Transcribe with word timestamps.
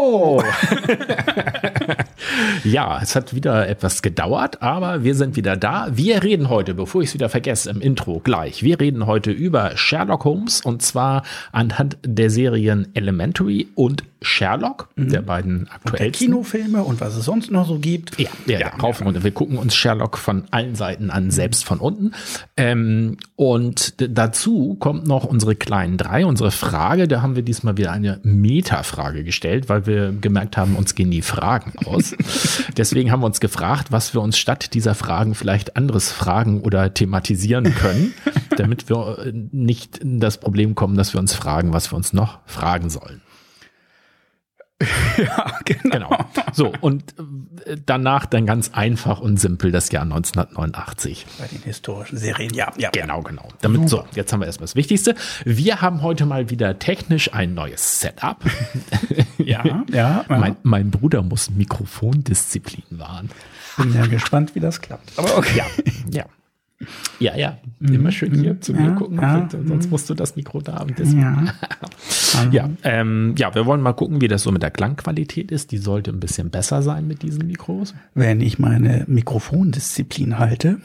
ー。 0.00 2.06
ja, 2.64 3.00
es 3.02 3.16
hat 3.16 3.34
wieder 3.34 3.68
etwas 3.68 4.02
gedauert, 4.02 4.62
aber 4.62 5.04
wir 5.04 5.14
sind 5.14 5.36
wieder 5.36 5.56
da. 5.56 5.88
Wir 5.92 6.22
reden 6.22 6.48
heute, 6.48 6.74
bevor 6.74 7.02
ich 7.02 7.08
es 7.08 7.14
wieder 7.14 7.28
vergesse, 7.28 7.70
im 7.70 7.80
Intro 7.80 8.20
gleich. 8.20 8.62
Wir 8.62 8.80
reden 8.80 9.06
heute 9.06 9.30
über 9.30 9.76
Sherlock 9.76 10.24
Holmes 10.24 10.60
und 10.60 10.82
zwar 10.82 11.22
anhand 11.52 11.98
der 12.04 12.30
Serien 12.30 12.88
Elementary 12.94 13.68
und 13.74 14.04
Sherlock, 14.22 14.88
mhm. 14.96 15.08
der 15.08 15.22
beiden 15.22 15.68
aktuellen 15.70 16.12
Kinofilme 16.12 16.82
und 16.82 17.00
was 17.00 17.16
es 17.16 17.24
sonst 17.24 17.50
noch 17.50 17.66
so 17.66 17.78
gibt. 17.78 18.20
Ja, 18.20 18.28
ja, 18.46 18.60
ja 18.60 18.68
rauf 18.76 19.00
und. 19.00 19.22
Wir 19.24 19.30
gucken 19.30 19.56
uns 19.56 19.74
Sherlock 19.74 20.18
von 20.18 20.44
allen 20.50 20.74
Seiten 20.74 21.10
an, 21.10 21.30
selbst 21.30 21.64
von 21.64 21.78
unten. 21.78 22.12
Ähm, 22.56 23.16
und 23.36 23.94
dazu 23.98 24.76
kommt 24.78 25.06
noch 25.06 25.24
unsere 25.24 25.56
kleinen 25.56 25.96
drei, 25.96 26.26
unsere 26.26 26.50
Frage. 26.50 27.08
Da 27.08 27.22
haben 27.22 27.34
wir 27.34 27.42
diesmal 27.42 27.76
wieder 27.78 27.92
eine 27.92 28.20
Meta-Frage 28.22 29.24
gestellt, 29.24 29.68
weil 29.68 29.86
wir 29.86 30.12
gemerkt 30.12 30.56
haben, 30.56 30.76
uns 30.76 30.94
gehen 30.94 31.10
die 31.10 31.22
Fragen 31.22 31.72
aus. 31.86 32.14
Deswegen 32.76 33.10
haben 33.10 33.20
wir 33.20 33.26
uns 33.26 33.40
gefragt, 33.40 33.92
was 33.92 34.14
wir 34.14 34.20
uns 34.20 34.38
statt 34.38 34.74
dieser 34.74 34.94
Fragen 34.94 35.34
vielleicht 35.34 35.76
anderes 35.76 36.12
fragen 36.12 36.60
oder 36.60 36.92
thematisieren 36.94 37.74
können, 37.74 38.14
damit 38.56 38.88
wir 38.88 39.32
nicht 39.52 39.98
in 39.98 40.20
das 40.20 40.38
Problem 40.38 40.74
kommen, 40.74 40.96
dass 40.96 41.12
wir 41.12 41.20
uns 41.20 41.34
fragen, 41.34 41.72
was 41.72 41.92
wir 41.92 41.96
uns 41.96 42.12
noch 42.12 42.40
fragen 42.46 42.90
sollen. 42.90 43.20
ja, 45.18 45.58
genau. 45.64 45.90
genau. 46.08 46.16
So, 46.52 46.72
und 46.80 47.14
äh, 47.66 47.76
danach 47.84 48.26
dann 48.26 48.46
ganz 48.46 48.70
einfach 48.72 49.20
und 49.20 49.38
simpel 49.38 49.72
das 49.72 49.90
Jahr 49.90 50.04
1989. 50.04 51.26
Bei 51.38 51.46
den 51.46 51.62
historischen 51.62 52.16
Serien, 52.16 52.54
ja. 52.54 52.72
ja. 52.78 52.90
Genau, 52.90 53.22
genau. 53.22 53.48
Damit, 53.60 53.88
so, 53.88 54.04
jetzt 54.14 54.32
haben 54.32 54.40
wir 54.40 54.46
erstmal 54.46 54.64
das 54.64 54.76
Wichtigste. 54.76 55.14
Wir 55.44 55.82
haben 55.82 56.02
heute 56.02 56.24
mal 56.24 56.50
wieder 56.50 56.78
technisch 56.78 57.32
ein 57.34 57.54
neues 57.54 58.00
Setup. 58.00 58.38
ja, 59.38 59.64
ja, 59.64 59.84
ja. 59.92 60.24
Mein, 60.28 60.56
mein 60.62 60.90
Bruder 60.90 61.22
muss 61.22 61.50
Mikrofondisziplin 61.50 62.84
wahren. 62.90 63.30
Bin 63.76 63.94
ja 63.94 64.06
gespannt, 64.06 64.54
wie 64.54 64.60
das 64.60 64.80
klappt. 64.80 65.12
Aber 65.18 65.36
okay. 65.36 65.58
Ja, 65.58 65.66
ja. 66.10 66.24
Ja, 67.20 67.36
ja, 67.36 67.58
mhm. 67.78 67.94
immer 67.94 68.12
schön 68.12 68.34
hier 68.34 68.54
mhm. 68.54 68.62
zu 68.62 68.72
mir 68.72 68.86
ja, 68.86 68.90
gucken, 68.92 69.20
ja, 69.20 69.46
sonst 69.50 69.84
mhm. 69.84 69.90
musst 69.90 70.08
du 70.08 70.14
das 70.14 70.36
Mikro 70.36 70.62
da 70.62 70.76
haben. 70.76 70.94
Ja, 71.14 71.52
ja, 72.50 72.70
ähm, 72.82 73.34
ja, 73.36 73.54
wir 73.54 73.66
wollen 73.66 73.82
mal 73.82 73.92
gucken, 73.92 74.22
wie 74.22 74.28
das 74.28 74.42
so 74.42 74.50
mit 74.50 74.62
der 74.62 74.70
Klangqualität 74.70 75.52
ist. 75.52 75.70
Die 75.70 75.78
sollte 75.78 76.12
ein 76.12 76.20
bisschen 76.20 76.48
besser 76.48 76.80
sein 76.82 77.06
mit 77.06 77.22
diesen 77.22 77.46
Mikros. 77.46 77.94
Wenn 78.14 78.40
ich 78.40 78.58
meine 78.58 79.04
Mikrofondisziplin 79.06 80.38
halte. 80.38 80.80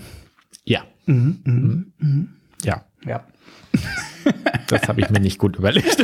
Ja. 0.65 0.81
Mhm, 1.05 1.39
mhm, 1.45 1.93
mhm. 1.99 2.29
Ja. 2.63 2.83
Ja. 3.05 3.23
Das 4.67 4.87
habe 4.87 4.99
ich 4.99 5.11
mir 5.11 5.19
nicht 5.19 5.37
gut 5.37 5.57
überlegt. 5.57 6.03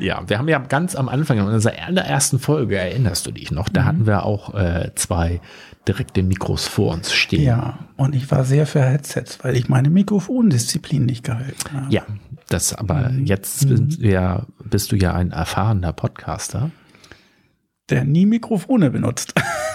ja, 0.00 0.22
wir 0.28 0.38
haben 0.38 0.48
ja 0.48 0.58
ganz 0.58 0.94
am 0.94 1.08
Anfang 1.08 1.38
in 1.38 1.44
unserer 1.44 1.82
allerersten 1.86 2.38
Folge, 2.38 2.76
erinnerst 2.76 3.26
du 3.26 3.30
dich 3.30 3.50
noch, 3.50 3.70
da 3.70 3.86
hatten 3.86 4.06
wir 4.06 4.26
auch 4.26 4.54
äh, 4.54 4.90
zwei 4.96 5.40
direkte 5.86 6.22
Mikros 6.22 6.66
vor 6.66 6.92
uns 6.92 7.12
stehen. 7.12 7.42
Ja, 7.42 7.78
und 7.96 8.14
ich 8.14 8.30
war 8.30 8.44
sehr 8.44 8.66
für 8.66 8.82
Headsets, 8.82 9.42
weil 9.42 9.56
ich 9.56 9.68
meine 9.68 9.90
Mikrofondisziplin 9.90 11.06
nicht 11.06 11.24
gehalten 11.24 11.72
habe. 11.72 11.94
Ja, 11.94 12.04
das 12.48 12.72
aber 12.72 13.10
mhm. 13.10 13.26
jetzt 13.26 13.68
mhm. 13.68 13.88
ja, 13.98 14.46
bist 14.64 14.92
du 14.92 14.96
ja 14.96 15.14
ein 15.14 15.30
erfahrener 15.30 15.92
Podcaster. 15.92 16.70
Der 17.88 18.04
nie 18.04 18.26
Mikrofone 18.26 18.90
benutzt. 18.90 19.34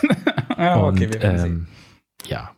ja, 0.58 0.76
und, 0.76 0.98
okay, 0.98 1.14
wir 1.14 1.22
werden 1.22 1.46
ähm, 1.46 1.68
Ja, 2.26 2.52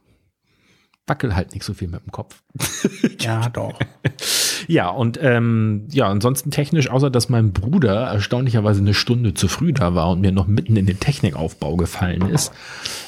wackel 1.06 1.36
halt 1.36 1.54
nicht 1.54 1.64
so 1.64 1.74
viel 1.74 1.88
mit 1.88 2.04
dem 2.04 2.12
Kopf. 2.12 2.44
ja, 3.20 3.50
doch. 3.50 3.78
Ja, 4.68 4.90
und 4.90 5.20
ähm, 5.22 5.84
ja, 5.92 6.08
ansonsten 6.08 6.52
technisch, 6.52 6.90
außer 6.90 7.10
dass 7.10 7.30
mein 7.30 7.52
Bruder 7.52 8.08
erstaunlicherweise 8.08 8.82
eine 8.82 8.94
Stunde 8.94 9.34
zu 9.34 9.48
früh 9.48 9.74
da 9.74 9.96
war 9.96 10.12
und 10.12 10.22
mir 10.22 10.32
noch 10.32 10.48
mitten 10.48 10.76
in 10.76 10.86
den 10.86 11.00
Technikaufbau 11.00 11.76
gefallen 11.76 12.30
ist. 12.30 12.52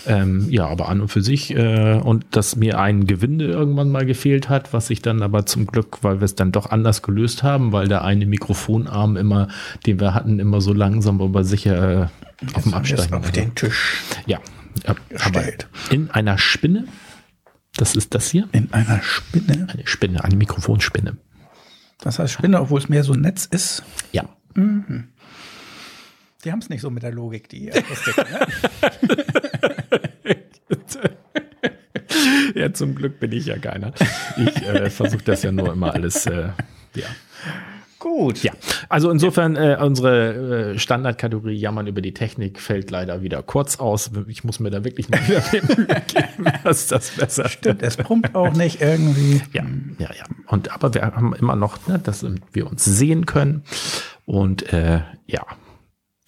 Ähm, 0.08 0.48
ja, 0.50 0.68
aber 0.68 0.90
an 0.90 1.02
und 1.02 1.08
für 1.10 1.22
sich 1.22 1.56
äh, 1.56 1.96
und 1.96 2.26
dass 2.32 2.56
mir 2.56 2.80
ein 2.80 3.08
Gewinde 3.08 3.46
irgendwann 3.46 3.90
mal 3.90 4.06
gefehlt 4.06 4.50
hat, 4.50 4.74
was 4.74 4.90
ich 4.90 5.02
dann 5.02 5.22
aber 5.22 5.46
zum 5.46 5.68
Glück, 5.68 6.00
weil 6.02 6.20
wir 6.20 6.26
es 6.26 6.36
dann 6.36 6.52
doch 6.52 6.70
anders 6.70 7.02
gelöst 7.02 7.44
haben, 7.44 7.72
weil 7.72 7.88
der 7.88 8.04
eine 8.04 8.26
Mikrofonarm 8.26 9.18
immer, 9.18 9.48
den 9.86 10.00
wir 10.00 10.14
hatten, 10.14 10.40
immer 10.40 10.62
so 10.62 10.74
langsam 10.74 11.22
aber 11.22 11.44
sicher 11.44 12.04
äh, 12.04 12.08
auf 12.54 12.64
dem 12.64 12.74
Abstand 12.74 13.14
auf 13.14 13.32
den 13.32 13.56
Tisch. 13.56 14.02
Ja, 14.26 14.40
aber 14.86 15.44
in 15.90 16.12
einer 16.12 16.38
Spinne 16.38 16.86
das 17.78 17.96
ist 17.96 18.16
das 18.16 18.30
hier. 18.30 18.48
In 18.52 18.72
einer 18.74 19.02
Spinne? 19.02 19.68
Eine 19.72 19.86
Spinne, 19.86 20.24
eine 20.24 20.36
Mikrofonspinne. 20.36 21.18
Das 22.00 22.20
heißt 22.20 22.34
Spinne, 22.34 22.62
obwohl 22.62 22.80
es 22.80 22.90
mehr 22.90 23.04
so 23.04 23.14
ein 23.14 23.22
Netz 23.22 23.46
ist? 23.46 23.84
Ja. 24.12 24.26
Mhm. 24.54 25.10
Die 26.44 26.52
haben 26.52 26.60
es 26.60 26.70
nicht 26.70 26.82
so 26.82 26.90
mit 26.92 27.04
der 27.04 27.12
Logik, 27.12 27.50
die 27.50 27.74
Akustik, 27.74 28.18
ne? 28.18 28.48
ja, 32.56 32.74
zum 32.74 32.96
Glück 32.96 33.20
bin 33.20 33.32
ich 33.32 33.48
ja 33.48 33.58
keiner. 33.58 33.94
Ich 34.38 34.62
äh, 34.62 34.90
versuche 34.90 35.24
das 35.24 35.42
ja 35.44 35.52
nur 35.52 35.74
immer 35.74 35.94
alles, 35.94 36.28
äh, 36.28 36.50
ja. 36.96 37.08
Gut. 38.06 38.44
Ja, 38.44 38.54
also 38.88 39.10
insofern 39.10 39.56
äh, 39.56 39.80
unsere 39.82 40.74
äh, 40.74 40.78
Standardkategorie 40.80 41.56
Jammern 41.56 41.88
über 41.88 42.02
die 42.02 42.14
Technik 42.14 42.60
fällt 42.60 42.92
leider 42.92 43.24
wieder 43.24 43.42
kurz 43.42 43.80
aus. 43.80 44.12
Ich 44.28 44.44
muss 44.44 44.60
mir 44.60 44.70
da 44.70 44.84
wirklich 44.84 45.10
mal 45.10 45.28
wieder 45.28 45.42
Mühe 45.76 45.88
geben, 46.08 46.46
dass 46.64 46.86
das 46.86 47.10
besser 47.10 47.50
Stimmt, 47.50 47.82
es 47.82 47.98
pumpt 47.98 48.36
auch 48.36 48.54
nicht 48.56 48.80
irgendwie. 48.80 49.42
Ja, 49.54 49.64
ja, 49.98 50.10
ja. 50.14 50.26
Und 50.46 50.72
aber 50.72 50.94
wir 50.94 51.02
haben 51.02 51.34
immer 51.34 51.56
noch, 51.56 51.88
ne, 51.88 51.98
dass 51.98 52.24
wir 52.54 52.68
uns 52.68 52.86
sehen 52.86 53.26
können. 53.26 53.64
Und 54.26 54.72
äh, 54.72 55.02
ja, 55.26 55.44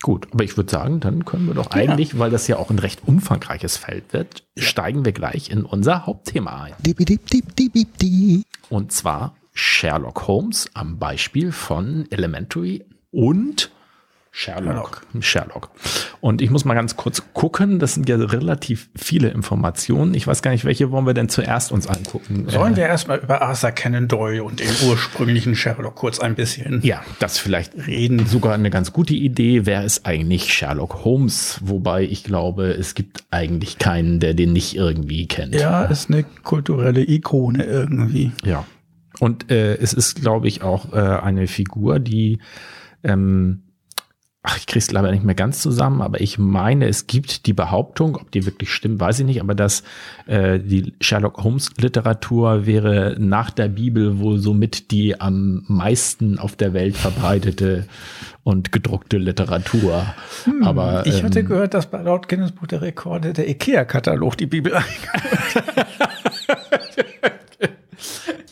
Gut, 0.01 0.27
aber 0.31 0.43
ich 0.43 0.57
würde 0.57 0.71
sagen, 0.71 0.99
dann 0.99 1.25
können 1.25 1.47
wir 1.47 1.55
doch 1.55 1.71
eigentlich, 1.71 2.13
ja. 2.13 2.19
weil 2.19 2.29
das 2.31 2.47
ja 2.47 2.57
auch 2.57 2.69
ein 2.69 2.77
recht 2.79 3.01
umfangreiches 3.07 3.77
Feld 3.77 4.13
wird, 4.13 4.47
steigen 4.55 5.05
wir 5.05 5.11
gleich 5.11 5.49
in 5.49 5.63
unser 5.63 6.05
Hauptthema 6.05 6.63
ein. 6.63 6.73
Und 8.69 8.91
zwar 8.91 9.35
Sherlock 9.57 10.27
Holmes 10.27 10.69
am 10.75 10.99
Beispiel 10.99 11.51
von 11.51 12.05
Elementary 12.11 12.85
und 13.09 13.71
Sherlock. 14.29 15.01
Sherlock. 15.19 15.71
Und 16.21 16.43
ich 16.43 16.51
muss 16.51 16.63
mal 16.63 16.75
ganz 16.75 16.95
kurz 16.95 17.23
gucken. 17.33 17.79
Das 17.79 17.95
sind 17.95 18.07
ja 18.07 18.17
relativ 18.17 18.87
viele 18.95 19.29
Informationen. 19.29 20.13
Ich 20.13 20.27
weiß 20.27 20.43
gar 20.43 20.51
nicht, 20.51 20.63
welche 20.63 20.91
wollen 20.91 21.07
wir 21.07 21.15
denn 21.15 21.27
zuerst 21.27 21.71
uns 21.71 21.87
angucken? 21.87 22.45
Sollen 22.47 22.75
wir 22.75 22.85
erstmal 22.85 23.17
über 23.17 23.41
Arthur 23.41 23.71
Conan 23.71 24.07
Doyle 24.07 24.43
und 24.43 24.59
den 24.59 24.69
ursprünglichen 24.87 25.55
Sherlock 25.55 25.95
kurz 25.95 26.19
ein 26.19 26.35
bisschen 26.35 26.81
Ja, 26.83 27.01
das 27.17 27.39
vielleicht 27.39 27.87
reden. 27.87 28.27
Sogar 28.27 28.53
eine 28.53 28.69
ganz 28.69 28.93
gute 28.93 29.15
Idee. 29.15 29.65
Wer 29.65 29.83
ist 29.83 30.05
eigentlich 30.05 30.53
Sherlock 30.53 31.03
Holmes? 31.03 31.59
Wobei 31.63 32.03
ich 32.03 32.23
glaube, 32.23 32.67
es 32.67 32.93
gibt 32.93 33.23
eigentlich 33.31 33.79
keinen, 33.79 34.19
der 34.19 34.35
den 34.35 34.53
nicht 34.53 34.75
irgendwie 34.75 35.27
kennt. 35.27 35.55
Ja, 35.55 35.85
ist 35.85 36.11
eine 36.11 36.23
kulturelle 36.43 37.01
Ikone 37.09 37.63
irgendwie. 37.63 38.33
Ja. 38.43 38.65
Und 39.19 39.51
äh, 39.51 39.75
es 39.75 39.93
ist, 39.93 40.21
glaube 40.21 40.47
ich, 40.47 40.61
auch 40.61 40.93
äh, 40.93 40.97
eine 40.97 41.47
Figur, 41.47 41.99
die, 41.99 42.39
ähm, 43.03 43.63
ach, 44.43 44.57
ich 44.57 44.67
krieg's 44.67 44.91
leider 44.91 45.11
nicht 45.11 45.23
mehr 45.23 45.35
ganz 45.35 45.61
zusammen, 45.61 46.01
aber 46.01 46.21
ich 46.21 46.37
meine, 46.37 46.87
es 46.87 47.07
gibt 47.07 47.47
die 47.47 47.53
Behauptung, 47.53 48.15
ob 48.15 48.31
die 48.31 48.45
wirklich 48.45 48.71
stimmt, 48.71 48.99
weiß 48.99 49.19
ich 49.19 49.25
nicht, 49.25 49.41
aber 49.41 49.55
dass 49.55 49.83
äh, 50.27 50.59
die 50.59 50.93
Sherlock 51.01 51.43
Holmes 51.43 51.71
Literatur 51.77 52.65
wäre 52.65 53.15
nach 53.19 53.49
der 53.49 53.67
Bibel 53.67 54.19
wohl 54.19 54.37
somit 54.37 54.91
die 54.91 55.19
am 55.19 55.65
meisten 55.67 56.39
auf 56.39 56.55
der 56.55 56.73
Welt 56.73 56.95
verbreitete 56.95 57.87
und 58.43 58.71
gedruckte 58.71 59.17
Literatur. 59.17 60.05
Hm, 60.45 60.63
aber 60.63 61.05
ich 61.05 61.23
hatte 61.23 61.41
ähm, 61.41 61.47
gehört, 61.47 61.73
dass 61.73 61.87
bei 61.87 62.01
laut 62.01 62.29
Guinness 62.29 62.53
Buch 62.53 62.67
der 62.67 62.81
Rekorde 62.81 63.33
der 63.33 63.49
IKEA-Katalog 63.49 64.37
die 64.37 64.45
Bibel 64.45 64.73
eingebaut 64.75 65.55
hat. 65.99 66.09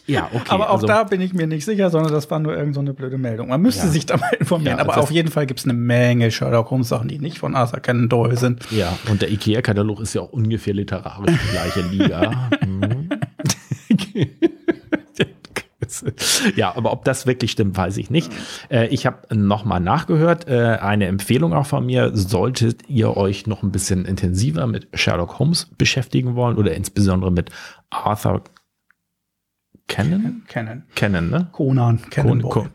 Ja, 0.08 0.30
okay. 0.34 0.44
Aber 0.50 0.70
auch 0.70 0.76
also, 0.76 0.88
da 0.88 1.04
bin 1.04 1.22
ich 1.22 1.34
mir 1.34 1.48
nicht 1.48 1.66
sicher, 1.66 1.90
sondern 1.90 2.14
das 2.14 2.30
war 2.30 2.40
nur 2.40 2.56
irgendeine 2.56 2.92
so 2.92 2.94
blöde 2.94 3.18
Meldung. 3.18 3.50
Man 3.50 3.62
müsste 3.62 3.88
ja. 3.88 3.92
sich 3.92 4.06
da 4.06 4.18
mal 4.18 4.34
informieren. 4.40 4.78
Ja, 4.78 4.84
aber 4.84 4.98
auf 4.98 5.12
jeden 5.12 5.32
Fall 5.32 5.46
gibt 5.48 5.60
es 5.60 5.66
eine 5.66 5.74
Menge 5.74 6.30
Sherlock 6.32 6.70
Holmes 6.70 6.90
Sachen, 6.90 7.08
die 7.08 7.20
nicht 7.20 7.40
von 7.40 7.56
Arthur 7.56 7.80
Conan 7.80 8.10
Doyle 8.10 8.38
sind. 8.38 8.70
Ja, 8.72 8.98
und 9.10 9.22
der 9.22 9.32
IKEA-Katalog 9.32 10.00
ist 10.00 10.14
ja 10.14 10.22
auch 10.22 10.32
ungefähr 10.32 10.74
literarisch 10.74 11.36
die 11.44 11.52
gleiche 11.52 11.82
Liga. 11.82 12.50
Mhm. 12.66 13.10
ja, 16.56 16.76
aber 16.76 16.92
ob 16.92 17.06
das 17.06 17.26
wirklich 17.26 17.52
stimmt, 17.52 17.78
weiß 17.78 17.98
ich 17.98 18.10
nicht. 18.10 18.32
Äh, 18.70 18.88
ich 18.88 19.06
habe 19.06 19.36
nochmal 19.36 19.80
nachgehört. 19.80 20.48
Äh, 20.48 20.78
eine 20.82 21.06
Empfehlung 21.08 21.54
auch 21.54 21.66
von 21.66 21.86
mir, 21.86 22.12
solltet 22.16 22.88
ihr 22.90 23.16
euch 23.18 23.48
noch 23.48 23.64
ein 23.64 23.72
bisschen 23.72 24.06
intensiver 24.06 24.68
mit 24.68 24.88
Sherlock 24.94 25.40
Holmes 25.40 25.68
beschäftigen 25.78 26.36
wollen 26.36 26.58
oder 26.58 26.74
insbesondere 26.74 27.32
mit 27.32 27.50
Arthur 27.90 28.44
Kennen? 29.88 30.44
Kennen. 30.48 30.84
Kennen, 30.96 31.30
ne? 31.30 31.48
Conan, 31.52 32.02
Kennen 32.10 32.42
Con, 32.42 32.70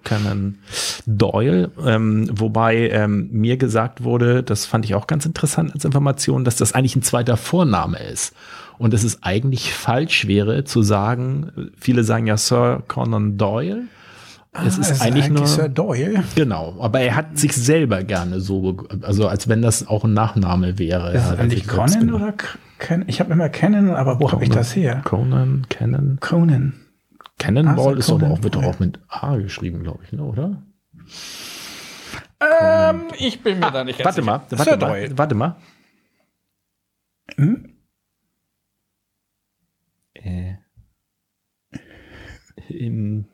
Doyle. 1.06 1.70
Ähm, 1.84 2.30
wobei 2.32 2.88
ähm, 2.90 3.28
mir 3.32 3.56
gesagt 3.56 4.04
wurde, 4.04 4.44
das 4.44 4.64
fand 4.64 4.84
ich 4.84 4.94
auch 4.94 5.08
ganz 5.08 5.26
interessant 5.26 5.74
als 5.74 5.84
Information, 5.84 6.44
dass 6.44 6.56
das 6.56 6.72
eigentlich 6.72 6.94
ein 6.94 7.02
zweiter 7.02 7.36
Vorname 7.36 7.98
ist. 7.98 8.34
Und 8.78 8.94
dass 8.94 9.02
es 9.02 9.22
eigentlich 9.22 9.74
falsch 9.74 10.26
wäre 10.26 10.64
zu 10.64 10.82
sagen, 10.82 11.70
viele 11.78 12.04
sagen 12.04 12.26
ja 12.26 12.36
Sir 12.36 12.82
Conan 12.86 13.36
Doyle. 13.36 13.82
Ah, 14.52 14.64
es 14.66 14.78
ist, 14.78 15.02
eigentlich, 15.02 15.24
eigentlich 15.24 15.28
nur 15.30 15.46
Sir 15.46 15.68
Doyle. 15.68 16.24
Genau, 16.34 16.76
aber 16.80 17.00
er 17.00 17.16
hat 17.16 17.38
sich 17.38 17.52
selber 17.52 18.02
gerne 18.04 18.40
so, 18.40 18.78
also 19.02 19.28
als 19.28 19.48
wenn 19.48 19.62
das 19.62 19.86
auch 19.86 20.04
ein 20.04 20.14
Nachname 20.14 20.78
wäre. 20.78 21.12
Ist 21.12 21.24
es 21.24 21.38
eigentlich 21.38 21.68
Conan 21.68 22.12
oder 22.12 22.34
Ken? 22.78 23.04
Ich 23.06 23.20
habe 23.20 23.32
immer 23.32 23.48
Kennen, 23.48 23.90
aber 23.90 24.18
wo 24.20 24.32
habe 24.32 24.44
ich 24.44 24.50
das 24.50 24.74
her? 24.74 25.02
Conan, 25.04 25.66
Kennen. 25.68 26.18
Conan. 26.20 26.72
Cannonball 27.40 27.98
ist 27.98 28.10
aber 28.10 28.30
auch, 28.30 28.42
wird 28.42 28.54
doch 28.54 28.64
auch 28.64 28.78
mit 28.78 29.00
A 29.08 29.36
geschrieben, 29.36 29.82
glaube 29.82 30.04
ich, 30.04 30.12
ne, 30.12 30.22
oder? 30.22 30.62
Ähm, 32.40 33.02
ich 33.18 33.42
bin 33.42 33.58
mir 33.58 33.66
ah, 33.66 33.70
da 33.70 33.84
nicht 33.84 33.98
ganz 33.98 34.16
warte 34.26 34.56
sicher. 34.56 34.76
Mal, 34.76 34.78
warte 34.78 34.86
mal, 34.86 35.18
warte 35.18 35.34
mal. 35.34 35.56
Hm? 37.36 37.74
Äh. 40.14 40.54
Im, 42.68 43.26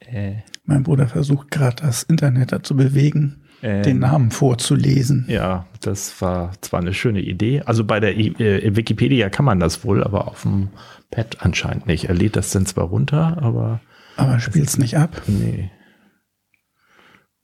äh. 0.00 0.36
Mein 0.64 0.82
Bruder 0.82 1.06
versucht 1.08 1.50
gerade 1.50 1.76
das 1.82 2.02
Internet 2.02 2.52
dazu 2.52 2.76
bewegen, 2.76 3.44
ähm, 3.62 3.82
den 3.82 3.98
Namen 3.98 4.30
vorzulesen. 4.30 5.26
Ja, 5.28 5.66
das 5.80 6.20
war 6.20 6.52
zwar 6.60 6.80
eine 6.80 6.94
schöne 6.94 7.20
Idee. 7.20 7.62
Also 7.62 7.84
bei 7.84 8.00
der 8.00 8.16
äh, 8.16 8.76
Wikipedia 8.76 9.28
kann 9.28 9.44
man 9.44 9.60
das 9.60 9.84
wohl, 9.84 10.02
aber 10.02 10.28
auf 10.28 10.42
dem 10.42 10.68
Pad 11.14 11.38
anscheinend 11.40 11.86
nicht. 11.86 12.08
Er 12.08 12.14
lädt 12.14 12.36
das 12.36 12.50
dann 12.50 12.66
zwar 12.66 12.84
runter, 12.86 13.38
aber. 13.40 13.80
Aber 14.16 14.40
spielt 14.40 14.68
es 14.68 14.78
nicht 14.78 14.96
ab? 14.96 15.22
Nee. 15.26 15.70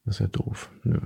Das 0.04 0.16
ist 0.16 0.20
ja 0.20 0.28
doof. 0.28 0.70
Nö. 0.82 0.98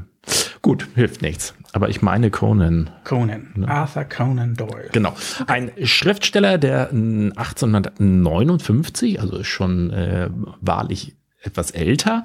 Gut, 0.63 0.87
hilft 0.95 1.21
nichts. 1.21 1.55
Aber 1.73 1.91
ich 1.91 2.01
meine 2.01 2.31
Conan. 2.31 2.89
Conan. 3.05 3.53
Ne? 3.55 3.69
Arthur 3.69 4.05
Conan 4.05 4.55
Doyle. 4.55 4.89
Genau. 4.93 5.15
Ein 5.47 5.73
Schriftsteller, 5.83 6.57
der 6.57 6.89
1859, 6.91 9.21
also 9.21 9.45
schon 9.45 9.91
äh, 9.91 10.31
wahrlich 10.61 11.17
etwas 11.45 11.71
älter, 11.71 12.25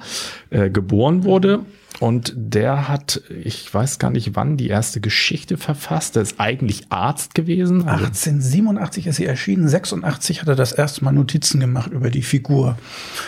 äh, 0.50 0.70
geboren 0.70 1.24
wurde 1.24 1.64
und 1.98 2.32
der 2.34 2.88
hat, 2.88 3.22
ich 3.44 3.72
weiß 3.72 3.98
gar 3.98 4.10
nicht 4.10 4.34
wann, 4.34 4.56
die 4.56 4.68
erste 4.68 5.00
Geschichte 5.00 5.58
verfasst. 5.58 6.16
Der 6.16 6.22
ist 6.22 6.40
eigentlich 6.40 6.86
Arzt 6.88 7.34
gewesen. 7.34 7.86
Also 7.86 8.06
1887 8.06 9.06
ist 9.06 9.16
sie 9.16 9.26
erschienen. 9.26 9.68
86 9.68 10.40
hat 10.40 10.48
er 10.48 10.56
das 10.56 10.72
erste 10.72 11.04
Mal 11.04 11.12
Notizen 11.12 11.60
gemacht 11.60 11.92
über 11.92 12.10
die 12.10 12.22
Figur. 12.22 12.78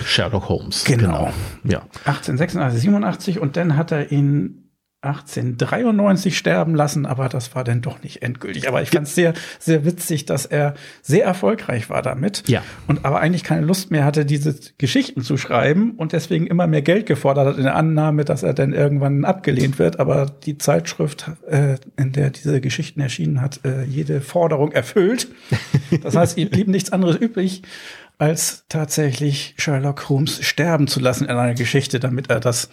Sherlock 0.05 0.49
Holmes. 0.49 0.85
Genau. 0.85 1.07
genau. 1.07 1.33
Ja. 1.65 1.81
1886, 2.07 2.81
87 2.81 3.41
und 3.41 3.57
dann 3.57 3.77
hat 3.77 3.93
er 3.93 4.11
ihn 4.11 4.62
1893 5.03 6.39
sterben 6.39 6.77
lassen, 6.77 7.07
aber 7.07 7.29
das 7.29 7.57
war 7.57 7.65
dann 7.65 7.81
doch 7.81 8.05
nicht 8.05 8.23
endgültig. 8.23 8.69
Aber 8.69 8.83
ich 8.83 8.91
fand 8.91 9.09
es 9.09 9.17
sehr, 9.17 9.35
sehr 9.59 9.85
witzig, 9.85 10.27
dass 10.27 10.47
er 10.47 10.75
sehr 11.03 11.25
erfolgreich 11.25 11.91
war 11.91 12.03
damit. 12.03 12.49
Ja. 12.49 12.63
Und 12.87 13.05
aber 13.05 13.21
eigentlich 13.21 13.43
keine 13.43 13.67
Lust 13.67 13.91
mehr 13.91 14.05
hatte, 14.05 14.25
diese 14.25 14.55
Geschichten 14.79 15.23
zu 15.23 15.37
schreiben 15.37 15.95
und 15.97 16.13
deswegen 16.13 16.47
immer 16.47 16.69
mehr 16.69 16.83
Geld 16.83 17.07
gefordert 17.07 17.49
hat 17.49 17.57
in 17.57 17.65
der 17.65 17.75
Annahme, 17.75 18.25
dass 18.25 18.45
er 18.45 18.55
dann 18.55 18.73
irgendwann 18.73 19.25
abgelehnt 19.25 19.81
wird. 19.81 19.99
Aber 19.99 20.27
die 20.27 20.57
Zeitschrift, 20.57 21.33
äh, 21.51 21.79
in 21.97 22.13
der 22.13 22.31
diese 22.31 22.61
Geschichten 22.61 23.01
erschienen 23.01 23.41
hat, 23.41 23.61
äh, 23.65 23.83
jede 23.83 24.21
Forderung 24.21 24.71
erfüllt. 24.71 25.27
Das 26.03 26.17
heißt, 26.17 26.39
ihm 26.39 26.49
blieb 26.49 26.69
nichts 26.69 26.93
anderes 26.93 27.17
übrig, 27.17 27.63
als 28.19 28.65
tatsächlich 28.69 29.55
Sherlock 29.59 30.09
Holmes 30.09 30.45
sterben 30.45 30.87
zu 30.87 31.01
lassen 31.01 31.25
in 31.25 31.31
einer 31.31 31.55
Geschichte, 31.55 31.99
damit 31.99 32.31
er 32.31 32.41
das 32.41 32.71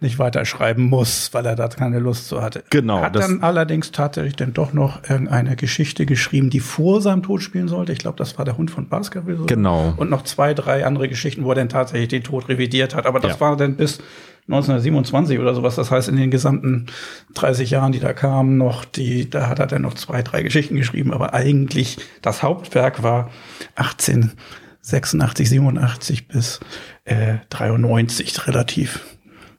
nicht 0.00 0.18
weiterschreiben 0.18 0.84
muss, 0.84 1.30
weil 1.32 1.44
er 1.44 1.56
da 1.56 1.66
keine 1.68 1.98
Lust 1.98 2.28
zu 2.28 2.40
hatte. 2.40 2.62
Genau. 2.70 3.00
Hat 3.00 3.16
dann 3.16 3.42
allerdings 3.42 3.90
tatsächlich 3.90 4.36
dann 4.36 4.52
doch 4.52 4.72
noch 4.72 5.02
irgendeine 5.08 5.56
Geschichte 5.56 6.06
geschrieben, 6.06 6.50
die 6.50 6.60
vor 6.60 7.00
seinem 7.00 7.24
Tod 7.24 7.42
spielen 7.42 7.66
sollte. 7.66 7.92
Ich 7.92 7.98
glaube, 7.98 8.16
das 8.16 8.38
war 8.38 8.44
der 8.44 8.56
Hund 8.56 8.70
von 8.70 8.88
Baskerville. 8.88 9.46
Genau. 9.46 9.94
Und 9.96 10.08
noch 10.08 10.22
zwei, 10.22 10.54
drei 10.54 10.86
andere 10.86 11.08
Geschichten, 11.08 11.44
wo 11.44 11.50
er 11.50 11.56
dann 11.56 11.68
tatsächlich 11.68 12.08
den 12.08 12.22
Tod 12.22 12.48
revidiert 12.48 12.94
hat. 12.94 13.06
Aber 13.06 13.18
das 13.18 13.34
ja. 13.34 13.40
war 13.40 13.56
dann 13.56 13.74
bis 13.74 13.98
1927 14.46 15.40
oder 15.40 15.54
sowas. 15.54 15.74
Das 15.74 15.90
heißt, 15.90 16.08
in 16.08 16.16
den 16.16 16.30
gesamten 16.30 16.86
30 17.34 17.70
Jahren, 17.70 17.90
die 17.90 18.00
da 18.00 18.12
kamen, 18.12 18.56
noch 18.56 18.84
die, 18.84 19.28
da 19.28 19.48
hat 19.48 19.58
er 19.58 19.66
dann 19.66 19.82
noch 19.82 19.94
zwei, 19.94 20.22
drei 20.22 20.42
Geschichten 20.42 20.76
geschrieben. 20.76 21.12
Aber 21.12 21.34
eigentlich 21.34 21.98
das 22.22 22.44
Hauptwerk 22.44 23.02
war 23.02 23.30
1886, 23.74 25.48
87 25.48 26.28
bis 26.28 26.60
äh, 27.04 27.38
93 27.50 28.46
relativ 28.46 29.00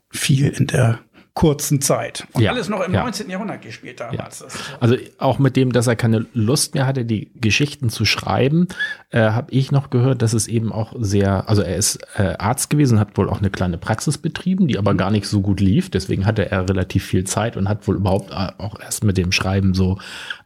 viel 0.10 0.48
in 0.50 0.68
der 0.68 1.00
kurzen 1.40 1.80
Zeit. 1.80 2.28
Und 2.34 2.42
ja, 2.42 2.52
alles 2.52 2.68
noch 2.68 2.82
im 2.82 2.94
ja. 2.94 3.02
19. 3.02 3.30
Jahrhundert 3.30 3.62
gespielt 3.62 4.02
damals. 4.02 4.42
Ja. 4.42 4.48
Also 4.82 4.98
auch 5.20 5.40
mit 5.40 5.56
dem, 5.56 5.72
dass 5.72 5.88
er 5.88 5.96
keine 5.96 6.26
Lust 6.34 6.74
mehr 6.76 6.86
hatte, 6.86 7.06
die 7.06 7.32
Geschichten 7.36 7.90
zu 7.90 8.04
schreiben, 8.04 8.68
äh, 9.10 9.22
habe 9.22 9.50
ich 9.52 9.72
noch 9.72 9.90
gehört, 9.90 10.22
dass 10.22 10.34
es 10.34 10.48
eben 10.48 10.74
auch 10.74 10.94
sehr, 11.00 11.48
also 11.48 11.62
er 11.62 11.78
ist 11.78 12.02
äh, 12.18 12.36
Arzt 12.38 12.70
gewesen, 12.70 13.00
hat 13.00 13.18
wohl 13.18 13.30
auch 13.30 13.40
eine 13.40 13.52
kleine 13.52 13.78
Praxis 13.78 14.18
betrieben, 14.18 14.68
die 14.68 14.78
aber 14.78 14.92
mhm. 14.92 14.98
gar 14.98 15.12
nicht 15.12 15.28
so 15.28 15.40
gut 15.40 15.62
lief. 15.62 15.90
Deswegen 15.90 16.26
hatte 16.26 16.52
er 16.52 16.68
relativ 16.68 17.06
viel 17.06 17.24
Zeit 17.24 17.56
und 17.56 17.70
hat 17.70 17.88
wohl 17.88 17.96
überhaupt 17.96 18.32
äh, 18.32 18.52
auch 18.58 18.78
erst 18.78 19.06
mit 19.06 19.18
dem 19.18 19.32
Schreiben 19.32 19.74
so 19.74 19.98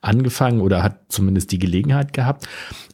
angefangen 0.04 0.62
oder 0.62 0.84
hat 0.84 1.00
zumindest 1.10 1.52
die 1.52 1.60
Gelegenheit 1.60 2.14
gehabt. 2.14 2.48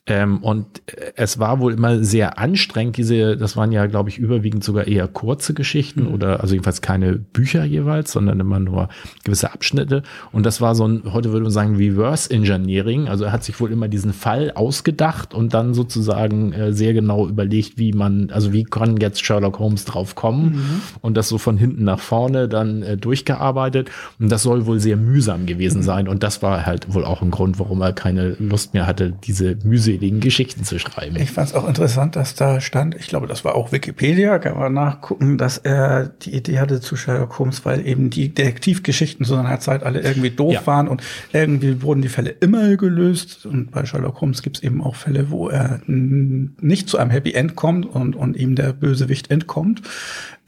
Ähm, 0.10 0.40
und 0.40 0.82
es 1.16 1.38
war 1.38 1.60
wohl 1.60 1.74
immer 1.74 2.04
sehr 2.04 2.40
anstrengend, 2.40 2.98
diese, 2.98 3.38
das 3.38 3.56
waren 3.56 3.72
ja, 3.72 3.86
glaube 3.86 4.10
ich, 4.10 4.18
überwiegend 4.18 4.64
sogar 4.64 4.88
eher 4.88 5.08
kurze 5.08 5.54
Geschichten 5.54 6.06
mhm. 6.06 6.14
oder 6.14 6.42
also 6.42 6.56
jedenfalls 6.56 6.82
keine 6.82 7.14
Bücher 7.14 7.64
jeweils, 7.64 8.12
sondern 8.12 8.40
immer 8.40 8.60
nur 8.60 8.90
gewisse 9.24 9.54
Abschnitte. 9.54 10.02
Und 10.32 10.46
das 10.46 10.62
war 10.62 10.74
so 10.74 10.88
ein, 10.88 11.04
heute 11.14 11.32
würde 11.32 11.44
man 11.44 11.52
sagen, 11.52 11.76
Reverse 11.76 12.32
Engineering. 12.32 13.08
Also 13.08 13.26
er 13.26 13.32
hat 13.32 13.44
sich 13.44 13.60
wohl 13.60 13.72
immer 13.72 13.88
diesen 13.88 14.14
Fall 14.14 14.52
ausgedacht 14.56 15.34
und 15.34 15.54
dann 15.54 15.76
sozusagen 15.76 16.54
äh, 16.54 16.74
sehr 16.74 16.94
genau 16.94 17.28
überlegt, 17.28 17.78
wie 17.78 17.94
man, 17.94 18.32
also 18.32 18.52
wie 18.52 18.64
kann 18.64 18.98
jetzt 18.98 19.24
Sherlock 19.24 19.60
Holmes 19.60 19.86
drauf 19.86 20.16
kommen 20.16 20.54
mhm. 20.54 20.82
und 21.02 21.18
das 21.18 21.30
so 21.30 21.38
von 21.38 21.58
hinten 21.58 21.84
nach 21.84 22.00
vorne 22.00 22.48
dann 22.48 22.82
äh, 22.82 22.98
durchgearbeitet. 22.98 23.92
Und 24.20 24.32
das 24.32 24.42
soll 24.42 24.66
wohl 24.66 24.80
sehr 24.80 24.98
mühsam 24.98 25.46
gewesen 25.46 25.80
mhm. 25.80 25.84
sein. 25.84 26.08
Und 26.08 26.24
das 26.24 26.42
war 26.42 26.66
halt 26.66 26.92
wohl 26.94 26.99
auch 27.06 27.22
ein 27.22 27.32
Grund, 27.32 27.60
warum 27.60 27.82
er 27.82 27.94
keine 27.94 28.36
Lust 28.40 28.74
mehr 28.74 28.88
hatte, 28.88 29.12
diese 29.12 29.58
mühseligen 29.64 30.20
Geschichten 30.20 30.64
zu 30.64 30.80
schreiben. 30.80 31.16
Ich 31.18 31.32
fand 31.32 31.50
es 31.50 31.56
auch 31.56 31.68
interessant, 31.68 32.16
dass 32.16 32.36
da 32.36 32.62
stand, 32.62 32.96
ich 32.96 33.08
glaube, 33.08 33.28
das 33.28 33.44
war 33.46 33.56
auch 33.56 33.72
Wikipedia, 33.72 34.40
kann 34.40 34.58
man 34.58 34.74
nachgucken, 34.74 35.38
dass 35.38 35.58
er 35.58 36.08
die 36.08 36.36
Idee 36.36 36.60
hatte 36.60 36.82
zu 36.82 36.96
Sherlock 36.96 37.40
Holmes, 37.40 37.66
weil 37.66 37.86
eben 37.86 38.10
die 38.10 38.30
Detektivgeschichten 38.30 39.26
zu 39.26 39.36
seiner 39.36 39.60
Zeit 39.60 39.84
alle 39.84 40.02
irgendwie 40.02 40.32
doof 40.32 40.54
ja. 40.54 40.68
waren 40.68 40.88
und 40.88 41.04
irgendwie 41.34 41.82
wurden 41.82 42.02
die 42.02 42.10
Fälle 42.10 42.30
immer 42.30 42.76
gelöst. 42.78 43.46
Und 43.46 43.72
bei 43.72 43.86
Sherlock 43.86 44.22
Holmes 44.22 44.42
gibt 44.42 44.58
es 44.58 44.64
eben 44.64 44.84
auch 44.84 44.96
Fälle, 44.96 45.30
wo 45.32 45.50
er 45.50 45.82
nicht 45.88 46.90
zu 46.90 46.98
einem 46.98 47.12
Happy 47.12 47.34
End 47.34 47.56
kommt 47.56 47.86
und, 47.86 48.16
und 48.16 48.36
ihm 48.38 48.56
der 48.56 48.74
Bösewicht 48.74 49.32
entkommt. 49.32 49.82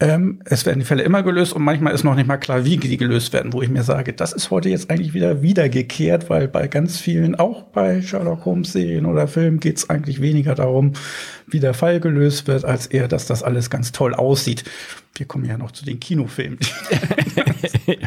Ähm, 0.01 0.39
es 0.45 0.65
werden 0.65 0.79
die 0.79 0.85
Fälle 0.85 1.03
immer 1.03 1.21
gelöst 1.21 1.53
und 1.53 1.61
manchmal 1.61 1.93
ist 1.93 2.03
noch 2.03 2.15
nicht 2.15 2.27
mal 2.27 2.37
klar, 2.37 2.65
wie 2.65 2.77
die 2.77 2.97
gelöst 2.97 3.33
werden, 3.33 3.53
wo 3.53 3.61
ich 3.61 3.69
mir 3.69 3.83
sage, 3.83 4.13
das 4.13 4.33
ist 4.33 4.49
heute 4.49 4.67
jetzt 4.67 4.89
eigentlich 4.89 5.13
wieder 5.13 5.43
wiedergekehrt, 5.43 6.27
weil 6.27 6.47
bei 6.47 6.67
ganz 6.67 6.97
vielen, 6.99 7.35
auch 7.35 7.61
bei 7.65 8.01
Sherlock 8.01 8.43
Holmes 8.45 8.73
Serien 8.73 9.05
oder 9.05 9.27
Filmen, 9.27 9.59
geht 9.59 9.77
es 9.77 9.91
eigentlich 9.91 10.19
weniger 10.19 10.55
darum, 10.55 10.93
wie 11.45 11.59
der 11.59 11.75
Fall 11.75 11.99
gelöst 11.99 12.47
wird, 12.47 12.65
als 12.65 12.87
eher, 12.87 13.07
dass 13.07 13.27
das 13.27 13.43
alles 13.43 13.69
ganz 13.69 13.91
toll 13.91 14.15
aussieht. 14.15 14.63
Wir 15.13 15.27
kommen 15.27 15.45
ja 15.45 15.59
noch 15.59 15.69
zu 15.69 15.85
den 15.85 15.99
Kinofilmen, 15.99 16.57
die 17.85 17.99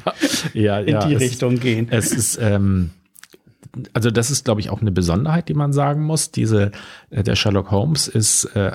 ja, 0.52 0.80
ja, 0.80 0.80
in 0.80 1.08
die 1.08 1.14
es, 1.14 1.20
Richtung 1.20 1.60
gehen. 1.60 1.86
Es 1.90 2.10
ist 2.10 2.40
ähm 2.42 2.90
also 3.92 4.10
das 4.10 4.30
ist, 4.30 4.44
glaube 4.44 4.60
ich, 4.60 4.70
auch 4.70 4.80
eine 4.80 4.92
Besonderheit, 4.92 5.48
die 5.48 5.54
man 5.54 5.72
sagen 5.72 6.04
muss. 6.04 6.30
Diese, 6.30 6.70
äh, 7.10 7.24
der 7.24 7.34
Sherlock 7.34 7.72
Holmes 7.72 8.06
ist, 8.06 8.44
äh, 8.54 8.70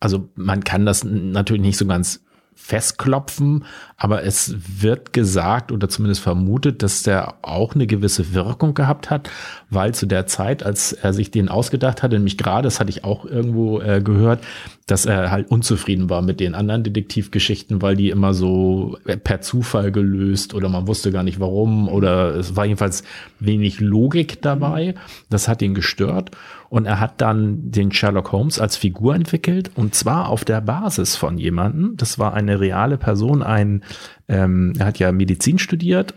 also 0.00 0.28
man 0.34 0.64
kann 0.64 0.84
das 0.86 1.04
natürlich 1.04 1.62
nicht 1.62 1.76
so 1.76 1.86
ganz 1.86 2.23
festklopfen, 2.54 3.64
aber 3.96 4.24
es 4.24 4.54
wird 4.80 5.12
gesagt 5.12 5.70
oder 5.70 5.88
zumindest 5.88 6.20
vermutet, 6.20 6.82
dass 6.82 7.02
der 7.02 7.34
auch 7.42 7.74
eine 7.74 7.86
gewisse 7.86 8.34
Wirkung 8.34 8.74
gehabt 8.74 9.10
hat, 9.10 9.30
weil 9.70 9.94
zu 9.94 10.06
der 10.06 10.26
Zeit, 10.26 10.62
als 10.62 10.92
er 10.92 11.12
sich 11.12 11.30
den 11.30 11.48
ausgedacht 11.48 12.02
hatte, 12.02 12.16
nämlich 12.16 12.36
gerade, 12.36 12.66
das 12.66 12.80
hatte 12.80 12.90
ich 12.90 13.04
auch 13.04 13.24
irgendwo 13.24 13.80
äh, 13.80 14.00
gehört, 14.02 14.40
dass 14.86 15.06
er 15.06 15.30
halt 15.30 15.50
unzufrieden 15.50 16.10
war 16.10 16.20
mit 16.20 16.40
den 16.40 16.54
anderen 16.54 16.82
Detektivgeschichten, 16.82 17.80
weil 17.80 17.96
die 17.96 18.10
immer 18.10 18.34
so 18.34 18.98
per 19.22 19.40
Zufall 19.40 19.90
gelöst 19.90 20.52
oder 20.52 20.68
man 20.68 20.86
wusste 20.86 21.10
gar 21.10 21.22
nicht 21.22 21.40
warum 21.40 21.88
oder 21.88 22.34
es 22.34 22.54
war 22.54 22.66
jedenfalls 22.66 23.02
wenig 23.40 23.80
Logik 23.80 24.42
dabei. 24.42 24.94
Das 25.30 25.48
hat 25.48 25.62
ihn 25.62 25.74
gestört 25.74 26.32
und 26.68 26.84
er 26.86 27.00
hat 27.00 27.20
dann 27.20 27.70
den 27.70 27.92
Sherlock 27.92 28.32
Holmes 28.32 28.58
als 28.58 28.76
Figur 28.76 29.14
entwickelt 29.14 29.70
und 29.74 29.94
zwar 29.94 30.28
auf 30.28 30.44
der 30.44 30.60
Basis 30.60 31.16
von 31.16 31.38
jemanden. 31.38 31.96
Das 31.96 32.18
war 32.18 32.34
eine 32.34 32.60
reale 32.60 32.98
Person, 32.98 33.42
ein, 33.42 33.83
ähm, 34.28 34.72
er 34.78 34.86
hat 34.86 34.98
ja 34.98 35.12
Medizin 35.12 35.58
studiert 35.58 36.14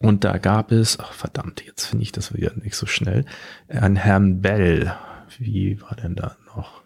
und 0.00 0.24
da 0.24 0.38
gab 0.38 0.72
es, 0.72 0.98
ach 1.00 1.12
verdammt, 1.12 1.64
jetzt 1.64 1.86
finde 1.86 2.04
ich 2.04 2.12
das 2.12 2.34
wieder 2.34 2.52
nicht 2.56 2.76
so 2.76 2.86
schnell, 2.86 3.24
einen 3.68 3.96
Herrn 3.96 4.40
Bell. 4.40 4.94
Wie 5.38 5.80
war 5.82 5.96
denn 5.96 6.14
da 6.14 6.36
noch? 6.54 6.82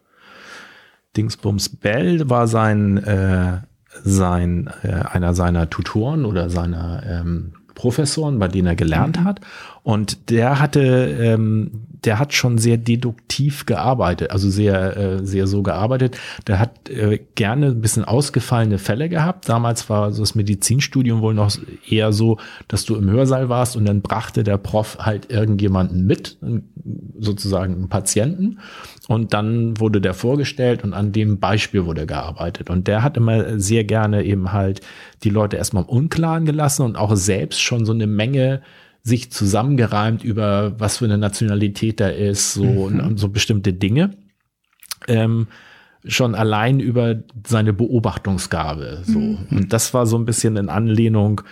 Dingsbums 1.16 1.76
Bell 1.76 2.30
war 2.30 2.48
sein, 2.48 2.96
äh, 2.98 3.60
sein 4.02 4.70
äh, 4.82 4.92
einer 4.92 5.34
seiner 5.34 5.68
Tutoren 5.68 6.24
oder 6.24 6.48
seiner 6.48 7.02
ähm, 7.06 7.54
Professoren, 7.74 8.38
bei 8.38 8.48
denen 8.48 8.68
er 8.68 8.76
gelernt 8.76 9.20
mhm. 9.20 9.24
hat. 9.24 9.40
Und 9.84 10.30
der 10.30 10.60
hatte, 10.60 10.80
ähm, 10.80 11.70
der 12.04 12.20
hat 12.20 12.32
schon 12.34 12.58
sehr 12.58 12.76
deduktiv 12.76 13.66
gearbeitet, 13.66 14.30
also 14.30 14.48
sehr, 14.48 14.96
äh, 14.96 15.26
sehr 15.26 15.48
so 15.48 15.64
gearbeitet. 15.64 16.16
Der 16.46 16.60
hat 16.60 16.88
äh, 16.88 17.18
gerne 17.34 17.66
ein 17.66 17.80
bisschen 17.80 18.04
ausgefallene 18.04 18.78
Fälle 18.78 19.08
gehabt. 19.08 19.48
Damals 19.48 19.90
war 19.90 20.12
so 20.12 20.22
das 20.22 20.36
Medizinstudium 20.36 21.20
wohl 21.20 21.34
noch 21.34 21.52
eher 21.88 22.12
so, 22.12 22.38
dass 22.68 22.84
du 22.84 22.94
im 22.94 23.10
Hörsaal 23.10 23.48
warst 23.48 23.76
und 23.76 23.84
dann 23.84 24.02
brachte 24.02 24.44
der 24.44 24.56
Prof 24.56 24.98
halt 25.00 25.32
irgendjemanden 25.32 26.06
mit, 26.06 26.38
sozusagen 27.18 27.74
einen 27.74 27.88
Patienten. 27.88 28.58
Und 29.08 29.34
dann 29.34 29.80
wurde 29.80 30.00
der 30.00 30.14
vorgestellt 30.14 30.84
und 30.84 30.92
an 30.94 31.10
dem 31.10 31.40
Beispiel 31.40 31.86
wurde 31.86 32.06
gearbeitet. 32.06 32.70
Und 32.70 32.86
der 32.86 33.02
hat 33.02 33.16
immer 33.16 33.58
sehr 33.58 33.82
gerne 33.82 34.22
eben 34.22 34.52
halt 34.52 34.80
die 35.24 35.30
Leute 35.30 35.56
erstmal 35.56 35.82
im 35.82 35.88
Unklaren 35.88 36.44
gelassen 36.44 36.82
und 36.82 36.96
auch 36.96 37.16
selbst 37.16 37.60
schon 37.60 37.84
so 37.84 37.92
eine 37.92 38.06
Menge 38.06 38.62
sich 39.02 39.32
zusammengereimt 39.32 40.22
über 40.22 40.78
was 40.78 40.98
für 40.98 41.06
eine 41.06 41.18
Nationalität 41.18 42.00
da 42.00 42.08
ist, 42.08 42.54
so 42.54 42.64
mhm. 42.64 43.00
und, 43.00 43.18
so 43.18 43.28
bestimmte 43.28 43.72
Dinge. 43.72 44.10
Ähm, 45.08 45.48
schon 46.04 46.34
allein 46.34 46.80
über 46.80 47.16
seine 47.46 47.72
Beobachtungsgabe. 47.72 49.02
So. 49.04 49.18
Mhm. 49.18 49.46
Und 49.50 49.72
das 49.72 49.94
war 49.94 50.06
so 50.06 50.16
ein 50.16 50.24
bisschen 50.24 50.56
in 50.56 50.68
Anlehnung 50.68 51.42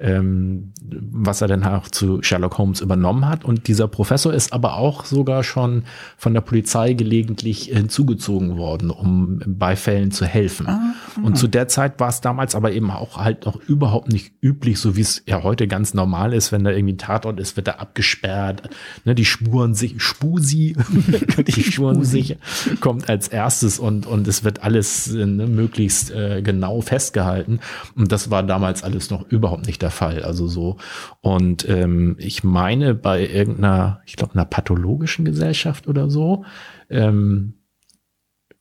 ähm, 0.00 0.72
was 0.82 1.42
er 1.42 1.48
dann 1.48 1.62
auch 1.64 1.88
zu 1.88 2.22
Sherlock 2.22 2.58
Holmes 2.58 2.80
übernommen 2.80 3.28
hat. 3.28 3.44
Und 3.44 3.68
dieser 3.68 3.86
Professor 3.86 4.32
ist 4.32 4.52
aber 4.52 4.76
auch 4.76 5.04
sogar 5.04 5.44
schon 5.44 5.84
von 6.16 6.34
der 6.34 6.40
Polizei 6.40 6.94
gelegentlich 6.94 7.64
hinzugezogen 7.64 8.56
worden, 8.56 8.90
um 8.90 9.40
bei 9.46 9.76
Fällen 9.76 10.10
zu 10.10 10.24
helfen. 10.24 10.66
Ah, 10.68 10.94
und 11.22 11.36
zu 11.36 11.48
der 11.48 11.68
Zeit 11.68 12.00
war 12.00 12.08
es 12.08 12.20
damals 12.20 12.54
aber 12.54 12.72
eben 12.72 12.90
auch 12.90 13.18
halt 13.18 13.44
noch 13.46 13.56
überhaupt 13.56 14.10
nicht 14.12 14.32
üblich, 14.40 14.78
so 14.78 14.96
wie 14.96 15.02
es 15.02 15.22
ja 15.26 15.42
heute 15.42 15.68
ganz 15.68 15.94
normal 15.94 16.32
ist, 16.32 16.50
wenn 16.50 16.64
da 16.64 16.70
irgendwie 16.70 16.94
ein 16.94 16.98
Tatort 16.98 17.38
ist, 17.38 17.56
wird 17.56 17.68
er 17.68 17.80
abgesperrt, 17.80 18.70
ne, 19.04 19.14
die 19.14 19.24
Spuren 19.24 19.74
sich, 19.74 20.00
Spusi, 20.02 20.76
die 21.46 21.62
Spuren 21.62 22.04
sich 22.04 22.36
kommt 22.80 23.08
als 23.08 23.28
erstes 23.28 23.78
und, 23.78 24.06
und 24.06 24.26
es 24.26 24.44
wird 24.44 24.62
alles 24.62 25.12
ne, 25.12 25.46
möglichst 25.46 26.10
äh, 26.10 26.42
genau 26.42 26.80
festgehalten. 26.80 27.60
Und 27.94 28.12
das 28.12 28.30
war 28.30 28.42
damals 28.42 28.82
alles 28.82 29.10
noch 29.10 29.28
überhaupt 29.28 29.66
nicht 29.66 29.82
der 29.82 29.89
der 29.90 29.96
Fall. 29.96 30.22
Also 30.22 30.46
so. 30.46 30.76
Und 31.20 31.68
ähm, 31.68 32.16
ich 32.18 32.44
meine, 32.44 32.94
bei 32.94 33.26
irgendeiner, 33.26 34.00
ich 34.06 34.16
glaube, 34.16 34.34
einer 34.34 34.44
pathologischen 34.44 35.24
Gesellschaft 35.24 35.88
oder 35.88 36.08
so, 36.08 36.44
ähm, 36.88 37.54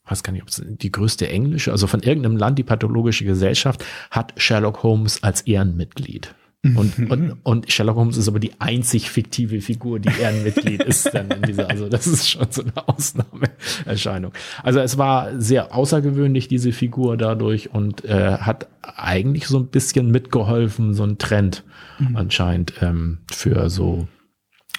weiß 0.06 0.24
gar 0.24 0.34
nicht, 0.34 0.42
ob 0.42 0.50
es 0.50 0.64
die 0.66 0.92
größte 0.92 1.30
englische, 1.30 1.72
also 1.72 1.86
von 1.86 2.02
irgendeinem 2.02 2.36
Land, 2.36 2.58
die 2.58 2.64
pathologische 2.64 3.26
Gesellschaft, 3.26 3.86
hat 4.10 4.34
Sherlock 4.38 4.82
Holmes 4.82 5.22
als 5.22 5.42
Ehrenmitglied. 5.42 6.34
Und, 6.62 7.00
mhm. 7.00 7.12
und, 7.12 7.32
und 7.44 7.72
Sherlock 7.72 7.96
Holmes 7.96 8.18
ist 8.18 8.28
aber 8.28 8.40
die 8.40 8.60
einzig 8.60 9.10
fiktive 9.10 9.62
Figur, 9.62 10.00
die 10.00 10.10
Ehrenmitglied 10.10 10.84
ist 10.84 11.10
dann 11.14 11.32
in 11.32 11.44
dieser, 11.44 11.70
also 11.70 11.88
das 11.88 12.06
ist 12.06 12.30
schon 12.30 12.48
so 12.50 12.64
eine 12.64 12.88
Ausnahmeerscheinung. 12.88 14.34
Also 14.62 14.82
es 14.82 14.98
war 14.98 15.40
sehr 15.40 15.74
außergewöhnlich, 15.74 16.50
diese 16.50 16.74
Figur 16.74 17.16
dadurch 17.16 17.74
und 17.74 18.04
äh, 18.04 18.40
hat 18.40 18.68
eigentlich 18.82 19.48
so 19.48 19.58
ein 19.58 19.68
bisschen 19.68 20.12
mitgeholfen, 20.12 20.94
so 20.94 21.04
ein 21.04 21.18
Trend 21.18 21.64
mhm. 21.98 22.18
anscheinend 22.18 22.74
ähm, 22.82 23.20
für 23.32 23.70
so 23.70 24.10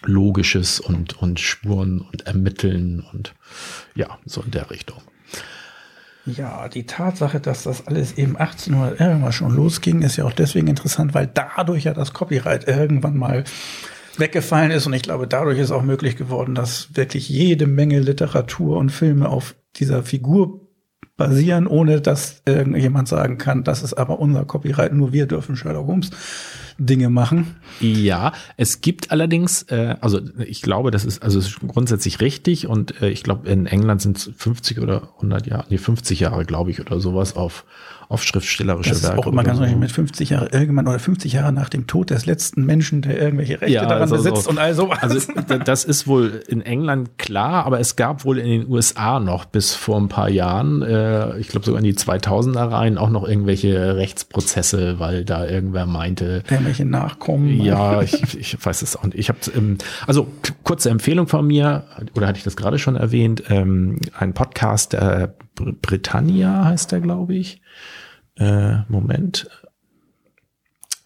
Logisches 0.04 0.80
und, 0.80 1.20
und 1.22 1.40
Spuren 1.40 2.00
und 2.00 2.26
Ermitteln 2.26 3.04
und 3.12 3.34
ja, 3.94 4.18
so 4.26 4.42
in 4.42 4.50
der 4.50 4.70
Richtung. 4.70 5.00
Ja, 6.26 6.68
die 6.68 6.84
Tatsache, 6.84 7.40
dass 7.40 7.62
das 7.62 7.86
alles 7.86 8.18
eben 8.18 8.36
1800 8.36 9.00
irgendwann 9.00 9.32
schon 9.32 9.54
losging, 9.54 10.02
ist 10.02 10.16
ja 10.16 10.24
auch 10.24 10.32
deswegen 10.32 10.68
interessant, 10.68 11.14
weil 11.14 11.26
dadurch 11.26 11.84
ja 11.84 11.94
das 11.94 12.12
Copyright 12.12 12.68
irgendwann 12.68 13.16
mal 13.16 13.44
weggefallen 14.18 14.70
ist. 14.70 14.86
Und 14.86 14.92
ich 14.92 15.02
glaube, 15.02 15.26
dadurch 15.26 15.58
ist 15.58 15.70
auch 15.70 15.82
möglich 15.82 16.16
geworden, 16.16 16.54
dass 16.54 16.94
wirklich 16.94 17.28
jede 17.28 17.66
Menge 17.66 18.00
Literatur 18.00 18.76
und 18.76 18.90
Filme 18.90 19.28
auf 19.28 19.56
dieser 19.76 20.02
Figur 20.02 20.68
basieren, 21.16 21.66
ohne 21.66 22.00
dass 22.00 22.42
irgendjemand 22.46 23.08
sagen 23.08 23.36
kann, 23.36 23.64
das 23.64 23.82
ist 23.82 23.94
aber 23.94 24.20
unser 24.20 24.44
Copyright, 24.44 24.92
nur 24.92 25.12
wir 25.12 25.26
dürfen 25.26 25.56
Sherlock 25.56 25.86
Holmes 25.86 26.10
Dinge 26.80 27.10
machen. 27.10 27.56
Ja, 27.80 28.32
es 28.56 28.80
gibt 28.80 29.12
allerdings, 29.12 29.62
äh, 29.64 29.96
also 30.00 30.20
ich 30.38 30.62
glaube, 30.62 30.90
das 30.90 31.04
ist 31.04 31.22
also 31.22 31.38
ist 31.38 31.60
grundsätzlich 31.60 32.20
richtig 32.20 32.66
und 32.66 33.00
äh, 33.02 33.10
ich 33.10 33.22
glaube, 33.22 33.48
in 33.48 33.66
England 33.66 34.00
sind 34.00 34.16
es 34.16 34.30
50 34.36 34.80
oder 34.80 35.10
100 35.16 35.46
Jahre, 35.46 35.66
nee, 35.68 35.78
50 35.78 36.20
Jahre, 36.20 36.44
glaube 36.44 36.70
ich, 36.70 36.80
oder 36.80 36.98
sowas 36.98 37.36
auf 37.36 37.64
auf 38.10 38.24
schriftstellerische 38.24 38.90
das 38.90 39.04
Werke. 39.04 39.16
Das 39.16 39.24
ist 39.24 39.28
auch 39.28 39.32
immer 39.32 39.44
ganz 39.44 39.58
so. 39.60 39.76
mit 39.76 39.92
50 39.92 40.30
Jahre 40.30 40.48
irgendwann 40.50 40.88
oder 40.88 40.98
50 40.98 41.32
Jahre 41.32 41.52
nach 41.52 41.68
dem 41.68 41.86
Tod 41.86 42.10
des 42.10 42.26
letzten 42.26 42.66
Menschen, 42.66 43.02
der 43.02 43.20
irgendwelche 43.20 43.60
Rechte 43.60 43.72
ja, 43.72 43.82
daran 43.82 44.02
also 44.02 44.16
besitzt 44.16 44.44
so. 44.44 44.50
und 44.50 44.58
all 44.58 44.74
sowas. 44.74 44.98
Also 45.00 45.32
das 45.64 45.84
ist 45.84 46.08
wohl 46.08 46.42
in 46.48 46.60
England 46.60 47.18
klar, 47.18 47.64
aber 47.66 47.78
es 47.78 47.94
gab 47.94 48.24
wohl 48.24 48.38
in 48.38 48.48
den 48.48 48.68
USA 48.68 49.20
noch 49.20 49.44
bis 49.44 49.74
vor 49.76 49.96
ein 49.96 50.08
paar 50.08 50.28
Jahren, 50.28 50.82
äh, 50.82 51.38
ich 51.38 51.48
glaube 51.48 51.64
sogar 51.64 51.78
in 51.78 51.84
die 51.84 51.94
2000er 51.94 52.72
rein, 52.72 52.98
auch 52.98 53.10
noch 53.10 53.26
irgendwelche 53.26 53.94
Rechtsprozesse, 53.94 54.98
weil 54.98 55.24
da 55.24 55.46
irgendwer 55.46 55.86
meinte. 55.86 56.42
Irgendwelche 56.50 56.86
Nachkommen. 56.86 57.60
Ja, 57.62 58.02
ich, 58.02 58.36
ich 58.36 58.56
weiß 58.60 58.82
es 58.82 58.96
auch 58.96 59.04
nicht. 59.04 59.18
Ich 59.18 59.28
habe, 59.28 59.38
ähm, 59.56 59.78
also 60.08 60.26
kurze 60.64 60.90
Empfehlung 60.90 61.28
von 61.28 61.46
mir, 61.46 61.84
oder 62.16 62.26
hatte 62.26 62.38
ich 62.38 62.44
das 62.44 62.56
gerade 62.56 62.80
schon 62.80 62.96
erwähnt, 62.96 63.44
ähm, 63.50 64.00
ein 64.18 64.34
Podcast, 64.34 64.94
äh, 64.94 65.28
Britannia 65.54 66.64
heißt 66.64 66.90
der, 66.90 67.00
glaube 67.00 67.36
ich 67.36 67.60
Moment, 68.40 69.44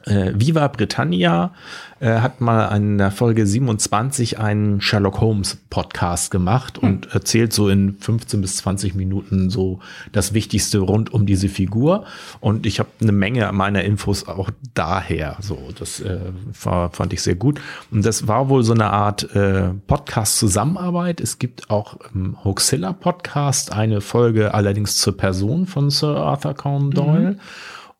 äh, 0.06 0.32
Viva 0.34 0.68
Britannia 0.68 1.52
äh, 2.00 2.20
hat 2.20 2.40
mal 2.40 2.66
in 2.76 2.98
der 2.98 3.10
Folge 3.10 3.46
27 3.46 4.38
einen 4.38 4.80
Sherlock 4.80 5.20
Holmes 5.20 5.56
Podcast 5.70 6.30
gemacht 6.30 6.80
hm. 6.80 6.88
und 6.88 7.14
erzählt 7.14 7.52
so 7.52 7.68
in 7.68 7.96
15 7.98 8.40
bis 8.40 8.58
20 8.58 8.94
Minuten 8.94 9.48
so 9.50 9.80
das 10.12 10.34
Wichtigste 10.34 10.78
rund 10.78 11.12
um 11.12 11.26
diese 11.26 11.48
Figur. 11.48 12.04
Und 12.40 12.66
ich 12.66 12.78
habe 12.78 12.90
eine 13.00 13.12
Menge 13.12 13.50
meiner 13.52 13.84
Infos 13.84 14.28
auch 14.28 14.50
daher. 14.74 15.36
So, 15.40 15.58
das 15.78 16.00
äh, 16.00 16.20
war, 16.62 16.90
fand 16.90 17.12
ich 17.12 17.22
sehr 17.22 17.36
gut. 17.36 17.60
Und 17.90 18.04
das 18.04 18.28
war 18.28 18.48
wohl 18.48 18.62
so 18.62 18.74
eine 18.74 18.90
Art 18.90 19.34
äh, 19.34 19.70
Podcast-Zusammenarbeit. 19.86 21.20
Es 21.20 21.38
gibt 21.38 21.70
auch 21.70 21.96
im 22.14 22.44
Hoaxilla 22.44 22.92
Podcast 22.92 23.72
eine 23.72 24.00
Folge 24.00 24.52
allerdings 24.52 24.98
zur 24.98 25.16
Person 25.16 25.66
von 25.66 25.90
Sir 25.90 26.16
Arthur 26.16 26.54
Conan 26.54 26.90
Doyle. 26.90 27.30
Mhm. 27.30 27.40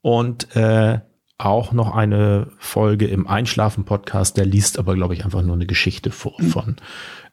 Und 0.02 0.54
äh, 0.54 0.99
auch 1.45 1.73
noch 1.73 1.95
eine 1.95 2.49
Folge 2.59 3.07
im 3.07 3.27
Einschlafen-Podcast, 3.27 4.37
der 4.37 4.47
liest 4.47 4.79
aber, 4.79 4.95
glaube 4.95 5.15
ich, 5.15 5.25
einfach 5.25 5.43
nur 5.43 5.55
eine 5.55 5.67
Geschichte 5.67 6.11
vor 6.11 6.35
mhm. 6.39 6.47
von 6.47 6.77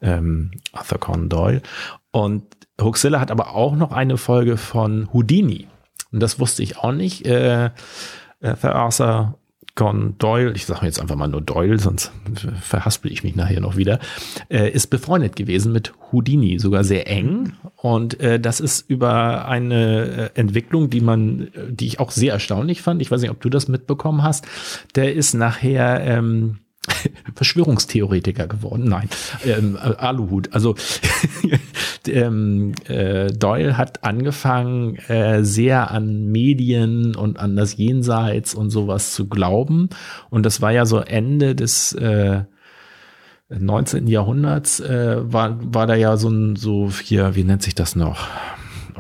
ähm, 0.01 0.51
Arthur 0.73 0.99
Conan 0.99 1.29
Doyle. 1.29 1.61
Und 2.11 2.43
Huxilla 2.79 3.19
hat 3.19 3.31
aber 3.31 3.55
auch 3.55 3.75
noch 3.75 3.91
eine 3.91 4.17
Folge 4.17 4.57
von 4.57 5.11
Houdini. 5.13 5.67
Und 6.11 6.19
das 6.19 6.39
wusste 6.39 6.63
ich 6.63 6.77
auch 6.77 6.91
nicht. 6.91 7.25
Äh, 7.25 7.71
Arthur 8.41 9.37
Conan 9.75 10.15
Doyle, 10.17 10.51
ich 10.53 10.65
sage 10.65 10.85
jetzt 10.85 10.99
einfach 10.99 11.15
mal 11.15 11.27
nur 11.27 11.41
Doyle, 11.41 11.79
sonst 11.79 12.11
verhaspel 12.61 13.11
ich 13.11 13.23
mich 13.23 13.35
nachher 13.35 13.61
noch 13.61 13.77
wieder, 13.77 13.99
äh, 14.49 14.69
ist 14.69 14.87
befreundet 14.87 15.35
gewesen 15.35 15.71
mit 15.71 15.93
Houdini, 16.11 16.59
sogar 16.59 16.83
sehr 16.83 17.07
eng. 17.07 17.53
Und 17.77 18.19
äh, 18.19 18.39
das 18.39 18.59
ist 18.59 18.89
über 18.89 19.47
eine 19.47 20.31
äh, 20.35 20.39
Entwicklung, 20.39 20.89
die 20.89 21.01
man, 21.01 21.47
die 21.69 21.87
ich 21.87 21.99
auch 21.99 22.11
sehr 22.11 22.33
erstaunlich 22.33 22.81
fand. 22.81 23.01
Ich 23.01 23.11
weiß 23.11 23.21
nicht, 23.21 23.31
ob 23.31 23.41
du 23.41 23.49
das 23.49 23.67
mitbekommen 23.67 24.23
hast. 24.23 24.45
Der 24.95 25.13
ist 25.13 25.33
nachher 25.33 26.01
ähm, 26.01 26.57
Verschwörungstheoretiker 27.35 28.47
geworden. 28.47 28.85
Nein, 28.85 29.09
ähm, 29.45 29.77
Aluhut. 29.77 30.53
Also 30.53 30.75
ähm, 32.07 32.73
äh, 32.87 33.27
Doyle 33.27 33.77
hat 33.77 34.03
angefangen, 34.03 34.95
äh, 35.07 35.43
sehr 35.43 35.91
an 35.91 36.31
Medien 36.31 37.15
und 37.15 37.39
an 37.39 37.55
das 37.55 37.77
Jenseits 37.77 38.53
und 38.53 38.69
sowas 38.69 39.13
zu 39.13 39.27
glauben. 39.27 39.89
Und 40.29 40.45
das 40.45 40.61
war 40.61 40.71
ja 40.71 40.85
so 40.85 40.99
Ende 40.99 41.55
des 41.55 41.93
äh, 41.93 42.43
19. 43.49 44.07
Jahrhunderts, 44.07 44.79
äh, 44.79 45.17
war, 45.21 45.57
war 45.61 45.85
da 45.85 45.95
ja 45.95 46.17
so 46.17 46.29
ein, 46.29 46.55
so 46.55 46.89
hier, 46.89 47.35
wie 47.35 47.43
nennt 47.43 47.61
sich 47.61 47.75
das 47.75 47.95
noch? 47.95 48.27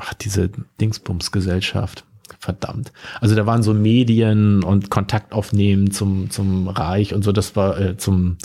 ach, 0.01 0.13
diese 0.13 0.49
Dingsbums-Gesellschaft. 0.79 2.05
Verdammt. 2.39 2.91
Also 3.19 3.35
da 3.35 3.45
waren 3.45 3.63
so 3.63 3.73
Medien 3.73 4.63
und 4.63 4.89
Kontakt 4.89 5.33
aufnehmen 5.33 5.91
zum, 5.91 6.29
zum 6.29 6.67
Reich 6.67 7.13
und 7.13 7.23
so, 7.23 7.31
das 7.31 7.55
war 7.55 7.79
äh, 7.79 7.97
zum, 7.97 8.37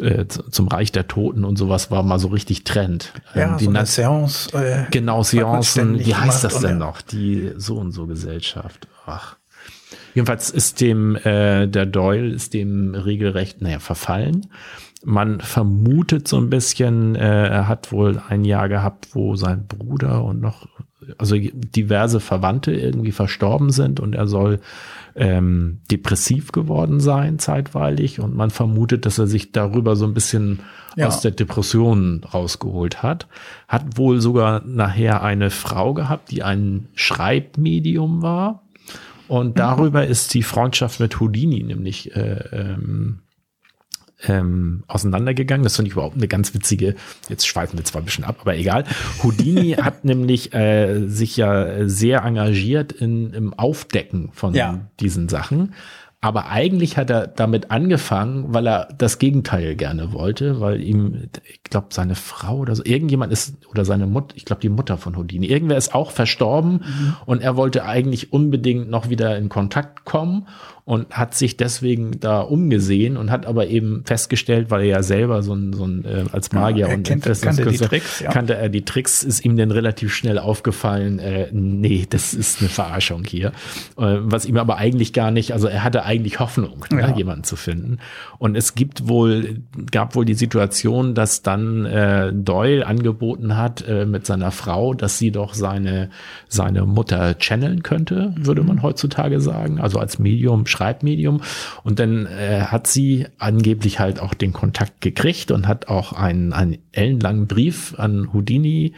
äh, 0.00 0.26
zum 0.26 0.68
Reich 0.68 0.92
der 0.92 1.08
Toten 1.08 1.44
und 1.44 1.56
sowas 1.56 1.90
war 1.90 2.02
mal 2.02 2.18
so 2.18 2.28
richtig 2.28 2.64
Trend. 2.64 3.12
Ja, 3.34 3.52
ähm, 3.52 3.56
die 3.58 3.64
so 3.64 3.70
eine 3.70 3.78
Na- 3.80 3.86
Seance. 3.86 4.52
Äh, 4.54 4.84
Genau, 4.90 5.22
Seancen, 5.22 5.98
wie 5.98 6.14
heißt 6.14 6.44
das 6.44 6.60
denn 6.60 6.78
noch? 6.78 7.00
Die 7.02 7.52
so 7.56 7.76
und 7.76 7.92
so 7.92 8.06
Gesellschaft. 8.06 8.86
Ach. 9.06 9.36
Jedenfalls 10.14 10.50
ist 10.50 10.80
dem 10.80 11.16
äh, 11.16 11.66
der 11.66 11.86
Doyle 11.86 12.28
ist 12.30 12.54
dem 12.54 12.94
regelrecht, 12.94 13.60
naja, 13.60 13.78
verfallen. 13.78 14.46
Man 15.08 15.40
vermutet 15.40 16.26
so 16.26 16.36
ein 16.36 16.50
bisschen, 16.50 17.14
äh, 17.14 17.46
er 17.46 17.68
hat 17.68 17.92
wohl 17.92 18.20
ein 18.28 18.44
Jahr 18.44 18.68
gehabt, 18.68 19.08
wo 19.14 19.36
sein 19.36 19.66
Bruder 19.68 20.24
und 20.24 20.40
noch, 20.40 20.66
also 21.16 21.36
diverse 21.38 22.18
Verwandte 22.18 22.72
irgendwie 22.72 23.12
verstorben 23.12 23.70
sind 23.70 24.00
und 24.00 24.16
er 24.16 24.26
soll 24.26 24.58
ähm, 25.14 25.78
depressiv 25.92 26.50
geworden 26.50 26.98
sein 26.98 27.38
zeitweilig 27.38 28.18
und 28.18 28.34
man 28.34 28.50
vermutet, 28.50 29.06
dass 29.06 29.18
er 29.18 29.28
sich 29.28 29.52
darüber 29.52 29.94
so 29.94 30.04
ein 30.06 30.12
bisschen 30.14 30.58
Ja. 30.96 31.06
aus 31.06 31.20
der 31.20 31.30
Depression 31.30 32.22
rausgeholt 32.24 33.02
hat. 33.04 33.28
Hat 33.68 33.96
wohl 33.96 34.20
sogar 34.20 34.64
nachher 34.66 35.22
eine 35.22 35.50
Frau 35.50 35.94
gehabt, 35.94 36.32
die 36.32 36.42
ein 36.42 36.88
Schreibmedium 36.94 38.22
war. 38.22 38.64
Und 39.28 39.58
darüber 39.58 40.06
ist 40.06 40.34
die 40.34 40.42
Freundschaft 40.42 41.00
mit 41.00 41.20
Houdini 41.20 41.62
nämlich 41.62 42.14
äh, 42.16 42.40
ähm, 42.52 43.20
ähm, 44.26 44.84
auseinandergegangen. 44.86 45.64
Das 45.64 45.76
finde 45.76 45.88
ich 45.88 45.92
überhaupt 45.94 46.16
eine 46.16 46.28
ganz 46.28 46.54
witzige, 46.54 46.94
jetzt 47.28 47.46
schweifen 47.46 47.78
wir 47.78 47.84
zwar 47.84 48.02
ein 48.02 48.06
bisschen 48.06 48.24
ab, 48.24 48.36
aber 48.40 48.56
egal. 48.56 48.84
Houdini 49.22 49.72
hat 49.80 50.04
nämlich 50.04 50.54
äh, 50.54 51.06
sich 51.06 51.36
ja 51.36 51.88
sehr 51.88 52.22
engagiert 52.24 52.92
in, 52.92 53.32
im 53.32 53.54
Aufdecken 53.54 54.30
von 54.32 54.54
Ja. 54.54 54.80
diesen 55.00 55.28
Sachen. 55.28 55.74
Aber 56.22 56.48
eigentlich 56.48 56.96
hat 56.96 57.10
er 57.10 57.26
damit 57.28 57.70
angefangen, 57.70 58.46
weil 58.52 58.66
er 58.66 58.88
das 58.96 59.18
Gegenteil 59.18 59.76
gerne 59.76 60.12
wollte, 60.12 60.60
weil 60.60 60.80
ihm, 60.82 61.28
ich 61.44 61.62
glaube, 61.62 61.88
seine 61.90 62.14
Frau 62.14 62.56
oder 62.56 62.74
so, 62.74 62.82
irgendjemand 62.84 63.32
ist, 63.32 63.54
oder 63.70 63.84
seine 63.84 64.06
Mutter, 64.06 64.34
ich 64.34 64.46
glaube, 64.46 64.62
die 64.62 64.70
Mutter 64.70 64.96
von 64.96 65.16
Houdini, 65.16 65.46
irgendwer 65.46 65.76
ist 65.76 65.94
auch 65.94 66.10
verstorben 66.10 66.80
und 67.26 67.42
er 67.42 67.56
wollte 67.56 67.84
eigentlich 67.84 68.32
unbedingt 68.32 68.88
noch 68.88 69.10
wieder 69.10 69.36
in 69.36 69.50
Kontakt 69.50 70.04
kommen 70.04 70.48
und 70.86 71.10
hat 71.10 71.34
sich 71.34 71.56
deswegen 71.56 72.20
da 72.20 72.40
umgesehen 72.42 73.16
und 73.16 73.32
hat 73.32 73.44
aber 73.44 73.66
eben 73.66 74.04
festgestellt, 74.04 74.70
weil 74.70 74.82
er 74.82 74.86
ja 74.86 75.02
selber 75.02 75.42
so 75.42 75.52
ein, 75.52 75.72
so 75.72 75.84
ein 75.84 76.04
äh, 76.04 76.24
als 76.30 76.52
Magier 76.52 76.86
er 76.86 76.94
und 76.96 77.04
kennt- 77.06 77.24
kannte 77.24 77.66
die 77.66 77.76
Tricks, 77.76 78.20
ja. 78.20 78.30
kannte 78.30 78.54
er 78.54 78.68
die 78.68 78.84
Tricks, 78.84 79.24
ist 79.24 79.44
ihm 79.44 79.56
dann 79.56 79.72
relativ 79.72 80.14
schnell 80.14 80.38
aufgefallen, 80.38 81.18
äh, 81.18 81.48
nee, 81.52 82.06
das 82.08 82.34
ist 82.34 82.60
eine 82.60 82.68
Verarschung 82.68 83.24
hier. 83.24 83.48
Äh, 83.98 84.18
was 84.20 84.46
ihm 84.46 84.56
aber 84.58 84.76
eigentlich 84.76 85.12
gar 85.12 85.32
nicht, 85.32 85.52
also 85.52 85.66
er 85.66 85.82
hatte 85.82 86.04
eigentlich 86.04 86.38
Hoffnung, 86.38 86.84
ne, 86.92 87.00
Ja. 87.00 87.16
jemanden 87.16 87.42
zu 87.42 87.56
finden. 87.56 87.98
Und 88.38 88.56
es 88.56 88.76
gibt 88.76 89.08
wohl, 89.08 89.62
gab 89.90 90.14
wohl 90.14 90.24
die 90.24 90.34
Situation, 90.34 91.14
dass 91.16 91.42
dann 91.42 91.84
äh, 91.84 92.32
Doyle 92.32 92.86
angeboten 92.86 93.56
hat 93.56 93.84
äh, 93.88 94.06
mit 94.06 94.24
seiner 94.24 94.52
Frau, 94.52 94.94
dass 94.94 95.18
sie 95.18 95.32
doch 95.32 95.52
seine, 95.54 96.10
seine 96.46 96.86
Mutter 96.86 97.36
channeln 97.40 97.82
könnte, 97.82 98.32
würde 98.38 98.62
man 98.62 98.82
heutzutage 98.82 99.40
sagen, 99.40 99.80
also 99.80 99.98
als 99.98 100.20
Medium, 100.20 100.64
Schreibmedium. 100.76 101.40
Und 101.82 101.98
dann 101.98 102.26
äh, 102.26 102.62
hat 102.62 102.86
sie 102.86 103.26
angeblich 103.38 103.98
halt 103.98 104.20
auch 104.20 104.34
den 104.34 104.52
Kontakt 104.52 105.00
gekriegt 105.00 105.50
und 105.50 105.66
hat 105.66 105.88
auch 105.88 106.12
einen, 106.12 106.52
einen 106.52 106.78
ellenlangen 106.92 107.46
Brief 107.46 107.94
an 107.98 108.32
Houdini 108.32 108.94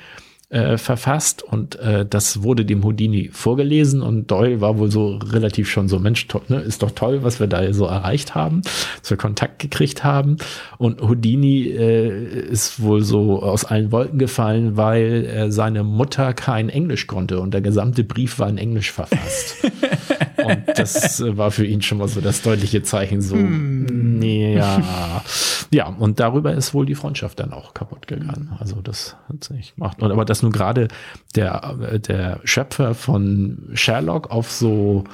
äh, 0.50 0.78
verfasst 0.78 1.42
und 1.42 1.78
äh, 1.78 2.06
das 2.08 2.42
wurde 2.42 2.64
dem 2.64 2.82
Houdini 2.82 3.28
vorgelesen 3.30 4.00
und 4.00 4.30
Doyle 4.30 4.62
war 4.62 4.78
wohl 4.78 4.90
so 4.90 5.16
relativ 5.16 5.68
schon 5.68 5.88
so, 5.88 5.98
Mensch, 5.98 6.26
to 6.26 6.40
ne, 6.48 6.60
ist 6.60 6.82
doch 6.82 6.92
toll, 6.92 7.22
was 7.22 7.38
wir 7.38 7.48
da 7.48 7.70
so 7.74 7.84
erreicht 7.84 8.34
haben, 8.34 8.62
dass 9.00 9.10
wir 9.10 9.18
Kontakt 9.18 9.58
gekriegt 9.58 10.04
haben 10.04 10.38
und 10.78 11.02
Houdini 11.02 11.64
äh, 11.64 12.48
ist 12.48 12.80
wohl 12.80 13.02
so 13.02 13.42
aus 13.42 13.66
allen 13.66 13.92
Wolken 13.92 14.18
gefallen, 14.18 14.78
weil 14.78 15.26
äh, 15.26 15.52
seine 15.52 15.84
Mutter 15.84 16.32
kein 16.32 16.70
Englisch 16.70 17.06
konnte 17.06 17.40
und 17.40 17.52
der 17.52 17.60
gesamte 17.60 18.02
Brief 18.02 18.38
war 18.38 18.48
in 18.48 18.56
Englisch 18.56 18.90
verfasst. 18.90 19.56
Und 20.48 20.78
das 20.78 21.20
äh, 21.20 21.36
war 21.36 21.50
für 21.50 21.66
ihn 21.66 21.82
schon 21.82 21.98
mal 21.98 22.08
so 22.08 22.20
das 22.20 22.42
deutliche 22.42 22.82
Zeichen, 22.82 23.20
so, 23.20 23.36
nee, 23.36 24.56
ja. 24.56 25.22
Ja, 25.70 25.88
und 25.88 26.18
darüber 26.18 26.54
ist 26.54 26.74
wohl 26.74 26.86
die 26.86 26.94
Freundschaft 26.94 27.40
dann 27.40 27.52
auch 27.52 27.74
kaputt 27.74 28.06
gegangen. 28.06 28.56
Also 28.58 28.80
das 28.80 29.16
hat 29.28 29.44
sich 29.44 29.74
gemacht. 29.74 30.02
Und 30.02 30.10
aber 30.10 30.24
dass 30.24 30.42
nun 30.42 30.52
gerade 30.52 30.88
der, 31.34 31.76
äh, 31.92 32.00
der 32.00 32.40
Schöpfer 32.44 32.94
von 32.94 33.70
Sherlock 33.74 34.30
auf 34.30 34.50
so 34.50 35.04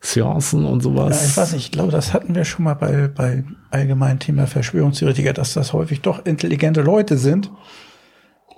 Seancen 0.00 0.64
und 0.64 0.82
sowas. 0.82 1.20
Ja, 1.20 1.28
ich 1.28 1.36
weiß 1.36 1.52
nicht, 1.52 1.64
ich 1.66 1.72
glaube, 1.72 1.92
das 1.92 2.14
hatten 2.14 2.34
wir 2.34 2.44
schon 2.44 2.64
mal 2.64 2.74
bei, 2.74 3.08
bei 3.08 3.44
allgemeinen 3.70 4.18
Thema 4.18 4.46
Verschwörungstheoretiker, 4.46 5.32
dass 5.32 5.52
das 5.52 5.72
häufig 5.72 6.00
doch 6.00 6.24
intelligente 6.24 6.80
Leute 6.80 7.18
sind, 7.18 7.50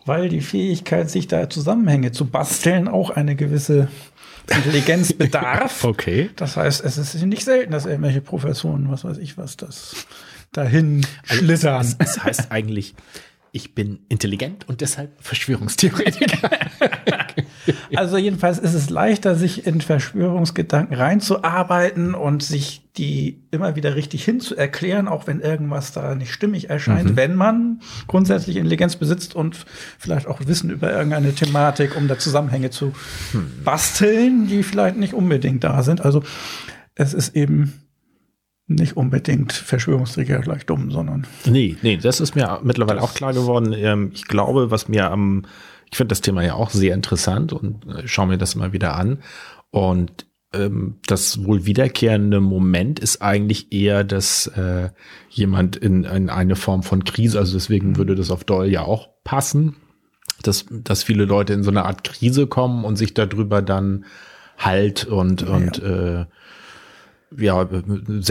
weil 0.07 0.29
die 0.29 0.41
Fähigkeit, 0.41 1.11
sich 1.11 1.27
da 1.27 1.51
Zusammenhänge 1.51 2.13
zu 2.13 2.27
basteln, 2.27 2.87
auch 2.87 3.11
eine 3.11 3.35
gewisse 3.35 3.89
Intelligenz 4.49 5.13
bedarf. 5.13 5.85
Okay. 5.93 6.31
Das 6.37 6.57
heißt, 6.57 6.85
es 6.85 6.99
ist 6.99 7.15
nicht 7.23 7.45
selten, 7.45 7.73
dass 7.73 7.87
irgendwelche 7.87 8.21
Professoren, 8.21 8.91
was 8.91 9.05
weiß 9.05 9.19
ich 9.19 9.37
was, 9.37 9.57
das 9.57 10.07
dahin 10.53 11.07
schlittern. 11.25 11.81
Es, 11.81 11.97
es 11.99 12.23
heißt 12.25 12.53
eigentlich, 12.53 12.95
ich 13.53 13.75
bin 13.75 14.01
intelligent 14.09 14.69
und 14.69 14.81
deshalb 14.81 15.11
Verschwörungstheoretiker. 15.23 16.51
Also 17.95 18.17
jedenfalls 18.17 18.59
ist 18.59 18.75
es 18.75 18.91
leichter, 18.91 19.35
sich 19.35 19.67
in 19.67 19.81
Verschwörungsgedanken 19.81 20.97
reinzuarbeiten 20.97 22.15
und 22.15 22.43
sich 22.43 22.83
die 22.97 23.43
immer 23.51 23.75
wieder 23.77 23.95
richtig 23.97 24.25
hinzuerklären, 24.25 25.09
auch 25.09 25.27
wenn 25.27 25.41
irgendwas 25.41 25.93
da 25.93 26.15
nicht 26.15 26.33
stimmig 26.33 26.69
erscheint, 26.71 27.17
wenn 27.17 27.35
man 27.35 27.81
grundsätzlich 28.07 28.57
Intelligenz 28.57 28.97
besitzt 28.97 29.35
und 29.35 29.65
vielleicht 29.99 30.27
auch 30.27 30.41
Wissen 30.47 30.71
über 30.71 30.93
irgendeine 30.93 31.35
Thematik, 31.35 31.97
um 31.97 32.07
da 32.09 32.19
Zusammenhänge 32.19 32.71
zu 32.71 32.93
basteln, 33.65 34.47
die 34.47 34.63
vielleicht 34.63 34.97
nicht 34.97 35.15
unbedingt 35.15 35.65
da 35.65 35.83
sind. 35.83 36.03
Also 36.05 36.23
es 36.95 37.15
ist 37.15 37.35
eben 37.35 37.73
nicht 38.67 38.97
unbedingt 38.97 39.53
Verschwörungsträger 39.53 40.41
gleich 40.41 40.67
dumm, 40.67 40.91
sondern 40.91 41.27
Nee, 41.47 41.77
nee, 41.83 41.97
das 41.97 42.21
ist 42.21 42.35
mir 42.35 42.61
mittlerweile 42.63 43.03
auch 43.03 43.15
klar 43.15 43.33
geworden. 43.33 43.73
Ähm, 43.77 44.11
Ich 44.15 44.27
glaube, 44.27 44.71
was 44.71 44.89
mir 44.89 45.11
am, 45.11 45.45
ich 45.93 45.99
finde 45.99 46.09
das 46.09 46.23
Thema 46.23 46.43
ja 46.43 46.55
auch 46.55 46.71
sehr 46.71 46.95
interessant 46.95 47.53
und 47.53 47.87
äh, 47.87 48.09
schaue 48.09 48.29
mir 48.29 48.39
das 48.39 48.55
immer 48.55 48.73
wieder 48.73 48.97
an. 48.97 49.23
Und 49.71 50.27
ähm, 50.55 50.97
das 51.07 51.45
wohl 51.45 51.67
wiederkehrende 51.67 52.41
Moment 52.41 52.99
ist 52.99 53.21
eigentlich 53.21 53.73
eher, 53.73 54.03
dass 54.03 54.47
äh, 54.49 54.89
jemand 55.29 55.77
in, 55.77 56.05
in 56.05 56.31
eine 56.31 56.57
Form 56.57 56.83
von 56.83 57.05
Krise, 57.05 57.39
also 57.39 57.53
deswegen 57.53 57.99
würde 57.99 58.15
das 58.15 58.31
auf 58.31 58.45
Doyle 58.45 58.71
ja 58.71 58.83
auch 58.83 59.11
passen, 59.23 59.77
dass, 60.43 60.65
dass 60.71 61.03
viele 61.03 61.27
Leute 61.27 61.53
in 61.53 61.63
so 61.63 61.71
eine 61.71 61.85
Art 61.85 62.05
Krise 62.05 62.47
kommen 62.47 62.85
und 62.85 62.97
sich 62.97 63.13
darüber 63.13 63.61
dann 63.61 64.07
Halt 64.57 65.05
und, 65.05 65.43
und 65.43 65.83
äh, 65.83 66.25
ja, 67.39 67.67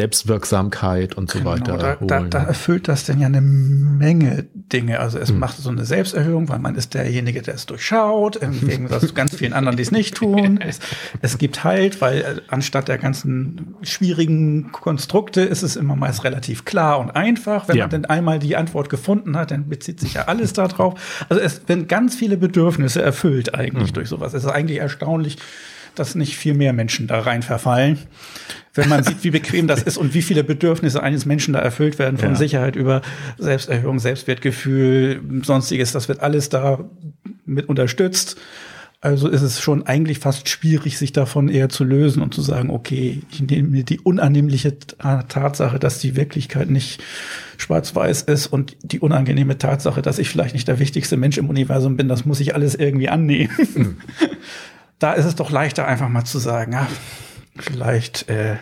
Selbstwirksamkeit 0.05 1.15
und 1.15 1.29
so 1.29 1.43
weiter 1.45 1.63
Genau, 1.63 1.77
da, 1.77 1.95
da, 2.05 2.17
holen. 2.19 2.29
da 2.29 2.43
erfüllt 2.43 2.87
das 2.87 3.05
denn 3.05 3.19
ja 3.19 3.27
eine 3.27 3.41
Menge 3.41 4.45
Dinge. 4.53 4.99
Also 4.99 5.19
es 5.19 5.31
macht 5.31 5.57
so 5.57 5.69
eine 5.69 5.85
Selbsterhöhung, 5.85 6.49
weil 6.49 6.59
man 6.59 6.75
ist 6.75 6.93
derjenige, 6.93 7.41
der 7.41 7.55
es 7.55 7.65
durchschaut, 7.65 8.37
im 8.37 8.59
Gegensatz 8.67 9.07
zu 9.07 9.13
ganz 9.13 9.35
vielen 9.35 9.53
anderen, 9.53 9.77
die 9.77 9.83
es 9.83 9.91
nicht 9.91 10.15
tun. 10.15 10.59
Es, 10.61 10.79
es 11.21 11.37
gibt 11.37 11.63
Halt, 11.63 12.01
weil 12.01 12.17
äh, 12.21 12.41
anstatt 12.47 12.87
der 12.87 12.97
ganzen 12.97 13.75
schwierigen 13.83 14.71
Konstrukte 14.71 15.41
ist 15.41 15.61
es 15.61 15.75
immer 15.75 15.95
meist 15.95 16.23
relativ 16.23 16.65
klar 16.65 16.99
und 16.99 17.11
einfach. 17.11 17.67
Wenn 17.67 17.75
Ja. 17.77 17.83
man 17.83 17.91
denn 17.91 18.05
einmal 18.05 18.39
die 18.39 18.55
Antwort 18.55 18.89
gefunden 18.89 19.37
hat, 19.37 19.51
dann 19.51 19.69
bezieht 19.69 19.99
sich 19.99 20.15
ja 20.15 20.23
alles 20.23 20.53
darauf. 20.53 21.25
Also 21.29 21.41
es 21.41 21.67
werden 21.67 21.87
ganz 21.87 22.15
viele 22.15 22.37
Bedürfnisse 22.37 23.01
erfüllt 23.01 23.53
eigentlich 23.53 23.93
durch 23.93 24.09
sowas. 24.09 24.33
Es 24.33 24.43
ist 24.43 24.49
eigentlich 24.49 24.79
erstaunlich, 24.79 25.37
dass 25.95 26.15
nicht 26.15 26.37
viel 26.37 26.53
mehr 26.53 26.73
Menschen 26.73 27.07
da 27.07 27.19
rein 27.19 27.43
verfallen. 27.43 27.99
Wenn 28.73 28.87
man 28.87 29.03
sieht, 29.03 29.23
wie 29.23 29.31
bequem 29.31 29.67
das 29.67 29.83
ist 29.83 29.97
und 29.97 30.13
wie 30.13 30.21
viele 30.21 30.43
Bedürfnisse 30.43 31.03
eines 31.03 31.25
Menschen 31.25 31.53
da 31.53 31.59
erfüllt 31.59 31.99
werden, 31.99 32.17
von 32.17 32.29
Ja. 32.29 32.35
Sicherheit 32.35 32.75
über 32.75 33.01
Selbsterhöhung, 33.37 33.99
Selbstwertgefühl, 33.99 35.21
sonstiges, 35.43 35.91
das 35.91 36.07
wird 36.07 36.21
alles 36.21 36.49
da 36.49 36.85
mit 37.45 37.67
unterstützt. 37.67 38.37
Also 39.03 39.27
ist 39.29 39.41
es 39.41 39.59
schon 39.59 39.87
eigentlich 39.87 40.19
fast 40.19 40.47
schwierig, 40.47 40.99
sich 40.99 41.11
davon 41.11 41.49
eher 41.49 41.69
zu 41.69 41.83
lösen 41.83 42.21
und 42.21 42.35
zu 42.35 42.41
sagen, 42.41 42.69
okay, 42.69 43.23
ich 43.31 43.41
nehme 43.41 43.67
mir 43.67 43.83
die 43.83 43.99
unannehmliche 43.99 44.77
Tatsache, 44.77 45.79
dass 45.79 45.97
die 45.97 46.15
Wirklichkeit 46.15 46.69
nicht 46.69 47.01
schwarz-weiß 47.57 48.21
ist 48.21 48.45
und 48.45 48.77
die 48.83 48.99
unangenehme 48.99 49.57
Tatsache, 49.57 50.03
dass 50.03 50.19
ich 50.19 50.29
vielleicht 50.29 50.53
nicht 50.53 50.67
der 50.67 50.77
wichtigste 50.77 51.17
Mensch 51.17 51.39
im 51.39 51.49
Universum 51.49 51.97
bin, 51.97 52.09
das 52.09 52.25
muss 52.25 52.39
ich 52.39 52.53
alles 52.53 52.75
irgendwie 52.75 53.09
annehmen. 53.09 53.49
da 55.01 55.13
ist 55.13 55.25
es 55.25 55.35
doch 55.35 55.49
leichter, 55.49 55.87
einfach 55.87 56.09
mal 56.09 56.23
zu 56.23 56.39
sagen, 56.39 56.73
ja, 56.73 56.87
vielleicht 57.57 58.29
äh, 58.29 58.57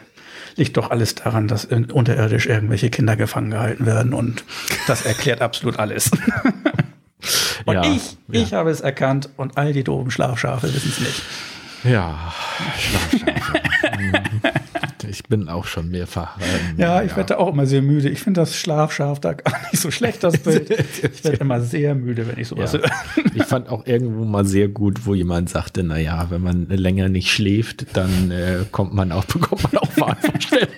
liegt 0.56 0.78
doch 0.78 0.90
alles 0.90 1.16
daran, 1.16 1.48
dass 1.48 1.66
unterirdisch 1.66 2.48
irgendwelche 2.48 2.90
Kinder 2.90 3.16
gefangen 3.16 3.52
gehalten 3.52 3.86
werden 3.86 4.14
und 4.14 4.44
das 4.88 5.06
erklärt 5.06 5.42
absolut 5.42 5.78
alles. 5.78 6.10
Und 7.66 7.74
Ja, 7.74 7.84
ich, 7.84 8.18
ja. 8.30 8.42
ich 8.42 8.54
habe 8.54 8.70
es 8.70 8.80
erkannt 8.80 9.30
und 9.36 9.58
all 9.58 9.74
die 9.74 9.84
doofen 9.84 10.10
Schlafschafe 10.10 10.74
wissen 10.74 10.94
es 10.96 11.00
nicht. 11.02 11.22
Ja, 11.84 12.34
Schlafschafe. 12.80 13.62
Ich 15.10 15.24
bin 15.24 15.50
auch 15.50 15.66
schon 15.66 15.90
mehrfach. 15.90 16.38
ähm, 16.40 16.76
Ja, 16.78 17.02
ich 17.02 17.16
werde 17.16 17.40
auch 17.40 17.52
immer 17.52 17.66
sehr 17.66 17.82
müde. 17.82 18.10
Ich 18.10 18.20
finde 18.22 18.42
das 18.42 18.56
Schlafschaf 18.56 19.20
da 19.20 19.34
gar 19.34 19.54
nicht 19.72 19.82
so 19.82 19.90
schlecht, 19.92 20.24
das 20.24 20.38
Bild. 20.44 20.70
Ich 20.70 21.24
werde 21.24 21.38
immer 21.38 21.62
sehr 21.62 21.96
müde, 21.96 22.28
wenn 22.28 22.38
ich 22.40 22.48
sowas 22.48 22.74
Ja. 22.74 22.80
höre. 23.16 23.26
Ich 23.36 23.44
fand 23.44 23.70
auch 23.70 23.86
irgendwo 23.88 24.24
mal 24.26 24.46
sehr 24.46 24.68
gut, 24.68 25.06
wo 25.06 25.16
jemand 25.16 25.50
sagte, 25.50 25.84
na 25.84 25.98
ja, 25.98 26.28
wenn 26.30 26.42
man 26.42 26.68
länger 26.70 27.10
nicht 27.10 27.32
schläft, 27.32 27.88
dann 27.98 28.32
äh, 28.32 28.66
kommt 28.72 28.94
man 28.94 29.12
auch, 29.12 29.26
bekommt 29.26 29.64
man 29.74 29.82
auch 29.82 29.90
Wahnvorstellungen. 29.98 30.70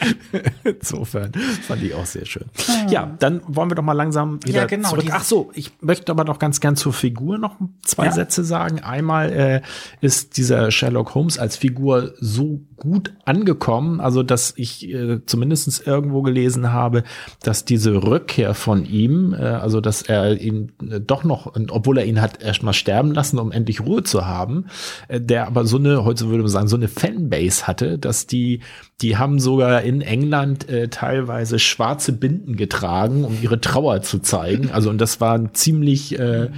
Insofern 0.64 1.32
fand 1.66 1.82
ich 1.82 1.94
auch 1.94 2.06
sehr 2.06 2.26
schön. 2.26 2.44
Ja, 2.88 3.14
dann 3.18 3.40
wollen 3.46 3.70
wir 3.70 3.74
doch 3.74 3.82
mal 3.82 3.92
langsam 3.92 4.38
wieder 4.44 4.60
Ja, 4.60 4.66
genau, 4.66 4.90
zurück. 4.90 5.06
Ach 5.12 5.24
so, 5.24 5.50
ich 5.54 5.72
möchte 5.80 6.12
aber 6.12 6.24
noch 6.24 6.38
ganz 6.38 6.60
gern 6.60 6.76
zur 6.76 6.92
Figur 6.92 7.38
noch 7.38 7.56
zwei 7.82 8.06
Ja. 8.06 8.12
Sätze 8.12 8.44
sagen. 8.44 8.80
Einmal 8.80 9.32
äh, 9.32 9.60
ist 10.00 10.36
dieser 10.36 10.70
Sherlock 10.70 11.14
Holmes 11.14 11.38
als 11.38 11.56
Figur 11.56 12.14
so 12.20 12.60
gut 12.76 13.12
angekommen, 13.24 14.00
also 14.00 14.22
dass 14.22 14.54
ich 14.56 14.88
äh, 14.88 15.20
zumindest 15.26 15.86
irgendwo 15.86 16.22
gelesen 16.22 16.72
habe, 16.72 17.02
dass 17.42 17.64
diese 17.64 18.02
Rückkehr 18.04 18.54
von 18.54 18.84
ihm, 18.84 19.34
äh, 19.34 19.38
also 19.38 19.80
dass 19.80 20.02
er 20.02 20.40
ihn 20.40 20.72
äh, 20.88 21.00
doch 21.00 21.24
noch, 21.24 21.54
obwohl 21.70 21.98
er 21.98 22.04
ihn 22.06 22.20
hat 22.20 22.40
erstmal 22.42 22.74
sterben 22.74 23.12
lassen, 23.12 23.38
um 23.38 23.50
endlich 23.52 23.80
Ruhe 23.80 24.04
zu 24.04 24.26
haben, 24.26 24.66
äh, 25.08 25.20
der 25.20 25.46
aber 25.48 25.64
so 25.66 25.76
eine, 25.78 26.04
heute 26.04 26.28
würde 26.28 26.42
man 26.42 26.48
sagen, 26.52 26.68
so 26.68 26.76
eine 26.76 26.88
Fanbase 26.88 27.66
hatte, 27.66 27.98
dass 27.98 28.26
die, 28.26 28.60
die 29.00 29.16
haben 29.16 29.38
sogar 29.38 29.82
in 29.82 30.00
England 30.00 30.68
äh, 30.68 30.88
teilweise 30.88 31.58
schwarze 31.58 32.12
Binden 32.12 32.56
getragen, 32.56 33.24
um 33.24 33.38
ihre 33.40 33.60
Trauer 33.60 34.02
zu 34.02 34.18
zeigen. 34.18 34.70
Also 34.70 34.90
und 34.90 34.98
das 34.98 35.20
war 35.20 35.34
ein 35.34 35.54
ziemlich 35.54 36.18
äh, 36.18 36.48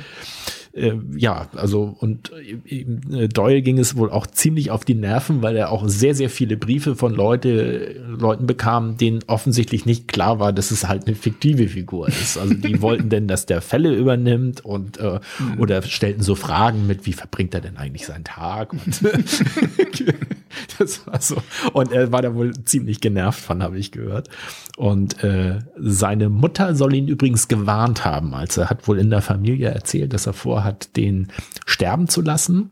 äh, 0.73 0.93
ja, 1.17 1.49
also 1.57 1.97
und 1.99 2.31
äh, 2.67 3.29
Doyle 3.29 3.63
ging 3.63 3.79
es 3.79 3.97
wohl 3.97 4.11
auch 4.11 4.27
ziemlich 4.27 4.71
auf 4.71 4.85
die 4.85 4.95
Nerven, 4.95 5.43
weil 5.43 5.57
er 5.57 5.73
auch 5.73 5.89
sehr, 5.89 6.15
sehr 6.15 6.31
viele 6.31 6.57
Briefe 6.57 6.95
von 6.95 7.13
Leute, 7.13 8.01
Leuten 8.07 8.47
bekam, 8.47 8.97
denen 8.97 9.21
offensichtlich 9.27 9.85
nicht 9.85 10.07
klar 10.07 10.39
war, 10.39 10.53
dass 10.53 10.71
es 10.71 10.87
halt 10.87 11.07
eine 11.07 11.17
fiktive 11.17 11.69
Figur 11.69 12.09
ist. 12.09 12.39
Also 12.39 12.55
die 12.55 12.81
wollten 12.83 13.09
denn, 13.09 13.27
dass 13.27 13.47
der 13.47 13.63
Fälle 13.63 13.95
übernimmt 13.95 14.65
und 14.65 14.99
äh, 14.99 15.19
oder 15.59 15.83
stellten 15.83 16.23
so 16.23 16.37
Fragen 16.37 16.87
mit, 16.87 17.05
wie 17.05 17.15
verbringt 17.15 17.53
er 17.55 17.61
denn 17.61 17.77
eigentlich 17.77 18.07
seinen 18.07 18.25
Tag? 18.25 18.73
Und 18.73 19.03
das 20.79 21.07
war 21.07 21.21
so. 21.21 21.37
Und 21.73 21.93
er 21.93 22.13
war 22.13 22.23
da 22.23 22.35
wohl 22.35 22.53
ziemlich 22.65 23.01
genervt 23.01 23.41
von, 23.41 23.63
habe 23.63 23.79
ich 23.79 23.93
gehört. 23.93 24.29
Und 24.77 25.23
äh, 25.23 25.59
seine 25.77 26.29
Mutter 26.29 26.75
soll 26.75 26.95
ihn 26.95 27.09
übrigens 27.09 27.49
gewarnt 27.49 28.05
haben, 28.05 28.35
als 28.35 28.57
er 28.57 28.71
hat 28.71 28.89
wohl 28.89 28.99
in 28.99 29.11
der 29.11 29.23
Familie 29.23 29.69
erzählt, 29.69 30.13
dass 30.13 30.27
er 30.27 30.33
vorhat, 30.33 30.60
den 30.97 31.29
sterben 31.67 32.09
zu 32.09 32.23
lassen. 32.23 32.71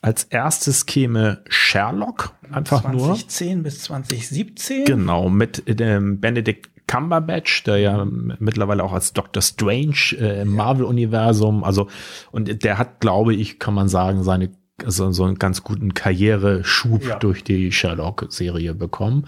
Als 0.00 0.24
erstes 0.24 0.86
käme 0.86 1.42
Sherlock, 1.48 2.34
einfach 2.50 2.90
nur. 2.90 3.14
2010 3.14 3.62
bis 3.62 3.82
2017. 3.82 4.84
Genau, 4.84 5.28
mit 5.28 5.62
dem 5.66 6.20
Benedict 6.20 6.70
Cumberbatch, 6.86 7.64
der 7.64 7.78
ja 7.78 8.04
mittlerweile 8.38 8.82
auch 8.82 8.92
als 8.92 9.12
Doctor 9.12 9.42
Strange 9.42 10.16
äh, 10.18 10.42
im 10.42 10.54
Marvel-Universum, 10.54 11.62
also 11.62 11.88
und 12.32 12.64
der 12.64 12.78
hat, 12.78 13.00
glaube 13.00 13.34
ich, 13.34 13.58
kann 13.58 13.74
man 13.74 13.88
sagen, 13.88 14.22
seine 14.22 14.50
also 14.84 15.10
so 15.10 15.24
einen 15.24 15.38
ganz 15.38 15.64
guten 15.64 15.92
Karriereschub 15.92 17.04
Ja. 17.04 17.18
durch 17.18 17.42
die 17.42 17.72
Sherlock-Serie 17.72 18.74
bekommen, 18.74 19.26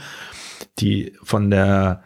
die 0.79 1.13
von 1.25 1.51
der 1.51 2.05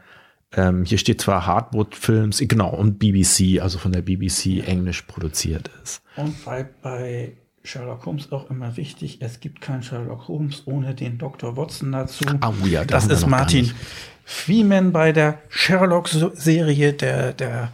ähm, 0.56 0.84
hier 0.84 0.98
steht 0.98 1.20
zwar 1.20 1.46
Hardwood 1.46 1.94
Films, 1.94 2.38
genau, 2.38 2.70
und 2.70 2.98
BBC, 2.98 3.60
also 3.60 3.78
von 3.78 3.92
der 3.92 4.02
BBC 4.02 4.66
englisch 4.66 5.02
produziert 5.02 5.68
ist. 5.82 6.02
Und 6.16 6.44
bei, 6.44 6.62
bei 6.80 7.36
Sherlock 7.64 8.04
Holmes 8.06 8.30
auch 8.30 8.50
immer 8.50 8.76
wichtig, 8.76 9.18
es 9.20 9.40
gibt 9.40 9.60
keinen 9.62 9.82
Sherlock 9.82 10.28
Holmes 10.28 10.62
ohne 10.66 10.94
den 10.94 11.16
Dr. 11.18 11.56
Watson 11.56 11.92
dazu. 11.92 12.24
Oh 12.44 12.66
ja, 12.66 12.84
da 12.84 12.94
das 12.98 13.06
ist 13.06 13.26
Martin. 13.26 13.70
Freeman 14.26 14.92
bei 14.92 15.12
der 15.12 15.38
Sherlock-Serie, 15.48 16.92
der, 16.92 17.32
der, 17.32 17.70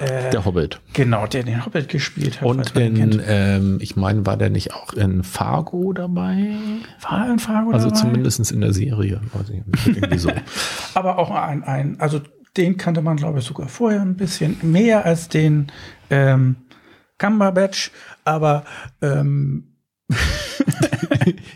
äh, 0.00 0.30
Der 0.30 0.44
Hobbit. 0.44 0.80
genau, 0.92 1.26
der 1.26 1.42
den 1.44 1.64
Hobbit 1.64 1.88
gespielt 1.88 2.40
hat. 2.40 2.46
Und 2.48 2.76
in, 2.76 3.22
ähm, 3.26 3.78
ich 3.80 3.96
meine, 3.96 4.24
war 4.26 4.36
der 4.36 4.50
nicht 4.50 4.74
auch 4.74 4.92
in 4.92 5.22
Fargo 5.22 5.92
dabei? 5.92 6.54
war 7.00 7.26
er 7.26 7.32
in 7.32 7.38
Fargo 7.38 7.72
Also 7.72 7.88
dabei? 7.88 8.00
zumindest 8.00 8.50
in 8.52 8.60
der 8.60 8.72
Serie. 8.72 9.20
Weiß 9.32 9.48
ich 9.50 9.64
nicht, 9.66 9.86
irgendwie 9.98 10.18
so. 10.18 10.30
Aber 10.94 11.18
auch 11.18 11.30
ein, 11.30 11.62
ein, 11.64 11.98
also 12.00 12.20
den 12.56 12.76
kannte 12.76 13.00
man, 13.02 13.16
glaube 13.16 13.38
ich, 13.38 13.44
sogar 13.46 13.68
vorher 13.68 14.00
ein 14.02 14.16
bisschen 14.16 14.56
mehr 14.62 15.04
als 15.06 15.28
den 15.28 15.68
ähm, 16.10 16.56
Cumberbatch, 17.22 17.90
aber 18.24 18.64
ähm, 19.00 19.68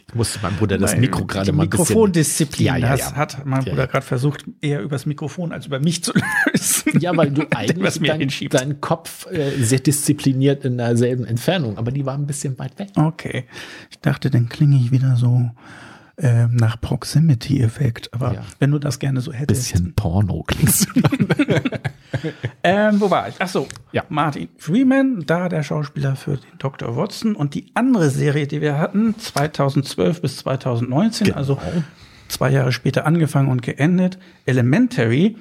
Ich 0.09 0.15
musste 0.15 0.39
meinem 0.41 0.57
Bruder 0.57 0.79
das 0.79 0.97
Mikro 0.97 1.25
gerade 1.27 1.53
mal 1.53 1.65
ein 1.65 1.71
bisschen. 1.71 1.83
Mikrofondisziplin 1.85 2.67
Ja, 2.67 2.77
ja, 2.77 2.89
hat- 2.91 2.99
ja. 3.01 3.13
hat 3.17 3.45
mein 3.47 3.65
Bruder 3.65 3.79
ja. 3.79 3.87
gerade 3.87 4.07
versucht, 4.07 4.45
eher 4.61 4.81
übers 4.81 5.07
Mikrofon 5.07 5.53
als 5.53 5.67
über 5.67 5.81
mich 5.81 6.03
zu 6.05 6.13
lösen. 6.53 7.01
Ja, 7.01 7.17
weil 7.17 7.31
du 7.33 7.43
eigentlich 7.55 7.99
dein, 8.09 8.21
hinschiebt. 8.21 8.55
dein 8.55 8.81
Kopf 8.81 9.27
äh, 9.31 9.51
sehr 9.63 9.81
diszipliniert 9.81 10.65
in 10.65 10.79
derselben 10.79 11.25
Entfernung, 11.25 11.77
aber 11.79 11.91
die 11.91 12.07
war 12.07 12.15
ein 12.15 12.27
bisschen 12.27 12.59
weit 12.59 12.79
weg. 12.79 12.89
Okay. 12.95 13.45
Ich 13.91 13.99
dachte, 14.01 14.31
dann 14.31 14.49
klinge 14.49 14.77
ich 14.77 14.93
wieder 14.93 15.17
so 15.17 15.51
ähm, 16.19 16.57
nach 16.57 16.81
Proximity-Effekt. 16.81 18.13
Aber 18.15 18.35
Ja. 18.35 18.41
wenn 18.59 18.71
du 18.71 18.79
das 18.79 18.99
gerne 18.99 19.21
so 19.21 19.33
hättest. 19.33 19.73
Bisschen 19.73 19.95
Porno 19.95 20.43
klingst 20.47 20.89
du. 20.95 21.01
Ähm, 22.63 23.01
wo 23.01 23.11
war 23.11 23.29
ich? 23.29 23.35
Ach 23.39 23.49
so, 23.49 23.69
Ja. 23.93 24.05
Martin 24.09 24.49
Freeman, 24.57 25.25
da 25.27 25.49
der 25.49 25.63
Schauspieler 25.63 26.17
für 26.17 26.37
den 26.39 26.59
Dr. 26.59 26.97
Watson. 26.97 27.35
Und 27.37 27.55
die 27.55 27.67
andere 27.75 28.11
Serie, 28.11 28.47
die 28.47 28.61
wir 28.61 28.79
hatten, 28.79 29.15
2012 29.19 30.23
bis 30.23 30.39
2019, 30.39 31.27
Genau. 31.27 31.37
also 31.39 31.59
zwei 32.29 32.51
Jahre 32.51 32.73
später 32.73 33.07
angefangen 33.07 33.49
und 33.51 33.63
geendet, 33.63 34.19
Elementary. 34.47 35.37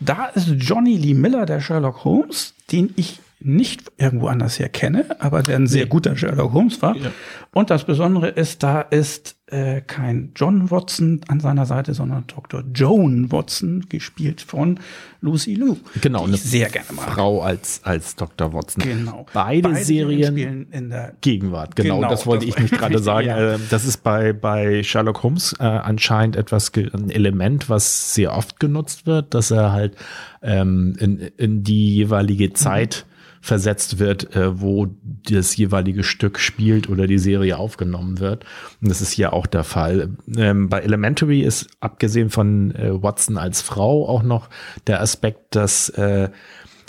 Da 0.00 0.26
ist 0.26 0.48
Johnny 0.58 0.96
Lee 0.96 1.14
Miller, 1.14 1.46
der 1.46 1.60
Sherlock 1.60 2.04
Holmes, 2.04 2.54
den 2.70 2.92
ich 2.96 3.20
nicht 3.40 3.90
irgendwo 3.96 4.26
anders 4.28 4.58
her 4.58 4.68
kenne, 4.68 5.06
aber 5.18 5.42
der 5.42 5.56
ein 5.56 5.66
sehr 5.66 5.86
guter 5.86 6.16
Sherlock 6.16 6.52
Holmes 6.52 6.82
war. 6.82 6.94
Ja. 6.96 7.10
Und 7.52 7.70
das 7.70 7.84
Besondere 7.84 8.28
ist, 8.28 8.62
da 8.62 8.82
ist 8.82 9.36
äh, 9.50 9.80
kein 9.80 10.32
John 10.36 10.70
Watson 10.70 11.20
an 11.28 11.40
seiner 11.40 11.66
Seite, 11.66 11.94
sondern 11.94 12.24
Dr. 12.26 12.62
Joan 12.74 13.30
Watson, 13.32 13.86
gespielt 13.88 14.40
von 14.40 14.78
Lucy 15.20 15.54
Liu. 15.54 15.76
Genau, 16.00 16.26
die 16.26 16.34
ich 16.34 16.42
sehr 16.42 16.68
gerne 16.70 16.88
mag. 16.94 17.10
Frau 17.10 17.42
als, 17.42 17.80
als 17.84 18.16
Dr. 18.16 18.52
Watson. 18.52 18.82
Genau. 18.82 19.26
Beide, 19.32 19.74
Serien 19.76 20.32
spielen 20.32 20.66
in 20.70 20.90
der 20.90 21.14
Gegenwart, 21.20 21.76
genau, 21.76 21.96
Genau, 21.96 22.10
das 22.10 22.26
wollte 22.26 22.46
das 22.46 22.54
ich 22.56 22.62
nicht 22.62 22.74
gerade 22.78 22.98
sagen. 23.00 23.26
ja. 23.26 23.54
Ähm, 23.54 23.62
Das 23.70 23.84
ist 23.84 23.98
bei, 24.02 24.32
bei 24.32 24.82
Sherlock 24.82 25.22
Holmes 25.22 25.54
äh, 25.58 25.64
anscheinend 25.64 26.36
etwas, 26.36 26.72
ein 26.74 27.10
Element, 27.10 27.68
was 27.68 28.14
sehr 28.14 28.36
oft 28.36 28.60
genutzt 28.60 29.06
wird, 29.06 29.34
dass 29.34 29.50
er 29.50 29.72
halt 29.72 29.96
ähm, 30.42 30.96
in, 30.98 31.18
in 31.36 31.64
die 31.64 31.94
jeweilige 31.96 32.52
Zeit 32.52 33.04
versetzt 33.40 33.98
wird, 33.98 34.36
äh, 34.36 34.60
wo 34.60 34.88
das 35.30 35.56
jeweilige 35.56 36.02
Stück 36.04 36.38
spielt 36.38 36.88
oder 36.88 37.06
die 37.06 37.18
Serie 37.18 37.56
aufgenommen 37.56 38.20
wird. 38.20 38.44
Und 38.82 38.90
das 38.90 39.00
ist 39.00 39.12
hier 39.12 39.32
auch 39.32 39.46
der 39.46 39.64
Fall. 39.64 40.10
Ähm, 40.36 40.68
bei 40.68 40.80
Elementary 40.80 41.40
ist 41.40 41.68
abgesehen 41.80 42.30
von 42.30 42.74
äh, 42.74 43.02
Watson 43.02 43.38
als 43.38 43.62
Frau 43.62 44.06
auch 44.08 44.22
noch 44.22 44.50
der 44.86 45.00
Aspekt, 45.00 45.56
dass 45.56 45.88
äh, 45.90 46.28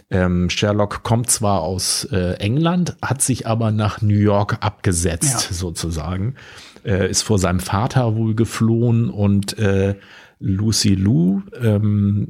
ähm, 0.10 0.50
Sherlock 0.50 1.04
kommt 1.04 1.30
zwar 1.30 1.62
aus 1.62 2.04
äh, 2.12 2.34
England, 2.34 2.98
hat 3.02 3.22
sich 3.22 3.48
aber 3.48 3.72
nach 3.72 4.02
New 4.02 4.18
York 4.20 4.58
abgesetzt, 4.60 5.48
Ja. 5.50 5.56
sozusagen. 5.56 6.36
Äh, 6.84 7.10
ist 7.10 7.22
vor 7.22 7.40
seinem 7.40 7.60
Vater 7.62 8.16
wohl 8.16 8.36
geflohen 8.36 9.10
und 9.10 9.58
äh, 9.58 9.96
Lucy 10.42 10.96
Lou. 10.96 11.42
Ähm, 11.62 12.30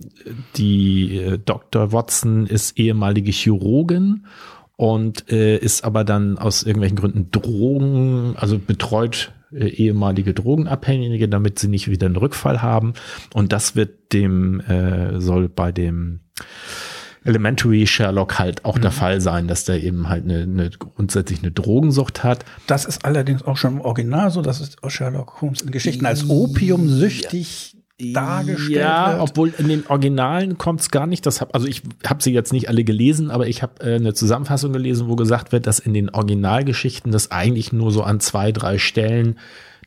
die 0.56 1.18
äh, 1.18 1.40
Dr. 1.44 1.92
Watson 1.92 2.46
ist 2.46 2.78
ehemalige 2.78 3.32
Chirurgin 3.32 4.26
und 4.76 5.32
äh, 5.32 5.58
ist 5.58 5.84
aber 5.84 6.04
dann 6.04 6.38
aus 6.38 6.64
irgendwelchen 6.64 6.98
Gründen 6.98 7.32
Drogen, 7.32 8.36
also 8.36 8.60
betreut 8.60 9.34
äh, 9.54 9.68
ehemalige 9.68 10.34
Drogenabhängige, 10.34 11.28
damit 11.30 11.60
sie 11.60 11.68
nicht 11.68 11.90
wieder 11.90 12.08
einen 12.08 12.16
Rückfall 12.16 12.62
haben. 12.62 12.94
Und 13.34 13.54
das 13.54 13.76
wird 13.76 14.14
dem, 14.14 14.60
äh, 14.62 15.20
soll 15.20 15.50
bei 15.50 15.72
dem 15.72 16.22
Elementary 17.24 17.86
Sherlock 17.86 18.40
halt 18.40 18.66
auch 18.66 18.78
mhm. 18.78 18.82
der 18.82 18.92
Fall 18.92 19.22
sein, 19.22 19.48
dass 19.48 19.66
der 19.66 19.84
eben 19.84 20.10
halt 20.10 20.24
eine, 20.24 20.42
eine 20.42 20.70
grundsätzlich 20.72 21.44
eine 21.44 21.52
Drogensucht 21.52 22.24
hat. 22.24 22.46
Das 22.66 22.86
ist 22.86 23.06
allerdings 23.06 23.44
auch 23.44 23.58
schon 23.58 23.74
im 23.74 23.82
Original 23.82 24.32
so, 24.32 24.42
dass 24.42 24.60
es 24.60 24.78
Sherlock 24.92 25.42
Holmes 25.42 25.62
in 25.62 25.72
Geschichten 25.72 26.06
als 26.06 26.30
opiumsüchtig 26.30 27.78
dargestellt 28.14 28.72
ja, 28.72 29.12
wird. 29.12 29.22
obwohl 29.22 29.54
in 29.58 29.68
den 29.68 29.88
Originalen 29.88 30.58
kommt 30.58 30.82
es 30.82 30.92
gar 30.92 31.08
nicht. 31.08 31.26
Das 31.26 31.42
hab, 31.42 31.54
also 31.56 31.68
ich 31.68 31.84
habe 32.06 32.22
sie 32.22 32.34
jetzt 32.34 32.54
nicht 32.54 32.70
alle 32.70 32.84
gelesen, 32.84 33.32
aber 33.32 33.48
ich 33.48 33.62
habe 33.62 33.84
äh, 33.84 33.96
eine 33.96 34.14
Zusammenfassung 34.14 34.74
gelesen, 34.74 35.08
wo 35.08 35.16
gesagt 35.16 35.52
wird, 35.52 35.68
dass 35.68 35.80
in 35.80 35.94
den 35.94 36.10
Originalgeschichten 36.10 37.12
das 37.12 37.32
eigentlich 37.32 37.72
nur 37.72 37.92
so 37.92 38.04
an 38.04 38.20
zwei, 38.20 38.52
drei 38.52 38.78
Stellen 38.78 39.36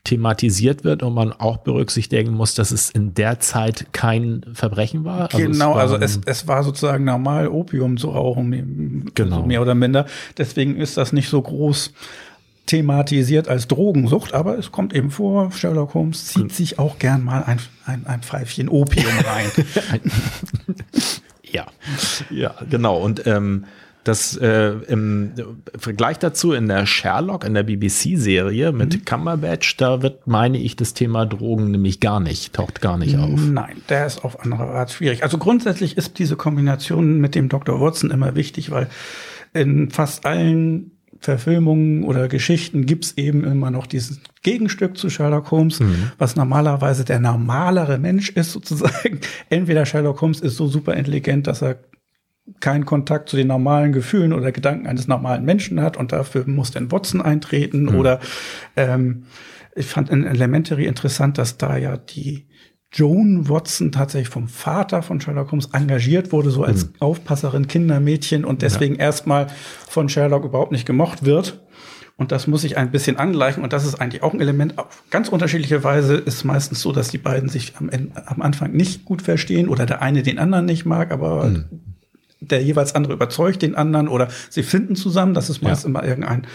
thematisiert 0.05 0.85
wird 0.85 1.03
und 1.03 1.14
man 1.14 1.33
auch 1.33 1.59
berücksichtigen 1.59 2.33
muss, 2.35 2.55
dass 2.55 2.70
es 2.70 2.90
in 2.90 3.14
der 3.14 3.40
Zeit 3.40 3.87
kein 3.92 4.44
Verbrechen 4.53 5.05
war. 5.05 5.33
Also 5.33 5.38
genau, 5.38 5.70
es 5.70 5.77
war, 5.77 5.81
also 5.81 5.96
es, 5.96 6.20
es 6.27 6.46
war 6.46 6.62
sozusagen 6.62 7.05
normal, 7.05 7.48
Opium 7.48 7.96
zu 7.96 8.11
rauchen, 8.11 9.11
genau. 9.14 9.46
mehr 9.46 9.62
oder 9.62 9.74
minder. 9.74 10.05
Deswegen 10.37 10.77
ist 10.77 10.98
das 10.98 11.14
nicht 11.14 11.31
so 11.31 11.40
groß 11.40 11.92
thematisiert 12.66 13.48
als 13.48 13.68
Drogensucht, 13.68 14.33
aber 14.33 14.59
es 14.59 14.72
kommt 14.72 14.94
eben 14.94 15.11
vor, 15.11 15.53
Sherlock 15.53 15.94
Holmes 15.94 16.27
zieht 16.27 16.53
sich 16.53 16.79
auch 16.79 16.98
gern 16.98 17.22
mal 17.22 17.42
ein, 17.42 17.59
ein, 17.85 18.07
ein 18.07 18.22
Pfeifchen 18.22 18.68
Opium 18.68 19.12
rein. 19.27 19.50
ja, 21.42 21.66
ja, 22.31 22.55
genau. 22.70 22.96
Und 22.96 23.27
ähm, 23.27 23.66
das 24.05 24.37
äh, 24.37 24.72
im 24.87 25.33
Vergleich 25.77 26.18
dazu 26.18 26.53
in 26.53 26.68
der 26.68 26.87
Sherlock, 26.87 27.44
in 27.44 27.55
der 27.55 27.62
BBC-Serie 27.62 28.72
mit 28.72 28.94
mhm. 28.94 29.05
Cumberbatch, 29.05 29.77
da 29.79 30.03
wird, 30.03 30.27
meine 30.27 30.59
ich, 30.59 30.77
das 30.77 30.94
Thema 30.94 31.27
Drogen 31.27 31.70
nämlich 31.70 32.00
gar 32.00 32.20
nicht, 32.20 32.55
taucht 32.55 32.81
gar 32.81 32.98
nicht 32.98 33.16
auf. 33.16 33.40
Nein, 33.40 33.81
der 33.88 34.07
ist 34.07 34.24
auf 34.24 34.40
andere 34.40 34.64
Art 34.64 34.90
schwierig. 34.90 35.22
Also 35.22 35.38
grundsätzlich 35.38 35.96
ist 35.96 36.18
diese 36.18 36.37
Kombination 36.37 37.18
mit 37.18 37.35
dem 37.35 37.48
Dr. 37.48 37.81
Watson 37.81 38.11
immer 38.11 38.35
wichtig, 38.37 38.70
weil 38.70 38.88
in 39.55 39.90
fast 39.90 40.27
allen 40.27 40.90
Verfilmungen 41.24 42.04
oder 42.04 42.28
Geschichten 42.28 42.84
gibt's 42.84 43.14
eben 43.16 43.44
immer 43.44 43.70
noch 43.70 43.87
dieses 43.87 44.20
Gegenstück 44.42 44.98
zu 44.98 45.08
Sherlock 45.08 45.50
Holmes, 45.50 45.80
mhm. 45.80 46.12
was 46.18 46.37
normalerweise 46.37 47.04
der 47.04 47.18
normalere 47.18 47.98
Mensch 47.98 48.28
ist 48.30 48.52
sozusagen. 48.52 49.20
Entweder 49.48 49.87
Sherlock 49.87 50.20
Holmes 50.20 50.40
ist 50.40 50.56
so 50.56 50.66
super 50.68 50.94
intelligent, 50.94 51.46
dass 51.46 51.62
er 51.62 51.78
keinen 52.60 52.84
Kontakt 52.84 53.30
zu 53.30 53.38
den 53.38 53.46
normalen 53.46 53.92
Gefühlen 53.92 54.34
oder 54.34 54.52
Gedanken 54.52 54.87
eines 54.87 55.08
normalen 55.08 55.46
Menschen 55.46 55.80
hat 55.80 55.96
und 55.96 56.12
dafür 56.12 56.44
muss 56.46 56.72
dann 56.72 56.92
Watson 56.92 57.22
eintreten. 57.22 57.84
Mhm. 57.84 57.94
Oder 57.96 58.20
ähm, 58.76 59.24
ich 59.74 59.87
fand 59.87 60.10
in 60.10 60.24
Elementary 60.24 60.84
interessant, 60.84 61.38
dass 61.38 61.56
da 61.56 61.78
ja 61.78 61.96
die 61.96 62.46
Joan 62.94 63.48
Watson 63.48 63.90
tatsächlich 63.90 64.28
vom 64.28 64.46
Vater 64.46 65.02
von 65.02 65.20
Sherlock 65.20 65.50
Holmes 65.50 65.68
engagiert 65.72 66.30
wurde, 66.33 66.50
so 66.50 66.62
als 66.62 66.87
mhm. 66.87 66.92
Aufpasserin, 67.00 67.66
Kindermädchen 67.66 68.44
und 68.44 68.62
deswegen 68.62 68.94
ja. 68.94 69.00
erstmal 69.00 69.48
von 69.88 70.09
Sherlock 70.09 70.44
überhaupt 70.44 70.72
nicht 70.72 70.87
gemocht 70.87 71.24
wird. 71.24 71.61
Und 72.16 72.30
das 72.30 72.46
muss 72.46 72.62
ich 72.62 72.76
ein 72.76 72.92
bisschen 72.92 73.16
angleichen. 73.16 73.64
Und 73.64 73.72
das 73.72 73.85
ist 73.85 74.00
eigentlich 74.00 74.22
auch 74.22 74.33
ein 74.33 74.40
Element. 74.40 74.78
Auf 74.78 75.02
ganz 75.11 75.28
unterschiedliche 75.28 75.83
Weise 75.83 76.14
ist 76.14 76.44
meistens 76.44 76.80
so, 76.80 76.92
dass 76.92 77.09
die 77.09 77.18
beiden 77.18 77.48
sich 77.48 77.74
am, 77.76 77.88
Ende, 77.88 78.28
am 78.28 78.40
Anfang 78.40 78.70
nicht 78.70 79.04
gut 79.04 79.20
verstehen 79.20 79.68
oder 79.68 79.85
der 79.85 80.00
eine 80.00 80.22
den 80.22 80.38
anderen 80.38 80.64
nicht 80.64 80.85
mag, 80.85 81.11
aber 81.11 81.46
mhm 81.46 81.64
der 82.50 82.62
jeweils 82.62 82.94
andere 82.94 83.14
überzeugt 83.14 83.62
den 83.62 83.74
anderen 83.74 84.09
oder 84.09 84.28
sie 84.50 84.62
finden 84.62 84.96
zusammen. 84.96 85.35
Das 85.35 85.50
ist 85.50 85.62
meist 85.62 85.85
ja. 85.85 85.88
immer 85.88 86.04
irgendein 86.04 86.46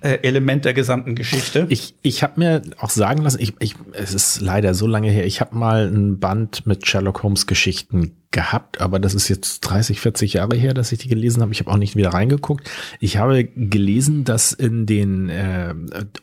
äh, 0.00 0.18
Element 0.22 0.64
der 0.64 0.74
gesamten 0.74 1.14
Geschichte. 1.14 1.66
Ich, 1.68 1.94
ich 2.02 2.22
habe 2.22 2.34
mir 2.36 2.62
auch 2.78 2.90
sagen 2.90 3.22
lassen, 3.22 3.40
ich, 3.40 3.54
ich, 3.58 3.74
es 3.92 4.14
ist 4.14 4.40
leider 4.40 4.74
so 4.74 4.86
lange 4.86 5.10
her, 5.10 5.26
ich 5.26 5.40
habe 5.40 5.56
mal 5.56 5.86
ein 5.88 6.18
Band 6.18 6.66
mit 6.66 6.86
Sherlock 6.86 7.22
Holmes 7.22 7.46
Geschichten 7.46 8.12
gehabt, 8.30 8.80
aber 8.80 8.98
das 8.98 9.14
ist 9.14 9.28
jetzt 9.28 9.60
30, 9.60 10.00
40 10.00 10.34
Jahre 10.34 10.54
her, 10.54 10.74
dass 10.74 10.92
ich 10.92 10.98
die 10.98 11.08
gelesen 11.08 11.40
habe. 11.40 11.50
Ich 11.52 11.60
habe 11.60 11.70
auch 11.70 11.78
nicht 11.78 11.96
wieder 11.96 12.10
reingeguckt. 12.10 12.70
Ich 13.00 13.16
habe 13.16 13.44
gelesen, 13.44 14.24
dass 14.24 14.52
in 14.52 14.84
den 14.84 15.30
äh, 15.30 15.74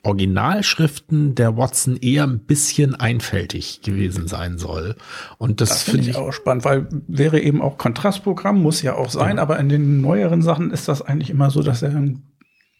Originalschriften 0.03 1.33
der 1.33 1.57
Watson 1.57 1.97
eher 1.97 2.25
ein 2.25 2.39
bisschen 2.39 2.93
einfältig 2.93 3.81
gewesen 3.81 4.27
sein 4.27 4.59
soll. 4.59 4.95
Und 5.39 5.61
das, 5.61 5.69
das 5.69 5.83
finde 5.83 6.03
find 6.03 6.09
ich 6.09 6.15
auch 6.15 6.31
spannend, 6.31 6.63
weil 6.63 6.87
wäre 7.07 7.39
eben 7.39 7.61
auch 7.61 7.77
Kontrastprogramm, 7.77 8.61
muss 8.61 8.83
ja 8.83 8.95
auch 8.95 9.09
sein, 9.09 9.37
ja. 9.37 9.41
aber 9.41 9.59
in 9.59 9.69
den 9.69 10.01
neueren 10.01 10.43
Sachen 10.43 10.71
ist 10.71 10.87
das 10.87 11.01
eigentlich 11.01 11.31
immer 11.31 11.49
so, 11.49 11.63
dass 11.63 11.81
er 11.81 11.95
ein 11.95 12.21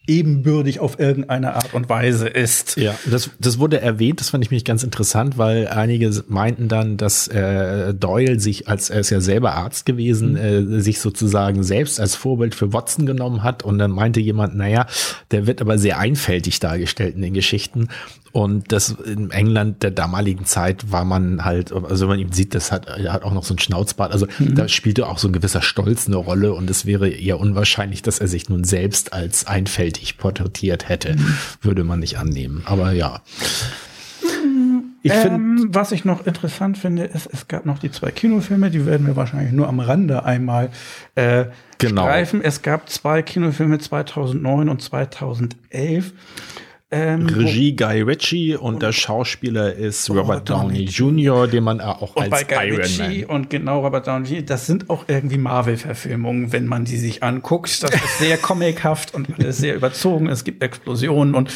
ebenbürtig 0.07 0.79
auf 0.79 0.99
irgendeine 0.99 1.55
Art 1.55 1.73
und 1.73 1.89
Weise 1.89 2.27
ist. 2.27 2.77
Ja, 2.77 2.95
das, 3.05 3.31
das 3.39 3.59
wurde 3.59 3.81
erwähnt, 3.81 4.19
das 4.19 4.29
fand 4.29 4.43
ich 4.43 4.51
mich 4.51 4.65
ganz 4.65 4.83
interessant, 4.83 5.37
weil 5.37 5.67
einige 5.67 6.11
meinten 6.27 6.67
dann, 6.67 6.97
dass 6.97 7.27
äh, 7.27 7.93
Doyle 7.93 8.39
sich, 8.39 8.67
als 8.67 8.89
er 8.89 8.99
ist 8.99 9.09
ja 9.09 9.21
selber 9.21 9.55
Arzt 9.55 9.85
gewesen, 9.85 10.33
mhm. 10.33 10.37
äh, 10.77 10.81
sich 10.81 10.99
sozusagen 10.99 11.63
selbst 11.63 11.99
als 11.99 12.15
Vorbild 12.15 12.55
für 12.55 12.73
Watson 12.73 13.05
genommen 13.05 13.43
hat 13.43 13.63
und 13.63 13.77
dann 13.79 13.91
meinte 13.91 14.19
jemand, 14.19 14.55
naja, 14.55 14.87
der 15.31 15.47
wird 15.47 15.61
aber 15.61 15.77
sehr 15.77 15.99
einfältig 15.99 16.59
dargestellt 16.59 17.15
in 17.15 17.21
den 17.21 17.33
Geschichten 17.33 17.89
und 18.35 18.73
das 18.73 18.89
in 18.89 19.31
England 19.31 19.81
der 19.81 19.91
damaligen 19.91 20.43
Zeit 20.43 20.91
war 20.91 21.05
man 21.05 21.45
halt, 21.45 21.71
also 21.71 22.01
wenn 22.01 22.17
man 22.17 22.19
ihn 22.19 22.33
sieht, 22.33 22.53
das 22.53 22.69
hat, 22.69 22.85
er 22.85 23.13
hat 23.13 23.23
auch 23.23 23.31
noch 23.31 23.45
so 23.45 23.53
ein 23.53 23.59
Schnauzbart. 23.59 24.11
Also 24.11 24.27
mhm. 24.39 24.55
da 24.55 24.67
spielte 24.67 25.07
auch 25.07 25.19
so 25.19 25.29
ein 25.29 25.31
gewisser 25.31 25.61
Stolz 25.61 26.07
eine 26.07 26.17
Rolle 26.17 26.53
und 26.53 26.69
es 26.69 26.85
wäre 26.85 27.07
eher 27.07 27.39
unwahrscheinlich, 27.39 28.01
dass 28.01 28.19
er 28.19 28.27
sich 28.27 28.49
nun 28.49 28.65
selbst 28.65 29.13
als 29.13 29.47
einfältig 29.47 30.17
porträtiert 30.17 30.89
hätte. 30.89 31.13
Mhm. 31.13 31.37
Würde 31.61 31.85
man 31.85 32.01
nicht 32.01 32.17
annehmen. 32.17 32.63
Aber 32.65 32.91
ja. 32.91 33.21
Ich 35.01 35.13
ähm, 35.13 35.69
was 35.69 35.93
ich 35.93 36.03
noch 36.03 36.25
interessant 36.27 36.77
finde, 36.77 37.05
ist, 37.05 37.29
es 37.31 37.47
gab 37.47 37.65
noch 37.65 37.79
die 37.79 37.91
zwei 37.91 38.11
Kinofilme, 38.11 38.69
die 38.69 38.85
werden 38.85 39.07
wir 39.07 39.15
wahrscheinlich 39.15 39.53
nur 39.53 39.69
am 39.69 39.79
Rande 39.79 40.25
einmal 40.25 40.71
äh, 41.15 41.45
genau. 41.77 42.01
streifen. 42.01 42.41
Es 42.43 42.61
gab 42.61 42.89
zwei 42.89 43.21
Kinofilme 43.21 43.79
2009 43.79 44.67
und 44.67 44.81
2011. 44.81 46.11
Ähm, 46.95 47.27
Regie 47.27 47.75
Guy 47.75 48.01
Ritchie 48.03 48.55
und, 48.55 48.75
und, 48.75 48.81
der 48.81 48.93
Schauspieler 48.93 49.73
ist 49.73 50.09
Robert 50.09 50.49
Downey 50.49 50.83
Jr., 50.83 51.45
den 51.45 51.65
man 51.65 51.81
auch 51.81 52.15
als 52.15 52.29
bei 52.29 52.43
Guy 52.45 52.69
Iron 52.69 52.77
Ritchie 52.77 53.25
Man. 53.25 53.35
Und 53.35 53.49
genau, 53.49 53.81
Robert 53.81 54.07
Downey, 54.07 54.45
das 54.45 54.65
sind 54.65 54.89
auch 54.89 55.03
irgendwie 55.09 55.37
Marvel-Verfilmungen, 55.37 56.53
wenn 56.53 56.67
man 56.67 56.85
die 56.85 56.95
sich 56.95 57.21
anguckt. 57.21 57.83
Das 57.83 57.93
ist 57.93 58.19
sehr 58.19 58.37
comichaft 58.37 59.13
und 59.13 59.27
alles 59.37 59.57
sehr 59.57 59.75
überzogen. 59.75 60.29
Es 60.29 60.45
gibt 60.45 60.63
Explosionen 60.63 61.35
und 61.35 61.51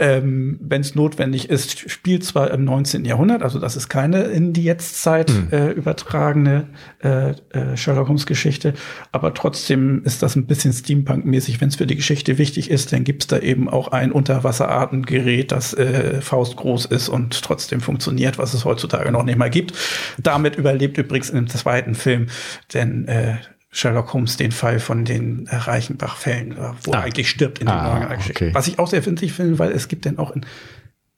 ähm, 0.00 0.58
wenn 0.60 0.80
es 0.80 0.96
notwendig 0.96 1.48
ist, 1.48 1.88
spielt 1.88 2.24
zwar 2.24 2.50
im 2.50 2.64
19. 2.64 3.04
Jahrhundert, 3.04 3.44
also 3.44 3.60
das 3.60 3.76
ist 3.76 3.88
keine 3.88 4.22
in 4.22 4.52
die 4.52 4.64
Jetztzeit 4.64 5.30
mhm. 5.30 5.48
äh, 5.52 5.70
übertragene 5.70 6.66
äh, 7.04 7.30
äh, 7.30 7.76
Sherlock 7.76 8.08
Holmes-Geschichte, 8.08 8.74
aber 9.12 9.32
trotzdem 9.32 10.02
ist 10.04 10.24
das 10.24 10.34
ein 10.34 10.46
bisschen 10.46 10.72
Steampunk-mäßig. 10.72 11.60
Wenn 11.60 11.68
es 11.68 11.76
für 11.76 11.86
die 11.86 11.96
Geschichte 11.96 12.38
wichtig 12.38 12.68
ist, 12.68 12.92
dann 12.92 13.04
gibt 13.04 13.22
es 13.22 13.26
da 13.28 13.38
eben 13.38 13.68
auch 13.68 13.88
ein 13.88 14.10
Unterwasser 14.10 14.71
Wasserartengerät, 14.72 15.52
das 15.52 15.74
äh, 15.74 16.20
faustgroß 16.20 16.86
ist 16.86 17.08
und 17.08 17.42
trotzdem 17.42 17.80
funktioniert, 17.80 18.38
was 18.38 18.54
es 18.54 18.64
heutzutage 18.64 19.12
noch 19.12 19.24
nicht 19.24 19.38
mal 19.38 19.50
gibt. 19.50 19.74
Damit 20.18 20.56
überlebt 20.56 20.98
übrigens 20.98 21.30
im 21.30 21.48
zweiten 21.48 21.94
Film, 21.94 22.28
denn 22.74 23.06
äh, 23.08 23.36
Sherlock 23.70 24.12
Holmes 24.12 24.36
den 24.36 24.52
Fall 24.52 24.80
von 24.80 25.04
den 25.04 25.48
Reichenbach-Fällen, 25.50 26.52
äh, 26.52 26.72
wo 26.84 26.92
ah. 26.92 26.98
er 26.98 27.02
eigentlich 27.04 27.28
stirbt 27.28 27.60
in 27.60 27.68
ah, 27.68 28.00
der 28.00 28.16
Geschichte. 28.16 28.44
Okay. 28.46 28.54
Was 28.54 28.68
ich 28.68 28.78
auch 28.78 28.88
sehr 28.88 29.04
winzig 29.04 29.32
finde, 29.32 29.58
weil 29.58 29.72
es 29.72 29.88
gibt 29.88 30.06
dann 30.06 30.18
auch 30.18 30.34
in 30.34 30.46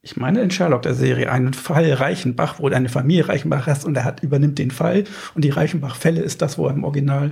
ich 0.07 0.19
meine 0.19 0.43
in 0.43 0.51
Sherlock 0.51 0.83
der 0.83 0.93
Serie 0.93 1.33
einen 1.33 1.55
Fall 1.55 1.91
Reichenbach, 1.91 2.59
wo 2.59 2.69
eine 2.69 2.91
Familie 2.91 3.27
Reichenbach 3.27 3.67
ist 3.69 3.87
und 3.87 3.97
er 3.97 4.05
hat 4.05 4.23
übernimmt 4.23 4.59
den 4.59 4.71
Fall 4.71 5.05
und 5.35 5.43
die 5.43 5.49
Reichenbach-Fälle 5.49 6.21
ist 6.21 6.43
das, 6.43 6.59
wo 6.59 6.67
er 6.67 6.75
im 6.75 6.85
Original 6.85 7.31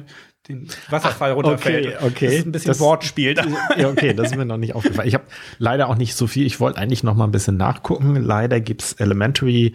den 0.49 0.69
Wasserfall 0.91 1.33
runterfällt. 1.33 1.97
Okay, 1.97 2.07
okay. 2.07 2.27
Das 2.27 2.35
ist 2.35 2.47
ein 2.47 2.53
bisschen 2.53 2.69
das, 2.69 2.81
Wortspiel. 2.81 3.35
Ja, 3.77 3.89
okay, 3.89 4.13
das 4.13 4.33
ist 4.33 4.37
mir 4.37 4.45
noch 4.45 4.57
nicht 4.57 4.75
aufgefallen. 4.75 5.07
Ich 5.07 5.15
habe 5.15 5.25
leider 5.59 5.89
auch 5.89 5.97
nicht 5.97 6.15
so 6.17 6.27
viel. 6.27 6.47
Ich 6.47 6.59
wollte 6.59 6.79
eigentlich 6.79 7.05
noch 7.05 7.15
mal 7.15 7.25
ein 7.25 7.31
bisschen 7.31 7.57
nachgucken. 7.57 8.17
Leider 8.17 8.61
gibt's 8.61 8.93
Elementary 8.95 9.75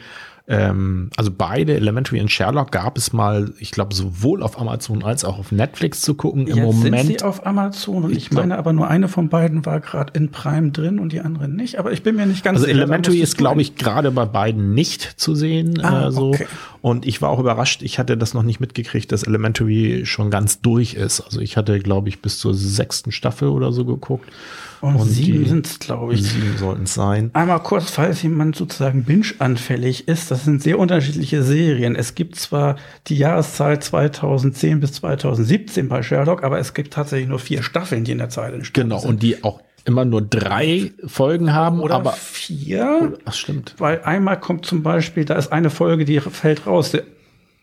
ähm, 0.49 1.09
also 1.17 1.29
beide, 1.29 1.75
Elementary 1.75 2.21
und 2.21 2.31
Sherlock, 2.31 2.71
gab 2.71 2.97
es 2.97 3.11
mal, 3.11 3.53
ich 3.59 3.71
glaube, 3.71 3.93
sowohl 3.93 4.41
auf 4.41 4.59
Amazon 4.59 5.03
als 5.03 5.25
auch 5.25 5.39
auf 5.39 5.51
Netflix 5.51 5.99
zu 5.99 6.15
gucken. 6.15 6.47
Im 6.47 6.55
Jetzt 6.55 6.65
Moment. 6.65 7.07
Sind 7.07 7.19
sie 7.19 7.25
auf 7.25 7.45
Amazon 7.45 8.05
und 8.05 8.11
ich, 8.11 8.17
ich 8.17 8.31
meine 8.31 8.57
aber 8.57 8.71
nur 8.71 8.87
eine 8.87 9.09
von 9.09 9.27
beiden 9.27 9.65
war 9.65 9.81
gerade 9.81 10.13
in 10.13 10.31
Prime 10.31 10.71
drin 10.71 10.99
und 10.99 11.11
die 11.11 11.19
andere 11.19 11.49
nicht. 11.49 11.79
Aber 11.79 11.91
ich 11.91 12.01
bin 12.01 12.15
mir 12.15 12.25
nicht 12.25 12.45
ganz 12.45 12.57
also 12.57 12.65
sicher. 12.65 12.79
Also 12.79 12.83
Elementary 12.83 13.19
ist, 13.19 13.37
glaube 13.37 13.61
ich, 13.61 13.75
gerade 13.75 14.09
bei 14.11 14.25
beiden 14.25 14.73
nicht 14.73 15.19
zu 15.19 15.35
sehen. 15.35 15.81
Ah, 15.83 16.07
äh, 16.07 16.11
so. 16.11 16.29
Okay. 16.29 16.47
Und 16.81 17.05
ich 17.05 17.21
war 17.21 17.29
auch 17.29 17.39
überrascht, 17.39 17.81
ich 17.81 17.99
hatte 17.99 18.15
das 18.15 18.33
noch 18.33 18.43
nicht 18.43 18.61
mitgekriegt, 18.61 19.11
dass 19.11 19.23
Elementary 19.23 20.03
schon 20.05 20.31
ganz 20.31 20.61
durch 20.61 20.93
ist. 20.93 21.19
Also 21.19 21.41
ich 21.41 21.57
hatte, 21.57 21.79
glaube 21.79 22.07
ich, 22.07 22.21
bis 22.21 22.39
zur 22.39 22.53
sechsten 22.53 23.11
Staffel 23.11 23.49
oder 23.49 23.73
so 23.73 23.83
geguckt. 23.83 24.31
Und, 24.79 24.95
und 24.95 25.09
sieben 25.09 25.45
sind 25.47 25.65
es, 25.65 25.79
glaube 25.79 26.13
ich. 26.13 26.23
Sieben 26.23 26.55
sollten 26.57 26.83
es 26.83 26.93
sein. 26.93 27.31
Einmal 27.33 27.59
kurz, 27.61 27.89
falls 27.89 28.21
jemand 28.21 28.55
sozusagen 28.55 29.03
binge-anfällig 29.03 30.07
ist, 30.07 30.29
das 30.37 30.45
sind 30.45 30.61
sehr 30.61 30.77
unterschiedliche 30.77 31.41
Serien. 31.41 31.95
Es 31.95 32.13
gibt 32.13 32.35
zwar 32.35 32.75
die 33.07 33.17
Jahreszeit 33.17 33.83
2010 33.83 34.79
bis 34.79 34.93
2017 34.93 35.89
bei 35.89 36.03
Sherlock, 36.03 36.43
aber 36.43 36.59
es 36.59 36.75
gibt 36.75 36.93
tatsächlich 36.93 37.27
nur 37.27 37.39
vier 37.39 37.63
Staffeln, 37.63 38.03
die 38.03 38.11
in 38.11 38.19
der 38.19 38.29
Zeit 38.29 38.53
entstanden 38.53 38.89
genau, 38.89 39.01
sind. 39.01 39.09
Und 39.09 39.23
die 39.23 39.43
auch 39.43 39.61
immer 39.83 40.05
nur 40.05 40.21
drei 40.21 40.91
Folgen 41.07 41.53
haben. 41.53 41.79
Oder 41.79 41.95
aber 41.95 42.11
vier. 42.11 43.17
Ach, 43.25 43.33
stimmt. 43.33 43.73
Weil 43.79 44.01
einmal 44.03 44.39
kommt 44.39 44.67
zum 44.67 44.83
Beispiel, 44.83 45.25
da 45.25 45.35
ist 45.35 45.51
eine 45.51 45.71
Folge, 45.71 46.05
die 46.05 46.19
fällt 46.19 46.67
raus. 46.67 46.95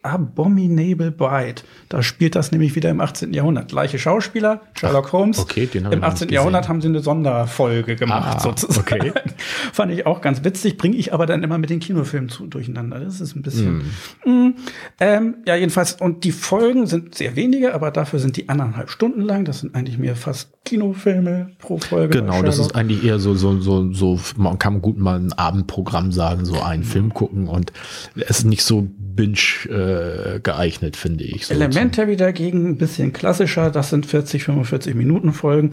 Abominable 0.05 1.11
Bride. 1.11 1.63
Da 1.89 2.03
spielt 2.03 2.35
das 2.35 2.53
nämlich 2.53 2.77
wieder 2.77 2.91
im 2.91 3.01
18. 3.01 3.33
Jahrhundert. 3.33 3.69
Gleiche 3.69 3.99
Schauspieler, 3.99 4.61
Sherlock 4.79 5.13
Holmes. 5.13 5.39
Okay, 5.39 5.67
den 5.67 5.87
Im 5.87 6.05
18. 6.05 6.29
Jahrhundert 6.29 6.69
haben 6.69 6.83
sie 6.83 6.89
eine 6.89 7.01
Sonderfolge 7.01 7.97
gemacht, 7.97 8.37
ah, 8.37 8.41
sozusagen. 8.41 9.01
Okay. 9.01 9.13
Fand 9.73 9.93
ich 9.93 10.05
auch 10.05 10.21
ganz 10.21 10.45
witzig, 10.45 10.77
bringe 10.77 10.97
ich 10.97 11.15
aber 11.15 11.25
dann 11.25 11.43
immer 11.43 11.57
mit 11.57 11.71
den 11.71 11.81
Kinofilmen 11.81 12.29
zu, 12.29 12.47
durcheinander. 12.47 13.01
Das 13.01 13.21
ist 13.21 13.35
ein 13.35 13.43
bisschen. 13.43 13.93
Mm. 14.25 14.31
Mm, 14.31 14.55
ähm, 15.01 15.37
ja, 15.47 15.57
jedenfalls, 15.57 15.95
und 15.95 16.25
die 16.25 16.33
Folgen 16.33 16.87
sind 16.87 17.15
sehr 17.15 17.35
wenige, 17.35 17.75
aber 17.75 17.91
dafür 17.91 18.19
sind 18.19 18.37
die 18.37 18.51
anderthalb 18.51 18.91
Stunden 18.91 19.23
lang. 19.23 19.47
Das 19.47 19.61
sind 19.61 19.75
eigentlich 19.75 19.97
mehr 19.97 20.17
fast 20.17 20.51
Kinofilme 20.65 21.51
pro 21.59 21.79
Folge. 21.79 22.19
Genau, 22.19 22.43
das 22.43 22.59
ist 22.59 22.75
eigentlich 22.75 23.05
eher 23.05 23.19
so, 23.19 23.35
so, 23.35 23.59
so, 23.61 23.91
so, 23.93 24.21
man 24.37 24.59
kann 24.59 24.83
gut 24.83 24.99
mal 24.99 25.19
ein 25.19 25.33
Abendprogramm 25.33 26.13
sagen, 26.13 26.45
so 26.45 26.61
einen 26.61 26.83
mhm. 26.83 26.87
Film 26.87 27.15
gucken 27.15 27.49
und 27.49 27.73
es 28.17 28.39
ist 28.39 28.45
nicht 28.45 28.65
so 28.65 28.89
binge 29.15 30.37
äh, 30.37 30.41
geeignet, 30.41 30.97
finde 30.97 31.25
ich. 31.25 31.47
So 31.47 31.55
Elementary 31.55 32.17
dagegen 32.17 32.69
ein 32.69 32.77
bisschen 32.77 33.13
klassischer, 33.13 33.71
das 33.71 33.91
sind 33.91 34.07
40, 34.07 34.45
45 34.45 34.95
Minuten 34.95 35.33
Folgen. 35.33 35.73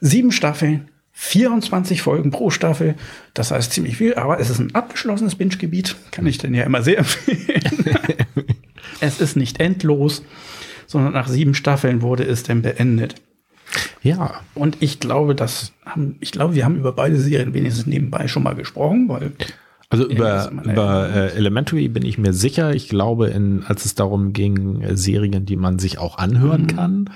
Sieben 0.00 0.32
Staffeln, 0.32 0.88
24 1.12 2.02
Folgen 2.02 2.30
pro 2.30 2.50
Staffel. 2.50 2.94
Das 3.34 3.50
heißt 3.50 3.72
ziemlich 3.72 3.96
viel, 3.96 4.14
aber 4.14 4.38
es 4.38 4.50
ist 4.50 4.58
ein 4.58 4.74
abgeschlossenes 4.74 5.36
Binge-Gebiet. 5.36 5.96
Kann 6.10 6.26
ich 6.26 6.38
denn 6.38 6.54
ja 6.54 6.64
immer 6.64 6.82
sehr 6.82 6.98
empfehlen. 6.98 7.62
es 9.00 9.20
ist 9.20 9.36
nicht 9.36 9.60
endlos, 9.60 10.22
sondern 10.86 11.14
nach 11.14 11.28
sieben 11.28 11.54
Staffeln 11.54 12.02
wurde 12.02 12.24
es 12.24 12.42
dann 12.42 12.62
beendet. 12.62 13.14
Ja. 14.02 14.40
Und 14.54 14.76
ich 14.80 15.00
glaube, 15.00 15.34
das 15.34 15.72
haben, 15.84 16.16
ich 16.20 16.32
glaube, 16.32 16.54
wir 16.54 16.64
haben 16.64 16.76
über 16.76 16.92
beide 16.92 17.18
Serien 17.18 17.54
wenigstens 17.54 17.86
nebenbei 17.86 18.28
schon 18.28 18.42
mal 18.42 18.54
gesprochen, 18.54 19.08
weil 19.08 19.32
also 19.88 20.08
über, 20.08 20.50
über 20.64 21.08
äh, 21.08 21.32
Elementary 21.36 21.88
bin 21.88 22.04
ich 22.04 22.18
mir 22.18 22.32
sicher. 22.32 22.74
Ich 22.74 22.88
glaube, 22.88 23.28
in, 23.28 23.62
als 23.64 23.84
es 23.84 23.94
darum 23.94 24.32
ging, 24.32 24.82
äh, 24.82 24.96
Serien, 24.96 25.46
die 25.46 25.56
man 25.56 25.78
sich 25.78 25.98
auch 25.98 26.18
anhören 26.18 26.62
mhm. 26.62 26.66
kann. 26.66 27.10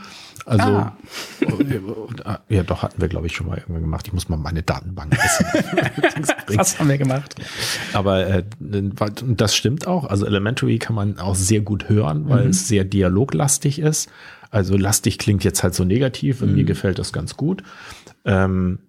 Also, 0.46 0.64
ah. 0.64 0.96
Äh, 1.40 2.54
ja, 2.56 2.62
doch 2.62 2.82
hatten 2.82 3.00
wir, 3.00 3.08
glaube 3.08 3.26
ich, 3.26 3.34
schon 3.34 3.46
mal 3.46 3.58
irgendwann 3.58 3.82
gemacht. 3.82 4.06
Ich 4.06 4.12
muss 4.12 4.28
mal 4.28 4.36
meine 4.36 4.62
Datenbank 4.62 5.12
wissen. 5.12 5.46
Was 6.56 6.78
haben 6.78 6.88
wir 6.88 6.98
gemacht? 6.98 7.34
Aber 7.92 8.26
äh, 8.26 8.44
das 8.58 9.54
stimmt 9.54 9.86
auch. 9.86 10.04
Also 10.04 10.26
Elementary 10.26 10.78
kann 10.78 10.94
man 10.94 11.18
auch 11.18 11.34
sehr 11.34 11.60
gut 11.60 11.88
hören, 11.88 12.28
weil 12.28 12.44
mhm. 12.44 12.50
es 12.50 12.68
sehr 12.68 12.84
dialoglastig 12.84 13.78
ist. 13.78 14.10
Also 14.50 14.76
lastig 14.76 15.18
klingt 15.18 15.44
jetzt 15.44 15.62
halt 15.62 15.74
so 15.74 15.84
negativ 15.84 16.42
und 16.42 16.50
mhm. 16.50 16.56
mir 16.56 16.64
gefällt 16.64 16.98
das 16.98 17.12
ganz 17.12 17.36
gut. 17.36 17.62
Ähm, 18.24 18.80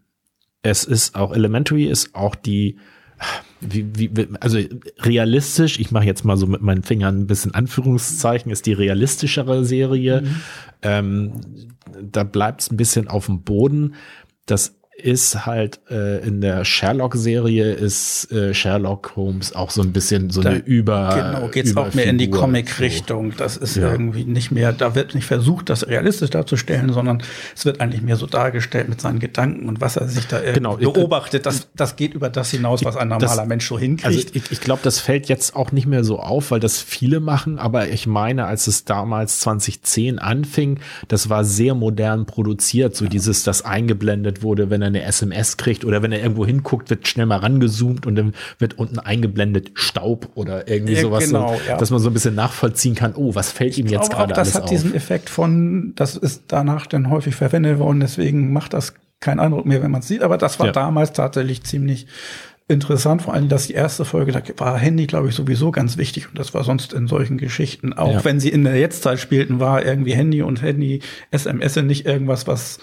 es 0.64 0.84
ist 0.84 1.16
auch 1.16 1.34
Elementary 1.34 1.86
ist 1.86 2.16
auch 2.16 2.36
die 2.36 2.78
wie, 3.60 3.96
wie, 3.96 4.28
also 4.40 4.60
realistisch, 5.00 5.80
ich 5.80 5.92
mache 5.92 6.06
jetzt 6.06 6.26
mal 6.26 6.38
so 6.38 6.48
mit 6.48 6.62
meinen 6.62 6.84
Fingern 6.84 7.20
ein 7.20 7.28
bisschen 7.28 7.54
Anführungszeichen, 7.54 8.52
ist 8.52 8.66
die 8.66 8.74
realistischere 8.74 9.64
Serie. 9.66 10.22
Mhm. 10.22 10.42
Ähm, 10.82 11.32
da 12.02 12.24
bleibt 12.24 12.62
es 12.62 12.72
ein 12.72 12.78
bisschen 12.78 13.08
auf 13.08 13.28
dem 13.28 13.44
Boden. 13.44 13.96
Das 14.46 14.81
ist 15.04 15.46
halt 15.46 15.80
äh, 15.90 16.26
in 16.26 16.42
der 16.42 16.66
Sherlock-Serie 16.66 17.74
ist 17.74 18.32
äh, 18.32 18.54
Sherlock 18.54 19.16
Holmes 19.16 19.54
auch 19.54 19.72
so 19.72 19.82
ein 19.82 19.92
bisschen 19.92 20.30
so 20.30 20.42
da, 20.42 20.52
eine 20.52 20.60
Über. 20.60 21.34
Genau, 21.34 21.48
geht's 21.48 21.76
auch 21.76 21.94
mehr 21.94 22.06
in 22.06 22.18
die 22.18 22.30
Comic-Richtung. 22.30 23.34
Das 23.38 23.58
ist 23.58 23.76
ja. 23.76 23.92
irgendwie 23.92 24.26
nicht 24.26 24.52
mehr, 24.52 24.72
da 24.74 24.96
wird 24.96 25.16
nicht 25.16 25.26
versucht, 25.26 25.70
das 25.70 25.88
realistisch 25.88 26.30
darzustellen, 26.30 26.94
sondern 26.94 27.24
es 27.56 27.66
wird 27.66 27.82
eigentlich 27.82 28.02
mehr 28.02 28.16
so 28.16 28.28
dargestellt 28.28 28.90
mit 28.90 29.02
seinen 29.02 29.20
Gedanken 29.20 29.68
und 29.68 29.82
was 29.82 29.98
er 29.98 30.08
sich 30.08 30.28
da 30.28 30.40
genau, 30.40 30.78
beobachtet. 30.78 31.46
Das, 31.46 31.68
das 31.76 31.96
geht 31.96 32.14
über 32.14 32.30
das 32.30 32.52
hinaus, 32.52 32.84
was 32.86 32.96
ein 32.96 33.08
normaler 33.08 33.36
das, 33.36 33.48
Mensch 33.48 33.68
so 33.68 33.80
hinkriegt. 33.80 34.06
Also 34.06 34.20
ich, 34.34 34.52
ich 34.52 34.62
glaube, 34.62 34.82
das 34.84 35.00
fällt 35.00 35.28
jetzt 35.28 35.56
auch 35.56 35.72
nicht 35.72 35.88
mehr 35.88 36.04
so 36.04 36.20
auf, 36.20 36.52
weil 36.52 36.60
das 36.60 36.80
viele 36.80 37.20
machen, 37.20 37.60
aber 37.60 37.90
ich 37.90 38.08
meine, 38.08 38.46
als 38.46 38.68
es 38.68 38.86
damals 38.86 39.40
2010 39.40 40.20
anfing, 40.20 40.80
das 41.08 41.30
war 41.30 41.44
sehr 41.44 41.74
modern 41.74 42.26
produziert, 42.26 42.96
so 42.96 43.06
ja. 43.06 43.10
dieses, 43.10 43.44
das 43.44 43.64
eingeblendet 43.64 44.44
wurde, 44.44 44.70
wenn 44.70 44.82
er 44.82 44.91
eine 44.92 45.04
SMS 45.04 45.58
kriegt 45.58 45.86
oder 45.86 46.02
wenn 46.02 46.12
er 46.12 46.22
irgendwo 46.22 46.46
hinguckt, 46.46 46.90
wird 46.90 47.08
schnell 47.08 47.26
mal 47.26 47.38
rangezoomt 47.38 48.06
und 48.06 48.16
dann 48.16 48.34
wird 48.60 48.78
unten 48.78 49.00
eingeblendet 49.00 49.72
Staub 49.74 50.30
oder 50.36 50.68
irgendwie 50.68 50.94
ja, 50.94 51.02
sowas, 51.02 51.26
genau, 51.26 51.56
so, 51.56 51.70
ja. 51.70 51.78
dass 51.78 51.90
man 51.90 52.00
so 52.00 52.10
ein 52.10 52.14
bisschen 52.14 52.36
nachvollziehen 52.36 52.96
kann, 52.96 53.14
oh, 53.16 53.36
was 53.36 53.52
fällt 53.52 53.78
ihm 53.78 53.88
jetzt 53.88 54.12
gerade 54.12 54.36
alles 54.36 54.50
auf. 54.50 54.54
Das 54.54 54.64
hat 54.64 54.72
diesen 54.72 54.94
Effekt 54.94 55.30
von, 55.30 55.94
das 55.96 56.16
ist 56.16 56.44
danach 56.48 56.88
dann 56.88 57.10
häufig 57.10 57.36
verwendet 57.36 57.80
worden, 57.80 58.00
deswegen 58.00 58.54
macht 58.54 58.74
das 58.74 58.94
keinen 59.20 59.40
Eindruck 59.40 59.66
mehr, 59.66 59.82
wenn 59.84 59.92
man 59.92 60.02
es 60.02 60.08
sieht, 60.08 60.24
aber 60.24 60.38
das 60.38 60.60
war 60.60 60.68
ja. 60.68 60.72
damals 60.72 61.14
tatsächlich 61.14 61.64
ziemlich 61.64 62.08
interessant, 62.68 63.22
vor 63.22 63.34
allem, 63.34 63.50
dass 63.50 63.68
die 63.68 63.74
erste 63.74 64.06
Folge, 64.06 64.32
da 64.32 64.42
war 64.58 64.78
Handy, 64.78 65.06
glaube 65.06 65.30
ich, 65.30 65.36
sowieso 65.36 65.72
ganz 65.72 65.98
wichtig 65.98 66.30
und 66.30 66.40
das 66.40 66.54
war 66.54 66.64
sonst 66.64 66.94
in 66.94 67.08
solchen 67.08 67.38
Geschichten, 67.38 67.94
auch 67.94 68.14
ja. 68.14 68.26
wenn 68.26 68.40
sie 68.40 68.50
in 68.50 68.64
der 68.64 68.78
Jetztzeit 68.78 69.20
spielten, 69.20 69.60
war 69.60 69.86
irgendwie 69.86 70.14
Handy 70.14 70.42
und 70.42 70.62
Handy, 70.62 71.02
SMS 71.32 71.76
nicht 71.76 72.06
irgendwas, 72.06 72.48
was 72.48 72.80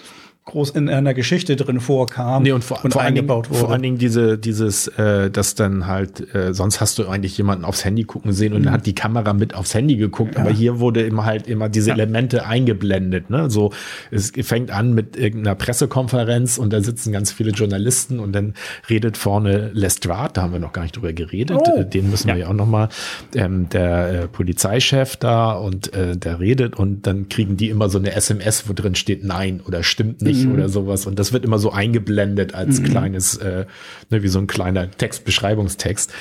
groß 0.49 0.71
in 0.71 0.89
einer 0.89 1.13
Geschichte 1.13 1.55
drin 1.55 1.79
vorkam 1.79 2.43
nee, 2.43 2.51
und, 2.51 2.63
vor, 2.63 2.83
und 2.83 2.91
vor 2.91 3.01
eingebaut 3.01 3.45
Dingen, 3.45 3.55
wurde. 3.55 3.59
Vor 3.59 3.71
allen 3.71 3.81
Dingen 3.81 3.97
diese, 3.97 4.37
dieses, 4.37 4.87
äh, 4.87 5.29
dass 5.29 5.55
dann 5.55 5.87
halt, 5.87 6.33
äh, 6.33 6.53
sonst 6.53 6.81
hast 6.81 6.97
du 6.99 7.07
eigentlich 7.07 7.37
jemanden 7.37 7.65
aufs 7.65 7.85
Handy 7.85 8.03
gucken 8.03 8.33
sehen 8.33 8.53
und 8.53 8.61
mhm. 8.61 8.65
dann 8.65 8.73
hat 8.73 8.85
die 8.85 8.95
Kamera 8.95 9.33
mit 9.33 9.55
aufs 9.55 9.73
Handy 9.73 9.95
geguckt, 9.95 10.35
ja. 10.35 10.41
aber 10.41 10.51
hier 10.51 10.79
wurde 10.79 11.01
immer 11.01 11.25
halt 11.25 11.47
immer 11.47 11.69
diese 11.69 11.89
ja. 11.89 11.95
Elemente 11.95 12.45
eingeblendet. 12.45 13.29
Ne? 13.29 13.49
So, 13.49 13.71
es 14.11 14.31
fängt 14.41 14.71
an 14.71 14.93
mit 14.93 15.15
irgendeiner 15.15 15.55
Pressekonferenz 15.55 16.57
und 16.57 16.73
da 16.73 16.81
sitzen 16.81 17.11
ganz 17.11 17.31
viele 17.31 17.51
Journalisten 17.51 18.19
und 18.19 18.33
dann 18.33 18.53
redet 18.89 19.17
vorne 19.17 19.71
Lestrade, 19.73 20.33
da 20.33 20.41
haben 20.43 20.53
wir 20.53 20.59
noch 20.59 20.73
gar 20.73 20.83
nicht 20.83 20.95
drüber 20.95 21.13
geredet, 21.13 21.57
oh. 21.59 21.83
den 21.83 22.09
müssen 22.09 22.27
wir 22.27 22.35
ja 22.35 22.47
auch 22.47 22.53
noch 22.53 22.67
mal, 22.67 22.89
ähm, 23.35 23.69
der 23.69 24.23
äh, 24.23 24.27
Polizeichef 24.27 25.15
da 25.17 25.53
und 25.53 25.93
äh, 25.93 26.17
der 26.17 26.39
redet 26.39 26.77
und 26.77 27.05
dann 27.07 27.29
kriegen 27.29 27.57
die 27.57 27.69
immer 27.69 27.89
so 27.89 27.99
eine 27.99 28.13
SMS, 28.13 28.67
wo 28.67 28.73
drin 28.73 28.95
steht 28.95 29.23
Nein 29.23 29.61
oder 29.65 29.83
stimmt 29.83 30.21
nicht 30.21 30.38
mhm. 30.45 30.53
oder 30.53 30.69
sowas. 30.69 31.05
Und 31.05 31.19
das 31.19 31.33
wird 31.33 31.45
immer 31.45 31.59
so 31.59 31.71
eingeblendet 31.71 32.53
als 32.53 32.79
mhm. 32.79 32.85
kleines, 32.85 33.37
äh, 33.37 33.65
ne, 34.09 34.23
wie 34.23 34.27
so 34.27 34.39
ein 34.39 34.47
kleiner 34.47 34.89
Textbeschreibungstext. 34.89 36.13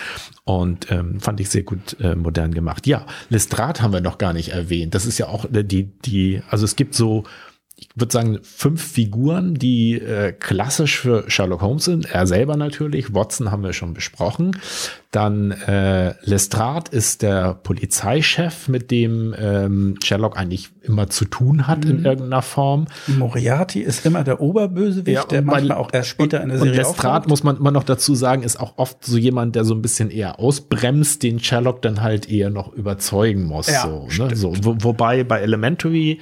Und 0.44 0.90
ähm, 0.90 1.20
fand 1.20 1.40
ich 1.40 1.50
sehr 1.50 1.62
gut 1.62 1.96
äh, 2.00 2.14
modern 2.14 2.54
gemacht. 2.54 2.86
Ja, 2.86 3.06
Lestrade 3.28 3.82
haben 3.82 3.92
wir 3.92 4.00
noch 4.00 4.18
gar 4.18 4.32
nicht 4.32 4.50
erwähnt. 4.50 4.94
Das 4.94 5.06
ist 5.06 5.18
ja 5.18 5.26
auch 5.28 5.44
äh, 5.52 5.62
die, 5.62 5.90
die, 6.04 6.42
also 6.48 6.64
es 6.64 6.76
gibt 6.76 6.94
so 6.94 7.24
ich 7.80 7.88
würde 7.94 8.12
sagen, 8.12 8.38
fünf 8.42 8.82
Figuren, 8.82 9.54
die 9.54 9.94
äh, 9.94 10.32
klassisch 10.32 10.98
für 10.98 11.30
Sherlock 11.30 11.62
Holmes 11.62 11.84
sind. 11.84 12.06
Er 12.12 12.26
selber 12.26 12.56
natürlich, 12.56 13.14
Watson 13.14 13.52
haben 13.52 13.62
wir 13.62 13.72
schon 13.72 13.94
besprochen. 13.94 14.58
Dann 15.12 15.52
äh, 15.52 16.14
Lestrade 16.22 16.90
ist 16.90 17.22
der 17.22 17.54
Polizeichef, 17.54 18.66
mit 18.66 18.90
dem 18.90 19.32
ähm, 19.38 19.94
Sherlock 20.02 20.36
eigentlich 20.36 20.70
immer 20.82 21.08
zu 21.08 21.24
tun 21.24 21.68
hat 21.68 21.84
mhm. 21.84 21.90
in 21.90 22.04
irgendeiner 22.04 22.42
Form. 22.42 22.88
Moriarty 23.06 23.80
ist 23.80 24.04
immer 24.04 24.24
der 24.24 24.40
Oberbösewicht, 24.40 25.14
ja, 25.14 25.24
der 25.24 25.42
manchmal 25.42 25.78
auch 25.78 25.92
erst 25.92 26.08
später 26.08 26.42
in 26.42 26.48
der 26.48 26.58
Serie 26.58 26.72
Und 26.72 26.78
Lestrade, 26.78 27.28
muss 27.28 27.44
man 27.44 27.58
immer 27.58 27.70
noch 27.70 27.84
dazu 27.84 28.16
sagen, 28.16 28.42
ist 28.42 28.58
auch 28.58 28.74
oft 28.76 29.04
so 29.04 29.16
jemand, 29.16 29.54
der 29.54 29.64
so 29.64 29.74
ein 29.74 29.82
bisschen 29.82 30.10
eher 30.10 30.40
ausbremst, 30.40 31.22
den 31.22 31.38
Sherlock 31.38 31.80
dann 31.82 32.02
halt 32.02 32.28
eher 32.28 32.50
noch 32.50 32.72
überzeugen 32.72 33.44
muss. 33.44 33.68
Ja, 33.68 33.82
so, 33.82 34.24
ne? 34.24 34.34
so 34.34 34.52
wo, 34.62 34.76
wobei 34.80 35.22
bei 35.22 35.40
Elementary 35.40 36.20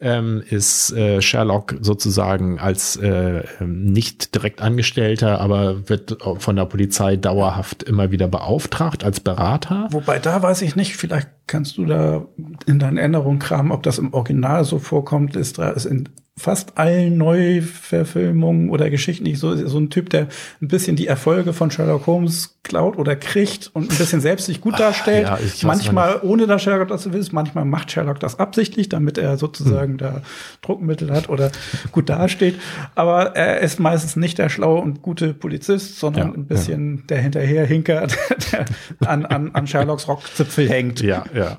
ähm, 0.00 0.42
ist 0.48 0.92
äh, 0.92 1.20
Sherlock 1.20 1.76
sozusagen 1.80 2.58
als 2.58 2.96
äh, 2.96 3.42
ähm, 3.60 3.84
nicht 3.84 4.34
direkt 4.34 4.60
Angestellter, 4.62 5.40
aber 5.40 5.88
wird 5.88 6.18
von 6.38 6.56
der 6.56 6.66
Polizei 6.66 7.16
dauerhaft 7.16 7.82
immer 7.82 8.10
wieder 8.10 8.28
beauftragt 8.28 9.04
als 9.04 9.20
Berater. 9.20 9.88
Wobei 9.90 10.18
da 10.18 10.42
weiß 10.42 10.62
ich 10.62 10.76
nicht, 10.76 10.96
vielleicht 10.96 11.28
kannst 11.46 11.78
du 11.78 11.86
da 11.86 12.26
in 12.66 12.78
deinen 12.78 12.98
Erinnerungen 12.98 13.38
kramen, 13.38 13.72
ob 13.72 13.82
das 13.82 13.98
im 13.98 14.14
Original 14.14 14.64
so 14.64 14.78
vorkommt, 14.78 15.34
ist, 15.34 15.58
ist 15.58 15.86
in 15.86 16.08
fast 16.38 16.78
allen 16.78 17.18
Neuverfilmungen 17.18 18.70
oder 18.70 18.90
Geschichten 18.90 19.24
nicht 19.24 19.38
so, 19.38 19.54
so 19.66 19.78
ein 19.78 19.90
Typ, 19.90 20.10
der 20.10 20.28
ein 20.62 20.68
bisschen 20.68 20.96
die 20.96 21.06
Erfolge 21.06 21.52
von 21.52 21.70
Sherlock 21.70 22.06
Holmes 22.06 22.58
klaut 22.62 22.98
oder 22.98 23.16
kriegt 23.16 23.70
und 23.72 23.90
ein 23.90 23.96
bisschen 23.96 24.20
selbst 24.20 24.46
sich 24.46 24.60
gut 24.60 24.78
darstellt. 24.78 25.26
Ach, 25.28 25.40
ja, 25.40 25.66
manchmal 25.66 26.20
ohne 26.22 26.46
dass 26.46 26.62
Sherlock 26.62 26.88
das 26.88 27.10
will, 27.12 27.26
manchmal 27.32 27.64
macht 27.64 27.90
Sherlock 27.90 28.20
das 28.20 28.38
absichtlich, 28.38 28.88
damit 28.88 29.18
er 29.18 29.36
sozusagen 29.38 29.92
hm. 29.92 29.98
da 29.98 30.22
Druckmittel 30.62 31.10
hat 31.10 31.28
oder 31.28 31.50
gut 31.92 32.08
dasteht. 32.08 32.56
Aber 32.94 33.34
er 33.34 33.60
ist 33.60 33.80
meistens 33.80 34.16
nicht 34.16 34.38
der 34.38 34.48
schlaue 34.48 34.80
und 34.80 35.02
gute 35.02 35.34
Polizist, 35.34 35.98
sondern 35.98 36.28
ja, 36.28 36.34
ein 36.34 36.46
bisschen 36.46 36.96
ja. 36.96 37.02
der 37.08 37.18
hinterherhinker, 37.18 38.06
der 38.52 38.64
an, 39.06 39.26
an, 39.26 39.50
an 39.52 39.66
Sherlocks 39.66 40.06
Rockzipfel 40.06 40.68
hängt. 40.68 41.00
Ja, 41.00 41.24
ja. 41.34 41.58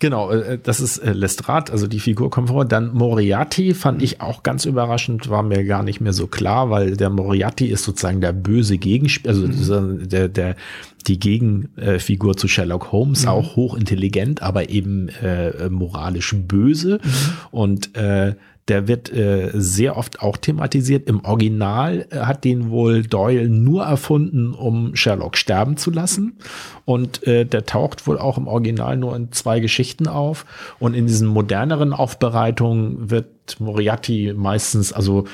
Genau, 0.00 0.30
äh, 0.30 0.58
das 0.62 0.80
ist 0.80 0.98
äh, 0.98 1.12
Lestrade, 1.12 1.72
also 1.72 1.86
die 1.86 2.00
Figur 2.00 2.30
kommt 2.30 2.48
vor. 2.48 2.64
Dann 2.64 2.92
Moriarty 2.94 3.74
fand 3.74 4.02
ich 4.02 4.15
ich 4.16 4.20
auch 4.22 4.42
ganz 4.42 4.64
überraschend, 4.64 5.28
war 5.28 5.42
mir 5.42 5.64
gar 5.64 5.82
nicht 5.82 6.00
mehr 6.00 6.12
so 6.12 6.26
klar, 6.26 6.70
weil 6.70 6.96
der 6.96 7.10
Moriarty 7.10 7.66
ist 7.66 7.84
sozusagen 7.84 8.20
der 8.20 8.32
böse 8.32 8.78
Gegenspieler, 8.78 9.34
also 9.34 9.80
mhm. 9.80 10.08
der, 10.08 10.28
der, 10.28 10.56
die 11.06 11.18
Gegenfigur 11.18 12.36
zu 12.36 12.48
Sherlock 12.48 12.92
Holmes, 12.92 13.22
mhm. 13.22 13.28
auch 13.28 13.56
hochintelligent, 13.56 14.42
aber 14.42 14.70
eben 14.70 15.08
äh, 15.08 15.68
moralisch 15.68 16.34
böse. 16.34 17.00
Mhm. 17.02 17.10
Und 17.50 17.96
äh, 17.96 18.34
der 18.68 18.88
wird 18.88 19.12
äh, 19.12 19.50
sehr 19.54 19.96
oft 19.96 20.20
auch 20.20 20.36
thematisiert. 20.36 21.08
Im 21.08 21.24
Original 21.24 22.06
äh, 22.10 22.18
hat 22.20 22.44
den 22.44 22.70
wohl 22.70 23.04
Doyle 23.04 23.48
nur 23.48 23.84
erfunden, 23.84 24.52
um 24.52 24.96
Sherlock 24.96 25.36
sterben 25.36 25.76
zu 25.76 25.90
lassen. 25.90 26.38
Und 26.84 27.24
äh, 27.26 27.44
der 27.44 27.64
taucht 27.64 28.06
wohl 28.06 28.18
auch 28.18 28.38
im 28.38 28.48
Original 28.48 28.96
nur 28.96 29.14
in 29.14 29.30
zwei 29.30 29.60
Geschichten 29.60 30.08
auf. 30.08 30.46
Und 30.80 30.94
in 30.94 31.06
diesen 31.06 31.28
moderneren 31.28 31.92
Aufbereitungen 31.92 33.10
wird 33.10 33.60
Moriarty 33.60 34.34
meistens, 34.36 34.92
also 34.92 35.26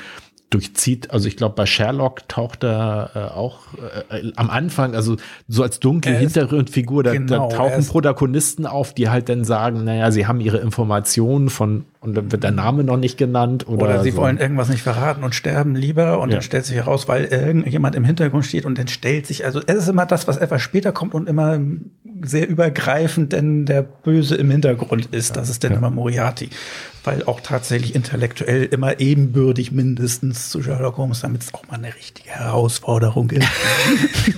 durchzieht. 0.51 1.09
Also 1.11 1.27
ich 1.27 1.35
glaube, 1.35 1.55
bei 1.55 1.65
Sherlock 1.65 2.27
taucht 2.29 2.63
er 2.63 3.09
äh, 3.15 3.19
auch 3.35 3.61
äh, 4.09 4.31
am 4.35 4.51
Anfang, 4.51 4.93
also 4.93 5.15
so 5.47 5.63
als 5.63 5.79
dunkle 5.79 6.15
Hintergrundfigur, 6.15 7.03
da, 7.03 7.13
genau, 7.13 7.49
da 7.49 7.55
tauchen 7.57 7.85
Protagonisten 7.85 8.67
auf, 8.67 8.93
die 8.93 9.09
halt 9.09 9.29
dann 9.29 9.43
sagen, 9.43 9.83
naja, 9.83 10.11
sie 10.11 10.27
haben 10.27 10.39
ihre 10.39 10.57
Informationen 10.57 11.49
von 11.49 11.85
und 12.03 12.15
dann 12.15 12.31
wird 12.33 12.43
der 12.43 12.51
Name 12.51 12.83
noch 12.83 12.97
nicht 12.97 13.17
genannt. 13.17 13.65
Oder, 13.67 13.83
oder 13.83 14.03
sie 14.03 14.11
so. 14.11 14.17
wollen 14.17 14.37
irgendwas 14.37 14.67
nicht 14.67 14.83
verraten 14.83 15.23
und 15.23 15.33
sterben 15.33 15.73
lieber 15.73 16.19
und 16.19 16.29
ja. 16.29 16.35
dann 16.35 16.43
stellt 16.43 16.65
sich 16.65 16.75
heraus, 16.75 17.07
weil 17.07 17.25
irgendjemand 17.25 17.95
im 17.95 18.03
Hintergrund 18.03 18.45
steht 18.45 18.65
und 18.65 18.77
dann 18.77 18.89
stellt 18.89 19.25
sich, 19.25 19.45
also 19.45 19.61
es 19.65 19.75
ist 19.75 19.87
immer 19.87 20.05
das, 20.05 20.27
was 20.27 20.35
etwas 20.35 20.61
später 20.61 20.91
kommt 20.91 21.13
und 21.13 21.29
immer 21.29 21.59
sehr 22.21 22.47
übergreifend, 22.47 23.33
denn 23.33 23.65
der 23.65 23.81
Böse 23.81 24.35
im 24.35 24.49
Hintergrund 24.49 25.07
ist. 25.07 25.35
Das 25.35 25.49
ist 25.49 25.63
dann 25.63 25.71
ja. 25.71 25.77
immer 25.77 25.89
Moriarty. 25.89 26.49
Weil 27.05 27.23
auch 27.25 27.41
tatsächlich 27.41 27.95
intellektuell 27.95 28.63
immer 28.63 29.01
ebenbürtig 29.01 29.73
mindestens 29.73 30.49
zu 30.49 30.63
Sherlock 30.63 30.95
Holmes, 30.95 31.19
damit 31.19 31.41
es 31.41 31.53
auch 31.53 31.67
mal 31.67 31.75
eine 31.75 31.93
richtige 31.93 32.29
Herausforderung 32.29 33.29
ist. 33.31 33.45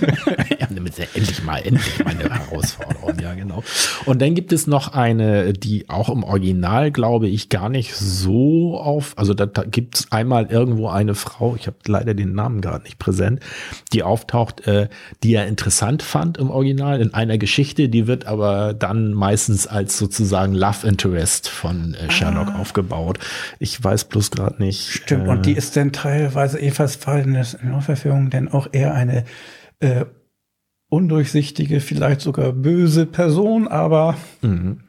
ja, 0.58 0.66
damit 0.68 0.98
es 0.98 1.14
endlich 1.14 1.44
mal, 1.44 1.58
endlich 1.58 2.04
mal 2.04 2.10
eine 2.10 2.28
Herausforderung, 2.28 3.20
ja, 3.20 3.34
genau. 3.34 3.62
Und 4.04 4.20
dann 4.20 4.34
gibt 4.34 4.52
es 4.52 4.66
noch 4.66 4.94
eine, 4.94 5.52
die 5.52 5.88
auch 5.88 6.08
im 6.08 6.24
Original, 6.24 6.90
glaube 6.90 7.28
ich, 7.28 7.50
gar 7.56 7.70
nicht 7.70 7.94
so 7.94 8.78
auf, 8.78 9.14
also 9.16 9.32
da, 9.32 9.46
da 9.46 9.64
gibt 9.64 9.94
es 9.94 10.12
einmal 10.12 10.44
irgendwo 10.50 10.88
eine 10.88 11.14
Frau, 11.14 11.56
ich 11.56 11.66
habe 11.66 11.78
leider 11.86 12.12
den 12.12 12.34
Namen 12.34 12.60
gerade 12.60 12.84
nicht 12.84 12.98
präsent, 12.98 13.40
die 13.94 14.02
auftaucht, 14.02 14.66
äh, 14.66 14.90
die 15.22 15.32
er 15.32 15.46
interessant 15.46 16.02
fand 16.02 16.36
im 16.36 16.50
Original 16.50 17.00
in 17.00 17.14
einer 17.14 17.38
Geschichte, 17.38 17.88
die 17.88 18.06
wird 18.06 18.26
aber 18.26 18.74
dann 18.74 19.14
meistens 19.14 19.66
als 19.66 19.96
sozusagen 19.96 20.52
Love 20.52 20.86
Interest 20.86 21.48
von 21.48 21.94
äh, 21.94 22.10
Sherlock 22.10 22.48
ah. 22.48 22.58
aufgebaut. 22.60 23.20
Ich 23.58 23.82
weiß 23.82 24.04
bloß 24.04 24.32
gerade 24.32 24.62
nicht. 24.62 24.90
Stimmt, 24.90 25.26
äh, 25.26 25.30
und 25.30 25.46
die 25.46 25.52
ist 25.52 25.78
dann 25.78 25.92
teilweise 25.92 26.58
ebenfalls 26.58 26.96
Fall 26.96 27.22
in 27.22 27.32
der 27.32 27.46
Neuverfilmung 27.62 28.28
denn 28.28 28.48
auch 28.48 28.68
eher 28.70 28.92
eine 28.92 29.24
äh, 29.80 30.04
undurchsichtige, 30.90 31.80
vielleicht 31.80 32.20
sogar 32.20 32.52
böse 32.52 33.06
Person, 33.06 33.66
aber 33.66 34.14
mhm. 34.42 34.80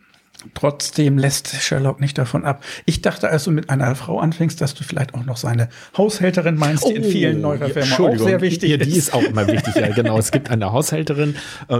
Trotzdem 0.53 1.17
lässt 1.17 1.47
Sherlock 1.61 1.99
nicht 1.99 2.17
davon 2.17 2.45
ab. 2.45 2.63
Ich 2.85 3.01
dachte, 3.01 3.29
als 3.29 3.43
du 3.43 3.51
mit 3.51 3.69
einer 3.69 3.95
Frau 3.95 4.19
anfängst, 4.19 4.59
dass 4.61 4.73
du 4.73 4.83
vielleicht 4.83 5.13
auch 5.13 5.25
noch 5.25 5.37
seine 5.37 5.69
Haushälterin 5.97 6.55
meinst, 6.55 6.87
die 6.87 6.93
oh, 6.93 6.95
in 6.95 7.03
vielen 7.03 7.41
Neuverfilmungen 7.41 8.19
auch 8.19 8.23
sehr 8.23 8.41
wichtig 8.41 8.69
ja, 8.71 8.77
ist. 8.77 8.85
Die 8.85 8.97
ist 8.97 9.13
auch 9.13 9.23
immer 9.23 9.47
wichtig, 9.47 9.75
ja, 9.75 9.87
genau. 9.93 10.17
Es 10.17 10.31
gibt 10.31 10.49
eine 10.49 10.71
Haushälterin 10.71 11.35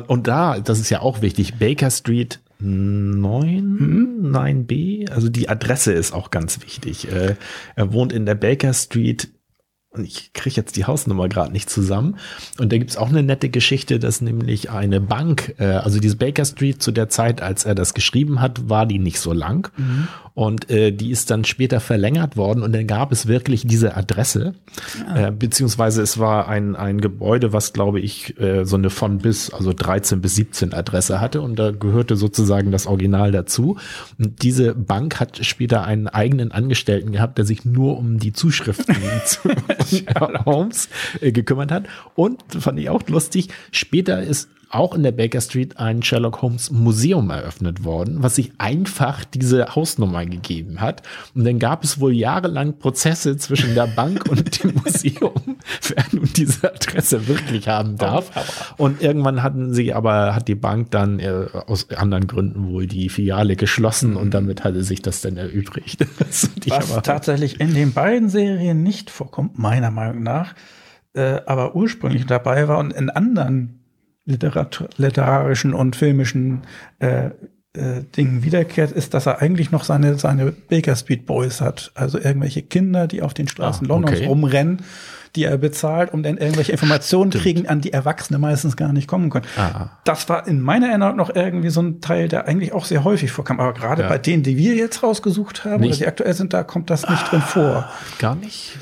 und 0.08 0.28
da, 0.28 0.60
das 0.60 0.80
ist 0.80 0.90
ja 0.90 1.02
auch 1.02 1.22
wichtig, 1.22 1.56
Baker 1.56 1.92
Street 1.92 2.40
9, 2.60 3.58
hm? 3.58 4.36
9b, 4.36 5.12
also 5.12 5.30
die 5.30 5.48
Adresse 5.48 5.94
ist 5.94 6.14
auch 6.14 6.32
ganz 6.32 6.62
wichtig. 6.64 7.12
Äh, 7.12 7.36
er 7.76 7.94
wohnt 7.94 8.12
in 8.12 8.26
der 8.26 8.36
Baker 8.36 8.74
Street 8.74 9.30
und 9.98 10.06
ich 10.06 10.34
kriege 10.34 10.56
jetzt 10.56 10.76
die 10.76 10.86
Hausnummer 10.86 11.28
gerade 11.30 11.52
nicht 11.52 11.70
zusammen. 11.70 12.18
Und 12.60 12.72
da 12.72 12.78
gibt's 12.78 12.98
auch 12.98 13.10
eine 13.10 13.24
nette 13.24 13.50
Geschichte, 13.50 14.00
dass 14.00 14.22
nämlich 14.22 14.70
eine 14.70 15.02
Bank, 15.02 15.56
äh, 15.60 15.66
also 15.66 16.00
diese 16.00 16.16
Baker 16.16 16.46
Street 16.46 16.82
zu 16.82 16.92
der 16.92 17.10
Zeit, 17.10 17.42
als 17.42 17.66
er 17.66 17.76
das 17.76 17.94
geschrieben 17.94 18.42
hat, 18.42 18.70
war 18.70 18.86
die 18.86 19.00
nicht 19.00 19.20
so 19.20 19.34
lang. 19.34 19.72
Mhm. 19.78 20.08
Und 20.38 20.70
äh, 20.70 20.92
die 20.92 21.10
ist 21.10 21.32
dann 21.32 21.46
später 21.46 21.80
verlängert 21.80 22.38
worden 22.38 22.62
und 22.62 22.72
dann 22.72 22.86
gab 22.86 23.12
es 23.12 23.26
wirklich 23.26 23.66
diese 23.66 23.98
Adresse. 23.98 24.54
Ja. 25.00 25.30
Äh, 25.30 25.32
beziehungsweise 25.32 26.04
es 26.04 26.20
war 26.20 26.48
ein, 26.48 26.76
ein 26.76 27.02
Gebäude, 27.02 27.54
was, 27.54 27.74
glaube 27.74 28.00
ich, 28.00 28.40
äh, 28.40 28.64
so 28.64 28.76
eine 28.76 28.92
von 28.92 29.18
bis, 29.18 29.50
also 29.50 29.74
13 29.74 30.22
bis 30.22 30.36
17 30.36 30.76
Adresse 30.76 31.20
hatte 31.20 31.42
und 31.42 31.58
da 31.58 31.72
gehörte 31.72 32.16
sozusagen 32.16 32.72
das 32.72 32.86
Original 32.86 33.32
dazu. 33.32 33.78
Und 34.20 34.44
diese 34.44 34.76
Bank 34.76 35.20
hat 35.20 35.44
später 35.44 35.86
einen 35.86 36.08
eigenen 36.08 36.52
Angestellten 36.52 37.14
gehabt, 37.14 37.40
der 37.40 37.46
sich 37.46 37.66
nur 37.66 37.98
um 37.98 38.20
die 38.20 38.32
Zuschriften 38.32 38.96
zu 39.26 39.50
Holmes 40.46 40.90
äh, 41.20 41.32
gekümmert 41.32 41.72
hat. 41.72 41.86
Und 42.14 42.44
fand 42.60 42.80
ich 42.80 42.92
auch 42.92 43.02
lustig, 43.08 43.50
später 43.72 44.22
ist 44.22 44.50
auch 44.70 44.94
in 44.94 45.04
der 45.04 45.12
Baker 45.12 45.42
Street 45.42 45.78
ein 45.78 46.04
Sherlock 46.04 46.42
Holmes 46.42 46.72
Museum 46.72 47.30
eröffnet 47.30 47.84
worden, 47.84 48.24
was 48.24 48.36
sich 48.36 48.52
einfach 48.58 49.24
diese 49.26 49.76
Hausnummer 49.76 50.26
gegeben 50.26 50.82
hat. 50.82 51.04
Und 51.34 51.46
dann 51.46 51.60
gab 51.60 51.84
es 51.84 52.00
wohl 52.00 52.14
jahrelang 52.14 52.78
Prozesse 52.80 53.38
zwischen 53.38 53.76
der 53.76 53.88
Bank 53.88 54.28
und 54.30 54.64
dem 54.64 54.74
Museum, 54.76 55.58
wer 55.88 56.06
nun 56.12 56.30
diese 56.36 56.74
Adresse 56.74 57.28
wirklich 57.28 57.68
haben 57.68 57.98
darf. 57.98 58.76
Und 58.78 59.02
irgendwann 59.02 59.44
hatten 59.44 59.74
sie 59.74 59.94
aber, 59.94 60.36
hat 60.36 60.48
die 60.48 60.56
Bank 60.56 60.92
dann 60.92 61.20
äh, 61.20 61.48
aus 61.68 61.90
anderen 61.92 62.28
Gründen 62.28 62.68
wohl 62.68 62.88
die 62.88 63.10
Filiale 63.10 63.56
geschlossen 63.56 64.16
und 64.16 64.34
damit 64.34 64.64
hatte 64.64 64.84
sich 64.84 65.02
das 65.02 65.22
dann 65.22 65.38
erübrigt. 65.38 66.06
was 66.68 67.02
tatsächlich 67.04 67.60
in 67.60 67.74
den 67.74 67.94
beiden 67.94 68.30
Serien 68.30 68.84
nicht 68.84 69.10
vorkommt, 69.10 69.58
meiner 69.58 69.92
Meinung 69.92 70.24
nach, 70.24 70.54
äh, 71.14 71.42
aber 71.46 71.76
ursprünglich 71.76 72.26
dabei 72.26 72.68
war 72.68 72.78
und 72.80 72.94
in 72.94 73.10
anderen 73.10 73.77
Literat 74.28 74.90
literarischen 74.98 75.74
und 75.74 75.96
filmischen 75.96 76.62
äh, 77.00 77.32
äh, 77.78 78.04
Dingen 78.16 78.44
wiederkehrt, 78.44 78.92
ist, 78.92 79.14
dass 79.14 79.26
er 79.26 79.42
eigentlich 79.42 79.72
noch 79.72 79.84
seine, 79.84 80.18
seine 80.18 80.52
Baker 80.52 80.96
Street 80.96 81.26
Boys 81.26 81.62
hat. 81.62 81.92
Also 81.96 82.18
irgendwelche 82.18 82.62
Kinder, 82.62 83.08
die 83.08 83.22
auf 83.22 83.34
den 83.34 83.48
Straßen 83.48 83.88
ah, 83.88 83.90
Londons 83.90 84.18
okay. 84.18 84.26
rumrennen, 84.26 84.82
die 85.36 85.44
er 85.44 85.58
bezahlt, 85.58 86.14
um 86.14 86.24
dann 86.24 86.38
irgendwelche 86.38 86.72
Informationen 86.72 87.32
Stimmt. 87.32 87.44
kriegen, 87.44 87.68
an 87.68 87.82
die 87.82 87.94
Erwachsene 87.94 88.40
meistens 88.40 88.76
gar 88.76 88.92
nicht 88.94 89.08
kommen 89.08 89.30
können. 89.30 89.46
Ah. 89.58 89.92
Das 90.04 90.28
war 90.28 90.48
in 90.48 90.60
meiner 90.60 90.88
Erinnerung 90.88 91.16
noch 91.16 91.34
irgendwie 91.34 91.70
so 91.70 91.82
ein 91.82 92.02
Teil, 92.02 92.28
der 92.28 92.48
eigentlich 92.48 92.74
auch 92.74 92.86
sehr 92.86 93.04
häufig 93.04 93.32
vorkam. 93.32 93.60
Aber 93.60 93.74
gerade 93.74 94.02
ja. 94.02 94.10
bei 94.10 94.18
denen, 94.18 94.44
die 94.44 94.58
wir 94.58 94.76
jetzt 94.76 95.04
rausgesucht 95.04 95.64
haben, 95.64 95.82
nicht. 95.82 95.92
oder 95.92 95.98
die 95.98 96.08
aktuell 96.08 96.34
sind, 96.34 96.54
da 96.54 96.64
kommt 96.64 96.90
das 96.90 97.08
nicht 97.08 97.24
ah, 97.26 97.30
drin 97.30 97.42
vor. 97.42 97.90
Gar 98.18 98.36
nicht? 98.36 98.78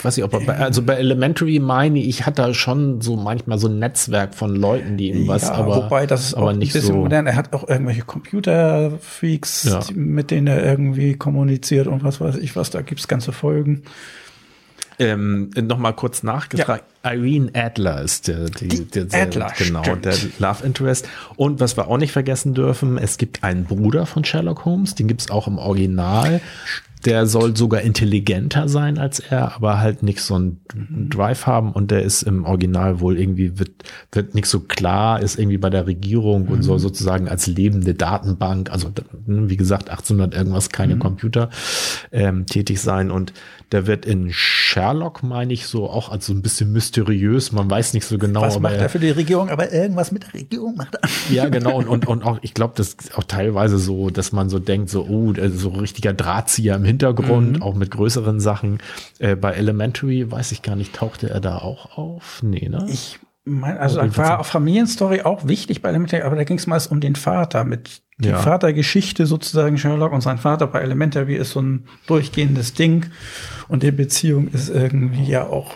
Ich 0.00 0.04
weiß 0.06 0.16
nicht, 0.16 0.24
ob 0.24 0.32
er 0.32 0.40
bei, 0.40 0.56
also 0.56 0.80
bei 0.80 0.94
Elementary 0.94 1.58
meine 1.58 1.98
ich, 1.98 2.24
hat 2.24 2.38
er 2.38 2.54
schon 2.54 3.02
so 3.02 3.16
manchmal 3.16 3.58
so 3.58 3.68
ein 3.68 3.78
Netzwerk 3.78 4.34
von 4.34 4.56
Leuten, 4.56 4.96
die 4.96 5.10
ihm 5.10 5.28
was, 5.28 5.42
ja, 5.42 5.52
aber, 5.52 5.76
wobei 5.76 6.06
das 6.06 6.28
ist 6.28 6.34
aber 6.34 6.54
nicht 6.54 6.70
ein 6.70 6.80
bisschen 6.80 6.94
so 6.94 7.00
modern. 7.00 7.26
Er 7.26 7.36
hat 7.36 7.52
auch 7.52 7.68
irgendwelche 7.68 8.04
Computerfreaks, 8.04 9.64
ja. 9.64 9.80
mit 9.94 10.30
denen 10.30 10.46
er 10.46 10.64
irgendwie 10.64 11.16
kommuniziert 11.16 11.86
und 11.86 12.02
was 12.02 12.18
weiß 12.18 12.36
ich 12.38 12.56
was, 12.56 12.70
da 12.70 12.80
gibt's 12.80 13.08
ganze 13.08 13.32
Folgen. 13.32 13.82
Ähm, 14.98 15.50
Nochmal 15.54 15.92
kurz 15.92 16.22
nachgefragt. 16.22 16.84
Ja. 16.88 16.99
Irene 17.02 17.50
Adler 17.54 18.02
ist 18.02 18.28
der, 18.28 18.50
die, 18.50 18.68
die 18.68 18.84
der, 18.84 19.04
der, 19.06 19.22
Adler, 19.22 19.52
genau, 19.56 19.82
stimmt. 19.82 20.04
der 20.04 20.16
Love 20.38 20.66
Interest. 20.66 21.08
Und 21.36 21.60
was 21.60 21.76
wir 21.76 21.88
auch 21.88 21.96
nicht 21.96 22.12
vergessen 22.12 22.52
dürfen, 22.52 22.98
es 22.98 23.16
gibt 23.16 23.42
einen 23.42 23.64
Bruder 23.64 24.04
von 24.04 24.24
Sherlock 24.24 24.64
Holmes, 24.64 24.94
den 24.94 25.08
gibt's 25.08 25.30
auch 25.30 25.46
im 25.46 25.58
Original. 25.58 26.40
Der 27.06 27.24
soll 27.24 27.56
sogar 27.56 27.80
intelligenter 27.80 28.68
sein 28.68 28.98
als 28.98 29.20
er, 29.20 29.56
aber 29.56 29.80
halt 29.80 30.02
nicht 30.02 30.20
so 30.20 30.34
einen 30.34 30.60
Drive 31.08 31.46
haben 31.46 31.72
und 31.72 31.90
der 31.90 32.02
ist 32.02 32.22
im 32.22 32.44
Original 32.44 33.00
wohl 33.00 33.18
irgendwie, 33.18 33.58
wird, 33.58 33.70
wird 34.12 34.34
nicht 34.34 34.46
so 34.46 34.60
klar, 34.60 35.22
ist 35.22 35.38
irgendwie 35.38 35.56
bei 35.56 35.70
der 35.70 35.86
Regierung 35.86 36.44
mhm. 36.44 36.48
und 36.50 36.62
soll 36.62 36.78
sozusagen 36.78 37.26
als 37.26 37.46
lebende 37.46 37.94
Datenbank, 37.94 38.70
also 38.70 38.90
wie 39.26 39.56
gesagt, 39.56 39.88
1800 39.88 40.34
irgendwas, 40.34 40.68
keine 40.68 40.96
mhm. 40.96 41.00
Computer 41.00 41.48
ähm, 42.12 42.44
tätig 42.44 42.82
sein 42.82 43.10
und 43.10 43.32
der 43.72 43.86
wird 43.86 44.04
in 44.04 44.32
Sherlock, 44.32 45.22
meine 45.22 45.52
ich, 45.52 45.66
so 45.66 45.88
auch 45.88 46.10
als 46.10 46.26
so 46.26 46.32
ein 46.32 46.42
bisschen 46.42 46.72
mysteriös. 46.90 47.52
Man 47.52 47.70
weiß 47.70 47.94
nicht 47.94 48.04
so 48.04 48.18
genau. 48.18 48.42
Was 48.42 48.58
macht 48.58 48.74
er 48.74 48.88
für 48.88 48.98
die 48.98 49.10
Regierung? 49.10 49.48
Aber 49.48 49.72
irgendwas 49.72 50.10
mit 50.12 50.24
der 50.24 50.34
Regierung 50.34 50.74
macht 50.76 50.96
er. 50.96 51.08
Ja, 51.30 51.48
genau. 51.48 51.78
Und, 51.78 51.88
und, 51.88 52.06
und 52.06 52.24
auch, 52.24 52.38
ich 52.42 52.54
glaube, 52.54 52.74
das 52.76 52.94
ist 52.94 53.16
auch 53.16 53.24
teilweise 53.24 53.78
so, 53.78 54.10
dass 54.10 54.32
man 54.32 54.48
so 54.48 54.58
denkt, 54.58 54.90
so, 54.90 55.06
oh, 55.06 55.32
so 55.52 55.68
richtiger 55.70 56.12
Drahtzieher 56.12 56.74
im 56.74 56.84
Hintergrund, 56.84 57.58
mhm. 57.58 57.62
auch 57.62 57.74
mit 57.74 57.90
größeren 57.90 58.40
Sachen. 58.40 58.78
Äh, 59.18 59.36
bei 59.36 59.52
Elementary, 59.52 60.30
weiß 60.30 60.52
ich 60.52 60.62
gar 60.62 60.76
nicht, 60.76 60.94
tauchte 60.94 61.30
er 61.30 61.40
da 61.40 61.58
auch 61.58 61.96
auf? 61.96 62.40
Nee, 62.42 62.68
ne? 62.68 62.86
Ich 62.88 63.20
mein, 63.44 63.78
also 63.78 64.00
war 64.16 64.44
Familienstory 64.44 65.22
auch 65.22 65.48
wichtig 65.48 65.80
bei 65.80 65.88
Elementary, 65.88 66.22
aber 66.22 66.36
da 66.36 66.44
ging 66.44 66.58
es 66.58 66.66
meist 66.66 66.90
um 66.90 67.00
den 67.00 67.16
Vater 67.16 67.64
mit 67.64 68.02
die 68.18 68.28
ja. 68.28 68.36
Vatergeschichte 68.36 69.24
sozusagen 69.24 69.78
Sherlock 69.78 70.12
und 70.12 70.20
sein 70.20 70.36
Vater 70.36 70.66
bei 70.66 70.80
Elementary 70.80 71.36
ist 71.36 71.52
so 71.52 71.62
ein 71.62 71.86
durchgehendes 72.06 72.74
Ding 72.74 73.06
und 73.68 73.82
die 73.82 73.92
Beziehung 73.92 74.48
ist 74.48 74.68
irgendwie 74.68 75.24
ja 75.24 75.46
auch 75.46 75.74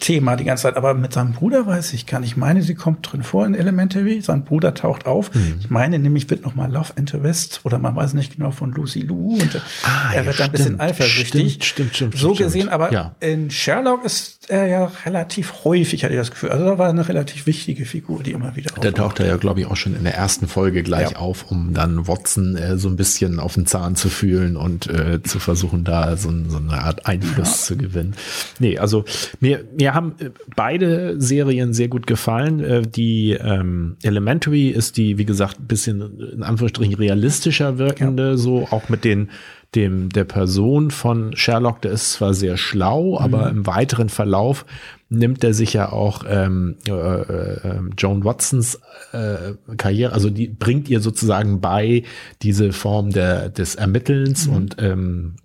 Thema 0.00 0.36
die 0.36 0.44
ganze 0.44 0.62
Zeit. 0.62 0.76
Aber 0.76 0.94
mit 0.94 1.12
seinem 1.12 1.32
Bruder 1.32 1.66
weiß 1.66 1.92
ich 1.92 2.06
gar 2.06 2.20
nicht. 2.20 2.30
Ich 2.30 2.36
meine, 2.36 2.62
sie 2.62 2.74
kommt 2.74 3.10
drin 3.10 3.22
vor 3.22 3.46
in 3.46 3.54
Elementary. 3.54 4.20
Sein 4.20 4.44
Bruder 4.44 4.74
taucht 4.74 5.06
auf. 5.06 5.34
Mhm. 5.34 5.56
Ich 5.60 5.70
meine 5.70 5.98
nämlich, 5.98 6.30
wird 6.30 6.44
noch 6.44 6.54
mal 6.54 6.70
Love 6.70 6.92
Interest 6.96 7.60
oder 7.64 7.78
man 7.78 7.96
weiß 7.96 8.14
nicht 8.14 8.36
genau 8.36 8.50
von 8.50 8.72
Lucy 8.72 9.00
Lou. 9.00 9.34
Und 9.34 9.60
ah, 9.82 10.12
er 10.14 10.26
wird 10.26 10.38
ja, 10.38 10.46
ein 10.46 10.52
bisschen 10.52 10.80
eifersüchtig. 10.80 11.54
Stimmt, 11.54 11.64
stimmt, 11.64 11.94
stimmt. 11.94 12.14
So 12.16 12.34
stimmt. 12.34 12.38
gesehen, 12.38 12.68
aber 12.68 12.92
ja. 12.92 13.14
in 13.20 13.50
Sherlock 13.50 14.04
ist 14.04 14.50
er 14.50 14.66
ja 14.66 14.90
relativ 15.04 15.64
häufig, 15.64 16.04
hatte 16.04 16.14
ich 16.14 16.20
das 16.20 16.30
Gefühl. 16.30 16.50
Also 16.50 16.64
da 16.64 16.78
war 16.78 16.88
eine 16.88 17.08
relativ 17.08 17.46
wichtige 17.46 17.84
Figur, 17.84 18.22
die 18.22 18.32
immer 18.32 18.56
wieder 18.56 18.72
Der 18.80 18.94
taucht 18.94 19.20
ja, 19.20 19.36
glaube 19.36 19.60
ich, 19.60 19.66
auch 19.66 19.76
schon 19.76 19.94
in 19.94 20.04
der 20.04 20.14
ersten 20.14 20.48
Folge 20.48 20.82
gleich 20.82 21.12
ja. 21.12 21.16
auf, 21.18 21.50
um 21.50 21.74
dann 21.74 22.06
Watson 22.06 22.56
äh, 22.56 22.78
so 22.78 22.88
ein 22.88 22.96
bisschen 22.96 23.40
auf 23.40 23.54
den 23.54 23.66
Zahn 23.66 23.96
zu 23.96 24.08
fühlen 24.08 24.56
und 24.56 24.86
äh, 24.86 25.22
zu 25.22 25.38
versuchen, 25.38 25.84
da 25.84 26.16
so, 26.16 26.32
so 26.48 26.58
eine 26.58 26.82
Art 26.82 27.06
Einfluss 27.06 27.60
ja. 27.60 27.66
zu 27.66 27.76
gewinnen. 27.76 28.14
Nee, 28.58 28.78
also 28.78 29.04
mir, 29.40 29.64
mir 29.76 29.87
haben 29.94 30.14
äh, 30.18 30.30
beide 30.56 31.20
Serien 31.20 31.72
sehr 31.72 31.88
gut 31.88 32.06
gefallen. 32.06 32.60
Äh, 32.60 32.82
die 32.82 33.32
ähm, 33.32 33.96
Elementary 34.02 34.68
ist 34.68 34.96
die, 34.96 35.18
wie 35.18 35.24
gesagt, 35.24 35.60
ein 35.60 35.66
bisschen 35.66 36.20
in 36.20 36.42
Anführungsstrichen 36.42 36.94
realistischer 36.94 37.78
wirkende, 37.78 38.30
ja. 38.30 38.36
so 38.36 38.68
auch 38.70 38.88
mit 38.88 39.04
den 39.04 39.30
dem 39.74 40.08
der 40.08 40.24
Person 40.24 40.90
von 40.90 41.36
Sherlock, 41.36 41.82
der 41.82 41.92
ist 41.92 42.12
zwar 42.12 42.32
sehr 42.32 42.56
schlau, 42.56 43.12
mhm. 43.12 43.18
aber 43.18 43.50
im 43.50 43.66
weiteren 43.66 44.08
Verlauf 44.08 44.64
nimmt 45.10 45.44
er 45.44 45.54
sich 45.54 45.74
ja 45.74 45.92
auch 45.92 46.24
ähm, 46.26 46.76
äh, 46.86 46.92
äh, 46.92 47.80
Joan 47.96 48.24
Watsons 48.24 48.80
äh, 49.12 49.54
Karriere, 49.76 50.12
also 50.12 50.30
die 50.30 50.48
bringt 50.48 50.88
ihr 50.88 51.00
sozusagen 51.00 51.60
bei 51.60 52.04
diese 52.42 52.72
Form 52.72 53.10
der 53.10 53.50
des 53.50 53.74
Ermittelns 53.74 54.46
mhm. 54.46 54.54
und 54.54 54.76
ähm, 54.80 55.36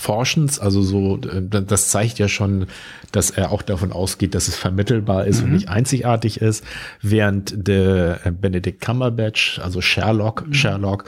Forschens, 0.00 0.58
also 0.58 0.80
so, 0.80 1.18
das 1.18 1.90
zeigt 1.90 2.18
ja 2.18 2.26
schon, 2.26 2.66
dass 3.12 3.30
er 3.30 3.52
auch 3.52 3.60
davon 3.60 3.92
ausgeht, 3.92 4.34
dass 4.34 4.48
es 4.48 4.56
vermittelbar 4.56 5.26
ist 5.26 5.40
mhm. 5.40 5.44
und 5.44 5.52
nicht 5.52 5.68
einzigartig 5.68 6.40
ist, 6.40 6.64
während 7.02 7.68
der 7.68 8.20
äh, 8.24 8.30
Benedict 8.30 8.80
Cumberbatch, 8.80 9.58
also 9.58 9.80
Sherlock, 9.80 10.46
mhm. 10.46 10.54
Sherlock, 10.54 11.04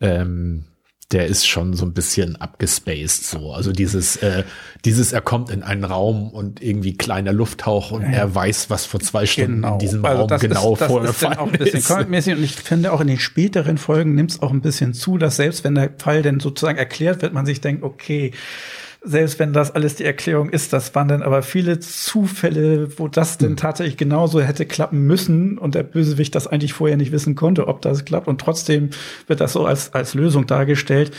ähm, 0.00 0.64
der 1.12 1.26
ist 1.26 1.46
schon 1.46 1.74
so 1.74 1.84
ein 1.84 1.92
bisschen 1.92 2.36
abgespaced 2.36 3.24
so. 3.24 3.52
Also 3.52 3.72
dieses, 3.72 4.16
äh, 4.16 4.44
dieses, 4.84 5.12
er 5.12 5.20
kommt 5.20 5.50
in 5.50 5.62
einen 5.62 5.84
Raum 5.84 6.30
und 6.30 6.62
irgendwie 6.62 6.96
kleiner 6.96 7.32
Lufthauch 7.32 7.90
und 7.90 8.02
ja. 8.02 8.08
er 8.08 8.34
weiß, 8.34 8.70
was 8.70 8.86
vor 8.86 9.00
zwei 9.00 9.26
Stunden 9.26 9.56
genau. 9.56 9.74
in 9.74 9.78
diesem 9.78 10.04
also 10.04 10.24
Raum 10.24 10.40
genau 10.40 10.72
ist, 10.72 10.80
das 10.80 10.88
vorher 10.88 11.10
ist 11.10 11.24
auch 11.24 11.46
ein 11.46 11.58
bisschen 11.58 11.84
comic 11.84 12.26
Und 12.26 12.44
ich 12.44 12.56
finde 12.56 12.92
auch 12.92 13.00
in 13.00 13.08
den 13.08 13.18
späteren 13.18 13.78
Folgen 13.78 14.14
nimmt 14.14 14.32
es 14.32 14.42
auch 14.42 14.50
ein 14.50 14.62
bisschen 14.62 14.94
zu, 14.94 15.18
dass 15.18 15.36
selbst 15.36 15.64
wenn 15.64 15.74
der 15.74 15.90
Fall 15.98 16.22
denn 16.22 16.40
sozusagen 16.40 16.78
erklärt 16.78 17.22
wird, 17.22 17.34
man 17.34 17.46
sich 17.46 17.60
denkt, 17.60 17.82
okay, 17.82 18.32
selbst 19.04 19.38
wenn 19.38 19.52
das 19.52 19.74
alles 19.74 19.96
die 19.96 20.04
Erklärung 20.04 20.50
ist, 20.50 20.72
das 20.72 20.94
waren 20.94 21.08
dann 21.08 21.22
aber 21.22 21.42
viele 21.42 21.80
Zufälle, 21.80 22.98
wo 22.98 23.08
das 23.08 23.38
denn 23.38 23.50
hm. 23.50 23.56
tatsächlich 23.56 23.96
genauso 23.96 24.40
hätte 24.40 24.64
klappen 24.64 25.06
müssen 25.06 25.58
und 25.58 25.74
der 25.74 25.82
Bösewicht 25.82 26.34
das 26.34 26.46
eigentlich 26.46 26.72
vorher 26.72 26.96
nicht 26.96 27.12
wissen 27.12 27.34
konnte, 27.34 27.66
ob 27.66 27.82
das 27.82 28.04
klappt 28.04 28.28
und 28.28 28.40
trotzdem 28.40 28.90
wird 29.26 29.40
das 29.40 29.52
so 29.52 29.66
als, 29.66 29.92
als 29.92 30.14
Lösung 30.14 30.46
dargestellt. 30.46 31.12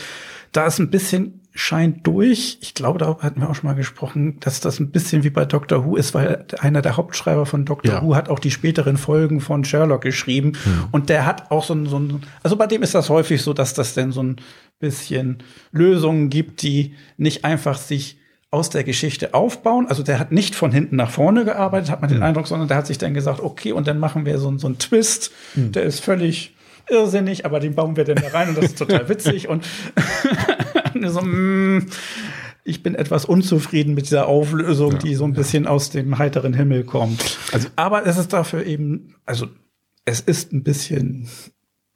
Da 0.52 0.66
ist 0.66 0.78
ein 0.78 0.90
bisschen 0.90 1.40
scheint 1.56 2.04
durch. 2.04 2.58
Ich 2.60 2.74
glaube, 2.74 2.98
darüber 2.98 3.22
hatten 3.22 3.40
wir 3.40 3.48
auch 3.48 3.54
schon 3.54 3.68
mal 3.68 3.76
gesprochen, 3.76 4.40
dass 4.40 4.60
das 4.60 4.80
ein 4.80 4.90
bisschen 4.90 5.22
wie 5.22 5.30
bei 5.30 5.44
Doctor 5.44 5.84
Who 5.84 5.94
ist, 5.94 6.12
weil 6.12 6.44
einer 6.58 6.82
der 6.82 6.96
Hauptschreiber 6.96 7.46
von 7.46 7.64
Doctor 7.64 7.94
ja. 7.94 8.02
Who 8.02 8.16
hat 8.16 8.28
auch 8.28 8.40
die 8.40 8.50
späteren 8.50 8.96
Folgen 8.96 9.40
von 9.40 9.64
Sherlock 9.64 10.02
geschrieben. 10.02 10.54
Mhm. 10.64 10.84
Und 10.90 11.08
der 11.08 11.26
hat 11.26 11.52
auch 11.52 11.62
so 11.62 11.74
ein, 11.74 11.86
so 11.86 11.98
ein, 11.98 12.22
also 12.42 12.56
bei 12.56 12.66
dem 12.66 12.82
ist 12.82 12.94
das 12.94 13.08
häufig 13.08 13.40
so, 13.40 13.52
dass 13.52 13.72
das 13.72 13.94
denn 13.94 14.10
so 14.10 14.22
ein 14.22 14.36
bisschen 14.80 15.38
Lösungen 15.70 16.28
gibt, 16.28 16.62
die 16.62 16.94
nicht 17.16 17.44
einfach 17.44 17.78
sich 17.78 18.18
aus 18.50 18.70
der 18.70 18.82
Geschichte 18.82 19.32
aufbauen. 19.32 19.86
Also 19.88 20.02
der 20.02 20.18
hat 20.18 20.32
nicht 20.32 20.56
von 20.56 20.72
hinten 20.72 20.96
nach 20.96 21.10
vorne 21.10 21.44
gearbeitet, 21.44 21.90
hat 21.90 22.00
man 22.00 22.10
den. 22.10 22.22
Eindruck, 22.22 22.48
sondern 22.48 22.66
der 22.66 22.78
hat 22.78 22.88
sich 22.88 22.98
dann 22.98 23.14
gesagt, 23.14 23.40
okay, 23.40 23.70
und 23.70 23.86
dann 23.86 23.98
machen 24.00 24.26
wir 24.26 24.38
so, 24.38 24.56
so 24.58 24.66
einen 24.66 24.78
Twist, 24.78 25.30
mhm. 25.54 25.70
der 25.70 25.84
ist 25.84 26.00
völlig 26.00 26.54
irrsinnig, 26.88 27.46
aber 27.46 27.60
den 27.60 27.74
bauen 27.74 27.96
wir 27.96 28.04
dann 28.04 28.16
da 28.16 28.28
rein 28.28 28.48
und 28.50 28.58
das 28.58 28.66
ist 28.66 28.78
total 28.78 29.08
witzig 29.08 29.48
und 29.48 29.64
so, 31.02 31.20
mm, 31.20 31.86
ich 32.64 32.82
bin 32.82 32.94
etwas 32.94 33.24
unzufrieden 33.24 33.94
mit 33.94 34.06
dieser 34.06 34.26
Auflösung, 34.26 34.92
ja, 34.92 34.98
die 34.98 35.14
so 35.14 35.24
ein 35.24 35.34
bisschen 35.34 35.66
aus 35.66 35.90
dem 35.90 36.18
heiteren 36.18 36.54
Himmel 36.54 36.84
kommt. 36.84 37.38
Also, 37.52 37.68
aber 37.76 38.06
es 38.06 38.16
ist 38.16 38.32
dafür 38.32 38.64
eben, 38.64 39.14
also 39.26 39.48
es 40.04 40.20
ist 40.20 40.52
ein 40.52 40.62
bisschen 40.62 41.28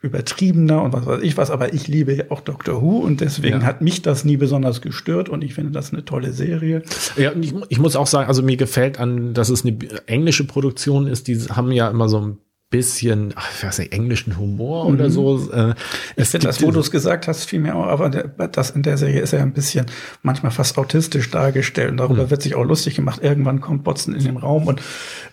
übertriebener 0.00 0.82
und 0.82 0.92
was 0.92 1.06
weiß 1.06 1.22
ich 1.22 1.36
was, 1.36 1.50
aber 1.50 1.74
ich 1.74 1.88
liebe 1.88 2.14
ja 2.14 2.24
auch 2.28 2.40
Doctor 2.40 2.80
Who 2.80 2.98
und 2.98 3.20
deswegen 3.20 3.62
ja. 3.62 3.66
hat 3.66 3.82
mich 3.82 4.00
das 4.00 4.24
nie 4.24 4.36
besonders 4.36 4.80
gestört 4.80 5.28
und 5.28 5.42
ich 5.42 5.54
finde 5.54 5.72
das 5.72 5.92
eine 5.92 6.04
tolle 6.04 6.32
Serie. 6.32 6.82
Ja, 7.16 7.32
ich, 7.32 7.52
ich 7.68 7.78
muss 7.80 7.96
auch 7.96 8.06
sagen, 8.06 8.28
also 8.28 8.42
mir 8.42 8.56
gefällt 8.56 9.00
an, 9.00 9.34
dass 9.34 9.48
es 9.48 9.64
eine 9.64 9.76
englische 10.06 10.44
Produktion 10.44 11.08
ist, 11.08 11.26
die 11.26 11.36
haben 11.36 11.72
ja 11.72 11.88
immer 11.88 12.08
so 12.08 12.20
ein 12.20 12.38
bisschen, 12.70 13.32
ach, 13.34 13.50
ich 13.56 13.64
weiß 13.64 13.78
nicht, 13.78 13.92
englischen 13.92 14.36
Humor 14.36 14.84
mhm. 14.84 14.94
oder 14.94 15.10
so. 15.10 15.50
Äh, 15.50 15.74
ich 16.16 16.28
finde 16.28 16.48
das, 16.48 16.62
wo 16.62 16.70
du 16.70 16.80
es 16.80 16.90
gesagt 16.90 17.26
hast, 17.26 17.44
viel 17.44 17.60
mehr, 17.60 17.74
aber 17.74 18.10
der, 18.10 18.24
das 18.48 18.70
in 18.70 18.82
der 18.82 18.98
Serie 18.98 19.20
ist 19.20 19.32
ja 19.32 19.40
ein 19.40 19.52
bisschen 19.52 19.86
manchmal 20.22 20.52
fast 20.52 20.76
autistisch 20.76 21.30
dargestellt 21.30 21.92
und 21.92 21.96
darüber 21.96 22.24
mhm. 22.24 22.30
wird 22.30 22.42
sich 22.42 22.54
auch 22.54 22.64
lustig 22.64 22.94
gemacht. 22.94 23.20
Irgendwann 23.22 23.62
kommt 23.62 23.86
Watson 23.86 24.14
in 24.14 24.22
den 24.22 24.36
Raum 24.36 24.66
und 24.66 24.82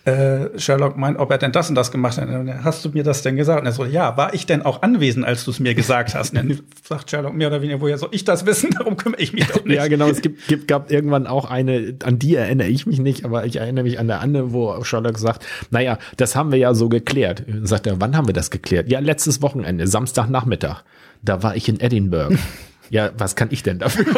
äh, 0.06 0.58
Sherlock 0.58 0.96
meint, 0.96 1.18
ob 1.18 1.30
er 1.30 1.36
denn 1.36 1.52
das 1.52 1.68
und 1.68 1.74
das 1.74 1.92
gemacht 1.92 2.16
hat. 2.16 2.26
Und 2.26 2.64
hast 2.64 2.82
du 2.86 2.88
mir 2.90 3.02
das 3.02 3.20
denn 3.20 3.36
gesagt? 3.36 3.60
Und 3.60 3.66
er 3.66 3.72
so, 3.72 3.84
ja, 3.84 4.16
war 4.16 4.32
ich 4.32 4.46
denn 4.46 4.62
auch 4.62 4.80
anwesend, 4.80 5.26
als 5.26 5.44
du 5.44 5.50
es 5.50 5.60
mir 5.60 5.74
gesagt 5.74 6.14
hast? 6.14 6.30
Und 6.30 6.36
dann 6.36 6.60
sagt 6.88 7.10
Sherlock 7.10 7.34
mehr 7.34 7.48
oder 7.48 7.60
weniger, 7.60 7.82
woher 7.82 7.98
soll 7.98 8.10
ich 8.12 8.24
das 8.24 8.46
wissen? 8.46 8.70
Darum 8.78 8.96
kümmere 8.96 9.20
ich 9.20 9.34
mich 9.34 9.46
doch 9.46 9.62
nicht. 9.62 9.76
ja, 9.76 9.88
genau. 9.88 10.08
Es 10.08 10.22
gibt, 10.22 10.48
gibt, 10.48 10.68
gab 10.68 10.90
irgendwann 10.90 11.26
auch 11.26 11.50
eine, 11.50 11.96
an 12.02 12.18
die 12.18 12.34
erinnere 12.34 12.68
ich 12.68 12.86
mich 12.86 12.98
nicht, 12.98 13.26
aber 13.26 13.44
ich 13.44 13.56
erinnere 13.56 13.84
mich 13.84 13.98
an 13.98 14.06
der 14.06 14.20
andere, 14.20 14.54
wo 14.54 14.82
Sherlock 14.82 15.18
sagt, 15.18 15.44
naja, 15.70 15.98
das 16.16 16.34
haben 16.34 16.50
wir 16.50 16.58
ja 16.58 16.72
so 16.72 16.88
geklärt 16.88 17.25
geklärt. 17.34 17.44
Dann 17.48 17.66
sagt 17.66 17.86
er, 17.86 18.00
wann 18.00 18.16
haben 18.16 18.26
wir 18.26 18.34
das 18.34 18.50
geklärt? 18.50 18.88
Ja, 18.88 19.00
letztes 19.00 19.42
Wochenende, 19.42 19.86
Samstagnachmittag. 19.86 20.82
Da 21.22 21.42
war 21.42 21.56
ich 21.56 21.68
in 21.68 21.80
Edinburgh. 21.80 22.36
Ja, 22.88 23.10
was 23.18 23.34
kann 23.34 23.48
ich 23.50 23.64
denn 23.64 23.80
dafür? 23.80 24.06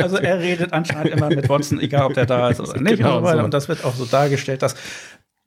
also 0.00 0.16
er 0.18 0.38
redet 0.38 0.72
anscheinend 0.72 1.14
immer 1.14 1.30
mit 1.30 1.48
Watson, 1.48 1.80
egal 1.80 2.06
ob 2.06 2.14
der 2.14 2.26
da 2.26 2.48
ist 2.48 2.60
oder 2.60 2.80
nicht. 2.80 2.98
Genau 2.98 3.26
so. 3.26 3.38
Und 3.40 3.52
das 3.52 3.68
wird 3.68 3.84
auch 3.84 3.96
so 3.96 4.04
dargestellt, 4.04 4.62
dass 4.62 4.76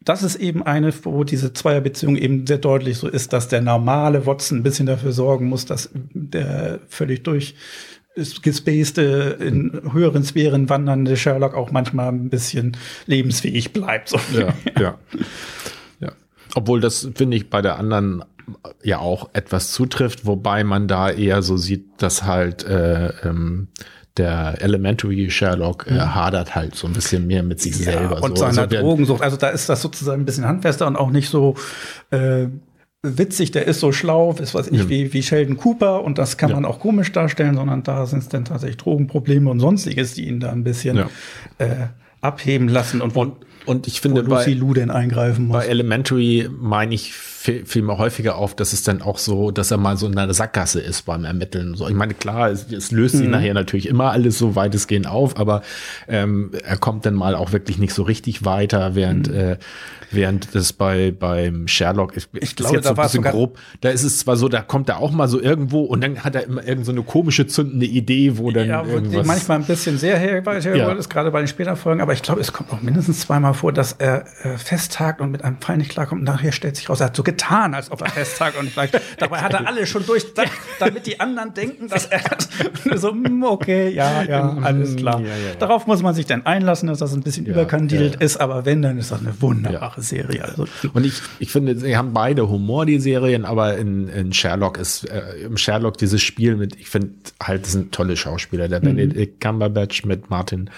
das 0.04 0.22
ist 0.22 0.36
eben 0.36 0.64
eine, 0.64 0.94
wo 1.06 1.24
diese 1.24 1.54
Zweierbeziehung 1.54 2.18
eben 2.18 2.46
sehr 2.46 2.58
deutlich 2.58 2.98
so 2.98 3.08
ist, 3.08 3.32
dass 3.32 3.48
der 3.48 3.62
normale 3.62 4.26
Watson 4.26 4.58
ein 4.58 4.64
bisschen 4.64 4.86
dafür 4.86 5.14
sorgen 5.14 5.48
muss, 5.48 5.66
dass 5.66 5.90
der 5.94 6.82
völlig 6.90 7.24
durch 7.24 7.56
gespacede, 8.42 9.38
in 9.40 9.94
höheren 9.94 10.24
Sphären 10.24 10.70
wandernde 10.70 11.16
Sherlock 11.16 11.54
auch 11.54 11.72
manchmal 11.72 12.10
ein 12.10 12.30
bisschen 12.30 12.76
lebensfähig 13.06 13.74
bleibt. 13.74 14.10
So. 14.10 14.20
Ja, 14.34 14.54
ja. 14.78 15.00
Obwohl 16.58 16.82
das, 16.82 17.08
finde 17.14 17.38
ich, 17.38 17.52
bei 17.52 17.62
der 17.62 17.78
anderen 17.78 18.24
ja 18.84 18.98
auch 18.98 19.30
etwas 19.34 19.72
zutrifft, 19.72 20.26
wobei 20.26 20.64
man 20.64 20.88
da 20.88 21.12
eher 21.12 21.44
so 21.44 21.56
sieht, 21.56 21.86
dass 21.98 22.24
halt 22.24 22.64
äh, 22.66 23.10
ähm, 23.24 23.68
der 24.18 24.56
Elementary 24.60 25.30
Sherlock 25.30 25.86
äh, 25.88 25.94
mhm. 25.94 26.16
hadert 26.16 26.56
halt 26.56 26.74
so 26.74 26.88
ein 26.88 26.94
bisschen 26.94 27.28
mehr 27.28 27.44
mit 27.44 27.62
sich 27.62 27.78
ja, 27.78 27.92
selber. 27.92 28.24
Und 28.24 28.38
so. 28.38 28.46
seiner 28.46 28.64
also 28.64 28.78
Drogensucht. 28.78 29.22
Also 29.22 29.38
da 29.38 29.50
ist 29.50 29.70
das 29.70 29.84
sozusagen 29.84 30.24
ein 30.24 30.26
bisschen 30.26 30.48
handfester 30.48 30.88
und 30.88 30.96
auch 30.96 31.12
nicht 31.12 31.30
so 31.30 31.54
äh, 32.10 32.48
witzig, 33.04 33.52
der 33.52 33.68
ist 33.68 33.80
so 33.80 33.92
schlau, 33.92 34.34
ist 34.34 34.56
was 34.56 34.68
ich, 34.68 34.80
ja. 34.80 34.90
wie, 34.90 35.14
wie 35.14 35.22
Sheldon 35.22 35.58
Cooper 35.58 36.04
und 36.04 36.18
das 36.18 36.38
kann 36.38 36.50
ja. 36.50 36.56
man 36.56 36.66
auch 36.66 36.80
komisch 36.80 37.12
darstellen, 37.12 37.56
sondern 37.56 37.84
da 37.84 38.08
sind 38.08 38.20
es 38.20 38.30
dann 38.30 38.46
tatsächlich 38.46 38.78
Drogenprobleme 38.78 39.48
und 39.50 39.60
sonstiges, 39.60 40.16
die 40.16 40.28
ihn 40.28 40.40
da 40.40 40.52
ein 40.52 40.64
bisschen 40.64 40.98
äh, 41.60 41.88
abheben 42.22 42.68
lassen 42.68 43.02
und, 43.02 43.16
und 43.16 43.36
und 43.68 43.88
ich 43.88 44.02
finde, 44.02 44.22
Lucy 44.22 44.54
bei, 44.54 44.60
Lou 44.60 44.74
denn 44.74 44.90
eingreifen 44.90 45.48
muss. 45.48 45.58
Bei 45.58 45.66
Elementary 45.66 46.50
meine 46.60 46.96
ich 46.96 47.14
viel, 47.38 47.66
viel 47.68 47.84
mehr 47.84 48.00
häufiger 48.00 48.36
auf, 48.36 48.56
dass 48.56 48.74
es 48.74 48.82
dann 48.82 49.04
auch 49.04 49.20
so, 49.20 49.52
dass 49.52 49.70
er 49.70 49.78
mal 49.78 49.96
so 49.96 50.08
in 50.08 50.18
einer 50.18 50.34
Sackgasse 50.34 50.82
ist 50.82 51.04
beim 51.04 51.24
Ermitteln. 51.24 51.76
So, 51.76 51.88
ich 51.88 51.94
meine, 51.94 52.16
klar, 52.16 52.50
es, 52.50 52.72
es 52.72 52.92
löst 52.92 53.14
mhm. 53.14 53.20
sich 53.20 53.28
nachher 53.30 53.54
natürlich 53.54 53.88
immer 53.88 54.12
alles 54.12 54.40
so 54.40 54.56
weitestgehend 54.56 55.08
auf, 55.08 55.38
aber 55.38 55.62
ähm, 56.08 56.52
er 56.64 56.78
kommt 56.78 57.06
dann 57.06 57.14
mal 57.14 57.36
auch 57.36 57.52
wirklich 57.52 57.78
nicht 57.78 57.94
so 57.94 58.02
richtig 58.02 58.44
weiter, 58.44 58.96
während 58.96 59.30
mhm. 59.30 59.36
äh, 59.36 59.58
während 60.10 60.56
das 60.56 60.74
bei 60.74 61.12
beim 61.12 61.68
Sherlock 61.68 62.16
ich, 62.16 62.28
ich 62.34 62.56
glaube, 62.56 62.76
jetzt 62.76 62.86
da 62.86 62.96
so 62.96 63.02
ein 63.02 63.06
bisschen 63.06 63.24
grob. 63.24 63.60
Da 63.82 63.90
ist 63.90 64.04
es 64.04 64.20
zwar 64.20 64.38
so, 64.38 64.48
da 64.48 64.62
kommt 64.62 64.90
er 64.90 65.00
auch 65.00 65.12
mal 65.12 65.28
so 65.28 65.40
irgendwo 65.40 65.82
und 65.82 66.02
dann 66.02 66.24
hat 66.24 66.34
er 66.34 66.46
immer 66.46 66.66
irgend 66.66 66.86
so 66.86 66.92
eine 66.92 67.04
komische 67.04 67.46
zündende 67.46 67.86
Idee, 67.86 68.38
wo 68.38 68.50
dann 68.52 68.68
ja, 68.68 68.84
irgendwas 68.84 69.28
manchmal 69.28 69.60
ein 69.60 69.66
bisschen 69.66 69.98
sehr 69.98 70.18
her, 70.18 70.42
ja. 70.76 70.92
ist 70.94 71.10
gerade 71.10 71.30
bei 71.30 71.40
den 71.40 71.48
späteren 71.48 71.76
Folgen, 71.76 72.02
aber 72.02 72.14
ich 72.14 72.22
glaube, 72.22 72.42
es 72.42 72.54
kommt 72.54 72.72
auch 72.72 72.82
mindestens 72.82 73.20
zweimal 73.20 73.54
vor, 73.54 73.74
dass 73.74 73.94
er 73.94 74.26
äh, 74.44 74.58
festhakt 74.58 75.22
und 75.22 75.32
mit 75.32 75.44
einem 75.44 75.58
Fall 75.60 75.78
nicht 75.78 75.92
klarkommt. 75.92 76.22
Und 76.22 76.26
nachher 76.26 76.52
stellt 76.52 76.78
sich 76.78 76.90
raus, 76.90 77.00
er 77.00 77.08
hat 77.08 77.16
so 77.16 77.24
getan, 77.28 77.74
als 77.74 77.92
ob 77.92 78.02
er 78.02 78.10
Festtag 78.10 78.58
und 78.58 78.74
gleich. 78.74 78.90
Dabei 79.20 79.40
hat 79.40 79.54
er 79.54 79.68
alle 79.68 79.86
schon 79.86 80.06
durchdacht, 80.06 80.50
damit 80.80 81.06
die 81.06 81.20
anderen 81.20 81.54
denken, 81.54 81.90
dass 81.90 82.06
er 82.06 82.22
so, 82.96 83.12
hm, 83.12 83.44
okay, 83.44 83.90
ja, 83.90 84.24
ja, 84.24 84.58
alles 84.62 84.96
klar. 84.96 85.20
Ja, 85.20 85.28
ja, 85.28 85.34
ja. 85.34 85.56
Darauf 85.60 85.88
muss 85.88 86.02
man 86.02 86.16
sich 86.16 86.26
dann 86.26 86.46
einlassen, 86.46 86.88
dass 86.88 87.00
das 87.00 87.14
ein 87.14 87.22
bisschen 87.22 87.46
überkandidelt 87.46 88.16
ist, 88.16 88.38
aber 88.38 88.66
wenn, 88.66 88.82
dann 88.82 88.98
ist 88.98 89.12
das 89.12 89.20
eine 89.20 89.42
wunderbare 89.42 90.02
Serie. 90.02 90.46
Also, 90.46 90.66
und 90.94 91.06
ich, 91.06 91.22
ich 91.40 91.52
finde, 91.52 91.78
sie 91.78 91.98
haben 91.98 92.14
beide 92.14 92.48
Humor, 92.50 92.86
die 92.86 93.00
Serien, 93.00 93.44
aber 93.44 93.78
in, 93.78 94.08
in 94.08 94.32
Sherlock 94.32 94.78
ist, 94.78 95.04
äh, 95.04 95.44
im 95.44 95.58
Sherlock 95.58 95.98
dieses 95.98 96.22
Spiel 96.22 96.56
mit, 96.56 96.80
ich 96.80 96.90
finde 96.90 97.10
halt, 97.44 97.66
das 97.66 97.74
sind 97.74 97.92
tolle 97.92 98.16
Schauspieler. 98.16 98.70
Der 98.70 98.80
mhm. 98.80 98.96
Benedict 98.96 99.42
Cumberbatch 99.42 100.06
mit 100.06 100.30
Martin 100.30 100.70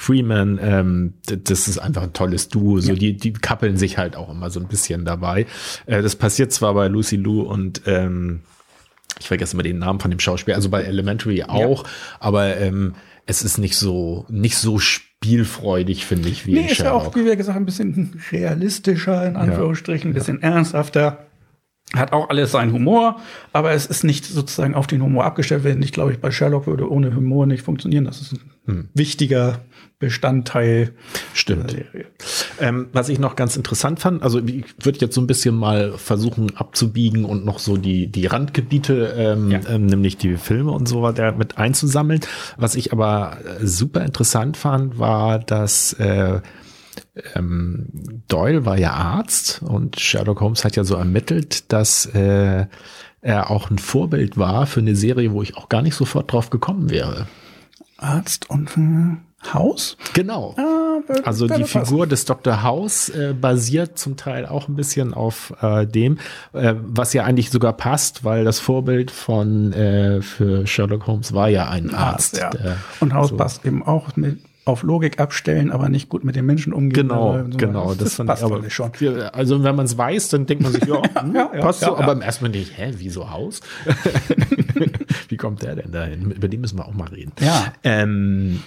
Freeman, 0.00 0.60
ähm, 0.62 1.14
das 1.26 1.66
ist 1.66 1.78
einfach 1.78 2.04
ein 2.04 2.12
tolles 2.12 2.48
Duo. 2.48 2.78
So, 2.78 2.94
die, 2.94 3.16
die 3.16 3.32
kappeln 3.32 3.76
sich 3.76 3.98
halt 3.98 4.14
auch 4.14 4.30
immer 4.30 4.48
so 4.48 4.60
ein 4.60 4.68
bisschen 4.68 5.04
dabei. 5.04 5.44
Äh, 5.86 6.02
das 6.02 6.14
passiert 6.14 6.52
zwar 6.52 6.72
bei 6.74 6.86
Lucy 6.86 7.16
Lou 7.16 7.42
und 7.42 7.82
ähm, 7.86 8.42
ich 9.18 9.26
vergesse 9.26 9.54
immer 9.54 9.64
den 9.64 9.80
Namen 9.80 9.98
von 9.98 10.12
dem 10.12 10.20
Schauspieler, 10.20 10.56
also 10.56 10.68
bei 10.68 10.84
Elementary 10.84 11.42
auch, 11.42 11.82
ja. 11.82 11.90
aber 12.20 12.58
ähm, 12.58 12.94
es 13.26 13.42
ist 13.42 13.58
nicht 13.58 13.74
so, 13.74 14.24
nicht 14.28 14.56
so 14.56 14.78
spielfreudig, 14.78 16.06
finde 16.06 16.28
ich, 16.28 16.46
wie 16.46 16.52
nee, 16.52 16.60
in 16.60 16.68
ist 16.68 16.78
ja 16.78 16.92
auch, 16.92 17.16
wie 17.16 17.24
wir 17.24 17.34
gesagt 17.34 17.56
haben, 17.56 17.64
ein 17.64 17.66
bisschen 17.66 18.22
realistischer, 18.30 19.26
in 19.26 19.34
Anführungsstrichen, 19.34 20.12
ein 20.12 20.14
bisschen 20.14 20.38
ja. 20.40 20.50
ernsthafter. 20.50 21.26
Hat 21.92 22.12
auch 22.12 22.28
alles 22.28 22.52
seinen 22.52 22.72
Humor, 22.72 23.20
aber 23.52 23.72
es 23.72 23.86
ist 23.86 24.04
nicht 24.04 24.26
sozusagen 24.26 24.74
auf 24.74 24.86
den 24.86 25.02
Humor 25.02 25.24
abgestellt 25.24 25.64
werden. 25.64 25.82
Ich 25.82 25.92
glaube, 25.92 26.12
ich 26.12 26.20
bei 26.20 26.30
Sherlock 26.30 26.68
würde 26.68 26.88
ohne 26.88 27.16
Humor 27.16 27.46
nicht 27.46 27.62
funktionieren. 27.62 28.04
Das 28.04 28.20
ist 28.20 28.34
ein 28.34 28.50
hm. 28.68 28.88
wichtiger 28.94 29.60
Bestandteil 29.98 30.92
Stimmt. 31.34 31.72
der 31.72 31.78
Serie. 31.78 32.06
Ähm, 32.60 32.88
was 32.92 33.08
ich 33.08 33.18
noch 33.18 33.34
ganz 33.34 33.56
interessant 33.56 33.98
fand, 33.98 34.22
also 34.22 34.38
ich 34.38 34.64
würde 34.80 35.00
jetzt 35.00 35.14
so 35.14 35.20
ein 35.20 35.26
bisschen 35.26 35.56
mal 35.56 35.98
versuchen 35.98 36.56
abzubiegen 36.56 37.24
und 37.24 37.44
noch 37.44 37.58
so 37.58 37.76
die, 37.76 38.06
die 38.06 38.26
Randgebiete, 38.26 39.14
ähm, 39.16 39.50
ja. 39.50 39.60
ähm, 39.68 39.86
nämlich 39.86 40.16
die 40.16 40.36
Filme 40.36 40.70
und 40.70 40.86
so 40.86 41.02
weiter 41.02 41.32
mit 41.32 41.58
einzusammeln. 41.58 42.20
Was 42.56 42.76
ich 42.76 42.92
aber 42.92 43.38
äh, 43.44 43.66
super 43.66 44.04
interessant 44.04 44.56
fand, 44.56 44.98
war, 45.00 45.40
dass 45.40 45.94
äh, 45.94 46.40
ähm, 47.34 47.86
Doyle 48.28 48.64
war 48.64 48.78
ja 48.78 48.92
Arzt 48.92 49.62
und 49.62 49.98
Sherlock 49.98 50.40
Holmes 50.40 50.64
hat 50.64 50.76
ja 50.76 50.84
so 50.84 50.94
ermittelt, 50.94 51.72
dass 51.72 52.06
äh, 52.06 52.66
er 53.20 53.50
auch 53.50 53.70
ein 53.70 53.78
Vorbild 53.78 54.36
war 54.36 54.66
für 54.66 54.80
eine 54.80 54.94
Serie, 54.94 55.32
wo 55.32 55.42
ich 55.42 55.56
auch 55.56 55.68
gar 55.68 55.82
nicht 55.82 55.94
sofort 55.94 56.32
drauf 56.32 56.50
gekommen 56.50 56.90
wäre. 56.90 57.26
Arzt 57.98 58.48
und 58.48 58.70
Haus? 59.52 59.96
Genau. 60.14 60.54
Ah, 60.56 61.00
also 61.24 61.46
die 61.46 61.64
Figur 61.64 62.06
des 62.06 62.24
Dr. 62.24 62.62
House 62.62 63.08
äh, 63.08 63.34
basiert 63.38 63.98
zum 63.98 64.16
Teil 64.16 64.46
auch 64.46 64.68
ein 64.68 64.74
bisschen 64.74 65.14
auf 65.14 65.54
äh, 65.62 65.86
dem, 65.86 66.18
äh, 66.52 66.74
was 66.76 67.12
ja 67.12 67.24
eigentlich 67.24 67.50
sogar 67.50 67.72
passt, 67.72 68.24
weil 68.24 68.44
das 68.44 68.58
Vorbild 68.58 69.10
von 69.10 69.72
äh, 69.72 70.22
für 70.22 70.66
Sherlock 70.66 71.06
Holmes 71.06 71.34
war 71.34 71.48
ja 71.48 71.68
ein 71.68 71.94
Arzt. 71.94 72.42
Arzt 72.42 72.58
ja. 72.64 72.76
Und 73.00 73.14
House 73.14 73.30
so. 73.30 73.36
passt 73.36 73.64
eben 73.64 73.84
auch 73.84 74.16
mit 74.16 74.38
auf 74.68 74.82
Logik 74.82 75.18
abstellen, 75.18 75.72
aber 75.72 75.88
nicht 75.88 76.08
gut 76.08 76.24
mit 76.24 76.36
den 76.36 76.44
Menschen 76.46 76.72
umgehen. 76.72 77.08
Genau, 77.08 77.38
so. 77.50 77.56
genau. 77.56 77.94
Das, 77.94 78.16
das 78.16 78.26
passt 78.26 78.44
aber 78.44 78.68
schon. 78.68 78.92
Also 79.32 79.64
wenn 79.64 79.74
man 79.74 79.86
es 79.86 79.96
weiß, 79.96 80.28
dann 80.28 80.46
denkt 80.46 80.62
man 80.62 80.72
sich, 80.72 80.84
ja, 80.84 81.02
hm, 81.20 81.34
ja, 81.34 81.50
ja 81.54 81.60
passt 81.60 81.82
ja, 81.82 81.88
so. 81.88 81.94
Ja. 81.94 82.00
Aber 82.00 82.12
im 82.12 82.20
ersten 82.20 82.44
Mal 82.44 82.50
nicht, 82.50 82.76
hä, 82.76 82.92
wieso 82.96 83.30
Haus? 83.30 83.60
Wie 85.28 85.36
kommt 85.36 85.62
der 85.62 85.76
denn 85.76 85.90
dahin? 85.92 86.30
Über 86.30 86.48
den 86.48 86.60
müssen 86.60 86.78
wir 86.78 86.86
auch 86.86 86.94
mal 86.94 87.08
reden. 87.08 87.32
Ja. 87.40 87.72
Ähm, 87.82 88.60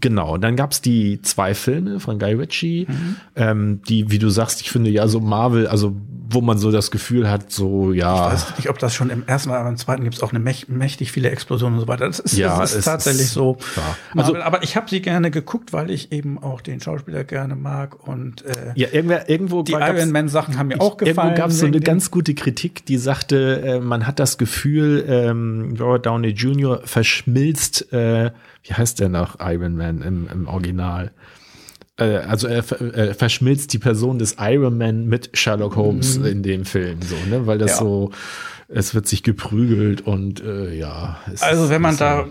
Genau, 0.00 0.38
dann 0.38 0.54
gab's 0.54 0.80
die 0.80 1.22
zwei 1.22 1.54
Filme 1.54 1.98
von 1.98 2.20
Guy 2.20 2.34
Ritchie, 2.34 2.86
mhm. 2.88 3.16
ähm, 3.34 3.82
die, 3.88 4.12
wie 4.12 4.20
du 4.20 4.28
sagst, 4.28 4.60
ich 4.60 4.70
finde 4.70 4.90
ja 4.90 5.08
so 5.08 5.18
Marvel, 5.18 5.66
also 5.66 5.96
wo 6.30 6.42
man 6.42 6.58
so 6.58 6.70
das 6.70 6.90
Gefühl 6.90 7.30
hat, 7.30 7.50
so 7.50 7.92
ja. 7.92 8.26
Ich 8.28 8.32
weiß 8.32 8.56
nicht, 8.58 8.70
ob 8.70 8.78
das 8.78 8.94
schon 8.94 9.08
im 9.08 9.26
ersten 9.26 9.50
aber 9.50 9.68
im 9.68 9.76
zweiten 9.78 10.04
gibt's 10.04 10.22
auch 10.22 10.30
eine 10.30 10.38
mächt, 10.38 10.68
mächtig 10.68 11.10
viele 11.10 11.30
Explosionen 11.30 11.78
und 11.78 11.80
so 11.80 11.88
weiter. 11.88 12.06
Das 12.06 12.18
ist, 12.18 12.36
ja, 12.36 12.58
das 12.58 12.74
ist 12.74 12.84
tatsächlich 12.84 13.22
ist, 13.22 13.32
so. 13.32 13.56
Ja. 13.76 13.96
Also, 14.20 14.36
aber 14.36 14.62
ich 14.62 14.76
habe 14.76 14.90
sie 14.90 15.00
gerne 15.00 15.30
geguckt, 15.30 15.72
weil 15.72 15.90
ich 15.90 16.12
eben 16.12 16.42
auch 16.42 16.60
den 16.60 16.80
Schauspieler 16.80 17.24
gerne 17.24 17.56
mag 17.56 18.06
und 18.06 18.44
äh, 18.44 18.72
ja, 18.74 18.88
irgendwer, 18.92 19.30
irgendwo 19.30 19.62
die 19.62 19.72
Iron 19.72 20.12
Man 20.12 20.28
Sachen 20.28 20.58
haben 20.58 20.68
mir 20.68 20.80
auch 20.80 20.98
gefallen. 20.98 21.28
Irgendwo 21.28 21.42
gab's 21.42 21.58
so 21.58 21.66
eine 21.66 21.80
ganz 21.80 22.10
gute 22.10 22.34
Kritik, 22.34 22.84
die 22.84 22.98
sagte, 22.98 23.62
äh, 23.62 23.80
man 23.80 24.06
hat 24.06 24.18
das 24.18 24.36
Gefühl, 24.36 25.04
ähm, 25.08 25.76
Robert 25.80 26.04
Downey 26.04 26.28
Jr. 26.28 26.82
verschmilzt 26.84 27.90
äh, 27.92 28.30
wie 28.68 28.74
heißt 28.74 29.00
der 29.00 29.08
noch 29.08 29.36
Iron 29.40 29.76
Man 29.76 30.02
im, 30.02 30.28
im 30.30 30.46
Original? 30.46 31.10
Äh, 31.98 32.18
also 32.18 32.46
er, 32.46 32.64
er, 32.94 33.14
verschmilzt 33.14 33.72
die 33.72 33.78
Person 33.78 34.18
des 34.18 34.36
Iron 34.38 34.78
Man 34.78 35.06
mit 35.06 35.30
Sherlock 35.34 35.76
Holmes 35.76 36.18
mhm. 36.18 36.26
in 36.26 36.42
dem 36.42 36.64
Film, 36.64 36.98
so, 37.02 37.16
ne? 37.28 37.46
Weil 37.46 37.58
das 37.58 37.72
ja. 37.72 37.78
so 37.78 38.10
es 38.70 38.94
wird 38.94 39.08
sich 39.08 39.22
geprügelt 39.22 40.02
und 40.02 40.44
äh, 40.44 40.74
ja. 40.74 41.16
also 41.40 41.70
wenn 41.70 41.80
man 41.80 41.96
da 41.96 42.26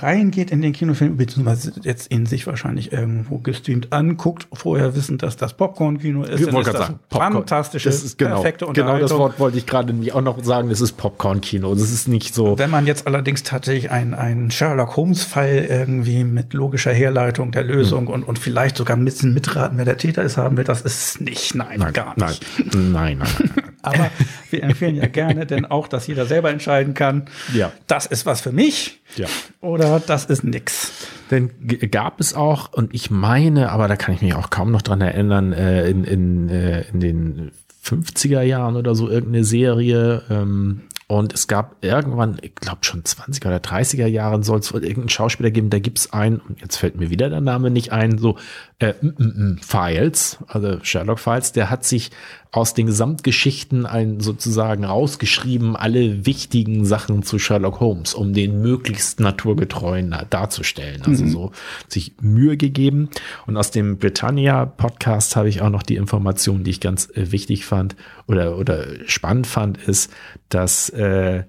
reingeht 0.00 0.52
in 0.52 0.62
den 0.62 0.72
Kinofilm, 0.72 1.16
beziehungsweise 1.16 1.72
jetzt 1.82 2.06
in 2.06 2.24
sich 2.24 2.46
wahrscheinlich 2.46 2.92
irgendwo 2.92 3.38
gestreamt 3.38 3.92
anguckt, 3.92 4.46
vorher 4.52 4.94
wissen, 4.94 5.18
dass 5.18 5.36
das 5.36 5.54
Popcorn-Kino 5.54 6.22
ist, 6.22 6.46
dann 6.46 6.56
ist 6.56 6.66
das 6.68 6.86
sagen, 6.86 7.00
fantastische, 7.10 7.88
das 7.88 8.04
ist 8.04 8.16
genau, 8.16 8.36
perfekte 8.36 8.66
Genau 8.72 8.96
das 8.98 9.10
Wort 9.10 9.40
wollte 9.40 9.58
ich 9.58 9.66
gerade 9.66 9.92
auch 10.12 10.20
noch 10.20 10.42
sagen, 10.44 10.68
das 10.68 10.80
ist 10.80 10.92
Popcorn-Kino. 10.92 11.74
Das 11.74 11.90
ist 11.90 12.06
nicht 12.06 12.32
so. 12.32 12.56
Wenn 12.58 12.70
man 12.70 12.86
jetzt 12.86 13.08
allerdings 13.08 13.42
tatsächlich 13.42 13.90
einen 13.90 14.52
Sherlock 14.52 14.96
Holmes-Fall 14.96 15.66
irgendwie 15.68 16.22
mit 16.22 16.54
logischer 16.54 16.92
Herleitung 16.92 17.50
der 17.50 17.64
Lösung 17.64 18.06
hm. 18.06 18.14
und, 18.14 18.22
und 18.22 18.38
vielleicht 18.38 18.76
sogar 18.76 18.96
ein 18.96 19.04
bisschen 19.04 19.34
mitraten, 19.34 19.78
wer 19.78 19.84
der 19.84 19.96
Täter 19.96 20.22
ist, 20.22 20.36
haben 20.36 20.56
wir, 20.56 20.62
das 20.62 20.82
ist 20.82 21.20
nicht, 21.20 21.56
nein, 21.56 21.80
nein 21.80 21.92
gar 21.92 22.14
nicht. 22.16 22.46
Nein, 22.72 22.92
nein, 22.92 23.18
nein. 23.18 23.28
nein. 23.56 23.71
Aber 23.82 24.10
wir 24.50 24.62
empfehlen 24.62 24.96
ja 24.96 25.06
gerne, 25.06 25.46
denn 25.46 25.66
auch, 25.66 25.88
dass 25.88 26.06
jeder 26.06 26.26
selber 26.26 26.50
entscheiden 26.50 26.94
kann, 26.94 27.26
ja. 27.52 27.72
das 27.86 28.06
ist 28.06 28.26
was 28.26 28.40
für 28.40 28.52
mich 28.52 29.00
ja. 29.16 29.26
oder 29.60 30.00
das 30.00 30.24
ist 30.26 30.44
nix. 30.44 30.92
Denn 31.30 31.50
gab 31.90 32.20
es 32.20 32.34
auch, 32.34 32.72
und 32.72 32.94
ich 32.94 33.10
meine, 33.10 33.70
aber 33.70 33.88
da 33.88 33.96
kann 33.96 34.14
ich 34.14 34.22
mich 34.22 34.34
auch 34.34 34.50
kaum 34.50 34.70
noch 34.70 34.82
dran 34.82 35.00
erinnern, 35.00 35.52
äh, 35.52 35.88
in, 35.88 36.04
in, 36.04 36.48
äh, 36.48 36.82
in 36.92 37.00
den 37.00 37.52
50er 37.84 38.42
Jahren 38.42 38.76
oder 38.76 38.94
so 38.94 39.08
irgendeine 39.08 39.44
Serie, 39.44 40.22
ähm, 40.30 40.82
und 41.12 41.34
es 41.34 41.46
gab 41.46 41.76
irgendwann, 41.84 42.38
ich 42.40 42.54
glaube 42.54 42.78
schon 42.86 43.02
20er 43.02 43.48
oder 43.48 43.58
30er 43.58 44.06
Jahren 44.06 44.42
soll 44.42 44.60
es 44.60 44.72
wohl 44.72 44.82
irgendeinen 44.82 45.10
Schauspieler 45.10 45.50
geben, 45.50 45.68
da 45.68 45.78
gibt's 45.78 46.10
einen, 46.10 46.38
und 46.38 46.62
jetzt 46.62 46.78
fällt 46.78 46.96
mir 46.96 47.10
wieder 47.10 47.28
der 47.28 47.42
Name 47.42 47.70
nicht 47.70 47.92
ein, 47.92 48.16
so 48.16 48.38
äh, 48.78 48.94
m 49.02 49.14
-m 49.18 49.36
-m 49.36 49.62
Files, 49.62 50.38
also 50.46 50.78
Sherlock 50.82 51.18
Files, 51.18 51.52
der 51.52 51.68
hat 51.68 51.84
sich 51.84 52.12
aus 52.54 52.74
den 52.74 52.84
Gesamtgeschichten 52.84 53.86
ein 53.86 54.20
sozusagen 54.20 54.84
rausgeschrieben, 54.84 55.74
alle 55.74 56.26
wichtigen 56.26 56.84
Sachen 56.84 57.22
zu 57.22 57.38
Sherlock 57.38 57.80
Holmes, 57.80 58.12
um 58.12 58.34
den 58.34 58.60
möglichst 58.60 59.20
naturgetreuen 59.20 60.14
darzustellen. 60.28 61.00
Also 61.06 61.24
mhm. 61.24 61.30
so 61.30 61.52
sich 61.88 62.12
Mühe 62.20 62.58
gegeben. 62.58 63.08
Und 63.46 63.56
aus 63.56 63.70
dem 63.70 63.96
Britannia 63.96 64.66
Podcast 64.66 65.34
habe 65.34 65.48
ich 65.48 65.62
auch 65.62 65.70
noch 65.70 65.82
die 65.82 65.96
Information, 65.96 66.62
die 66.62 66.72
ich 66.72 66.80
ganz 66.80 67.08
äh, 67.14 67.32
wichtig 67.32 67.64
fand 67.64 67.96
oder, 68.28 68.58
oder 68.58 68.86
spannend 69.06 69.46
fand, 69.46 69.78
ist, 69.78 70.12
dass 70.50 70.90
äh, 70.90 71.44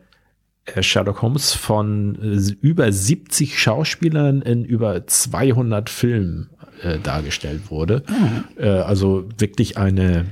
Sherlock 0.80 1.22
Holmes 1.22 1.52
von 1.52 2.16
äh, 2.16 2.66
über 2.66 2.90
70 2.90 3.60
Schauspielern 3.60 4.42
in 4.42 4.64
über 4.64 5.06
200 5.06 5.90
Filmen 5.90 6.50
äh, 6.82 6.98
dargestellt 7.00 7.70
wurde. 7.70 8.04
Mhm. 8.08 8.44
Äh, 8.56 8.70
also 8.70 9.28
wirklich 9.38 9.78
eine 9.78 10.28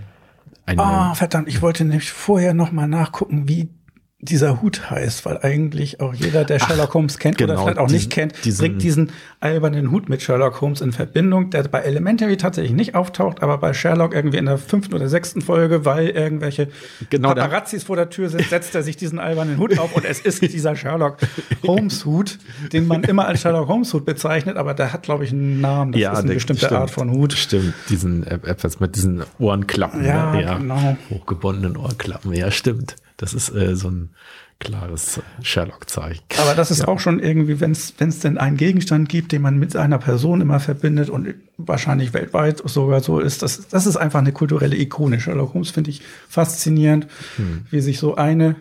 Ah, 0.77 1.11
oh, 1.11 1.15
verdammt, 1.15 1.47
ich 1.47 1.61
wollte 1.61 1.83
nämlich 1.83 2.11
vorher 2.11 2.53
noch 2.53 2.71
mal 2.71 2.87
nachgucken, 2.87 3.47
wie 3.47 3.69
dieser 4.21 4.61
Hut 4.61 4.91
heißt, 4.91 5.25
weil 5.25 5.39
eigentlich 5.39 5.99
auch 5.99 6.13
jeder, 6.13 6.43
der 6.43 6.59
Sherlock 6.59 6.93
Holmes 6.93 7.17
kennt 7.17 7.39
genau, 7.39 7.53
oder 7.53 7.63
vielleicht 7.63 7.77
auch 7.79 7.87
diesen, 7.87 7.97
nicht 7.97 8.11
kennt, 8.11 8.45
diesen, 8.45 8.59
bringt 8.59 8.83
diesen 8.83 9.11
albernen 9.39 9.89
Hut 9.89 10.09
mit 10.09 10.21
Sherlock 10.21 10.61
Holmes 10.61 10.81
in 10.81 10.91
Verbindung, 10.91 11.49
der 11.49 11.63
bei 11.63 11.79
Elementary 11.79 12.37
tatsächlich 12.37 12.73
nicht 12.73 12.93
auftaucht, 12.93 13.41
aber 13.41 13.57
bei 13.57 13.73
Sherlock 13.73 14.13
irgendwie 14.13 14.37
in 14.37 14.45
der 14.45 14.59
fünften 14.59 14.93
oder 14.93 15.09
sechsten 15.09 15.41
Folge, 15.41 15.85
weil 15.85 16.09
irgendwelche 16.09 16.67
genau 17.09 17.29
Paparazzis 17.29 17.83
vor 17.83 17.95
der 17.95 18.11
Tür 18.11 18.29
sind, 18.29 18.47
setzt 18.47 18.75
er 18.75 18.83
sich 18.83 18.95
diesen 18.95 19.17
albernen 19.17 19.57
Hut 19.57 19.79
auf 19.79 19.95
und 19.95 20.05
es 20.05 20.19
ist 20.19 20.41
dieser 20.41 20.75
Sherlock 20.75 21.17
Holmes 21.65 22.05
Hut, 22.05 22.37
den 22.71 22.85
man 22.85 23.03
immer 23.03 23.27
als 23.27 23.41
Sherlock 23.41 23.67
Holmes 23.67 23.91
Hut 23.93 24.05
bezeichnet, 24.05 24.57
aber 24.57 24.75
der 24.75 24.93
hat, 24.93 25.01
glaube 25.01 25.23
ich, 25.23 25.31
einen 25.31 25.61
Namen. 25.61 25.93
Das 25.93 26.01
ja, 26.01 26.13
ist 26.13 26.19
eine 26.19 26.33
bestimmte 26.35 26.65
stimmt, 26.65 26.79
Art 26.79 26.91
von 26.91 27.09
Hut. 27.11 27.33
Stimmt, 27.33 27.73
diesen 27.89 28.25
äh, 28.25 28.35
etwas 28.45 28.79
mit 28.79 28.95
diesen 28.95 29.23
Ohrenklappen. 29.39 30.05
Ja, 30.05 30.31
ne? 30.31 30.43
ja 30.43 30.57
genau. 30.57 30.97
Hochgebundenen 31.09 31.75
Ohrenklappen. 31.75 32.33
Ja, 32.33 32.51
stimmt. 32.51 32.95
Das 33.21 33.33
ist 33.33 33.53
äh, 33.55 33.75
so 33.75 33.89
ein 33.89 34.09
klares 34.59 35.21
Sherlock-Zeichen. 35.41 36.23
Aber 36.39 36.55
das 36.55 36.71
ist 36.71 36.79
ja. 36.79 36.87
auch 36.87 36.99
schon 36.99 37.19
irgendwie, 37.19 37.59
wenn 37.59 37.71
es 37.71 37.95
denn 37.95 38.37
einen 38.37 38.57
Gegenstand 38.57 39.09
gibt, 39.09 39.31
den 39.31 39.41
man 39.41 39.57
mit 39.57 39.75
einer 39.75 39.97
Person 39.97 40.41
immer 40.41 40.59
verbindet 40.59 41.09
und 41.09 41.33
wahrscheinlich 41.57 42.13
weltweit 42.13 42.61
sogar 42.65 43.01
so 43.01 43.19
ist, 43.19 43.41
das, 43.41 43.67
das 43.67 43.85
ist 43.85 43.97
einfach 43.97 44.19
eine 44.19 44.31
kulturelle 44.31 44.75
Ikone. 44.75 45.19
Sherlock 45.19 45.53
Holmes 45.53 45.71
finde 45.71 45.89
ich 45.89 46.01
faszinierend, 46.29 47.07
hm. 47.37 47.65
wie 47.69 47.81
sich 47.81 47.99
so 47.99 48.15
eine, 48.15 48.55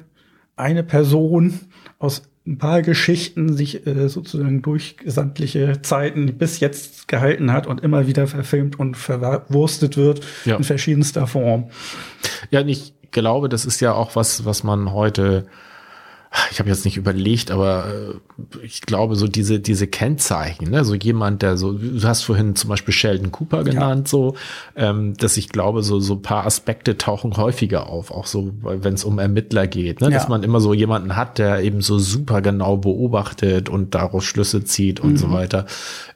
eine 0.57 0.83
Person 0.83 1.61
aus 1.99 2.23
ein 2.47 2.59
paar 2.59 2.83
Geschichten 2.83 3.55
sich 3.55 3.87
äh, 3.87 4.09
sozusagen 4.09 4.63
durch 4.63 4.97
gesamtliche 4.97 5.83
Zeiten 5.83 6.39
bis 6.39 6.61
jetzt 6.61 7.07
gehalten 7.07 7.53
hat 7.53 7.67
und 7.67 7.83
immer 7.83 8.07
wieder 8.07 8.27
verfilmt 8.27 8.79
und 8.79 8.97
verwurstet 8.97 9.97
wird 9.99 10.27
ja. 10.47 10.57
in 10.57 10.65
verschiedenster 10.65 11.27
Form. 11.27 11.71
Ja, 12.51 12.63
ich 12.63 12.95
glaube, 13.11 13.49
das 13.49 13.65
ist 13.65 13.81
ja 13.81 13.93
auch 13.93 14.17
was, 14.17 14.45
was 14.45 14.63
man 14.63 14.93
heute 14.93 15.47
ich 16.53 16.61
habe 16.61 16.69
jetzt 16.69 16.85
nicht 16.85 16.97
überlegt, 16.97 17.51
aber 17.51 17.87
äh, 17.89 18.65
ich 18.65 18.83
glaube, 18.83 19.17
so 19.17 19.27
diese, 19.27 19.59
diese 19.59 19.89
Kennzeichen, 19.89 20.71
ne? 20.71 20.85
so 20.85 20.95
jemand, 20.95 21.43
der 21.43 21.57
so, 21.57 21.73
du 21.73 22.03
hast 22.05 22.23
vorhin 22.23 22.55
zum 22.55 22.71
Beispiel 22.71 22.95
Sheldon 22.95 23.33
Cooper 23.33 23.65
genannt, 23.65 24.07
ja. 24.07 24.11
so, 24.11 24.37
ähm, 24.77 25.17
dass 25.17 25.37
ich 25.37 25.49
glaube, 25.49 25.83
so, 25.83 25.99
so 25.99 26.17
paar 26.17 26.47
Aspekte 26.47 26.97
tauchen 26.97 27.37
häufiger 27.37 27.89
auf, 27.89 28.13
auch 28.13 28.27
so, 28.27 28.53
wenn 28.63 28.95
es 28.95 29.05
um 29.05 29.19
Ermittler 29.19 29.67
geht, 29.67 30.01
ne? 30.01 30.09
Ja. 30.09 30.15
dass 30.15 30.29
man 30.29 30.45
immer 30.45 30.61
so 30.61 30.73
jemanden 30.73 31.17
hat, 31.17 31.39
der 31.39 31.63
eben 31.63 31.81
so 31.81 31.99
super 31.99 32.43
genau 32.43 32.77
beobachtet 32.77 33.69
und 33.69 33.95
daraus 33.97 34.25
Schlüsse 34.25 34.63
zieht 34.63 35.01
und 35.01 35.13
mhm. 35.13 35.17
so 35.17 35.33
weiter. 35.33 35.67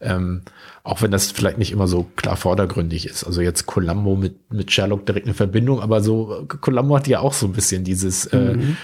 Ähm, 0.01 0.43
auch 0.85 1.01
wenn 1.01 1.11
das 1.11 1.33
vielleicht 1.33 1.59
nicht 1.59 1.73
immer 1.73 1.89
so 1.89 2.07
klar 2.15 2.37
vordergründig 2.37 3.07
ist. 3.07 3.25
Also 3.25 3.41
jetzt 3.41 3.65
Columbo 3.67 4.17
mit, 4.17 4.53
mit 4.53 4.71
Sherlock 4.71 5.07
direkt 5.07 5.27
eine 5.27 5.35
Verbindung, 5.35 5.81
aber 5.81 6.03
so, 6.03 6.47
Columbo 6.61 6.97
hat 6.97 7.09
ja 7.09 7.21
auch 7.21 7.33
so 7.33 7.47
ein 7.47 7.53
bisschen 7.53 7.85
dieses, 7.85 8.27
äh, 8.27 8.55
mhm. 8.55 8.61
äh, 8.61 8.77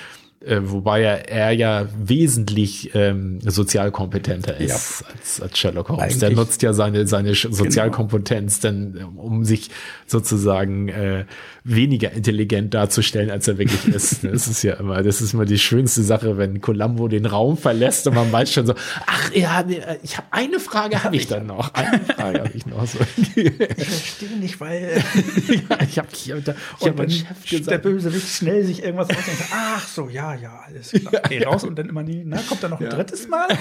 äh, 0.42 0.60
wobei 0.62 1.02
er, 1.02 1.28
er 1.28 1.52
ja 1.52 1.86
wesentlich 1.98 2.94
ähm, 2.94 3.40
sozialkompetenter 3.42 4.56
ist 4.56 5.02
ja. 5.02 5.08
als, 5.12 5.42
als 5.42 5.58
Sherlock 5.58 5.90
Holmes. 5.90 6.02
Eigentlich, 6.02 6.18
Der 6.18 6.30
nutzt 6.30 6.62
ja 6.62 6.72
seine, 6.72 7.06
seine 7.06 7.32
genau. 7.32 7.54
Sozialkompetenz 7.54 8.60
genau. 8.60 8.98
dann, 8.98 9.04
um 9.16 9.44
sich 9.44 9.70
sozusagen 10.06 10.88
äh, 10.88 11.26
weniger 11.62 12.12
intelligent 12.12 12.72
darzustellen, 12.72 13.30
als 13.30 13.48
er 13.48 13.58
wirklich 13.58 13.86
ist. 13.94 14.24
Das 14.24 14.48
ist 14.48 14.62
ja 14.62 14.74
immer, 14.74 15.02
das 15.02 15.20
ist 15.20 15.34
immer 15.34 15.44
die 15.44 15.58
schönste 15.58 16.02
Sache, 16.02 16.38
wenn 16.38 16.62
Columbo 16.62 17.08
den 17.08 17.26
Raum 17.26 17.58
verlässt 17.58 18.06
und 18.06 18.14
man 18.14 18.32
weiß 18.32 18.50
schon 18.50 18.66
so, 18.66 18.74
ach 19.06 19.32
ja, 19.34 19.62
ich 20.02 20.16
habe 20.16 20.28
eine 20.30 20.58
Frage 20.58 21.04
habe 21.04 21.16
ich 21.16 21.26
dann 21.26 21.46
noch. 21.46 21.74
Eine 21.74 22.00
Frage 22.00 22.38
habe 22.40 22.50
ich 22.54 22.66
noch. 22.66 22.86
So. 22.86 22.98
Ich 23.40 23.86
verstehe 23.86 24.36
nicht, 24.38 24.60
weil 24.60 25.02
ja, 25.48 25.78
ich 25.82 25.98
habe 25.98 26.08
ich 26.12 26.32
hab, 26.32 26.38
ich 26.80 26.86
hab 26.88 26.98
meinen 26.98 27.10
Chef 27.10 27.44
gesagt. 27.48 27.70
Der 27.70 27.78
Bösewicht 27.78 28.28
schnell 28.28 28.64
sich 28.64 28.82
irgendwas 28.82 29.10
ausdenkt. 29.10 29.42
Ach 29.52 29.86
so, 29.86 30.08
ja, 30.08 30.29
ja, 30.34 30.60
alles 30.66 30.90
klar. 30.90 31.12
Ja, 31.12 31.20
Geh 31.28 31.44
raus 31.44 31.64
und 31.64 31.78
dann 31.78 31.88
immer 31.88 32.02
nie, 32.02 32.22
na, 32.24 32.38
kommt 32.48 32.62
da 32.62 32.68
noch 32.68 32.80
ein 32.80 32.84
ja. 32.84 32.90
drittes 32.90 33.28
Mal? 33.28 33.48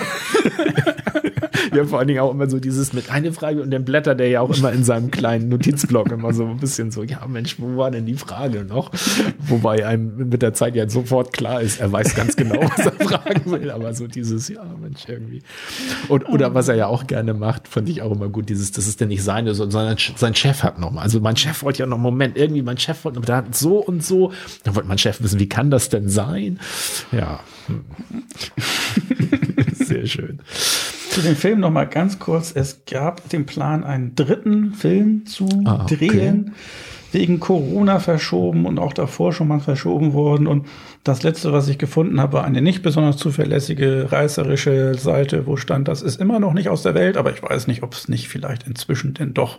ja, 1.76 1.86
vor 1.86 1.99
allen 1.99 2.07
Dingen 2.07 2.20
auch 2.20 2.32
immer 2.32 2.49
so 2.49 2.59
dieses 2.59 2.93
mit 2.93 3.11
eine 3.11 3.32
Frage 3.32 3.61
und 3.61 3.72
dann 3.72 3.86
blättert 3.86 4.20
er 4.20 4.28
ja 4.28 4.41
auch 4.41 4.55
immer 4.55 4.72
in 4.72 4.84
seinem 4.84 5.11
kleinen 5.11 5.49
Notizblock 5.49 6.11
immer 6.11 6.34
so 6.34 6.45
ein 6.45 6.57
bisschen 6.57 6.91
so, 6.91 7.03
ja 7.03 7.26
Mensch, 7.28 7.59
wo 7.59 7.78
war 7.78 7.91
denn 7.91 8.05
die 8.05 8.15
Frage 8.15 8.63
noch? 8.63 8.91
Wobei 9.39 9.86
einem 9.86 10.30
mit 10.30 10.41
der 10.41 10.53
Zeit 10.53 10.76
ja 10.76 10.89
sofort 10.89 11.34
klar 11.34 11.61
ist, 11.61 11.80
er 11.80 11.91
weiß 11.91 12.15
ganz 12.15 12.36
genau, 12.36 12.61
was 12.61 12.86
er 12.86 12.91
fragen 12.93 13.51
will, 13.51 13.72
aber 13.72 13.93
so 13.93 14.07
dieses, 14.07 14.49
ja 14.49 14.63
Mensch, 14.82 15.03
irgendwie. 15.07 15.41
Und, 16.07 16.28
oder 16.30 16.53
was 16.53 16.67
er 16.67 16.76
ja 16.76 16.88
auch 16.88 17.07
gerne 17.07 17.34
macht, 17.34 17.67
fand 17.67 17.89
ich 17.89 18.01
auch 18.01 18.11
immer 18.11 18.30
gut, 18.30 18.49
dieses, 18.49 18.72
das 18.72 18.88
ist 18.88 19.01
denn 19.01 19.09
nicht 19.09 19.24
seine, 19.24 19.53
sondern 19.53 19.97
sein 20.15 20.36
Chef 20.36 20.63
hat 20.63 20.80
nochmal. 20.80 21.03
Also 21.03 21.20
mein 21.20 21.36
Chef 21.36 21.63
wollte 21.63 21.80
ja 21.80 21.86
noch, 21.86 21.97
Moment, 21.97 22.38
irgendwie 22.38 22.61
mein 22.61 22.78
Chef 22.78 23.03
wollte, 23.05 23.20
da 23.22 23.43
so 23.51 23.78
und 23.78 24.03
so. 24.03 24.32
Dann 24.63 24.76
wollte 24.76 24.88
mein 24.88 24.97
Chef 24.97 25.22
wissen, 25.22 25.39
wie 25.39 25.49
kann 25.49 25.72
das 25.72 25.89
denn 25.89 26.09
sein? 26.09 26.59
Ja. 27.12 27.39
Sehr 29.74 30.05
schön. 30.05 30.39
Zu 31.10 31.22
dem 31.22 31.36
Film 31.36 31.60
noch 31.60 31.72
mal 31.72 31.88
ganz 31.88 32.20
kurz. 32.20 32.51
Es 32.55 32.86
gab 32.86 33.28
den 33.30 33.45
Plan, 33.45 33.84
einen 33.84 34.16
dritten 34.16 34.74
Film 34.74 35.26
zu 35.26 35.47
ah, 35.66 35.84
okay. 35.84 36.07
drehen. 36.07 36.55
Wegen 37.12 37.39
Corona 37.39 37.99
verschoben 37.99 38.68
und 38.68 38.78
auch 38.78 38.93
davor 38.93 39.34
schon 39.34 39.47
mal 39.47 39.60
verschoben 39.60 40.14
worden. 40.14 40.45
Und 40.45 40.68
das 41.03 41.24
letzte, 41.24 41.51
was 41.51 41.68
ich 41.68 41.80
gefunden 41.80 42.22
habe, 42.22 42.34
war 42.34 42.43
eine 42.43 42.62
nicht 42.62 42.84
besonders 42.84 43.18
zuverlässige, 43.18 44.12
reißerische 44.12 44.93
Seite, 44.95 45.47
wo 45.47 45.57
stand, 45.57 45.88
das 45.88 46.03
ist 46.03 46.22
immer 46.22 46.39
noch 46.39 46.53
nicht 46.53 46.70
aus 46.70 46.84
der 46.84 46.93
Welt, 46.93 47.18
aber 47.18 47.34
ich 47.34 47.41
weiß 47.41 47.66
nicht, 47.66 47.82
ob 47.82 47.93
es 47.93 48.10
nicht 48.10 48.28
vielleicht 48.28 48.68
inzwischen 48.68 49.16
denn 49.16 49.34
doch. 49.34 49.57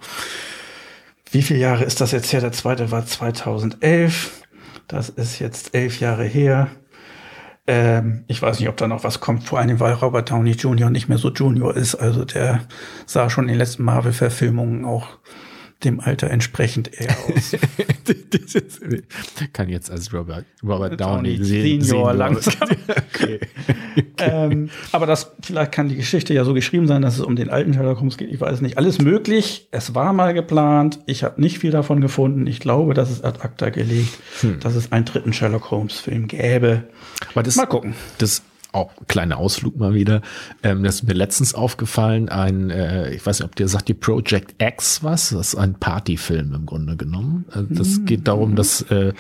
Wie 1.33 1.43
viele 1.43 1.61
Jahre 1.61 1.85
ist 1.85 2.01
das 2.01 2.13
jetzt 2.13 2.33
her? 2.33 2.41
Der 2.41 2.53
zweite 2.53 2.91
war 2.91 3.07
2011. 3.07 4.43
Das 4.89 5.09
ist 5.09 5.39
jetzt 5.39 5.75
elf 5.75 6.01
Jahre 6.01 6.25
her. 6.25 6.69
Ähm, 7.67 8.25
ich 8.27 8.41
weiß 8.41 8.59
nicht, 8.59 8.69
ob 8.69 8.77
da 8.77 8.87
noch 8.87 9.05
was 9.05 9.21
kommt, 9.21 9.45
vor 9.45 9.59
allem 9.59 9.81
weil 9.81 9.93
Robert 9.95 10.31
Downey 10.31 10.53
Jr. 10.53 10.91
nicht 10.91 11.09
mehr 11.09 11.19
so 11.19 11.31
Junior 11.31 11.77
ist. 11.77 11.95
Also 11.95 12.25
der 12.25 12.63
sah 13.07 13.31
schon 13.31 13.45
in 13.45 13.49
den 13.49 13.59
letzten 13.59 13.85
Marvel-Verfilmungen 13.85 14.85
auch 14.85 15.19
dem 15.85 16.01
Alter 16.01 16.31
entsprechend 16.31 16.91
eher 17.01 17.17
aus. 17.29 17.57
kann 19.53 19.69
jetzt 19.69 19.91
als 19.91 20.13
Robert, 20.13 20.45
Robert 20.63 21.01
Downey, 21.01 21.43
sehen, 21.43 21.83
Senior 21.83 22.13
langsam. 22.13 22.55
okay. 23.15 23.41
okay. 23.97 24.11
Ähm, 24.19 24.71
aber 24.93 25.07
das, 25.07 25.33
vielleicht 25.43 25.73
kann 25.73 25.89
die 25.89 25.97
Geschichte 25.97 26.35
ja 26.35 26.45
so 26.45 26.55
geschrieben 26.55 26.87
sein, 26.87 27.03
dass 27.03 27.15
es 27.15 27.21
um 27.21 27.37
den 27.37 27.51
alten 27.51 27.75
Sherlock 27.75 27.99
Holmes 27.99 28.17
geht. 28.17 28.31
Ich 28.31 28.41
weiß 28.41 28.61
nicht. 28.61 28.79
Alles 28.79 29.01
möglich. 29.01 29.69
Es 29.71 29.95
war 29.95 30.13
mal 30.13 30.35
geplant. 30.35 31.01
Ich 31.07 31.25
habe 31.25 31.41
nicht 31.41 31.59
viel 31.59 31.71
davon 31.71 32.01
gefunden. 32.01 32.47
Ich 32.47 32.61
glaube, 32.61 32.95
das 32.95 33.11
ist 33.11 33.25
ad 33.25 33.41
acta 33.41 33.71
gelegt, 33.71 34.19
hm. 34.41 34.61
dass 34.61 34.75
es 34.75 34.93
einen 34.93 35.05
dritten 35.05 35.33
Sherlock 35.33 35.71
Holmes 35.71 35.99
Film 35.99 36.29
gäbe. 36.29 36.85
Aber 37.31 37.43
das, 37.43 37.57
mal 37.57 37.67
gucken. 37.67 37.95
Das 38.19 38.43
auch 38.73 38.93
kleiner 39.09 39.39
Ausflug 39.39 39.77
mal 39.77 39.95
wieder. 39.95 40.23
Ähm, 40.63 40.83
das 40.83 40.97
ist 40.97 41.03
mir 41.05 41.15
letztens 41.15 41.55
aufgefallen, 41.55 42.29
ein, 42.29 42.71
äh, 42.71 43.13
ich 43.13 43.25
weiß 43.25 43.41
nicht, 43.41 43.49
ob 43.49 43.57
dir 43.57 43.69
sagt 43.69 43.89
die 43.89 43.95
Project 43.95 44.55
X 44.63 45.03
was? 45.03 45.31
Das 45.31 45.49
ist 45.49 45.55
ein 45.57 45.75
Partyfilm 45.75 46.55
im 46.55 46.67
Grunde 46.67 46.97
genommen. 46.97 47.45
Also 47.51 47.67
das 47.71 47.99
mhm. 47.99 48.07
geht 48.07 48.29
darum, 48.29 48.57
dass 48.57 48.83
äh, 48.83 49.13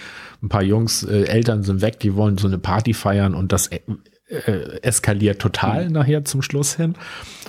ein 0.42 0.48
paar 0.48 0.62
Jungs, 0.62 1.03
äh, 1.03 1.24
Eltern 1.24 1.62
sind 1.62 1.82
weg, 1.82 2.01
die 2.01 2.14
wollen 2.14 2.38
so 2.38 2.46
eine 2.46 2.59
Party 2.59 2.94
feiern 2.94 3.34
und 3.34 3.53
das 3.53 3.68
äh, 3.68 3.80
äh 4.28 4.80
eskaliert 4.82 5.40
total 5.40 5.86
mhm. 5.86 5.92
nachher 5.92 6.24
zum 6.24 6.42
Schluss 6.42 6.76
hin. 6.76 6.94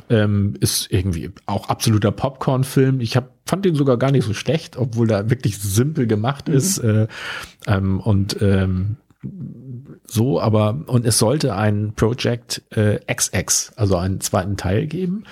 Ähm, 0.10 0.56
ist 0.60 0.92
irgendwie 0.92 1.32
auch 1.46 1.70
absoluter 1.70 2.12
Popcorn-Film. 2.12 3.00
Ich 3.00 3.16
hab, 3.16 3.32
fand 3.46 3.66
den 3.66 3.76
sogar 3.76 3.98
gar 3.98 4.12
nicht 4.12 4.26
so 4.26 4.34
schlecht, 4.34 4.78
obwohl 4.78 5.10
er 5.12 5.30
wirklich 5.30 5.60
simpel 5.60 6.08
gemacht 6.08 6.48
mhm. 6.48 6.54
ist. 6.54 6.80
Äh, 6.80 7.08
ähm, 7.68 8.00
und 8.00 8.42
ähm, 8.42 8.98
so, 10.14 10.42
aber 10.42 10.78
und 10.88 11.06
es 11.06 11.18
sollte 11.18 11.56
ein 11.56 11.94
Project 11.96 12.64
äh, 12.72 13.00
XX, 13.14 13.72
also 13.78 13.96
einen 13.96 14.20
zweiten 14.20 14.58
Teil 14.58 14.86
geben. 14.86 15.24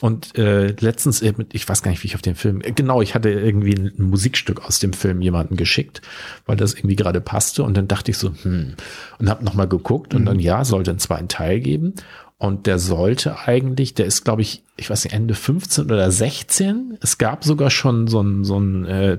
Und 0.00 0.38
äh, 0.38 0.76
letztens, 0.78 1.22
äh, 1.22 1.32
ich 1.52 1.68
weiß 1.68 1.82
gar 1.82 1.90
nicht, 1.90 2.04
wie 2.04 2.06
ich 2.06 2.14
auf 2.14 2.22
den 2.22 2.36
Film, 2.36 2.60
äh, 2.60 2.70
genau, 2.70 3.02
ich 3.02 3.16
hatte 3.16 3.30
irgendwie 3.30 3.74
ein, 3.74 3.92
ein 3.98 4.04
Musikstück 4.04 4.64
aus 4.64 4.78
dem 4.78 4.92
Film 4.92 5.22
jemanden 5.22 5.56
geschickt, 5.56 6.02
weil 6.46 6.56
das 6.56 6.74
irgendwie 6.74 6.94
gerade 6.94 7.20
passte. 7.20 7.64
Und 7.64 7.76
dann 7.76 7.88
dachte 7.88 8.12
ich 8.12 8.18
so, 8.18 8.30
hm, 8.42 8.74
und 9.18 9.28
habe 9.28 9.44
nochmal 9.44 9.66
geguckt 9.66 10.14
und 10.14 10.20
mhm. 10.20 10.26
dann 10.26 10.38
ja, 10.38 10.64
sollte 10.64 10.92
einen 10.92 11.00
zweiten 11.00 11.26
Teil 11.26 11.58
geben. 11.58 11.94
Und 12.40 12.66
der 12.66 12.78
sollte 12.78 13.40
eigentlich, 13.40 13.94
der 13.94 14.06
ist, 14.06 14.24
glaube 14.24 14.42
ich, 14.42 14.62
ich 14.76 14.88
weiß 14.88 15.04
nicht, 15.04 15.12
Ende 15.12 15.34
15 15.34 15.86
oder 15.86 16.08
16. 16.10 16.96
Es 17.00 17.18
gab 17.18 17.44
sogar 17.44 17.68
schon 17.68 18.06
so 18.06 18.22
ein, 18.22 18.44
so 18.44 18.60
ein, 18.60 18.84
äh, 18.84 19.18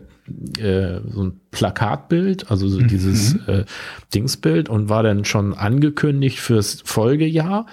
äh, 0.57 1.01
so 1.05 1.23
ein 1.23 1.41
Plakatbild, 1.51 2.49
also 2.49 2.69
so 2.69 2.79
mhm. 2.79 2.87
dieses 2.87 3.35
äh, 3.47 3.65
Dingsbild 4.13 4.69
und 4.69 4.87
war 4.87 5.03
dann 5.03 5.25
schon 5.25 5.53
angekündigt 5.53 6.39
fürs 6.39 6.81
Folgejahr. 6.85 7.65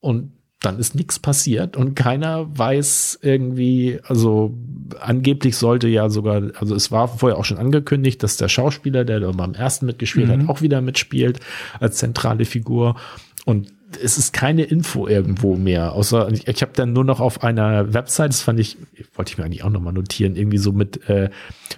Und 0.00 0.32
dann 0.60 0.78
ist 0.78 0.94
nichts 0.94 1.18
passiert 1.18 1.76
und 1.76 1.94
keiner 1.94 2.46
weiß 2.58 3.18
irgendwie, 3.20 4.00
also 4.04 4.56
angeblich 4.98 5.56
sollte 5.56 5.88
ja 5.88 6.08
sogar, 6.08 6.42
also 6.58 6.74
es 6.74 6.90
war 6.90 7.08
vorher 7.08 7.38
auch 7.38 7.44
schon 7.44 7.58
angekündigt, 7.58 8.22
dass 8.22 8.38
der 8.38 8.48
Schauspieler, 8.48 9.04
der 9.04 9.20
da 9.20 9.30
beim 9.32 9.52
ersten 9.52 9.84
mitgespielt 9.84 10.28
mhm. 10.28 10.32
hat, 10.32 10.48
auch 10.48 10.62
wieder 10.62 10.80
mitspielt 10.80 11.40
als 11.78 11.98
zentrale 11.98 12.46
Figur. 12.46 12.96
Und 13.44 13.72
es 14.02 14.18
ist 14.18 14.32
keine 14.32 14.64
Info 14.64 15.06
irgendwo 15.06 15.56
mehr, 15.56 15.92
außer 15.92 16.28
ich, 16.32 16.46
ich 16.46 16.62
habe 16.62 16.72
dann 16.74 16.92
nur 16.92 17.04
noch 17.04 17.20
auf 17.20 17.42
einer 17.42 17.92
Website, 17.94 18.30
das 18.30 18.42
fand 18.42 18.60
ich, 18.60 18.76
wollte 19.14 19.32
ich 19.32 19.38
mir 19.38 19.44
eigentlich 19.44 19.64
auch 19.64 19.70
nochmal 19.70 19.92
notieren, 19.92 20.36
irgendwie 20.36 20.58
so 20.58 20.72
mit 20.72 21.08
äh, 21.08 21.30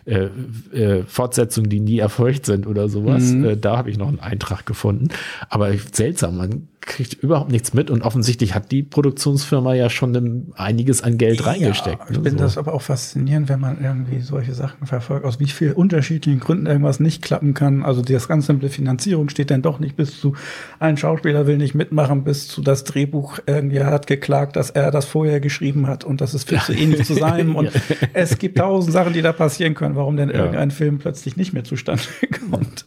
äh, 0.04 0.28
äh, 0.72 1.02
Fortsetzungen, 1.04 1.70
die 1.70 1.80
nie 1.80 1.98
erfolgt 1.98 2.46
sind 2.46 2.66
oder 2.66 2.88
sowas. 2.88 3.22
Mhm. 3.24 3.44
Äh, 3.44 3.56
da 3.56 3.76
habe 3.76 3.90
ich 3.90 3.98
noch 3.98 4.08
einen 4.08 4.20
Eintrag 4.20 4.66
gefunden. 4.66 5.08
Aber 5.48 5.72
seltsam, 5.92 6.36
man 6.36 6.68
kriegt 6.81 7.14
überhaupt 7.14 7.51
nichts 7.51 7.74
mit 7.74 7.91
und 7.91 8.03
offensichtlich 8.03 8.55
hat 8.55 8.70
die 8.70 8.83
Produktionsfirma 8.83 9.74
ja 9.74 9.91
schon 9.91 10.53
einiges 10.57 11.03
an 11.03 11.18
Geld 11.18 11.45
reingesteckt. 11.45 11.99
Ja, 11.99 12.11
ich 12.11 12.16
finde 12.16 12.31
so. 12.31 12.37
das 12.37 12.59
aber 12.59 12.74
auch 12.74 12.83
faszinierend, 12.83 13.49
wenn 13.49 13.61
man 13.61 13.83
irgendwie 13.83 14.20
solche 14.20 14.55
Sachen 14.55 14.87
verfolgt, 14.87 15.24
aus 15.24 15.41
wie 15.41 15.47
vielen 15.47 15.74
unterschiedlichen 15.74 16.41
Gründen 16.41 16.66
irgendwas 16.66 17.01
nicht 17.01 17.22
klappen 17.22 17.55
kann. 17.55 17.83
Also 17.83 18.03
das 18.03 18.29
ganz 18.29 18.47
simple 18.47 18.68
Finanzierung 18.68 19.29
steht 19.29 19.51
dann 19.51 19.62
doch 19.62 19.79
nicht 19.79 19.97
bis 19.97 20.20
zu 20.20 20.35
ein 20.79 20.97
Schauspieler 20.97 21.47
will 21.47 21.59
nicht 21.59 21.74
mitmachen, 21.74 22.24
bis 22.24 22.49
zu 22.49 22.62
das 22.62 22.85
Drehbuch 22.85 23.39
irgendwie 23.47 23.83
hat 23.83 24.07
geklagt, 24.07 24.57
dass 24.57 24.70
er 24.70 24.91
das 24.91 25.05
vorher 25.05 25.41
geschrieben 25.41 25.87
hat 25.87 26.05
und 26.05 26.20
das 26.20 26.35
ist 26.35 26.49
viel 26.49 26.61
zu 26.61 26.72
ähnlich 26.74 27.07
zu 27.07 27.14
sein. 27.14 27.55
Und 27.55 27.74
ja. 27.74 27.81
es 28.12 28.39
gibt 28.39 28.59
tausend 28.59 28.93
Sachen, 28.93 29.12
die 29.12 29.22
da 29.22 29.33
passieren 29.33 29.74
können, 29.74 29.97
warum 29.97 30.16
denn 30.16 30.31
irgendein 30.31 30.70
Film 30.70 30.99
plötzlich 30.99 31.37
nicht 31.37 31.53
mehr 31.53 31.64
zustande 31.64 32.03
kommt. 32.51 32.87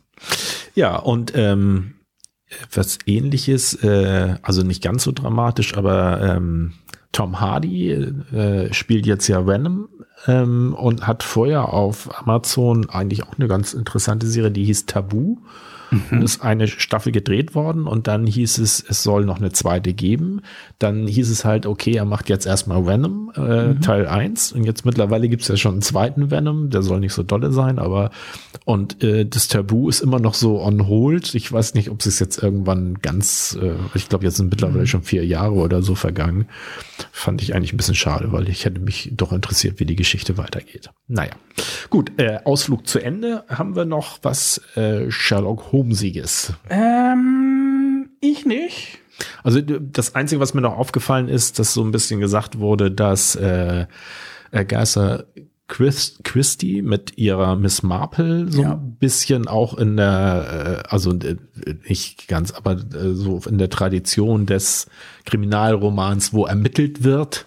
Ja, 0.75 0.95
und 0.95 1.33
ähm, 1.35 1.95
was 2.73 2.99
ähnliches, 3.05 3.73
äh, 3.83 4.35
also 4.41 4.63
nicht 4.63 4.83
ganz 4.83 5.03
so 5.03 5.11
dramatisch, 5.11 5.77
aber 5.77 6.21
ähm, 6.21 6.73
Tom 7.11 7.39
Hardy 7.39 7.91
äh, 7.91 8.73
spielt 8.73 9.05
jetzt 9.05 9.27
ja 9.27 9.45
Venom 9.45 9.89
ähm, 10.27 10.73
und 10.73 11.07
hat 11.07 11.23
vorher 11.23 11.73
auf 11.73 12.09
Amazon 12.21 12.89
eigentlich 12.89 13.23
auch 13.23 13.37
eine 13.37 13.47
ganz 13.47 13.73
interessante 13.73 14.27
Serie, 14.27 14.51
die 14.51 14.65
hieß 14.65 14.85
Tabu. 14.85 15.37
Mhm. 15.91 16.21
ist 16.21 16.41
eine 16.41 16.67
Staffel 16.67 17.11
gedreht 17.11 17.55
worden 17.55 17.87
und 17.87 18.07
dann 18.07 18.25
hieß 18.25 18.57
es, 18.57 18.83
es 18.87 19.03
soll 19.03 19.25
noch 19.25 19.37
eine 19.37 19.51
zweite 19.51 19.93
geben. 19.93 20.41
Dann 20.79 21.07
hieß 21.07 21.29
es 21.29 21.45
halt, 21.45 21.65
okay, 21.65 21.93
er 21.93 22.05
macht 22.05 22.29
jetzt 22.29 22.45
erstmal 22.45 22.85
Venom, 22.85 23.31
äh, 23.35 23.67
mhm. 23.67 23.81
Teil 23.81 24.07
1 24.07 24.53
und 24.53 24.63
jetzt 24.63 24.85
mittlerweile 24.85 25.29
gibt's 25.29 25.47
ja 25.47 25.57
schon 25.57 25.73
einen 25.73 25.81
zweiten 25.81 26.31
Venom, 26.31 26.69
der 26.69 26.81
soll 26.81 26.99
nicht 26.99 27.13
so 27.13 27.23
dolle 27.23 27.51
sein, 27.51 27.79
aber 27.79 28.11
und 28.65 29.03
äh, 29.03 29.25
das 29.25 29.47
Tabu 29.47 29.89
ist 29.89 30.01
immer 30.01 30.19
noch 30.19 30.33
so 30.33 30.61
on 30.61 30.87
hold. 30.87 31.35
Ich 31.35 31.51
weiß 31.51 31.73
nicht, 31.73 31.89
ob 31.89 32.05
es 32.05 32.19
jetzt 32.19 32.41
irgendwann 32.41 32.95
ganz, 33.01 33.57
äh, 33.61 33.73
ich 33.95 34.09
glaube, 34.09 34.25
jetzt 34.25 34.37
sind 34.37 34.49
mittlerweile 34.49 34.81
mhm. 34.81 34.87
schon 34.87 35.03
vier 35.03 35.25
Jahre 35.25 35.53
oder 35.53 35.81
so 35.81 35.95
vergangen. 35.95 36.47
Fand 37.11 37.41
ich 37.41 37.55
eigentlich 37.55 37.73
ein 37.73 37.77
bisschen 37.77 37.95
schade, 37.95 38.31
weil 38.31 38.49
ich 38.49 38.65
hätte 38.65 38.79
mich 38.79 39.11
doch 39.15 39.33
interessiert, 39.33 39.79
wie 39.79 39.85
die 39.85 39.95
Geschichte 39.95 40.37
weitergeht. 40.37 40.89
Naja, 41.07 41.31
gut, 41.89 42.11
äh, 42.17 42.39
Ausflug 42.43 42.87
zu 42.87 42.99
Ende. 42.99 43.43
Haben 43.49 43.75
wir 43.75 43.85
noch 43.85 44.19
was 44.21 44.61
äh, 44.75 45.09
Sherlock 45.09 45.71
Holmesiges? 45.81 46.53
Ähm, 46.69 48.09
ich 48.21 48.45
nicht. 48.45 48.99
Also 49.43 49.61
das 49.61 50.15
Einzige, 50.15 50.39
was 50.39 50.53
mir 50.53 50.61
noch 50.61 50.77
aufgefallen 50.77 51.27
ist, 51.27 51.59
dass 51.59 51.73
so 51.73 51.83
ein 51.83 51.91
bisschen 51.91 52.19
gesagt 52.19 52.59
wurde, 52.59 52.91
dass 52.91 53.35
äh, 53.35 53.87
Geister 54.51 55.25
Chris, 55.67 56.19
Christie 56.23 56.81
mit 56.81 57.17
ihrer 57.17 57.55
Miss 57.55 57.81
Marple 57.81 58.51
so 58.51 58.61
ja. 58.61 58.73
ein 58.73 58.97
bisschen 58.99 59.47
auch 59.47 59.77
in 59.77 59.97
der, 59.97 60.83
äh, 60.85 60.89
also 60.89 61.13
nicht 61.87 62.27
ganz, 62.27 62.51
aber 62.51 62.73
äh, 62.73 63.13
so 63.13 63.41
in 63.47 63.57
der 63.57 63.69
Tradition 63.69 64.45
des 64.45 64.87
Kriminalromans, 65.25 66.33
wo 66.33 66.45
ermittelt 66.45 67.03
wird. 67.03 67.45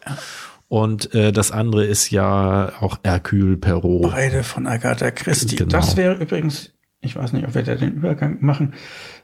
Und 0.68 1.14
äh, 1.14 1.32
das 1.32 1.52
andere 1.52 1.84
ist 1.84 2.10
ja 2.10 2.72
auch 2.80 2.98
Hercule 3.04 3.58
Perrault. 3.58 4.10
Beide 4.10 4.42
von 4.42 4.66
Agatha 4.66 5.10
Christie. 5.10 5.56
Genau. 5.56 5.70
Das 5.70 5.96
wäre 5.96 6.14
übrigens, 6.14 6.72
ich 7.04 7.16
weiß 7.16 7.32
nicht, 7.32 7.46
ob 7.46 7.54
wir 7.54 7.62
da 7.62 7.74
den 7.74 7.92
Übergang 7.92 8.38
machen, 8.40 8.74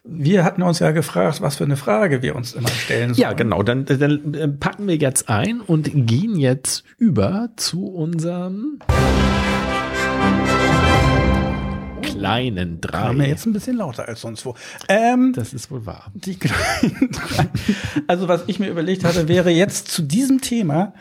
wir 0.05 0.45
hatten 0.45 0.63
uns 0.63 0.79
ja 0.79 0.91
gefragt, 0.93 1.41
was 1.41 1.57
für 1.57 1.65
eine 1.65 1.77
Frage 1.77 2.23
wir 2.23 2.37
uns 2.37 2.55
immer 2.55 2.69
stellen 2.69 3.15
sollen. 3.15 3.21
Ja, 3.21 3.33
genau. 3.33 3.63
Dann, 3.63 3.85
dann 3.85 4.35
äh, 4.35 4.49
packen 4.49 4.87
wir 4.89 4.97
jetzt 4.97 5.29
ein 5.29 5.61
und 5.61 5.91
gehen 5.93 6.37
jetzt 6.37 6.85
über 6.99 7.51
zu 7.57 7.87
unserem 7.87 8.79
kleinen 12.03 12.81
drei. 12.81 12.99
Kam 12.99 13.21
jetzt 13.23 13.47
ein 13.47 13.53
bisschen 13.53 13.77
lauter 13.77 14.07
als 14.07 14.21
sonst 14.21 14.45
wo. 14.45 14.55
Ähm, 14.89 15.33
das 15.35 15.53
ist 15.55 15.71
wohl 15.71 15.87
wahr. 15.87 16.11
Die 16.15 16.37
kleinen 16.37 17.11
drei. 17.13 17.47
Also 18.07 18.29
was 18.29 18.45
ich 18.47 18.59
mir 18.59 18.69
überlegt 18.69 19.05
hatte, 19.05 19.29
wäre 19.29 19.51
jetzt 19.51 19.89
zu 19.89 20.03
diesem 20.03 20.41
Thema, 20.41 20.95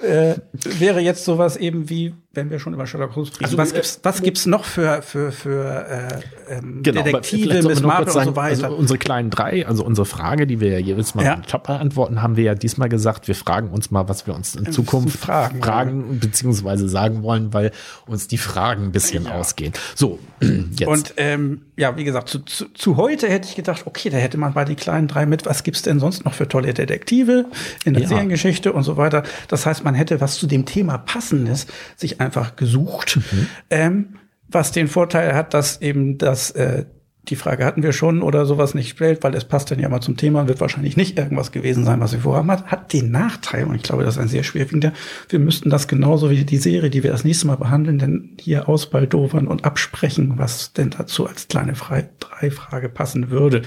äh, 0.00 0.34
wäre 0.52 1.00
jetzt 1.00 1.24
sowas 1.24 1.56
eben 1.56 1.88
wie 1.90 2.14
wenn 2.34 2.50
wir 2.50 2.58
schon 2.58 2.74
über 2.74 2.86
Sherlock 2.86 3.14
Holmes 3.16 3.28
sprechen. 3.28 3.44
Also, 3.44 3.58
was 3.58 3.72
gibt's, 3.72 4.00
was 4.02 4.22
gibt's 4.22 4.46
noch 4.46 4.64
für, 4.64 5.02
für, 5.02 5.32
für 5.32 6.22
äh, 6.48 6.56
ähm, 6.56 6.82
genau, 6.82 7.02
Detektive, 7.02 7.62
Miss 7.62 7.82
Marple 7.82 8.12
und 8.12 8.24
so 8.24 8.36
weiter? 8.36 8.64
Also 8.64 8.76
unsere 8.76 8.98
kleinen 8.98 9.30
drei, 9.30 9.66
also 9.66 9.84
unsere 9.84 10.06
Frage, 10.06 10.46
die 10.46 10.60
wir 10.60 10.70
ja 10.70 10.78
jedes 10.78 11.14
Mal 11.14 11.24
ja. 11.24 11.36
top 11.36 11.64
beantworten, 11.64 12.22
haben 12.22 12.36
wir 12.36 12.44
ja 12.44 12.54
diesmal 12.54 12.88
gesagt, 12.88 13.28
wir 13.28 13.34
fragen 13.34 13.68
uns 13.68 13.90
mal, 13.90 14.08
was 14.08 14.26
wir 14.26 14.34
uns 14.34 14.54
in 14.54 14.72
Zukunft 14.72 15.18
fragen, 15.18 15.62
fragen 15.62 16.04
ja. 16.12 16.18
beziehungsweise 16.20 16.88
sagen 16.88 17.22
wollen, 17.22 17.52
weil 17.52 17.72
uns 18.06 18.28
die 18.28 18.38
Fragen 18.38 18.84
ein 18.84 18.92
bisschen 18.92 19.24
ja. 19.24 19.32
ausgehen. 19.32 19.72
So, 19.94 20.18
jetzt. 20.40 20.88
Und 20.88 21.14
ähm, 21.16 21.62
ja, 21.76 21.96
wie 21.96 22.04
gesagt, 22.04 22.28
zu, 22.28 22.40
zu, 22.40 22.72
zu 22.72 22.96
heute 22.96 23.28
hätte 23.28 23.48
ich 23.48 23.56
gedacht, 23.56 23.82
okay, 23.86 24.10
da 24.10 24.16
hätte 24.16 24.38
man 24.38 24.54
bei 24.54 24.64
den 24.64 24.76
kleinen 24.76 25.08
drei 25.08 25.26
mit, 25.26 25.46
was 25.46 25.62
gibt's 25.64 25.82
denn 25.82 25.98
sonst 25.98 26.24
noch 26.24 26.34
für 26.34 26.48
tolle 26.48 26.72
Detektive 26.72 27.46
in 27.84 27.94
der 27.94 28.02
ja. 28.02 28.08
Seriengeschichte 28.08 28.72
und 28.72 28.82
so 28.84 28.96
weiter. 28.96 29.24
Das 29.48 29.66
heißt, 29.66 29.84
man 29.84 29.94
hätte 29.94 30.20
was 30.20 30.38
zu 30.38 30.46
dem 30.46 30.66
Thema 30.66 30.98
Passendes 30.98 31.66
sich 31.96 32.20
einfach 32.24 32.56
gesucht, 32.56 33.16
mhm. 33.16 33.46
ähm, 33.70 34.16
was 34.48 34.72
den 34.72 34.88
Vorteil 34.88 35.34
hat, 35.34 35.54
dass 35.54 35.80
eben 35.80 36.18
das 36.18 36.50
äh, 36.52 36.84
die 37.28 37.36
Frage 37.36 37.64
hatten 37.64 37.82
wir 37.82 37.92
schon 37.92 38.22
oder 38.22 38.46
sowas 38.46 38.74
nicht 38.74 38.90
stellt, 38.90 39.22
weil 39.22 39.34
es 39.34 39.44
passt 39.44 39.70
dann 39.70 39.78
ja 39.78 39.88
mal 39.88 40.00
zum 40.00 40.16
Thema, 40.16 40.46
wird 40.48 40.60
wahrscheinlich 40.60 40.96
nicht 40.96 41.18
irgendwas 41.18 41.52
gewesen 41.52 41.84
sein, 41.84 42.00
was 42.00 42.12
wir 42.12 42.20
vorhaben 42.20 42.50
hat, 42.50 42.66
hat 42.66 42.92
den 42.92 43.10
Nachteil, 43.10 43.64
und 43.64 43.74
ich 43.74 43.82
glaube, 43.82 44.04
das 44.04 44.16
ist 44.16 44.22
ein 44.22 44.28
sehr 44.28 44.44
schwerwiegender, 44.44 44.92
wir 45.28 45.38
müssten 45.38 45.70
das 45.70 45.88
genauso 45.88 46.30
wie 46.30 46.44
die 46.44 46.58
Serie, 46.58 46.90
die 46.90 47.02
wir 47.02 47.10
das 47.10 47.24
nächste 47.24 47.46
Mal 47.46 47.56
behandeln, 47.56 47.98
denn 47.98 48.30
hier 48.40 48.68
ausbaldovern 48.68 49.46
und 49.46 49.64
absprechen, 49.64 50.34
was 50.36 50.72
denn 50.72 50.90
dazu 50.90 51.26
als 51.26 51.48
kleine 51.48 51.74
Fre 51.74 52.08
Drei-Frage 52.20 52.88
passen 52.88 53.30
würde. 53.30 53.62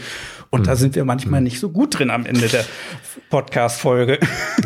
Und 0.50 0.62
mhm. 0.62 0.66
da 0.66 0.76
sind 0.76 0.96
wir 0.96 1.06
manchmal 1.06 1.42
mhm. 1.42 1.46
nicht 1.46 1.60
so 1.60 1.70
gut 1.70 1.98
drin 1.98 2.10
am 2.10 2.26
Ende 2.26 2.48
der 2.48 2.66
Podcast-Folge. 3.30 4.20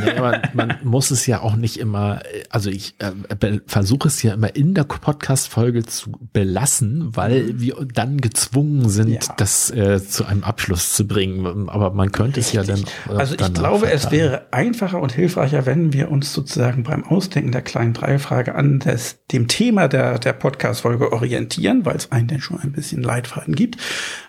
Ja, 0.05 0.21
man, 0.21 0.41
man 0.53 0.75
muss 0.83 1.11
es 1.11 1.25
ja 1.25 1.41
auch 1.41 1.55
nicht 1.55 1.77
immer, 1.77 2.21
also 2.49 2.69
ich 2.69 2.95
äh, 2.99 3.59
versuche 3.65 4.07
es 4.07 4.21
ja 4.21 4.33
immer 4.33 4.55
in 4.55 4.73
der 4.73 4.83
Podcast-Folge 4.83 5.85
zu 5.85 6.11
belassen, 6.33 7.15
weil 7.15 7.43
mhm. 7.43 7.61
wir 7.61 7.75
dann 7.93 8.19
gezwungen 8.19 8.80
sind, 8.89 9.09
ja. 9.09 9.33
das 9.37 9.69
äh, 9.71 10.05
zu 10.05 10.25
einem 10.25 10.43
Abschluss 10.43 10.93
zu 10.93 11.07
bringen. 11.07 11.69
Aber 11.69 11.91
man 11.91 12.11
könnte 12.11 12.37
Richtig. 12.37 12.59
es 12.59 12.67
ja 12.67 12.75
dann. 12.75 12.83
Äh, 13.09 13.19
also 13.19 13.35
ich 13.35 13.53
glaube, 13.53 13.87
verteilen. 13.87 13.97
es 13.97 14.11
wäre 14.11 14.47
einfacher 14.51 14.99
und 14.99 15.11
hilfreicher, 15.11 15.65
wenn 15.65 15.93
wir 15.93 16.11
uns 16.11 16.33
sozusagen 16.33 16.83
beim 16.83 17.03
Ausdenken 17.03 17.51
der 17.51 17.61
kleinen 17.61 17.93
Dreifrage 17.93 18.55
an 18.55 18.79
des, 18.79 19.19
dem 19.31 19.47
Thema 19.47 19.87
der, 19.87 20.19
der 20.19 20.33
Podcast-Folge 20.33 21.11
orientieren, 21.11 21.85
weil 21.85 21.95
es 21.95 22.11
einen 22.11 22.27
denn 22.27 22.41
schon 22.41 22.59
ein 22.59 22.71
bisschen 22.71 23.03
Leitfaden 23.03 23.55
gibt. 23.55 23.77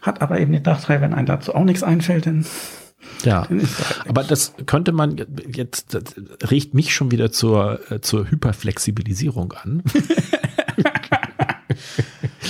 Hat 0.01 0.23
aber 0.23 0.41
eben 0.41 0.53
den 0.53 0.63
Nachteil, 0.63 1.01
wenn 1.01 1.15
ein 1.15 1.27
dazu 1.27 1.55
auch 1.55 1.65
nichts 1.65 1.83
einfällt, 1.83 2.27
dann 2.27 2.45
ja, 3.25 3.49
halt 3.49 3.69
aber 4.09 4.25
das 4.25 4.55
könnte 4.67 4.93
man 4.93 5.25
jetzt, 5.53 5.95
das 5.95 6.03
regt 6.51 6.75
mich 6.75 6.95
schon 6.95 7.11
wieder 7.11 7.31
zur, 7.33 7.81
äh, 7.91 8.01
zur 8.01 8.31
Hyperflexibilisierung 8.31 9.53
an. 9.53 9.83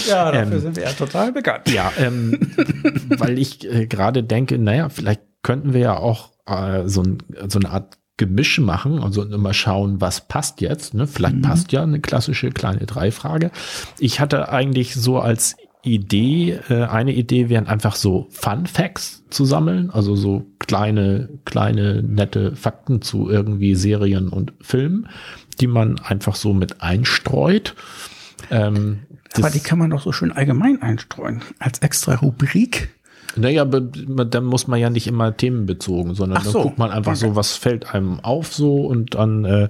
ja, 0.09 0.33
dafür 0.33 0.57
ähm, 0.57 0.61
sind 0.61 0.77
wir 0.77 0.85
ja 0.85 0.93
total 0.93 1.33
bekannt. 1.33 1.71
Ja, 1.71 1.93
ähm, 1.99 2.39
weil 3.09 3.39
ich 3.39 3.65
äh, 3.71 3.87
gerade 3.87 4.23
denke, 4.23 4.59
naja, 4.59 4.89
vielleicht 4.89 5.23
könnten 5.43 5.73
wir 5.73 5.81
ja 5.81 5.97
auch 5.97 6.31
äh, 6.47 6.89
so, 6.89 7.03
ein, 7.03 7.19
so 7.49 7.59
eine 7.59 7.71
Art 7.71 7.99
Gemisch 8.19 8.59
machen, 8.61 9.03
also 9.03 9.25
immer 9.25 9.55
schauen, 9.55 10.01
was 10.01 10.29
passt 10.29 10.61
jetzt. 10.61 10.95
Ne? 10.95 11.07
Vielleicht 11.07 11.37
mhm. 11.37 11.43
passt 11.43 11.73
ja 11.73 11.83
eine 11.83 11.99
klassische 11.99 12.51
kleine 12.51 12.87
Dreifrage. 12.87 13.51
Ich 13.99 14.21
hatte 14.21 14.51
eigentlich 14.51 14.95
so 14.95 15.19
als 15.19 15.57
Idee, 15.83 16.61
äh, 16.69 16.85
eine 16.85 17.13
Idee 17.13 17.49
wären 17.49 17.67
einfach 17.67 17.97
so 17.97 18.29
Fun 18.31 18.67
Facts 18.67 19.25
zu 19.31 19.45
sammeln, 19.45 19.91
also 19.91 20.15
so 20.15 20.47
kleine, 20.61 21.29
kleine, 21.45 22.03
nette 22.03 22.55
Fakten 22.55 23.03
zu 23.03 23.29
irgendwie 23.29 23.75
Serien 23.75 24.29
und 24.29 24.53
Filmen, 24.61 25.09
die 25.61 25.67
man 25.67 25.99
einfach 25.99 26.37
so 26.37 26.55
mit 26.55 26.83
einstreut. 26.83 27.75
Ähm, 28.51 29.01
Aber 29.35 29.51
die 29.51 29.61
kann 29.61 29.79
man 29.79 29.91
doch 29.91 30.03
so 30.03 30.13
schön 30.13 30.33
allgemein 30.33 30.83
einstreuen, 30.83 31.43
als 31.59 31.79
extra 31.81 32.17
Rubrik. 32.17 32.91
Naja, 33.37 33.65
dann 33.65 34.45
muss 34.45 34.67
man 34.67 34.79
ja 34.79 34.91
nicht 34.91 35.07
immer 35.07 35.35
themenbezogen, 35.35 36.15
sondern 36.15 36.43
so, 36.43 36.53
dann 36.53 36.63
guckt 36.63 36.79
man 36.79 36.91
einfach 36.91 37.13
okay. 37.13 37.21
so, 37.21 37.37
was 37.37 37.57
fällt 37.57 37.95
einem 37.95 38.21
auf 38.21 38.53
so 38.53 38.87
und 38.87 39.15
dann, 39.15 39.45
äh, 39.45 39.69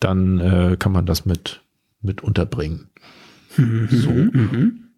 dann 0.00 0.40
äh, 0.40 0.76
kann 0.76 0.92
man 0.92 1.06
das 1.06 1.24
mit, 1.24 1.62
mit 2.00 2.22
unterbringen. 2.22 2.90
Mhm, 3.56 3.88
so. 3.90 4.10
Mhm. 4.10 4.88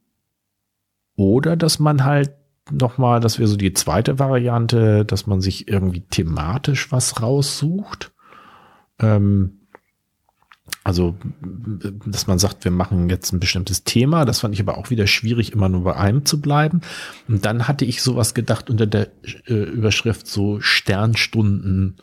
Oder 1.17 1.57
dass 1.57 1.79
man 1.79 2.05
halt 2.05 2.31
nochmal, 2.71 3.21
das 3.21 3.39
wäre 3.39 3.49
so 3.49 3.57
die 3.57 3.73
zweite 3.75 4.19
Variante, 4.19 5.05
dass 5.05 5.27
man 5.27 5.41
sich 5.41 5.69
irgendwie 5.69 6.01
thematisch 6.01 6.91
was 6.93 7.21
raussucht. 7.21 8.13
Ähm, 9.01 9.58
also, 10.85 11.17
dass 12.07 12.27
man 12.27 12.39
sagt, 12.39 12.65
wir 12.65 12.71
machen 12.71 13.11
jetzt 13.11 13.33
ein 13.33 13.41
bestimmtes 13.41 13.85
Thema. 13.85 14.25
Das 14.25 14.41
fand 14.41 14.55
ich 14.55 14.61
aber 14.61 14.79
auch 14.79 14.91
wieder 14.91 15.07
schwierig, 15.07 15.53
immer 15.53 15.69
nur 15.69 15.85
bei 15.85 15.97
einem 15.97 16.25
zu 16.25 16.41
bleiben. 16.41 16.81
Und 17.29 17.45
dann 17.45 17.69
hatte 17.69 17.85
ich 17.85 18.03
sowas 18.03 18.35
gedacht 18.35 18.71
unter 18.71 18.87
der 18.87 19.09
äh, 19.47 19.55
Überschrift 19.55 20.27
so 20.27 20.61
Sternstunden 20.61 21.97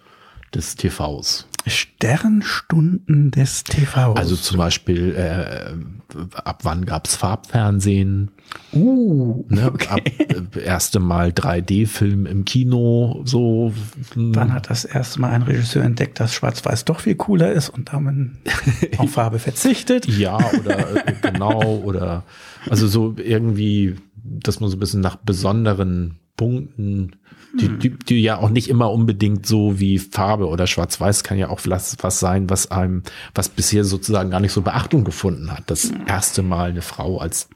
des 0.53 0.75
TVs. 0.75 1.47
Sternstunden 1.67 3.31
des 3.31 3.63
TVs. 3.63 4.15
Also 4.15 4.35
zum 4.35 4.57
Beispiel, 4.57 5.15
äh, 5.15 5.73
ab 6.35 6.59
wann 6.63 6.85
gab's 6.85 7.15
Farbfernsehen? 7.15 8.31
Uh, 8.71 9.43
ne, 9.49 9.71
okay. 9.73 9.87
ab 9.89 10.55
äh, 10.55 10.63
erste 10.63 10.99
Mal 10.99 11.29
3D-Film 11.29 12.27
im 12.27 12.45
Kino, 12.45 13.21
so. 13.25 13.73
Wann 14.13 14.53
hat 14.53 14.69
das 14.69 14.85
erste 14.85 15.19
Mal 15.19 15.31
ein 15.31 15.41
Regisseur 15.41 15.83
entdeckt, 15.83 16.19
dass 16.19 16.35
Schwarz-Weiß 16.35 16.85
doch 16.85 16.99
viel 16.99 17.15
cooler 17.15 17.51
ist 17.51 17.69
und 17.69 17.91
damit 17.91 18.31
auf 18.97 19.11
Farbe 19.11 19.39
verzichtet? 19.39 20.05
Ja, 20.07 20.37
oder 20.37 21.07
äh, 21.07 21.13
genau, 21.21 21.81
oder 21.83 22.23
also 22.69 22.87
so 22.87 23.15
irgendwie, 23.17 23.95
dass 24.23 24.59
man 24.59 24.69
so 24.69 24.77
ein 24.77 24.79
bisschen 24.79 25.01
nach 25.01 25.15
besonderen 25.15 26.19
Punkten 26.37 27.15
die, 27.59 27.69
die, 27.77 27.89
die 27.89 28.21
ja 28.21 28.37
auch 28.37 28.49
nicht 28.49 28.69
immer 28.69 28.91
unbedingt 28.91 29.45
so 29.45 29.79
wie 29.79 29.99
Farbe 29.99 30.47
oder 30.47 30.67
Schwarz-Weiß 30.67 31.23
kann 31.23 31.37
ja 31.37 31.49
auch 31.49 31.61
was, 31.65 31.97
was 32.01 32.19
sein, 32.19 32.49
was 32.49 32.71
einem, 32.71 33.03
was 33.33 33.49
bisher 33.49 33.83
sozusagen 33.83 34.31
gar 34.31 34.39
nicht 34.39 34.51
so 34.51 34.61
Beachtung 34.61 35.03
gefunden 35.03 35.51
hat. 35.51 35.63
Das 35.67 35.91
erste 36.05 36.43
Mal 36.43 36.71
eine 36.71 36.81
Frau 36.81 37.19
als 37.19 37.49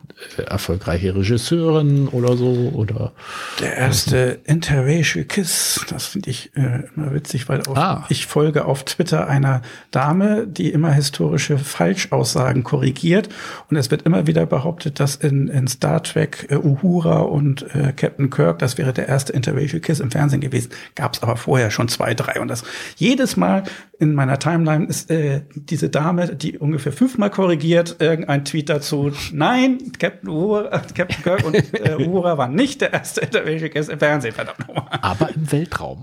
erfolgreiche 0.47 1.15
Regisseurin 1.15 2.07
oder 2.07 2.36
so 2.38 2.72
oder 2.74 3.13
Der 3.59 3.78
erste 3.78 4.39
Interracial 4.45 5.26
Kiss, 5.26 5.86
das 5.89 6.07
finde 6.07 6.30
ich 6.30 6.51
äh, 6.55 6.84
immer 6.95 7.13
witzig, 7.13 7.47
weil 7.49 7.61
auf, 7.67 7.78
Ah. 7.78 8.05
ich 8.09 8.26
folge 8.28 8.65
auf 8.65 8.84
Twitter 8.84 9.28
einer 9.28 9.61
Dame, 9.91 10.45
die 10.47 10.70
immer 10.72 10.91
historische 10.91 11.57
Falschaussagen 11.57 12.63
korrigiert. 12.63 13.30
Und 13.70 13.78
es 13.78 13.91
wird 13.91 14.03
immer 14.03 14.28
wieder 14.28 14.45
behauptet, 14.45 14.99
dass 14.99 15.15
in, 15.15 15.47
in 15.47 15.67
Star 15.67 16.03
Trek 16.03 16.47
äh, 16.49 16.55
Uhura 16.55 17.20
und 17.20 17.63
äh, 17.76 17.93
Captain 17.95 18.30
Kirk, 18.30 18.59
das 18.59 18.78
wäre 18.78 18.93
der 18.93 19.07
erste 19.07 19.34
Interracial 19.34 19.80
Kiss 19.80 19.99
im 19.99 20.11
Fernsehen 20.11 20.41
gewesen. 20.41 20.72
Gab 20.95 21.13
es 21.13 21.24
aber 21.24 21.38
vorher 21.38 21.72
schon 21.72 21.88
zwei, 21.88 22.13
drei. 22.13 22.39
Und 22.39 22.47
das 22.49 22.63
jedes 22.97 23.38
Mal 23.38 23.63
in 24.00 24.16
meiner 24.16 24.39
Timeline 24.39 24.86
ist 24.86 25.12
äh, 25.12 25.41
diese 25.54 25.89
Dame, 25.89 26.34
die 26.34 26.58
ungefähr 26.58 26.93
fünfmal 26.93 27.30
korrigiert, 27.30 27.97
irgendein 28.00 28.45
Tweet 28.45 28.70
dazu. 28.70 29.12
Nein, 29.34 29.91
Captain, 30.00 30.30
Uhura, 30.30 30.70
äh, 30.70 30.82
Captain 30.95 31.22
Kirk 31.22 31.43
und 31.43 31.56
äh, 31.56 31.95
Uhura 32.08 32.38
waren 32.38 32.56
nicht 32.56 32.80
der 32.80 32.93
erste 32.93 33.20
Interracial 33.22 33.70
Kiss 33.70 33.89
im 33.89 34.00
Fernsehen, 34.00 34.34
verdammt 34.34 34.60
nochmal. 34.60 34.88
aber 35.02 35.30
im 35.36 35.52
Weltraum. 35.52 36.02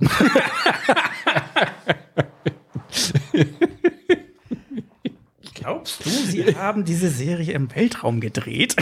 Glaubst 5.55 6.05
du, 6.05 6.11
sie 6.11 6.55
haben 6.55 6.85
diese 6.85 7.09
Serie 7.09 7.55
im 7.55 7.75
Weltraum 7.75 8.21
gedreht? 8.21 8.77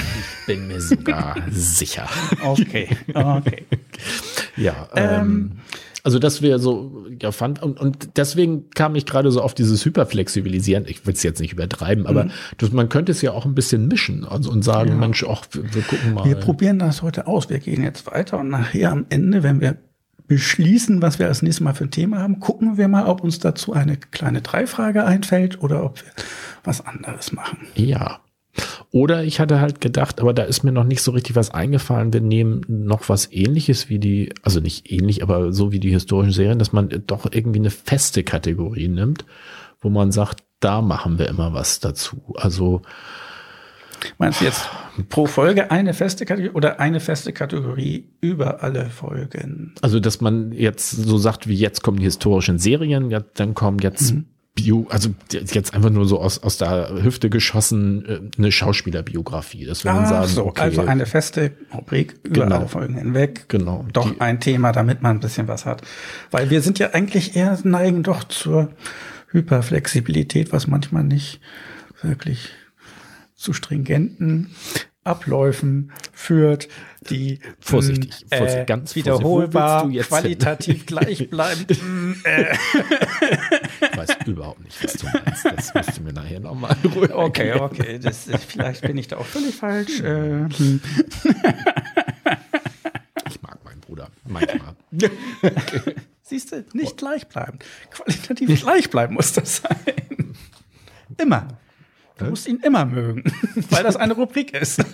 Bin 0.47 0.67
mir 0.67 0.81
sogar 0.81 1.37
sicher. 1.51 2.09
Okay, 2.43 2.89
okay. 3.15 3.65
Ja, 4.57 4.89
ähm, 4.95 5.61
also 6.05 6.19
das 6.19 6.43
wäre 6.43 6.59
so, 6.59 7.07
ja, 7.21 7.33
fand, 7.33 7.63
und, 7.63 7.81
und 7.81 8.19
deswegen 8.19 8.69
kam 8.71 8.95
ich 8.95 9.07
gerade 9.07 9.31
so 9.31 9.41
auf 9.41 9.55
dieses 9.55 9.83
Hyperflexibilisieren. 9.87 10.85
Ich 10.87 11.07
will 11.07 11.15
es 11.15 11.23
jetzt 11.23 11.41
nicht 11.41 11.55
übertreiben, 11.55 12.07
aber 12.07 12.29
das, 12.59 12.73
man 12.73 12.91
könnte 12.91 13.11
es 13.13 13.23
ja 13.23 13.33
auch 13.33 13.47
ein 13.47 13.55
bisschen 13.55 13.89
mischen 13.89 14.27
also, 14.27 14.51
und 14.51 14.63
sagen, 14.63 14.99
Mensch, 14.99 15.25
ach, 15.27 15.47
wir, 15.53 15.75
wir 15.75 15.83
gucken 15.83 16.13
mal. 16.13 16.27
Wir 16.27 16.37
probieren 16.37 16.79
das 16.79 17.01
heute 17.01 17.27
aus. 17.27 17.49
Wir 17.49 17.59
gehen 17.59 17.83
jetzt 17.83 18.07
weiter 18.07 18.39
und 18.39 18.51
nachher 18.51 18.93
am 18.93 19.07
Ende, 19.09 19.43
wenn 19.43 19.63
wir 19.63 19.79
beschließen, 20.27 21.01
was 21.01 21.19
wir 21.19 21.27
als 21.27 21.41
nächstes 21.41 21.65
Mal 21.65 21.73
für 21.73 21.85
ein 21.85 21.91
Thema 21.91 22.19
haben, 22.19 22.39
gucken 22.39 22.77
wir 22.77 22.89
mal, 22.89 23.07
ob 23.07 23.23
uns 23.23 23.39
dazu 23.39 23.73
eine 23.73 23.97
kleine 23.97 24.43
Dreifrage 24.43 25.07
einfällt 25.07 25.63
oder 25.63 25.85
ob 25.85 26.03
wir 26.03 26.11
was 26.65 26.85
anderes 26.85 27.33
machen. 27.33 27.67
Ja. 27.77 28.21
Oder 28.95 29.25
ich 29.25 29.41
hatte 29.41 29.61
halt 29.61 29.81
gedacht, 29.81 30.21
aber 30.21 30.33
da 30.33 30.45
ist 30.45 30.63
mir 30.63 30.71
noch 30.71 30.85
nicht 30.85 31.03
so 31.03 31.11
richtig 31.11 31.35
was 31.35 31.51
eingefallen. 31.51 32.13
Wir 32.13 32.21
nehmen 32.21 32.61
noch 32.69 33.09
was 33.09 33.33
ähnliches 33.33 33.89
wie 33.89 33.99
die, 33.99 34.33
also 34.43 34.61
nicht 34.61 34.89
ähnlich, 34.89 35.25
aber 35.25 35.53
so 35.53 35.73
wie 35.73 35.81
die 35.81 35.91
historischen 35.91 36.31
Serien, 36.31 36.61
dass 36.61 36.73
man 36.73 37.03
doch 37.09 37.27
irgendwie 37.29 37.59
eine 37.59 37.71
feste 37.71 38.23
Kategorie 38.23 38.87
nimmt, 38.87 39.25
wo 39.81 39.91
man 39.91 40.13
sagt, 40.13 40.45
da 40.61 40.81
machen 40.81 41.19
wir 41.19 41.29
immer 41.29 41.53
was 41.53 41.81
dazu. 41.81 42.23
Also 42.37 42.83
Meinst 44.19 44.41
du 44.41 44.45
jetzt 44.45 44.69
pro 45.09 45.27
Folge 45.27 45.73
eine 45.73 45.93
feste 45.93 46.25
Kategorie 46.25 46.55
oder 46.55 46.79
eine 46.79 47.01
feste 47.01 47.33
Kategorie 47.33 48.11
über 48.21 48.63
alle 48.63 48.91
Folgen? 48.91 49.75
Also, 49.83 49.99
dass 49.99 50.21
man 50.21 50.53
jetzt 50.53 50.93
so 50.93 51.19
sagt, 51.19 51.49
wie 51.49 51.57
jetzt 51.57 51.83
kommen 51.83 51.99
die 51.99 52.05
historischen 52.05 52.61
Serien, 52.61 53.11
ja, 53.11 53.25
dann 53.35 53.55
kommen 53.55 53.81
jetzt 53.81 54.15
Bio, 54.57 54.87
also 54.89 55.11
jetzt 55.33 55.75
einfach 55.75 55.91
nur 55.91 56.07
so 56.07 56.21
aus, 56.21 56.41
aus 56.43 56.59
der 56.59 57.03
Hüfte 57.03 57.29
geschossen 57.29 58.07
äh, 58.07 58.39
eine 58.39 58.53
Schauspielerbiografie. 58.53 59.65
Das 59.67 59.85
Ah, 59.85 60.07
sagen, 60.07 60.29
so, 60.29 60.47
okay, 60.47 60.61
also 60.63 60.83
eine 60.83 61.07
feste 61.07 61.53
Rubrik 61.75 62.15
über 62.23 62.45
Genau. 62.45 62.57
alle 62.59 62.69
Folgen 62.69 62.95
hinweg. 62.97 63.47
Genau. 63.49 63.85
Doch 63.93 64.09
Die- 64.13 64.21
ein 64.21 64.39
Thema, 64.39 64.71
damit 64.71 65.03
man 65.03 65.17
ein 65.17 65.21
bisschen 65.21 65.49
was 65.49 65.67
hat. 65.67 65.83
Weil 66.31 66.51
wir 66.51 66.63
sind 66.63 66.79
ja 66.79 66.91
eigentlich 66.95 67.35
eher 67.35 67.59
neigen 67.65 68.05
doch 68.05 68.23
zur 68.25 68.71
Hyperflexibilität, 69.33 70.53
was 70.53 70.69
manchmal 70.69 71.03
nicht 71.03 71.41
wirklich 72.03 72.51
zu 73.35 73.53
stringenten 73.53 74.51
Abläufen 75.05 75.93
führt, 76.13 76.69
die 77.11 77.39
Vorsichtig, 77.61 78.25
mh, 78.31 78.37
vorsichtig, 78.39 78.67
ganz 78.67 78.93
vorsichtig. 78.93 79.13
wiederholbar, 79.13 79.91
hin? 79.91 80.03
qualitativ 80.03 80.87
gleichbleibend. 80.87 81.83
mh, 81.83 82.17
äh, 82.25 82.55
ich 83.93 83.97
weiß 83.97 84.17
überhaupt 84.27 84.65
nicht, 84.65 84.83
was 84.83 84.95
du 84.95 85.07
meinst. 85.07 85.45
Das 85.45 85.75
musst 85.75 85.99
du 85.99 86.03
mir 86.03 86.13
nachher 86.15 86.41
nochmal 86.41 86.77
Ruhe 86.95 87.15
okay, 87.15 87.53
okay, 87.53 87.99
das, 87.99 88.29
vielleicht 88.49 88.83
bin 88.83 88.97
ich 88.97 89.09
da 89.09 89.19
auch 89.19 89.27
völlig 89.27 89.55
falsch. 89.55 90.01
Äh, 90.01 90.49
hm. 90.49 90.81
Ich 93.29 93.43
mag 93.43 93.63
meinen 93.65 93.81
Bruder 93.81 94.09
manchmal. 94.27 94.75
Siehst 96.23 96.53
du, 96.53 96.65
nicht 96.73 96.97
gleichbleibend. 96.97 97.65
Qualitativ 97.91 98.63
gleichbleibend 98.63 99.17
muss 99.17 99.33
das 99.35 99.57
sein. 99.59 100.35
Immer. 101.19 101.49
Du 102.19 102.27
musst 102.27 102.47
ihn 102.47 102.59
immer 102.59 102.85
mögen, 102.85 103.25
weil 103.71 103.83
das 103.83 103.97
eine 103.97 104.15
Rubrik 104.15 104.53
ist. 104.55 104.77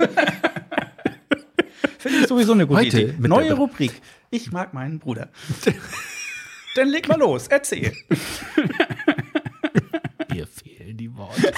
Finde 1.99 2.19
ich 2.21 2.27
sowieso 2.27 2.53
eine 2.53 2.67
gute 2.67 2.81
Heute 2.81 3.01
Idee. 3.01 3.15
Neue 3.19 3.53
Rubrik. 3.53 3.93
Ich 4.31 4.53
mag 4.53 4.73
meinen 4.73 4.99
Bruder. 4.99 5.29
Dann 6.77 6.89
leg 6.89 7.09
mal 7.09 7.19
los, 7.19 7.49
erzähl. 7.49 7.93
Mir 10.33 10.47
fehlen 10.47 10.97
die 10.97 11.15
Worte. 11.15 11.53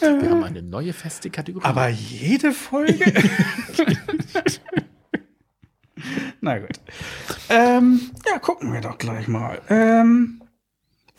Wir 0.00 0.30
haben 0.30 0.44
eine 0.44 0.62
neue 0.62 0.92
feste 0.92 1.30
Kategorie. 1.30 1.64
Aber 1.64 1.88
jede 1.88 2.52
Folge? 2.52 3.12
Na 6.40 6.58
gut. 6.58 6.80
Ähm, 7.48 8.00
ja, 8.30 8.38
gucken 8.38 8.72
wir 8.72 8.80
doch 8.80 8.98
gleich 8.98 9.28
mal. 9.28 9.60
Ähm, 9.68 10.42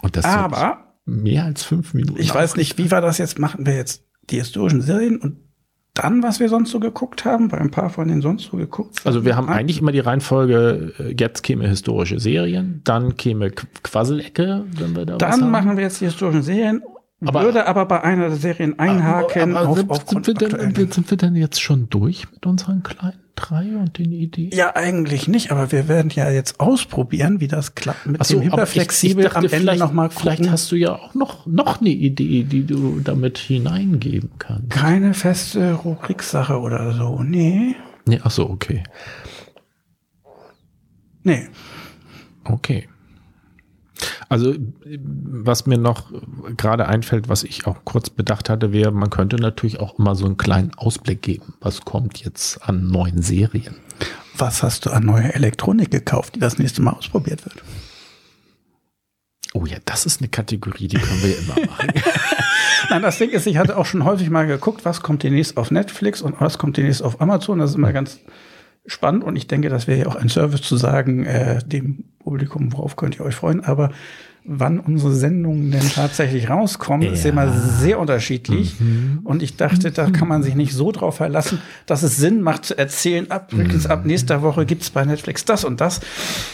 Und 0.02 0.16
das 0.18 0.26
aber 0.26 0.96
mehr 1.06 1.46
als 1.46 1.64
fünf 1.64 1.94
Minuten. 1.94 2.20
Ich 2.20 2.34
weiß 2.34 2.56
nicht, 2.56 2.78
wie 2.78 2.92
war 2.92 3.02
das 3.02 3.18
jetzt? 3.18 3.40
Machen 3.40 3.66
wir 3.66 3.76
jetzt 3.76 4.04
die 4.30 4.38
historischen 4.38 4.82
Serien 4.82 5.18
und 5.18 5.38
dann, 5.96 6.24
was 6.24 6.40
wir 6.40 6.50
sonst 6.50 6.72
so 6.72 6.80
geguckt 6.80 7.24
haben? 7.24 7.50
Bei 7.50 7.60
ein 7.60 7.70
paar 7.70 7.92
von 7.92 8.08
denen 8.08 8.22
sonst 8.24 8.46
so 8.46 8.58
geguckt. 8.58 9.06
Also 9.06 9.26
wir 9.26 9.36
haben 9.36 9.48
Ah, 9.48 9.52
eigentlich 9.54 9.80
immer 9.80 9.92
die 9.92 10.00
Reihenfolge, 10.00 10.92
äh, 10.98 11.16
jetzt 11.20 11.44
käme 11.44 11.68
historische 11.68 12.20
Serien, 12.20 12.82
dann 12.84 13.16
käme 13.16 13.50
Qu- 13.50 13.68
Quasselecke, 13.84 14.66
wenn 14.72 14.96
wir 14.96 15.06
da 15.06 15.18
Dann 15.18 15.52
machen 15.52 15.76
wir 15.78 15.84
jetzt 15.84 16.02
die 16.02 16.06
historischen 16.06 16.42
Serien. 16.42 16.82
Aber- 17.30 17.44
würde 17.44 17.66
aber 17.68 17.86
bei 17.86 18.02
einer 18.04 18.30
der 18.30 18.38
Serien 18.38 18.80
einhaken 18.80 19.56
Aber 19.56 19.70
auf, 19.70 19.78
sind, 19.78 19.90
auf 19.90 20.06
sind, 20.10 20.28
wir 20.28 20.34
denn, 20.34 20.92
sind 20.92 21.10
wir 21.10 21.18
denn 21.18 21.36
jetzt 21.36 21.62
schon 21.62 21.90
durch 21.90 22.30
mit 22.32 22.46
unseren 22.46 22.84
kleinen 22.84 23.20
drei 23.36 23.76
und 23.78 23.98
den 23.98 24.12
Ideen? 24.12 24.52
Ja, 24.54 24.76
eigentlich 24.76 25.28
nicht, 25.28 25.52
aber 25.52 25.72
wir 25.72 25.88
werden 25.88 26.12
ja 26.14 26.30
jetzt 26.30 26.60
ausprobieren, 26.60 27.40
wie 27.40 27.48
das 27.48 27.74
klappt 27.76 28.06
mit 28.06 28.22
Ach 28.22 28.26
so, 28.26 28.40
dem 28.40 28.52
aber 28.52 28.64
ich- 28.64 28.70
Hyperflexibel 28.70 29.26
ich 29.26 29.32
dachte, 29.32 29.38
am 29.40 29.44
Ende 29.46 29.58
vielleicht- 29.58 29.80
nochmal 29.80 30.10
Vielleicht 30.12 30.50
hast 30.52 30.72
du 30.72 30.76
ja 30.76 30.94
auch 30.96 31.14
noch, 31.16 31.46
noch 31.48 31.82
eine 31.82 31.90
Idee, 31.90 32.44
die 32.44 32.66
du 32.66 33.00
damit 33.00 33.38
hineingeben 33.40 34.32
kannst. 34.38 34.70
Keine 34.70 35.14
feste 35.14 35.74
Rubriksache 35.74 36.60
oder 36.60 36.94
so. 36.94 37.24
Nee. 37.24 37.76
Nee, 38.06 38.20
ach 38.24 38.32
so, 38.32 38.50
okay. 38.50 38.84
Nee. 41.24 41.48
Okay. 42.44 42.88
Also, 44.30 44.56
was 44.86 45.66
mir 45.66 45.78
noch 45.78 46.12
gerade 46.58 46.88
einfällt, 46.88 47.30
was 47.30 47.44
ich 47.44 47.68
auch 47.68 47.78
kurz 47.86 48.10
bedacht 48.10 48.50
hatte, 48.50 48.74
wäre, 48.74 48.92
man 48.92 49.10
könnte 49.10 49.36
natürlich 49.36 49.80
auch 49.80 50.00
immer 50.00 50.16
so 50.16 50.26
einen 50.26 50.38
kleinen 50.38 50.74
Ausblick 50.76 51.22
geben. 51.22 51.54
Was 51.62 51.82
kommt 51.82 52.24
jetzt 52.24 52.68
an 52.68 52.88
neuen 52.88 53.22
Serien? 53.22 53.76
Was 54.36 54.64
hast 54.64 54.86
du 54.86 54.90
an 54.90 55.06
neuer 55.06 55.36
Elektronik 55.36 55.92
gekauft, 55.92 56.36
die 56.36 56.40
das 56.40 56.58
nächste 56.58 56.82
Mal 56.82 56.92
ausprobiert 56.92 57.46
wird? 57.46 57.64
Oh 59.54 59.68
ja, 59.68 59.78
das 59.86 60.08
ist 60.08 60.20
eine 60.20 60.30
Kategorie, 60.30 60.88
die 60.88 60.98
können 60.98 61.22
wir 61.22 61.30
ja 61.30 61.38
immer 61.38 61.68
machen. 61.68 61.92
Nein, 62.90 63.02
das 63.02 63.18
Ding 63.18 63.30
ist, 63.30 63.48
ich 63.48 63.58
hatte 63.58 63.78
auch 63.78 63.86
schon 63.86 64.04
häufig 64.04 64.30
mal 64.30 64.48
geguckt, 64.48 64.86
was 64.86 65.02
kommt 65.02 65.24
demnächst 65.24 65.58
auf 65.58 65.72
Netflix 65.72 66.22
und 66.22 66.40
was 66.42 66.58
kommt 66.58 66.78
demnächst 66.78 67.04
auf 67.04 67.22
Amazon. 67.22 67.60
Das 67.60 67.72
ist 67.72 67.76
immer 67.76 67.94
ganz 67.94 68.20
spannend 68.86 69.24
und 69.24 69.36
ich 69.36 69.48
denke, 69.48 69.70
das 69.70 69.88
wäre 69.88 70.00
ja 70.02 70.08
auch 70.08 70.16
ein 70.16 70.30
Service 70.30 70.62
zu 70.62 70.76
sagen, 70.78 71.26
äh, 71.26 71.60
dem 71.66 72.06
Publikum, 72.20 72.72
worauf 72.74 72.96
könnt 72.96 73.18
ihr 73.18 73.26
euch 73.26 73.36
freuen. 73.36 73.64
Aber 73.64 73.92
wann 74.46 74.78
unsere 74.80 75.14
Sendungen 75.14 75.72
denn 75.72 75.88
tatsächlich 75.90 76.50
rauskommen, 76.50 77.14
ist 77.14 77.24
Ja. 77.24 77.30
immer 77.30 77.50
sehr 77.80 77.98
unterschiedlich. 77.98 78.76
Und 79.24 79.42
ich 79.42 79.56
dachte, 79.56 79.92
da 79.92 80.10
kann 80.10 80.28
man 80.28 80.44
sich 80.44 80.56
nicht 80.56 80.74
so 80.74 80.92
drauf 80.92 81.16
verlassen, 81.16 81.60
dass 81.86 82.04
es 82.04 82.18
Sinn 82.18 82.42
macht 82.42 82.66
zu 82.66 82.78
erzählen, 82.78 83.32
ab, 83.32 83.54
übrigens, 83.54 83.86
ab 83.86 84.06
nächster 84.06 84.42
Woche 84.42 84.66
gibt's 84.66 84.90
bei 84.90 85.06
Netflix 85.06 85.46
das 85.46 85.64
und 85.64 85.80
das, 85.80 86.02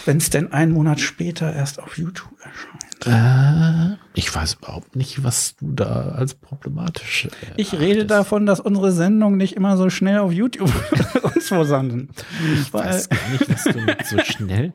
wenn 0.06 0.18
es 0.18 0.30
denn 0.30 0.54
einen 0.54 0.72
Monat 0.72 1.00
später 1.00 1.52
erst 1.52 1.82
auf 1.82 1.98
YouTube 1.98 2.30
erscheint. 2.44 3.96
äh, 3.96 3.98
ich 4.16 4.34
weiß 4.34 4.56
überhaupt 4.56 4.96
nicht, 4.96 5.24
was 5.24 5.56
du 5.58 5.72
da 5.74 6.10
als 6.10 6.34
problematisch. 6.34 7.26
Äh, 7.26 7.30
Ich 7.58 7.74
rede 7.80 8.06
davon, 8.06 8.46
dass 8.46 8.60
unsere 8.60 8.92
Sendungen 8.92 9.38
nicht 9.38 9.56
immer 9.56 9.78
so 9.78 9.90
schnell 9.90 10.18
auf 10.20 10.32
YouTube 10.34 10.72
uns 11.36 11.48
versanden. 11.48 12.10
Ich 12.54 12.74
weiß 12.74 13.10
gar 13.10 13.20
nicht, 13.32 13.50
was 13.50 13.64
du 13.66 13.80
mit 13.80 14.06
so 14.06 14.18
schnell. 14.20 14.74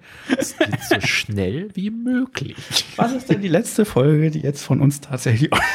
So 0.88 1.00
schnell 1.00 1.68
wie 1.74 1.90
möglich. 1.90 2.56
Was 2.96 3.12
ist 3.12 3.28
denn 3.28 3.42
die 3.42 3.48
letzte 3.48 3.84
Folge, 3.84 4.30
die 4.30 4.40
jetzt 4.40 4.62
von 4.62 4.80
uns 4.80 5.00
tatsächlich 5.00 5.50
online 5.52 5.66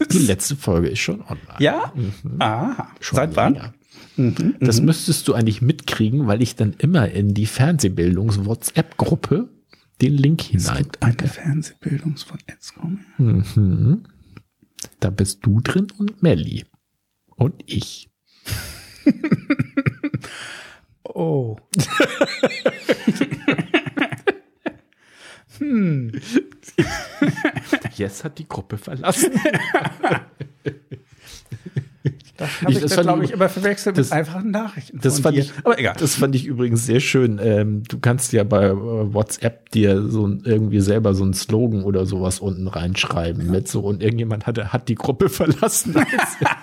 ist? 0.00 0.12
Die 0.12 0.18
letzte 0.26 0.56
Folge 0.56 0.88
ist 0.88 0.98
schon 1.00 1.20
online. 1.22 1.56
Ja? 1.60 1.92
Aha. 2.40 2.88
Schon 3.00 3.16
Seit 3.16 3.36
wann? 3.36 3.54
länger. 3.54 3.72
Das 4.60 4.82
müsstest 4.82 5.26
du 5.28 5.34
eigentlich 5.34 5.62
mitkriegen, 5.62 6.26
weil 6.26 6.42
ich 6.42 6.54
dann 6.56 6.74
immer 6.76 7.08
in 7.08 7.32
die 7.32 7.46
Fernsehbildungs-WhatsApp-Gruppe 7.46 9.48
den 10.00 10.16
Link 10.16 10.42
hinein. 10.42 10.86
Eine 11.00 11.28
Fernsehbildungs 11.28 12.22
von 12.22 12.38
Edscom. 12.46 13.04
Mhm. 13.18 14.04
Da 14.98 15.10
bist 15.10 15.44
du 15.44 15.60
drin 15.60 15.88
und 15.98 16.22
Melli. 16.22 16.64
Und 17.36 17.62
ich. 17.66 18.08
Oh. 21.14 21.56
hm. 25.58 26.12
Yes 27.96 28.24
hat 28.24 28.38
die 28.38 28.48
Gruppe 28.48 28.78
verlassen. 28.78 29.32
Das 32.40 32.62
habe 32.62 32.72
ich, 32.72 32.80
das 32.80 32.96
glaube 32.96 33.24
ich- 33.24 33.30
immer 33.32 33.48
verwechselt 33.48 33.98
das- 33.98 34.08
mit 34.10 34.18
einfachen 34.18 34.50
Nachrichten. 34.50 34.98
Das 35.02 35.20
fand, 35.20 35.36
dir. 35.36 35.40
ich, 35.42 35.52
Aber 35.62 35.78
egal. 35.78 35.94
das 35.98 36.14
fand 36.16 36.34
ich 36.34 36.46
übrigens 36.46 36.86
sehr 36.86 37.00
schön. 37.00 37.38
Ähm, 37.42 37.82
du 37.88 37.98
kannst 37.98 38.32
ja 38.32 38.42
bei 38.44 38.66
äh, 38.68 38.74
WhatsApp 38.74 39.70
dir 39.70 40.08
so 40.08 40.26
ein, 40.26 40.42
irgendwie 40.44 40.80
selber 40.80 41.14
so 41.14 41.22
einen 41.22 41.34
Slogan 41.34 41.82
oder 41.84 42.06
sowas 42.06 42.40
unten 42.40 42.66
reinschreiben 42.66 43.50
mit 43.50 43.68
so 43.68 43.80
und 43.80 44.02
irgendjemand 44.02 44.46
hat, 44.46 44.58
hat 44.72 44.88
die 44.88 44.94
Gruppe 44.94 45.28
verlassen. 45.28 45.94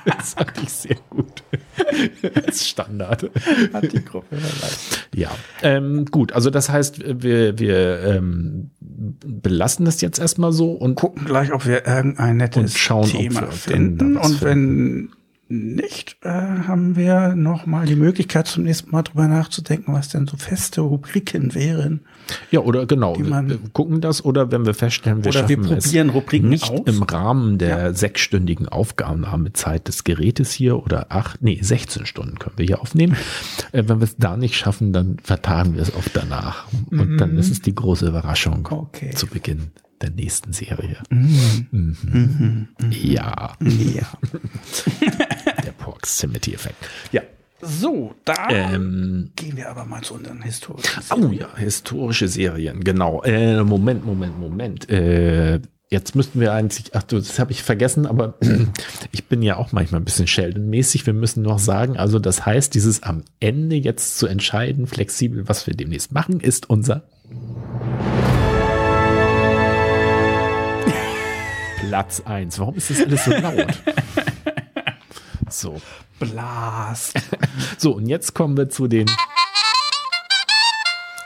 Das, 0.05 0.33
fand 0.33 0.51
ich 0.63 0.69
sehr 0.69 0.97
gut. 1.09 1.43
Als 2.45 2.67
Standard. 2.67 3.29
Hat 3.73 3.91
die 3.93 4.03
Gruppe 4.03 4.35
verlassen. 4.35 4.97
Ja, 5.15 5.29
ähm, 5.61 6.05
gut. 6.05 6.33
Also 6.33 6.49
das 6.49 6.69
heißt, 6.69 7.21
wir, 7.21 7.59
wir 7.59 7.99
ähm, 8.03 8.71
belassen 8.79 9.85
das 9.85 10.01
jetzt 10.01 10.19
erstmal 10.19 10.51
so 10.51 10.71
und 10.71 10.95
Gucken 10.95 11.25
gleich, 11.25 11.53
ob 11.53 11.65
wir 11.67 11.85
irgendein 11.85 12.37
nettes 12.37 12.73
Thema 12.73 13.43
finden. 13.51 14.17
Und 14.17 14.41
wenn 14.41 15.09
nicht, 15.49 16.17
äh, 16.23 16.29
haben 16.29 16.95
wir 16.95 17.35
noch 17.35 17.65
mal 17.65 17.85
die 17.85 17.95
Möglichkeit, 17.95 18.47
zum 18.47 18.63
nächsten 18.63 18.91
Mal 18.91 19.03
drüber 19.03 19.27
nachzudenken, 19.27 19.93
was 19.93 20.09
denn 20.09 20.27
so 20.27 20.35
feste 20.37 20.81
Rubriken 20.81 21.55
wären. 21.55 22.01
Ja, 22.51 22.59
oder 22.59 22.85
genau, 22.85 23.17
man- 23.17 23.49
wir 23.49 23.57
gucken 23.73 24.01
das 24.01 24.23
oder 24.25 24.51
wenn 24.51 24.65
wir 24.65 24.73
feststellen, 24.73 25.23
wir 25.23 25.29
Oder 25.29 25.47
wir 25.47 25.57
probieren 25.61 26.09
es 26.09 26.13
Rubriken 26.15 26.49
nicht 26.49 26.69
aus. 26.69 26.81
im 26.85 27.01
Rahmen 27.03 27.57
der 27.57 27.93
sechsstündigen 27.93 28.67
Aufgabennahmezeit 28.67 29.87
des 29.87 30.03
Gerätes 30.03 30.51
hier 30.51 30.77
oder 30.83 31.07
acht, 31.09 31.41
nee, 31.41 31.57
16 31.61 32.05
Stunden 32.05 32.37
können 32.39 32.57
wir 32.57 32.65
hier 32.65 32.81
aufnehmen. 32.81 33.15
äh, 33.71 33.83
wenn 33.87 33.99
wir 33.99 34.05
es 34.05 34.17
da 34.17 34.35
nicht 34.37 34.55
schaffen, 34.55 34.91
dann 34.93 35.17
vertagen 35.23 35.75
wir 35.75 35.81
es 35.81 35.93
auf 35.95 36.09
danach. 36.13 36.65
Und 36.91 37.17
dann 37.17 37.37
ist 37.37 37.51
es 37.51 37.61
die 37.61 37.73
große 37.75 38.07
Überraschung 38.07 38.59
Mhm. 38.59 38.65
Okay. 38.77 39.11
zu 39.11 39.27
Beginn 39.27 39.71
der 40.01 40.11
nächsten 40.11 40.53
Serie. 40.53 40.97
Mhm. 41.09 41.65
Mhm. 41.71 42.67
Ja, 42.91 43.53
Ja. 43.61 44.03
Proximity-Effekt. 46.07 46.77
Ja. 47.11 47.21
So, 47.59 48.13
da 48.23 48.49
Ähm, 48.49 49.31
gehen 49.35 49.57
wir 49.57 49.69
aber 49.69 49.83
mal 49.85 50.01
zu 50.03 50.13
unseren 50.13 50.43
historischen 50.43 51.01
Oh 51.11 51.31
ja, 51.31 51.47
historische 51.57 52.27
Serien, 52.27 52.83
genau. 52.83 53.23
Äh, 53.23 53.63
Moment, 53.63 54.05
Moment, 54.05 54.39
Moment. 54.39 54.87
Äh, 54.91 55.59
jetzt 55.89 56.15
müssten 56.15 56.39
wir 56.39 56.53
eigentlich, 56.53 56.95
ach 56.95 57.01
du, 57.03 57.17
das 57.17 57.39
habe 57.39 57.51
ich 57.51 57.63
vergessen, 57.63 58.05
aber 58.05 58.35
ich 59.11 59.25
bin 59.25 59.41
ja 59.41 59.57
auch 59.57 59.71
manchmal 59.71 60.01
ein 60.01 60.05
bisschen 60.05 60.27
Sheldon-mäßig. 60.27 61.07
Wir 61.07 61.13
müssen 61.13 61.41
noch 61.41 61.57
sagen, 61.59 61.97
also 61.97 62.19
das 62.19 62.45
heißt, 62.45 62.75
dieses 62.75 63.01
am 63.01 63.23
Ende 63.39 63.75
jetzt 63.75 64.19
zu 64.19 64.27
entscheiden, 64.27 64.85
flexibel, 64.85 65.49
was 65.49 65.65
wir 65.65 65.73
demnächst 65.73 66.11
machen, 66.11 66.39
ist 66.39 66.69
unser 66.69 67.03
Platz 71.89 72.21
eins. 72.23 72.59
Warum 72.59 72.75
ist 72.75 72.91
das 72.91 73.01
alles 73.01 73.25
so 73.25 73.31
laut? 73.31 73.65
So. 75.57 75.81
Blast. 76.19 77.13
So, 77.79 77.93
und 77.95 78.05
jetzt 78.07 78.33
kommen 78.35 78.55
wir 78.57 78.69
zu 78.69 78.87
den 78.87 79.07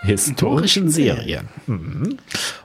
historischen 0.03 0.89
Serien. 0.89 1.47
Mhm. 1.67 2.17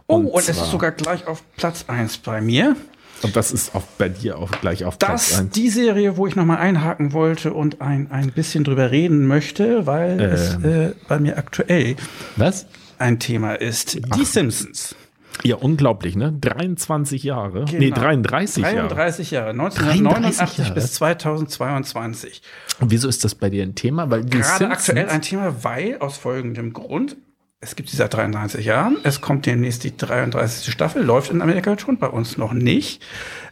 Oh, 0.06 0.16
und, 0.16 0.38
es 0.40 0.48
ist 0.48 0.70
sogar 0.70 0.92
gleich 0.92 1.26
auf 1.26 1.42
Platz 1.56 1.84
eins 1.88 2.18
bei 2.18 2.40
mir. 2.40 2.76
Und 3.22 3.34
das 3.34 3.50
ist 3.50 3.74
auch 3.74 3.82
bei 3.98 4.08
dir 4.08 4.38
auch 4.38 4.50
gleich 4.60 4.84
auf 4.84 4.98
Platz 4.98 5.30
Das, 5.30 5.38
eins. 5.40 5.52
die 5.54 5.68
Serie, 5.70 6.16
wo 6.16 6.26
ich 6.26 6.36
nochmal 6.36 6.58
einhaken 6.58 7.12
wollte 7.12 7.52
und 7.52 7.80
ein, 7.80 8.10
ein 8.10 8.30
bisschen 8.32 8.62
drüber 8.62 8.90
reden 8.90 9.26
möchte, 9.26 9.86
weil 9.86 10.20
es 10.20 10.54
Ähm. 10.54 10.64
äh, 10.64 10.92
bei 11.08 11.18
mir 11.18 11.36
aktuell 11.38 11.96
Was? 12.36 12.66
ein 12.98 13.18
Thema 13.18 13.54
ist. 13.54 13.98
Die 14.16 14.24
Simpsons. 14.24 14.94
Ja, 15.42 15.56
unglaublich, 15.56 16.16
ne? 16.16 16.32
23 16.40 17.22
Jahre. 17.22 17.64
Nee, 17.72 17.90
Genau. 17.90 17.96
33 17.96 18.62
Jahre. 18.64 18.88
33 18.88 19.30
Jahre. 19.30 19.50
1989 19.50 20.36
33 20.36 20.58
Jahre. 20.58 20.74
bis 20.74 20.92
2022. 20.94 22.42
Und 22.80 22.90
wieso 22.90 23.08
ist 23.08 23.24
das 23.24 23.34
bei 23.34 23.50
dir 23.50 23.62
ein 23.62 23.74
Thema? 23.74 24.10
Weil 24.10 24.24
Gerade 24.24 24.44
Simpsons, 24.44 24.72
aktuell 24.88 25.08
ein 25.08 25.22
Thema, 25.22 25.64
weil 25.64 25.98
aus 25.98 26.16
folgendem 26.16 26.72
Grund. 26.72 27.16
Es 27.60 27.74
gibt 27.74 27.88
sie 27.88 27.96
seit 27.96 28.12
33 28.14 28.64
Jahren. 28.66 28.98
Es 29.02 29.20
kommt 29.20 29.46
demnächst 29.46 29.82
die 29.84 29.96
33. 29.96 30.72
Staffel. 30.72 31.02
Läuft 31.02 31.30
in 31.30 31.40
Amerika 31.42 31.78
schon, 31.78 31.98
bei 31.98 32.08
uns 32.08 32.36
noch 32.36 32.52
nicht. 32.52 33.02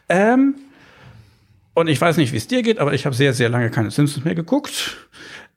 Ähm, 0.08 0.54
und 1.72 1.88
ich 1.88 2.00
weiß 2.00 2.18
nicht, 2.18 2.32
wie 2.32 2.36
es 2.36 2.46
dir 2.46 2.62
geht, 2.62 2.78
aber 2.78 2.92
ich 2.92 3.06
habe 3.06 3.14
sehr, 3.16 3.32
sehr 3.32 3.48
lange 3.48 3.70
keine 3.70 3.90
Simpsons 3.90 4.24
mehr 4.24 4.34
geguckt. 4.34 5.08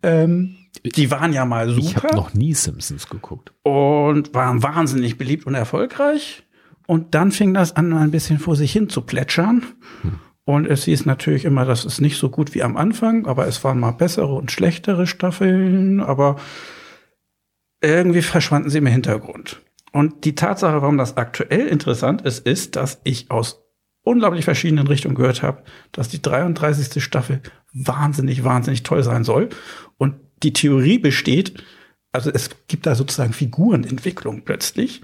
Ähm, 0.02 0.56
die 0.84 1.12
waren 1.12 1.34
ja 1.34 1.46
mal 1.46 1.70
Ich 1.78 1.96
habe 1.96 2.08
super 2.08 2.16
noch 2.16 2.34
nie 2.34 2.54
Simpsons 2.54 3.10
geguckt. 3.10 3.54
und 3.64 4.34
waren 4.34 4.64
wahnsinnig 4.64 5.18
beliebt 5.18 5.46
und 5.46 5.56
erfolgreich. 5.56 6.44
Und 6.86 7.16
dann 7.16 7.32
fing 7.32 7.54
das 7.54 7.76
an, 7.76 7.92
ein 7.94 8.12
bisschen 8.12 8.40
vor 8.40 8.56
sich 8.56 8.72
hin 8.72 8.90
zu 8.90 9.02
plätschern. 9.02 9.64
Und 10.46 10.66
es 10.66 10.86
hieß 10.86 11.06
natürlich 11.06 11.44
immer, 11.44 11.66
das 11.66 11.84
ist 11.84 12.00
nicht 12.00 12.18
so 12.18 12.30
gut 12.30 12.56
wie 12.56 12.64
am 12.64 12.78
Anfang, 12.78 13.26
aber 13.28 13.48
es 13.48 13.64
waren 13.66 13.80
mal 13.80 13.92
bessere 13.92 14.34
und 14.34 14.52
schlechtere 14.52 15.06
Staffeln, 15.06 16.00
aber 16.00 16.38
irgendwie 17.82 18.22
verschwanden 18.22 18.70
sie 18.70 18.78
im 18.78 18.86
Hintergrund. 18.86 19.62
Und 19.92 20.24
die 20.24 20.36
Tatsache, 20.36 20.82
warum 20.82 20.98
das 20.98 21.18
aktuell 21.18 21.68
interessant 21.68 22.22
ist, 22.22 22.48
ist, 22.48 22.78
dass 22.78 23.02
ich 23.04 23.30
aus 23.30 23.64
unglaublich 24.04 24.46
verschiedenen 24.46 24.88
Richtungen 24.88 25.16
gehört 25.16 25.44
habe, 25.44 25.64
dass 25.92 26.08
die 26.08 26.22
33. 26.22 27.04
Staffel 27.04 27.42
wahnsinnig, 27.74 28.46
wahnsinnig 28.46 28.84
toll 28.84 29.04
sein 29.04 29.26
soll. 29.26 29.50
Die 30.44 30.54
Theorie 30.54 31.00
besteht, 31.00 31.64
also 32.12 32.32
es 32.32 32.50
gibt 32.68 32.86
da 32.86 32.96
sozusagen 32.96 33.34
Figurenentwicklung 33.34 34.44
plötzlich. 34.44 35.02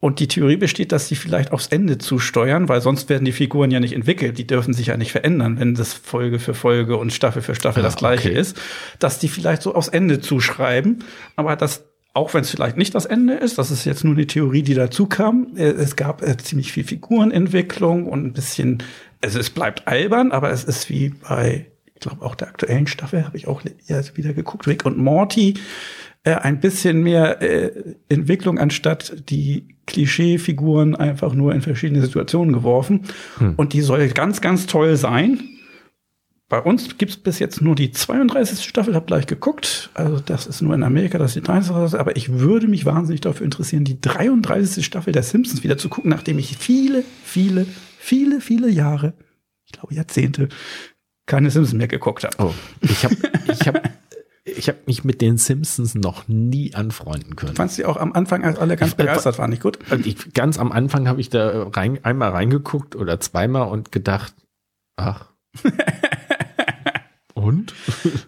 Und 0.00 0.20
die 0.20 0.28
Theorie 0.28 0.56
besteht, 0.56 0.92
dass 0.92 1.08
sie 1.08 1.16
vielleicht 1.16 1.50
aufs 1.50 1.66
Ende 1.66 1.98
zusteuern, 1.98 2.68
weil 2.68 2.80
sonst 2.80 3.08
werden 3.08 3.24
die 3.24 3.32
Figuren 3.32 3.72
ja 3.72 3.80
nicht 3.80 3.94
entwickelt. 3.94 4.38
Die 4.38 4.46
dürfen 4.46 4.72
sich 4.72 4.86
ja 4.88 4.96
nicht 4.96 5.10
verändern, 5.10 5.58
wenn 5.58 5.74
das 5.74 5.92
Folge 5.92 6.38
für 6.38 6.54
Folge 6.54 6.96
und 6.96 7.12
Staffel 7.12 7.42
für 7.42 7.56
Staffel 7.56 7.80
Ah, 7.80 7.82
das 7.82 7.96
gleiche 7.96 8.28
okay. 8.30 8.38
ist. 8.40 8.56
Dass 9.00 9.18
die 9.18 9.26
vielleicht 9.26 9.62
so 9.62 9.74
aufs 9.74 9.88
Ende 9.88 10.20
zuschreiben, 10.20 11.02
aber 11.34 11.56
das 11.56 11.84
auch 12.14 12.34
wenn 12.34 12.40
es 12.40 12.50
vielleicht 12.50 12.76
nicht 12.76 12.94
das 12.94 13.06
Ende 13.06 13.34
ist, 13.34 13.58
das 13.58 13.70
ist 13.70 13.84
jetzt 13.84 14.02
nur 14.02 14.14
eine 14.14 14.26
Theorie, 14.26 14.62
die 14.62 14.74
dazu 14.74 15.06
kam. 15.06 15.48
Äh, 15.56 15.66
Es 15.70 15.94
gab 15.94 16.22
äh, 16.22 16.36
ziemlich 16.36 16.72
viel 16.72 16.82
Figurenentwicklung 16.82 18.06
und 18.06 18.24
ein 18.24 18.32
bisschen, 18.32 18.82
also 19.20 19.38
es 19.38 19.50
bleibt 19.50 19.86
albern, 19.86 20.32
aber 20.32 20.50
es 20.50 20.64
ist 20.64 20.88
wie 20.88 21.10
bei, 21.10 21.66
ich 21.98 22.02
glaube 22.02 22.24
auch 22.24 22.36
der 22.36 22.46
aktuellen 22.46 22.86
Staffel, 22.86 23.24
habe 23.24 23.36
ich 23.36 23.48
auch 23.48 23.64
wieder 23.64 24.32
geguckt, 24.32 24.68
Rick 24.68 24.86
und 24.86 24.98
Morty, 24.98 25.54
äh, 26.22 26.34
ein 26.34 26.60
bisschen 26.60 27.02
mehr 27.02 27.42
äh, 27.42 27.96
Entwicklung 28.08 28.60
anstatt 28.60 29.28
die 29.28 29.74
Klischeefiguren 29.86 30.94
einfach 30.94 31.34
nur 31.34 31.52
in 31.52 31.60
verschiedene 31.60 32.00
Situationen 32.00 32.54
geworfen. 32.54 33.02
Und 33.56 33.72
die 33.72 33.80
soll 33.80 34.06
ganz, 34.10 34.40
ganz 34.40 34.66
toll 34.66 34.96
sein. 34.96 35.40
Bei 36.48 36.60
uns 36.60 36.98
gibt 36.98 37.10
es 37.10 37.16
bis 37.16 37.40
jetzt 37.40 37.60
nur 37.62 37.74
die 37.74 37.90
32. 37.90 38.64
Staffel, 38.64 38.94
habe 38.94 39.06
gleich 39.06 39.26
geguckt. 39.26 39.90
Also 39.94 40.20
das 40.20 40.46
ist 40.46 40.62
nur 40.62 40.74
in 40.74 40.84
Amerika, 40.84 41.18
das 41.18 41.32
ist 41.32 41.42
die 41.42 41.46
33. 41.46 41.98
Aber 41.98 42.16
ich 42.16 42.30
würde 42.30 42.68
mich 42.68 42.84
wahnsinnig 42.84 43.22
dafür 43.22 43.44
interessieren, 43.44 43.84
die 43.84 44.00
33. 44.00 44.86
Staffel 44.86 45.12
der 45.12 45.24
Simpsons 45.24 45.64
wieder 45.64 45.78
zu 45.78 45.88
gucken, 45.88 46.10
nachdem 46.10 46.38
ich 46.38 46.56
viele, 46.58 47.02
viele, 47.24 47.66
viele, 47.98 48.40
viele 48.40 48.70
Jahre, 48.70 49.14
ich 49.66 49.72
glaube 49.72 49.94
Jahrzehnte, 49.94 50.48
keine 51.28 51.50
Simpsons 51.50 51.78
mehr 51.78 51.86
geguckt 51.88 52.24
habe. 52.24 52.34
Oh, 52.42 52.52
ich 52.80 53.04
habe 53.04 53.14
ich 53.52 53.68
hab, 53.68 53.90
ich 54.44 54.68
hab 54.68 54.86
mich 54.88 55.04
mit 55.04 55.20
den 55.20 55.36
Simpsons 55.36 55.94
noch 55.94 56.26
nie 56.26 56.74
anfreunden 56.74 57.36
können. 57.36 57.54
Fandst 57.54 57.78
du 57.78 57.86
auch 57.88 57.96
am 57.98 58.12
Anfang, 58.14 58.42
als 58.44 58.58
alle 58.58 58.76
ganz 58.76 58.92
Ich- 58.92 58.98
äh, 58.98 59.02
begeistert 59.02 59.38
waren, 59.38 59.50
nicht 59.50 59.62
gut? 59.62 59.78
Und 59.92 60.06
ich, 60.06 60.32
ganz 60.34 60.58
am 60.58 60.72
Anfang 60.72 61.06
habe 61.06 61.20
ich 61.20 61.28
da 61.30 61.68
rein, 61.68 61.98
einmal 62.02 62.30
reingeguckt 62.30 62.96
oder 62.96 63.20
zweimal 63.20 63.68
und 63.68 63.92
gedacht, 63.92 64.34
ach. 64.96 65.26
Und? 67.48 67.74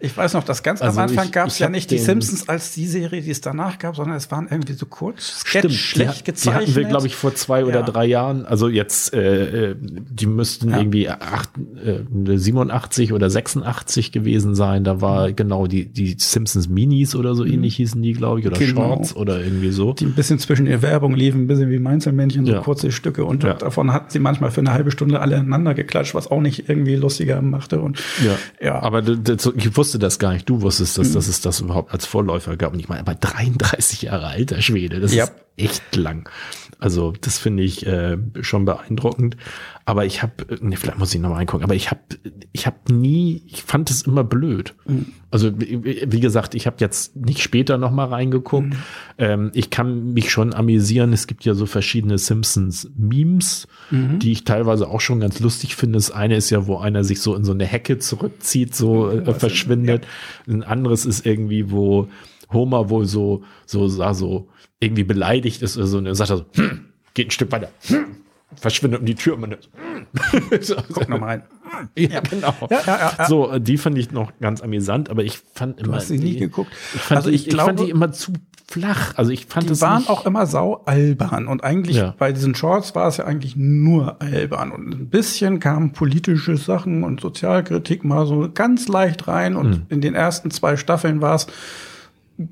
Ich 0.00 0.16
weiß 0.16 0.34
noch, 0.34 0.44
dass 0.44 0.62
ganz 0.62 0.80
Also 0.82 0.98
am 1.00 1.08
Anfang 1.08 1.30
gab 1.30 1.48
es 1.48 1.58
ja 1.58 1.68
nicht 1.68 1.90
die 1.90 1.98
Simpsons 1.98 2.48
als 2.48 2.72
die 2.74 2.86
Serie, 2.86 3.20
die 3.22 3.30
es 3.30 3.40
danach 3.40 3.78
gab, 3.78 3.96
sondern 3.96 4.16
es 4.16 4.30
waren 4.30 4.48
irgendwie 4.50 4.72
so 4.72 4.86
kurz, 4.86 5.40
sketch, 5.40 5.76
schlecht 5.78 6.12
die, 6.14 6.18
die 6.18 6.24
gezeichnet. 6.24 6.62
hatten 6.68 6.74
wir, 6.76 6.84
glaube 6.84 7.06
ich, 7.06 7.14
vor 7.14 7.34
zwei 7.34 7.64
oder 7.64 7.80
Ja. 7.80 7.86
drei 7.86 8.06
Jahren. 8.06 8.46
Also 8.46 8.68
jetzt, 8.68 9.12
äh, 9.14 9.70
äh, 9.70 9.76
die 9.78 10.26
müssten 10.26 10.70
Ja. 10.70 10.78
irgendwie 10.78 11.08
acht, 11.08 11.50
äh, 11.84 12.00
87 12.38 13.12
oder 13.12 13.28
86 13.30 14.12
gewesen 14.12 14.54
sein. 14.54 14.84
Da 14.84 15.00
war 15.00 15.32
genau 15.32 15.66
die, 15.66 15.86
die 15.86 16.16
Simpsons 16.18 16.68
Minis 16.68 17.14
oder 17.14 17.34
so 17.34 17.44
ähnlich 17.44 17.76
hießen 17.76 18.00
die, 18.02 18.12
glaube 18.12 18.40
ich, 18.40 18.46
oder 18.46 18.56
Mhm. 18.60 18.66
Genau. 18.66 18.80
Shorts 18.94 19.16
oder 19.16 19.40
irgendwie 19.42 19.70
so. 19.70 19.92
die 19.92 20.06
ein 20.06 20.14
bisschen 20.14 20.38
zwischen 20.38 20.66
der 20.66 20.82
Werbung 20.82 21.14
liefen, 21.14 21.42
ein 21.42 21.46
bisschen 21.46 21.70
wie 21.70 21.78
Mainzelmännchen, 21.78 22.46
so 22.46 22.52
Ja. 22.52 22.60
kurze 22.60 22.90
Stücke. 22.92 23.24
Und 23.24 23.44
davon 23.44 23.92
hatten 23.92 24.10
sie 24.10 24.18
manchmal 24.18 24.50
für 24.50 24.60
eine 24.60 24.72
halbe 24.72 24.90
Stunde 24.90 25.20
alle 25.20 25.36
aneinander 25.36 25.74
geklatscht, 25.74 26.14
was 26.14 26.30
auch 26.30 26.40
nicht 26.40 26.68
irgendwie 26.68 26.96
lustiger 26.96 27.40
machte. 27.42 27.80
Und 27.80 27.98
Ja, 28.24 28.36
Ja. 28.66 28.82
aber 28.82 29.02
ich 29.14 29.76
wusste 29.76 29.98
das 29.98 30.18
gar 30.18 30.32
nicht. 30.32 30.48
Du 30.48 30.60
wusstest, 30.62 30.98
Mhm. 30.98 31.02
dass, 31.02 31.12
dass 31.12 31.28
es 31.28 31.40
das 31.40 31.60
überhaupt 31.60 31.92
als 31.92 32.06
Vorläufer 32.06 32.56
gab. 32.56 32.72
Und 32.72 32.80
ich 32.80 32.88
meine, 32.88 33.00
aber 33.00 33.14
33 33.14 34.02
Jahre 34.02 34.26
alter 34.26 34.60
Schwede, 34.62 35.00
das 35.00 35.14
Ja. 35.14 35.24
ist 35.24 35.32
echt 35.56 35.96
lang. 35.96 36.28
Also 36.78 37.12
das 37.20 37.38
finde 37.38 37.62
ich 37.62 37.84
äh, 37.86 38.16
schon 38.40 38.64
beeindruckend. 38.64 39.36
Aber 39.90 40.04
ich 40.04 40.22
habe, 40.22 40.32
ne, 40.60 40.76
vielleicht 40.76 41.00
muss 41.00 41.12
ich 41.12 41.20
noch 41.20 41.30
mal 41.30 41.34
reingucken, 41.38 41.64
aber 41.64 41.74
ich 41.74 41.90
habe 41.90 41.98
ich 42.52 42.64
hab 42.68 42.88
nie, 42.88 43.42
ich 43.48 43.64
fand 43.64 43.90
es 43.90 44.02
immer 44.02 44.22
blöd. 44.22 44.76
Mhm. 44.86 45.06
Also 45.32 45.50
wie 45.58 46.20
gesagt, 46.20 46.54
ich 46.54 46.68
habe 46.68 46.76
jetzt 46.78 47.16
nicht 47.16 47.42
später 47.42 47.76
noch 47.76 47.90
mal 47.90 48.04
reingeguckt. 48.04 48.68
Mhm. 48.68 48.76
Ähm, 49.18 49.50
ich 49.52 49.70
kann 49.70 50.12
mich 50.12 50.30
schon 50.30 50.54
amüsieren. 50.54 51.12
Es 51.12 51.26
gibt 51.26 51.44
ja 51.44 51.54
so 51.54 51.66
verschiedene 51.66 52.18
Simpsons-Memes, 52.18 53.66
mhm. 53.90 54.20
die 54.20 54.30
ich 54.30 54.44
teilweise 54.44 54.86
auch 54.86 55.00
schon 55.00 55.18
ganz 55.18 55.40
lustig 55.40 55.74
finde. 55.74 55.96
Das 55.96 56.12
eine 56.12 56.36
ist 56.36 56.50
ja, 56.50 56.68
wo 56.68 56.76
einer 56.76 57.02
sich 57.02 57.20
so 57.20 57.34
in 57.34 57.42
so 57.42 57.50
eine 57.50 57.66
Hecke 57.66 57.98
zurückzieht, 57.98 58.76
so 58.76 59.10
äh, 59.10 59.34
verschwindet. 59.34 60.06
Ja. 60.46 60.54
Ein 60.54 60.62
anderes 60.62 61.04
ist 61.04 61.26
irgendwie, 61.26 61.72
wo 61.72 62.06
Homer 62.52 62.90
wohl 62.90 63.06
so, 63.06 63.42
so, 63.66 63.88
so, 63.88 64.12
so 64.12 64.48
irgendwie 64.78 65.02
beleidigt 65.02 65.62
ist 65.62 65.76
oder 65.76 65.88
so, 65.88 65.98
und 65.98 66.06
er 66.06 66.14
sagt 66.14 66.30
er 66.30 66.36
so, 66.36 66.44
hm, 66.54 66.86
geht 67.14 67.26
ein 67.26 67.30
Stück 67.32 67.50
weiter, 67.50 67.70
hm, 67.86 68.06
verschwindet 68.56 69.00
um 69.00 69.06
die 69.06 69.14
Tür 69.14 69.34
und 69.34 69.40
man 69.40 69.56
so, 70.60 70.76
Guck 70.92 71.08
noch 71.08 71.20
mal 71.20 71.26
rein. 71.26 71.42
Ja, 71.96 72.20
genau. 72.20 72.54
Ja, 72.68 72.80
ja, 72.86 73.12
ja, 73.18 73.26
so, 73.26 73.58
die 73.58 73.78
fand 73.78 73.96
ich 73.96 74.10
noch 74.10 74.32
ganz 74.40 74.60
amüsant, 74.60 75.08
aber 75.08 75.22
ich 75.22 75.38
fand 75.54 75.78
immer. 75.78 75.88
Du 75.88 75.94
hast 75.94 76.08
sie 76.08 76.18
nie 76.18 76.36
geguckt. 76.36 76.72
Ich 76.94 77.00
fand, 77.00 77.16
also 77.18 77.30
ich, 77.30 77.44
die, 77.44 77.50
glaube, 77.50 77.72
ich 77.72 77.76
fand 77.76 77.88
die 77.88 77.90
immer 77.90 78.12
zu 78.12 78.32
flach. 78.70 79.14
Also 79.16 79.32
ich 79.32 79.46
fand 79.46 79.68
die 79.68 79.80
waren 79.80 80.06
auch 80.06 80.26
immer 80.26 80.46
sau 80.46 80.82
albern 80.86 81.48
und 81.48 81.64
eigentlich 81.64 81.96
ja. 81.96 82.14
bei 82.18 82.32
diesen 82.32 82.54
Shorts 82.54 82.94
war 82.94 83.08
es 83.08 83.16
ja 83.16 83.24
eigentlich 83.24 83.56
nur 83.56 84.22
albern 84.22 84.70
und 84.70 84.94
ein 84.94 85.08
bisschen 85.08 85.58
kamen 85.58 85.92
politische 85.92 86.56
Sachen 86.56 87.02
und 87.02 87.20
Sozialkritik 87.20 88.04
mal 88.04 88.26
so 88.26 88.48
ganz 88.52 88.86
leicht 88.86 89.26
rein 89.26 89.56
und 89.56 89.72
hm. 89.72 89.82
in 89.88 90.00
den 90.00 90.14
ersten 90.14 90.52
zwei 90.52 90.76
Staffeln 90.76 91.20
war 91.20 91.34
es 91.34 91.48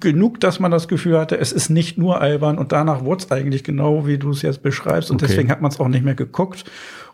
genug, 0.00 0.40
dass 0.40 0.60
man 0.60 0.70
das 0.70 0.88
Gefühl 0.88 1.18
hatte, 1.18 1.38
es 1.38 1.52
ist 1.52 1.70
nicht 1.70 1.96
nur 1.96 2.20
albern 2.20 2.58
und 2.58 2.72
danach 2.72 3.04
wurde 3.04 3.24
es 3.24 3.30
eigentlich 3.30 3.64
genau, 3.64 4.06
wie 4.06 4.18
du 4.18 4.30
es 4.30 4.42
jetzt 4.42 4.62
beschreibst 4.62 5.10
und 5.10 5.22
okay. 5.22 5.28
deswegen 5.28 5.50
hat 5.50 5.62
man 5.62 5.70
es 5.70 5.80
auch 5.80 5.88
nicht 5.88 6.04
mehr 6.04 6.14
geguckt. 6.14 6.64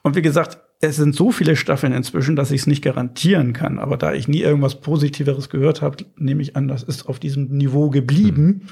Und 0.03 0.17
wie 0.17 0.23
gesagt, 0.23 0.59
es 0.81 0.97
sind 0.97 1.15
so 1.15 1.31
viele 1.31 1.57
Staffeln 1.57 1.93
inzwischen, 1.93 2.37
dass 2.37 2.51
ich 2.51 2.63
es 2.63 2.67
nicht 2.67 2.83
garantieren 2.83 3.53
kann. 3.53 3.79
Aber 3.79 3.97
da 3.97 4.13
ich 4.13 4.29
nie 4.29 4.41
irgendwas 4.41 4.81
Positiveres 4.81 5.49
gehört 5.49 5.83
habe, 5.83 6.05
nehme 6.19 6.43
ich 6.43 6.57
an, 6.57 6.69
das 6.69 6.83
ist 6.83 7.09
auf 7.09 7.19
diesem 7.19 7.49
Niveau 7.57 7.91
geblieben. 7.91 8.63
Hm. 8.67 8.69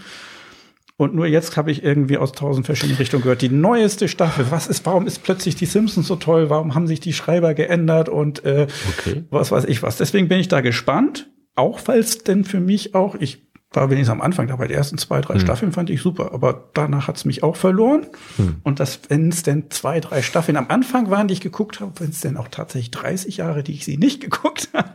Und 0.98 1.14
nur 1.14 1.26
jetzt 1.26 1.56
habe 1.56 1.70
ich 1.70 1.82
irgendwie 1.82 2.18
aus 2.18 2.32
tausend 2.32 2.66
verschiedenen 2.66 2.98
Richtungen 2.98 3.22
gehört. 3.22 3.42
Die 3.42 3.48
neueste 3.48 4.08
Staffel, 4.08 4.46
was 4.50 4.68
ist, 4.68 4.84
warum 4.84 5.06
ist 5.06 5.22
plötzlich 5.22 5.56
die 5.56 5.66
Simpsons 5.66 6.06
so 6.06 6.16
toll? 6.16 6.50
Warum 6.50 6.74
haben 6.74 6.86
sich 6.86 7.00
die 7.00 7.12
Schreiber 7.12 7.54
geändert 7.54 8.08
und 8.08 8.44
äh, 8.44 8.66
okay. 8.98 9.24
was 9.30 9.50
weiß 9.50 9.64
ich 9.64 9.82
was? 9.82 9.96
Deswegen 9.96 10.28
bin 10.28 10.38
ich 10.38 10.48
da 10.48 10.60
gespannt. 10.60 11.28
Auch 11.54 11.80
weil 11.86 11.98
es 11.98 12.18
denn 12.18 12.44
für 12.44 12.60
mich 12.60 12.94
auch, 12.94 13.14
ich 13.18 13.42
war 13.74 13.90
wenigstens 13.90 14.12
am 14.12 14.20
Anfang 14.20 14.46
dabei. 14.48 14.68
Die 14.68 14.74
ersten 14.74 14.98
zwei, 14.98 15.20
drei 15.20 15.34
hm. 15.34 15.40
Staffeln 15.40 15.72
fand 15.72 15.90
ich 15.90 16.02
super, 16.02 16.32
aber 16.32 16.68
danach 16.74 17.08
hat's 17.08 17.24
mich 17.24 17.42
auch 17.42 17.56
verloren. 17.56 18.06
Hm. 18.36 18.56
Und 18.62 18.80
das, 18.80 19.00
wenn 19.08 19.28
es 19.28 19.42
denn 19.42 19.70
zwei, 19.70 20.00
drei 20.00 20.22
Staffeln 20.22 20.56
am 20.56 20.68
Anfang 20.68 21.10
waren, 21.10 21.28
die 21.28 21.34
ich 21.34 21.40
geguckt 21.40 21.80
habe, 21.80 21.92
wenn 22.00 22.10
es 22.10 22.20
denn 22.20 22.36
auch 22.36 22.48
tatsächlich 22.48 22.90
30 22.90 23.38
Jahre, 23.38 23.62
die 23.62 23.72
ich 23.72 23.84
sie 23.84 23.96
nicht 23.96 24.20
geguckt 24.20 24.68
habe, 24.72 24.94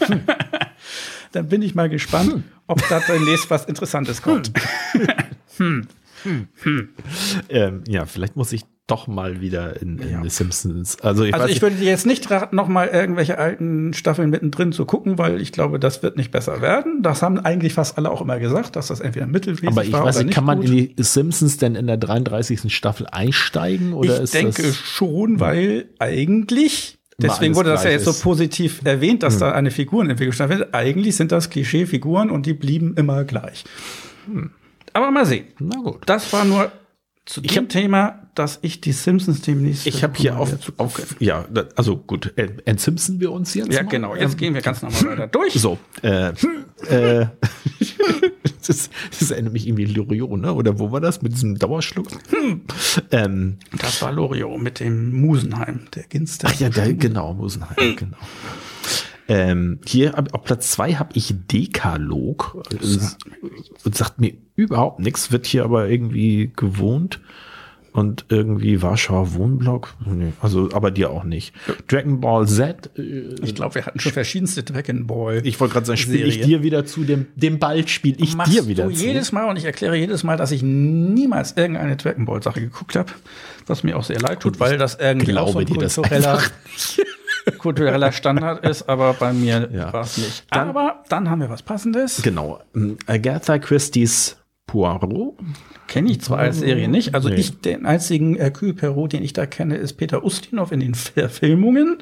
hm. 0.00 0.20
dann 1.32 1.48
bin 1.48 1.62
ich 1.62 1.74
mal 1.74 1.88
gespannt, 1.88 2.32
hm. 2.32 2.44
ob 2.66 2.86
da 2.88 3.00
demnächst 3.00 3.50
was 3.50 3.64
Interessantes 3.64 4.22
kommt. 4.22 4.52
Hm. 5.56 5.86
Hm. 6.24 6.88
Ähm, 7.50 7.84
ja, 7.86 8.06
vielleicht 8.06 8.34
muss 8.34 8.50
ich 8.54 8.64
doch 8.86 9.06
mal 9.06 9.40
wieder 9.40 9.80
in, 9.80 9.98
in 9.98 10.10
ja. 10.10 10.22
The 10.22 10.28
Simpsons. 10.28 11.00
Also 11.00 11.24
ich, 11.24 11.34
also 11.34 11.46
ich 11.46 11.62
würde 11.62 11.76
jetzt 11.82 12.04
nicht 12.04 12.30
raten, 12.30 12.54
noch 12.54 12.68
mal 12.68 12.88
irgendwelche 12.88 13.38
alten 13.38 13.94
Staffeln 13.94 14.28
mittendrin 14.28 14.72
zu 14.72 14.84
gucken, 14.84 15.16
weil 15.16 15.40
ich 15.40 15.52
glaube, 15.52 15.78
das 15.78 16.02
wird 16.02 16.18
nicht 16.18 16.30
besser 16.30 16.60
werden. 16.60 17.02
Das 17.02 17.22
haben 17.22 17.38
eigentlich 17.38 17.72
fast 17.72 17.96
alle 17.96 18.10
auch 18.10 18.20
immer 18.20 18.38
gesagt, 18.38 18.76
dass 18.76 18.88
das 18.88 19.00
entweder 19.00 19.26
mittelmäßig 19.26 19.68
Aber 19.68 19.84
ich 19.84 19.92
war 19.92 20.04
weiß 20.04 20.22
nicht, 20.22 20.34
kann 20.34 20.44
man 20.44 20.60
gut. 20.60 20.68
in 20.68 20.94
die 20.96 21.02
Simpsons 21.02 21.56
denn 21.56 21.76
in 21.76 21.86
der 21.86 21.96
33. 21.96 22.72
Staffel 22.74 23.06
einsteigen 23.06 23.94
oder 23.94 24.16
ich 24.16 24.22
ist 24.24 24.34
denke 24.34 24.62
das 24.62 24.76
schon, 24.76 25.40
weil 25.40 25.88
eigentlich 25.98 26.98
Deswegen 27.16 27.54
wurde 27.54 27.70
das 27.70 27.84
ja 27.84 27.90
jetzt 27.90 28.06
so 28.06 28.12
positiv 28.12 28.80
erwähnt, 28.84 29.22
dass 29.22 29.34
hm. 29.34 29.40
da 29.40 29.52
eine 29.52 29.70
Figurenentwicklung 29.70 30.32
stattfindet. 30.32 30.70
Eigentlich 30.74 31.14
sind 31.14 31.30
das 31.30 31.48
Klischeefiguren 31.48 32.28
und 32.28 32.44
die 32.44 32.54
blieben 32.54 32.94
immer 32.96 33.22
gleich. 33.22 33.64
Hm. 34.26 34.50
Aber 34.92 35.10
mal 35.12 35.24
sehen. 35.24 35.46
Na 35.60 35.76
gut. 35.76 36.02
Das 36.06 36.32
war 36.32 36.44
nur 36.44 36.72
zu 37.24 37.40
ich 37.42 37.54
dem 37.54 37.68
Thema, 37.68 38.23
dass 38.34 38.58
ich 38.62 38.80
die 38.80 38.92
Simpsons 38.92 39.42
demnächst. 39.42 39.86
Ich 39.86 40.02
habe 40.02 40.14
hier 40.16 40.38
auf, 40.38 40.72
auf, 40.76 41.16
ja, 41.20 41.46
also 41.76 41.96
gut, 41.96 42.34
entsimpsen 42.36 43.20
wir 43.20 43.32
uns 43.32 43.54
jetzt. 43.54 43.72
Ja, 43.72 43.82
mal? 43.82 43.88
genau. 43.88 44.14
Jetzt 44.14 44.32
ähm, 44.32 44.38
gehen 44.38 44.54
wir 44.54 44.60
ganz 44.60 44.82
normal 44.82 45.04
weiter 45.06 45.26
durch. 45.28 45.54
So, 45.54 45.78
äh, 46.02 46.32
äh, 46.88 47.26
das, 48.66 48.90
das 49.18 49.30
erinnert 49.30 49.52
mich 49.52 49.66
irgendwie 49.66 49.84
Loriot, 49.84 50.40
ne? 50.40 50.52
Oder 50.52 50.78
wo 50.78 50.90
war 50.90 51.00
das 51.00 51.22
mit 51.22 51.32
diesem 51.32 51.58
Dauerschluck? 51.58 52.08
Hm. 52.30 52.62
Ähm, 53.10 53.58
das 53.78 54.02
war 54.02 54.12
Loriot 54.12 54.60
mit 54.60 54.80
dem 54.80 55.12
Musenheim, 55.12 55.82
der 55.94 56.04
Ginster. 56.04 56.48
Ach 56.50 56.60
ja, 56.60 56.68
der, 56.68 56.92
genau, 56.94 57.34
Musenheim, 57.34 57.76
hm. 57.76 57.96
genau. 57.96 58.16
Ähm, 59.26 59.80
hier 59.86 60.18
auf 60.32 60.44
Platz 60.44 60.72
zwei 60.72 60.94
habe 60.94 61.10
ich 61.14 61.34
Dekalog. 61.50 62.62
Und 63.84 63.94
sagt 63.96 64.20
mir 64.20 64.34
überhaupt 64.54 65.00
nichts, 65.00 65.32
wird 65.32 65.46
hier 65.46 65.64
aber 65.64 65.88
irgendwie 65.88 66.52
gewohnt. 66.54 67.20
Und 67.94 68.24
irgendwie 68.28 68.82
Warschauer 68.82 69.34
Wohnblock. 69.34 69.94
Nee, 70.04 70.32
also, 70.42 70.68
aber 70.72 70.90
dir 70.90 71.10
auch 71.10 71.22
nicht. 71.22 71.54
Dragon 71.86 72.20
Ball 72.20 72.44
Z. 72.48 72.90
Äh, 72.98 73.36
ich 73.40 73.54
glaube, 73.54 73.76
wir 73.76 73.86
hatten 73.86 74.00
schon 74.00 74.10
verschiedenste 74.10 74.64
Dragon 74.64 75.06
Ball. 75.06 75.42
Ich 75.44 75.60
wollte 75.60 75.74
gerade 75.74 75.86
sagen, 75.86 75.96
spiele 75.98 76.24
ich 76.24 76.40
dir 76.40 76.64
wieder 76.64 76.84
zu, 76.84 77.04
dem, 77.04 77.28
dem 77.36 77.60
Ball 77.60 77.86
spiele 77.86 78.16
ich 78.18 78.34
Machst 78.34 78.52
dir 78.52 78.66
wieder 78.66 78.86
du 78.86 78.92
zu. 78.92 79.06
jedes 79.06 79.30
Mal 79.30 79.48
und 79.48 79.56
ich 79.56 79.64
erkläre 79.64 79.94
jedes 79.94 80.24
Mal, 80.24 80.36
dass 80.36 80.50
ich 80.50 80.64
niemals 80.64 81.52
irgendeine 81.52 81.94
Dragon 81.94 82.24
Ball 82.24 82.42
Sache 82.42 82.60
geguckt 82.60 82.96
habe. 82.96 83.12
Was 83.68 83.84
mir 83.84 83.96
auch 83.96 84.02
sehr 84.02 84.18
leid 84.18 84.40
tut, 84.40 84.58
weil 84.58 84.76
das 84.76 84.96
irgendwie 84.96 85.38
auch 85.38 85.52
so 85.52 85.60
ein 85.60 85.66
kultureller 85.66 86.40
kultureller 87.58 88.10
Standard 88.10 88.64
ist, 88.64 88.88
aber 88.88 89.14
bei 89.14 89.32
mir 89.32 89.68
ja. 89.72 89.92
war 89.92 90.02
es 90.02 90.18
nicht. 90.18 90.46
Dann, 90.50 90.70
aber 90.70 91.04
dann 91.08 91.30
haben 91.30 91.40
wir 91.40 91.50
was 91.50 91.62
Passendes. 91.62 92.22
Genau. 92.22 92.60
Agatha 93.06 93.58
Christie's 93.58 94.36
Poirot. 94.66 95.36
Kenne 95.86 96.10
ich 96.10 96.20
zwar 96.20 96.38
als 96.38 96.58
Serie 96.58 96.88
nicht. 96.88 97.14
Also 97.14 97.28
nee. 97.28 97.36
ich, 97.36 97.60
den 97.60 97.86
einzigen 97.86 98.36
Hercule 98.36 98.74
Perot, 98.74 99.12
den 99.12 99.22
ich 99.22 99.32
da 99.32 99.46
kenne, 99.46 99.76
ist 99.76 99.94
Peter 99.94 100.24
Ustinov 100.24 100.72
in 100.72 100.80
den 100.80 100.94
Verfilmungen. 100.94 101.98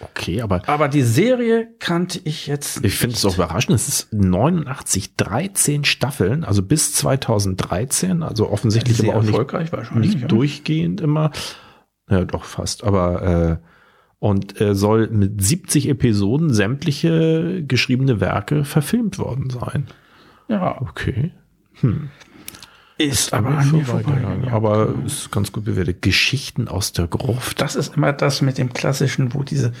Okay, 0.00 0.42
aber. 0.42 0.62
Aber 0.68 0.88
die 0.88 1.02
Serie 1.02 1.68
kannte 1.78 2.20
ich 2.24 2.46
jetzt 2.46 2.82
nicht. 2.82 2.92
Ich 2.92 2.98
finde 2.98 3.16
es 3.16 3.24
auch 3.24 3.34
überraschend. 3.34 3.74
Es 3.74 3.88
ist 3.88 4.12
89, 4.12 5.16
13 5.16 5.84
Staffeln, 5.84 6.44
also 6.44 6.62
bis 6.62 6.92
2013, 6.94 8.22
also 8.22 8.50
offensichtlich 8.50 9.00
aber 9.00 9.18
auch 9.18 9.22
nicht, 9.22 9.94
nicht 9.94 10.20
ja. 10.22 10.26
durchgehend 10.26 11.00
immer. 11.00 11.30
Ja, 12.10 12.24
doch 12.24 12.44
fast. 12.44 12.82
Aber 12.84 13.60
äh, 13.62 13.68
und 14.18 14.60
äh, 14.60 14.74
soll 14.74 15.08
mit 15.08 15.42
70 15.42 15.88
Episoden 15.88 16.52
sämtliche 16.52 17.64
geschriebene 17.66 18.20
Werke 18.20 18.64
verfilmt 18.64 19.18
worden 19.18 19.50
sein. 19.50 19.86
Ja. 20.48 20.80
Okay. 20.80 21.32
Hm. 21.80 22.10
Ist 23.02 23.32
aber 23.32 23.48
an 23.48 23.70
mir 23.72 23.84
vorbeigegangen. 23.84 24.48
Aber 24.48 24.94
ist 25.04 25.30
ganz 25.30 25.52
gut 25.52 25.64
bewertet. 25.64 26.02
Geschichten 26.02 26.68
aus 26.68 26.92
der 26.92 27.06
Gruft. 27.06 27.60
Das 27.60 27.74
ist 27.74 27.96
immer 27.96 28.12
das 28.12 28.42
mit 28.42 28.58
dem 28.58 28.72
klassischen, 28.72 29.34
wo 29.34 29.42
diese 29.42 29.72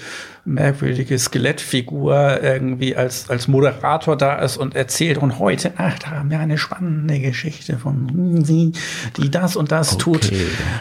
merkwürdige 0.44 1.18
Skelettfigur 1.18 2.42
irgendwie 2.42 2.96
als, 2.96 3.30
als 3.30 3.46
Moderator 3.46 4.16
da 4.16 4.36
ist 4.40 4.56
und 4.56 4.74
erzählt. 4.74 5.18
Und 5.18 5.38
heute 5.38 5.72
Nacht 5.78 6.08
haben 6.08 6.30
wir 6.30 6.40
eine 6.40 6.58
spannende 6.58 7.20
Geschichte 7.20 7.78
von 7.78 8.44
sie, 8.44 8.72
die 9.16 9.30
das 9.30 9.56
und 9.56 9.70
das 9.70 9.94
okay. 9.94 10.02
tut. 10.02 10.32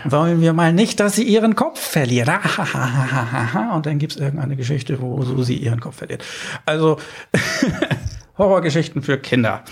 Wollen 0.05 0.41
wir 0.41 0.53
mal 0.53 0.73
nicht, 0.73 0.99
dass 0.99 1.15
sie 1.15 1.23
ihren 1.23 1.55
Kopf 1.55 1.79
verliert. 1.79 2.29
und 3.75 3.85
dann 3.85 3.99
gibt's 3.99 4.15
irgendeine 4.15 4.55
Geschichte, 4.55 4.99
wo 5.01 5.21
so 5.21 5.43
sie 5.43 5.57
ihren 5.57 5.79
Kopf 5.79 5.97
verliert. 5.97 6.23
Also 6.65 6.97
Horrorgeschichten 8.37 9.03
für 9.03 9.17
Kinder. 9.17 9.63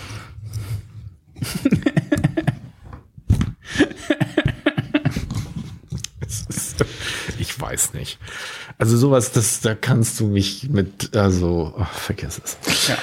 ich 7.60 7.62
weiß 7.62 7.94
nicht. 7.94 8.18
Also 8.78 8.96
sowas, 8.96 9.32
das, 9.32 9.60
da 9.60 9.74
kannst 9.74 10.18
du 10.20 10.26
mich 10.26 10.68
mit, 10.70 11.16
also, 11.16 11.74
oh, 11.76 11.84
vergiss 11.84 12.40
es. 12.42 12.88
Ja. 12.88 12.96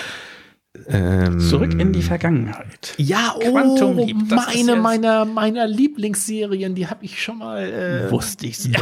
Ähm, 0.89 1.39
Zurück 1.39 1.73
in 1.73 1.91
die 1.91 2.03
Vergangenheit. 2.03 2.93
Ja, 2.97 3.35
oh, 3.35 3.51
Quantum 3.51 3.97
Leap, 3.97 4.15
meine 4.29 4.75
meiner 4.75 5.25
meiner 5.25 5.67
Lieblingsserien, 5.67 6.75
die 6.75 6.88
habe 6.88 7.03
ich 7.03 7.21
schon 7.21 7.39
mal. 7.39 7.63
Äh, 7.63 8.11
Wusste 8.11 8.45
ich 8.45 8.59
sie. 8.59 8.71
Ja. 8.71 8.79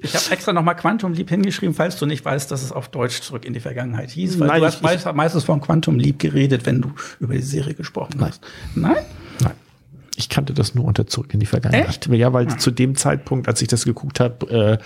Ich 0.00 0.14
habe 0.14 0.30
extra 0.30 0.52
noch 0.52 0.62
mal 0.62 0.74
Quantum 0.74 1.12
Leap 1.12 1.28
hingeschrieben, 1.28 1.74
falls 1.74 1.98
du 1.98 2.06
nicht 2.06 2.24
weißt, 2.24 2.50
dass 2.50 2.62
es 2.62 2.72
auf 2.72 2.88
Deutsch 2.88 3.20
Zurück 3.20 3.44
in 3.44 3.52
die 3.52 3.60
Vergangenheit 3.60 4.10
hieß, 4.10 4.40
weil 4.40 4.48
Nein, 4.48 4.60
du 4.60 4.66
hast 4.66 4.82
meist, 4.82 5.12
meistens 5.12 5.44
von 5.44 5.60
Quantum 5.60 5.98
Leap 5.98 6.18
geredet, 6.18 6.64
wenn 6.64 6.80
du 6.80 6.92
über 7.20 7.34
die 7.34 7.42
Serie 7.42 7.74
gesprochen 7.74 8.18
hast. 8.20 8.40
Nein? 8.74 9.04
Ich 10.18 10.28
kannte 10.28 10.52
das 10.52 10.74
nur 10.74 10.84
unter 10.84 11.06
Zurück 11.06 11.32
in 11.32 11.38
die 11.38 11.46
Vergangenheit. 11.46 11.88
Echt? 11.88 12.06
Ja, 12.08 12.32
weil 12.32 12.50
hm. 12.50 12.58
zu 12.58 12.72
dem 12.72 12.96
Zeitpunkt, 12.96 13.46
als 13.46 13.62
ich 13.62 13.68
das 13.68 13.84
geguckt 13.84 14.18
habe, 14.18 14.50
äh, 14.50 14.78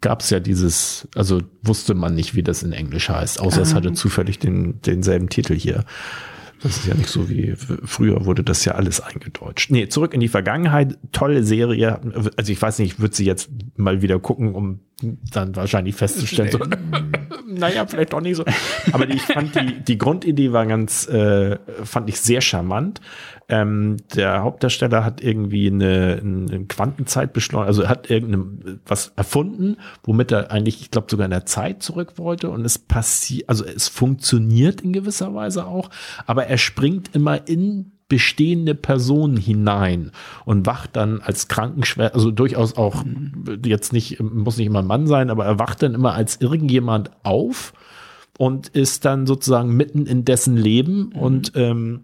gab 0.00 0.20
es 0.20 0.30
ja 0.30 0.40
dieses, 0.40 1.06
also 1.14 1.40
wusste 1.62 1.94
man 1.94 2.16
nicht, 2.16 2.34
wie 2.34 2.42
das 2.42 2.64
in 2.64 2.72
Englisch 2.72 3.08
heißt, 3.08 3.40
außer 3.40 3.60
ah. 3.60 3.62
es 3.62 3.74
hatte 3.74 3.92
zufällig 3.92 4.40
den, 4.40 4.82
denselben 4.82 5.28
Titel 5.28 5.54
hier. 5.54 5.84
Das 6.62 6.76
ist 6.76 6.86
ja 6.86 6.94
nicht 6.94 7.08
so 7.08 7.30
wie 7.30 7.54
früher 7.56 8.26
wurde 8.26 8.42
das 8.42 8.64
ja 8.64 8.72
alles 8.72 9.00
eingedeutscht. 9.00 9.70
Nee, 9.70 9.88
zurück 9.88 10.12
in 10.12 10.20
die 10.20 10.28
Vergangenheit. 10.28 10.98
Tolle 11.12 11.42
Serie. 11.42 12.00
Also 12.36 12.52
ich 12.52 12.60
weiß 12.60 12.80
nicht, 12.80 12.94
ich 12.94 13.00
würde 13.00 13.14
sie 13.14 13.24
jetzt 13.24 13.48
mal 13.76 14.02
wieder 14.02 14.18
gucken, 14.18 14.54
um 14.54 14.80
dann 15.32 15.56
wahrscheinlich 15.56 15.94
festzustellen, 15.94 16.50
so, 16.50 16.58
naja, 17.50 17.86
vielleicht 17.86 18.12
doch 18.12 18.20
nicht 18.20 18.36
so. 18.36 18.44
Aber 18.92 19.08
ich 19.08 19.22
fand 19.22 19.54
die, 19.54 19.80
die 19.86 19.98
Grundidee 19.98 20.52
war 20.52 20.66
ganz, 20.66 21.08
äh, 21.08 21.58
fand 21.84 22.08
ich 22.08 22.20
sehr 22.20 22.40
charmant. 22.40 23.00
Ähm, 23.48 23.96
der 24.14 24.42
Hauptdarsteller 24.42 25.04
hat 25.04 25.22
irgendwie 25.22 25.66
eine, 25.66 26.20
eine 26.22 26.64
Quantenzeitbeschleunigung, 26.66 27.66
also 27.66 27.88
hat 27.88 28.08
irgendwas 28.08 29.12
erfunden, 29.16 29.76
womit 30.04 30.30
er 30.30 30.52
eigentlich, 30.52 30.80
ich 30.82 30.90
glaube, 30.90 31.08
sogar 31.10 31.24
in 31.24 31.32
der 31.32 31.46
Zeit 31.46 31.82
zurück 31.82 32.12
wollte. 32.16 32.50
Und 32.50 32.64
es 32.64 32.78
passiert, 32.78 33.48
also 33.48 33.64
es 33.64 33.88
funktioniert 33.88 34.82
in 34.82 34.92
gewisser 34.92 35.34
Weise 35.34 35.66
auch, 35.66 35.90
aber 36.26 36.46
er 36.46 36.58
springt 36.58 37.14
immer 37.14 37.48
in 37.48 37.92
bestehende 38.10 38.74
Personen 38.74 39.38
hinein 39.38 40.10
und 40.44 40.66
wacht 40.66 40.96
dann 40.96 41.22
als 41.22 41.48
Krankenschwester, 41.48 42.14
also 42.14 42.30
durchaus 42.30 42.76
auch 42.76 43.04
jetzt 43.64 43.94
nicht, 43.94 44.20
muss 44.20 44.58
nicht 44.58 44.66
immer 44.66 44.80
ein 44.80 44.86
Mann 44.86 45.06
sein, 45.06 45.30
aber 45.30 45.46
er 45.46 45.58
wacht 45.58 45.82
dann 45.82 45.94
immer 45.94 46.12
als 46.12 46.40
irgendjemand 46.40 47.10
auf 47.22 47.72
und 48.36 48.68
ist 48.68 49.04
dann 49.04 49.26
sozusagen 49.26 49.74
mitten 49.74 50.06
in 50.06 50.24
dessen 50.24 50.56
Leben 50.56 51.12
mhm. 51.14 51.20
und 51.20 51.52
ähm, 51.54 52.00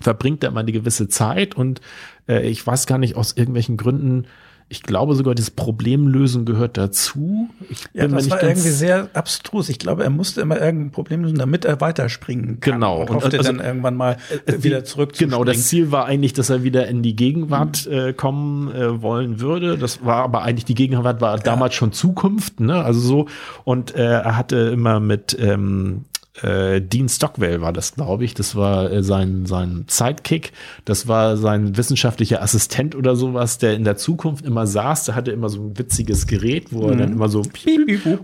verbringt 0.00 0.42
da 0.42 0.50
mal 0.50 0.60
eine 0.60 0.72
gewisse 0.72 1.08
Zeit 1.08 1.54
und 1.54 1.80
äh, 2.28 2.46
ich 2.48 2.66
weiß 2.66 2.86
gar 2.86 2.98
nicht 2.98 3.16
aus 3.16 3.32
irgendwelchen 3.36 3.76
Gründen 3.76 4.26
ich 4.68 4.82
glaube 4.82 5.14
sogar, 5.14 5.36
das 5.36 5.50
Problemlösen 5.52 6.44
gehört 6.44 6.76
dazu. 6.76 7.48
Ich 7.70 7.84
ja, 7.92 8.08
das 8.08 8.28
war 8.28 8.42
irgendwie 8.42 8.70
sehr 8.70 9.08
abstrus. 9.14 9.68
Ich 9.68 9.78
glaube, 9.78 10.02
er 10.02 10.10
musste 10.10 10.40
immer 10.40 10.60
irgendein 10.60 10.90
Problem 10.90 11.22
lösen, 11.22 11.38
damit 11.38 11.64
er 11.64 11.80
weiterspringen 11.80 12.58
kann. 12.58 12.74
Genau. 12.74 13.02
Und, 13.02 13.10
und 13.10 13.16
hoffte 13.16 13.38
also, 13.38 13.52
dann 13.52 13.64
irgendwann 13.64 13.94
mal 13.94 14.16
äh, 14.44 14.54
wieder 14.64 14.84
zurück 14.84 15.12
Genau, 15.16 15.44
das 15.44 15.68
Ziel 15.68 15.92
war 15.92 16.06
eigentlich, 16.06 16.32
dass 16.32 16.50
er 16.50 16.64
wieder 16.64 16.88
in 16.88 17.02
die 17.02 17.14
Gegenwart 17.14 17.86
mhm. 17.86 17.92
äh, 17.92 18.12
kommen 18.12 18.74
äh, 18.74 19.00
wollen 19.02 19.38
würde. 19.38 19.78
Das 19.78 20.04
war 20.04 20.24
aber 20.24 20.42
eigentlich, 20.42 20.64
die 20.64 20.74
Gegenwart 20.74 21.20
war 21.20 21.36
ja. 21.36 21.42
damals 21.42 21.74
schon 21.74 21.92
Zukunft, 21.92 22.58
ne? 22.58 22.82
Also 22.82 22.98
so. 22.98 23.26
Und 23.62 23.94
äh, 23.94 24.04
er 24.04 24.36
hatte 24.36 24.56
immer 24.56 24.98
mit 24.98 25.36
ähm, 25.38 26.06
äh, 26.42 26.80
Dean 26.80 27.08
Stockwell 27.08 27.60
war 27.60 27.72
das, 27.72 27.94
glaube 27.94 28.24
ich. 28.24 28.34
Das 28.34 28.56
war 28.56 28.90
äh, 28.90 29.02
sein, 29.02 29.46
sein 29.46 29.84
Sidekick. 29.88 30.52
Das 30.84 31.08
war 31.08 31.36
sein 31.36 31.76
wissenschaftlicher 31.76 32.42
Assistent 32.42 32.94
oder 32.94 33.16
sowas, 33.16 33.58
der 33.58 33.74
in 33.74 33.84
der 33.84 33.96
Zukunft 33.96 34.44
immer 34.44 34.66
saß. 34.66 35.04
Der 35.04 35.14
hatte 35.14 35.30
immer 35.30 35.48
so 35.48 35.60
ein 35.60 35.78
witziges 35.78 36.26
Gerät, 36.26 36.72
wo 36.72 36.84
mhm. 36.84 36.90
er 36.90 36.96
dann 36.96 37.12
immer 37.12 37.28
so 37.28 37.42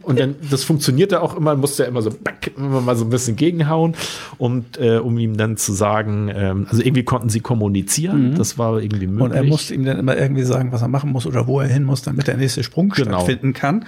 und 0.02 0.18
dann, 0.18 0.36
das 0.50 0.64
funktionierte 0.64 1.22
auch 1.22 1.36
immer, 1.36 1.54
musste 1.54 1.84
er 1.84 1.88
immer 1.88 2.02
so 2.02 2.10
immer 2.56 2.80
mal 2.80 2.96
so 2.96 3.04
ein 3.04 3.10
bisschen 3.10 3.36
gegenhauen 3.36 3.94
und 4.38 4.78
äh, 4.78 4.98
um 4.98 5.18
ihm 5.18 5.36
dann 5.36 5.56
zu 5.56 5.72
sagen, 5.72 6.30
ähm, 6.34 6.66
also 6.70 6.82
irgendwie 6.82 7.04
konnten 7.04 7.28
sie 7.28 7.40
kommunizieren. 7.40 8.30
Mhm. 8.30 8.34
Das 8.36 8.58
war 8.58 8.80
irgendwie 8.80 9.06
möglich. 9.06 9.30
Und 9.30 9.32
er 9.32 9.44
musste 9.44 9.74
ihm 9.74 9.84
dann 9.84 9.98
immer 9.98 10.16
irgendwie 10.16 10.42
sagen, 10.42 10.72
was 10.72 10.82
er 10.82 10.88
machen 10.88 11.12
muss 11.12 11.26
oder 11.26 11.46
wo 11.46 11.60
er 11.60 11.68
hin 11.68 11.84
muss, 11.84 12.02
damit 12.02 12.26
der 12.26 12.36
nächste 12.36 12.62
Sprung 12.62 12.90
genau. 12.90 13.18
stattfinden 13.18 13.52
kann. 13.52 13.84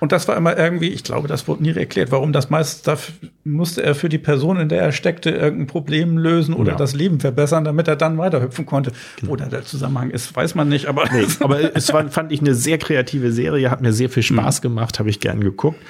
Und 0.00 0.12
das 0.12 0.28
war 0.28 0.36
immer 0.36 0.56
irgendwie, 0.56 0.88
ich 0.88 1.04
glaube, 1.04 1.28
das 1.28 1.48
wurde 1.48 1.62
nie 1.62 1.74
erklärt, 1.74 2.10
warum 2.10 2.32
das 2.32 2.50
meist, 2.50 2.86
da 2.86 2.96
musste 3.44 3.82
er 3.82 3.94
für 3.94 4.08
die 4.08 4.18
Person, 4.18 4.58
in 4.58 4.68
der 4.68 4.82
er 4.82 4.92
steckte, 4.92 5.30
irgendein 5.30 5.66
Problem 5.66 6.18
lösen 6.18 6.54
oder 6.54 6.72
ja. 6.72 6.78
das 6.78 6.94
Leben 6.94 7.20
verbessern, 7.20 7.64
damit 7.64 7.88
er 7.88 7.96
dann 7.96 8.18
weiterhüpfen 8.18 8.66
konnte. 8.66 8.92
Genau. 9.20 9.32
Oder 9.32 9.46
der 9.46 9.64
Zusammenhang 9.64 10.10
ist, 10.10 10.34
weiß 10.34 10.54
man 10.54 10.68
nicht, 10.68 10.86
aber. 10.86 11.04
Nee, 11.12 11.26
aber 11.40 11.76
es 11.76 11.92
war, 11.92 12.08
fand 12.10 12.32
ich 12.32 12.40
eine 12.40 12.54
sehr 12.54 12.78
kreative 12.78 13.32
Serie, 13.32 13.70
hat 13.70 13.80
mir 13.80 13.92
sehr 13.92 14.10
viel 14.10 14.22
Spaß 14.22 14.60
mhm. 14.60 14.62
gemacht, 14.62 14.98
habe 14.98 15.10
ich 15.10 15.20
gern 15.20 15.40
geguckt. 15.40 15.80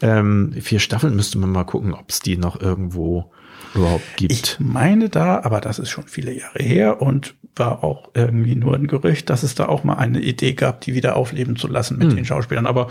Ähm, 0.00 0.52
vier 0.60 0.80
Staffeln 0.80 1.14
müsste 1.16 1.38
man 1.38 1.50
mal 1.50 1.64
gucken, 1.64 1.94
ob 1.94 2.08
es 2.08 2.20
die 2.20 2.36
noch 2.36 2.60
irgendwo 2.60 3.30
überhaupt 3.74 4.16
gibt. 4.16 4.32
Ich 4.32 4.56
meine 4.58 5.08
da, 5.08 5.40
aber 5.42 5.60
das 5.60 5.78
ist 5.78 5.90
schon 5.90 6.04
viele 6.06 6.32
Jahre 6.32 6.62
her 6.62 7.00
und 7.00 7.34
war 7.56 7.84
auch 7.84 8.10
irgendwie 8.14 8.54
nur 8.54 8.74
ein 8.74 8.86
Gerücht, 8.86 9.30
dass 9.30 9.42
es 9.42 9.54
da 9.54 9.66
auch 9.66 9.84
mal 9.84 9.94
eine 9.94 10.20
Idee 10.20 10.54
gab, 10.54 10.80
die 10.80 10.94
wieder 10.94 11.16
aufleben 11.16 11.56
zu 11.56 11.68
lassen 11.68 11.98
mit 11.98 12.08
mhm. 12.08 12.16
den 12.16 12.24
Schauspielern. 12.24 12.66
Aber 12.66 12.88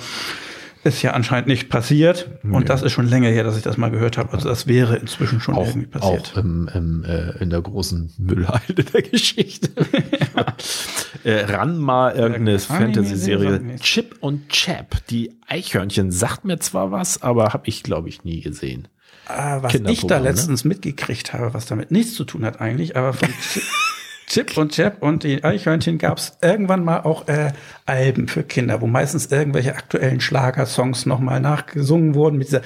ist 0.83 1.01
ja 1.01 1.11
anscheinend 1.11 1.47
nicht 1.47 1.69
passiert. 1.69 2.29
Und 2.43 2.53
ja. 2.53 2.59
das 2.61 2.81
ist 2.81 2.91
schon 2.91 3.07
länger 3.07 3.29
her, 3.29 3.43
dass 3.43 3.57
ich 3.57 3.63
das 3.63 3.77
mal 3.77 3.91
gehört 3.91 4.17
habe. 4.17 4.33
Also 4.33 4.49
das 4.49 4.67
wäre 4.67 4.95
inzwischen 4.95 5.39
schon 5.39 5.55
auch, 5.55 5.67
irgendwie 5.67 5.87
passiert. 5.87 6.31
Auch 6.33 6.37
im, 6.37 6.69
im, 6.73 7.03
äh, 7.03 7.37
in 7.41 7.49
der 7.49 7.61
großen 7.61 8.13
Müllhalde 8.17 8.83
der 8.83 9.01
Geschichte. 9.03 9.69
äh, 11.23 11.45
ran 11.45 11.77
mal 11.77 12.15
irgendeine 12.15 12.59
Fantasy-Serie. 12.59 13.77
Chip 13.79 14.17
und 14.21 14.49
Chap. 14.49 15.05
Die 15.09 15.31
Eichhörnchen 15.47 16.11
sagt 16.11 16.45
mir 16.45 16.59
zwar 16.59 16.91
was, 16.91 17.21
aber 17.21 17.53
habe 17.53 17.63
ich, 17.67 17.83
glaube 17.83 18.09
ich, 18.09 18.23
nie 18.23 18.41
gesehen. 18.41 18.87
Ah, 19.27 19.61
was 19.61 19.75
ich 19.75 20.07
da 20.07 20.19
ne? 20.19 20.29
letztens 20.29 20.65
ne? 20.65 20.69
mitgekriegt 20.69 21.33
habe, 21.33 21.53
was 21.53 21.65
damit 21.65 21.91
nichts 21.91 22.15
zu 22.15 22.25
tun 22.25 22.43
hat 22.43 22.59
eigentlich, 22.59 22.97
aber 22.97 23.13
von 23.13 23.29
Chip 24.31 24.57
und 24.57 24.71
Chap 24.71 25.03
und 25.03 25.25
die 25.25 25.43
Eichhörnchen 25.43 25.97
gab 25.97 26.17
es 26.17 26.37
irgendwann 26.41 26.85
mal 26.85 27.01
auch 27.01 27.27
äh, 27.27 27.51
Alben 27.85 28.29
für 28.29 28.43
Kinder, 28.43 28.79
wo 28.79 28.87
meistens 28.87 29.25
irgendwelche 29.29 29.75
aktuellen 29.75 30.21
Schlagersongs 30.21 31.05
nochmal 31.05 31.41
nachgesungen 31.41 32.15
wurden 32.15 32.37
mit 32.37 32.47
dieser 32.47 32.61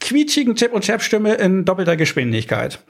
quietschigen 0.00 0.54
Chip 0.54 0.72
und 0.72 0.84
Chap 0.84 1.02
Stimme 1.02 1.34
in 1.34 1.66
doppelter 1.66 1.96
Geschwindigkeit. 1.96 2.82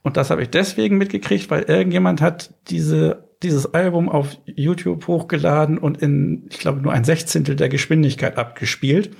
Und 0.00 0.16
das 0.16 0.30
habe 0.30 0.40
ich 0.40 0.48
deswegen 0.48 0.96
mitgekriegt, 0.96 1.50
weil 1.50 1.64
irgendjemand 1.64 2.22
hat 2.22 2.54
diese 2.70 3.28
dieses 3.42 3.74
Album 3.74 4.08
auf 4.08 4.38
YouTube 4.46 5.06
hochgeladen 5.06 5.76
und 5.76 6.00
in, 6.00 6.46
ich 6.50 6.58
glaube, 6.58 6.80
nur 6.80 6.92
ein 6.92 7.04
Sechzehntel 7.04 7.56
der 7.56 7.68
Geschwindigkeit 7.68 8.38
abgespielt. 8.38 9.10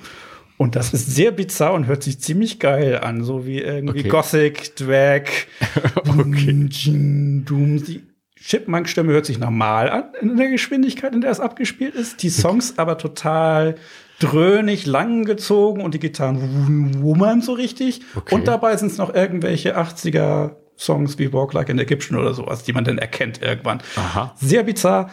Und 0.57 0.75
das 0.75 0.93
ist 0.93 1.07
sehr 1.13 1.31
bizarr 1.31 1.73
und 1.73 1.87
hört 1.87 2.03
sich 2.03 2.19
ziemlich 2.19 2.59
geil 2.59 2.99
an, 2.99 3.23
so 3.23 3.47
wie 3.47 3.59
irgendwie 3.59 4.01
okay. 4.01 4.09
Gothic, 4.09 4.75
Drag, 4.75 5.23
okay. 6.07 6.69
Doom, 7.45 7.83
die 7.83 8.10
Chipmunk-Stimme 8.41 9.11
hört 9.13 9.25
sich 9.25 9.39
normal 9.39 9.89
an 9.89 10.03
in 10.19 10.37
der 10.37 10.49
Geschwindigkeit, 10.49 11.13
in 11.13 11.21
der 11.21 11.31
es 11.31 11.39
abgespielt 11.39 11.95
ist. 11.95 12.23
Die 12.23 12.29
Songs 12.29 12.77
aber 12.77 12.97
total 12.97 13.75
dröhnig, 14.19 14.85
langgezogen 14.85 15.83
und 15.83 15.93
die 15.93 15.99
Gitarren 15.99 17.01
wummern 17.01 17.41
so 17.41 17.53
richtig. 17.53 18.01
Okay. 18.15 18.35
Und 18.35 18.47
dabei 18.47 18.75
sind 18.77 18.91
es 18.91 18.97
noch 18.97 19.13
irgendwelche 19.13 19.77
80er 19.77 20.55
Songs 20.77 21.19
wie 21.19 21.31
Walk 21.31 21.53
Like 21.53 21.69
an 21.69 21.79
Egyptian 21.79 22.19
oder 22.19 22.33
sowas, 22.33 22.63
die 22.63 22.73
man 22.73 22.83
dann 22.83 22.97
erkennt 22.97 23.41
irgendwann. 23.41 23.81
Aha. 23.95 24.33
Sehr 24.39 24.63
bizarr. 24.63 25.09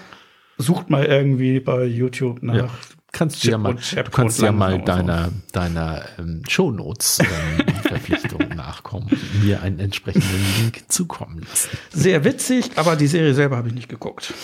Sucht 0.57 0.91
mal 0.91 1.05
irgendwie 1.05 1.61
bei 1.61 1.85
YouTube 1.85 2.43
nach 2.43 2.55
ja 2.55 2.69
kannst 3.13 3.45
du 3.45 3.51
ja 3.51 3.59
mal, 3.59 3.75
du 3.75 4.11
kannst 4.11 4.41
ja 4.41 4.53
mal 4.53 4.81
deiner, 4.83 5.31
deiner 5.53 6.05
ähm, 6.19 6.43
Shownotes 6.49 7.19
ähm, 7.21 7.67
Verpflichtung 7.83 8.41
nachkommen 8.57 9.09
und 9.11 9.45
mir 9.45 9.63
einen 9.63 9.79
entsprechenden 9.79 10.45
Link 10.61 10.85
zukommen 10.89 11.41
lassen. 11.49 11.71
Sehr 11.91 12.25
witzig, 12.25 12.71
aber 12.77 12.97
die 12.97 13.07
Serie 13.07 13.35
selber 13.35 13.57
habe 13.57 13.69
ich 13.69 13.75
nicht 13.75 13.89
geguckt. 13.89 14.35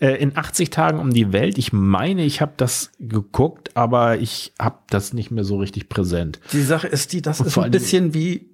Äh, 0.00 0.14
in 0.22 0.36
80 0.36 0.70
Tagen 0.70 0.98
um 0.98 1.12
die 1.12 1.32
Welt, 1.32 1.58
ich 1.58 1.72
meine, 1.72 2.24
ich 2.24 2.40
habe 2.40 2.52
das 2.56 2.92
geguckt, 3.00 3.76
aber 3.76 4.18
ich 4.18 4.52
habe 4.58 4.78
das 4.88 5.12
nicht 5.12 5.30
mehr 5.30 5.44
so 5.44 5.58
richtig 5.58 5.88
präsent. 5.88 6.40
Die 6.52 6.62
Sache 6.62 6.86
ist 6.86 7.12
die, 7.12 7.22
das 7.22 7.40
und 7.40 7.46
ist 7.48 7.58
ein 7.58 7.70
bisschen 7.70 8.14
wie 8.14 8.51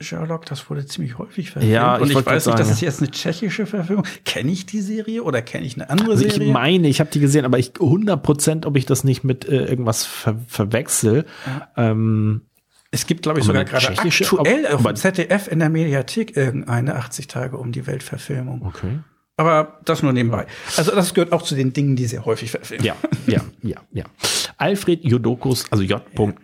Sherlock, 0.00 0.44
das 0.46 0.68
wurde 0.68 0.84
ziemlich 0.86 1.18
häufig 1.18 1.52
verfilmt. 1.52 1.72
Ja, 1.72 1.96
und 1.96 2.10
ich, 2.10 2.18
ich 2.18 2.26
weiß 2.26 2.46
nicht, 2.46 2.58
das 2.58 2.70
ist 2.70 2.80
jetzt 2.80 3.00
eine 3.00 3.10
tschechische 3.10 3.64
Verfilmung. 3.64 4.04
Kenne 4.24 4.50
ich 4.50 4.66
die 4.66 4.80
Serie 4.80 5.22
oder 5.22 5.40
kenne 5.40 5.64
ich 5.64 5.76
eine 5.76 5.88
andere 5.88 6.12
also 6.12 6.28
Serie? 6.28 6.48
Ich 6.48 6.52
meine, 6.52 6.88
ich 6.88 6.98
habe 6.98 7.10
die 7.10 7.20
gesehen, 7.20 7.44
aber 7.44 7.58
ich 7.58 7.74
100 7.80 8.20
Prozent, 8.20 8.66
ob 8.66 8.76
ich 8.76 8.86
das 8.86 9.04
nicht 9.04 9.22
mit 9.22 9.48
äh, 9.48 9.64
irgendwas 9.64 10.04
ver 10.04 10.40
verwechsel. 10.48 11.26
Ja. 11.46 11.90
Ähm, 11.90 12.42
es 12.90 13.06
gibt, 13.06 13.22
glaube 13.22 13.40
ich, 13.40 13.44
sogar 13.44 13.64
gerade 13.64 13.88
aktuell 13.88 14.66
auf 14.68 14.82
dem 14.82 14.96
ZDF 14.96 15.48
in 15.48 15.58
der 15.60 15.68
Mediathek 15.68 16.36
irgendeine 16.36 16.96
80 16.96 17.26
Tage 17.28 17.56
um 17.56 17.72
die 17.72 17.86
Welt 17.86 18.02
Verfilmung. 18.02 18.62
Okay. 18.66 18.98
Aber 19.36 19.80
das 19.84 20.02
nur 20.02 20.12
nebenbei. 20.12 20.46
Also 20.76 20.94
das 20.94 21.12
gehört 21.12 21.32
auch 21.32 21.42
zu 21.42 21.56
den 21.56 21.72
Dingen, 21.72 21.96
die 21.96 22.06
sehr 22.06 22.24
häufig 22.24 22.52
verfilmen. 22.52 22.86
Ja, 22.86 22.94
ja, 23.26 23.40
ja, 23.62 23.78
ja. 23.92 24.04
Alfred 24.58 25.04
Jodokus, 25.04 25.64
also 25.70 25.82
J. 25.82 26.00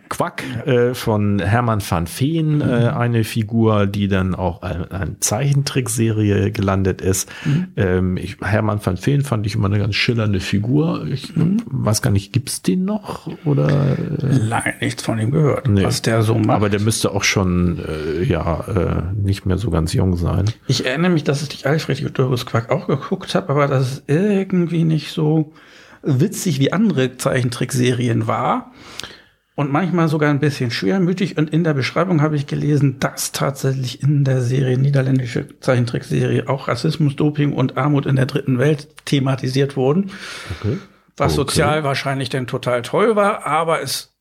Quack 0.09 0.43
äh, 0.65 0.93
von 0.93 1.39
Hermann 1.39 1.81
van 1.87 2.05
Veen, 2.07 2.55
mhm. 2.55 2.61
äh, 2.61 2.89
eine 2.89 3.23
Figur, 3.23 3.87
die 3.87 4.09
dann 4.09 4.35
auch 4.35 4.61
eine, 4.61 4.91
eine 4.91 5.19
Zeichentrickserie 5.19 6.51
gelandet 6.51 7.01
ist. 7.01 7.29
Mhm. 7.45 7.67
Ähm, 7.77 8.17
ich, 8.17 8.37
Hermann 8.41 8.85
van 8.85 8.97
Veen 9.03 9.21
fand 9.21 9.45
ich 9.45 9.55
immer 9.55 9.67
eine 9.67 9.79
ganz 9.79 9.95
schillernde 9.95 10.41
Figur. 10.41 11.07
Ich 11.07 11.35
mhm. 11.35 11.63
weiß 11.65 12.01
gar 12.01 12.11
nicht, 12.11 12.33
gibt's 12.33 12.61
den 12.61 12.83
noch 12.83 13.27
oder? 13.45 13.69
Äh? 13.97 14.39
Nein, 14.49 14.73
nichts 14.81 15.03
von 15.03 15.17
ihm 15.19 15.31
gehört, 15.31 15.69
nee. 15.69 15.83
was 15.83 16.01
der 16.01 16.23
so 16.23 16.35
macht. 16.35 16.57
Aber 16.57 16.69
der 16.69 16.81
müsste 16.81 17.11
auch 17.11 17.23
schon 17.23 17.79
äh, 17.79 18.23
ja 18.23 18.65
äh, 18.67 19.01
nicht 19.15 19.45
mehr 19.45 19.57
so 19.57 19.69
ganz 19.69 19.93
jung 19.93 20.17
sein. 20.17 20.45
Ich 20.67 20.85
erinnere 20.85 21.11
mich, 21.11 21.23
dass 21.23 21.41
ich 21.41 21.65
Alfred 21.65 21.99
Jodokus 21.99 22.45
Quack 22.45 22.69
auch 22.69 22.80
auch 22.81 22.87
geguckt 22.87 23.35
habe, 23.35 23.49
aber 23.49 23.67
das 23.67 23.91
ist 23.91 24.03
irgendwie 24.07 24.83
nicht 24.83 25.11
so 25.11 25.53
witzig 26.01 26.59
wie 26.59 26.73
andere 26.73 27.17
Zeichentrickserien 27.17 28.27
war. 28.27 28.71
Und 29.53 29.71
manchmal 29.71 30.07
sogar 30.07 30.29
ein 30.29 30.39
bisschen 30.39 30.71
schwermütig. 30.71 31.37
Und 31.37 31.51
in 31.51 31.63
der 31.63 31.73
Beschreibung 31.73 32.21
habe 32.21 32.35
ich 32.35 32.47
gelesen, 32.47 32.99
dass 32.99 33.31
tatsächlich 33.31 34.01
in 34.01 34.23
der 34.23 34.41
Serie, 34.41 34.77
niederländische 34.77 35.59
Zeichentrickserie, 35.59 36.47
auch 36.47 36.67
Rassismus, 36.67 37.15
Doping 37.15 37.53
und 37.53 37.77
Armut 37.77 38.05
in 38.05 38.15
der 38.15 38.25
dritten 38.25 38.57
Welt 38.57 38.87
thematisiert 39.05 39.75
wurden. 39.75 40.11
Okay. 40.61 40.77
Was 41.17 41.33
okay. 41.33 41.51
sozial 41.51 41.83
wahrscheinlich 41.83 42.29
dann 42.29 42.47
total 42.47 42.81
toll 42.81 43.15
war, 43.15 43.45
aber 43.45 43.81
es 43.83 44.15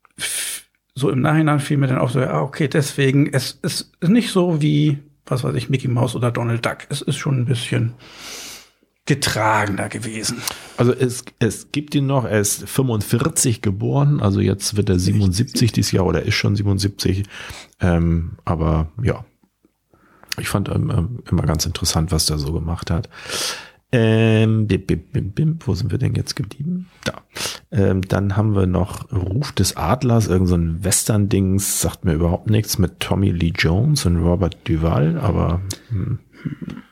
so 0.94 1.08
im 1.08 1.22
Nachhinein 1.22 1.60
fiel 1.60 1.78
mir 1.78 1.86
dann 1.86 1.98
auch 1.98 2.10
so, 2.10 2.20
ja, 2.20 2.42
okay, 2.42 2.68
deswegen, 2.68 3.32
es 3.32 3.58
ist 3.62 3.92
nicht 4.02 4.32
so 4.32 4.60
wie 4.60 4.98
was 5.30 5.44
weiß 5.44 5.54
ich, 5.54 5.70
Mickey 5.70 5.88
Mouse 5.88 6.16
oder 6.16 6.30
Donald 6.30 6.64
Duck. 6.66 6.78
Es 6.88 7.00
ist 7.00 7.16
schon 7.16 7.38
ein 7.38 7.44
bisschen 7.44 7.94
getragener 9.10 9.88
gewesen. 9.88 10.40
Also 10.76 10.92
es, 10.92 11.24
es 11.40 11.72
gibt 11.72 11.96
ihn 11.96 12.06
noch, 12.06 12.24
er 12.24 12.38
ist 12.38 12.68
45 12.68 13.60
geboren, 13.60 14.20
also 14.20 14.38
jetzt 14.38 14.76
wird 14.76 14.88
er 14.88 15.00
77 15.00 15.72
dieses 15.72 15.90
Jahr 15.90 16.06
oder 16.06 16.22
ist 16.22 16.36
schon 16.36 16.54
77. 16.54 17.24
Ähm, 17.80 18.38
aber 18.44 18.86
ja, 19.02 19.24
ich 20.38 20.48
fand 20.48 20.68
ähm, 20.68 21.24
immer 21.28 21.42
ganz 21.42 21.66
interessant, 21.66 22.12
was 22.12 22.26
der 22.26 22.38
so 22.38 22.52
gemacht 22.52 22.88
hat. 22.92 23.08
Ähm, 23.90 24.68
bim, 24.68 24.86
bim, 24.86 25.02
bim, 25.12 25.32
bim, 25.32 25.58
wo 25.66 25.74
sind 25.74 25.90
wir 25.90 25.98
denn 25.98 26.14
jetzt 26.14 26.36
geblieben? 26.36 26.86
Da. 27.02 27.22
Ähm, 27.72 28.02
dann 28.02 28.36
haben 28.36 28.54
wir 28.54 28.68
noch 28.68 29.10
Ruf 29.10 29.50
des 29.50 29.76
Adlers, 29.76 30.28
irgend 30.28 30.48
so 30.48 30.54
ein 30.54 30.84
Western-Dings, 30.84 31.80
sagt 31.80 32.04
mir 32.04 32.12
überhaupt 32.12 32.48
nichts, 32.48 32.78
mit 32.78 33.00
Tommy 33.00 33.32
Lee 33.32 33.52
Jones 33.58 34.06
und 34.06 34.18
Robert 34.18 34.56
Duval, 34.68 35.18
aber 35.18 35.62
hm. 35.88 36.20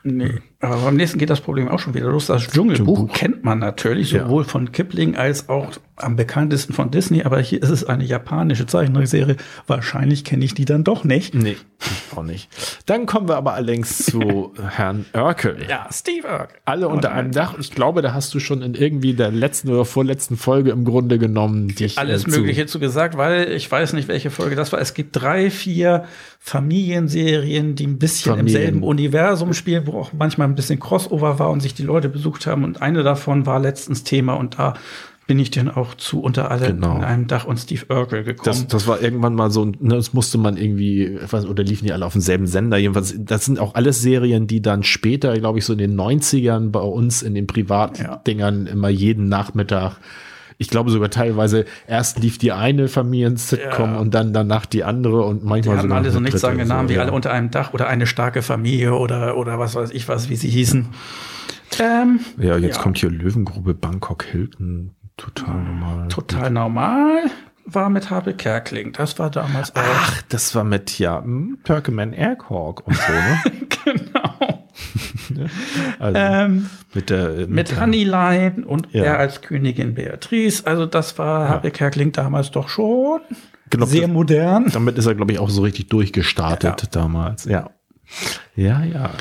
Nee, 0.03 0.39
aber 0.61 0.77
beim 0.77 0.95
nächsten 0.95 1.17
geht 1.19 1.29
das 1.29 1.41
Problem 1.41 1.67
auch 1.69 1.79
schon 1.79 1.93
wieder 1.93 2.09
los. 2.09 2.25
Das 2.27 2.47
Dschungelbuch 2.47 3.11
kennt 3.13 3.43
man 3.43 3.59
natürlich, 3.59 4.09
sowohl 4.09 4.43
von 4.43 4.71
Kipling 4.71 5.15
als 5.15 5.47
auch 5.49 5.71
am 5.95 6.15
bekanntesten 6.15 6.73
von 6.73 6.91
Disney, 6.91 7.23
aber 7.23 7.39
hier 7.41 7.61
ist 7.61 7.69
es 7.69 7.83
eine 7.83 8.05
japanische 8.05 8.65
Zeichentrickserie. 8.65 9.35
Wahrscheinlich 9.67 10.23
kenne 10.23 10.45
ich 10.45 10.53
die 10.53 10.63
dann 10.63 10.85
doch 10.85 11.03
nicht. 11.03 11.33
Nee, 11.35 11.57
ich 11.81 12.17
auch 12.17 12.23
nicht. 12.23 12.49
Dann 12.85 13.05
kommen 13.05 13.27
wir 13.27 13.35
aber 13.35 13.53
allerdings 13.53 13.97
zu 14.05 14.53
Herrn 14.69 15.05
Örkel. 15.13 15.57
Ja, 15.69 15.87
Steve 15.91 16.25
Urkel. 16.27 16.57
Alle 16.63 16.87
unter 16.87 17.11
einem 17.11 17.31
Dach. 17.33 17.55
Ich 17.59 17.71
glaube, 17.71 18.01
da 18.01 18.13
hast 18.13 18.33
du 18.33 18.39
schon 18.39 18.61
in 18.61 18.75
irgendwie 18.75 19.13
der 19.13 19.31
letzten 19.31 19.69
oder 19.69 19.83
vorletzten 19.83 20.37
Folge 20.37 20.71
im 20.71 20.85
Grunde 20.85 21.19
genommen 21.19 21.67
dich 21.67 21.97
Alles 21.97 22.23
zu- 22.23 22.29
Mögliche 22.31 22.65
zu 22.65 22.79
gesagt, 22.79 23.17
weil 23.17 23.51
ich 23.51 23.69
weiß 23.69 23.91
nicht, 23.93 24.07
welche 24.07 24.29
Folge 24.29 24.55
das 24.55 24.71
war. 24.71 24.79
Es 24.79 24.93
gibt 24.93 25.17
drei, 25.17 25.49
vier 25.51 26.05
Familienserien, 26.39 27.75
die 27.75 27.87
ein 27.87 27.99
bisschen 27.99 28.35
Familien. 28.37 28.55
im 28.57 28.63
selben 28.63 28.83
Universum 28.83 29.53
spielen, 29.53 29.85
wo 29.85 29.99
auch 29.99 30.13
manchmal 30.13 30.48
ein 30.49 30.55
bisschen 30.55 30.79
Crossover 30.79 31.39
war 31.39 31.49
und 31.49 31.61
sich 31.61 31.73
die 31.73 31.83
Leute 31.83 32.09
besucht 32.09 32.47
haben. 32.47 32.63
Und 32.63 32.81
eine 32.81 33.03
davon 33.03 33.45
war 33.45 33.59
letztens 33.59 34.03
Thema 34.03 34.33
und 34.33 34.59
da 34.59 34.73
bin 35.27 35.37
ich 35.37 35.51
dann 35.51 35.69
auch 35.69 35.93
zu 35.93 36.21
unter 36.21 36.49
alle 36.49 36.67
Genau. 36.73 36.95
in 36.95 37.03
einem 37.03 37.27
Dach 37.27 37.45
und 37.45 37.57
Steve 37.57 37.85
Urkel 37.87 38.23
gekommen. 38.23 38.45
Das, 38.45 38.65
das 38.65 38.87
war 38.87 38.99
irgendwann 38.99 39.35
mal 39.35 39.51
so, 39.51 39.63
ne, 39.65 39.75
das 39.95 40.11
musste 40.11 40.39
man 40.39 40.57
irgendwie, 40.57 41.19
was, 41.29 41.45
oder 41.45 41.63
liefen 41.63 41.85
die 41.85 41.93
alle 41.93 42.03
auf 42.07 42.13
demselben 42.13 42.47
Sender? 42.47 42.77
Jedenfalls, 42.77 43.13
das 43.15 43.45
sind 43.45 43.59
auch 43.59 43.75
alles 43.75 44.01
Serien, 44.01 44.47
die 44.47 44.59
dann 44.63 44.81
später, 44.81 45.37
glaube 45.37 45.59
ich, 45.59 45.65
so 45.65 45.73
in 45.73 45.77
den 45.79 45.95
90ern 45.95 46.71
bei 46.71 46.79
uns 46.79 47.21
in 47.21 47.35
den 47.35 47.45
Privatdingern 47.45 48.65
immer 48.65 48.89
jeden 48.89 49.29
Nachmittag, 49.29 49.97
ich 50.61 50.69
glaube 50.69 50.91
sogar 50.91 51.09
teilweise, 51.09 51.65
erst 51.87 52.19
lief 52.19 52.37
die 52.37 52.51
eine 52.51 52.87
Familien-Sitcom 52.89 53.93
Ja. 53.93 53.97
und 53.99 54.13
dann 54.13 54.33
danach 54.33 54.65
die 54.67 54.83
andere 54.83 55.23
und 55.23 55.41
Die 55.41 55.45
manchmal 55.47 55.77
hatten 55.77 55.87
sogar 55.87 55.97
alle 55.99 56.11
so 56.11 56.19
nichts 56.19 56.41
sagen 56.41 56.67
Namen 56.67 56.89
wie 56.89 56.95
ja. 56.95 57.01
alle 57.01 57.13
unter 57.13 57.31
einem 57.31 57.49
Dach 57.49 57.73
oder 57.73 57.87
eine 57.87 58.05
starke 58.05 58.41
Familie 58.41 58.93
oder, 58.93 59.37
oder 59.37 59.57
was 59.57 59.73
weiß 59.73 59.89
ich 59.91 60.07
was, 60.09 60.29
wie 60.29 60.35
sie 60.35 60.49
hießen. 60.49 60.89
Ähm, 61.79 62.19
Ja, 62.37 62.57
jetzt 62.57 62.75
Ja. 62.77 62.81
kommt 62.83 62.97
hier 62.97 63.09
Löwengrube 63.09 63.73
Bangkok 63.73 64.23
Hilton, 64.25 64.91
total 65.17 65.55
normal. 65.55 66.07
total 66.09 66.51
normal 66.51 67.23
war 67.65 67.89
mit 67.89 68.09
Habe 68.09 68.33
Kerkling. 68.33 68.93
Das 68.93 69.19
war 69.19 69.29
damals 69.29 69.75
auch. 69.75 69.81
Ach, 69.81 70.21
das 70.29 70.55
war 70.55 70.63
mit, 70.63 70.97
ja, 70.99 71.21
hm, 71.21 71.59
Perkeman 71.63 72.13
Airhawk 72.13 72.85
und 72.87 72.95
so, 72.95 73.11
ne? 73.13 74.01
genau. 75.29 75.47
Also, 75.99 76.19
Ähm, 76.19 76.69
mit 76.93 77.09
der, 77.09 77.47
mit 77.47 77.71
der- 77.71 77.81
Honeyline 77.81 78.65
und 78.65 78.87
Ja. 78.91 79.03
er 79.05 79.19
als 79.19 79.41
Königin 79.41 79.93
Beatrice. 79.95 80.65
Also 80.67 80.85
das 80.85 81.17
war 81.17 81.47
Habe 81.49 81.71
Kerkling 81.71 82.11
damals 82.11 82.51
doch 82.51 82.67
schon 82.69 83.21
Genau, 83.69 83.85
sehr 83.85 84.01
das- 84.01 84.09
modern. 84.11 84.65
Damit 84.73 84.97
ist 84.97 85.05
er, 85.05 85.15
glaube 85.15 85.31
ich, 85.31 85.39
auch 85.39 85.49
so 85.49 85.61
richtig 85.61 85.89
durchgestartet 85.89 86.81
Ja. 86.83 86.87
damals. 86.91 87.45
Ja. 87.45 87.69
Ja, 88.55 88.83
ja. 88.83 89.11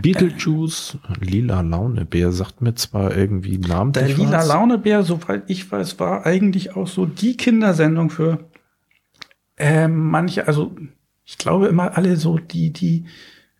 Beetlejuice, 0.00 0.96
lila 1.20 1.60
Launebär, 1.60 2.32
sagt 2.32 2.62
mir 2.62 2.74
zwar 2.74 3.14
irgendwie 3.14 3.58
Namen. 3.58 3.92
Der 3.92 4.08
lila 4.08 4.42
Launebär, 4.42 5.02
soweit 5.02 5.42
ich 5.48 5.70
weiß, 5.70 6.00
war 6.00 6.24
eigentlich 6.24 6.74
auch 6.74 6.86
so 6.88 7.04
die 7.04 7.36
Kindersendung 7.36 8.08
für 8.08 8.48
ähm, 9.58 10.06
manche, 10.10 10.46
also 10.46 10.74
ich 11.24 11.36
glaube 11.36 11.66
immer 11.66 11.96
alle 11.96 12.16
so, 12.16 12.38
die, 12.38 12.72
die 12.72 13.04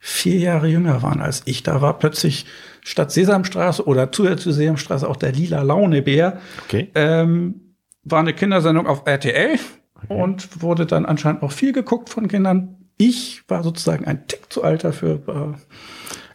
vier 0.01 0.39
Jahre 0.39 0.69
jünger 0.69 1.03
waren 1.03 1.21
als 1.21 1.43
ich. 1.45 1.63
Da 1.63 1.81
war 1.81 1.99
plötzlich 1.99 2.47
statt 2.83 3.13
Sesamstraße 3.13 3.87
oder 3.87 4.13
zusätzlich 4.13 4.45
zu 4.45 4.53
Sesamstraße 4.53 5.09
auch 5.09 5.17
der 5.17 5.33
lila 5.33 5.63
Launebär. 5.63 6.41
Okay. 6.65 6.91
Ähm, 6.95 7.75
war 8.05 8.21
eine 8.21 8.33
Kindersendung 8.33 8.87
auf 8.87 9.03
RTL 9.07 9.59
und 10.09 10.63
wurde 10.63 10.87
dann 10.87 11.05
anscheinend 11.05 11.43
auch 11.43 11.53
viel 11.53 11.73
geguckt 11.73 12.09
von 12.09 12.29
Kindern. 12.29 12.77
Ich 12.97 13.43
war 13.49 13.63
sozusagen 13.63 14.05
ein 14.07 14.27
Tick 14.27 14.53
zu 14.53 14.63
alt 14.65 14.85
dafür. 14.85 15.21
Äh, 15.27 15.59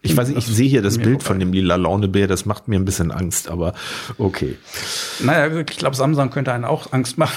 Ich 0.06 0.16
weiß 0.18 0.28
nicht, 0.28 0.38
ich 0.38 0.46
sehe 0.46 0.68
hier 0.68 0.82
das 0.82 0.98
Bild 0.98 1.24
vorbei. 1.24 1.26
von 1.26 1.40
dem 1.40 1.54
lila 1.54 1.78
Launebär, 1.78 2.28
das 2.28 2.46
macht 2.46 2.68
mir 2.68 2.78
ein 2.78 2.84
bisschen 2.84 3.10
Angst, 3.10 3.50
aber 3.50 3.74
okay. 4.18 4.58
naja, 5.24 5.60
ich 5.60 5.78
glaube, 5.78 5.96
Samsam 5.96 6.30
könnte 6.30 6.52
einen 6.52 6.66
auch 6.66 6.92
Angst 6.92 7.18
machen. 7.18 7.34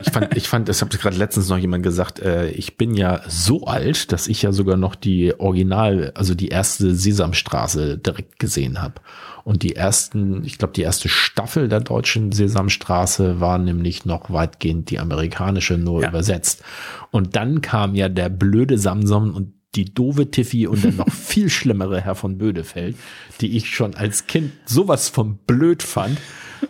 Ich 0.00 0.12
fand, 0.12 0.36
ich 0.36 0.48
fand, 0.48 0.68
das 0.68 0.80
hat 0.82 0.90
gerade 0.98 1.16
letztens 1.16 1.48
noch 1.48 1.58
jemand 1.58 1.82
gesagt, 1.82 2.20
äh, 2.20 2.48
ich 2.50 2.76
bin 2.76 2.94
ja 2.94 3.20
so 3.28 3.64
alt, 3.64 4.12
dass 4.12 4.28
ich 4.28 4.42
ja 4.42 4.52
sogar 4.52 4.76
noch 4.76 4.94
die 4.94 5.34
Original, 5.38 6.12
also 6.14 6.34
die 6.36 6.48
erste 6.48 6.94
Sesamstraße 6.94 7.98
direkt 7.98 8.38
gesehen 8.38 8.80
habe. 8.80 8.94
Und 9.42 9.62
die 9.64 9.74
ersten, 9.74 10.44
ich 10.44 10.58
glaube, 10.58 10.74
die 10.74 10.82
erste 10.82 11.08
Staffel 11.08 11.68
der 11.68 11.80
deutschen 11.80 12.30
Sesamstraße 12.30 13.40
war 13.40 13.58
nämlich 13.58 14.04
noch 14.04 14.30
weitgehend 14.30 14.90
die 14.90 15.00
amerikanische 15.00 15.76
nur 15.76 16.02
Ja. 16.02 16.08
übersetzt. 16.10 16.62
Und 17.10 17.34
dann 17.36 17.60
kam 17.62 17.94
ja 17.96 18.08
der 18.08 18.28
blöde 18.28 18.78
Samson 18.78 19.32
und 19.32 19.54
die 19.76 19.92
doofe 19.94 20.30
Tiffy 20.30 20.66
und 20.66 20.84
dann 20.84 20.96
noch 20.96 21.08
viel 21.12 21.48
schlimmere 21.48 22.00
Herr 22.00 22.14
von 22.14 22.38
Bödefeld, 22.38 22.96
die 23.40 23.56
ich 23.56 23.70
schon 23.74 23.94
als 23.94 24.26
Kind 24.26 24.52
sowas 24.64 25.08
von 25.08 25.36
blöd 25.46 25.82
fand. 25.82 26.18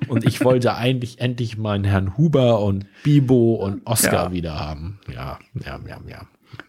Und 0.09 0.25
ich 0.25 0.45
wollte 0.45 0.77
eigentlich 0.77 1.21
endlich 1.21 1.59
meinen 1.59 1.85
Herrn 1.85 2.17
Huber 2.17 2.61
und 2.61 2.87
Bibo 3.03 3.55
und 3.55 3.85
Oscar 3.87 4.27
Ja. 4.27 4.33
wieder 4.33 4.61
haben. 4.61 5.01
Ja, 5.13 5.39
ja, 5.55 5.81
ja, 5.89 5.99
ja. 6.09 6.23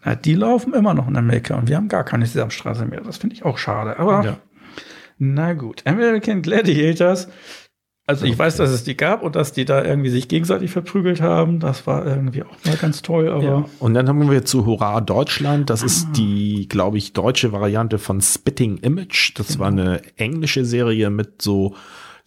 Na, 0.04 0.14
die 0.16 0.34
laufen 0.34 0.74
immer 0.74 0.94
noch 0.94 1.06
in 1.08 1.16
Amerika 1.16 1.56
und 1.56 1.68
wir 1.68 1.76
haben 1.76 1.88
gar 1.88 2.04
keine 2.04 2.26
Sesamstraße 2.26 2.84
mehr. 2.86 3.00
Das 3.02 3.18
finde 3.18 3.36
ich 3.36 3.44
auch 3.44 3.58
schade. 3.58 3.98
Aber 3.98 4.24
Ja. 4.24 4.38
na 5.18 5.52
gut. 5.52 5.82
American 5.86 6.42
Gladiators. 6.42 7.28
Also 8.04 8.26
ich 8.26 8.36
weiß, 8.36 8.56
dass 8.56 8.70
es 8.70 8.82
die 8.82 8.96
gab 8.96 9.22
und 9.22 9.36
dass 9.36 9.52
die 9.52 9.64
da 9.64 9.84
irgendwie 9.84 10.10
sich 10.10 10.26
gegenseitig 10.26 10.72
verprügelt 10.72 11.20
haben. 11.20 11.60
Das 11.60 11.86
war 11.86 12.04
irgendwie 12.04 12.42
auch 12.42 12.64
mal 12.64 12.76
ganz 12.76 13.00
toll. 13.02 13.28
Aber 13.28 13.42
Ja. 13.42 13.64
Und 13.78 13.94
dann 13.94 14.08
haben 14.08 14.28
wir 14.28 14.44
zu 14.44 14.66
Hurra 14.66 15.00
Deutschland. 15.00 15.70
Das 15.70 15.84
ist 15.84 16.08
die, 16.16 16.66
glaube 16.68 16.98
ich, 16.98 17.12
deutsche 17.12 17.52
Variante 17.52 17.98
von 17.98 18.20
Spitting 18.20 18.78
Image. 18.78 19.38
Das 19.38 19.60
war 19.60 19.68
eine 19.68 20.02
englische 20.16 20.64
Serie 20.64 21.10
mit 21.10 21.42
so 21.42 21.76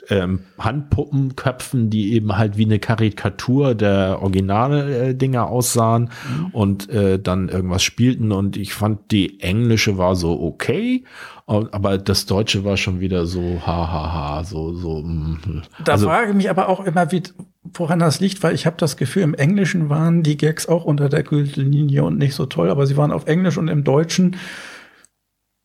ähm, 0.09 0.41
Handpuppenköpfen, 0.57 1.89
die 1.89 2.13
eben 2.13 2.37
halt 2.37 2.57
wie 2.57 2.65
eine 2.65 2.79
Karikatur 2.79 3.75
der 3.75 4.19
originale 4.21 5.13
äh, 5.13 5.37
aussahen 5.37 6.11
und 6.51 6.89
äh, 6.89 7.19
dann 7.19 7.49
irgendwas 7.49 7.83
spielten. 7.83 8.31
Und 8.31 8.57
ich 8.57 8.73
fand, 8.73 9.11
die 9.11 9.39
englische 9.41 9.97
war 9.97 10.15
so 10.15 10.39
okay, 10.41 11.03
aber 11.47 11.97
das 11.97 12.25
deutsche 12.25 12.63
war 12.63 12.77
schon 12.77 12.99
wieder 12.99 13.25
so 13.25 13.61
ha 13.65 13.91
ha 13.91 14.13
ha, 14.13 14.43
so 14.43 14.73
so. 14.73 15.01
mm. 15.03 15.61
da 15.83 15.93
also, 15.93 16.07
frage 16.07 16.31
ich 16.31 16.35
mich 16.35 16.49
aber 16.49 16.69
auch 16.69 16.83
immer, 16.85 17.11
wie, 17.11 17.21
woran 17.63 17.99
das 17.99 18.19
liegt, 18.19 18.41
weil 18.41 18.55
ich 18.55 18.65
habe 18.65 18.77
das 18.79 18.97
Gefühl, 18.97 19.23
im 19.23 19.33
Englischen 19.33 19.89
waren 19.89 20.23
die 20.23 20.37
Gags 20.37 20.67
auch 20.67 20.85
unter 20.85 21.09
der 21.09 21.23
Gürtellinie 21.23 22.03
und 22.03 22.17
nicht 22.17 22.35
so 22.35 22.45
toll, 22.45 22.69
aber 22.69 22.87
sie 22.87 22.97
waren 22.97 23.11
auf 23.11 23.27
Englisch 23.27 23.57
und 23.57 23.67
im 23.67 23.83
Deutschen 23.83 24.37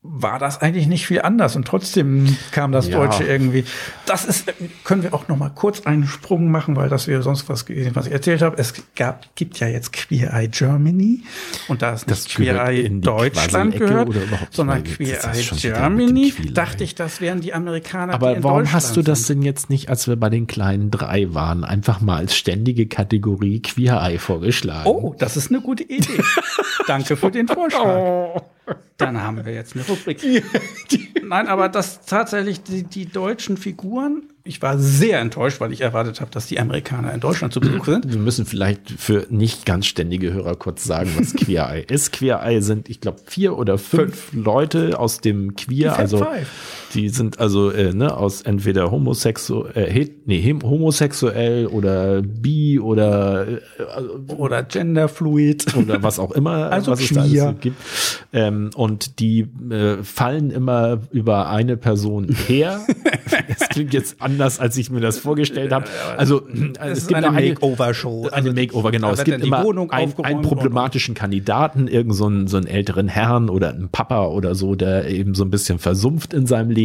war 0.02 0.39
das 0.39 0.62
eigentlich 0.62 0.86
nicht 0.86 1.06
viel 1.06 1.20
anders 1.20 1.56
und 1.56 1.68
trotzdem 1.68 2.35
kam 2.52 2.72
das 2.72 2.89
Ja. 2.89 2.98
Deutsche 2.98 3.24
irgendwie. 3.24 3.64
Das 4.06 4.24
ist, 4.24 4.51
können 4.82 5.02
wir 5.02 5.12
auch 5.12 5.28
noch 5.28 5.36
mal 5.36 5.51
kurz 5.51 5.85
einen 5.85 6.06
Sprung 6.06 6.51
machen, 6.51 6.74
weil 6.74 6.89
das 6.89 7.06
wäre 7.06 7.22
sonst 7.22 7.51
was 7.51 7.66
gewesen, 7.66 7.90
was 7.94 8.06
ich 8.06 8.12
erzählt 8.12 8.40
habe. 8.40 8.56
Es 8.56 8.72
gab, 8.97 9.35
gibt 9.36 9.60
ja 9.60 9.68
jetzt 9.68 9.93
Queer 9.93 10.32
Eye 10.32 10.48
Germany 10.48 11.24
und 11.68 11.82
da 11.82 11.93
es 11.93 12.06
Das 12.06 12.24
nicht 12.24 12.35
Queer 12.35 12.64
Eye 12.66 12.81
in 12.81 13.02
die 13.02 13.06
Deutschland 13.06 13.77
gehört, 13.77 14.09
sondern? 14.51 14.85
Queer 14.85 15.22
Eye 15.22 15.43
Germany, 15.60 16.31
Queer 16.31 16.52
dachte 16.52 16.82
ich, 16.82 16.94
das 16.94 17.20
wären 17.20 17.43
die 17.43 17.52
Amerikaner, 17.52 18.14
die 18.14 18.24
Aber 18.24 18.36
in 18.36 18.43
warum 18.43 18.72
hast 18.72 18.97
du 18.97 19.02
das 19.02 19.24
denn 19.24 19.43
jetzt 19.43 19.68
nicht, 19.68 19.90
als 19.90 20.09
wir 20.09 20.16
bei 20.16 20.31
den 20.31 20.47
kleinen 20.47 20.90
drei 20.90 21.35
waren, 21.35 21.62
einfach 21.62 22.01
mal 22.01 22.16
als 22.16 22.35
ständige 22.35 22.86
Kategorie 22.86 23.60
Queer 23.60 24.01
Eye 24.01 24.18
vorgeschlagen? 24.18 24.89
Oh, 24.89 25.14
das 25.18 25.36
ist 25.36 25.51
eine 25.51 25.60
gute 25.60 25.82
Idee. 25.82 26.22
Danke 26.86 27.16
für 27.18 27.31
den 27.31 27.48
Vorschlag. 27.48 28.40
Dann 29.01 29.20
haben 29.22 29.44
wir 29.44 29.52
jetzt 29.52 29.74
eine 29.74 29.85
Rubrik. 29.86 30.20
Nein, 31.22 31.48
aber 31.48 31.68
das 31.68 32.05
tatsächlich 32.05 32.62
die, 32.62 32.82
die 32.85 33.06
deutschen 33.06 33.56
Figuren 33.56 34.22
ich 34.43 34.62
war 34.62 34.78
sehr 34.78 35.20
enttäuscht, 35.20 35.60
weil 35.60 35.72
ich 35.72 35.82
erwartet 35.82 36.20
habe, 36.20 36.31
dass 36.31 36.47
die 36.47 36.59
Amerikaner 36.59 37.12
in 37.12 37.20
Deutschland 37.20 37.52
zu 37.52 37.60
Besuch 37.60 37.85
sind. 37.85 38.10
Wir 38.10 38.18
müssen 38.18 38.47
vielleicht 38.47 38.90
für 38.90 39.27
nicht 39.28 39.66
ganz 39.66 39.86
ständige 39.86 40.32
Hörer 40.32 40.56
kurz 40.56 40.82
sagen, 40.85 41.12
was 41.18 41.35
Queer 41.35 41.68
Eye 41.70 41.85
ist. 41.86 42.12
Queer 42.12 42.43
Eye 42.43 42.60
sind, 42.62 42.89
ich 42.89 43.01
glaube, 43.01 43.20
vier 43.27 43.56
oder 43.59 43.77
fünf, 43.77 44.16
fünf, 44.16 44.44
Leute 44.44 44.98
aus 44.98 45.20
dem 45.20 45.56
Queer, 45.56 45.97
also 45.97 46.18
five. 46.18 46.48
Die 46.95 47.09
sind 47.09 47.39
also 47.39 47.71
äh, 47.71 47.93
ne, 47.93 48.17
aus 48.17 48.43
entweder 48.43 48.91
homosexuell, 48.91 49.77
äh, 49.77 50.09
nee, 50.27 50.55
homosexuell 50.62 51.67
oder 51.67 52.23
bi 52.23 52.81
oder 52.81 53.47
äh, 53.49 53.59
oder 54.29 54.62
genderfluid 54.62 55.77
oder 55.77 56.03
was 56.03 56.19
auch 56.19 56.33
immer, 56.33 56.51
also 56.73 56.93
was 56.93 57.01
es 57.01 57.11
da 57.11 57.23
alles 57.23 57.61
gibt. 57.61 57.77
Ähm, 58.33 58.71
und 58.75 59.21
die 59.21 59.47
äh, 59.71 60.03
fallen 60.03 60.51
immer 60.51 60.99
über 61.12 61.49
eine 61.49 61.77
Person 61.77 62.29
her. 62.47 62.81
Es 63.49 63.69
klingt 63.69 63.95
jetzt 63.95 64.21
anders, 64.21 64.59
als 64.59 64.77
ich 64.77 64.91
mir 64.91 65.01
das 65.01 65.19
vorgestellt 65.19 65.73
habe. 65.73 65.87
Also 66.17 66.43
es, 66.49 66.99
es 66.99 67.07
gibt 67.07 67.23
eine 67.23 67.31
Makeover-Show. 67.31 68.29
Eine 68.33 68.33
also, 68.33 68.53
Makeover, 68.53 68.91
genau. 68.91 69.12
Es 69.12 69.23
gibt 69.23 69.45
immer 69.45 69.65
ein, 69.91 70.15
einen 70.23 70.43
problematischen 70.43 71.15
Kandidaten, 71.15 71.87
irgend 71.87 72.15
so 72.15 72.27
einen, 72.27 72.49
so 72.49 72.57
einen 72.57 72.67
älteren 72.67 73.09
Herrn 73.09 73.49
oder 73.49 73.71
einen 73.71 73.89
Papa 73.89 74.27
oder 74.27 74.55
so, 74.55 74.75
der 74.75 75.09
eben 75.09 75.35
so 75.35 75.45
ein 75.45 75.51
bisschen 75.51 75.79
versumpft 75.79 76.35
in 76.35 76.47
seinem 76.47 76.71
Leben. 76.71 76.80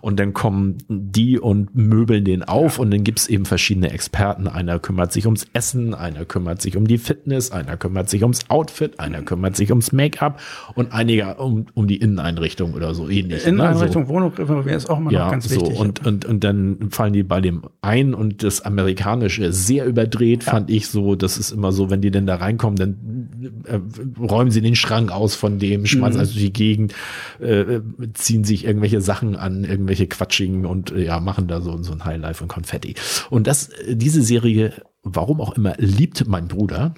Und 0.00 0.20
dann 0.20 0.32
kommen 0.32 0.78
die 0.88 1.38
und 1.38 1.74
möbeln 1.74 2.24
den 2.24 2.42
auf. 2.42 2.78
Und 2.78 2.90
dann 2.90 3.04
gibt's 3.04 3.26
eben 3.28 3.44
verschiedene 3.44 3.90
Experten. 3.90 4.48
Einer 4.48 4.78
kümmert 4.78 5.12
sich 5.12 5.26
ums 5.26 5.46
Essen, 5.52 5.94
einer 5.94 6.24
kümmert 6.24 6.62
sich 6.62 6.76
um 6.76 6.86
die 6.86 6.98
Fitness, 6.98 7.50
einer 7.50 7.76
kümmert 7.76 8.08
sich 8.08 8.22
ums 8.22 8.48
Outfit, 8.48 9.00
einer 9.00 9.22
kümmert 9.22 9.56
sich 9.56 9.70
ums 9.70 9.92
Make-up 9.92 10.40
und 10.74 10.92
einiger 10.92 11.40
um, 11.40 11.66
um 11.74 11.86
die 11.86 11.96
Inneneinrichtung 11.96 12.74
oder 12.74 12.94
so 12.94 13.08
ähnlich. 13.08 13.44
Ne? 13.44 13.50
Inneneinrichtung, 13.50 14.02
ne? 14.02 14.08
so. 14.08 14.14
Wohnung 14.14 14.32
wäre 14.36 14.76
es 14.76 14.86
auch 14.86 14.98
immer 14.98 15.12
ja, 15.12 15.24
noch 15.24 15.30
ganz 15.32 15.48
so. 15.48 15.56
wichtig. 15.56 15.78
Und, 15.78 16.06
und, 16.06 16.24
und 16.24 16.44
dann 16.44 16.90
fallen 16.90 17.12
die 17.12 17.22
bei 17.22 17.40
dem 17.40 17.62
ein 17.80 18.14
und 18.14 18.42
das 18.42 18.60
Amerikanische 18.62 19.52
sehr 19.52 19.86
überdreht, 19.86 20.44
ja. 20.44 20.52
fand 20.52 20.70
ich 20.70 20.88
so. 20.88 21.14
Das 21.14 21.38
ist 21.38 21.50
immer 21.50 21.72
so, 21.72 21.90
wenn 21.90 22.00
die 22.00 22.10
denn 22.10 22.26
da 22.26 22.36
reinkommen, 22.36 22.76
dann 22.76 23.30
äh, 23.64 23.78
räumen 24.20 24.50
sie 24.50 24.60
den 24.60 24.76
Schrank 24.76 25.10
aus 25.10 25.34
von 25.34 25.58
dem, 25.58 25.86
schmeißen 25.86 26.14
mhm. 26.14 26.20
also 26.20 26.38
die 26.38 26.52
Gegend, 26.52 26.94
äh, 27.40 27.80
ziehen 28.14 28.44
sich 28.44 28.64
irgendwelche 28.64 29.00
Sachen 29.00 29.23
an, 29.34 29.64
irgendwelche 29.64 30.06
Quatschigen 30.06 30.66
und 30.66 30.92
äh, 30.92 31.04
ja, 31.06 31.20
machen 31.20 31.48
da 31.48 31.60
so, 31.60 31.82
so 31.82 31.92
ein 31.92 32.04
Highlife 32.04 32.42
und 32.44 32.48
Konfetti. 32.48 32.94
Und 33.30 33.46
das, 33.46 33.70
diese 33.88 34.22
Serie, 34.22 34.72
warum 35.02 35.40
auch 35.40 35.56
immer, 35.56 35.74
liebt 35.78 36.26
mein 36.26 36.48
Bruder. 36.48 36.94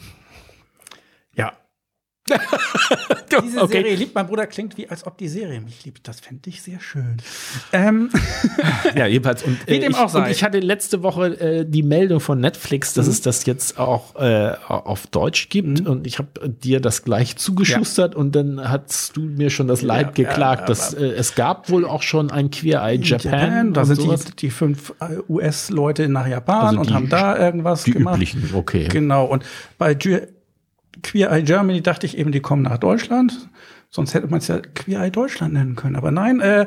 Diese 3.45 3.63
okay. 3.63 3.83
Serie 3.83 3.95
liebt 3.95 4.15
mein 4.15 4.27
Bruder 4.27 4.47
klingt 4.47 4.77
wie, 4.77 4.89
als 4.89 5.07
ob 5.07 5.19
die 5.19 5.29
Serie 5.29 5.61
mich 5.61 5.85
liebt. 5.85 6.07
Das 6.09 6.21
fände 6.21 6.49
ich 6.49 6.63
sehr 6.63 6.81
schön. 6.81 7.19
Ähm. 7.73 8.11
ja, 8.97 9.07
jedenfalls. 9.07 9.43
Und, 9.43 9.59
äh, 9.69 9.77
ich, 9.77 9.97
auch 9.97 10.09
sei. 10.09 10.25
und 10.25 10.31
ich 10.31 10.43
hatte 10.43 10.59
letzte 10.59 11.03
Woche 11.03 11.39
äh, 11.41 11.65
die 11.67 11.83
Meldung 11.83 12.21
von 12.21 12.41
Netflix, 12.41 12.95
dass 12.95 13.07
mhm. 13.07 13.13
es 13.13 13.21
das 13.21 13.47
jetzt 13.47 13.79
auch 13.79 14.17
äh, 14.17 14.55
auf 14.69 15.07
Deutsch 15.07 15.49
gibt. 15.49 15.81
Mhm. 15.81 15.87
Und 15.87 16.07
ich 16.07 16.19
habe 16.19 16.49
dir 16.49 16.81
das 16.81 17.05
gleich 17.05 17.37
zugeschustert 17.37 18.15
ja. 18.15 18.21
und 18.21 18.35
dann 18.35 18.69
hast 18.69 19.17
du 19.17 19.23
mir 19.23 19.51
schon 19.51 19.69
das 19.69 19.83
Leid 19.83 20.19
ja, 20.19 20.25
geklagt. 20.25 20.63
Ja, 20.63 20.67
dass, 20.67 20.95
äh, 20.95 21.07
es 21.07 21.35
gab 21.35 21.71
wohl 21.71 21.85
auch 21.85 22.03
schon 22.03 22.31
ein 22.31 22.51
Queer 22.51 22.83
Eye 22.83 22.99
Japan. 23.03 23.33
Japan 23.33 23.73
da 23.73 23.85
sind 23.85 24.01
die, 24.01 24.37
die, 24.37 24.51
fünf 24.51 24.95
äh, 25.01 25.19
US-Leute 25.29 26.09
nach 26.09 26.27
Japan 26.27 26.79
also 26.79 26.81
und 26.81 26.93
haben 26.93 27.09
da 27.09 27.39
irgendwas 27.39 27.85
die 27.85 27.93
gemacht. 27.93 28.17
Üblichen, 28.17 28.51
okay. 28.55 28.89
Genau. 28.89 29.27
Und 29.27 29.45
bei 29.79 29.95
Queer 31.03 31.31
Eye 31.31 31.43
Germany 31.43 31.83
dachte 31.83 32.07
ich 32.07 32.17
eben, 32.19 32.33
die 32.33 32.41
kommen 32.41 32.63
nach 32.63 32.79
Deutschland. 32.79 33.49
Sonst 33.91 34.15
hätte 34.15 34.29
man 34.29 34.39
es 34.39 34.49
ja 34.49 34.59
Queer 34.59 35.03
Eye 35.03 35.11
Deutschland 35.11 35.55
nennen 35.55 35.77
können. 35.77 35.97
Aber 35.97 36.11
nein, 36.11 36.41
äh, 36.41 36.67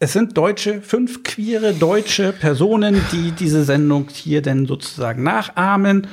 es 0.00 0.12
sind 0.12 0.36
deutsche, 0.36 0.82
fünf 0.82 1.22
queere 1.22 1.72
deutsche 1.72 2.32
Personen, 2.32 3.00
die 3.12 3.30
diese 3.30 3.64
Sendung 3.64 4.08
hier 4.10 4.42
denn 4.42 4.66
sozusagen 4.66 5.22
nachahmen. 5.22 6.08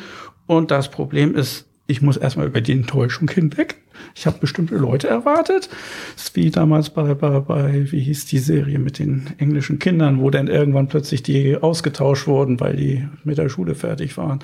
Und 0.45 0.71
das 0.71 0.89
Problem 0.89 1.35
ist, 1.35 1.65
ich 1.87 2.01
muss 2.01 2.15
erstmal 2.15 2.47
über 2.47 2.61
die 2.61 2.71
Enttäuschung 2.71 3.29
hinweg. 3.29 3.81
Ich 4.15 4.25
habe 4.25 4.37
bestimmte 4.39 4.75
Leute 4.75 5.07
erwartet. 5.07 5.69
Das 6.13 6.23
ist 6.23 6.35
wie 6.35 6.51
damals 6.51 6.91
bei, 6.91 7.13
bei, 7.15 7.39
bei, 7.41 7.91
wie 7.91 7.99
hieß 7.99 8.27
die 8.27 8.39
Serie 8.39 8.79
mit 8.79 8.99
den 8.99 9.27
englischen 9.39 9.79
Kindern, 9.79 10.21
wo 10.21 10.29
dann 10.29 10.47
irgendwann 10.47 10.87
plötzlich 10.87 11.21
die 11.21 11.57
ausgetauscht 11.57 12.27
wurden, 12.27 12.59
weil 12.59 12.75
die 12.75 13.07
mit 13.23 13.37
der 13.37 13.49
Schule 13.49 13.75
fertig 13.75 14.15
waren. 14.15 14.39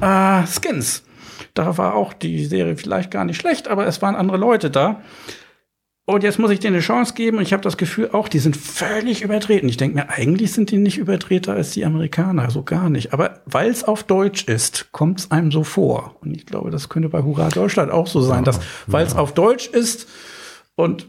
Ah, 0.00 0.46
Skins. 0.46 1.02
Da 1.54 1.78
war 1.78 1.94
auch 1.94 2.12
die 2.12 2.44
Serie 2.44 2.76
vielleicht 2.76 3.10
gar 3.10 3.24
nicht 3.24 3.40
schlecht, 3.40 3.68
aber 3.68 3.86
es 3.86 4.02
waren 4.02 4.14
andere 4.14 4.36
Leute 4.36 4.70
da. 4.70 5.02
Und 6.06 6.24
jetzt 6.24 6.40
muss 6.40 6.50
ich 6.50 6.58
denen 6.58 6.74
eine 6.74 6.82
Chance 6.82 7.14
geben 7.14 7.36
und 7.36 7.44
ich 7.44 7.52
habe 7.52 7.62
das 7.62 7.76
Gefühl, 7.76 8.10
auch 8.12 8.26
die 8.26 8.40
sind 8.40 8.56
völlig 8.56 9.22
übertreten. 9.22 9.68
Ich 9.68 9.76
denke 9.76 9.96
mir, 9.96 10.08
eigentlich 10.08 10.50
sind 10.52 10.72
die 10.72 10.78
nicht 10.78 10.98
übertreter 10.98 11.52
als 11.52 11.70
die 11.70 11.84
Amerikaner, 11.84 12.50
so 12.50 12.64
gar 12.64 12.90
nicht. 12.90 13.12
Aber 13.12 13.42
weil 13.46 13.70
es 13.70 13.84
auf 13.84 14.02
Deutsch 14.02 14.48
ist, 14.48 14.90
kommt 14.90 15.20
es 15.20 15.30
einem 15.30 15.52
so 15.52 15.62
vor. 15.62 16.16
Und 16.20 16.34
ich 16.34 16.46
glaube, 16.46 16.70
das 16.70 16.88
könnte 16.88 17.10
bei 17.10 17.22
Hurra 17.22 17.48
Deutschland 17.48 17.92
auch 17.92 18.08
so 18.08 18.22
sein, 18.22 18.42
dass 18.42 18.58
weil 18.88 19.06
es 19.06 19.14
auf 19.14 19.34
Deutsch 19.34 19.68
ist 19.68 20.08
und 20.74 21.06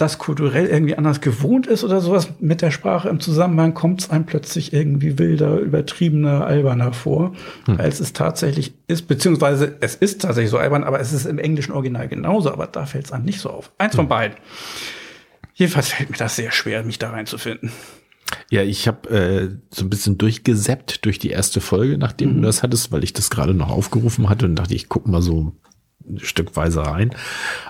das 0.00 0.18
kulturell 0.18 0.66
irgendwie 0.66 0.96
anders 0.96 1.20
gewohnt 1.20 1.66
ist 1.66 1.84
oder 1.84 2.00
sowas 2.00 2.28
mit 2.40 2.62
der 2.62 2.70
Sprache 2.70 3.08
im 3.08 3.20
Zusammenhang, 3.20 3.74
kommt 3.74 4.00
es 4.00 4.10
einem 4.10 4.24
plötzlich 4.24 4.72
irgendwie 4.72 5.18
wilder, 5.18 5.58
übertriebener, 5.58 6.46
alberner 6.46 6.92
vor, 6.92 7.32
hm. 7.66 7.78
als 7.78 8.00
es 8.00 8.12
tatsächlich 8.12 8.72
ist, 8.86 9.08
beziehungsweise 9.08 9.76
es 9.80 9.94
ist 9.94 10.22
tatsächlich 10.22 10.50
so 10.50 10.58
albern, 10.58 10.84
aber 10.84 11.00
es 11.00 11.12
ist 11.12 11.26
im 11.26 11.38
englischen 11.38 11.72
Original 11.72 12.08
genauso, 12.08 12.50
aber 12.50 12.66
da 12.66 12.86
fällt 12.86 13.06
es 13.06 13.12
einem 13.12 13.24
nicht 13.24 13.40
so 13.40 13.50
auf. 13.50 13.72
Eins 13.78 13.92
hm. 13.92 13.98
von 13.98 14.08
beiden. 14.08 14.36
Jedenfalls 15.54 15.88
fällt 15.88 16.10
mir 16.10 16.16
das 16.16 16.36
sehr 16.36 16.52
schwer, 16.52 16.82
mich 16.82 16.98
da 16.98 17.10
reinzufinden. 17.10 17.70
Ja, 18.48 18.62
ich 18.62 18.88
habe 18.88 19.10
äh, 19.10 19.48
so 19.70 19.84
ein 19.84 19.90
bisschen 19.90 20.16
durchgesäppt 20.16 21.04
durch 21.04 21.18
die 21.18 21.30
erste 21.30 21.60
Folge, 21.60 21.98
nachdem 21.98 22.30
mhm. 22.30 22.34
du 22.36 22.42
das 22.42 22.62
hattest, 22.62 22.92
weil 22.92 23.04
ich 23.04 23.12
das 23.12 23.28
gerade 23.28 23.54
noch 23.54 23.70
aufgerufen 23.70 24.28
hatte 24.28 24.46
und 24.46 24.56
dachte, 24.56 24.74
ich 24.74 24.88
guck 24.88 25.06
mal 25.06 25.20
so 25.20 25.52
stückweise 26.16 26.86
rein. 26.86 27.10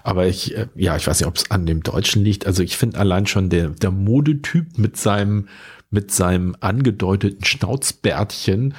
Aber 0.02 0.26
ich, 0.26 0.56
äh, 0.56 0.68
ja, 0.74 0.96
ich 0.96 1.06
weiß 1.06 1.20
nicht, 1.20 1.28
ob 1.28 1.36
es 1.36 1.50
an 1.50 1.66
dem 1.66 1.82
Deutschen 1.82 2.24
liegt. 2.24 2.46
Also 2.46 2.62
ich 2.62 2.76
finde 2.76 2.98
allein 2.98 3.26
schon 3.26 3.48
der, 3.50 3.68
der 3.70 3.90
Modetyp 3.90 4.78
mit 4.78 4.96
seinem, 4.96 5.48
mit 5.90 6.10
seinem 6.10 6.56
angedeuteten 6.60 7.44
Schnauzbärtchen, 7.44 8.74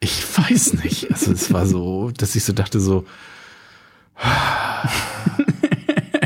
ich 0.00 0.38
weiß 0.38 0.74
nicht. 0.84 1.10
Also 1.10 1.32
es 1.32 1.52
war 1.52 1.66
so, 1.66 2.10
dass 2.16 2.36
ich 2.36 2.44
so 2.44 2.52
dachte 2.52 2.80
so, 2.80 3.04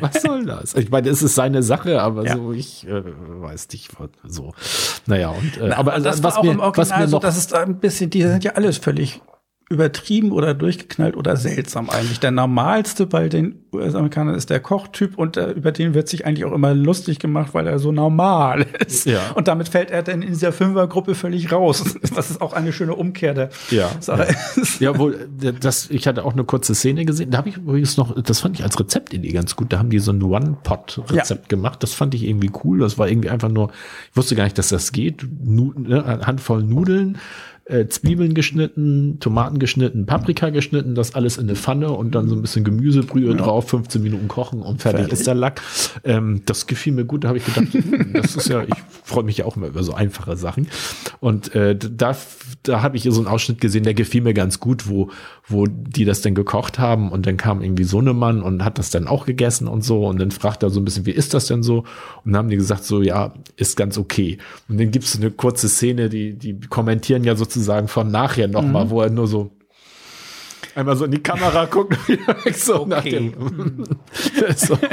was 0.00 0.22
soll 0.22 0.46
das? 0.46 0.74
Ich 0.74 0.90
meine, 0.90 1.08
es 1.08 1.22
ist 1.22 1.34
seine 1.34 1.62
Sache, 1.62 2.00
aber 2.00 2.24
ja. 2.24 2.36
so, 2.36 2.52
ich 2.52 2.86
äh, 2.86 3.02
weiß 3.04 3.68
nicht, 3.72 3.90
so. 4.24 4.54
Naja, 5.06 5.30
und 5.30 5.56
äh, 5.58 5.68
Na, 5.68 5.76
aber, 5.76 5.98
das 6.00 6.22
was, 6.22 6.42
mir, 6.42 6.56
was 6.58 6.90
mir 6.90 7.00
noch, 7.00 7.08
so, 7.08 7.18
das 7.18 7.36
ist 7.36 7.52
ein 7.52 7.78
bisschen, 7.78 8.10
die 8.10 8.22
sind 8.22 8.44
ja 8.44 8.52
alles 8.52 8.78
völlig 8.78 9.20
übertrieben 9.70 10.32
oder 10.32 10.52
durchgeknallt 10.52 11.16
oder 11.16 11.36
seltsam 11.36 11.90
eigentlich. 11.90 12.18
Der 12.18 12.32
normalste 12.32 13.06
bei 13.06 13.28
den 13.28 13.54
US-Amerikanern 13.72 14.34
ist 14.34 14.50
der 14.50 14.58
Kochtyp 14.58 15.16
und 15.16 15.36
äh, 15.36 15.52
über 15.52 15.70
den 15.70 15.94
wird 15.94 16.08
sich 16.08 16.26
eigentlich 16.26 16.44
auch 16.44 16.50
immer 16.50 16.74
lustig 16.74 17.20
gemacht, 17.20 17.54
weil 17.54 17.68
er 17.68 17.78
so 17.78 17.92
normal 17.92 18.66
ist. 18.84 19.06
Ja. 19.06 19.30
Und 19.36 19.46
damit 19.46 19.68
fällt 19.68 19.92
er 19.92 20.02
dann 20.02 20.22
in 20.22 20.30
dieser 20.30 20.50
Fünfergruppe 20.50 21.14
völlig 21.14 21.52
raus. 21.52 21.84
Das 22.12 22.28
ist 22.28 22.42
auch 22.42 22.52
eine 22.52 22.72
schöne 22.72 22.96
Umkehr 22.96 23.34
der 23.34 23.50
ja, 23.70 23.88
Sache. 24.00 24.34
Ja, 24.80 24.90
ja 24.92 24.98
wohl, 24.98 25.28
das, 25.60 25.88
ich 25.90 26.08
hatte 26.08 26.24
auch 26.24 26.32
eine 26.32 26.42
kurze 26.42 26.74
Szene 26.74 27.04
gesehen. 27.04 27.30
Da 27.30 27.38
habe 27.38 27.48
ich 27.48 27.56
übrigens 27.56 27.96
noch, 27.96 28.20
das 28.20 28.40
fand 28.40 28.58
ich 28.58 28.64
als 28.64 28.78
Rezeptidee 28.80 29.30
ganz 29.30 29.54
gut. 29.54 29.72
Da 29.72 29.78
haben 29.78 29.90
die 29.90 30.00
so 30.00 30.10
ein 30.10 30.20
One-Pot-Rezept 30.20 31.42
ja. 31.42 31.48
gemacht. 31.48 31.82
Das 31.82 31.94
fand 31.94 32.14
ich 32.14 32.24
irgendwie 32.24 32.50
cool. 32.64 32.80
Das 32.80 32.98
war 32.98 33.08
irgendwie 33.08 33.30
einfach 33.30 33.48
nur, 33.48 33.70
ich 34.10 34.16
wusste 34.16 34.34
gar 34.34 34.44
nicht, 34.44 34.58
dass 34.58 34.70
das 34.70 34.90
geht. 34.90 35.24
Nu, 35.44 35.72
ne, 35.76 36.20
Handvoll 36.26 36.64
Nudeln 36.64 37.18
äh, 37.70 37.86
Zwiebeln 37.88 38.34
geschnitten, 38.34 39.18
Tomaten 39.20 39.58
geschnitten, 39.58 40.04
Paprika 40.04 40.50
geschnitten, 40.50 40.94
das 40.94 41.14
alles 41.14 41.38
in 41.38 41.44
eine 41.44 41.56
Pfanne 41.56 41.90
und 41.90 42.14
dann 42.14 42.28
so 42.28 42.34
ein 42.34 42.42
bisschen 42.42 42.64
Gemüsebrühe 42.64 43.30
ja. 43.30 43.36
drauf, 43.36 43.68
15 43.68 44.02
Minuten 44.02 44.28
kochen 44.28 44.60
und 44.60 44.82
fertig, 44.82 45.02
fertig. 45.02 45.18
ist 45.18 45.26
der 45.26 45.34
Lack. 45.34 45.62
Ähm, 46.04 46.42
das 46.46 46.66
gefiel 46.66 46.92
mir 46.92 47.04
gut, 47.04 47.24
da 47.24 47.28
habe 47.28 47.38
ich 47.38 47.44
gedacht, 47.44 47.72
hm, 47.72 48.12
das 48.12 48.36
ist 48.36 48.48
ja, 48.48 48.62
ich 48.62 48.74
freue 49.04 49.24
mich 49.24 49.38
ja 49.38 49.44
auch 49.44 49.56
immer 49.56 49.68
über 49.68 49.82
so 49.82 49.94
einfache 49.94 50.36
Sachen. 50.36 50.66
Und 51.20 51.54
äh, 51.54 51.76
da, 51.76 52.16
da 52.62 52.82
habe 52.82 52.96
ich 52.96 53.04
so 53.04 53.20
einen 53.20 53.28
Ausschnitt 53.28 53.60
gesehen, 53.60 53.84
der 53.84 53.94
gefiel 53.94 54.22
mir 54.22 54.34
ganz 54.34 54.58
gut, 54.58 54.88
wo, 54.88 55.10
wo 55.46 55.66
die 55.66 56.04
das 56.04 56.22
denn 56.22 56.34
gekocht 56.34 56.78
haben 56.78 57.12
und 57.12 57.26
dann 57.26 57.36
kam 57.36 57.62
irgendwie 57.62 57.84
so 57.84 57.98
eine 57.98 58.12
Mann 58.12 58.42
und 58.42 58.64
hat 58.64 58.78
das 58.78 58.90
dann 58.90 59.06
auch 59.06 59.26
gegessen 59.26 59.68
und 59.68 59.84
so 59.84 60.06
und 60.06 60.20
dann 60.20 60.32
fragt 60.32 60.62
er 60.62 60.70
so 60.70 60.80
ein 60.80 60.84
bisschen, 60.84 61.06
wie 61.06 61.12
ist 61.12 61.34
das 61.34 61.46
denn 61.46 61.62
so? 61.62 61.84
Und 62.24 62.32
dann 62.32 62.36
haben 62.36 62.48
die 62.50 62.56
gesagt 62.56 62.84
so, 62.84 63.00
ja, 63.00 63.32
ist 63.56 63.76
ganz 63.76 63.96
okay. 63.96 64.38
Und 64.68 64.80
dann 64.80 64.90
gibt 64.90 65.04
es 65.04 65.16
eine 65.16 65.30
kurze 65.30 65.68
Szene, 65.68 66.08
die, 66.08 66.34
die 66.34 66.58
kommentieren 66.68 67.24
ja 67.24 67.36
sozusagen 67.36 67.59
sozusagen 67.60 67.88
von 67.88 68.10
nachher 68.10 68.48
nochmal, 68.48 68.86
mhm. 68.86 68.90
wo 68.90 69.02
er 69.02 69.10
nur 69.10 69.26
so 69.26 69.50
einmal 70.74 70.96
so 70.96 71.04
in 71.04 71.10
die 71.10 71.22
Kamera 71.22 71.66
guckt 71.66 71.96
und 71.96 72.08
wieder 72.08 72.44
weg 72.44 72.56
so 72.56 72.82
okay. 72.82 72.88
nach 72.88 73.02
dem. 73.02 73.84
so. 74.56 74.78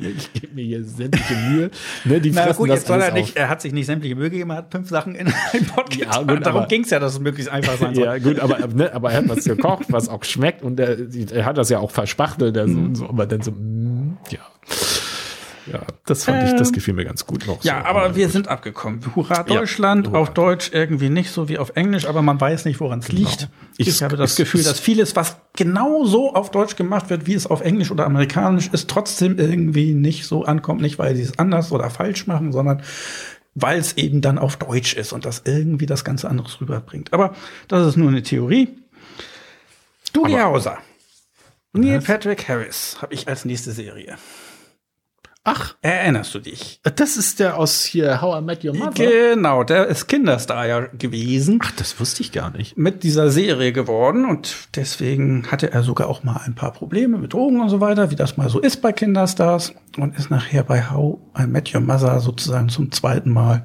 Ich 0.00 0.32
gebe 0.32 0.54
mir 0.54 0.64
hier 0.64 0.84
sämtliche 0.84 1.34
Mühe. 1.34 1.70
Ne, 2.04 2.20
die 2.20 2.30
Na 2.30 2.52
gut, 2.52 2.68
jetzt 2.68 2.86
soll 2.86 3.00
er 3.00 3.10
nicht, 3.10 3.30
auf. 3.30 3.36
er 3.36 3.48
hat 3.48 3.62
sich 3.62 3.72
nicht 3.72 3.86
sämtliche 3.86 4.14
Mühe 4.14 4.30
gegeben, 4.30 4.50
er 4.50 4.58
hat 4.58 4.70
fünf 4.70 4.88
Sachen 4.88 5.14
in 5.14 5.26
einem 5.26 5.64
Podcast. 5.66 6.14
Ja, 6.14 6.22
gut, 6.22 6.46
Darum 6.46 6.68
ging 6.68 6.84
es 6.84 6.90
ja, 6.90 7.00
dass 7.00 7.14
es 7.14 7.18
möglichst 7.18 7.50
einfach 7.50 7.76
sein 7.78 7.94
soll. 7.94 8.04
ja, 8.04 8.18
gut, 8.18 8.38
aber, 8.38 8.64
ne, 8.68 8.92
aber 8.92 9.10
er 9.10 9.18
hat 9.18 9.28
was 9.28 9.44
gekocht, 9.44 9.86
was 9.88 10.08
auch 10.08 10.22
schmeckt 10.24 10.62
und 10.62 10.78
er, 10.78 10.98
er 11.32 11.44
hat 11.44 11.58
das 11.58 11.70
ja 11.70 11.78
auch 11.78 11.90
verspachtelt, 11.90 12.56
also, 12.58 12.74
mhm. 12.74 12.94
so, 12.94 13.08
aber 13.08 13.26
dann 13.26 13.40
so, 13.40 13.50
mm, 13.50 14.18
ja. 14.30 14.40
Ja, 15.72 15.82
das 16.06 16.24
fand 16.24 16.48
ich, 16.48 16.54
das 16.56 16.72
gefiel 16.72 16.94
mir 16.94 17.04
ganz 17.04 17.26
gut 17.26 17.46
noch. 17.46 17.62
Ja, 17.64 17.80
so. 17.80 17.86
aber 17.86 18.16
wir 18.16 18.28
sind 18.28 18.48
abgekommen. 18.48 19.00
Hurra 19.14 19.42
Deutschland, 19.42 20.08
hurra. 20.08 20.18
auf 20.18 20.30
Deutsch 20.34 20.70
irgendwie 20.72 21.08
nicht 21.10 21.30
so 21.30 21.48
wie 21.48 21.58
auf 21.58 21.72
Englisch, 21.76 22.06
aber 22.06 22.22
man 22.22 22.40
weiß 22.40 22.64
nicht, 22.64 22.80
woran 22.80 23.00
es 23.00 23.08
liegt. 23.08 23.48
Ich, 23.76 23.88
Ich- 23.88 24.02
habe 24.02 24.16
das 24.16 24.30
es- 24.32 24.36
Gefühl, 24.36 24.60
es- 24.60 24.66
dass 24.66 24.80
vieles, 24.80 25.14
was 25.16 25.36
genau 25.56 26.04
so 26.04 26.34
auf 26.34 26.50
Deutsch 26.50 26.76
gemacht 26.76 27.10
wird, 27.10 27.26
wie 27.26 27.34
es 27.34 27.46
auf 27.46 27.60
Englisch 27.60 27.90
oder 27.90 28.06
Amerikanisch 28.06 28.68
ist, 28.72 28.88
trotzdem 28.88 29.38
irgendwie 29.38 29.94
nicht 29.94 30.24
so 30.26 30.44
ankommt. 30.44 30.80
Nicht, 30.80 30.98
weil 30.98 31.14
sie 31.16 31.22
es 31.22 31.38
anders 31.38 31.70
oder 31.72 31.90
falsch 31.90 32.26
machen, 32.26 32.52
sondern 32.52 32.82
weil 33.54 33.78
es 33.80 33.96
eben 33.96 34.20
dann 34.20 34.38
auf 34.38 34.56
Deutsch 34.56 34.94
ist 34.94 35.12
und 35.12 35.24
das 35.24 35.42
irgendwie 35.44 35.86
das 35.86 36.04
Ganze 36.04 36.28
anderes 36.30 36.60
rüberbringt. 36.60 37.12
Aber 37.12 37.34
das 37.66 37.86
ist 37.86 37.96
nur 37.96 38.08
eine 38.08 38.22
Theorie. 38.22 38.68
Doogie 40.12 40.38
Hauser. 40.40 40.78
Neil 41.72 42.00
Patrick 42.00 42.48
Harris 42.48 42.96
habe 43.02 43.12
ich 43.14 43.28
als 43.28 43.44
nächste 43.44 43.72
Serie. 43.72 44.16
Erinnerst 45.80 46.34
du 46.34 46.40
dich? 46.40 46.80
das 46.82 47.16
ist 47.16 47.38
der 47.38 47.56
aus 47.56 47.84
hier 47.84 48.20
How 48.20 48.40
I 48.40 48.44
Met 48.44 48.64
Your 48.64 48.74
Mother. 48.74 48.90
Genau, 48.94 49.62
der 49.62 49.86
ist 49.86 50.08
Kinderstar 50.08 50.66
ja 50.66 50.80
gewesen. 50.80 51.60
Ach, 51.62 51.70
das 51.72 52.00
wusste 52.00 52.22
ich 52.22 52.32
gar 52.32 52.50
nicht. 52.50 52.76
mit 52.76 53.04
dieser 53.04 53.30
Serie 53.30 53.72
geworden 53.72 54.24
und 54.24 54.56
deswegen 54.74 55.46
hatte 55.52 55.70
er 55.70 55.84
sogar 55.84 56.08
auch 56.08 56.24
mal 56.24 56.40
ein 56.44 56.56
paar 56.56 56.72
Probleme 56.72 57.16
mit 57.18 57.32
Drogen 57.32 57.60
und 57.60 57.68
so 57.68 57.80
weiter, 57.80 58.10
wie 58.10 58.16
das 58.16 58.36
mal 58.36 58.48
so 58.48 58.58
ist 58.58 58.82
bei 58.82 58.92
Kinderstars 58.92 59.72
und 59.96 60.16
ist 60.18 60.30
nachher 60.30 60.64
bei 60.64 60.90
How 60.90 61.18
I 61.38 61.46
Met 61.46 61.72
Your 61.72 61.80
Mother 61.80 62.18
sozusagen 62.18 62.68
zum 62.68 62.90
zweiten 62.90 63.30
Mal 63.30 63.64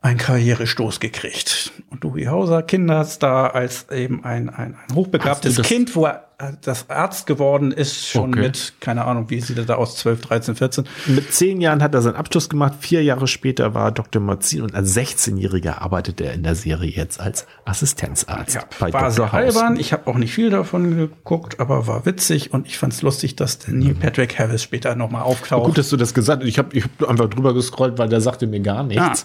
einen 0.00 0.18
Karrierestoß 0.18 0.98
gekriegt. 0.98 1.70
Und 1.90 2.02
Dewey 2.02 2.24
Hauser, 2.24 2.62
Kinderstar, 2.62 3.54
als 3.54 3.88
eben 3.90 4.24
ein, 4.24 4.50
ein, 4.50 4.74
ein 4.74 4.94
hochbegabtes 4.96 5.62
Kind, 5.62 5.94
wo 5.94 6.06
er 6.06 6.31
das 6.62 6.88
Arzt 6.90 7.26
geworden 7.26 7.72
ist, 7.72 8.08
schon 8.08 8.30
Okay. 8.30 8.40
mit, 8.40 8.74
keine 8.80 9.04
Ahnung, 9.04 9.30
wie 9.30 9.40
sieht 9.40 9.58
er 9.58 9.64
da 9.64 9.74
aus, 9.74 9.96
12, 9.96 10.20
13, 10.22 10.54
14. 10.56 10.84
Mit 11.06 11.32
zehn 11.32 11.60
Jahren 11.60 11.82
hat 11.82 11.94
er 11.94 12.02
seinen 12.02 12.16
Abschluss 12.16 12.48
gemacht. 12.48 12.74
Vier 12.80 13.02
Jahre 13.02 13.26
später 13.26 13.74
war 13.74 13.92
Dr. 13.92 14.20
Marzin 14.22 14.62
und 14.62 14.74
als 14.74 14.96
16-Jähriger 14.96 15.78
arbeitet 15.78 16.20
er 16.20 16.32
in 16.32 16.42
der 16.42 16.54
Serie 16.54 16.90
jetzt 16.90 17.20
als 17.20 17.46
Assistenzarzt 17.64 18.54
Ja, 18.54 18.62
bei 18.78 18.92
war 18.92 19.10
sehr 19.10 19.26
Dr. 19.26 19.32
House. 19.32 19.56
albern. 19.56 19.76
Ich 19.78 19.92
habe 19.92 20.06
auch 20.06 20.16
nicht 20.16 20.32
viel 20.32 20.50
davon 20.50 20.96
geguckt, 20.96 21.60
aber 21.60 21.86
war 21.86 22.06
witzig 22.06 22.52
und 22.52 22.66
ich 22.66 22.78
fand 22.78 22.92
es 22.92 23.02
lustig, 23.02 23.36
dass 23.36 23.58
der 23.58 23.74
Neil 23.74 23.94
Patrick 23.94 24.38
Harris 24.38 24.62
später 24.62 24.94
noch 24.94 25.10
mal 25.10 25.22
auftaucht. 25.22 25.66
Gut, 25.66 25.78
dass 25.78 25.88
du 25.90 25.96
das 25.96 26.14
gesagt 26.14 26.42
hast. 26.42 26.48
Ich 26.48 26.58
habe 26.58 26.76
ich 26.76 26.84
hab 26.84 27.08
einfach 27.08 27.28
drüber 27.28 27.54
gescrollt, 27.54 27.98
weil 27.98 28.08
der 28.08 28.20
sagte 28.20 28.46
mir 28.46 28.60
gar 28.60 28.82
nichts. 28.84 29.24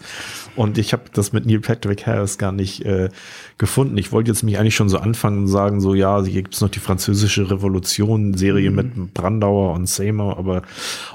Und 0.56 0.78
ich 0.78 0.94
habe 0.94 1.04
das 1.14 1.34
mit 1.34 1.46
Neil 1.46 1.60
Patrick 1.60 2.06
Harris 2.08 2.38
gar 2.38 2.52
nicht 2.52 2.84
äh, 2.86 3.10
gefunden. 3.58 3.98
Ich 3.98 4.12
wollte 4.12 4.32
jetzt 4.32 4.44
mich 4.44 4.60
eigentlich 4.60 4.76
schon 4.76 4.90
so 4.90 5.00
anfangen 5.00 5.40
und 5.40 5.48
sagen, 5.48 5.82
so 5.82 5.94
ja, 5.94 6.24
hier 6.24 6.44
gibt's 6.44 6.62
noch 6.62 6.70
die 6.70 6.80
französische 6.80 7.50
Revolution-Serie 7.50 8.72
mit 8.72 9.14
Brandauer 9.14 9.74
und 9.74 9.88
Seymour, 9.88 10.38
aber 10.38 10.62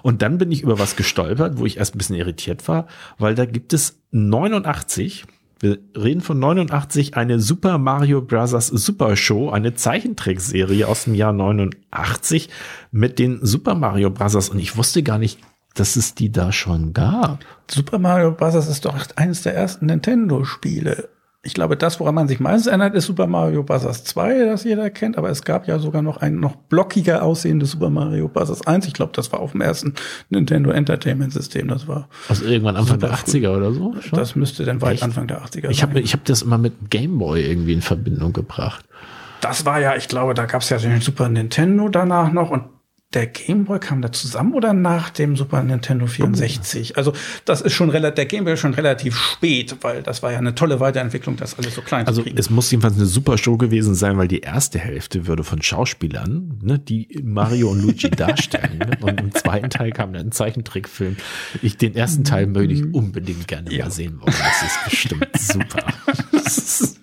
und 0.02 0.22
dann 0.22 0.38
bin 0.38 0.50
ich 0.50 0.62
über 0.62 0.78
was 0.78 0.96
gestolpert, 0.96 1.58
wo 1.58 1.66
ich 1.66 1.76
erst 1.76 1.94
ein 1.94 1.98
bisschen 1.98 2.16
irritiert 2.16 2.66
war, 2.68 2.86
weil 3.18 3.34
da 3.34 3.44
gibt 3.44 3.72
es 3.72 4.00
89 4.10 5.24
wir 5.62 5.78
reden 5.96 6.22
von 6.22 6.40
89, 6.40 7.16
eine 7.16 7.38
Super 7.38 7.78
Mario 7.78 8.20
Bros. 8.20 8.66
Super 8.66 9.14
Show, 9.14 9.50
eine 9.50 9.74
Zeichentrickserie 9.74 10.88
aus 10.88 11.04
dem 11.04 11.14
Jahr 11.14 11.32
89 11.32 12.48
mit 12.90 13.20
den 13.20 13.38
Super 13.46 13.76
Mario 13.76 14.10
Bros. 14.10 14.48
Und 14.48 14.58
ich 14.58 14.76
wusste 14.76 15.04
gar 15.04 15.18
nicht, 15.18 15.38
dass 15.74 15.94
es 15.94 16.16
die 16.16 16.32
da 16.32 16.50
schon 16.50 16.94
gab. 16.94 17.44
Super 17.70 18.00
Mario 18.00 18.32
Bros. 18.32 18.56
ist 18.56 18.84
doch 18.84 18.96
eines 19.14 19.42
der 19.42 19.54
ersten 19.54 19.86
Nintendo-Spiele. 19.86 21.08
Ich 21.44 21.54
glaube, 21.54 21.76
das, 21.76 21.98
woran 21.98 22.14
man 22.14 22.28
sich 22.28 22.38
meistens 22.38 22.68
erinnert, 22.68 22.94
ist 22.94 23.06
Super 23.06 23.26
Mario 23.26 23.64
Bros. 23.64 23.82
2, 24.04 24.44
das 24.44 24.62
jeder 24.62 24.90
kennt, 24.90 25.18
aber 25.18 25.28
es 25.28 25.42
gab 25.42 25.66
ja 25.66 25.80
sogar 25.80 26.00
noch 26.00 26.18
ein 26.18 26.36
noch 26.38 26.54
blockiger 26.54 27.24
aussehendes 27.24 27.72
Super 27.72 27.90
Mario 27.90 28.28
Bros. 28.28 28.64
1. 28.64 28.86
Ich 28.86 28.92
glaube, 28.92 29.10
das 29.16 29.32
war 29.32 29.40
auf 29.40 29.50
dem 29.50 29.60
ersten 29.60 29.94
Nintendo 30.30 30.70
Entertainment 30.70 31.32
System. 31.32 31.66
Das 31.66 31.88
war, 31.88 32.08
Also 32.28 32.44
irgendwann 32.44 32.76
Anfang 32.76 33.00
der 33.00 33.08
Super 33.08 33.16
früh. 33.26 33.38
80er 33.38 33.56
oder 33.56 33.72
so. 33.72 33.94
schon? 34.00 34.18
das 34.20 34.36
müsste 34.36 34.64
dann 34.64 34.80
weit 34.82 34.94
Echt? 34.94 35.02
Anfang 35.02 35.26
der 35.26 35.42
80er 35.42 35.70
ich 35.70 35.78
sein. 35.80 35.88
habe 35.90 36.00
ich 36.00 36.12
hab 36.12 36.24
das 36.26 36.42
immer 36.42 36.58
mit 36.58 36.90
Game 36.90 37.18
Boy 37.18 37.42
irgendwie 37.44 37.72
in 37.72 37.82
Verbindung 37.82 38.32
gebracht. 38.32 38.84
Das 39.40 39.66
war 39.66 39.80
ja, 39.80 39.96
ich 39.96 40.06
glaube, 40.06 40.34
da 40.34 40.44
gab 40.46 40.62
es 40.62 40.68
ja 40.68 40.78
den 40.78 41.00
Super 41.00 41.28
Nintendo 41.28 41.88
danach 41.88 42.30
noch 42.32 42.50
und 42.50 42.62
der 43.14 43.26
Game 43.26 43.64
Boy 43.64 43.78
kam 43.78 44.00
da 44.02 44.10
zusammen 44.10 44.54
oder 44.54 44.72
nach 44.72 45.10
dem 45.10 45.36
Super 45.36 45.62
Nintendo 45.62 46.06
64? 46.06 46.96
Also 46.96 47.12
das 47.44 47.60
ist 47.60 47.72
schon 47.74 47.90
relativ, 47.90 48.14
der 48.16 48.26
Game 48.26 48.44
Boy 48.44 48.54
ist 48.54 48.60
schon 48.60 48.74
relativ 48.74 49.16
spät, 49.16 49.76
weil 49.82 50.02
das 50.02 50.22
war 50.22 50.32
ja 50.32 50.38
eine 50.38 50.54
tolle 50.54 50.80
Weiterentwicklung, 50.80 51.36
das 51.36 51.58
alles 51.58 51.74
so 51.74 51.82
klein 51.82 52.06
Also 52.06 52.20
zu 52.20 52.24
kriegen. 52.24 52.38
es 52.38 52.50
muss 52.50 52.70
jedenfalls 52.70 52.96
eine 52.96 53.06
super 53.06 53.36
Show 53.38 53.56
gewesen 53.56 53.94
sein, 53.94 54.16
weil 54.18 54.28
die 54.28 54.40
erste 54.40 54.78
Hälfte 54.78 55.26
würde 55.26 55.44
von 55.44 55.60
Schauspielern, 55.62 56.58
ne, 56.62 56.78
die 56.78 57.20
Mario 57.22 57.70
und 57.70 57.82
Luigi 57.82 58.10
darstellen. 58.16 58.78
Ne? 58.78 58.90
Und 59.00 59.20
im 59.20 59.32
zweiten 59.34 59.70
Teil 59.70 59.92
kam 59.92 60.12
dann 60.12 60.26
ein 60.28 60.32
Zeichentrickfilm. 60.32 61.16
Ich, 61.60 61.76
den 61.76 61.94
ersten 61.94 62.24
Teil 62.24 62.46
möchte 62.46 62.72
ich 62.74 62.94
unbedingt 62.94 63.46
gerne 63.48 63.72
Ja. 63.72 63.84
mal 63.86 63.90
sehen 63.90 64.20
wollen. 64.20 64.32
Das 64.38 64.62
ist 64.70 64.84
bestimmt 64.84 65.28
super. 65.38 65.84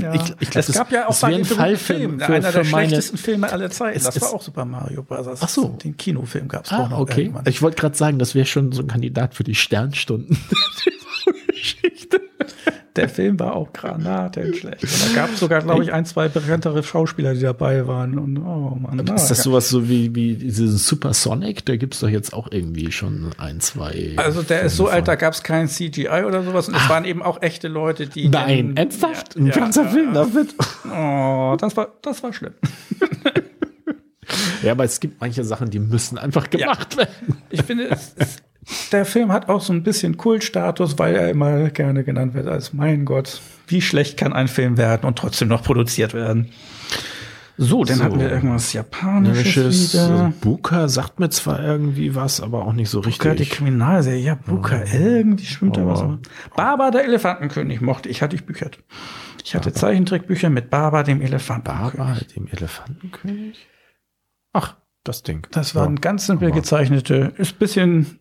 ja. 0.00 0.14
ich- 0.14 0.20
ich 0.40 0.50
glaub, 0.50 0.56
es 0.60 0.66
das- 0.66 0.76
gab 0.76 0.92
ja 0.92 1.04
auch 1.04 1.08
das 1.08 1.20
bei 1.20 1.30
den 1.32 1.44
Fall 1.44 1.76
Film, 1.76 2.18
für- 2.20 2.26
einer 2.26 2.42
für 2.52 2.62
der 2.62 2.70
meine- 2.70 2.88
schlechtesten 2.88 3.18
Filme 3.18 3.52
aller 3.52 3.70
Zeiten. 3.70 3.96
Es 3.98 4.04
das 4.04 4.16
ist- 4.16 4.22
war 4.22 4.34
auch 4.34 4.42
Super 4.42 4.64
Mario 4.64 5.02
Bros. 5.02 5.26
Ach 5.40 5.48
so. 5.48 5.68
Den 5.82 5.96
Kinofilm 5.96 6.48
gab 6.48 6.64
es 6.66 6.72
Ah, 6.72 6.84
auch 6.84 6.90
noch 6.90 6.98
okay. 7.00 7.22
irgendwann. 7.22 7.44
Ich 7.46 7.62
wollte 7.62 7.76
gerade 7.76 7.96
sagen, 7.96 8.18
das 8.18 8.34
wäre 8.34 8.46
schon 8.46 8.72
so 8.72 8.82
ein 8.82 8.88
Kandidat 8.88 9.34
für 9.34 9.44
die 9.44 9.54
Sternstunden. 9.54 10.36
Geschichte. 11.48 12.20
Der 12.96 13.08
Film 13.08 13.40
war 13.40 13.56
auch 13.56 13.72
granatenschlecht. 13.72 14.84
Und 14.84 15.10
da 15.10 15.14
gab 15.22 15.30
es 15.32 15.40
sogar, 15.40 15.62
glaube 15.62 15.82
ich, 15.82 15.92
ein, 15.92 16.04
zwei 16.06 16.28
bekanntere 16.28 16.80
Schauspieler, 16.84 17.34
die 17.34 17.40
dabei 17.40 17.88
waren. 17.88 18.18
Und 18.18 18.38
oh 18.38 18.76
Mann, 18.80 19.00
Ist 19.00 19.30
das 19.30 19.38
na, 19.38 19.44
sowas 19.44 19.68
so 19.68 19.88
wie, 19.88 20.14
wie 20.14 20.34
diesen 20.36 20.76
Super 20.76 21.12
Sonic? 21.12 21.64
Da 21.64 21.74
gibt's 21.76 21.98
doch 22.00 22.08
jetzt 22.08 22.32
auch 22.32 22.48
irgendwie 22.52 22.92
schon 22.92 23.30
ein, 23.36 23.58
zwei. 23.60 24.12
Also 24.16 24.42
der 24.42 24.62
ist 24.62 24.76
so 24.76 24.84
Filme 24.84 24.94
alt, 24.96 25.08
da 25.08 25.12
von. 25.12 25.18
gab 25.18 25.34
es 25.34 25.42
kein 25.42 25.66
CGI 25.68 26.24
oder 26.24 26.44
sowas. 26.44 26.68
Und 26.68 26.76
es 26.76 26.88
waren 26.88 27.04
eben 27.04 27.22
auch 27.22 27.42
echte 27.42 27.66
Leute, 27.66 28.06
die. 28.06 28.28
Nein, 28.28 28.68
den- 28.68 28.76
ernsthaft? 28.76 29.34
Ja, 29.34 29.40
Ein 29.40 29.46
ja, 29.46 29.52
ganzer 29.54 29.82
ja. 29.82 29.88
Film 29.88 30.14
damit? 30.14 30.54
Oh, 30.86 31.56
das 31.58 31.76
war, 31.76 31.88
das 32.02 32.22
war 32.22 32.32
schlimm. 32.32 32.54
Ja, 34.62 34.72
aber 34.72 34.84
es 34.84 34.98
gibt 35.00 35.20
manche 35.20 35.44
Sachen, 35.44 35.68
die 35.68 35.78
müssen 35.78 36.16
einfach 36.16 36.48
gemacht 36.48 36.96
werden. 36.96 37.36
Ich 37.50 37.62
finde, 37.62 37.88
es, 37.90 38.14
es, 38.16 38.36
der 38.92 39.04
Film 39.04 39.32
hat 39.32 39.48
auch 39.48 39.60
so 39.60 39.72
ein 39.72 39.82
bisschen 39.82 40.16
Kultstatus, 40.16 40.98
weil 40.98 41.14
er 41.14 41.30
immer 41.30 41.70
gerne 41.70 42.04
genannt 42.04 42.34
wird 42.34 42.46
als 42.48 42.72
mein 42.72 43.04
Gott, 43.04 43.40
wie 43.66 43.80
schlecht 43.80 44.16
kann 44.16 44.32
ein 44.32 44.48
Film 44.48 44.76
werden 44.76 45.06
und 45.06 45.16
trotzdem 45.18 45.48
noch 45.48 45.62
produziert 45.62 46.14
werden. 46.14 46.50
So, 47.56 47.84
dann 47.84 47.98
So. 47.98 48.04
hatten 48.04 48.18
wir 48.18 48.30
irgendwas 48.32 48.72
Japanisches 48.72 49.94
wieder. 49.94 50.32
Buka 50.40 50.88
sagt 50.88 51.20
mir 51.20 51.30
zwar 51.30 51.62
irgendwie 51.64 52.16
was, 52.16 52.40
aber 52.40 52.66
auch 52.66 52.72
nicht 52.72 52.90
so 52.90 53.00
Buka, 53.00 53.10
die 53.34 53.42
richtig. 53.42 53.50
Kriminalserie. 53.50 54.18
Ja, 54.20 54.34
Buka, 54.34 54.82
irgendwie 54.92 55.46
schwimmt 55.46 55.76
da 55.76 55.86
was. 55.86 56.00
Aber- 56.00 56.18
Baba, 56.56 56.90
der 56.90 57.04
Elefantenkönig, 57.04 57.80
mochte 57.80 58.08
ich, 58.08 58.22
hatte 58.22 58.34
ich 58.34 58.44
Bücher. 58.44 58.70
Ich 59.44 59.54
hatte 59.54 59.72
Zeichentrickbücher 59.72 60.50
mit 60.50 60.68
Baba, 60.70 61.04
dem 61.04 61.20
Elefantenkönig. 61.20 61.96
Baba, 61.96 62.16
dem 62.34 62.48
Elefantenkönig? 62.48 63.66
Ach, 64.52 64.74
das 65.04 65.22
Ding. 65.22 65.46
Das 65.52 65.76
waren 65.76 65.94
Ja. 65.96 66.00
ganz 66.00 66.26
simpel 66.26 66.50
gezeichnete, 66.50 67.34
ist 67.36 67.58
bisschen, 67.60 68.18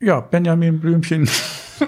ja, 0.00 0.20
Benjamin 0.20 0.80
Blümchen 0.80 1.28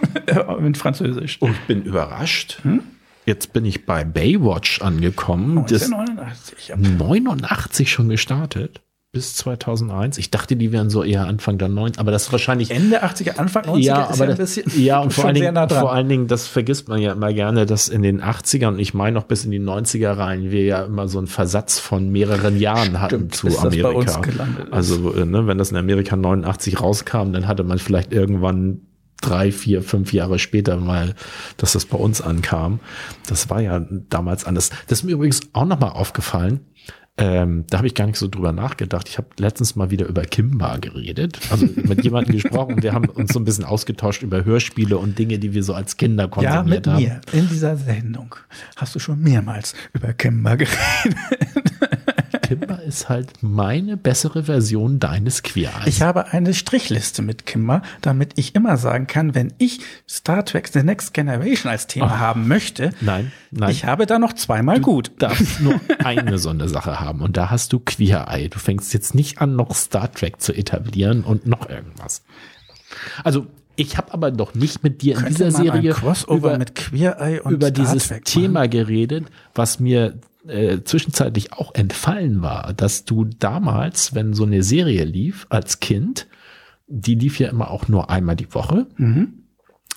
in 0.61 0.75
Französisch. 0.75 1.41
Und 1.41 1.53
ich 1.53 1.61
bin 1.67 1.83
überrascht. 1.83 2.61
Hm? 2.63 2.83
Jetzt 3.27 3.53
bin 3.53 3.65
ich 3.65 3.85
bei 3.85 4.05
Baywatch 4.05 4.81
angekommen. 4.81 5.67
Das 5.69 5.83
1989. 5.85 6.69
Ja. 6.69 6.77
89 6.77 7.91
schon 7.91 8.09
gestartet. 8.09 8.81
Bis 9.19 9.35
2001. 9.35 10.17
Ich 10.19 10.31
dachte, 10.31 10.55
die 10.55 10.71
wären 10.71 10.91
so 10.91 11.03
eher 11.03 11.27
Anfang 11.27 11.59
der 11.59 11.67
90 11.67 11.99
aber 11.99 12.13
das 12.13 12.27
ist 12.27 12.33
wahrscheinlich 12.33 12.71
Ende 12.71 13.03
80er, 13.03 13.37
Anfang 13.37 13.65
90er 13.65 13.79
ja, 13.81 14.05
ist 14.05 14.13
aber 14.13 14.27
ja 14.27 14.31
ein 14.31 14.37
bisschen 14.37 14.71
ja, 14.77 15.01
und 15.01 15.13
vor 15.13 15.25
allen, 15.25 15.35
Dingen, 15.35 15.55
nah 15.55 15.69
vor 15.69 15.93
allen 15.93 16.09
Dingen, 16.09 16.29
das 16.29 16.47
vergisst 16.47 16.87
man 16.87 17.01
ja 17.01 17.15
immer 17.15 17.33
gerne, 17.33 17.67
dass 17.67 17.89
in 17.89 18.03
den 18.03 18.23
80ern 18.23 18.69
und 18.69 18.79
ich 18.79 18.95
meine 18.95 19.15
noch 19.15 19.25
bis 19.25 19.45
in 19.45 19.51
die 19.51 19.59
90er 19.59 20.17
rein 20.17 20.53
wir 20.53 20.63
ja 20.63 20.85
immer 20.85 21.09
so 21.09 21.19
einen 21.19 21.27
Versatz 21.27 21.81
von 21.81 22.13
mehreren 22.13 22.61
Jahren 22.61 23.01
hatten 23.01 23.29
zu 23.31 23.49
Amerika. 23.59 24.21
Also, 24.71 25.13
äh, 25.15 25.25
ne, 25.25 25.49
wenn 25.49 25.59
das 25.59 25.73
in 25.73 25.77
Amerika 25.77 26.15
89 26.15 26.81
rauskam, 26.81 27.33
dann 27.33 27.49
hatte 27.49 27.65
man 27.65 27.81
vielleicht 27.81 28.13
irgendwann 28.13 28.83
drei, 29.21 29.51
vier, 29.51 29.83
fünf 29.83 30.13
Jahre 30.13 30.39
später 30.39 30.77
mal, 30.77 31.17
dass 31.57 31.73
das 31.73 31.87
bei 31.87 31.99
uns 31.99 32.21
ankam. 32.21 32.79
Das 33.27 33.51
war 33.51 33.61
ja 33.61 33.85
damals 34.11 34.45
anders. 34.45 34.71
Das 34.87 35.01
ist 35.01 35.05
mir 35.05 35.11
übrigens 35.11 35.41
auch 35.55 35.65
nochmal 35.65 35.91
aufgefallen. 35.91 36.61
Ähm, 37.21 37.65
da 37.69 37.79
habe 37.79 37.89
ich 37.89 37.95
gar 37.95 38.07
nicht 38.07 38.19
so 38.19 38.29
drüber 38.29 38.53
nachgedacht. 38.53 39.09
Ich 39.09 39.19
habe 39.19 39.27
letztens 39.39 39.75
mal 39.75 39.91
wieder 39.91 40.07
über 40.07 40.23
Kimba 40.23 40.77
geredet, 40.77 41.41
also 41.51 41.67
mit 41.75 42.05
jemandem 42.05 42.37
gesprochen 42.37 42.75
und 42.77 42.83
wir 42.85 42.93
haben 42.93 43.09
uns 43.09 43.33
so 43.33 43.41
ein 43.41 43.45
bisschen 43.45 43.65
ausgetauscht 43.65 44.23
über 44.23 44.45
Hörspiele 44.45 44.97
und 44.97 45.19
Dinge, 45.19 45.41
die 45.41 45.53
wir 45.53 45.65
so 45.65 45.75
als 45.75 45.97
Kinder 45.97 46.25
ja, 46.25 46.29
konsumiert 46.29 46.67
mit 46.67 46.87
haben. 46.87 47.03
mir 47.03 47.21
in 47.33 47.49
dieser 47.49 47.77
Sendung 47.77 48.37
hast 48.77 48.95
du 48.95 49.01
schon 49.01 49.21
mehrmals 49.21 49.75
über 49.93 50.13
Kimber 50.13 50.57
geredet. 50.57 50.79
Ist 52.89 53.09
halt 53.11 53.43
meine 53.43 53.99
bessere 53.99 54.45
Version 54.45 54.99
deines 54.99 55.43
Queer 55.43 55.71
Eyes. 55.79 55.87
Ich 55.87 56.01
habe 56.03 56.29
eine 56.33 56.55
Strichliste 56.55 57.21
mit 57.21 57.45
Kimmer, 57.45 57.83
damit 58.01 58.33
ich 58.37 58.55
immer 58.55 58.79
sagen 58.79 59.07
kann, 59.07 59.35
wenn 59.35 59.53
ich 59.59 59.81
Star 60.09 60.43
Trek 60.45 60.69
The 60.73 60.83
Next 60.83 61.13
Generation 61.13 61.71
als 61.71 61.87
Thema 61.87 62.07
Oh. 62.07 62.19
haben 62.19 62.49
möchte, 62.49 62.93
Nein, 63.03 63.31
nein. 63.51 63.71
ich 63.71 63.85
habe 63.85 64.07
da 64.07 64.19
noch 64.19 64.33
zweimal 64.33 64.81
gut. 64.81 65.13
darfst 65.19 65.61
nur 65.61 65.79
eine 66.03 66.39
Sondersache 66.39 66.99
haben 66.99 67.21
und 67.21 67.37
da 67.37 67.51
hast 67.51 67.75
du 67.75 67.79
Queer 67.81 68.27
Eye. 68.31 68.49
Du 68.49 68.59
fängst 68.59 68.95
jetzt 68.95 69.15
nicht 69.15 69.41
an, 69.41 69.55
noch 69.55 69.75
Star 69.75 70.11
Trek 70.11 70.41
zu 70.41 70.55
etablieren 70.55 71.25
und 71.25 71.47
noch 71.47 71.69
irgendwas. 71.69 72.23
Also 73.23 73.47
ich 73.77 73.97
habe 73.99 74.13
aber 74.13 74.31
doch 74.31 74.55
nicht 74.55 74.83
mit 74.83 75.03
dir 75.03 75.15
in 75.15 75.21
Könnte 75.25 75.35
dieser 75.45 75.51
Serie 75.53 75.95
über, 76.27 76.57
über 77.51 77.71
dieses 77.71 78.09
Trek 78.09 78.25
Thema 78.25 78.67
geredet, 78.67 79.27
was 79.55 79.79
mir 79.79 80.15
äh, 80.47 80.83
zwischenzeitlich 80.83 81.53
auch 81.53 81.75
entfallen 81.75 82.43
war, 82.43 82.73
dass 82.75 83.05
du 83.05 83.25
damals, 83.25 84.15
wenn 84.15 84.35
so 84.35 84.45
eine 84.45 84.63
Serie 84.63 85.05
lief 85.05 85.47
als 85.51 85.81
Kind, 85.81 86.27
die 86.87 87.15
lief 87.15 87.39
ja 87.39 87.49
immer 87.49 87.71
auch 87.71 87.89
nur 87.89 88.11
einmal 88.11 88.37
die 88.37 88.53
Woche. 88.55 88.87
Mhm. 88.97 89.39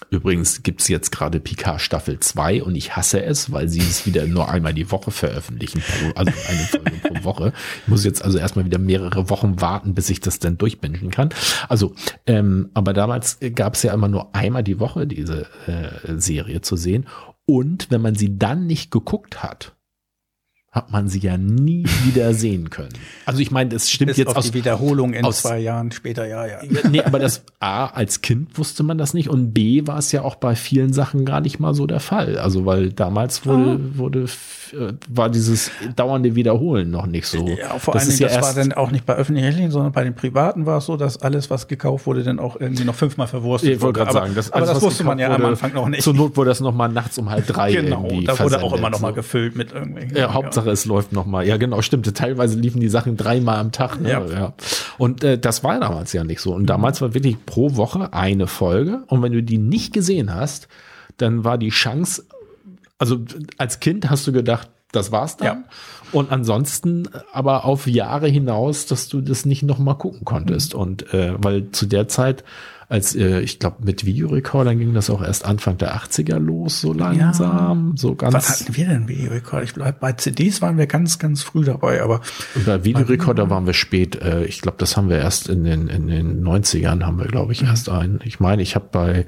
Übrigens 0.10 0.64
gibt's 0.64 0.88
jetzt 0.88 1.12
gerade 1.12 1.40
Picard 1.40 1.80
Staffel 1.80 2.20
2 2.20 2.64
und 2.64 2.76
ich 2.76 2.96
hasse 2.96 3.24
es, 3.24 3.52
weil 3.52 3.70
sie 3.70 3.80
es 3.80 4.06
wieder 4.06 4.26
nur 4.26 4.50
einmal 4.50 4.74
die 4.74 4.92
Woche 4.92 5.12
veröffentlichen, 5.12 5.84
also 6.16 6.32
eine 6.50 6.62
Folge 6.62 6.92
pro 7.08 7.24
Woche. 7.24 7.54
Ich 7.84 7.88
muss 7.88 8.04
jetzt 8.04 8.24
also 8.24 8.38
erstmal 8.38 8.66
wieder 8.66 8.80
mehrere 8.80 9.30
Wochen 9.30 9.62
warten, 9.62 9.94
bis 9.94 10.10
ich 10.10 10.20
das 10.20 10.40
dann 10.40 10.58
durchbinden 10.58 11.12
kann. 11.12 11.30
Also, 11.70 11.94
ähm, 12.26 12.72
aber 12.74 12.94
damals 12.94 13.38
gab's 13.56 13.84
ja 13.84 13.94
immer 13.94 14.08
nur 14.08 14.36
einmal 14.36 14.64
die 14.64 14.80
Woche 14.80 15.06
diese 15.06 15.46
äh, 15.68 16.18
Serie 16.18 16.62
zu 16.62 16.76
sehen. 16.76 17.06
Und 17.46 17.92
wenn 17.92 18.02
man 18.02 18.16
sie 18.16 18.38
dann 18.38 18.66
nicht 18.66 18.92
geguckt 18.92 19.44
hat, 19.44 19.76
hat 20.72 20.90
man 20.90 21.10
sie 21.10 21.20
ja 21.20 21.38
nie 21.38 21.86
wieder 22.06 22.34
sehen 22.34 22.70
können. 22.70 22.94
Also 23.26 23.42
ich 23.42 23.52
meine, 23.52 23.76
es 23.76 23.90
stimmt 23.92 24.08
Bis 24.12 24.18
jetzt 24.18 24.30
auf 24.30 24.38
aus 24.38 24.46
die 24.52 24.54
Wiederholung 24.54 25.14
in 25.14 25.26
aus- 25.26 25.42
zwei 25.42 25.60
Jahren 25.60 25.92
später, 25.92 26.26
ja, 26.26 26.46
ja. 26.48 26.60
nee, 26.90 27.02
aber 27.02 27.20
das 27.20 27.44
A, 27.60 27.88
als 27.88 28.22
Kind 28.22 28.58
wusste 28.58 28.84
man 28.84 28.98
das 28.98 29.14
nicht 29.14 29.30
und 29.30 29.52
B, 29.54 29.86
war 29.86 29.98
es 29.98 30.12
ja 30.14 30.22
auch 30.22 30.36
bei 30.36 30.56
vielen 30.56 30.94
Sachen 30.94 31.26
gar 31.26 31.42
nicht 31.42 31.60
mal 31.60 31.74
so 31.74 31.88
der 31.88 32.00
Fall. 32.00 32.38
Also, 32.38 32.66
weil 32.66 32.94
damals 32.94 33.46
wurde, 33.46 33.98
wurde, 33.98 34.24
f- 34.24 34.74
äh, 34.80 34.94
war 35.10 35.30
dieses 35.30 35.72
dauernde 35.98 36.36
Wiederholen 36.36 36.90
noch 36.90 37.06
nicht 37.06 37.28
so. 37.28 37.46
Ja, 37.50 37.78
vor 37.78 37.96
allen 37.98 38.08
Dingen, 38.08 38.20
das 38.22 38.42
war 38.42 38.54
dann 38.54 38.72
auch 38.72 38.92
nicht 38.92 39.06
bei 39.06 39.16
öffentlich-rechtlichen, 39.16 39.72
sondern 39.72 39.92
bei 39.92 40.06
den 40.06 40.16
Privaten 40.16 40.66
war 40.66 40.78
es 40.78 40.86
so, 40.86 40.96
dass 40.96 41.22
alles, 41.22 41.50
was 41.50 41.68
gekauft 41.68 42.06
wurde, 42.06 42.24
dann 42.24 42.40
auch 42.40 42.58
irgendwie 42.60 42.86
noch 42.86 42.96
fünfmal 42.96 43.28
verwurstet 43.28 43.72
ich 43.74 43.82
wollte 43.82 44.00
gerade 44.00 44.12
aber, 44.12 44.20
sagen, 44.22 44.36
das, 44.36 44.50
aber 44.52 44.62
alles, 44.64 44.76
das 44.76 44.82
wusste 44.84 45.04
man 45.04 45.20
ja 45.20 45.28
gekauft 45.28 45.40
am 45.40 45.44
wurde, 45.52 45.52
Anfang 45.64 45.74
noch 45.74 45.90
nicht. 45.90 46.02
Zur 46.04 46.14
Not 46.14 46.38
wurde 46.38 46.50
das 46.52 46.62
noch 46.62 46.74
mal 46.74 46.88
nachts 46.88 47.18
um 47.18 47.30
halb 47.30 47.46
drei 47.46 47.74
genau, 47.74 48.06
irgendwie 48.06 48.26
da 48.26 48.40
wurde 48.40 48.64
auch 48.64 48.72
immer 48.74 48.90
noch 48.90 49.02
mal 49.02 49.10
so. 49.10 49.16
gefüllt 49.16 49.58
mit 49.58 49.74
irgendwelchen. 49.74 50.16
Ja, 50.16 50.34
Hauptsache 50.34 50.61
es 50.68 50.86
läuft 50.86 51.12
noch 51.12 51.26
mal. 51.26 51.48
Ja, 51.48 51.58
genau, 51.58 51.82
stimmt. 51.82 52.14
Teilweise 52.16 52.60
liefen 52.60 52.82
die 52.82 52.90
Sachen 52.90 53.18
dreimal 53.18 53.58
am 53.58 53.72
Tag. 53.72 54.00
Ne? 54.00 54.10
Ja. 54.10 54.26
Ja. 54.26 54.54
Und 54.98 55.24
äh, 55.24 55.38
das 55.38 55.64
war 55.64 55.80
damals 55.80 56.14
ja 56.14 56.24
nicht 56.24 56.42
so. 56.42 56.54
Und 56.54 56.68
damals 56.68 57.02
war 57.02 57.14
wirklich 57.14 57.46
pro 57.46 57.76
Woche 57.76 58.14
eine 58.14 58.48
Folge. 58.48 59.04
Und 59.08 59.22
wenn 59.22 59.32
du 59.32 59.42
die 59.42 59.58
nicht 59.58 59.94
gesehen 59.94 60.34
hast, 60.34 60.68
dann 61.18 61.44
war 61.44 61.58
die 61.58 61.70
Chance, 61.70 62.26
also 62.98 63.20
als 63.58 63.80
Kind 63.80 64.10
hast 64.10 64.28
du 64.28 64.32
gedacht, 64.32 64.70
das 64.92 65.12
war's 65.12 65.38
dann. 65.38 65.48
Ja. 65.48 65.64
Und 66.12 66.32
ansonsten 66.32 67.08
aber 67.32 67.64
auf 67.66 67.88
Jahre 67.88 68.28
hinaus, 68.28 68.86
dass 68.86 69.08
du 69.08 69.22
das 69.22 69.46
nicht 69.46 69.64
noch 69.64 69.80
mal 69.80 69.94
gucken 69.94 70.26
konntest. 70.26 70.76
Und 70.76 71.14
äh, 71.14 71.34
weil 71.38 71.72
zu 71.72 71.86
der 71.86 72.08
Zeit, 72.08 72.44
als 72.92 73.16
äh, 73.16 73.40
ich 73.40 73.58
glaube 73.60 73.78
mit 73.86 74.06
Videorekordern 74.06 74.78
ging 74.78 74.94
das 74.94 75.10
auch 75.10 75.22
erst 75.24 75.46
Anfang 75.46 75.78
der 75.78 75.96
80er 75.96 76.38
los, 76.40 76.82
so 76.82 76.92
langsam, 76.92 77.94
so 77.96 78.16
ganz. 78.16 78.34
Was 78.34 78.60
hatten 78.62 78.76
wir 78.76 78.86
denn 78.88 79.08
Videorekord? 79.08 79.64
Ich 79.64 79.74
glaube, 79.74 79.96
bei 79.98 80.12
CDs 80.12 80.62
waren 80.62 80.78
wir 80.78 80.88
ganz, 80.88 81.18
ganz 81.18 81.42
früh 81.42 81.64
dabei, 81.64 82.02
aber 82.02 82.20
Und 82.54 82.66
bei 82.66 82.84
Videorekorder 82.84 83.50
waren 83.50 83.66
wir 83.66 83.74
spät. 83.74 84.22
Äh, 84.22 84.44
ich 84.44 84.60
glaube, 84.62 84.78
das 84.78 84.98
haben 84.98 85.08
wir 85.10 85.18
erst 85.20 85.48
in 85.48 85.64
den, 85.64 85.88
in 85.88 86.08
den 86.08 86.44
90ern 86.44 87.04
haben 87.04 87.18
wir, 87.18 87.28
glaube 87.28 87.54
ich, 87.54 87.64
erst 87.64 87.88
einen. 87.88 88.20
Ich 88.26 88.40
meine, 88.42 88.62
ich 88.62 88.76
habe 88.76 88.90
bei, 88.92 89.26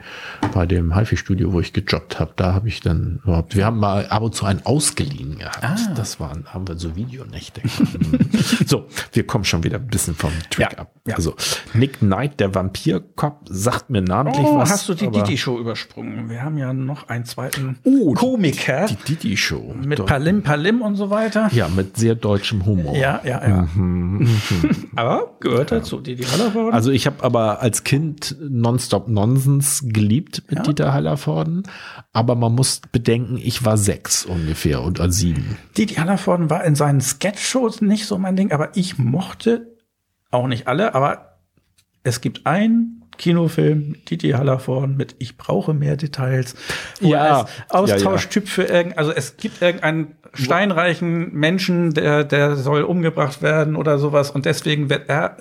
bei 0.53 0.65
dem 0.65 0.93
HiFi-Studio, 0.95 1.53
wo 1.53 1.61
ich 1.61 1.71
gejobbt 1.71 2.19
habe, 2.19 2.33
da 2.35 2.53
habe 2.53 2.67
ich 2.67 2.81
dann 2.81 3.21
überhaupt, 3.23 3.55
wir 3.55 3.65
haben 3.65 3.79
mal 3.79 4.07
ab 4.07 4.23
und 4.23 4.35
zu 4.35 4.45
einen 4.45 4.65
ausgeliehen 4.65 5.37
gehabt. 5.37 5.63
Das 5.95 6.19
waren, 6.19 6.45
haben 6.47 6.67
wir 6.67 6.77
so 6.77 6.97
Videonächte. 6.97 7.61
Mhm. 7.63 8.19
so, 8.65 8.87
wir 9.13 9.25
kommen 9.25 9.45
schon 9.45 9.63
wieder 9.63 9.77
ein 9.77 9.87
bisschen 9.87 10.15
vom 10.15 10.31
Track 10.49 10.73
Ja, 10.73 10.79
ab. 10.79 10.91
ja. 11.07 11.15
Also, 11.15 11.35
Nick 11.73 11.99
Knight, 11.99 12.41
der 12.41 12.53
Vampirkopf, 12.53 13.52
sagt 13.53 13.89
mir 13.89 14.01
namentlich 14.01 14.45
oh, 14.45 14.57
was. 14.57 14.71
hast 14.71 14.89
du 14.89 14.93
die 14.95 15.09
Didi-Show 15.09 15.59
übersprungen? 15.59 16.29
Wir 16.29 16.41
haben 16.43 16.57
ja 16.57 16.73
noch 16.73 17.07
einen 17.09 17.25
zweiten 17.25 17.77
Oh, 17.83 18.13
Komiker 18.13 18.87
Die 18.87 18.95
Didi-Show. 18.95 19.75
mit 19.85 19.99
Deu- 19.99 20.05
Palim 20.05 20.41
Palim 20.41 20.81
und 20.81 20.95
so 20.95 21.09
weiter. 21.09 21.49
Ja, 21.53 21.67
mit 21.67 21.95
sehr 21.97 22.15
deutschem 22.15 22.65
Humor. 22.65 22.95
Ja, 22.95 23.21
ja, 23.23 23.47
ja. 23.47 23.67
Aber 24.95 25.37
gehört 25.39 25.71
dazu, 25.71 25.99
Didi 25.99 26.23
Hallervorden. 26.23 26.73
Also 26.73 26.91
ich 26.91 27.05
habe 27.05 27.23
aber 27.23 27.61
als 27.61 27.83
Kind 27.83 28.35
Nonstop 28.41 29.07
Nonsens 29.07 29.83
geliebt 29.85 30.43
mit 30.49 30.59
Ja. 30.59 30.63
Dieter 30.63 30.93
Hallervorden, 30.93 31.63
aber 32.11 32.35
man 32.35 32.53
muss 32.53 32.81
bedenken, 32.91 33.37
ich 33.37 33.65
war 33.65 33.77
sechs 33.77 34.25
ungefähr 34.25 34.81
und 34.81 34.99
sieben. 35.13 35.57
Didi 35.77 35.95
Hallervorden 35.95 36.49
war 36.49 36.63
in 36.63 36.75
seinen 36.75 37.01
Sketch-Shows 37.01 37.81
nicht 37.81 38.05
so 38.05 38.17
mein 38.17 38.35
Ding, 38.35 38.51
aber 38.51 38.75
ich 38.75 38.97
mochte 38.97 39.75
auch 40.31 40.47
nicht 40.47 40.67
alle, 40.67 40.95
aber 40.95 41.37
es 42.03 42.19
gibt 42.21 42.45
einen 42.45 43.02
Kinofilm, 43.17 43.95
Didi 44.09 44.31
Hallervorden 44.31 44.97
mit 44.97 45.15
Ich 45.19 45.37
brauche 45.37 45.73
mehr 45.73 45.97
Details, 45.97 46.55
wo 47.01 47.09
Ja, 47.09 47.25
er 47.25 47.35
als 47.37 47.49
ja, 47.49 47.55
ja. 47.57 47.95
Austauschtyp 47.95 48.47
für 48.47 48.63
irgendein, 48.63 48.97
also 48.97 49.11
es 49.11 49.37
gibt 49.37 49.61
irgendeinen 49.61 50.15
steinreichen 50.33 51.33
Menschen, 51.33 51.93
der, 51.93 52.23
der 52.23 52.55
soll 52.55 52.83
umgebracht 52.83 53.41
werden 53.41 53.75
oder 53.75 53.97
sowas 53.99 54.31
und 54.31 54.45
deswegen 54.45 54.89
wird 54.89 55.09
er 55.09 55.37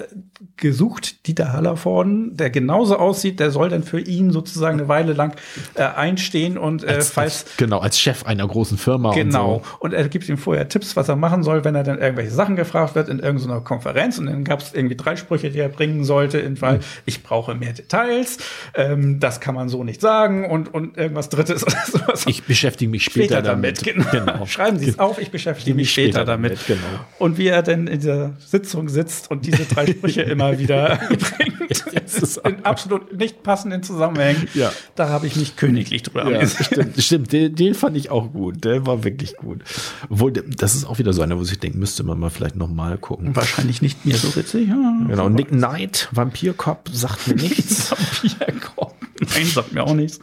gesucht, 0.56 1.26
Dieter 1.26 1.52
Hallervorden, 1.52 2.36
der 2.36 2.50
genauso 2.50 2.96
aussieht, 2.96 3.40
der 3.40 3.50
soll 3.50 3.68
dann 3.70 3.82
für 3.82 4.00
ihn 4.00 4.30
sozusagen 4.30 4.78
eine 4.78 4.88
Weile 4.88 5.12
lang 5.12 5.34
äh, 5.74 5.82
einstehen 5.82 6.58
und 6.58 6.84
äh, 6.84 7.00
falls 7.00 7.46
genau, 7.56 7.78
als 7.78 7.98
Chef 7.98 8.24
einer 8.26 8.46
großen 8.46 8.78
Firma 8.78 9.12
Genau. 9.14 9.56
und 9.56 9.64
so. 9.64 9.70
Und 9.80 9.92
er 9.94 10.08
gibt 10.08 10.28
ihm 10.28 10.36
vorher 10.38 10.68
Tipps, 10.68 10.94
was 10.96 11.08
er 11.08 11.16
machen 11.16 11.42
soll, 11.42 11.64
wenn 11.64 11.74
er 11.74 11.82
dann 11.84 11.98
irgendwelche 11.98 12.30
Sachen 12.30 12.56
gefragt 12.56 12.94
wird 12.94 13.08
in 13.08 13.18
irgendeiner 13.18 13.60
Konferenz. 13.60 14.18
Und 14.18 14.26
dann 14.26 14.44
gab 14.44 14.60
es 14.60 14.72
irgendwie 14.74 14.96
drei 14.96 15.16
Sprüche, 15.16 15.50
die 15.50 15.58
er 15.58 15.68
bringen 15.68 16.04
sollte. 16.04 16.38
In 16.38 16.56
Fall, 16.56 16.80
ich 17.06 17.22
brauche 17.22 17.54
mehr 17.54 17.72
Details. 17.72 18.38
Ähm, 18.74 19.20
das 19.20 19.40
kann 19.40 19.54
man 19.54 19.68
so 19.68 19.84
nicht 19.84 20.00
sagen. 20.00 20.44
Und, 20.48 20.72
und 20.72 20.96
irgendwas 20.96 21.28
Drittes 21.28 21.62
oder 21.66 21.76
sowas. 21.86 22.24
Ich 22.26 22.44
beschäftige 22.44 22.90
mich 22.90 23.04
später, 23.04 23.36
später 23.36 23.42
damit. 23.42 23.82
Genau. 23.82 24.46
Schreiben 24.46 24.78
Sie 24.82 24.90
es 24.90 24.98
auf, 24.98 25.18
ich 25.20 25.30
beschäftige 25.30 25.74
mich 25.74 25.90
später, 25.90 26.10
Später 26.20 26.24
damit. 26.24 26.52
damit, 26.52 26.66
genau. 26.66 27.04
Und 27.18 27.38
wie 27.38 27.46
er 27.48 27.62
denn 27.62 27.86
in 27.86 28.00
dieser 28.00 28.34
Sitzung 28.38 28.88
sitzt 28.88 29.30
und 29.30 29.46
diese 29.46 29.64
drei 29.64 29.86
Sprüche 29.86 30.22
immer 30.22 30.58
wieder 30.58 30.98
bringt. 31.08 31.52
Ist 32.12 32.36
in 32.44 32.64
absolut 32.64 33.16
nicht 33.16 33.42
passenden 33.42 33.82
Zusammenhängen. 33.82 34.48
Ja. 34.54 34.72
Da 34.94 35.08
habe 35.08 35.26
ich 35.26 35.36
mich 35.36 35.56
königlich 35.56 36.02
drüber 36.02 36.30
Ja, 36.30 36.46
stimmt, 36.46 37.02
stimmt. 37.02 37.32
Den, 37.32 37.54
den 37.54 37.74
fand 37.74 37.96
ich 37.96 38.10
auch 38.10 38.32
gut. 38.32 38.64
Der 38.64 38.86
war 38.86 39.04
wirklich 39.04 39.36
gut. 39.36 39.62
Obwohl, 40.10 40.32
das 40.32 40.74
ist 40.74 40.84
auch 40.84 40.98
wieder 40.98 41.12
so 41.12 41.22
einer, 41.22 41.38
wo 41.38 41.42
ich 41.42 41.58
denke, 41.58 41.78
müsste 41.78 42.02
man 42.02 42.18
mal 42.18 42.30
vielleicht 42.30 42.56
noch 42.56 42.68
mal 42.68 42.98
gucken. 42.98 43.34
Wahrscheinlich 43.34 43.80
nicht 43.82 44.04
mehr 44.04 44.16
so 44.16 44.34
witzig. 44.36 44.68
Ja. 44.68 44.96
Genau, 45.08 45.28
Nick 45.28 45.48
Knight, 45.48 46.08
Vampirkopf, 46.12 46.90
sagt 46.92 47.28
mir 47.28 47.36
nichts. 47.36 47.90
Vampirkopf. 47.90 48.94
Nein, 49.34 49.46
sagt 49.46 49.72
mir 49.72 49.84
auch 49.84 49.94
nichts. 49.94 50.20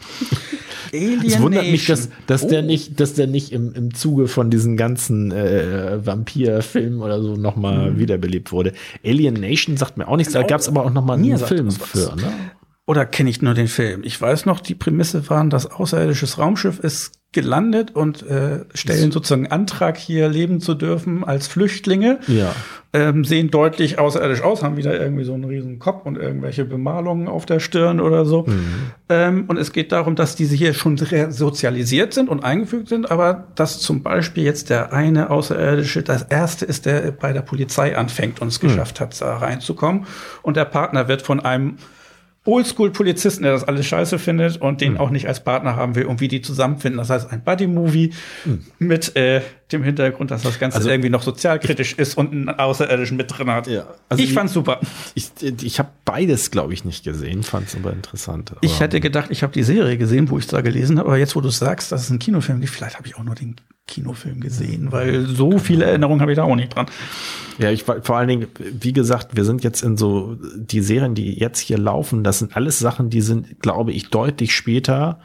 Es 0.94 1.40
wundert 1.42 1.64
mich, 1.70 1.86
dass, 1.88 2.10
dass 2.28 2.48
der 2.48 2.62
Oh. 2.64 2.66
nicht, 2.66 3.00
dass 3.00 3.14
der 3.14 3.28
nicht 3.28 3.52
im, 3.52 3.74
im 3.74 3.94
Zuge 3.94 4.28
von 4.28 4.50
diesen 4.50 4.78
ganzen 4.78 5.32
äh, 5.32 6.06
Vampir-Filmen 6.06 7.02
oder 7.02 7.22
so 7.22 7.36
nochmal 7.36 7.92
Mhm. 7.92 8.00
wiederbelebt 8.00 8.52
wurde. 8.52 8.74
Alien 9.06 9.36
Nation 9.36 9.78
sagt 9.78 9.98
mir 9.98 10.08
auch 10.08 10.18
nichts, 10.18 10.34
da 10.34 10.44
gab 10.44 10.60
es 10.62 10.68
aber 10.68 10.86
auch 10.86 10.94
nochmal 10.94 11.18
einen 11.18 11.38
Film 11.38 11.72
für, 11.72 12.16
ne? 12.16 12.32
Oder 12.90 13.06
kenne 13.06 13.30
ich 13.30 13.44
nur 13.44 13.54
den 13.54 13.68
Film? 13.68 14.02
Ich 14.04 14.20
weiß 14.20 14.48
noch, 14.48 14.62
die 14.62 14.74
Prämisse 14.74 15.30
waren, 15.30 15.52
das 15.52 15.68
außerirdisches 15.68 16.40
Raumschiff 16.40 16.80
ist 16.80 17.12
gelandet 17.32 17.96
und 17.96 18.24
äh, 18.24 18.66
stellen 18.74 19.12
sozusagen 19.12 19.46
Antrag, 19.46 19.96
hier 19.96 20.28
leben 20.28 20.60
zu 20.60 20.74
dürfen 20.74 21.24
als 21.24 21.46
Flüchtlinge. 21.46 22.20
Ja. 22.26 22.56
Ähm, 22.92 23.26
sehen 23.26 23.52
deutlich 23.52 24.00
außerirdisch 24.00 24.42
aus, 24.42 24.64
haben 24.64 24.76
wieder 24.76 25.00
irgendwie 25.00 25.24
so 25.24 25.36
einen 25.36 25.44
riesen 25.44 25.78
Kopf 25.78 26.08
und 26.08 26.18
irgendwelche 26.18 26.66
Bemalungen 26.66 27.28
auf 27.28 27.46
der 27.46 27.60
Stirn 27.60 28.02
oder 28.02 28.26
so. 28.26 28.48
Ähm, 29.08 29.46
und 29.48 29.58
es 29.58 29.72
geht 29.72 29.92
darum, 29.92 30.16
dass 30.16 30.36
diese 30.36 30.56
hier 30.56 30.74
schon 30.74 30.98
sozialisiert 30.98 32.16
sind 32.16 32.28
und 32.28 32.44
eingefügt 32.44 32.88
sind, 32.88 33.12
aber 33.12 33.50
dass 33.54 33.78
zum 33.78 34.02
Beispiel 34.02 34.44
jetzt 34.44 34.72
der 34.72 34.94
eine 34.94 35.30
Außerirdische 35.30 36.02
das 36.02 36.24
erste 36.24 36.66
ist, 36.66 36.88
der 36.88 37.12
bei 37.12 37.34
der 37.34 37.42
Polizei 37.44 37.96
anfängt 37.96 38.42
und 38.42 38.48
es 38.48 38.60
geschafft 38.60 39.00
hat, 39.00 39.22
da 39.22 39.38
reinzukommen. 39.38 40.08
Und 40.42 40.58
der 40.58 40.66
Partner 40.66 41.08
wird 41.08 41.22
von 41.22 41.40
einem 41.40 41.78
Oldschool-Polizisten, 42.50 43.44
der 43.44 43.54
das 43.54 43.64
alles 43.64 43.86
scheiße 43.86 44.20
findet 44.20 44.58
und 44.62 44.82
den 44.82 44.98
auch 44.98 45.10
nicht 45.10 45.28
als 45.28 45.44
Partner 45.44 45.76
haben 45.76 45.96
will 45.96 46.06
und 46.06 46.20
wie 46.20 46.28
die 46.28 46.42
zusammenfinden. 46.42 46.98
Das 46.98 47.10
heißt, 47.10 47.32
ein 47.32 47.44
Buddy-Movie 47.44 48.14
mit 48.80 49.16
äh, 49.16 49.42
dem 49.72 49.84
Hintergrund, 49.84 50.32
dass 50.32 50.44
das 50.44 50.60
Ganze 50.60 50.78
Also- 50.78 50.90
irgendwie 50.90 51.10
noch 51.10 51.22
sozialkritisch 51.22 51.94
ist 51.94 52.18
und 52.18 52.32
einen 52.32 52.50
Außerirdischen 52.50 53.18
mit 53.18 53.36
drin 53.38 53.50
hat. 53.52 53.68
Ja, 53.68 53.86
also 54.10 54.24
ich 54.24 54.34
fand's 54.34 54.54
super. 54.54 54.80
Ich, 55.16 55.30
ich 55.64 55.80
habe 55.80 55.90
beides, 56.06 56.52
glaube 56.52 56.74
ich, 56.74 56.86
nicht 56.86 57.04
gesehen, 57.04 57.44
fand 57.44 57.68
es 57.68 57.76
aber 57.76 57.94
interessant. 57.94 58.54
Ich 58.62 58.72
Aber- 58.74 58.80
hätte 58.82 59.00
gedacht, 59.00 59.28
ich 59.32 59.44
habe 59.44 59.54
die 59.54 59.64
Serie 59.64 59.98
gesehen, 59.98 60.30
wo 60.30 60.38
ich 60.40 60.48
da 60.48 60.62
gelesen 60.62 60.98
habe, 61.00 61.10
aber 61.10 61.18
jetzt, 61.18 61.36
wo 61.36 61.42
du 61.42 61.50
sagst, 61.50 61.92
dass 61.92 62.04
es 62.04 62.10
einen 62.10 62.20
Kinofilm 62.20 62.60
gibt, 62.62 62.74
vielleicht 62.74 62.98
habe 62.98 63.08
ich 63.08 63.16
auch 63.18 63.24
nur 63.24 63.36
den 63.36 63.56
Kinofilm 63.88 64.40
gesehen, 64.40 64.92
weil 64.92 65.26
so 65.26 65.58
viele 65.58 65.86
Erinnerungen 65.86 66.22
habe 66.22 66.32
ich 66.32 66.36
da 66.36 66.44
auch 66.44 66.56
nicht 66.56 66.76
dran. 66.76 66.86
Ja, 67.58 67.72
ich 67.72 67.88
war- 67.88 68.02
vor 68.04 68.18
allen 68.18 68.28
Dingen, 68.28 68.48
wie 68.60 68.94
gesagt, 68.94 69.36
wir 69.36 69.46
sind 69.46 69.64
jetzt 69.64 69.82
in 69.84 69.98
so, 69.98 70.38
die 70.56 70.82
Serien, 70.82 71.16
die 71.16 71.40
jetzt 71.40 71.60
hier 71.60 71.78
laufen, 71.78 72.24
das 72.24 72.40
sind 72.40 72.56
alles 72.56 72.78
Sachen, 72.80 73.10
die 73.10 73.22
sind, 73.22 73.60
glaube 73.62 73.92
ich, 73.92 74.10
deutlich 74.10 74.56
später. 74.56 75.20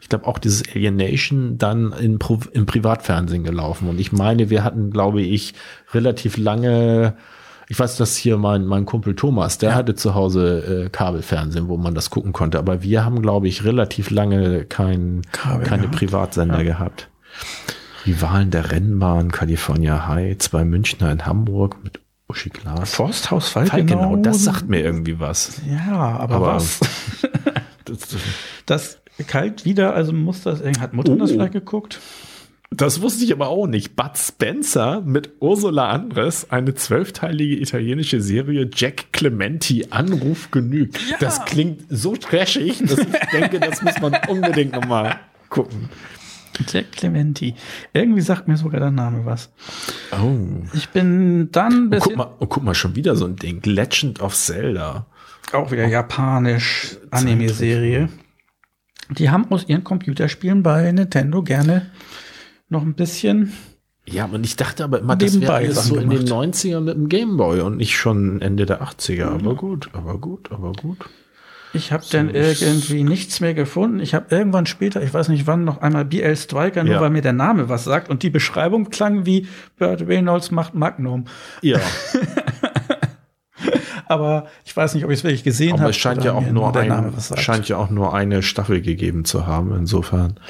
Ich 0.00 0.08
glaube 0.08 0.26
auch 0.26 0.38
dieses 0.38 0.62
Alienation 0.74 1.58
dann 1.58 1.92
Pro- 2.18 2.38
im 2.52 2.66
Privatfernsehen 2.66 3.44
gelaufen. 3.44 3.88
Und 3.88 3.98
ich 4.00 4.12
meine, 4.12 4.48
wir 4.50 4.64
hatten, 4.64 4.90
glaube 4.90 5.22
ich, 5.22 5.54
relativ 5.92 6.36
lange, 6.36 7.14
ich 7.68 7.78
weiß, 7.78 7.96
dass 7.96 8.16
hier 8.16 8.36
mein, 8.38 8.64
mein 8.64 8.86
Kumpel 8.86 9.14
Thomas, 9.16 9.58
der 9.58 9.74
hatte 9.74 9.94
zu 9.94 10.14
Hause 10.14 10.84
äh, 10.86 10.88
Kabelfernsehen, 10.88 11.68
wo 11.68 11.76
man 11.76 11.94
das 11.94 12.10
gucken 12.10 12.32
konnte. 12.32 12.58
Aber 12.58 12.82
wir 12.82 13.04
haben, 13.04 13.20
glaube 13.22 13.48
ich, 13.48 13.64
relativ 13.64 14.10
lange 14.10 14.64
kein, 14.64 15.22
Kabel 15.32 15.66
keine 15.66 15.82
gehabt. 15.82 15.98
Privatsender 15.98 16.64
gehabt. 16.64 17.08
Rivalen 18.06 18.50
der 18.50 18.70
Rennbahn, 18.70 19.30
California 19.32 20.06
High, 20.06 20.38
zwei 20.38 20.64
Münchner 20.64 21.10
in 21.12 21.26
Hamburg 21.26 21.76
mit 21.82 22.00
Uschi 22.28 22.50
Glas. 22.50 22.94
Forsthaus 22.94 23.48
Falkenau, 23.48 23.76
Falkenau. 23.98 24.16
das 24.16 24.44
sagt 24.44 24.68
mir 24.68 24.80
irgendwie 24.80 25.18
was. 25.18 25.60
Ja, 25.68 26.16
aber, 26.18 26.36
Aber- 26.36 26.54
was? 26.54 26.80
Das, 28.68 28.98
Das 29.16 29.26
kalt 29.26 29.64
wieder, 29.64 29.94
also 29.94 30.12
muss 30.12 30.42
das, 30.42 30.62
hat 30.80 30.92
Mutter 30.94 31.16
das 31.16 31.30
Oh. 31.30 31.34
vielleicht 31.34 31.52
geguckt? 31.54 32.00
das 32.70 33.00
wusste 33.00 33.24
ich 33.24 33.32
aber 33.32 33.48
auch 33.48 33.66
nicht. 33.66 33.96
Bud 33.96 34.16
Spencer 34.16 35.00
mit 35.00 35.30
Ursula 35.40 35.88
Andres, 35.88 36.50
eine 36.50 36.74
zwölfteilige 36.74 37.56
italienische 37.60 38.20
Serie 38.20 38.68
Jack 38.72 39.06
Clementi, 39.12 39.86
Anruf 39.90 40.50
genügt. 40.50 41.00
Das 41.20 41.44
klingt 41.46 41.84
so 41.88 42.14
trashig, 42.14 42.78
dass 42.86 42.98
ich 42.98 43.06
denke, 43.32 43.58
das 43.58 43.80
muss 43.82 43.98
man 44.00 44.14
unbedingt 44.28 44.72
nochmal 44.74 45.18
gucken. 45.48 45.88
Jack 46.70 46.92
Clementi. 46.92 47.54
Irgendwie 47.94 48.20
sagt 48.20 48.48
mir 48.48 48.56
sogar 48.58 48.80
der 48.80 48.90
Name 48.90 49.24
was. 49.24 49.50
Oh. 50.12 50.36
Ich 50.74 50.88
bin 50.90 51.50
dann 51.52 51.72
ein 51.72 51.80
Guck 51.84 51.90
bisschen 51.90 52.16
mal, 52.16 52.34
oh, 52.38 52.46
guck 52.46 52.62
mal, 52.64 52.74
schon 52.74 52.96
wieder 52.96 53.16
so 53.16 53.24
ein 53.24 53.36
Ding. 53.36 53.62
Legend 53.64 54.20
of 54.20 54.34
Zelda. 54.34 55.06
auch 55.52 55.70
wieder 55.70 55.86
japanisch 55.86 56.98
Anime-Serie. 57.12 58.08
Die 59.10 59.30
haben 59.30 59.46
aus 59.50 59.68
ihren 59.68 59.84
Computerspielen 59.84 60.62
bei 60.62 60.90
Nintendo 60.92 61.42
gerne 61.42 61.86
noch 62.68 62.82
ein 62.82 62.94
bisschen. 62.94 63.52
Ja, 64.06 64.24
und 64.26 64.44
ich 64.44 64.56
dachte 64.56 64.84
aber 64.84 65.00
immer, 65.00 65.16
das 65.16 65.40
wäre 65.40 65.54
alles 65.54 65.86
so 65.86 65.96
in 65.96 66.08
den 66.10 66.24
gemacht. 66.24 66.54
90ern 66.54 66.80
mit 66.80 66.94
dem 66.94 67.08
Gameboy 67.08 67.60
und 67.60 67.76
nicht 67.76 67.96
schon 67.96 68.40
Ende 68.40 68.64
der 68.66 68.82
80er. 68.82 69.26
Aber 69.26 69.54
gut, 69.54 69.90
aber 69.92 70.18
gut, 70.18 70.50
aber 70.50 70.72
gut. 70.72 70.98
Ich 71.74 71.92
habe 71.92 72.02
dann 72.10 72.30
irgendwie 72.34 73.02
nichts 73.04 73.40
mehr 73.40 73.52
gefunden. 73.52 74.00
Ich 74.00 74.14
habe 74.14 74.34
irgendwann 74.34 74.64
später, 74.64 75.02
ich 75.02 75.12
weiß 75.12 75.28
nicht 75.28 75.46
wann, 75.46 75.64
noch 75.64 75.82
einmal 75.82 76.06
BL 76.06 76.34
Striker, 76.34 76.82
nur 76.82 76.94
Ja. 76.94 77.00
weil 77.02 77.10
mir 77.10 77.20
der 77.20 77.34
Name 77.34 77.68
was 77.68 77.84
sagt. 77.84 78.08
Und 78.08 78.22
die 78.22 78.30
Beschreibung 78.30 78.88
klang 78.88 79.26
wie 79.26 79.46
Burt 79.78 80.06
Reynolds 80.08 80.50
macht 80.50 80.74
Magnum. 80.74 81.26
Ja, 81.60 81.78
Aber 84.08 84.46
ich 84.64 84.76
weiß 84.76 84.94
nicht, 84.94 85.04
ob 85.04 85.10
ich 85.10 85.18
es 85.18 85.24
wirklich 85.24 85.44
gesehen 85.44 85.72
habe. 85.72 85.82
aber 85.82 85.90
es 85.90 85.96
scheint 85.96 86.24
ja 86.24 86.32
auch 86.32 86.46
nur 86.50 86.74
ein, 86.74 87.12
scheint 87.36 87.68
ja 87.68 87.76
auch 87.76 87.90
nur 87.90 88.14
eine 88.14 88.42
Staffel 88.42 88.80
gegeben 88.80 89.24
zu 89.24 89.46
haben. 89.46 89.74
Insofern, 89.74 90.40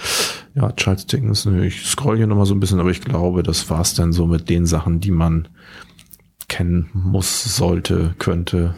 ja, 0.54 0.72
Charles 0.72 1.06
Dickens, 1.06 1.44
nö, 1.44 1.64
ich 1.64 1.84
scroll 1.86 2.16
hier 2.16 2.26
nochmal 2.26 2.46
so 2.46 2.54
ein 2.54 2.60
bisschen, 2.60 2.80
aber 2.80 2.90
ich 2.90 3.00
glaube, 3.00 3.42
das 3.42 3.68
war's 3.68 3.94
dann 3.94 4.12
so 4.12 4.26
mit 4.26 4.48
den 4.48 4.66
Sachen, 4.66 5.00
die 5.00 5.10
man 5.10 5.48
kennen 6.48 6.88
muss, 6.94 7.44
sollte, 7.56 8.14
könnte. 8.18 8.74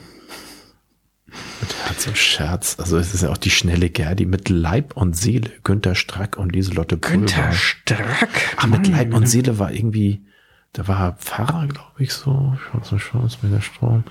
Mit 1.61 1.75
Herz 1.85 2.07
und 2.09 2.19
Scherz. 2.19 2.77
Also 2.81 2.97
es 2.99 3.15
ist 3.15 3.23
ja 3.23 3.31
auch 3.31 3.37
die 3.37 3.51
schnelle 3.51 3.89
Gerdi 3.89 4.27
mit 4.27 4.49
Leib 4.49 4.97
und 4.97 5.17
Seele. 5.17 5.51
Günther 5.63 5.95
Strack 5.95 6.37
und 6.37 6.53
Lieselotte 6.53 6.97
Pulver. 6.97 7.19
Günther 7.19 7.53
Strack. 7.53 8.29
Ach, 8.57 8.67
mit 8.67 8.89
Leib 8.89 9.15
und 9.15 9.27
Seele 9.27 9.59
war 9.59 9.73
irgendwie, 9.73 10.25
da 10.73 10.89
war 10.89 11.01
er 11.01 11.13
Pfarrer, 11.13 11.69
glaube 11.69 12.03
ich, 12.03 12.13
so. 12.13 12.57
Schwarzer 12.59 12.97
Chance 12.97 13.39
mit 13.43 13.53
der 13.53 13.61
Strom. 13.61 14.05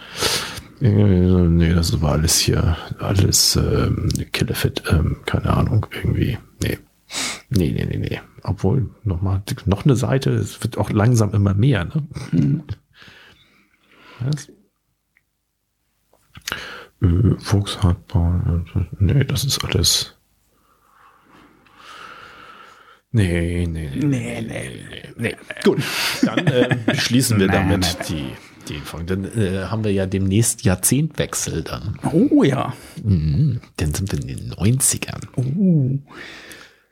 Nee, 0.81 1.73
das 1.73 2.01
war 2.01 2.13
alles 2.13 2.39
hier, 2.39 2.77
alles 2.99 3.55
ähm, 3.57 4.09
Killefit, 4.31 4.83
ähm, 4.89 5.17
keine 5.25 5.51
Ahnung, 5.55 5.85
irgendwie. 5.91 6.37
Nee. 6.61 6.77
Nee, 7.49 7.71
nee, 7.71 7.85
nee, 7.85 7.97
nee. 7.97 8.21
Obwohl, 8.43 8.89
noch 9.03 9.21
mal, 9.21 9.41
noch 9.65 9.83
eine 9.85 9.95
Seite, 9.95 10.31
es 10.31 10.61
wird 10.63 10.77
auch 10.77 10.89
langsam 10.89 11.33
immer 11.33 11.53
mehr, 11.53 11.85
ne? 11.85 12.07
Was? 14.19 14.49
Äh, 17.01 17.37
Volkshartbahn, 17.39 18.65
äh, 18.75 18.79
nee, 18.99 19.23
das 19.23 19.43
ist 19.43 19.63
alles. 19.63 20.15
Nee, 23.11 23.65
nee, 23.67 23.89
nee. 23.95 24.05
Nee, 24.05 24.41
nee, 24.41 24.99
Nee. 25.17 25.35
Gut, 25.63 25.79
dann 26.21 26.47
äh, 26.47 26.77
beschließen 26.85 27.39
wir 27.39 27.47
Nee, 27.47 27.53
damit 27.53 27.97
nee, 27.99 28.05
die, 28.07 28.31
die 28.69 28.79
Folge. 28.79 29.17
Dann 29.17 29.25
äh, 29.25 29.65
haben 29.65 29.83
wir 29.83 29.91
ja 29.91 30.05
demnächst 30.05 30.63
Jahrzehntwechsel 30.63 31.63
dann. 31.63 31.99
Oh 32.13 32.43
ja. 32.43 32.73
Mhm. 33.03 33.61
Dann 33.77 33.93
sind 33.93 34.11
wir 34.11 34.21
in 34.21 34.27
den 34.27 34.53
90ern. 34.53 35.27
Uh. 35.37 35.99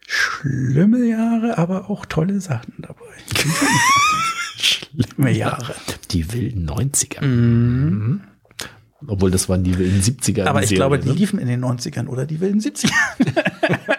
Schlimme 0.05 1.05
Jahre, 1.05 1.57
aber 1.57 1.89
auch 1.89 2.05
tolle 2.05 2.39
Sachen 2.39 2.73
dabei. 2.77 3.05
Schlimme 4.57 5.31
Jahre. 5.31 5.75
Die 6.11 6.31
wilden 6.33 6.69
90er. 6.69 7.25
Mhm. 7.25 8.21
Obwohl, 9.05 9.29
das 9.29 9.47
waren 9.47 9.63
die 9.63 9.77
wilden 9.77 10.01
70er. 10.01 10.45
Aber 10.45 10.61
ich 10.61 10.69
Serie, 10.69 10.77
glaube, 10.79 10.99
die 10.99 11.09
ne? 11.09 11.13
liefen 11.13 11.39
in 11.39 11.47
den 11.47 11.63
90ern 11.63 12.07
oder 12.07 12.25
die 12.25 12.39
wilden 12.39 12.59
70er. 12.59 12.91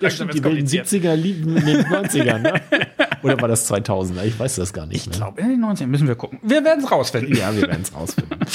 Ja, 0.00 0.08
stimmt, 0.08 0.32
die 0.32 0.42
wilden 0.42 0.66
70er 0.66 1.14
liefen 1.14 1.56
in 1.58 1.66
den 1.66 1.84
90ern. 1.84 2.38
Ne? 2.38 2.54
Oder 3.22 3.40
war 3.40 3.48
das 3.48 3.70
2000er? 3.70 4.24
Ich 4.24 4.38
weiß 4.38 4.56
das 4.56 4.72
gar 4.72 4.86
nicht. 4.86 5.06
Ich 5.06 5.12
glaube, 5.12 5.40
in 5.40 5.48
den 5.48 5.64
90ern 5.64 5.86
müssen 5.86 6.08
wir 6.08 6.14
gucken. 6.14 6.38
Wir 6.42 6.64
werden 6.64 6.84
es 6.84 6.90
rausfinden. 6.90 7.36
Ja, 7.36 7.54
wir 7.54 7.62
werden 7.62 7.82
es 7.82 7.94
rausfinden. 7.94 8.38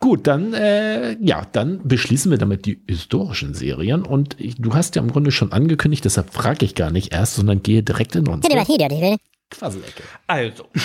Gut, 0.00 0.26
dann 0.26 0.54
äh, 0.54 1.12
ja, 1.20 1.46
dann 1.52 1.86
beschließen 1.86 2.30
wir 2.30 2.38
damit 2.38 2.64
die 2.64 2.82
historischen 2.88 3.52
Serien 3.52 4.02
und 4.02 4.40
ich, 4.40 4.56
du 4.56 4.72
hast 4.72 4.96
ja 4.96 5.02
im 5.02 5.12
Grunde 5.12 5.30
schon 5.30 5.52
angekündigt, 5.52 6.06
deshalb 6.06 6.32
frage 6.32 6.64
ich 6.64 6.74
gar 6.74 6.90
nicht 6.90 7.12
erst, 7.12 7.34
sondern 7.34 7.62
gehe 7.62 7.82
direkt 7.82 8.16
in 8.16 8.26
unsere 8.26 8.50
Quasselecke. 9.50 10.02
Also. 10.26 10.64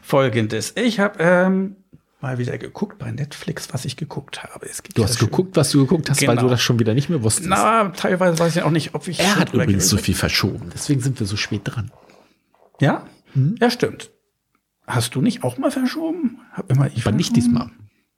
Folgendes. 0.00 0.72
Ich 0.76 0.98
habe 0.98 1.18
ähm, 1.18 1.76
mal 2.20 2.38
wieder 2.38 2.56
geguckt 2.58 2.98
bei 2.98 3.10
Netflix, 3.10 3.72
was 3.72 3.84
ich 3.84 3.96
geguckt 3.96 4.42
habe. 4.42 4.66
Es 4.66 4.82
gibt 4.82 4.96
Du 4.96 5.02
ja 5.02 5.08
hast 5.08 5.18
geguckt, 5.18 5.56
was 5.56 5.70
du 5.70 5.80
geguckt 5.82 6.08
hast, 6.10 6.20
weil 6.22 6.28
Genau. 6.36 6.42
du 6.42 6.48
das 6.48 6.62
schon 6.62 6.78
wieder 6.78 6.94
nicht 6.94 7.08
mehr 7.08 7.22
wusstest. 7.22 7.48
Na, 7.48 7.90
teilweise 7.90 8.38
weiß 8.38 8.56
ich 8.56 8.62
auch 8.62 8.70
nicht, 8.70 8.94
ob 8.94 9.06
ich. 9.08 9.20
er 9.20 9.36
hat 9.36 9.52
übrigens 9.52 9.88
so 9.88 9.96
viel 9.98 10.14
verschoben, 10.14 10.70
deswegen 10.74 11.00
sind 11.00 11.20
wir 11.20 11.26
so 11.26 11.36
spät 11.36 11.62
dran. 11.64 11.90
Ja? 12.80 13.06
Hm? 13.34 13.56
Ja, 13.60 13.70
stimmt. 13.70 14.10
Hast 14.86 15.14
du 15.14 15.20
nicht 15.20 15.42
auch 15.44 15.58
mal 15.58 15.70
verschoben? 15.70 16.38
Hab 16.52 16.70
immer 16.70 16.88
ich 16.94 17.06
Aber 17.06 17.14
nicht 17.16 17.34
diesmal. 17.36 17.70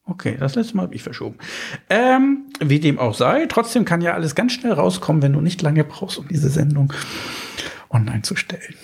Okay, 0.05 0.37
das 0.39 0.55
letzte 0.55 0.77
Mal 0.77 0.85
habe 0.85 0.95
ich 0.95 1.03
verschoben. 1.03 1.37
Ähm, 1.91 2.47
wie 2.61 2.81
dem 2.81 2.99
auch 2.99 3.15
sei, 3.15 3.47
trotzdem 3.47 3.85
kann 3.85 4.01
ja 4.01 4.15
alles 4.15 4.35
ganz 4.35 4.53
schnell 4.53 4.73
rauskommen, 4.73 5.23
wenn 5.23 5.33
du 5.35 5.41
nicht 5.41 5.61
lange 5.61 5.85
brauchst, 5.85 6.19
um 6.19 6.29
diese 6.29 6.49
Sendung 6.49 6.93
online 7.91 8.23
zu 8.23 8.35
stellen. 8.37 8.75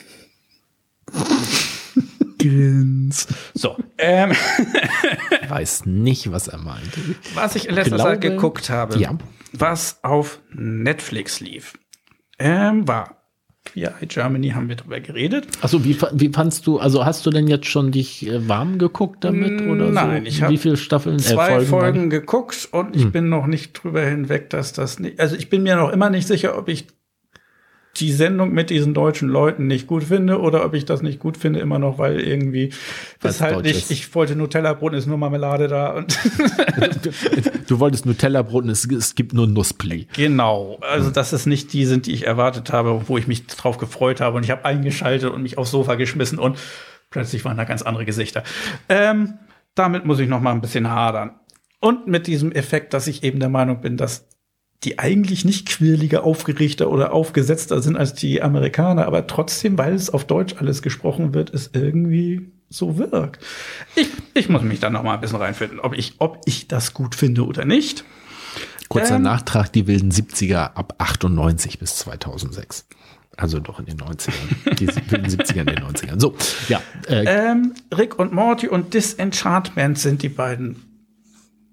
Grins. 2.48 3.26
So, 3.54 3.76
ähm, 3.98 4.32
Weiß 5.48 5.86
nicht, 5.86 6.30
was 6.32 6.48
er 6.48 6.58
meinte. 6.58 7.00
was 7.34 7.56
ich 7.56 7.68
in 7.68 7.74
letzter 7.74 7.96
Glaube- 7.96 8.10
Zeit 8.12 8.20
geguckt 8.20 8.70
habe, 8.70 8.98
Ja. 8.98 9.16
was 9.52 9.98
auf 10.02 10.40
Netflix 10.52 11.40
lief, 11.40 11.74
ähm, 12.38 12.86
war 12.88 13.20
Queer 13.66 13.94
Eye 14.00 14.06
Germany, 14.06 14.50
haben 14.50 14.68
wir 14.68 14.76
drüber 14.76 15.00
geredet. 15.00 15.46
Also 15.62 15.84
wie, 15.86 15.96
wie 16.12 16.28
fandst 16.28 16.66
du, 16.66 16.78
also 16.78 17.06
hast 17.06 17.24
du 17.24 17.30
denn 17.30 17.48
jetzt 17.48 17.64
schon 17.66 17.92
dich 17.92 18.26
äh, 18.26 18.46
warm 18.46 18.76
geguckt 18.78 19.24
damit 19.24 19.62
oder 19.62 19.88
Nein, 19.90 20.24
so? 20.24 20.28
ich 20.28 20.42
hab 20.42 20.50
Wie 20.50 20.58
viele 20.58 20.76
Staffeln, 20.76 21.18
zwei 21.18 21.46
äh, 21.46 21.50
Folgen? 21.60 21.66
Folgen, 21.66 22.10
geguckt 22.10 22.68
und 22.72 22.94
Hm. 22.94 23.00
ich 23.00 23.10
bin 23.10 23.30
noch 23.30 23.46
nicht 23.46 23.72
drüber 23.72 24.02
hinweg, 24.04 24.50
dass 24.50 24.74
das 24.74 24.98
nicht. 24.98 25.18
Also 25.18 25.34
ich 25.36 25.48
bin 25.48 25.62
mir 25.62 25.76
noch 25.76 25.90
immer 25.90 26.10
nicht 26.10 26.26
sicher, 26.28 26.58
ob 26.58 26.68
ich 26.68 26.86
die 27.96 28.12
Sendung 28.12 28.52
mit 28.52 28.70
diesen 28.70 28.94
deutschen 28.94 29.28
Leuten 29.28 29.66
nicht 29.66 29.86
gut 29.86 30.04
finde 30.04 30.40
oder 30.40 30.64
ob 30.64 30.74
ich 30.74 30.84
das 30.84 31.02
nicht 31.02 31.20
gut 31.20 31.36
finde, 31.36 31.60
immer 31.60 31.78
noch, 31.78 31.98
weil 31.98 32.20
irgendwie 32.20 32.72
ist 33.22 33.40
halt 33.40 33.62
nicht, 33.62 33.76
ist. 33.76 33.90
ich 33.90 34.14
wollte 34.14 34.36
Nutella-Brot, 34.36 34.94
ist 34.94 35.06
nur 35.06 35.18
Marmelade 35.18 35.68
da 35.68 35.92
und 35.92 36.18
Du 37.68 37.80
wolltest 37.80 38.06
Nutella-Brot 38.06 38.64
und 38.64 38.70
es, 38.70 38.84
es 38.90 39.14
gibt 39.14 39.32
nur 39.32 39.46
Nusspli. 39.46 40.08
genau. 40.14 40.78
Also, 40.80 41.10
dass 41.10 41.32
es 41.32 41.46
nicht 41.46 41.72
die 41.72 41.86
sind, 41.86 42.06
die 42.06 42.12
ich 42.12 42.26
erwartet 42.26 42.72
habe, 42.72 43.02
wo 43.08 43.16
ich 43.16 43.26
mich 43.26 43.46
drauf 43.46 43.78
gefreut 43.78 44.20
habe 44.20 44.36
und 44.36 44.44
ich 44.44 44.50
habe 44.50 44.64
eingeschaltet 44.64 45.30
und 45.30 45.42
mich 45.42 45.58
aufs 45.58 45.70
Sofa 45.70 45.94
geschmissen 45.94 46.38
und 46.38 46.58
plötzlich 47.10 47.44
waren 47.44 47.56
da 47.56 47.64
ganz 47.64 47.82
andere 47.82 48.04
Gesichter. 48.04 48.42
Ähm, 48.88 49.34
damit 49.74 50.04
muss 50.04 50.18
ich 50.18 50.28
noch 50.28 50.40
mal 50.40 50.52
ein 50.52 50.60
bisschen 50.60 50.90
hadern. 50.90 51.38
Und 51.80 52.06
mit 52.06 52.26
diesem 52.26 52.52
Effekt, 52.52 52.94
dass 52.94 53.06
ich 53.06 53.22
eben 53.24 53.40
der 53.40 53.48
Meinung 53.48 53.80
bin, 53.80 53.96
dass 53.96 54.26
die 54.84 54.98
eigentlich 54.98 55.44
nicht 55.44 55.68
quirliger, 55.68 56.24
aufgeregter 56.24 56.90
oder 56.90 57.12
aufgesetzter 57.12 57.80
sind 57.82 57.96
als 57.96 58.14
die 58.14 58.42
Amerikaner, 58.42 59.06
aber 59.06 59.26
trotzdem, 59.26 59.78
weil 59.78 59.94
es 59.94 60.10
auf 60.10 60.26
Deutsch 60.26 60.56
alles 60.58 60.82
gesprochen 60.82 61.34
wird, 61.34 61.52
es 61.52 61.70
irgendwie 61.72 62.52
so 62.68 62.98
wirkt. 62.98 63.44
Ich, 63.94 64.08
ich 64.34 64.48
muss 64.48 64.62
mich 64.62 64.80
da 64.80 64.90
noch 64.90 65.02
mal 65.02 65.14
ein 65.14 65.20
bisschen 65.20 65.38
reinfinden, 65.38 65.80
ob 65.80 65.96
ich, 65.96 66.14
ob 66.18 66.40
ich 66.46 66.68
das 66.68 66.92
gut 66.92 67.14
finde 67.14 67.46
oder 67.46 67.64
nicht. 67.64 68.04
Kurzer 68.88 69.16
ähm, 69.16 69.22
Nachtrag, 69.22 69.72
die 69.72 69.86
wilden 69.86 70.10
70er 70.10 70.74
ab 70.74 70.94
98 70.98 71.78
bis 71.78 71.96
2006. 71.96 72.86
Also 73.36 73.58
doch 73.58 73.80
in 73.80 73.86
den 73.86 73.98
90ern. 73.98 74.74
Die 74.76 74.86
wilden 75.10 75.26
70er 75.26 75.60
in 75.60 75.66
den 75.66 75.78
90ern. 75.78 76.20
So, 76.20 76.34
ja. 76.68 76.80
Äh, 77.08 77.24
ähm, 77.24 77.74
Rick 77.96 78.18
und 78.18 78.32
Morty 78.32 78.68
und 78.68 78.94
Disenchantment 78.94 79.98
sind 79.98 80.22
die 80.22 80.28
beiden 80.28 80.93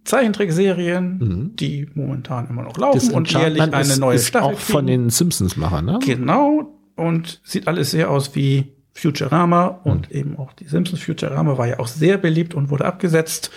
Zeichentrickserien, 0.04 1.18
mhm. 1.18 1.56
die 1.56 1.90
momentan 1.94 2.48
immer 2.50 2.64
noch 2.64 2.78
laufen 2.78 3.14
und 3.14 3.32
jährlich 3.32 3.62
eine 3.62 3.82
ist, 3.82 4.00
neue 4.00 4.16
ist 4.16 4.28
Staffel. 4.28 4.48
Auch 4.48 4.60
kriegen. 4.60 4.72
von 4.72 4.88
den 4.88 5.10
Simpsons-Machern, 5.10 5.86
ne? 5.86 6.00
Genau. 6.04 6.78
Und 6.96 7.40
sieht 7.44 7.68
alles 7.68 7.92
sehr 7.92 8.10
aus 8.10 8.36
wie 8.36 8.74
Futurama 8.94 9.68
und 9.68 10.10
mhm. 10.10 10.18
eben 10.18 10.38
auch 10.38 10.54
die 10.54 10.66
Simpsons 10.66 11.02
Futurama 11.02 11.58
war 11.58 11.68
ja 11.68 11.80
auch 11.80 11.88
sehr 11.88 12.18
beliebt 12.18 12.54
und 12.54 12.70
wurde 12.70 12.86
abgesetzt. 12.86 13.52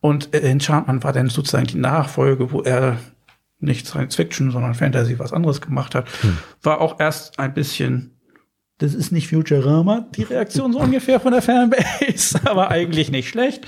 Und 0.00 0.34
äh, 0.34 0.40
Enchantment 0.40 1.04
war 1.04 1.12
dann 1.12 1.28
sozusagen 1.28 1.66
die 1.66 1.78
Nachfolge, 1.78 2.52
wo 2.52 2.62
er 2.62 2.98
nicht 3.60 3.86
Science 3.86 4.14
Fiction, 4.14 4.50
sondern 4.50 4.74
Fantasy 4.74 5.18
was 5.18 5.32
anderes 5.32 5.60
gemacht 5.60 5.94
hat. 5.94 6.06
Mhm. 6.22 6.38
War 6.62 6.80
auch 6.80 7.00
erst 7.00 7.38
ein 7.38 7.54
bisschen 7.54 8.18
das 8.78 8.94
ist 8.94 9.10
nicht 9.10 9.28
Futurama, 9.28 10.06
die 10.14 10.22
Reaktion 10.22 10.72
so 10.72 10.78
ungefähr 10.80 11.20
von 11.20 11.32
der 11.32 11.42
Fanbase, 11.42 12.40
aber 12.44 12.70
eigentlich 12.70 13.10
nicht 13.10 13.28
schlecht. 13.28 13.66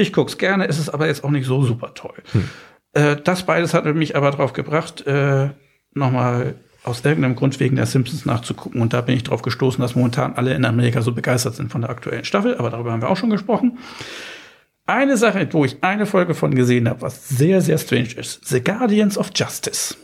Ich 0.00 0.12
guck's 0.14 0.38
gerne, 0.38 0.66
es 0.66 0.78
ist 0.78 0.88
aber 0.88 1.06
jetzt 1.06 1.24
auch 1.24 1.30
nicht 1.30 1.46
so 1.46 1.62
super 1.62 1.92
toll. 1.94 2.14
Hm. 2.32 2.48
Äh, 2.94 3.16
das 3.16 3.44
beides 3.44 3.74
hat 3.74 3.84
mich 3.84 4.16
aber 4.16 4.30
drauf 4.30 4.52
gebracht, 4.54 5.06
äh, 5.06 5.50
nochmal 5.92 6.54
aus 6.82 7.04
irgendeinem 7.04 7.36
Grund 7.36 7.60
wegen 7.60 7.76
der 7.76 7.84
Simpsons 7.84 8.24
nachzugucken. 8.24 8.80
Und 8.80 8.94
da 8.94 9.02
bin 9.02 9.14
ich 9.14 9.24
drauf 9.24 9.42
gestoßen, 9.42 9.82
dass 9.82 9.94
momentan 9.94 10.34
alle 10.34 10.54
in 10.54 10.64
Amerika 10.64 11.02
so 11.02 11.12
begeistert 11.12 11.54
sind 11.54 11.70
von 11.70 11.82
der 11.82 11.90
aktuellen 11.90 12.24
Staffel. 12.24 12.56
Aber 12.56 12.70
darüber 12.70 12.92
haben 12.92 13.02
wir 13.02 13.10
auch 13.10 13.16
schon 13.18 13.28
gesprochen. 13.28 13.78
Eine 14.86 15.18
Sache, 15.18 15.46
wo 15.52 15.64
ich 15.64 15.84
eine 15.84 16.06
Folge 16.06 16.34
von 16.34 16.54
gesehen 16.54 16.88
habe, 16.88 17.02
was 17.02 17.28
sehr, 17.28 17.60
sehr 17.60 17.76
strange 17.76 18.14
ist. 18.16 18.46
The 18.46 18.64
Guardians 18.64 19.18
of 19.18 19.30
Justice. 19.34 19.94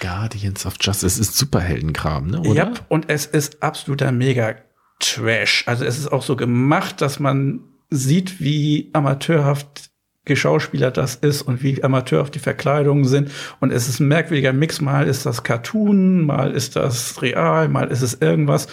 Guardians 0.00 0.66
of 0.66 0.74
Justice 0.80 1.20
ist 1.20 1.36
Superheldenkram, 1.36 2.26
ne? 2.26 2.40
Oder? 2.40 2.54
Ja, 2.54 2.72
und 2.88 3.08
es 3.08 3.26
ist 3.26 3.62
absoluter 3.62 4.10
mega 4.10 4.56
Trash. 4.98 5.64
Also 5.66 5.84
es 5.84 5.98
ist 5.98 6.10
auch 6.10 6.22
so 6.22 6.36
gemacht, 6.36 7.00
dass 7.00 7.20
man 7.20 7.60
sieht, 7.92 8.40
wie 8.40 8.90
amateurhaft 8.92 9.90
geschauspielert 10.24 10.96
das 10.96 11.16
ist 11.16 11.42
und 11.42 11.62
wie 11.62 11.82
amateurhaft 11.82 12.34
die 12.34 12.40
Verkleidungen 12.40 13.04
sind. 13.04 13.30
Und 13.60 13.72
es 13.72 13.88
ist 13.88 14.00
ein 14.00 14.08
merkwürdiger 14.08 14.52
Mix. 14.52 14.80
Mal 14.80 15.08
ist 15.08 15.26
das 15.26 15.42
Cartoon, 15.42 16.24
mal 16.24 16.52
ist 16.52 16.76
das 16.76 17.20
real, 17.22 17.68
mal 17.68 17.88
ist 17.88 18.02
es 18.02 18.14
irgendwas. 18.20 18.68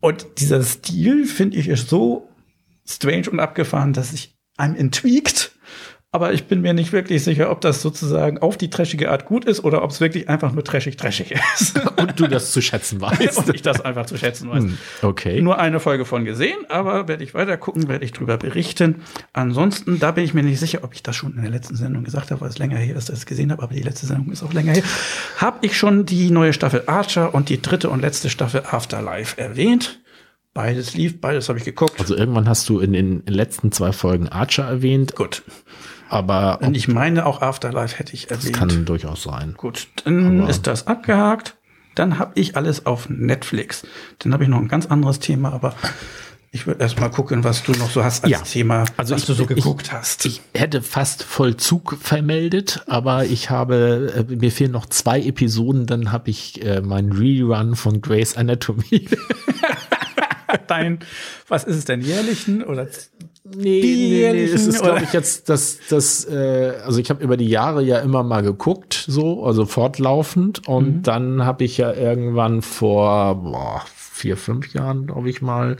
Und 0.00 0.26
dieser 0.38 0.62
Stil, 0.62 1.26
finde 1.26 1.56
ich, 1.56 1.68
ist 1.68 1.88
so 1.88 2.28
strange 2.86 3.30
und 3.30 3.40
abgefahren, 3.40 3.92
dass 3.92 4.12
ich 4.12 4.36
einem 4.56 4.76
intrigued 4.76 5.53
aber 6.14 6.32
ich 6.32 6.44
bin 6.44 6.60
mir 6.60 6.74
nicht 6.74 6.92
wirklich 6.92 7.24
sicher, 7.24 7.50
ob 7.50 7.60
das 7.60 7.82
sozusagen 7.82 8.38
auf 8.38 8.56
die 8.56 8.70
trashige 8.70 9.10
Art 9.10 9.24
gut 9.24 9.46
ist 9.46 9.64
oder 9.64 9.82
ob 9.82 9.90
es 9.90 10.00
wirklich 10.00 10.28
einfach 10.28 10.52
nur 10.52 10.62
trashig 10.62 10.96
trashig 10.96 11.32
ist. 11.32 11.76
Und 11.96 12.20
du 12.20 12.28
das 12.28 12.52
zu 12.52 12.62
schätzen 12.62 13.00
weißt. 13.00 13.36
Und 13.36 13.52
ich 13.52 13.62
das 13.62 13.80
einfach 13.80 14.06
zu 14.06 14.16
schätzen 14.16 14.48
weiß. 14.48 14.62
Hm, 14.62 14.78
okay. 15.02 15.42
Nur 15.42 15.58
eine 15.58 15.80
Folge 15.80 16.04
von 16.04 16.24
gesehen, 16.24 16.58
aber 16.68 17.08
werde 17.08 17.24
ich 17.24 17.34
weiter 17.34 17.56
gucken, 17.56 17.88
werde 17.88 18.04
ich 18.04 18.12
drüber 18.12 18.36
berichten. 18.36 19.02
Ansonsten, 19.32 19.98
da 19.98 20.12
bin 20.12 20.22
ich 20.22 20.34
mir 20.34 20.44
nicht 20.44 20.60
sicher, 20.60 20.84
ob 20.84 20.94
ich 20.94 21.02
das 21.02 21.16
schon 21.16 21.34
in 21.34 21.42
der 21.42 21.50
letzten 21.50 21.74
Sendung 21.74 22.04
gesagt 22.04 22.30
habe, 22.30 22.42
weil 22.42 22.48
es 22.48 22.58
länger 22.58 22.76
her 22.76 22.94
ist, 22.94 23.08
dass 23.08 23.16
ich 23.16 23.22
es 23.22 23.26
gesehen 23.26 23.50
habe, 23.50 23.64
aber 23.64 23.74
die 23.74 23.82
letzte 23.82 24.06
Sendung 24.06 24.30
ist 24.30 24.44
auch 24.44 24.52
länger 24.52 24.74
her. 24.74 24.84
Habe 25.38 25.66
ich 25.66 25.76
schon 25.76 26.06
die 26.06 26.30
neue 26.30 26.52
Staffel 26.52 26.84
Archer 26.86 27.34
und 27.34 27.48
die 27.48 27.60
dritte 27.60 27.90
und 27.90 28.02
letzte 28.02 28.30
Staffel 28.30 28.62
Afterlife 28.70 29.36
erwähnt. 29.36 30.00
Beides 30.52 30.94
lief, 30.94 31.20
beides 31.20 31.48
habe 31.48 31.58
ich 31.58 31.64
geguckt. 31.64 31.98
Also 31.98 32.16
irgendwann 32.16 32.48
hast 32.48 32.68
du 32.68 32.78
in 32.78 32.92
den 32.92 33.24
letzten 33.26 33.72
zwei 33.72 33.90
Folgen 33.90 34.28
Archer 34.28 34.62
erwähnt. 34.62 35.16
Gut. 35.16 35.42
Aber 36.08 36.60
und 36.62 36.76
ich 36.76 36.88
meine, 36.88 37.26
auch 37.26 37.42
Afterlife 37.42 37.98
hätte 37.98 38.14
ich 38.14 38.30
erwähnt. 38.30 38.54
Das 38.54 38.60
kann 38.60 38.84
durchaus 38.84 39.22
sein. 39.22 39.54
Gut, 39.56 39.88
dann 40.04 40.42
aber 40.42 40.50
ist 40.50 40.66
das 40.66 40.86
abgehakt. 40.86 41.56
Dann 41.94 42.18
habe 42.18 42.32
ich 42.34 42.56
alles 42.56 42.86
auf 42.86 43.08
Netflix. 43.08 43.86
Dann 44.18 44.32
habe 44.32 44.44
ich 44.44 44.48
noch 44.50 44.58
ein 44.58 44.68
ganz 44.68 44.86
anderes 44.86 45.20
Thema, 45.20 45.52
aber 45.52 45.74
ich 46.54 46.68
würde 46.68 46.82
erst 46.82 47.00
mal 47.00 47.08
gucken, 47.08 47.42
was 47.42 47.64
du 47.64 47.72
noch 47.72 47.90
so 47.90 48.04
hast 48.04 48.22
als 48.22 48.30
ja. 48.30 48.38
Thema, 48.38 48.84
also 48.96 49.14
was 49.14 49.22
ich, 49.22 49.26
du 49.26 49.34
so 49.34 49.44
geguckt 49.44 49.86
ich, 49.86 49.92
hast. 49.92 50.24
Ich 50.24 50.40
hätte 50.54 50.82
fast 50.82 51.24
Vollzug 51.24 51.96
vermeldet, 52.00 52.84
aber 52.86 53.24
ich 53.24 53.50
habe, 53.50 54.26
äh, 54.30 54.34
mir 54.34 54.52
fehlen 54.52 54.70
noch 54.70 54.86
zwei 54.86 55.20
Episoden, 55.20 55.86
dann 55.86 56.12
habe 56.12 56.30
ich 56.30 56.64
äh, 56.64 56.80
meinen 56.80 57.12
Rerun 57.12 57.74
von 57.74 58.00
Grey's 58.00 58.36
Anatomy. 58.36 59.08
Dein, 60.68 61.00
was 61.48 61.64
ist 61.64 61.76
es 61.76 61.84
denn, 61.86 62.00
jährlichen 62.00 62.62
oder 62.62 62.86
Nee, 63.46 63.80
nee, 63.82 64.32
nee, 64.32 64.44
es 64.44 64.66
ist, 64.66 64.82
glaube 64.82 65.02
ich, 65.02 65.12
jetzt 65.12 65.50
das, 65.50 65.78
das, 65.90 66.24
äh, 66.24 66.72
also 66.82 66.98
ich 66.98 67.10
habe 67.10 67.22
über 67.22 67.36
die 67.36 67.48
Jahre 67.48 67.82
ja 67.82 67.98
immer 67.98 68.22
mal 68.22 68.42
geguckt, 68.42 69.04
so, 69.06 69.44
also 69.44 69.66
fortlaufend. 69.66 70.66
Und 70.66 70.86
mhm. 70.86 71.02
dann 71.02 71.44
habe 71.44 71.64
ich 71.64 71.76
ja 71.76 71.92
irgendwann 71.92 72.62
vor 72.62 73.42
boah, 73.42 73.82
vier, 73.94 74.38
fünf 74.38 74.72
Jahren, 74.72 75.06
glaube 75.06 75.28
ich, 75.28 75.42
mal 75.42 75.76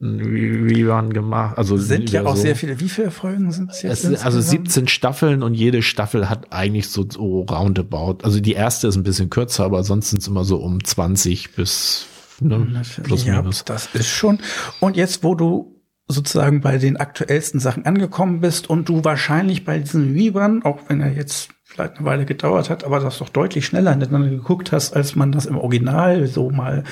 ein 0.00 0.20
Rerun 0.20 1.12
gemacht. 1.12 1.56
Also 1.56 1.76
sind 1.76 2.10
ja 2.10 2.24
auch 2.24 2.34
so. 2.34 2.42
sehr 2.42 2.56
viele. 2.56 2.80
Wie 2.80 2.88
viele 2.88 3.12
Folgen 3.12 3.52
sind 3.52 3.70
es 3.70 3.82
jetzt? 3.82 4.04
Es, 4.04 4.24
also 4.24 4.40
17 4.40 4.88
Staffeln 4.88 5.44
und 5.44 5.54
jede 5.54 5.82
Staffel 5.82 6.28
hat 6.28 6.52
eigentlich 6.52 6.88
so, 6.88 7.06
so 7.08 7.42
roundabout. 7.42 8.24
Also 8.24 8.40
die 8.40 8.54
erste 8.54 8.88
ist 8.88 8.96
ein 8.96 9.04
bisschen 9.04 9.30
kürzer, 9.30 9.64
aber 9.64 9.84
sonst 9.84 10.10
sind 10.10 10.22
es 10.22 10.26
immer 10.26 10.42
so 10.42 10.56
um 10.56 10.82
20 10.82 11.54
bis 11.54 12.06
ne, 12.40 12.82
plus 13.04 13.24
ja, 13.24 13.40
minus. 13.40 13.64
Das 13.64 13.88
ist 13.94 14.08
schon. 14.08 14.40
Und 14.80 14.96
jetzt, 14.96 15.22
wo 15.22 15.36
du 15.36 15.81
sozusagen 16.08 16.60
bei 16.60 16.78
den 16.78 16.96
aktuellsten 16.96 17.60
Sachen 17.60 17.86
angekommen 17.86 18.40
bist 18.40 18.68
und 18.68 18.88
du 18.88 19.04
wahrscheinlich 19.04 19.64
bei 19.64 19.78
diesem 19.78 20.12
Rerun, 20.12 20.62
auch 20.64 20.80
wenn 20.88 21.00
er 21.00 21.12
jetzt 21.12 21.50
vielleicht 21.64 21.96
eine 21.96 22.06
Weile 22.06 22.26
gedauert 22.26 22.70
hat, 22.70 22.84
aber 22.84 23.00
das 23.00 23.18
doch 23.18 23.30
deutlich 23.30 23.66
schneller 23.66 23.92
hintereinander 23.92 24.30
geguckt 24.30 24.72
hast, 24.72 24.94
als 24.94 25.16
man 25.16 25.32
das 25.32 25.46
im 25.46 25.56
Original 25.56 26.26
so 26.26 26.50
mal, 26.50 26.84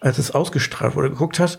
als 0.00 0.18
es 0.18 0.30
ausgestrahlt 0.30 0.96
wurde, 0.96 1.10
geguckt 1.10 1.38
hat. 1.38 1.58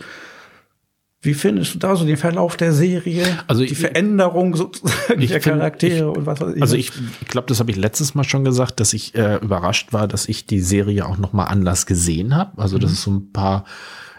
Wie 1.22 1.34
findest 1.34 1.74
du 1.74 1.80
da 1.80 1.96
so 1.96 2.06
den 2.06 2.18
Verlauf 2.18 2.58
der 2.58 2.74
Serie? 2.74 3.26
Also 3.48 3.66
die 3.66 3.76
Veränderung 3.76 4.56
sozusagen 4.56 5.20
der 5.20 5.40
Charaktere 5.40 6.12
ich, 6.12 6.18
und 6.18 6.26
was 6.26 6.40
weiß 6.40 6.56
ich. 6.56 6.62
Also 6.62 6.76
ich, 6.76 6.92
ich 7.22 7.28
glaube, 7.28 7.48
das 7.48 7.60
habe 7.60 7.72
ich 7.72 7.78
letztes 7.78 8.14
Mal 8.14 8.24
schon 8.24 8.44
gesagt, 8.44 8.80
dass 8.80 8.94
ich 8.94 9.16
äh, 9.16 9.38
überrascht 9.38 9.94
war, 9.94 10.08
dass 10.08 10.30
ich 10.30 10.46
die 10.46 10.62
Serie 10.62 11.06
auch 11.06 11.18
noch 11.18 11.34
mal 11.34 11.46
anders 11.46 11.86
gesehen 11.86 12.36
habe. 12.36 12.62
Also 12.62 12.78
dass 12.78 12.92
mhm. 12.92 12.96
es 12.96 13.02
so 13.02 13.12
ein 13.12 13.32
paar 13.32 13.66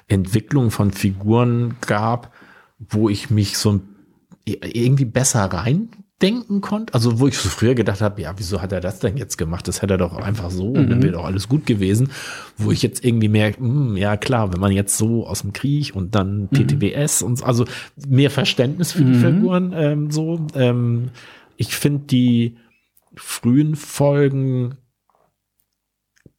Entwicklungen 0.08 0.70
von 0.70 0.90
Figuren 0.90 1.76
gab, 1.86 2.32
wo 2.78 3.08
ich 3.08 3.30
mich 3.30 3.58
so 3.58 3.80
irgendwie 4.44 5.04
besser 5.04 5.44
reindenken 5.44 6.60
konnte. 6.60 6.94
Also 6.94 7.20
wo 7.20 7.28
ich 7.28 7.36
so 7.36 7.48
früher 7.48 7.74
gedacht 7.74 8.00
habe, 8.00 8.22
ja, 8.22 8.32
wieso 8.36 8.62
hat 8.62 8.72
er 8.72 8.80
das 8.80 9.00
denn 9.00 9.16
jetzt 9.16 9.36
gemacht? 9.36 9.68
Das 9.68 9.82
hätte 9.82 9.94
er 9.94 9.98
doch 9.98 10.16
einfach 10.16 10.50
so 10.50 10.68
und 10.68 10.88
dann 10.88 10.98
mhm. 10.98 11.02
wäre 11.02 11.12
doch 11.14 11.24
alles 11.24 11.48
gut 11.48 11.66
gewesen. 11.66 12.10
Wo 12.56 12.70
ich 12.70 12.82
jetzt 12.82 13.04
irgendwie 13.04 13.28
merke, 13.28 13.62
mh, 13.62 13.68
hm, 13.68 13.96
ja 13.96 14.16
klar, 14.16 14.52
wenn 14.52 14.60
man 14.60 14.72
jetzt 14.72 14.96
so 14.96 15.26
aus 15.26 15.42
dem 15.42 15.52
Krieg 15.52 15.94
und 15.94 16.14
dann 16.14 16.48
PTBS 16.48 17.22
mhm. 17.22 17.28
und 17.28 17.42
also 17.42 17.64
mehr 18.06 18.30
Verständnis 18.30 18.92
für 18.92 19.04
die 19.04 19.16
mhm. 19.16 19.20
Figuren 19.20 19.72
ähm, 19.74 20.10
so. 20.10 20.46
Ähm, 20.54 21.10
ich 21.56 21.74
finde 21.74 22.06
die 22.06 22.56
frühen 23.14 23.74
Folgen 23.74 24.76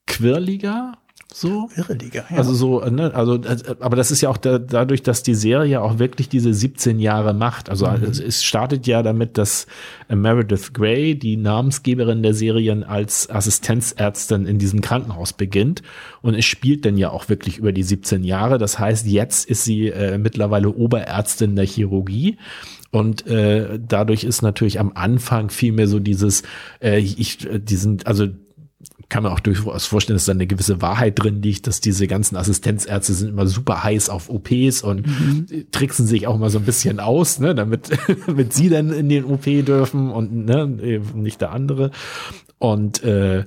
quirliger 0.08 0.94
so. 1.40 1.70
Irre 1.76 1.94
Liga, 1.94 2.26
ja. 2.30 2.38
Also 2.38 2.54
so, 2.54 2.82
ne, 2.82 3.14
also, 3.14 3.36
äh, 3.36 3.58
aber 3.80 3.96
das 3.96 4.12
ist 4.12 4.22
ja 4.22 4.30
auch 4.30 4.38
da, 4.38 4.60
dadurch, 4.60 5.04
dass 5.04 5.24
die 5.24 5.36
Serie 5.36 5.82
auch 5.82 6.00
wirklich 6.00 6.30
diese 6.30 6.54
17 6.54 7.00
Jahre 7.00 7.34
macht. 7.34 7.70
Also 7.70 7.88
mhm. 7.88 8.04
es, 8.04 8.20
es, 8.20 8.44
startet 8.44 8.88
ja 8.88 9.04
damit, 9.04 9.38
dass 9.38 9.68
Meredith 10.10 10.74
Grey, 10.74 11.18
die 11.18 11.38
Namensgeberin 11.38 12.24
der 12.24 12.34
Serien, 12.34 12.84
als 12.84 13.30
Assistenzärztin 13.30 14.46
in 14.46 14.60
diesem 14.60 14.82
Krankenhaus 14.82 15.34
beginnt. 15.34 15.82
Und 16.22 16.36
es 16.36 16.46
spielt 16.46 16.86
dann 16.86 16.98
ja 16.98 17.10
auch 17.10 17.30
wirklich 17.30 17.58
über 17.58 17.72
die 17.72 17.84
17 17.84 18.24
Jahre. 18.24 18.58
Das 18.58 18.78
heißt, 18.78 19.08
jetzt 19.08 19.50
ist 19.50 19.64
sie 19.64 19.88
äh, 19.88 20.18
mittlerweile 20.18 20.70
Oberärztin 20.70 21.56
der 21.56 21.66
Chirurgie. 21.66 22.38
Und 22.92 23.28
äh, 23.28 23.80
dadurch 23.80 24.24
ist 24.24 24.42
natürlich 24.42 24.80
am 24.80 24.92
Anfang 24.96 25.50
viel 25.50 25.72
mehr 25.72 25.88
so 25.88 26.00
dieses, 26.00 26.44
äh, 26.82 27.00
ich, 27.00 27.46
äh, 27.46 27.60
die 27.60 27.76
sind, 27.76 28.08
also 28.08 28.28
kann 29.10 29.24
man 29.24 29.32
auch 29.32 29.40
durchaus 29.40 29.88
vorstellen, 29.88 30.16
dass 30.16 30.26
da 30.26 30.34
eine 30.34 30.48
gewisse 30.48 30.82
Wahrheit 30.82 31.18
drin 31.18 31.42
liegt, 31.42 31.66
dass 31.66 31.82
diese 31.82 32.08
ganzen 32.08 32.36
Assistenzärzte 32.36 33.14
sind 33.14 33.30
immer 33.30 33.48
super 33.48 33.84
heiß 33.84 34.10
auf 34.10 34.30
OPs 34.30 34.84
und 34.84 35.08
mhm. 35.08 35.66
tricksen 35.72 36.06
sich 36.06 36.28
auch 36.28 36.38
mal 36.38 36.52
so 36.52 36.60
ein 36.60 36.66
bisschen 36.66 37.00
aus, 37.00 37.40
ne, 37.40 37.56
damit, 37.56 37.90
damit 38.28 38.54
sie 38.54 38.70
dann 38.70 38.94
in 38.94 39.10
den 39.10 39.26
OP 39.26 39.44
dürfen 39.44 40.12
und 40.12 40.46
ne, 40.46 40.68
nicht 40.68 41.42
der 41.42 41.52
andere. 41.52 41.90
Und 42.60 43.04
äh, 43.04 43.46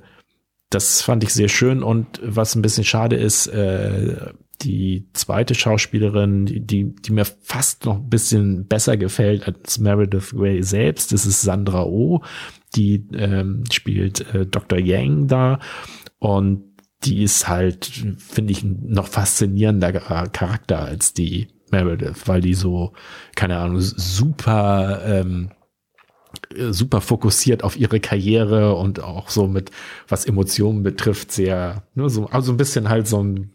das 0.69 1.01
fand 1.01 1.23
ich 1.23 1.33
sehr 1.33 1.49
schön 1.49 1.81
und 1.81 2.19
was 2.23 2.55
ein 2.55 2.61
bisschen 2.61 2.83
schade 2.83 3.15
ist, 3.15 3.47
äh, 3.47 4.33
die 4.61 5.07
zweite 5.13 5.55
Schauspielerin, 5.55 6.45
die, 6.45 6.93
die, 6.93 7.11
mir 7.11 7.25
fast 7.25 7.85
noch 7.85 7.97
ein 7.97 8.09
bisschen 8.09 8.67
besser 8.67 8.97
gefällt 8.97 9.45
als 9.47 9.79
Meredith 9.79 10.31
Grey 10.31 10.63
selbst. 10.63 11.11
Das 11.11 11.25
ist 11.25 11.41
Sandra 11.41 11.83
Oh, 11.83 12.21
die 12.75 13.07
ähm, 13.13 13.63
spielt 13.71 14.33
äh, 14.33 14.45
Dr. 14.45 14.79
Yang 14.79 15.27
da 15.27 15.59
und 16.19 16.63
die 17.03 17.23
ist 17.23 17.47
halt, 17.47 17.85
finde 18.17 18.53
ich, 18.53 18.63
noch 18.63 19.07
faszinierender 19.07 19.91
Charakter 19.91 20.79
als 20.79 21.13
die 21.13 21.49
Meredith, 21.69 22.27
weil 22.27 22.39
die 22.39 22.53
so, 22.53 22.93
keine 23.35 23.57
Ahnung, 23.57 23.81
super 23.81 25.01
ähm, 25.05 25.51
super 26.71 27.01
fokussiert 27.01 27.63
auf 27.63 27.77
ihre 27.77 27.99
Karriere 27.99 28.75
und 28.75 29.01
auch 29.01 29.29
so 29.29 29.47
mit, 29.47 29.71
was 30.07 30.25
Emotionen 30.25 30.83
betrifft, 30.83 31.31
sehr, 31.31 31.83
nur 31.93 32.09
so, 32.09 32.27
also 32.27 32.51
ein 32.51 32.57
bisschen 32.57 32.89
halt 32.89 33.07
so 33.07 33.23
ein 33.23 33.53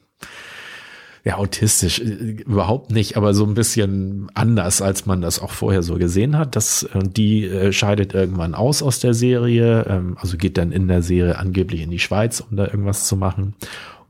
ja, 1.28 1.36
autistisch 1.36 2.00
äh, 2.00 2.04
überhaupt 2.04 2.90
nicht, 2.90 3.18
aber 3.18 3.34
so 3.34 3.44
ein 3.44 3.52
bisschen 3.52 4.30
anders, 4.32 4.80
als 4.80 5.04
man 5.04 5.20
das 5.20 5.40
auch 5.40 5.50
vorher 5.50 5.82
so 5.82 5.96
gesehen 5.96 6.38
hat. 6.38 6.56
Das, 6.56 6.84
äh, 6.94 7.00
die 7.06 7.44
äh, 7.44 7.70
scheidet 7.70 8.14
irgendwann 8.14 8.54
aus 8.54 8.82
aus 8.82 8.98
der 8.98 9.12
Serie, 9.12 9.84
ähm, 9.90 10.16
also 10.18 10.38
geht 10.38 10.56
dann 10.56 10.72
in 10.72 10.88
der 10.88 11.02
Serie 11.02 11.36
angeblich 11.36 11.82
in 11.82 11.90
die 11.90 11.98
Schweiz, 11.98 12.40
um 12.40 12.56
da 12.56 12.64
irgendwas 12.64 13.06
zu 13.06 13.14
machen. 13.14 13.54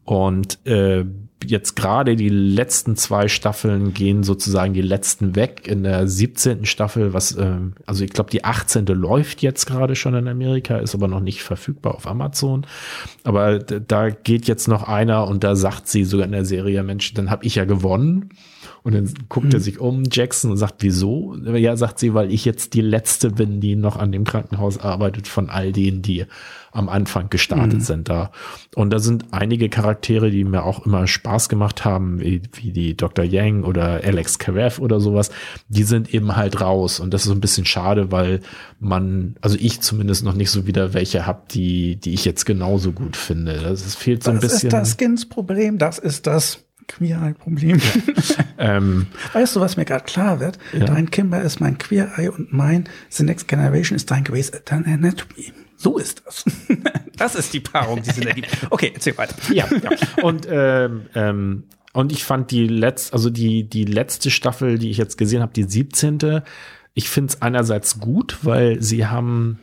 Und 0.05 0.65
äh, 0.65 1.07
jetzt 1.45 1.77
gerade 1.77 2.17
die 2.17 2.29
letzten 2.29 2.97
zwei 2.97 3.29
Staffeln 3.29 3.95
gehen 3.95 4.23
sozusagen 4.23 4.75
die 4.75 4.83
letzten 4.83 5.37
weg. 5.37 5.67
In 5.67 5.85
der 5.85 6.09
17. 6.09 6.65
Staffel, 6.65 7.13
was, 7.13 7.33
äh, 7.33 7.59
also 7.87 8.05
ich 8.05 8.11
glaube, 8.11 8.31
die 8.31 8.45
18. 8.45 8.87
läuft 8.87 9.43
jetzt 9.43 9.67
gerade 9.67 9.95
schon 9.95 10.15
in 10.15 10.29
Amerika, 10.29 10.79
ist 10.79 10.95
aber 10.95 11.09
noch 11.09 11.21
nicht 11.21 11.43
verfügbar 11.43 11.95
auf 11.95 12.07
Amazon. 12.07 12.67
Aber 13.25 13.59
da 13.59 14.11
geht 14.11 14.49
jetzt 14.49 14.69
noch 14.69 14.83
einer 14.85 15.27
und 15.27 15.45
da 15.45 15.57
sagt 15.57 15.89
sie 15.89 16.05
sogar 16.05 16.27
in 16.27 16.33
der 16.33 16.45
Serie, 16.45 16.83
Mensch, 16.83 17.15
dann 17.15 17.31
habe 17.31 17.45
ich 17.45 17.55
ja 17.55 17.65
gewonnen. 17.65 18.31
Und 18.83 18.95
dann 18.95 19.13
guckt 19.29 19.47
mhm. 19.47 19.53
er 19.53 19.61
sich 19.61 19.81
um, 19.81 20.05
Jackson, 20.11 20.51
und 20.51 20.57
sagt, 20.57 20.77
wieso? 20.79 21.37
Ja, 21.37 21.77
sagt 21.77 21.99
sie, 21.99 22.15
weil 22.15 22.33
ich 22.33 22.45
jetzt 22.45 22.75
die 22.75 22.81
Letzte 22.81 23.31
bin, 23.31 23.61
die 23.61 23.77
noch 23.77 23.97
an 23.97 24.13
dem 24.13 24.25
Krankenhaus 24.25 24.79
arbeitet 24.79 25.29
von 25.29 25.51
all 25.51 25.73
denen, 25.73 26.01
die 26.03 26.27
am 26.73 26.89
Anfang 26.89 27.31
gestartet 27.31 27.81
mhm. 27.81 27.81
sind 27.81 28.09
da. 28.09 28.31
Und 28.75 28.91
da 28.91 28.99
sind 28.99 29.27
einige 29.31 29.69
Charaktere, 29.69 30.31
die 30.31 30.45
mir 30.45 30.65
auch 30.65 30.85
immer 30.87 31.07
Spaß 31.07 31.49
gemacht 31.49 31.85
haben, 31.85 32.21
wie, 32.21 32.43
wie 32.55 32.73
die 32.73 32.97
Dr. 32.97 33.25
Yang 33.25 33.65
oder 33.65 34.01
Alex 34.05 34.39
Karev 34.39 34.81
oder 34.81 35.01
sowas. 35.01 35.31
Die 35.69 35.85
sind 35.85 36.13
eben 36.15 36.37
halt 36.37 36.61
raus. 36.61 37.01
Und 37.01 37.15
das 37.15 37.23
ist 37.23 37.29
so 37.29 37.35
ein 37.35 37.41
bisschen 37.41 37.65
schade, 37.65 38.13
weil 38.13 38.41
man, 38.81 39.37
also 39.41 39.57
ich 39.59 39.81
zumindest 39.81 40.25
noch 40.25 40.35
nicht 40.35 40.51
so 40.51 40.67
wieder 40.67 40.95
welche 40.95 41.27
hab, 41.27 41.49
die, 41.49 41.97
die 41.97 42.15
ich 42.15 42.25
jetzt 42.25 42.45
genauso 42.45 42.93
gut 42.93 43.17
finde. 43.17 43.55
Das, 43.55 43.85
das 43.85 43.95
fehlt 43.95 44.23
so 44.23 44.31
ein 44.31 44.41
bisschen. 44.41 44.71
Das 44.71 44.89
ist 44.89 44.91
das 44.91 44.97
Skins-Problem, 44.97 45.79
das 45.79 45.99
ist 45.99 46.27
das 46.27 46.65
Queer-Eye-Problem. 46.89 47.79
Ja. 47.79 48.45
ähm, 48.77 49.07
weißt 49.33 49.57
du, 49.57 49.61
was 49.61 49.77
mir 49.77 49.85
gerade 49.85 50.05
klar 50.05 50.41
wird? 50.41 50.59
Ja. 50.73 50.87
Dein 50.87 51.11
Kimber 51.11 51.41
ist 51.43 51.61
mein 51.61 51.79
Queer-Eye 51.79 52.29
und 52.31 52.53
mein 52.53 52.89
The 53.11 53.23
Next 53.23 53.47
Generation 53.47 53.95
ist 53.95 54.11
dein 54.11 54.25
Grey's 54.25 54.51
Anatomy. 54.71 55.53
So 55.79 55.97
ist 55.97 56.23
das. 56.27 56.45
das 57.17 57.37
ist 57.37 57.55
die 57.55 57.61
Paarung, 57.61 58.03
die 58.03 58.11
sind 58.11 58.27
ja 58.27 58.35
die. 58.35 58.43
Okay, 58.69 58.91
erzähl 58.93 59.17
weiter. 59.17 59.37
Ja, 59.53 59.67
ja. 59.71 59.91
Und 60.23 60.47
ähm, 60.51 61.07
ähm, 61.15 61.65
und 61.93 62.11
ich 62.11 62.25
fand 62.25 62.51
die 62.51 62.67
letzte, 62.67 63.13
also 63.13 63.31
die 63.31 63.63
die 63.63 63.85
letzte 63.85 64.31
Staffel, 64.31 64.79
die 64.79 64.91
ich 64.91 64.99
jetzt 64.99 65.17
gesehen 65.17 65.41
habe, 65.41 65.53
die 65.53 65.63
17. 65.63 66.43
Ich 66.95 67.09
finde 67.09 67.33
es 67.33 67.43
einerseits 67.43 68.01
gut, 68.01 68.39
weil 68.43 68.83
sie 68.83 69.07
haben 69.07 69.61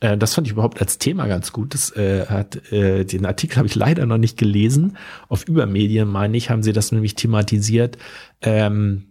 äh, 0.00 0.16
das 0.16 0.34
fand 0.34 0.46
ich 0.46 0.54
überhaupt 0.54 0.80
als 0.80 0.96
Thema 0.96 1.26
ganz 1.26 1.52
gut. 1.52 1.74
Das 1.74 1.94
äh, 1.94 2.24
hat 2.26 2.72
äh, 2.72 3.04
den 3.04 3.26
Artikel 3.26 3.58
habe 3.58 3.68
ich 3.68 3.74
leider 3.74 4.06
noch 4.06 4.18
nicht 4.18 4.38
gelesen. 4.38 4.96
Auf 5.28 5.46
Übermedien 5.46 6.08
meine 6.08 6.38
ich, 6.38 6.48
haben 6.48 6.62
sie 6.62 6.72
das 6.72 6.90
nämlich 6.90 7.16
thematisiert. 7.16 7.98
Ähm, 8.40 9.08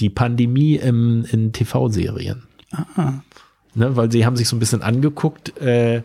die 0.00 0.08
Pandemie 0.08 0.76
im, 0.76 1.26
in 1.30 1.52
TV-Serien. 1.52 2.44
Aha 2.72 3.22
ne, 3.74 3.96
weil 3.96 4.10
sie 4.10 4.26
haben 4.26 4.36
sich 4.36 4.48
so 4.48 4.56
ein 4.56 4.60
bisschen 4.60 4.82
angeguckt, 4.82 5.58
äh, 5.60 6.02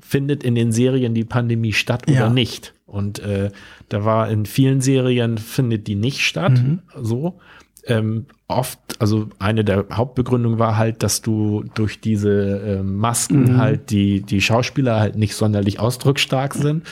findet 0.00 0.42
in 0.42 0.54
den 0.54 0.72
Serien 0.72 1.14
die 1.14 1.24
Pandemie 1.24 1.72
statt 1.72 2.04
oder 2.08 2.14
ja. 2.14 2.30
nicht. 2.30 2.74
Und 2.86 3.20
äh, 3.20 3.50
da 3.88 4.04
war 4.04 4.28
in 4.28 4.46
vielen 4.46 4.80
Serien 4.80 5.38
findet 5.38 5.86
die 5.86 5.94
nicht 5.94 6.20
statt, 6.20 6.52
mhm. 6.52 6.80
so. 7.00 7.38
Ähm, 7.86 8.26
oft, 8.46 8.78
also 8.98 9.28
eine 9.38 9.64
der 9.64 9.86
Hauptbegründungen 9.92 10.58
war 10.58 10.76
halt, 10.76 11.02
dass 11.02 11.22
du 11.22 11.64
durch 11.74 12.00
diese 12.00 12.60
äh, 12.60 12.82
Masken 12.82 13.54
mhm. 13.54 13.56
halt 13.58 13.90
die, 13.90 14.20
die 14.20 14.40
Schauspieler 14.40 15.00
halt 15.00 15.16
nicht 15.16 15.34
sonderlich 15.34 15.80
ausdrucksstark 15.80 16.54
sind. 16.54 16.86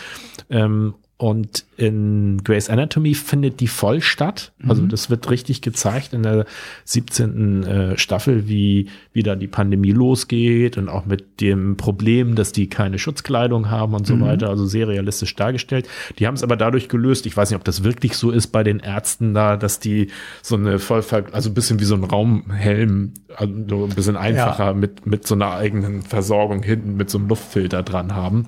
Ähm, 0.48 0.94
und 1.20 1.64
in 1.76 2.44
Grey's 2.44 2.70
Anatomy 2.70 3.12
findet 3.14 3.58
die 3.58 3.66
voll 3.66 4.00
statt. 4.00 4.52
Also 4.68 4.82
mhm. 4.82 4.88
das 4.88 5.10
wird 5.10 5.28
richtig 5.30 5.62
gezeigt 5.62 6.12
in 6.12 6.22
der 6.22 6.46
17. 6.84 7.64
Äh, 7.64 7.98
Staffel, 7.98 8.46
wie, 8.46 8.88
wie 9.12 9.24
da 9.24 9.34
die 9.34 9.48
Pandemie 9.48 9.90
losgeht 9.90 10.78
und 10.78 10.88
auch 10.88 11.06
mit 11.06 11.40
dem 11.40 11.76
Problem, 11.76 12.36
dass 12.36 12.52
die 12.52 12.68
keine 12.68 13.00
Schutzkleidung 13.00 13.68
haben 13.68 13.94
und 13.94 14.06
so 14.06 14.14
mhm. 14.14 14.20
weiter. 14.20 14.48
Also 14.48 14.66
sehr 14.66 14.86
realistisch 14.86 15.34
dargestellt. 15.34 15.88
Die 16.20 16.26
haben 16.28 16.34
es 16.34 16.44
aber 16.44 16.56
dadurch 16.56 16.88
gelöst. 16.88 17.26
Ich 17.26 17.36
weiß 17.36 17.50
nicht, 17.50 17.58
ob 17.58 17.64
das 17.64 17.82
wirklich 17.82 18.16
so 18.16 18.30
ist 18.30 18.48
bei 18.48 18.62
den 18.62 18.78
Ärzten 18.78 19.34
da, 19.34 19.56
dass 19.56 19.80
die 19.80 20.12
so 20.40 20.54
eine 20.54 20.78
voll, 20.78 21.02
also 21.32 21.50
ein 21.50 21.54
bisschen 21.54 21.80
wie 21.80 21.84
so 21.84 21.96
ein 21.96 22.04
Raumhelm, 22.04 23.14
also 23.34 23.86
ein 23.86 23.94
bisschen 23.96 24.16
einfacher 24.16 24.66
ja. 24.66 24.72
mit, 24.72 25.04
mit 25.04 25.26
so 25.26 25.34
einer 25.34 25.50
eigenen 25.50 26.02
Versorgung 26.02 26.62
hinten 26.62 26.96
mit 26.96 27.10
so 27.10 27.18
einem 27.18 27.26
Luftfilter 27.26 27.82
dran 27.82 28.14
haben. 28.14 28.46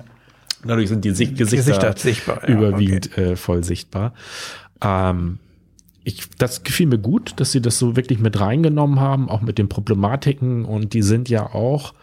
Dadurch 0.65 0.89
sind 0.89 1.03
die 1.05 1.11
Sicht 1.11 1.37
Gesichter, 1.37 1.65
Gesichter 1.65 1.97
sichtbar, 1.97 2.41
ja, 2.47 2.55
überwiegend 2.55 3.09
okay. 3.11 3.31
äh, 3.31 3.35
voll 3.35 3.63
sichtbar. 3.63 4.13
Ähm, 4.83 5.39
ich, 6.03 6.29
das 6.37 6.63
gefiel 6.63 6.87
mir 6.87 6.97
gut, 6.97 7.33
dass 7.37 7.51
sie 7.51 7.61
das 7.61 7.77
so 7.77 7.95
wirklich 7.95 8.19
mit 8.19 8.39
reingenommen 8.39 8.99
haben, 8.99 9.29
auch 9.29 9.41
mit 9.41 9.57
den 9.57 9.69
Problematiken. 9.69 10.65
Und 10.65 10.93
die 10.93 11.03
sind 11.03 11.29
ja 11.29 11.53
auch, 11.53 11.93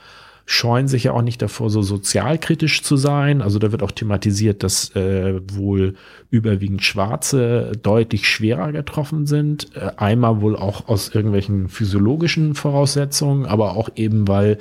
scheuen 0.47 0.87
sich 0.87 1.05
ja 1.05 1.13
auch 1.13 1.23
nicht 1.23 1.43
davor, 1.43 1.69
so 1.69 1.83
sozialkritisch 1.83 2.83
zu 2.83 2.97
sein. 2.97 3.43
Also 3.43 3.59
da 3.59 3.73
wird 3.73 3.83
auch 3.83 3.91
thematisiert, 3.91 4.63
dass 4.63 4.95
äh, 4.95 5.41
wohl 5.53 5.95
überwiegend 6.31 6.85
Schwarze 6.85 7.73
deutlich 7.83 8.29
schwerer 8.29 8.71
getroffen 8.71 9.27
sind. 9.27 9.75
Äh, 9.75 9.91
einmal 9.97 10.41
wohl 10.41 10.57
auch 10.57 10.89
aus 10.89 11.09
irgendwelchen 11.13 11.69
physiologischen 11.69 12.55
Voraussetzungen, 12.55 13.47
aber 13.47 13.77
auch 13.77 13.91
eben, 13.97 14.29
weil 14.29 14.59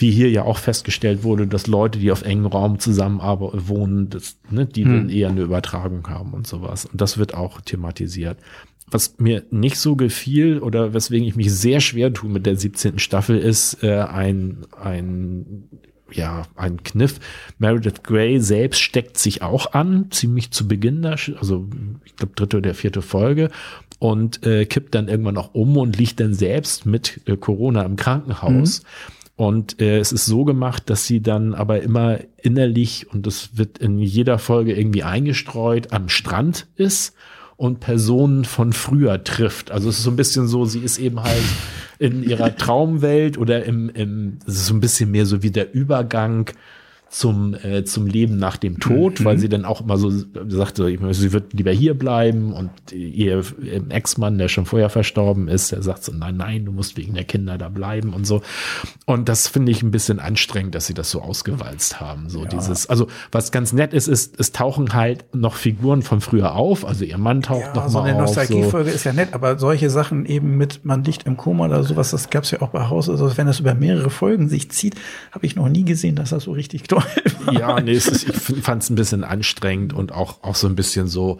wie 0.00 0.10
hier 0.10 0.30
ja 0.30 0.44
auch 0.44 0.58
festgestellt 0.58 1.22
wurde, 1.22 1.46
dass 1.46 1.66
Leute, 1.66 1.98
die 1.98 2.10
auf 2.10 2.22
engem 2.22 2.46
Raum 2.46 2.78
zusammenarbeiten, 2.78 3.68
wohnen, 3.68 4.08
das, 4.08 4.38
ne, 4.50 4.66
die 4.66 4.84
hm. 4.84 4.92
dann 4.92 5.10
eher 5.10 5.28
eine 5.28 5.42
Übertragung 5.42 6.08
haben 6.08 6.32
und 6.32 6.46
sowas. 6.46 6.86
Und 6.86 7.00
das 7.00 7.18
wird 7.18 7.34
auch 7.34 7.60
thematisiert. 7.60 8.38
Was 8.90 9.18
mir 9.18 9.44
nicht 9.50 9.76
so 9.76 9.94
gefiel 9.94 10.58
oder 10.58 10.94
weswegen 10.94 11.26
ich 11.26 11.36
mich 11.36 11.52
sehr 11.52 11.80
schwer 11.80 12.12
tue 12.12 12.30
mit 12.30 12.46
der 12.46 12.56
17. 12.56 12.98
Staffel 12.98 13.38
ist 13.38 13.84
äh, 13.84 14.00
ein, 14.00 14.66
ein 14.80 15.68
ja, 16.12 16.42
ein 16.56 16.82
Kniff. 16.82 17.20
Meredith 17.58 18.02
Grey 18.02 18.40
selbst 18.40 18.80
steckt 18.80 19.16
sich 19.16 19.42
auch 19.42 19.74
an, 19.74 20.10
ziemlich 20.10 20.50
zu 20.50 20.66
Beginn 20.66 21.02
da, 21.02 21.10
also 21.10 21.68
ich 22.04 22.16
glaube 22.16 22.32
dritte 22.34 22.56
oder 22.56 22.74
vierte 22.74 23.00
Folge 23.02 23.50
und 24.00 24.44
äh, 24.44 24.64
kippt 24.64 24.94
dann 24.94 25.08
irgendwann 25.08 25.36
auch 25.36 25.54
um 25.54 25.76
und 25.76 25.96
liegt 25.96 26.18
dann 26.18 26.34
selbst 26.34 26.86
mit 26.86 27.20
äh, 27.26 27.36
Corona 27.36 27.82
im 27.82 27.96
Krankenhaus. 27.96 28.82
Mhm. 28.82 28.86
Und 29.40 29.80
äh, 29.80 29.98
es 30.00 30.12
ist 30.12 30.26
so 30.26 30.44
gemacht, 30.44 30.90
dass 30.90 31.06
sie 31.06 31.22
dann 31.22 31.54
aber 31.54 31.80
immer 31.80 32.18
innerlich, 32.42 33.06
und 33.10 33.26
das 33.26 33.56
wird 33.56 33.78
in 33.78 33.98
jeder 33.98 34.38
Folge 34.38 34.74
irgendwie 34.74 35.02
eingestreut, 35.02 35.94
am 35.94 36.10
Strand 36.10 36.66
ist 36.76 37.14
und 37.56 37.80
Personen 37.80 38.44
von 38.44 38.74
früher 38.74 39.24
trifft. 39.24 39.70
Also 39.70 39.88
es 39.88 39.96
ist 39.96 40.04
so 40.04 40.10
ein 40.10 40.16
bisschen 40.16 40.46
so, 40.46 40.66
sie 40.66 40.80
ist 40.80 40.98
eben 40.98 41.22
halt 41.22 41.42
in 41.98 42.22
ihrer 42.22 42.54
Traumwelt 42.54 43.38
oder 43.38 43.64
im, 43.64 43.88
im 43.88 44.40
es 44.46 44.56
ist 44.56 44.66
so 44.66 44.74
ein 44.74 44.80
bisschen 44.80 45.10
mehr 45.10 45.24
so 45.24 45.42
wie 45.42 45.50
der 45.50 45.72
Übergang 45.72 46.50
zum, 47.10 47.54
äh, 47.54 47.82
zum 47.84 48.06
Leben 48.06 48.38
nach 48.38 48.56
dem 48.56 48.78
Tod, 48.78 49.18
mhm. 49.18 49.24
weil 49.24 49.38
sie 49.38 49.48
dann 49.48 49.64
auch 49.64 49.80
immer 49.80 49.98
so 49.98 50.10
sagte, 50.46 50.96
sie 51.10 51.32
wird 51.32 51.52
lieber 51.52 51.72
hier 51.72 51.94
bleiben 51.94 52.52
und 52.52 52.70
ihr 52.92 53.42
Ex-Mann, 53.88 54.38
der 54.38 54.46
schon 54.46 54.64
vorher 54.64 54.90
verstorben 54.90 55.48
ist, 55.48 55.72
der 55.72 55.82
sagt 55.82 56.04
so, 56.04 56.12
nein, 56.12 56.36
nein, 56.36 56.66
du 56.66 56.72
musst 56.72 56.96
wegen 56.96 57.14
der 57.14 57.24
Kinder 57.24 57.58
da 57.58 57.68
bleiben 57.68 58.14
und 58.14 58.28
so. 58.28 58.42
Und 59.06 59.28
das 59.28 59.48
finde 59.48 59.72
ich 59.72 59.82
ein 59.82 59.90
bisschen 59.90 60.20
anstrengend, 60.20 60.76
dass 60.76 60.86
sie 60.86 60.94
das 60.94 61.10
so 61.10 61.20
ausgewalzt 61.20 62.00
haben. 62.00 62.28
So 62.28 62.44
ja. 62.44 62.48
dieses, 62.48 62.88
also 62.88 63.08
was 63.32 63.50
ganz 63.50 63.72
nett 63.72 63.92
ist, 63.92 64.06
ist, 64.06 64.38
es 64.38 64.52
tauchen 64.52 64.94
halt 64.94 65.34
noch 65.34 65.56
Figuren 65.56 66.02
von 66.02 66.20
früher 66.20 66.54
auf, 66.54 66.86
also 66.86 67.04
ihr 67.04 67.18
Mann 67.18 67.42
taucht 67.42 67.60
ja, 67.60 67.74
noch 67.74 67.88
so 67.88 67.98
mal 67.98 68.08
eine 68.08 68.20
Nostalgiefolge 68.20 68.90
so. 68.90 68.94
ist 68.94 69.02
ja 69.02 69.12
nett, 69.12 69.34
aber 69.34 69.58
solche 69.58 69.90
Sachen 69.90 70.26
eben 70.26 70.56
mit 70.56 70.84
man 70.84 71.02
liegt 71.02 71.26
im 71.26 71.36
Koma 71.36 71.66
oder 71.66 71.82
sowas, 71.82 72.12
das 72.12 72.30
gab's 72.30 72.52
ja 72.52 72.62
auch 72.62 72.68
bei 72.68 72.88
Haus, 72.88 73.10
also 73.10 73.36
wenn 73.36 73.48
das 73.48 73.58
über 73.58 73.74
mehrere 73.74 74.10
Folgen 74.10 74.48
sich 74.48 74.70
zieht, 74.70 74.94
habe 75.32 75.44
ich 75.44 75.56
noch 75.56 75.68
nie 75.68 75.84
gesehen, 75.84 76.14
dass 76.14 76.30
das 76.30 76.44
so 76.44 76.52
richtig 76.52 76.84
toll 76.84 76.99
ja, 77.52 77.80
nee, 77.80 77.92
ist, 77.92 78.28
ich 78.28 78.34
fand 78.34 78.82
es 78.82 78.90
ein 78.90 78.94
bisschen 78.94 79.24
anstrengend 79.24 79.92
und 79.92 80.12
auch, 80.12 80.42
auch 80.42 80.54
so 80.54 80.66
ein 80.66 80.76
bisschen 80.76 81.08
so, 81.08 81.38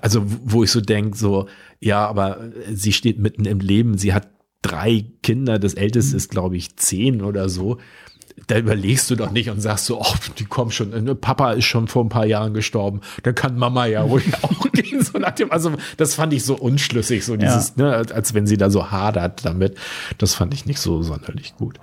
also 0.00 0.22
wo 0.24 0.64
ich 0.64 0.70
so 0.70 0.80
denke, 0.80 1.16
so, 1.16 1.48
ja, 1.80 2.06
aber 2.06 2.50
sie 2.72 2.92
steht 2.92 3.18
mitten 3.18 3.44
im 3.44 3.60
Leben, 3.60 3.98
sie 3.98 4.14
hat 4.14 4.28
drei 4.62 5.06
Kinder, 5.22 5.58
das 5.58 5.74
älteste 5.74 6.16
ist, 6.16 6.30
glaube 6.30 6.56
ich, 6.56 6.76
zehn 6.76 7.22
oder 7.22 7.48
so. 7.48 7.78
Da 8.46 8.58
überlegst 8.58 9.10
du 9.10 9.16
doch 9.16 9.30
nicht 9.30 9.50
und 9.50 9.60
sagst 9.60 9.86
so, 9.86 10.00
oh, 10.00 10.14
die 10.38 10.44
kommen 10.44 10.70
schon, 10.70 10.90
ne, 10.90 11.14
Papa 11.14 11.52
ist 11.52 11.64
schon 11.64 11.88
vor 11.88 12.04
ein 12.04 12.08
paar 12.08 12.26
Jahren 12.26 12.54
gestorben, 12.54 13.00
dann 13.22 13.34
kann 13.34 13.56
Mama 13.56 13.86
ja 13.86 14.02
ruhig 14.02 14.32
auch 14.42 14.70
gehen. 14.72 15.02
So 15.02 15.18
nach 15.18 15.32
dem, 15.32 15.50
also 15.52 15.72
das 15.96 16.14
fand 16.14 16.32
ich 16.32 16.44
so 16.44 16.56
unschlüssig, 16.56 17.24
so 17.24 17.36
dieses, 17.36 17.74
ja. 17.76 17.84
ne, 17.84 17.96
als 17.96 18.34
wenn 18.34 18.46
sie 18.46 18.56
da 18.56 18.70
so 18.70 18.90
hadert 18.90 19.44
damit. 19.44 19.76
Das 20.18 20.34
fand 20.34 20.54
ich 20.54 20.66
nicht 20.66 20.80
so 20.80 21.02
sonderlich 21.02 21.54
gut. 21.56 21.78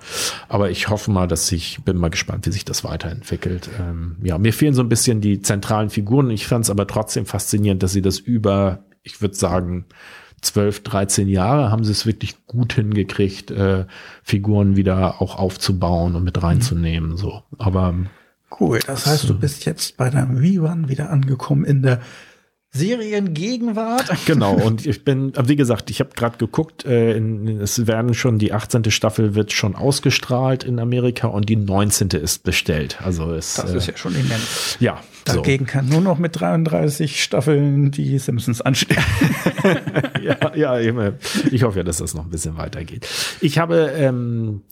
Aber 0.48 0.70
ich 0.70 0.88
hoffe 0.88 1.10
mal, 1.10 1.26
dass 1.26 1.50
ich 1.52 1.80
bin 1.84 1.96
mal 1.96 2.10
gespannt, 2.10 2.46
wie 2.46 2.52
sich 2.52 2.64
das 2.64 2.84
weiterentwickelt. 2.84 3.68
Ähm, 3.78 4.16
ja, 4.22 4.38
mir 4.38 4.52
fehlen 4.52 4.74
so 4.74 4.82
ein 4.82 4.88
bisschen 4.88 5.20
die 5.20 5.40
zentralen 5.42 5.90
Figuren. 5.90 6.30
Ich 6.30 6.46
fand 6.46 6.64
es 6.64 6.70
aber 6.70 6.86
trotzdem 6.86 7.26
faszinierend, 7.26 7.82
dass 7.82 7.92
sie 7.92 8.02
das 8.02 8.18
über, 8.18 8.84
ich 9.02 9.20
würde 9.20 9.34
sagen, 9.34 9.86
12, 10.40 10.82
13 10.82 11.28
Jahre 11.28 11.70
haben 11.70 11.84
sie 11.84 11.92
es 11.92 12.06
wirklich 12.06 12.46
gut 12.46 12.74
hingekriegt, 12.74 13.50
äh, 13.50 13.86
Figuren 14.22 14.76
wieder 14.76 15.20
auch 15.20 15.38
aufzubauen 15.38 16.14
und 16.14 16.24
mit 16.24 16.42
reinzunehmen. 16.42 17.16
So, 17.16 17.42
aber 17.58 17.94
cool. 18.60 18.80
Das 18.86 19.06
heißt, 19.06 19.28
du 19.28 19.38
bist 19.38 19.64
jetzt 19.64 19.96
bei 19.96 20.10
deinem 20.10 20.36
Rerun 20.36 20.88
wieder 20.88 21.10
angekommen 21.10 21.64
in 21.64 21.82
der 21.82 22.00
Seriengegenwart. 22.76 24.10
Genau, 24.26 24.54
und 24.64 24.86
ich 24.86 25.04
bin, 25.04 25.32
wie 25.44 25.56
gesagt, 25.56 25.90
ich 25.90 26.00
habe 26.00 26.10
gerade 26.14 26.36
geguckt, 26.36 26.84
äh, 26.84 27.16
in, 27.16 27.60
es 27.60 27.86
werden 27.86 28.14
schon, 28.14 28.38
die 28.38 28.52
18. 28.52 28.90
Staffel 28.90 29.34
wird 29.34 29.52
schon 29.52 29.74
ausgestrahlt 29.74 30.64
in 30.64 30.78
Amerika 30.78 31.28
und 31.28 31.48
die 31.48 31.56
19. 31.56 32.10
ist 32.10 32.44
bestellt. 32.44 32.98
Also 33.02 33.32
es, 33.32 33.54
Das 33.54 33.72
ist 33.72 33.88
äh, 33.88 33.92
ja 33.92 33.96
schon 33.96 34.14
immens. 34.14 34.76
Ja. 34.80 35.00
Dagegen 35.26 35.66
so. 35.66 35.72
kann 35.72 35.88
nur 35.88 36.00
noch 36.00 36.18
mit 36.18 36.38
33 36.40 37.22
Staffeln 37.22 37.90
die 37.90 38.18
Simpsons 38.18 38.60
anstehen. 38.60 39.02
ja, 40.22 40.54
ja, 40.54 40.78
ich 40.78 41.62
hoffe 41.62 41.78
ja, 41.78 41.84
dass 41.84 41.98
das 41.98 42.14
noch 42.14 42.24
ein 42.24 42.30
bisschen 42.30 42.56
weitergeht. 42.56 43.06
Ich 43.40 43.58
habe 43.58 43.92
ähm, 43.96 44.62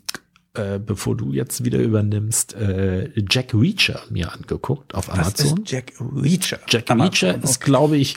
äh, 0.55 0.79
bevor 0.79 1.17
du 1.17 1.33
jetzt 1.33 1.65
wieder 1.65 1.81
übernimmst, 1.81 2.55
äh, 2.55 3.11
Jack 3.29 3.55
Reacher 3.55 4.01
mir 4.11 4.33
angeguckt 4.33 4.95
auf 4.95 5.13
Amazon. 5.13 5.33
Was 5.33 5.59
ist 5.59 5.71
Jack 5.71 5.93
Reacher? 6.01 6.59
Jack 6.69 6.91
Amazon, 6.91 7.11
Reacher 7.11 7.39
okay. 7.39 7.45
ist, 7.45 7.61
glaube 7.61 7.97
ich, 7.97 8.17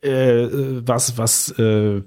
äh, 0.00 0.48
was, 0.86 1.18
was 1.18 1.50
äh, 1.58 2.02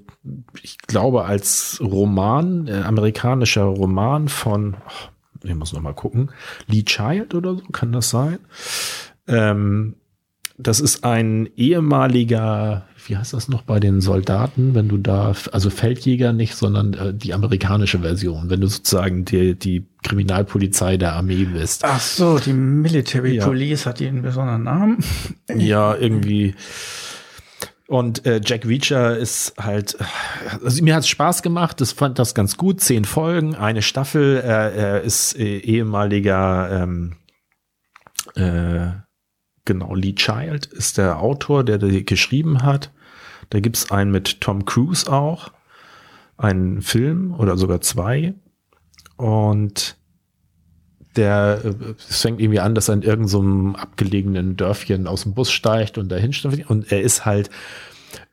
ich 0.62 0.78
glaube 0.78 1.24
als 1.24 1.80
Roman, 1.80 2.66
äh, 2.66 2.82
amerikanischer 2.82 3.62
Roman 3.62 4.28
von, 4.28 4.74
oh, 4.74 5.46
ich 5.46 5.54
muss 5.54 5.72
noch 5.72 5.82
mal 5.82 5.94
gucken, 5.94 6.30
Lee 6.66 6.82
Child 6.82 7.34
oder 7.34 7.54
so, 7.54 7.62
kann 7.72 7.92
das 7.92 8.10
sein? 8.10 8.38
Ähm, 9.26 9.96
das 10.58 10.80
ist 10.80 11.04
ein 11.04 11.48
ehemaliger 11.56 12.86
wie 13.10 13.16
heißt 13.16 13.32
das 13.32 13.48
noch 13.48 13.62
bei 13.62 13.80
den 13.80 14.00
Soldaten, 14.00 14.74
wenn 14.74 14.88
du 14.88 14.98
da, 14.98 15.34
also 15.52 15.70
Feldjäger 15.70 16.32
nicht, 16.32 16.54
sondern 16.54 16.94
äh, 16.94 17.14
die 17.14 17.34
amerikanische 17.34 18.00
Version, 18.00 18.50
wenn 18.50 18.60
du 18.60 18.66
sozusagen 18.66 19.24
die, 19.24 19.54
die 19.54 19.86
Kriminalpolizei 20.02 20.96
der 20.96 21.14
Armee 21.14 21.44
bist. 21.44 21.84
Ach 21.84 22.00
so, 22.00 22.38
die 22.38 22.52
Military 22.52 23.36
ja. 23.36 23.44
Police 23.44 23.86
hat 23.86 24.00
einen 24.00 24.22
besonderen 24.22 24.64
Namen. 24.64 25.04
Ja, 25.56 25.96
irgendwie. 25.96 26.54
Und 27.88 28.24
äh, 28.24 28.40
Jack 28.44 28.64
Reacher 28.66 29.16
ist 29.16 29.54
halt, 29.58 29.96
also 30.64 30.82
mir 30.84 30.94
hat 30.94 31.02
es 31.02 31.08
Spaß 31.08 31.42
gemacht, 31.42 31.80
das 31.80 31.90
fand 31.90 32.20
das 32.20 32.34
ganz 32.34 32.56
gut. 32.56 32.80
Zehn 32.80 33.04
Folgen, 33.04 33.56
eine 33.56 33.82
Staffel. 33.82 34.36
Er, 34.36 34.72
er 34.72 35.00
ist 35.02 35.36
äh, 35.36 35.58
ehemaliger 35.58 36.84
ähm, 36.84 37.16
äh, 38.36 38.92
genau, 39.70 39.94
Lee 39.94 40.16
Child 40.16 40.66
ist 40.66 40.98
der 40.98 41.20
Autor, 41.20 41.62
der 41.62 41.78
die 41.78 42.04
geschrieben 42.04 42.64
hat. 42.64 42.90
Da 43.50 43.60
gibt's 43.60 43.92
einen 43.92 44.10
mit 44.10 44.40
Tom 44.40 44.64
Cruise 44.64 45.10
auch, 45.10 45.52
einen 46.36 46.82
Film 46.82 47.32
oder 47.38 47.56
sogar 47.56 47.80
zwei. 47.80 48.34
Und 49.16 49.96
der 51.14 51.60
es 52.08 52.20
fängt 52.20 52.40
irgendwie 52.40 52.58
an, 52.58 52.74
dass 52.74 52.88
er 52.88 52.94
in 52.94 53.02
irgendeinem 53.02 53.74
so 53.74 53.78
abgelegenen 53.78 54.56
Dörfchen 54.56 55.06
aus 55.06 55.22
dem 55.22 55.34
Bus 55.34 55.52
steigt 55.52 55.98
und 55.98 56.08
dahin 56.08 56.32
steigt. 56.32 56.68
Und 56.68 56.90
er 56.90 57.02
ist 57.02 57.24
halt 57.24 57.48
äh, 57.48 57.50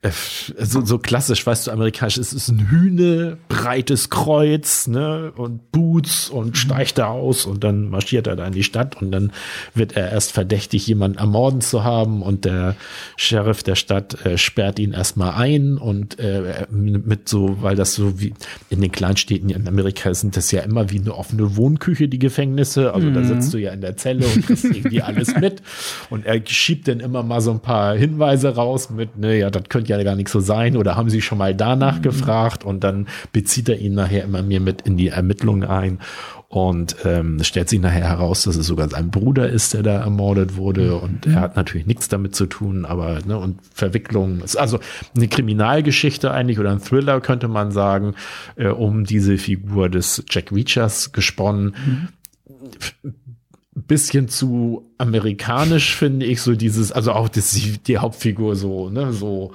so, 0.04 0.86
so 0.86 1.00
klassisch, 1.00 1.46
weißt 1.46 1.68
du, 1.68 1.72
amerikanisch, 1.72 2.18
es 2.18 2.32
ist 2.32 2.50
ein 2.50 2.70
Hühne, 2.70 3.40
breites 3.50 4.12
Kreuz, 4.12 4.86
ne, 4.86 5.32
und 5.36 5.72
Boots 5.72 6.30
und 6.30 6.50
mhm. 6.50 6.54
steigt 6.54 7.00
da 7.00 7.08
aus 7.08 7.46
und 7.46 7.64
dann 7.64 7.90
marschiert 7.90 8.28
er 8.28 8.36
da 8.36 8.46
in 8.46 8.54
die 8.54 8.64
Stadt 8.64 9.02
und 9.02 9.12
dann 9.12 9.32
wird 9.74 9.98
er 9.98 10.12
erst 10.12 10.34
verdächtig, 10.34 10.86
jemanden 10.86 11.18
ermorden 11.18 11.62
zu 11.62 11.84
haben 11.84 12.22
und 12.22 12.46
der 12.46 12.76
Sheriff 13.16 13.64
der 13.64 13.74
Stadt 13.74 14.24
äh, 14.24 14.38
sperrt 14.38 14.78
ihn 14.78 14.94
erstmal 14.94 15.34
ein 15.34 15.80
und 15.80 16.20
äh, 16.20 16.68
mit 16.70 17.28
so, 17.28 17.64
weil 17.64 17.76
das 17.76 17.96
so 17.96 18.20
wie 18.20 18.36
in 18.70 18.82
den 18.82 18.92
Kleinstädten 18.92 19.50
in 19.50 19.68
Amerika 19.68 20.14
sind 20.14 20.38
das 20.38 20.52
ja 20.52 20.62
immer 20.62 20.92
wie 20.92 21.00
eine 21.00 21.16
offene 21.16 21.56
Wohnküche, 21.56 22.08
die 22.08 22.20
Gefängnisse, 22.20 22.94
also 22.94 23.08
mhm. 23.08 23.16
da 23.16 23.24
sitzt 23.24 23.52
du 23.52 23.58
ja 23.58 23.72
in 23.72 23.82
der 23.82 23.98
Zelle 23.98 24.28
und 24.28 24.46
kriegst 24.46 24.66
irgendwie 24.66 25.02
alles 25.02 25.36
mit 25.36 25.64
und 26.12 26.28
er 26.28 26.40
schiebt 26.46 26.88
dann 26.88 27.00
immer 27.00 27.24
mal 27.24 27.42
so 27.42 27.50
ein 27.50 27.62
paar 27.62 27.96
Hinweise 27.96 28.56
raus 28.56 28.92
mit, 28.92 29.18
ne, 29.18 29.40
ja, 29.40 29.50
das 29.50 29.64
könnte 29.70 29.87
ja 29.90 30.02
gar 30.04 30.16
nicht 30.16 30.30
so 30.30 30.40
sein 30.40 30.78
oder 30.78 30.96
haben 30.96 31.10
Sie 31.10 31.22
schon 31.22 31.38
mal 31.38 31.56
danach 31.56 31.98
mhm. 31.98 32.02
gefragt 32.04 32.64
und 32.64 32.84
dann 32.84 33.08
bezieht 33.32 33.70
er 33.70 33.80
ihn 33.80 33.94
nachher 33.94 34.24
immer 34.24 34.42
mehr 34.42 34.60
mit 34.60 34.82
in 34.82 34.98
die 34.98 35.10
Ermittlungen 35.10 35.64
ein 35.64 36.00
und 36.50 36.96
ähm, 37.04 37.44
stellt 37.44 37.68
sich 37.68 37.82
nachher 37.82 38.08
heraus, 38.08 38.44
dass 38.44 38.56
es 38.56 38.68
sogar 38.68 38.90
sein 38.90 39.12
Bruder 39.12 39.50
ist, 39.50 39.74
der 39.74 39.84
da 39.84 40.00
ermordet 40.00 40.56
wurde 40.56 40.96
mhm. 40.96 41.00
und 41.00 41.26
er 41.28 41.42
hat 41.42 41.56
natürlich 41.56 41.88
nichts 41.88 42.08
damit 42.08 42.36
zu 42.36 42.46
tun, 42.46 42.86
aber 42.86 43.20
ne, 43.26 43.38
und 43.38 43.60
Verwicklung 43.74 44.42
ist 44.42 44.56
also 44.56 44.80
eine 45.16 45.28
Kriminalgeschichte 45.28 46.32
eigentlich 46.32 46.60
oder 46.60 46.72
ein 46.72 46.80
Thriller 46.80 47.20
könnte 47.20 47.48
man 47.48 47.72
sagen, 47.72 48.16
äh, 48.56 48.68
um 48.68 49.04
diese 49.04 49.38
Figur 49.38 49.90
des 49.90 50.24
Jack 50.30 50.52
Reachers 50.52 51.12
gesponnen. 51.12 51.76
Mhm 51.86 52.08
bisschen 53.86 54.28
zu 54.28 54.92
amerikanisch, 54.98 55.96
finde 55.96 56.26
ich, 56.26 56.42
so 56.42 56.56
dieses, 56.56 56.92
also 56.92 57.12
auch 57.12 57.30
das, 57.30 57.52
die 57.52 57.98
Hauptfigur 57.98 58.56
so, 58.56 58.90
ne, 58.90 59.14
so 59.14 59.54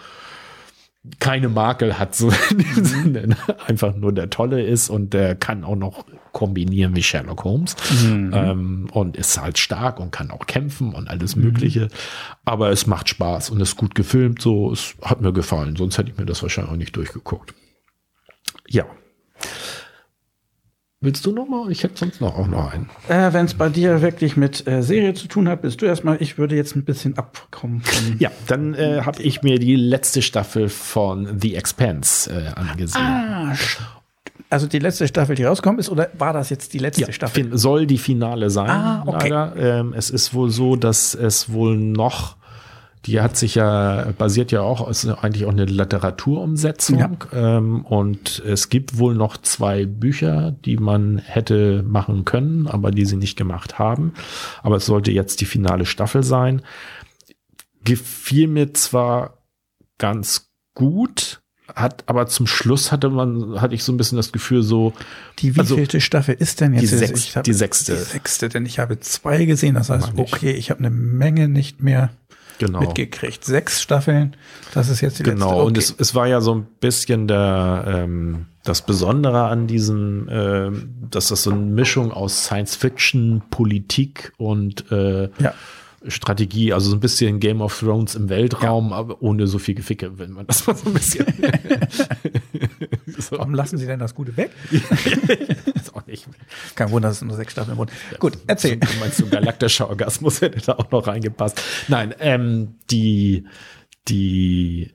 keine 1.19 1.49
Makel 1.49 1.99
hat, 1.99 2.15
so 2.15 2.31
in 2.51 2.59
dem. 2.59 2.85
Sinne, 2.85 3.27
ne? 3.29 3.37
einfach 3.67 3.95
nur 3.95 4.13
der 4.13 4.31
Tolle 4.31 4.63
ist 4.63 4.89
und 4.89 5.13
der 5.13 5.35
kann 5.35 5.65
auch 5.65 5.77
noch 5.77 6.05
kombinieren 6.33 6.97
wie 6.97 7.03
Sherlock 7.03 7.45
Holmes 7.45 7.77
mhm. 8.05 8.33
ähm, 8.35 8.89
und 8.93 9.17
ist 9.17 9.41
halt 9.41 9.59
stark 9.59 10.01
und 10.01 10.13
kann 10.13 10.31
auch 10.31 10.47
kämpfen 10.47 10.95
und 10.95 11.09
alles 11.09 11.37
mhm. 11.37 11.45
Mögliche. 11.45 11.89
Aber 12.45 12.71
es 12.71 12.87
macht 12.87 13.09
Spaß 13.09 13.51
und 13.51 13.61
ist 13.61 13.77
gut 13.77 13.95
gefilmt, 13.95 14.41
so, 14.41 14.73
es 14.73 14.95
hat 15.03 15.21
mir 15.21 15.33
gefallen, 15.33 15.77
sonst 15.77 15.99
hätte 15.99 16.11
ich 16.11 16.19
mir 16.19 16.27
das 16.27 16.43
wahrscheinlich 16.43 16.73
auch 16.73 16.77
nicht 16.77 16.97
durchgeguckt. 16.97 17.55
Ja. 18.69 18.87
Willst 21.03 21.27
du 21.27 21.33
noch 21.33 21.49
mal? 21.49 21.69
Ich 21.73 21.83
hätte 21.83 21.99
sonst 21.99 22.21
noch 22.21 22.39
auch 22.39 22.47
noch 22.47 22.73
einen. 22.73 22.89
Äh, 23.09 23.33
Wenn 23.33 23.47
es 23.47 23.55
bei 23.55 23.69
dir 23.69 24.03
wirklich 24.03 24.37
mit 24.37 24.69
äh, 24.69 24.85
Serie 24.85 25.15
zu 25.15 25.27
tun 25.27 25.49
hat, 25.49 25.63
bist 25.63 25.83
du 25.83 25.87
erstmal. 25.87 26.23
Ich 26.23 26.39
würde 26.39 26.55
jetzt 26.55 26.77
ein 26.77 26.85
bisschen 26.85 27.19
abkommen. 27.19 27.83
ja, 28.21 28.31
dann 28.47 28.75
äh, 28.75 29.03
habe 29.05 29.21
ich 29.21 29.43
mir 29.43 29.59
die 29.59 29.75
letzte 29.75 30.23
Staffel 30.23 30.69
von 30.69 31.41
The 31.41 31.57
Expanse 31.57 32.31
äh, 32.31 32.59
angesehen. 32.59 33.05
Ah, 33.05 33.53
also 34.49 34.69
die 34.69 34.79
letzte 34.79 35.09
Staffel, 35.09 35.35
die 35.35 35.43
rauskommt 35.43 35.81
ist, 35.81 35.89
oder 35.89 36.09
war 36.19 36.33
das 36.33 36.51
jetzt 36.51 36.73
die 36.73 36.79
letzte 36.79 37.03
ja, 37.03 37.13
Staffel? 37.13 37.57
Soll 37.59 37.87
die 37.87 37.99
Finale 37.99 38.49
sein, 38.49 38.71
ah, 38.71 39.03
okay. 39.05 39.29
leider. 39.29 39.57
Ähm, 39.57 39.95
es 39.97 40.09
ist 40.09 40.35
wohl 40.35 40.51
so, 40.51 40.77
dass 40.77 41.17
es 41.17 41.53
wohl 41.53 41.77
noch 41.77 42.37
die 43.07 43.21
hat 43.21 43.37
sich 43.37 43.57
ja, 43.57 44.13
basiert 44.17 44.53
ja 44.53 44.61
auch, 44.61 44.89
ist 44.89 45.07
eigentlich 45.07 45.45
auch 45.45 45.51
eine 45.51 45.65
Literaturumsetzung. 45.65 46.99
Ja. 46.99 47.11
Ähm, 47.33 47.85
und 47.85 48.41
es 48.47 48.69
gibt 48.69 48.97
wohl 48.97 49.15
noch 49.15 49.37
zwei 49.39 49.87
Bücher, 49.87 50.53
die 50.53 50.77
man 50.77 51.19
hätte 51.19 51.83
machen 51.83 52.25
können, 52.25 52.69
aber 52.69 52.93
die 52.93 53.05
sie 53.05 53.17
nicht 53.17 53.37
gemacht 53.37 53.79
haben. 53.79 54.13
Aber 54.63 54.77
es 54.77 54.87
sollte 54.87 55.11
jetzt 55.11 55.41
die 55.41 55.47
finale 55.47 55.85
Staffel 55.85 56.23
sein. 56.23 56.63
Gefiel 57.85 58.47
mir 58.47 58.73
zwar 58.73 59.39
ganz 59.99 60.53
gut, 60.75 61.43
hat 61.75 62.05
aber 62.07 62.27
zum 62.27 62.47
Schluss 62.47 62.93
hatte 62.93 63.09
man 63.09 63.61
hatte 63.61 63.75
ich 63.75 63.83
so 63.83 63.93
ein 63.93 63.97
bisschen 63.97 64.17
das 64.17 64.31
Gefühl 64.31 64.63
so 64.63 64.93
die 65.39 65.57
wievielte 65.57 65.97
also, 65.97 66.01
Staffel 66.01 66.35
ist 66.35 66.61
denn 66.61 66.75
jetzt 66.75 66.83
die, 66.83 66.87
sechs, 66.87 67.37
hab, 67.37 67.45
die 67.45 67.53
sechste 67.53 67.95
die 67.95 68.03
sechste 68.03 68.49
denn 68.49 68.67
ich 68.67 68.79
habe 68.79 69.01
zwei 69.01 69.45
gesehen 69.45 69.77
das 69.77 69.89
heißt 69.89 70.13
okay 70.17 70.51
ich 70.51 70.71
habe 70.71 70.81
eine 70.81 70.91
Menge 70.91 71.49
nicht 71.49 71.83
mehr 71.83 72.11
genau. 72.59 72.81
mitgekriegt. 72.81 73.45
Sechs 73.45 73.83
Staffeln, 73.83 74.37
das 74.75 74.89
ist 74.89 75.01
jetzt 75.01 75.19
die 75.19 75.23
genau. 75.23 75.35
letzte. 75.35 75.47
Genau, 75.47 75.59
okay. 75.61 75.67
und 75.67 75.79
es, 75.79 75.95
es 75.99 76.15
war 76.15 76.27
ja 76.27 76.41
so 76.41 76.55
ein 76.55 76.67
bisschen 76.81 77.29
der, 77.29 77.85
ähm, 77.87 78.47
das 78.65 78.83
Besondere 78.83 79.45
an 79.45 79.67
diesem, 79.67 80.29
äh, 80.29 80.71
dass 81.11 81.29
das 81.29 81.43
so 81.43 81.51
eine 81.51 81.61
Mischung 81.61 82.13
aus 82.13 82.45
Science 82.45 82.77
Fiction, 82.77 83.43
Politik 83.51 84.33
und 84.37 84.91
äh, 84.93 85.31
ja. 85.39 85.55
Strategie, 86.07 86.73
also 86.73 86.91
so 86.91 86.97
ein 86.97 87.01
bisschen 87.01 87.39
Game 87.39 87.61
of 87.61 87.79
Thrones 87.79 88.15
im 88.15 88.29
Weltraum, 88.29 88.91
ja. 88.91 88.97
aber 88.97 89.23
ohne 89.23 89.47
so 89.47 89.59
viel 89.59 89.75
Geficke, 89.75 90.19
wenn 90.19 90.33
man 90.33 90.47
das 90.47 90.67
mal 90.67 90.77
so 90.77 90.89
ein 90.89 90.95
bisschen. 90.95 91.27
so. 93.27 93.39
Warum 93.39 93.55
lassen 93.55 93.79
Sie 93.79 93.87
denn 93.87 93.99
das 93.99 94.15
Gute 94.15 94.37
weg? 94.37 94.51
ist 95.75 95.95
auch 95.95 96.07
nicht. 96.07 96.27
Kein 96.75 96.91
Wunder, 96.91 97.09
dass 97.09 97.19
es 97.19 97.23
nur 97.23 97.37
sechs 97.37 97.53
Staffeln 97.53 97.77
wurden. 97.77 97.91
Ja, 98.11 98.19
Gut, 98.19 98.39
erzähl. 98.47 98.77
Du 98.77 98.87
meinst 99.01 99.19
so 99.19 99.27
galaktischer 99.27 99.89
Orgasmus 99.89 100.41
hätte 100.41 100.61
da 100.61 100.73
auch 100.75 100.91
noch 100.91 101.07
reingepasst. 101.07 101.61
Nein, 101.89 102.15
ähm, 102.21 102.77
die, 102.91 103.47
die 104.09 104.93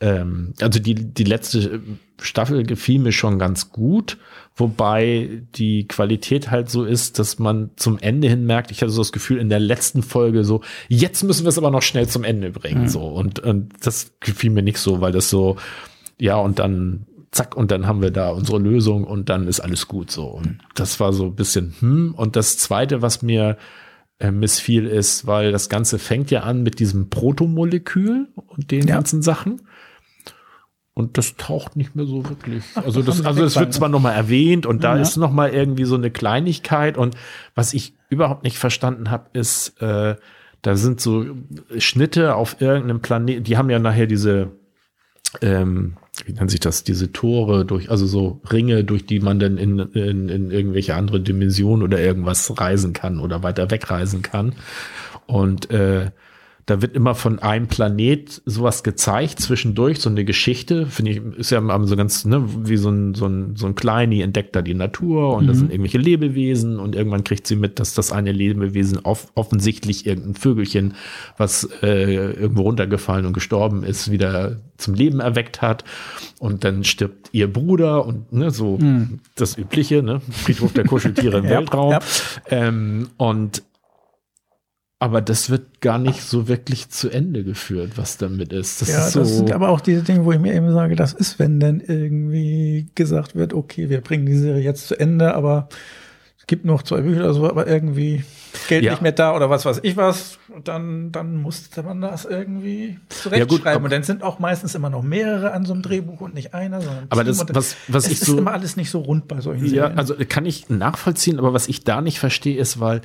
ähm, 0.00 0.54
also 0.60 0.78
die, 0.78 0.94
die 0.94 1.24
letzte 1.24 1.82
Staffel 2.20 2.62
gefiel 2.62 3.00
mir 3.00 3.12
schon 3.12 3.38
ganz 3.38 3.70
gut, 3.70 4.18
wobei 4.54 5.42
die 5.56 5.88
Qualität 5.88 6.50
halt 6.50 6.70
so 6.70 6.84
ist, 6.84 7.18
dass 7.18 7.38
man 7.38 7.70
zum 7.76 7.98
Ende 7.98 8.28
hin 8.28 8.44
merkt, 8.46 8.70
ich 8.70 8.80
hatte 8.80 8.90
so 8.90 9.00
das 9.00 9.12
Gefühl 9.12 9.38
in 9.38 9.48
der 9.48 9.60
letzten 9.60 10.02
Folge 10.02 10.44
so, 10.44 10.62
jetzt 10.88 11.24
müssen 11.24 11.44
wir 11.44 11.48
es 11.48 11.58
aber 11.58 11.70
noch 11.70 11.82
schnell 11.82 12.08
zum 12.08 12.24
Ende 12.24 12.50
bringen, 12.50 12.82
mhm. 12.82 12.88
so. 12.88 13.02
Und, 13.02 13.40
und 13.40 13.72
das 13.80 14.12
gefiel 14.20 14.50
mir 14.50 14.62
nicht 14.62 14.78
so, 14.78 15.00
weil 15.00 15.12
das 15.12 15.30
so, 15.30 15.56
ja, 16.18 16.36
und 16.36 16.58
dann 16.58 17.06
zack, 17.30 17.56
und 17.56 17.70
dann 17.70 17.86
haben 17.86 18.02
wir 18.02 18.10
da 18.10 18.30
unsere 18.30 18.58
Lösung 18.58 19.04
und 19.04 19.28
dann 19.28 19.46
ist 19.46 19.60
alles 19.60 19.88
gut 19.88 20.10
so. 20.10 20.26
Und 20.26 20.58
das 20.74 21.00
war 21.00 21.12
so 21.12 21.26
ein 21.26 21.34
bisschen, 21.34 21.74
hm. 21.78 22.14
Und 22.14 22.36
das 22.36 22.58
zweite, 22.58 23.02
was 23.02 23.22
mir 23.22 23.56
äh, 24.18 24.30
missfiel, 24.30 24.86
ist, 24.86 25.26
weil 25.26 25.52
das 25.52 25.68
Ganze 25.68 25.98
fängt 25.98 26.30
ja 26.30 26.40
an 26.40 26.62
mit 26.62 26.80
diesem 26.80 27.10
Protomolekül 27.10 28.28
und 28.34 28.70
den 28.70 28.86
ja. 28.86 28.96
ganzen 28.96 29.22
Sachen. 29.22 29.62
Und 30.94 31.16
das 31.16 31.36
taucht 31.36 31.76
nicht 31.76 31.94
mehr 31.94 32.06
so 32.06 32.28
wirklich. 32.28 32.64
Ach, 32.74 32.84
also 32.84 33.02
das, 33.02 33.24
also 33.24 33.44
es 33.44 33.54
wird 33.54 33.72
zwar 33.72 33.88
nochmal 33.88 34.14
erwähnt 34.14 34.66
und 34.66 34.82
da 34.82 34.96
ja. 34.96 35.02
ist 35.02 35.16
nochmal 35.16 35.50
irgendwie 35.50 35.84
so 35.84 35.94
eine 35.94 36.10
Kleinigkeit. 36.10 36.98
Und 36.98 37.14
was 37.54 37.72
ich 37.72 37.94
überhaupt 38.08 38.42
nicht 38.42 38.58
verstanden 38.58 39.08
habe, 39.08 39.28
ist, 39.32 39.80
äh, 39.80 40.16
da 40.62 40.76
sind 40.76 41.00
so 41.00 41.24
Schnitte 41.78 42.34
auf 42.34 42.60
irgendeinem 42.60 43.00
Planeten. 43.00 43.44
Die 43.44 43.56
haben 43.56 43.70
ja 43.70 43.78
nachher 43.78 44.08
diese, 44.08 44.50
ähm, 45.42 45.96
wie 46.24 46.32
nennt 46.32 46.50
sich 46.50 46.60
das, 46.60 46.84
diese 46.84 47.12
Tore 47.12 47.64
durch, 47.64 47.90
also 47.90 48.06
so 48.06 48.40
Ringe, 48.50 48.84
durch 48.84 49.06
die 49.06 49.20
man 49.20 49.38
dann 49.38 49.56
in, 49.56 49.78
in, 49.78 50.28
in 50.28 50.50
irgendwelche 50.50 50.94
andere 50.94 51.20
Dimensionen 51.20 51.82
oder 51.82 52.00
irgendwas 52.00 52.58
reisen 52.58 52.92
kann 52.92 53.20
oder 53.20 53.42
weiter 53.42 53.70
wegreisen 53.70 54.22
kann. 54.22 54.54
Und 55.26 55.70
äh, 55.70 56.10
da 56.68 56.82
wird 56.82 56.94
immer 56.94 57.14
von 57.14 57.38
einem 57.38 57.66
Planet 57.66 58.42
sowas 58.44 58.82
gezeigt, 58.82 59.40
zwischendurch, 59.40 60.00
so 60.00 60.10
eine 60.10 60.26
Geschichte, 60.26 60.84
finde 60.84 61.12
ich, 61.12 61.22
ist 61.38 61.50
ja 61.50 61.62
so 61.86 61.96
ganz, 61.96 62.26
ne, 62.26 62.44
wie 62.46 62.76
so 62.76 62.90
ein, 62.90 63.14
so 63.14 63.24
ein, 63.24 63.56
so 63.56 63.66
ein 63.66 63.74
Kleini 63.74 64.20
entdeckt 64.20 64.54
da 64.54 64.60
die 64.60 64.74
Natur 64.74 65.34
und 65.34 65.44
mhm. 65.44 65.48
das 65.48 65.58
sind 65.58 65.70
irgendwelche 65.70 65.96
Lebewesen 65.96 66.78
und 66.78 66.94
irgendwann 66.94 67.24
kriegt 67.24 67.46
sie 67.46 67.56
mit, 67.56 67.80
dass 67.80 67.94
das 67.94 68.12
eine 68.12 68.32
Lebewesen 68.32 68.98
off 68.98 69.28
offensichtlich 69.34 70.04
irgendein 70.04 70.34
Vögelchen, 70.34 70.94
was 71.38 71.66
äh, 71.82 72.32
irgendwo 72.32 72.62
runtergefallen 72.62 73.24
und 73.24 73.32
gestorben 73.32 73.82
ist, 73.82 74.10
wieder 74.10 74.58
zum 74.76 74.92
Leben 74.92 75.20
erweckt 75.20 75.62
hat 75.62 75.84
und 76.38 76.64
dann 76.64 76.84
stirbt 76.84 77.30
ihr 77.32 77.50
Bruder 77.50 78.04
und 78.04 78.30
ne, 78.30 78.50
so 78.50 78.76
mhm. 78.76 79.20
das 79.36 79.56
Übliche, 79.56 80.02
ne, 80.02 80.20
Friedhof 80.30 80.74
der 80.74 80.84
Kuscheltiere 80.84 81.38
im 81.38 81.44
ja, 81.46 81.50
Weltraum. 81.50 81.92
Ja. 81.92 82.00
Ähm, 82.50 83.08
und 83.16 83.62
aber 85.00 85.20
das 85.20 85.48
wird 85.48 85.80
gar 85.80 85.98
nicht 85.98 86.22
so 86.22 86.48
wirklich 86.48 86.88
zu 86.88 87.08
Ende 87.08 87.44
geführt, 87.44 87.92
was 87.96 88.16
damit 88.16 88.52
ist. 88.52 88.82
Das 88.82 88.88
ja, 88.88 89.06
ist 89.06 89.12
so 89.12 89.20
das 89.20 89.36
sind 89.36 89.52
aber 89.52 89.68
auch 89.68 89.80
diese 89.80 90.02
Dinge, 90.02 90.24
wo 90.24 90.32
ich 90.32 90.40
mir 90.40 90.54
eben 90.54 90.72
sage, 90.72 90.96
das 90.96 91.12
ist, 91.12 91.38
wenn 91.38 91.60
dann 91.60 91.80
irgendwie 91.80 92.88
gesagt 92.96 93.36
wird, 93.36 93.54
okay, 93.54 93.90
wir 93.90 94.00
bringen 94.00 94.26
die 94.26 94.36
Serie 94.36 94.62
jetzt 94.62 94.88
zu 94.88 94.98
Ende, 94.98 95.34
aber 95.34 95.68
es 96.36 96.48
gibt 96.48 96.64
noch 96.64 96.82
zwei 96.82 97.02
Bücher 97.02 97.20
oder 97.20 97.34
so, 97.34 97.48
aber 97.48 97.68
irgendwie 97.68 98.24
Geld 98.66 98.82
ja. 98.82 98.92
nicht 98.92 99.02
mehr 99.02 99.12
da 99.12 99.36
oder 99.36 99.50
was 99.50 99.64
weiß 99.64 99.80
ich 99.82 99.96
was, 99.96 100.38
dann, 100.64 101.12
dann 101.12 101.36
musste 101.36 101.82
man 101.84 102.00
das 102.00 102.24
irgendwie 102.24 102.98
zurechtschreiben. 103.08 103.64
Ja, 103.64 103.76
und 103.76 103.92
dann 103.92 104.02
sind 104.02 104.24
auch 104.24 104.40
meistens 104.40 104.74
immer 104.74 104.90
noch 104.90 105.02
mehrere 105.02 105.52
an 105.52 105.64
so 105.64 105.74
einem 105.74 105.82
Drehbuch 105.82 106.20
und 106.22 106.34
nicht 106.34 106.54
einer, 106.54 106.80
sondern 106.80 107.06
aber 107.10 107.22
das, 107.22 107.46
was, 107.50 107.76
was 107.86 108.06
es 108.06 108.12
ich 108.12 108.22
ist 108.22 108.26
so, 108.26 108.38
immer 108.38 108.52
alles 108.52 108.76
nicht 108.76 108.90
so 108.90 108.98
rund 109.00 109.28
bei 109.28 109.40
solchen 109.40 109.66
ja, 109.66 109.70
Serien. 109.70 109.98
also 109.98 110.16
kann 110.28 110.44
ich 110.44 110.68
nachvollziehen, 110.68 111.38
aber 111.38 111.52
was 111.52 111.68
ich 111.68 111.84
da 111.84 112.00
nicht 112.00 112.18
verstehe, 112.18 112.58
ist, 112.58 112.80
weil 112.80 113.02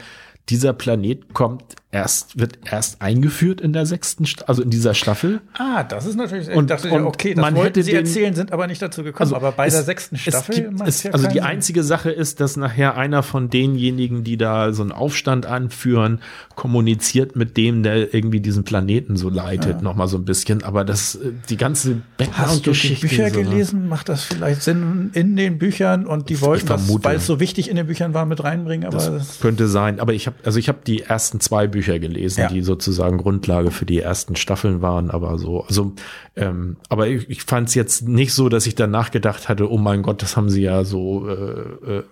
dieser 0.49 0.74
Planet 0.74 1.34
kommt 1.34 1.76
erst, 1.94 2.40
wird 2.40 2.57
erst 2.70 3.02
eingeführt 3.02 3.61
in 3.61 3.72
der 3.72 3.86
sechsten, 3.86 4.26
also 4.48 4.64
in 4.64 4.70
dieser 4.72 4.94
Staffel. 4.95 5.41
Ah, 5.57 5.84
das 5.84 6.06
ist 6.06 6.15
natürlich, 6.15 6.49
und, 6.49 6.70
dachte 6.70 6.90
und 6.90 7.03
okay, 7.03 7.36
das 7.36 7.41
man 7.41 7.56
wollten 7.56 7.84
sie 7.84 7.91
den, 7.91 8.06
erzählen, 8.06 8.34
sind 8.34 8.52
aber 8.52 8.68
nicht 8.68 8.82
dazu 8.82 9.03
gekommen. 9.03 9.22
Also 9.22 9.36
aber 9.36 9.52
bei 9.52 9.68
es, 9.68 9.76
der 9.76 9.84
sechsten 9.84 10.18
Staffel 10.18 10.70
gibt, 10.70 10.82
es, 10.88 11.03
ja 11.03 11.11
Also 11.11 11.28
die 11.28 11.41
einzige 11.41 11.84
Sache 11.84 12.10
ist, 12.10 12.40
dass 12.40 12.57
nachher 12.57 12.98
einer 12.98 13.22
von 13.22 13.49
denjenigen, 13.49 14.24
die 14.24 14.38
da 14.38 14.74
so 14.74 14.82
einen 14.82 14.91
Aufstand 14.91 15.45
anführen, 15.45 16.20
kommuniziert 16.56 17.36
mit 17.36 17.57
dem, 17.57 17.84
der 17.84 18.14
irgendwie 18.14 18.40
diesen 18.40 18.64
Planeten 18.64 19.15
so 19.15 19.30
leitet, 19.30 19.76
ja. 19.76 19.82
nochmal 19.82 20.07
so 20.07 20.18
ein 20.18 20.26
bisschen. 20.26 20.64
Aber 20.64 20.84
das, 20.84 21.15
äh, 21.15 21.32
die 21.49 21.57
ganze 21.57 22.02
Background-Geschichte. 22.18 23.07
Bücher 23.07 23.30
so, 23.30 23.38
ne? 23.38 23.44
gelesen? 23.44 23.88
Macht 23.88 24.10
das 24.10 24.24
vielleicht 24.24 24.64
Sinn 24.64 25.11
in 25.14 25.36
den 25.36 25.60
Büchern 25.60 26.07
und 26.07 26.30
die 26.30 26.41
wollten 26.41 26.68
das, 26.68 26.90
weil 27.03 27.18
es 27.18 27.28
so 27.28 27.40
wichtig 27.40 27.70
in 27.70 27.76
den 27.76 27.86
Büchern 27.86 28.14
war, 28.15 28.26
mit 28.26 28.44
reinbringen? 28.44 28.88
Aber 28.88 28.98
das, 28.98 29.10
das 29.10 29.40
könnte 29.40 29.68
sein. 29.68 29.99
Aber 29.99 30.14
ich 30.14 30.26
habe, 30.26 30.32
also 30.43 30.60
ich 30.60 30.69
habe 30.69 30.80
die 30.85 31.01
ersten 31.01 31.39
zwei 31.39 31.68
Bücher 31.68 31.99
gelesen, 31.99 32.41
ja. 32.41 32.47
die 32.47 32.61
sozusagen 32.61 33.18
Grundlage 33.18 33.72
für 33.72 33.85
die 33.85 33.99
ersten 33.99 34.35
Staffeln 34.35 34.81
waren. 34.81 35.10
Aber 35.10 35.38
so, 35.38 35.64
also, 35.64 35.93
ähm, 36.35 36.77
aber 36.89 37.07
ich, 37.07 37.30
ich 37.30 37.43
fand 37.43 37.69
es 37.69 37.76
jetzt 37.76 38.07
nicht 38.07 38.34
so, 38.34 38.49
dass 38.49 38.65
ich 38.65 38.76
danach 38.76 39.11
gedacht 39.11 39.49
hatte, 39.49 39.72
oh 39.72 39.77
mein 39.77 40.01
Gott, 40.01 40.22
das 40.22 40.38
haben 40.38 40.49
sie 40.49 40.61
ja 40.61 40.84
so 40.84 41.27
äh, 41.27 41.34
äh, 41.34 41.97
äh, 41.97 42.03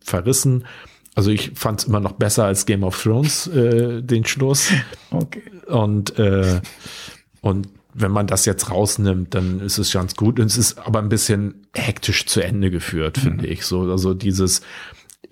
verrissen. 0.00 0.64
Also 1.14 1.30
ich 1.30 1.52
fand 1.54 1.80
es 1.80 1.86
immer 1.86 2.00
noch 2.00 2.12
besser 2.12 2.44
als 2.44 2.66
Game 2.66 2.82
of 2.82 3.00
Thrones, 3.00 3.46
äh, 3.48 4.02
den 4.02 4.24
Schluss. 4.24 4.70
Okay. 5.10 5.42
Und, 5.68 6.18
äh, 6.18 6.60
und 7.40 7.68
wenn 7.94 8.10
man 8.10 8.26
das 8.26 8.46
jetzt 8.46 8.70
rausnimmt, 8.70 9.34
dann 9.34 9.60
ist 9.60 9.78
es 9.78 9.92
ganz 9.92 10.16
gut. 10.16 10.40
Und 10.40 10.46
es 10.46 10.58
ist 10.58 10.78
aber 10.78 10.98
ein 10.98 11.08
bisschen 11.08 11.66
hektisch 11.72 12.26
zu 12.26 12.40
Ende 12.40 12.70
geführt, 12.70 13.16
finde 13.16 13.46
mhm. 13.46 13.52
ich. 13.52 13.64
So, 13.64 13.82
also 13.82 14.12
dieses, 14.12 14.60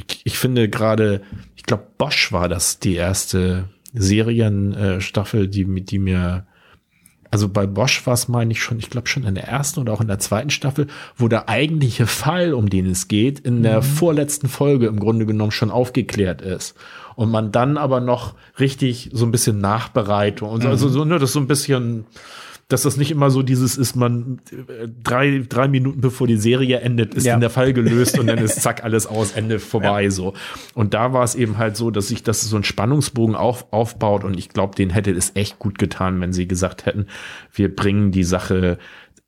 ich, 0.08 0.22
ich 0.24 0.38
finde 0.38 0.68
gerade, 0.68 1.22
ich 1.56 1.64
glaube, 1.64 1.86
Bosch 1.98 2.32
war 2.32 2.48
das 2.48 2.78
die 2.78 2.94
erste 2.94 3.68
Serienstaffel, 3.92 5.48
die, 5.48 5.84
die 5.84 5.98
mir 5.98 6.46
also 7.32 7.48
bei 7.48 7.66
Bosch 7.66 8.06
war 8.06 8.12
es, 8.12 8.28
meine 8.28 8.52
ich 8.52 8.62
schon, 8.62 8.78
ich 8.78 8.90
glaube 8.90 9.08
schon 9.08 9.24
in 9.24 9.34
der 9.34 9.48
ersten 9.48 9.80
oder 9.80 9.94
auch 9.94 10.02
in 10.02 10.06
der 10.06 10.18
zweiten 10.18 10.50
Staffel, 10.50 10.86
wo 11.16 11.28
der 11.28 11.48
eigentliche 11.48 12.06
Fall, 12.06 12.52
um 12.52 12.68
den 12.68 12.84
es 12.84 13.08
geht, 13.08 13.40
in 13.40 13.62
der 13.62 13.78
mhm. 13.78 13.84
vorletzten 13.84 14.48
Folge 14.48 14.86
im 14.86 15.00
Grunde 15.00 15.24
genommen 15.24 15.50
schon 15.50 15.70
aufgeklärt 15.70 16.42
ist. 16.42 16.76
Und 17.16 17.30
man 17.30 17.50
dann 17.50 17.78
aber 17.78 18.00
noch 18.00 18.34
richtig 18.60 19.08
so 19.14 19.24
ein 19.24 19.30
bisschen 19.30 19.62
Nachbereitung 19.62 20.50
und 20.50 20.62
so, 20.62 20.68
also 20.68 20.88
mhm. 20.88 20.92
so, 20.92 21.04
ne, 21.06 21.18
das 21.18 21.32
so 21.32 21.40
ein 21.40 21.46
bisschen, 21.46 22.04
dass 22.68 22.82
das 22.82 22.96
nicht 22.96 23.10
immer 23.10 23.30
so 23.30 23.42
dieses 23.42 23.76
ist, 23.76 23.96
man 23.96 24.40
äh, 24.50 24.88
drei, 25.02 25.44
drei 25.48 25.68
Minuten 25.68 26.00
bevor 26.00 26.26
die 26.26 26.36
Serie 26.36 26.80
endet, 26.80 27.14
ist 27.14 27.26
ja. 27.26 27.36
der 27.38 27.50
Fall 27.50 27.72
gelöst 27.72 28.18
und 28.18 28.26
dann 28.26 28.38
ist 28.44 28.62
zack, 28.62 28.84
alles 28.84 29.06
aus, 29.06 29.32
Ende 29.32 29.58
vorbei, 29.58 30.04
ja. 30.04 30.10
so. 30.10 30.34
Und 30.74 30.94
da 30.94 31.12
war 31.12 31.24
es 31.24 31.34
eben 31.34 31.58
halt 31.58 31.76
so, 31.76 31.90
dass 31.90 32.08
sich 32.08 32.22
das 32.22 32.40
so 32.42 32.56
ein 32.56 32.64
Spannungsbogen 32.64 33.34
auf, 33.34 33.72
aufbaut 33.72 34.24
und 34.24 34.38
ich 34.38 34.48
glaube, 34.48 34.74
den 34.74 34.90
hätte 34.90 35.10
es 35.10 35.32
echt 35.34 35.58
gut 35.58 35.78
getan, 35.78 36.20
wenn 36.20 36.32
sie 36.32 36.48
gesagt 36.48 36.86
hätten, 36.86 37.06
wir 37.52 37.74
bringen 37.74 38.10
die 38.10 38.24
Sache 38.24 38.78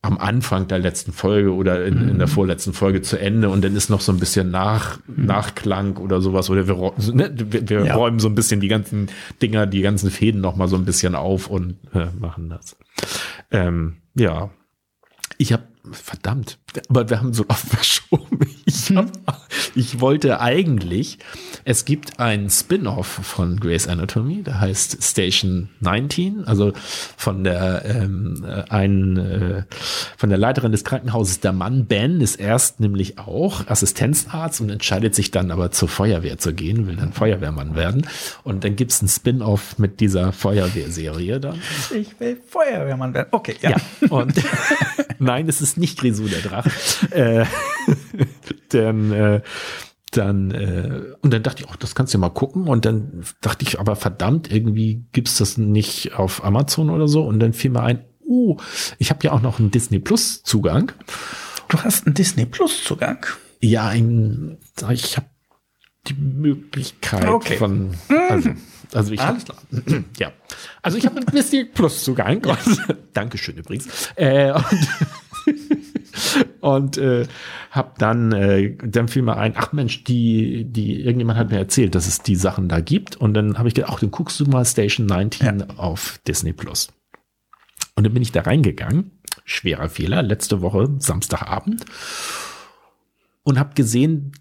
am 0.05 0.18
Anfang 0.18 0.68
der 0.68 0.78
letzten 0.78 1.12
Folge 1.12 1.55
oder 1.55 1.85
in, 1.85 2.09
in 2.09 2.18
der 2.18 2.26
mhm. 2.26 2.32
vorletzten 2.32 2.72
Folge 2.74 3.01
zu 3.01 3.18
Ende 3.18 3.48
und 3.48 3.64
dann 3.64 3.74
ist 3.74 3.89
noch 3.89 4.01
so 4.01 4.12
ein 4.12 4.18
bisschen 4.18 4.51
nach, 4.51 4.98
mhm. 5.06 5.26
Nachklang 5.26 5.97
oder 5.97 6.20
sowas 6.20 6.51
oder 6.51 6.68
wir, 6.68 6.93
ne, 7.12 7.32
wir, 7.35 7.68
wir 7.68 7.85
ja. 7.86 7.94
räumen 7.94 8.18
so 8.18 8.28
ein 8.28 8.35
bisschen 8.35 8.60
die 8.60 8.68
ganzen 8.68 9.09
Dinger, 9.40 9.66
die 9.66 9.81
ganzen 9.81 10.10
Fäden 10.10 10.40
noch 10.40 10.56
mal 10.56 10.68
so 10.68 10.76
ein 10.76 10.85
bisschen 10.85 11.14
auf 11.14 11.48
und 11.48 11.78
äh, 11.94 12.06
machen 12.18 12.51
das. 12.51 12.76
Ähm, 13.51 13.97
ja, 14.14 14.51
ich 15.39 15.52
habe 15.52 15.64
verdammt, 15.90 16.59
aber 16.89 17.09
wir 17.09 17.20
haben 17.20 17.32
so 17.32 17.47
oft 17.48 17.66
verschoben. 17.68 18.53
Ich, 18.74 18.90
hab, 18.96 19.10
ich 19.74 20.01
wollte 20.01 20.40
eigentlich, 20.40 21.18
es 21.64 21.84
gibt 21.84 22.18
ein 22.18 22.51
Spin-off 22.51 23.06
von 23.06 23.60
Grey's 23.60 23.86
Anatomy, 23.86 24.42
der 24.42 24.60
heißt 24.60 25.02
Station 25.02 25.68
19, 25.80 26.44
also 26.44 26.72
von 27.16 27.44
der 27.44 27.84
ähm, 27.84 28.44
äh, 28.46 28.64
ein, 28.70 29.16
äh, 29.16 29.62
von 30.16 30.28
der 30.28 30.38
Leiterin 30.38 30.72
des 30.72 30.84
Krankenhauses. 30.84 31.40
Der 31.40 31.52
Mann 31.52 31.86
Ben 31.86 32.20
ist 32.20 32.36
erst 32.36 32.80
nämlich 32.80 33.18
auch 33.18 33.66
Assistenzarzt 33.68 34.60
und 34.60 34.70
entscheidet 34.70 35.14
sich 35.14 35.30
dann 35.30 35.51
aber 35.51 35.70
zur 35.70 35.88
Feuerwehr 35.88 36.38
zu 36.38 36.52
gehen, 36.52 36.86
will 36.86 36.96
dann 36.96 37.12
Feuerwehrmann 37.12 37.76
werden. 37.76 38.06
Und 38.42 38.64
dann 38.64 38.76
gibt's 38.76 39.01
ein 39.02 39.09
Spin-off 39.09 39.78
mit 39.78 40.01
dieser 40.01 40.32
Feuerwehrserie 40.32 41.40
dann. 41.40 41.60
Ich 41.94 42.18
will 42.18 42.38
Feuerwehrmann 42.48 43.14
werden. 43.14 43.28
Okay, 43.30 43.56
ja. 43.60 43.70
ja 43.70 43.76
und 44.10 44.34
nein, 45.18 45.48
es 45.48 45.60
ist 45.60 45.76
nicht 45.78 45.98
Grisou 45.98 46.26
der 46.26 46.40
Drache. 46.40 46.70
äh, 47.10 47.44
denn 48.74 49.12
äh, 49.12 49.42
dann 50.10 50.51
äh, 50.51 51.14
und 51.22 51.32
dann 51.32 51.42
dachte 51.42 51.62
ich, 51.62 51.70
oh, 51.70 51.74
das 51.78 51.94
kannst 51.94 52.14
du 52.14 52.18
ja 52.18 52.20
mal 52.20 52.30
gucken 52.30 52.68
und 52.68 52.84
dann 52.84 53.24
dachte 53.40 53.64
ich, 53.64 53.80
aber 53.80 53.96
verdammt, 53.96 54.52
irgendwie 54.52 55.05
gibt's 55.12 55.38
das 55.38 55.59
nicht 55.59 56.14
auf 56.14 56.44
Amazon 56.44 56.90
oder 56.90 57.09
so 57.09 57.24
und 57.24 57.40
dann 57.40 57.52
fiel 57.52 57.70
mir 57.70 57.82
ein, 57.82 58.05
oh, 58.26 58.59
ich 58.98 59.10
habe 59.10 59.20
ja 59.24 59.32
auch 59.32 59.42
noch 59.42 59.59
einen 59.59 59.70
Disney 59.70 59.98
Plus 59.98 60.42
Zugang. 60.42 60.92
Du 61.68 61.78
hast 61.80 62.06
einen 62.06 62.14
Disney 62.14 62.46
Plus 62.46 62.84
Zugang? 62.84 63.24
Ja, 63.60 63.88
ein, 63.88 64.59
ich 64.90 65.16
habe 65.16 65.26
die 66.06 66.14
Möglichkeit 66.14 67.26
okay. 67.26 67.56
von 67.56 67.94
also 68.28 68.51
also 68.92 69.12
ich 69.12 69.20
Alles 69.20 69.44
klar. 69.44 69.59
ja. 70.18 70.32
Also 70.82 70.98
ich 70.98 71.06
habe 71.06 71.16
einen 71.16 71.26
Disney 71.26 71.64
Plus 71.64 72.05
Zugang. 72.05 72.42
Dankeschön 73.12 73.56
übrigens. 73.56 73.88
Äh, 74.14 74.52
und 74.52 74.64
und 76.61 76.99
äh, 76.99 77.27
hab 77.70 77.99
dann, 77.99 78.32
äh, 78.32 78.77
dann 78.77 79.09
fiel 79.09 79.23
mir 79.23 79.36
ein, 79.36 79.55
ach 79.57 79.73
Mensch, 79.73 80.05
die, 80.05 80.65
die, 80.65 81.01
irgendjemand 81.01 81.39
hat 81.39 81.51
mir 81.51 81.59
erzählt, 81.59 81.95
dass 81.95 82.07
es 82.07 82.23
die 82.23 82.36
Sachen 82.36 82.69
da 82.69 82.81
gibt. 82.81 83.16
Und 83.16 83.35
dann 83.35 83.59
habe 83.59 83.69
ich 83.69 83.74
gedacht, 83.74 83.93
ach, 83.95 84.01
dann 84.01 84.11
guckst 84.11 84.41
du 84.41 84.45
mal 84.45 84.65
Station 84.65 85.07
19 85.07 85.61
ja. 85.61 85.66
auf 85.77 86.20
Disney 86.27 86.53
Plus. 86.53 86.89
Und 87.97 88.05
dann 88.05 88.12
bin 88.12 88.23
ich 88.23 88.32
da 88.32 88.43
reingegangen 88.43 89.12
schwerer 89.45 89.89
Fehler, 89.89 90.23
letzte 90.23 90.61
Woche 90.62 90.95
Samstagabend 90.99 91.85
und 93.43 93.59
habe 93.59 93.74
gesehen, 93.74 94.32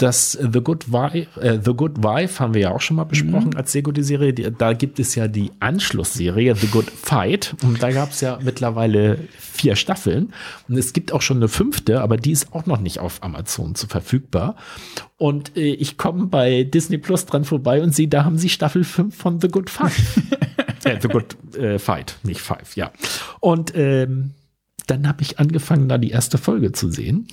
dass 0.00 0.32
The 0.32 0.60
Good 0.60 0.90
Wife, 0.90 1.40
äh, 1.40 1.60
The 1.62 1.74
Good 1.74 1.98
Wife 1.98 2.40
haben 2.40 2.54
wir 2.54 2.62
ja 2.62 2.70
auch 2.70 2.80
schon 2.80 2.96
mal 2.96 3.04
besprochen 3.04 3.50
mhm. 3.50 3.56
als 3.56 3.72
sehr 3.72 3.82
gute 3.82 4.02
Serie. 4.02 4.32
Da 4.32 4.72
gibt 4.72 4.98
es 4.98 5.14
ja 5.14 5.28
die 5.28 5.50
Anschlussserie 5.60 6.54
The 6.54 6.68
Good 6.68 6.90
Fight 6.90 7.54
und 7.62 7.82
da 7.82 7.90
gab 7.90 8.12
es 8.12 8.22
ja 8.22 8.38
mittlerweile 8.42 9.18
vier 9.38 9.76
Staffeln 9.76 10.32
und 10.68 10.78
es 10.78 10.94
gibt 10.94 11.12
auch 11.12 11.20
schon 11.20 11.36
eine 11.36 11.48
fünfte, 11.48 12.00
aber 12.00 12.16
die 12.16 12.32
ist 12.32 12.54
auch 12.54 12.64
noch 12.64 12.80
nicht 12.80 12.98
auf 12.98 13.22
Amazon 13.22 13.74
zu 13.74 13.86
verfügbar. 13.86 14.56
Und 15.18 15.54
äh, 15.56 15.74
ich 15.74 15.98
komme 15.98 16.26
bei 16.26 16.64
Disney 16.64 16.96
Plus 16.96 17.26
dran 17.26 17.44
vorbei 17.44 17.82
und 17.82 17.94
sehe, 17.94 18.08
da 18.08 18.24
haben 18.24 18.38
sie 18.38 18.48
Staffel 18.48 18.84
5 18.84 19.14
von 19.14 19.38
The 19.38 19.48
Good 19.48 19.68
Fight. 19.68 19.92
äh, 20.84 20.98
The 20.98 21.08
Good 21.08 21.56
äh, 21.56 21.78
Fight, 21.78 22.16
nicht 22.22 22.40
Five, 22.40 22.74
ja. 22.74 22.90
Und 23.40 23.72
ähm, 23.74 24.30
dann 24.86 25.06
habe 25.06 25.20
ich 25.20 25.38
angefangen, 25.38 25.90
da 25.90 25.98
die 25.98 26.10
erste 26.10 26.38
Folge 26.38 26.72
zu 26.72 26.90
sehen 26.90 27.28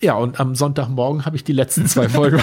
ja, 0.00 0.14
und 0.14 0.40
am 0.40 0.54
Sonntagmorgen 0.54 1.26
habe 1.26 1.36
ich 1.36 1.44
die 1.44 1.52
letzten 1.52 1.86
zwei 1.86 2.08
Folgen 2.08 2.42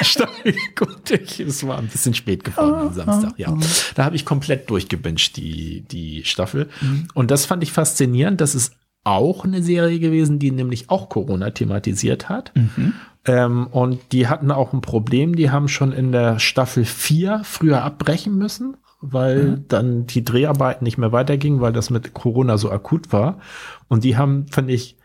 geguckt. 0.44 1.10
Es 1.40 1.66
war 1.66 1.78
ein 1.78 1.86
bisschen 1.86 2.14
spät 2.14 2.44
geworden 2.44 2.88
am 2.88 2.92
Samstag, 2.92 3.34
ja. 3.38 3.56
Da 3.94 4.04
habe 4.04 4.16
ich 4.16 4.24
komplett 4.24 4.68
durchgebinged, 4.70 5.36
die, 5.36 5.82
die 5.82 6.24
Staffel. 6.24 6.68
Mhm. 6.80 7.08
Und 7.14 7.30
das 7.30 7.46
fand 7.46 7.62
ich 7.62 7.72
faszinierend. 7.72 8.40
Das 8.40 8.54
ist 8.54 8.74
auch 9.04 9.44
eine 9.44 9.62
Serie 9.62 10.00
gewesen, 10.00 10.40
die 10.40 10.50
nämlich 10.50 10.90
auch 10.90 11.08
Corona 11.08 11.50
thematisiert 11.50 12.28
hat. 12.28 12.52
Mhm. 12.56 12.94
Ähm, 13.24 13.66
und 13.68 14.00
die 14.10 14.26
hatten 14.26 14.50
auch 14.50 14.72
ein 14.72 14.80
Problem. 14.80 15.36
Die 15.36 15.50
haben 15.50 15.68
schon 15.68 15.92
in 15.92 16.10
der 16.10 16.40
Staffel 16.40 16.84
4 16.84 17.42
früher 17.44 17.82
abbrechen 17.82 18.36
müssen, 18.36 18.76
weil 19.00 19.44
mhm. 19.44 19.64
dann 19.68 20.06
die 20.06 20.24
Dreharbeiten 20.24 20.84
nicht 20.84 20.98
mehr 20.98 21.12
weitergingen, 21.12 21.60
weil 21.60 21.72
das 21.72 21.90
mit 21.90 22.14
Corona 22.14 22.58
so 22.58 22.70
akut 22.70 23.12
war. 23.12 23.38
Und 23.86 24.02
die 24.02 24.16
haben, 24.16 24.48
fand 24.48 24.70
ich, 24.70 24.96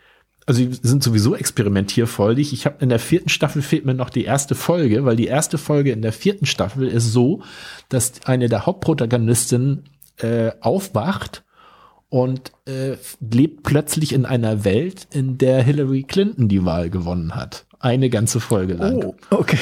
also 0.45 0.65
die 0.65 0.73
sind 0.81 1.03
sowieso 1.03 1.35
experimentierfreudig. 1.35 2.53
Ich 2.53 2.65
habe 2.65 2.77
in 2.79 2.89
der 2.89 2.99
vierten 2.99 3.29
Staffel 3.29 3.61
fehlt 3.61 3.85
mir 3.85 3.93
noch 3.93 4.09
die 4.09 4.23
erste 4.23 4.55
Folge, 4.55 5.05
weil 5.05 5.15
die 5.15 5.27
erste 5.27 5.57
Folge 5.57 5.91
in 5.91 6.01
der 6.01 6.13
vierten 6.13 6.45
Staffel 6.45 6.87
ist 6.87 7.11
so, 7.11 7.43
dass 7.89 8.13
eine 8.25 8.49
der 8.49 8.65
Hauptprotagonistinnen 8.65 9.83
äh, 10.17 10.51
aufwacht 10.59 11.43
und 12.09 12.51
äh, 12.65 12.97
lebt 13.19 13.63
plötzlich 13.63 14.13
in 14.13 14.25
einer 14.25 14.65
Welt, 14.65 15.07
in 15.11 15.37
der 15.37 15.63
Hillary 15.63 16.03
Clinton 16.03 16.49
die 16.49 16.65
Wahl 16.65 16.89
gewonnen 16.89 17.35
hat. 17.35 17.65
Eine 17.79 18.09
ganze 18.09 18.39
Folge 18.39 18.73
lang. 18.73 19.03
Oh, 19.03 19.15
okay. 19.29 19.57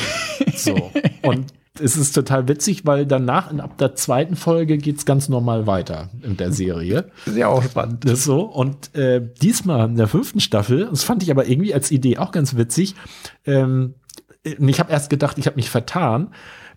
So. 0.56 0.92
Und 1.22 1.54
es 1.80 1.98
ist 1.98 2.14
total 2.14 2.48
witzig, 2.48 2.86
weil 2.86 3.06
danach, 3.06 3.52
ab 3.58 3.78
der 3.78 3.96
zweiten 3.96 4.36
Folge 4.36 4.78
geht's 4.78 5.06
ganz 5.06 5.30
normal 5.30 5.68
weiter 5.68 6.10
in 6.24 6.38
der 6.38 6.52
Serie. 6.52 7.12
Sehr 7.26 7.50
auch 7.50 7.64
spannend. 7.64 8.06
Das 8.06 8.14
ist 8.14 8.24
so. 8.26 8.42
Und 8.42 8.96
äh, 8.96 9.22
diesmal 9.42 9.90
in 9.90 9.96
der 9.96 10.08
fünften 10.08 10.40
Staffel, 10.40 10.88
das 10.90 11.04
fand 11.04 11.24
ich 11.24 11.32
aber 11.32 11.48
irgendwie 11.48 11.74
als 11.74 11.92
Idee 11.92 12.18
auch 12.18 12.32
ganz 12.32 12.56
witzig. 12.56 12.96
Ähm, 13.46 13.96
ich 14.44 14.80
habe 14.80 14.92
erst 14.92 15.10
gedacht, 15.10 15.38
ich 15.38 15.46
habe 15.48 15.58
mich 15.58 15.70
vertan 15.70 16.32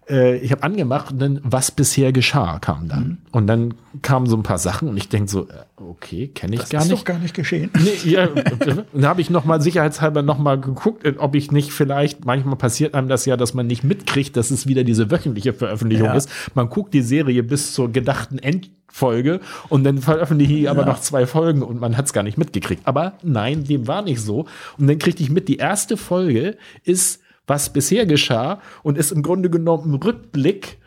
äh, 0.09 0.37
ich 0.37 0.53
habe 0.53 0.63
angemacht 0.63 1.13
und 1.13 1.19
dann, 1.21 1.41
was 1.43 1.71
bisher 1.71 2.13
geschah, 2.13 2.59
kam 2.59 2.89
dann. 2.89 3.05
Mhm. 3.05 3.19
Und 3.31 3.47
dann 3.47 3.75
kamen 4.03 4.27
so 4.27 4.37
ein 4.37 4.43
paar 4.43 4.59
Sachen 4.59 4.89
und 4.89 4.97
ich 4.97 5.09
denke 5.09 5.31
so, 5.31 5.49
äh, 5.49 5.53
okay, 5.77 6.29
kenne 6.29 6.55
ich 6.55 6.61
das 6.61 6.71
gar 6.71 6.81
nicht. 6.81 6.93
Das 6.93 6.99
ist 6.99 7.01
doch 7.01 7.13
gar 7.13 7.19
nicht 7.19 7.35
geschehen. 7.35 7.71
Nee, 7.79 8.11
ja, 8.11 8.27
dann 8.93 9.07
habe 9.07 9.21
ich 9.21 9.31
noch 9.31 9.45
mal 9.45 9.61
sicherheitshalber 9.61 10.23
noch 10.23 10.39
mal 10.39 10.61
geguckt, 10.61 11.07
ob 11.19 11.35
ich 11.35 11.53
nicht 11.53 11.73
vielleicht, 11.73 12.25
manchmal 12.25 12.57
passiert 12.57 12.95
einem 12.95 13.09
das 13.09 13.27
ja, 13.27 13.37
dass 13.37 13.55
man 13.55 13.67
nicht 13.67 13.85
mitkriegt, 13.85 14.37
dass 14.37 14.51
es 14.51 14.67
wieder 14.67 14.85
diese 14.85 15.11
wöchentliche 15.11 15.53
Veröffentlichung 15.53 16.07
ja. 16.07 16.15
ist. 16.15 16.29
Man 16.55 16.69
guckt 16.69 16.95
die 16.95 17.03
Serie 17.03 17.43
bis 17.43 17.73
zur 17.73 17.91
gedachten 17.93 18.39
Endfolge 18.39 19.41
und 19.69 19.85
dann 19.85 19.99
veröffentliche 19.99 20.55
ich 20.55 20.63
ja. 20.63 20.71
aber 20.71 20.85
noch 20.85 21.01
zwei 21.01 21.27
Folgen 21.27 21.63
und 21.63 21.81
man 21.81 21.97
hat 21.97 22.07
es 22.07 22.13
gar 22.13 22.23
nicht 22.23 22.39
mitgekriegt. 22.39 22.83
Aber 22.87 23.15
nein, 23.23 23.65
dem 23.65 23.87
war 23.87 24.03
nicht 24.03 24.21
so. 24.21 24.47
Und 24.79 24.89
dann 24.89 24.99
kriegte 24.99 25.23
ich 25.23 25.31
mit, 25.31 25.49
die 25.49 25.57
erste 25.57 25.97
Folge 25.97 26.57
ist 26.85 27.22
was 27.47 27.73
bisher 27.73 28.07
geschah 28.07 28.61
und 28.83 28.99
ist 28.99 29.13
im 29.13 29.23
Grunde 29.23 29.51
genommen 29.51 29.93
ein 29.93 29.95
Rückblick, 29.95 30.79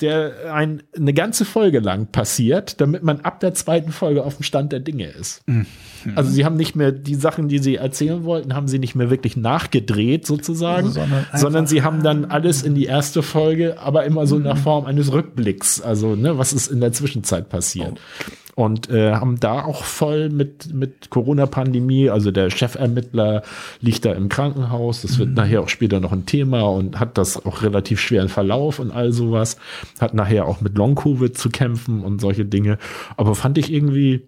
der 0.00 0.54
ein, 0.54 0.82
eine 0.96 1.12
ganze 1.12 1.44
Folge 1.44 1.80
lang 1.80 2.06
passiert, 2.12 2.80
damit 2.80 3.02
man 3.02 3.20
ab 3.20 3.40
der 3.40 3.54
zweiten 3.54 3.90
Folge 3.90 4.24
auf 4.24 4.36
dem 4.36 4.44
Stand 4.44 4.72
der 4.72 4.80
Dinge 4.80 5.08
ist. 5.08 5.46
Mhm. 5.48 5.66
Also 6.14 6.30
sie 6.30 6.44
haben 6.44 6.56
nicht 6.56 6.76
mehr 6.76 6.92
die 6.92 7.14
Sachen, 7.14 7.48
die 7.48 7.58
sie 7.58 7.76
erzählen 7.76 8.24
wollten, 8.24 8.54
haben 8.54 8.68
sie 8.68 8.78
nicht 8.78 8.94
mehr 8.94 9.10
wirklich 9.10 9.36
nachgedreht 9.36 10.26
sozusagen, 10.26 10.90
sondern, 10.90 11.26
sondern 11.34 11.66
sie 11.66 11.82
haben 11.82 12.02
dann 12.02 12.24
alles 12.24 12.62
in 12.62 12.74
die 12.74 12.86
erste 12.86 13.22
Folge, 13.22 13.78
aber 13.78 14.04
immer 14.04 14.26
so 14.26 14.36
in 14.36 14.44
der 14.44 14.54
mhm. 14.54 14.58
Form 14.58 14.86
eines 14.86 15.12
Rückblicks. 15.12 15.80
Also, 15.80 16.14
ne, 16.16 16.38
was 16.38 16.52
ist 16.52 16.68
in 16.68 16.80
der 16.80 16.92
Zwischenzeit 16.92 17.48
passiert. 17.48 18.00
Okay 18.20 18.32
und 18.58 18.90
äh, 18.90 19.12
haben 19.12 19.38
da 19.38 19.62
auch 19.62 19.84
voll 19.84 20.30
mit, 20.30 20.74
mit 20.74 21.10
Corona-Pandemie, 21.10 22.10
also 22.10 22.32
der 22.32 22.50
Chefermittler 22.50 23.44
liegt 23.80 24.04
da 24.04 24.12
im 24.14 24.28
Krankenhaus, 24.28 25.02
das 25.02 25.16
wird 25.20 25.28
mhm. 25.28 25.34
nachher 25.36 25.62
auch 25.62 25.68
später 25.68 26.00
noch 26.00 26.10
ein 26.10 26.26
Thema 26.26 26.62
und 26.62 26.98
hat 26.98 27.18
das 27.18 27.46
auch 27.46 27.62
relativ 27.62 28.00
schweren 28.00 28.28
Verlauf 28.28 28.80
und 28.80 28.90
all 28.90 29.12
sowas, 29.12 29.58
hat 30.00 30.12
nachher 30.12 30.46
auch 30.46 30.60
mit 30.60 30.76
Long-Covid 30.76 31.38
zu 31.38 31.50
kämpfen 31.50 32.02
und 32.02 32.20
solche 32.20 32.44
Dinge, 32.44 32.78
aber 33.16 33.36
fand 33.36 33.58
ich 33.58 33.72
irgendwie 33.72 34.26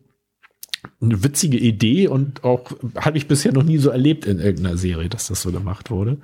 eine 1.00 1.24
witzige 1.24 1.58
Idee 1.58 2.08
und 2.08 2.44
auch 2.44 2.72
habe 2.96 3.16
ich 3.16 3.26
bisher 3.26 3.52
noch 3.52 3.62
nie 3.62 3.78
so 3.78 3.90
erlebt 3.90 4.26
in 4.26 4.38
irgendeiner 4.38 4.76
Serie, 4.76 5.08
dass 5.08 5.28
das 5.28 5.42
so 5.42 5.50
gemacht 5.50 5.90
wurde. 5.90 6.18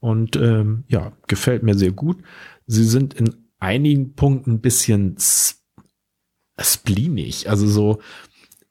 Und 0.00 0.36
ähm, 0.36 0.84
ja, 0.88 1.12
gefällt 1.26 1.62
mir 1.62 1.74
sehr 1.74 1.92
gut. 1.92 2.18
Sie 2.66 2.84
sind 2.84 3.14
in 3.14 3.34
einigen 3.58 4.14
Punkten 4.14 4.52
ein 4.52 4.60
bisschen 4.60 5.16
spleenig. 6.58 7.48
Also 7.48 7.66
so, 7.66 8.00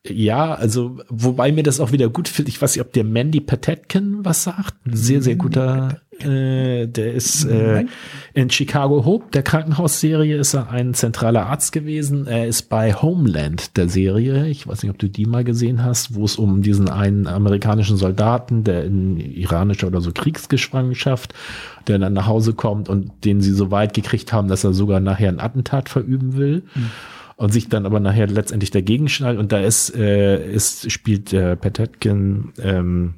ja, 0.07 0.53
also 0.53 0.97
wobei 1.09 1.51
mir 1.51 1.63
das 1.63 1.81
auch 1.81 1.91
wieder 1.91 2.07
gut 2.09 2.29
fühlt. 2.29 2.47
Ich 2.47 2.61
weiß 2.61 2.75
nicht, 2.75 2.85
ob 2.85 2.93
der 2.93 3.03
Mandy 3.03 3.41
Patetkin 3.41 4.19
was 4.23 4.43
sagt. 4.43 4.75
Sehr, 4.85 5.21
sehr 5.21 5.35
guter. 5.35 5.99
Äh, 6.19 6.87
der 6.87 7.13
ist 7.13 7.43
äh, 7.43 7.85
in 8.33 8.49
Chicago 8.49 9.03
Hope, 9.03 9.25
der 9.33 9.43
Krankenhausserie, 9.43 10.37
ist 10.37 10.53
er 10.53 10.69
ein 10.69 10.93
zentraler 10.93 11.47
Arzt 11.47 11.73
gewesen. 11.73 12.27
Er 12.27 12.47
ist 12.47 12.69
bei 12.69 12.93
Homeland 12.93 13.75
der 13.75 13.89
Serie. 13.89 14.47
Ich 14.47 14.65
weiß 14.65 14.83
nicht, 14.83 14.91
ob 14.91 14.99
du 14.99 15.09
die 15.09 15.25
mal 15.25 15.43
gesehen 15.43 15.83
hast, 15.83 16.15
wo 16.15 16.23
es 16.23 16.37
um 16.37 16.61
diesen 16.61 16.89
einen 16.89 17.27
amerikanischen 17.27 17.97
Soldaten, 17.97 18.63
der 18.63 18.85
in 18.85 19.17
iranischer 19.17 19.87
oder 19.87 19.99
so 19.99 20.13
Kriegsgefangenschaft, 20.13 21.33
der 21.87 21.99
dann 21.99 22.13
nach 22.13 22.27
Hause 22.27 22.53
kommt 22.53 22.87
und 22.87 23.25
den 23.25 23.41
sie 23.41 23.51
so 23.51 23.69
weit 23.69 23.93
gekriegt 23.93 24.31
haben, 24.31 24.47
dass 24.47 24.63
er 24.63 24.71
sogar 24.71 25.01
nachher 25.01 25.29
ein 25.29 25.41
Attentat 25.41 25.89
verüben 25.89 26.37
will. 26.37 26.63
Mhm 26.73 26.89
und 27.39 27.53
sich 27.53 27.69
dann 27.69 27.85
aber 27.85 28.01
nachher 28.01 28.27
letztendlich 28.27 28.69
dagegen 28.69 29.07
schnallt. 29.07 29.39
Und 29.39 29.53
da 29.53 29.61
ist, 29.61 29.95
äh, 29.95 30.45
ist 30.51 30.91
spielt 30.91 31.31
der 31.31 31.55
Petetkin, 31.55 32.51
ähm, 32.61 33.13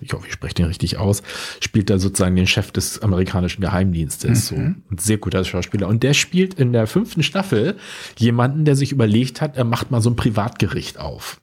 ich 0.00 0.12
hoffe, 0.12 0.28
ich 0.28 0.32
spreche 0.32 0.54
den 0.54 0.66
richtig 0.66 0.96
aus, 0.96 1.24
spielt 1.58 1.90
da 1.90 1.98
sozusagen 1.98 2.36
den 2.36 2.46
Chef 2.46 2.70
des 2.70 3.02
amerikanischen 3.02 3.60
Geheimdienstes. 3.60 4.52
Mhm. 4.52 4.56
So 4.56 4.62
ein 4.62 4.98
sehr 4.98 5.18
guter 5.18 5.44
Schauspieler. 5.44 5.88
Und 5.88 6.04
der 6.04 6.14
spielt 6.14 6.54
in 6.54 6.72
der 6.72 6.86
fünften 6.86 7.24
Staffel 7.24 7.76
jemanden, 8.18 8.64
der 8.64 8.76
sich 8.76 8.92
überlegt 8.92 9.40
hat, 9.40 9.56
er 9.56 9.64
macht 9.64 9.90
mal 9.90 10.00
so 10.00 10.10
ein 10.10 10.16
Privatgericht 10.16 11.00
auf. 11.00 11.40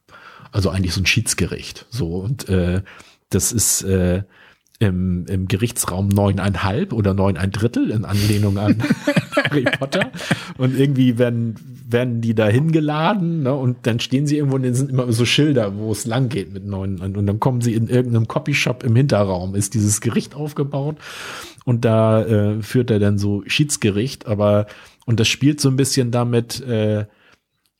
Also 0.53 0.69
eigentlich 0.69 0.93
so 0.93 1.01
ein 1.01 1.05
Schiedsgericht. 1.05 1.87
So, 1.89 2.19
und 2.19 2.47
äh, 2.47 2.83
das 3.29 3.51
ist 3.51 3.81
äh, 3.81 4.23
im, 4.79 5.25
im 5.27 5.47
Gerichtsraum 5.47 6.07
neuneinhalb 6.09 6.93
oder 6.93 7.13
neun 7.13 7.37
ein 7.37 7.51
Drittel 7.51 7.91
in 7.91 8.05
Anlehnung 8.05 8.57
an 8.57 8.83
Harry 9.35 9.63
Potter. 9.63 10.11
Und 10.57 10.77
irgendwie 10.77 11.17
werden, 11.17 11.55
werden 11.89 12.21
die 12.21 12.33
da 12.33 12.47
hingeladen 12.47 13.43
ne? 13.43 13.53
und 13.53 13.77
dann 13.83 13.99
stehen 13.99 14.27
sie 14.27 14.37
irgendwo 14.37 14.55
und 14.55 14.63
dann 14.63 14.73
sind 14.73 14.89
immer 14.89 15.11
so 15.11 15.25
Schilder, 15.25 15.77
wo 15.77 15.91
es 15.91 16.05
lang 16.05 16.29
geht 16.29 16.53
mit 16.53 16.65
neun. 16.65 16.99
Und 16.99 17.25
dann 17.25 17.39
kommen 17.39 17.61
sie 17.61 17.73
in 17.73 17.87
irgendeinem 17.87 18.27
Copyshop 18.27 18.83
im 18.83 18.95
Hinterraum, 18.95 19.55
ist 19.55 19.73
dieses 19.73 20.01
Gericht 20.01 20.35
aufgebaut 20.35 20.97
und 21.65 21.85
da 21.85 22.23
äh, 22.23 22.61
führt 22.61 22.91
er 22.91 22.99
dann 22.99 23.17
so 23.17 23.43
Schiedsgericht, 23.47 24.27
aber 24.27 24.67
und 25.05 25.19
das 25.19 25.27
spielt 25.27 25.59
so 25.59 25.69
ein 25.69 25.75
bisschen 25.75 26.11
damit, 26.11 26.61
äh, 26.61 27.05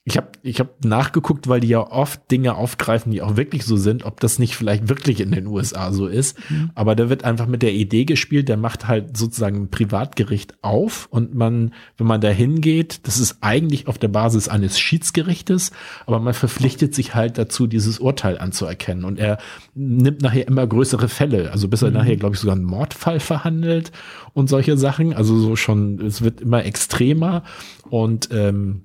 ich 0.05 0.17
habe 0.17 0.27
ich 0.41 0.59
hab 0.59 0.83
nachgeguckt, 0.83 1.47
weil 1.47 1.61
die 1.61 1.69
ja 1.69 1.79
oft 1.79 2.29
Dinge 2.29 2.55
aufgreifen, 2.55 3.13
die 3.13 3.21
auch 3.21 3.37
wirklich 3.37 3.63
so 3.63 3.77
sind, 3.77 4.03
ob 4.03 4.19
das 4.19 4.37
nicht 4.37 4.57
vielleicht 4.57 4.89
wirklich 4.89 5.21
in 5.21 5.31
den 5.31 5.47
USA 5.47 5.93
so 5.93 6.07
ist. 6.07 6.37
Mhm. 6.49 6.71
Aber 6.75 6.93
da 6.95 7.09
wird 7.09 7.23
einfach 7.23 7.47
mit 7.47 7.61
der 7.61 7.71
Idee 7.71 8.03
gespielt, 8.03 8.49
der 8.49 8.57
macht 8.57 8.85
halt 8.89 9.15
sozusagen 9.15 9.61
ein 9.61 9.69
Privatgericht 9.69 10.55
auf 10.61 11.07
und 11.09 11.33
man, 11.35 11.73
wenn 11.97 12.07
man 12.07 12.19
da 12.19 12.27
hingeht, 12.27 13.07
das 13.07 13.17
ist 13.17 13.37
eigentlich 13.39 13.87
auf 13.87 13.97
der 13.97 14.09
Basis 14.09 14.49
eines 14.49 14.77
Schiedsgerichtes, 14.77 15.71
aber 16.05 16.19
man 16.19 16.33
verpflichtet 16.33 16.93
sich 16.93 17.15
halt 17.15 17.37
dazu, 17.37 17.65
dieses 17.65 17.99
Urteil 17.99 18.37
anzuerkennen. 18.37 19.05
Und 19.05 19.19
er 19.19 19.37
nimmt 19.73 20.21
nachher 20.21 20.47
immer 20.49 20.67
größere 20.67 21.07
Fälle, 21.07 21.49
also 21.49 21.69
bis 21.69 21.81
er 21.81 21.91
mhm. 21.91 21.95
nachher, 21.95 22.17
glaube 22.17 22.35
ich, 22.35 22.41
sogar 22.41 22.57
einen 22.57 22.65
Mordfall 22.65 23.21
verhandelt 23.21 23.93
und 24.33 24.49
solche 24.49 24.77
Sachen. 24.77 25.13
Also 25.13 25.39
so 25.39 25.55
schon, 25.55 26.01
es 26.01 26.21
wird 26.21 26.41
immer 26.41 26.65
extremer 26.65 27.43
und 27.89 28.27
ähm, 28.33 28.81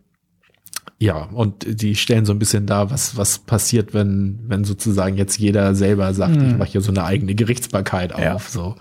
ja, 1.01 1.29
und 1.33 1.65
die 1.81 1.95
stellen 1.95 2.25
so 2.25 2.33
ein 2.33 2.41
bisschen 2.41 2.67
da, 2.67 2.91
was, 2.91 3.17
was 3.17 3.39
passiert, 3.39 3.95
wenn, 3.95 4.41
wenn 4.49 4.65
sozusagen 4.65 5.17
jetzt 5.17 5.39
jeder 5.39 5.75
selber 5.77 6.13
sagt, 6.13 6.37
mhm. 6.37 6.51
ich 6.51 6.57
mache 6.57 6.71
hier 6.71 6.81
so 6.81 6.91
eine 6.91 7.05
eigene 7.05 7.35
Gerichtsbarkeit 7.37 8.13
auf. 8.13 8.23
Ja. 8.23 8.39
So 8.39 8.75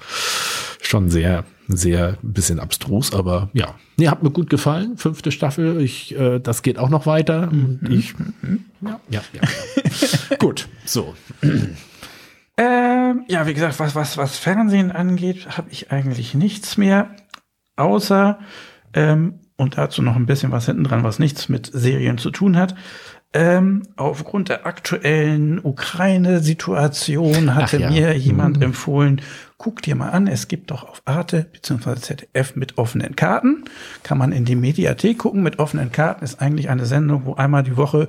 schon 0.82 1.10
sehr, 1.10 1.44
sehr 1.68 2.18
ein 2.24 2.34
bisschen 2.34 2.60
abstrus, 2.60 3.14
aber 3.14 3.50
ja. 3.54 3.76
Nee, 3.98 4.08
hat 4.08 4.24
mir 4.24 4.32
gut 4.32 4.50
gefallen. 4.50 4.98
Fünfte 4.98 5.32
Staffel. 5.32 5.80
Ich, 5.82 6.18
äh, 6.18 6.40
das 6.40 6.64
geht 6.64 6.80
auch 6.80 6.90
noch 6.90 7.06
weiter. 7.06 7.52
Mhm. 7.52 7.80
Ich, 7.90 8.16
ja, 8.82 9.00
ja, 9.10 9.22
ja. 9.34 10.38
gut, 10.40 10.68
so. 10.86 11.16
Ähm, 12.60 13.24
ja, 13.28 13.46
wie 13.46 13.54
gesagt, 13.54 13.80
was, 13.80 13.94
was, 13.94 14.18
was 14.18 14.40
Fernsehen 14.40 14.92
angeht, 14.92 15.58
habe 15.60 15.70
ich 15.70 15.92
eigentlich 15.92 16.34
nichts 16.34 16.76
mehr, 16.76 17.16
außer, 17.76 18.40
ähm, 18.94 19.42
und 19.58 19.78
dazu 19.78 20.02
noch 20.02 20.16
ein 20.16 20.28
bisschen 20.28 20.52
was 20.52 20.68
hinten 20.68 20.84
dran, 20.84 21.04
was 21.04 21.20
nichts 21.20 21.50
mit 21.50 21.70
Serien 21.74 22.18
zu 22.18 22.32
tun 22.32 22.56
hat. 22.56 22.76
Ähm, 23.34 23.84
aufgrund 23.98 24.48
der 24.48 24.66
aktuellen 24.66 25.60
Ukraine-Situation 25.64 27.56
hatte 27.56 27.80
ja. 27.80 27.90
mir 27.90 28.18
jemand 28.18 28.58
mhm. 28.58 28.64
empfohlen, 28.64 29.22
guck 29.58 29.82
dir 29.82 29.96
mal 29.96 30.12
an, 30.12 30.28
es 30.28 30.48
gibt 30.48 30.72
doch 30.72 30.88
auf 30.88 31.02
Arte 31.04 31.48
bzw. 31.52 31.96
ZDF 31.96 32.56
mit 32.56 32.78
offenen 32.78 33.16
Karten. 33.16 33.66
Kann 34.04 34.18
man 34.18 34.32
in 34.32 34.46
die 34.46 34.56
Mediathek 34.56 35.18
gucken. 35.18 35.44
Mit 35.44 35.60
offenen 35.60 35.92
Karten 35.92 36.24
ist 36.24 36.42
eigentlich 36.42 36.70
eine 36.70 36.86
Sendung, 36.86 37.26
wo 37.26 37.34
einmal 37.34 37.64
die 37.64 37.76
Woche 37.76 38.08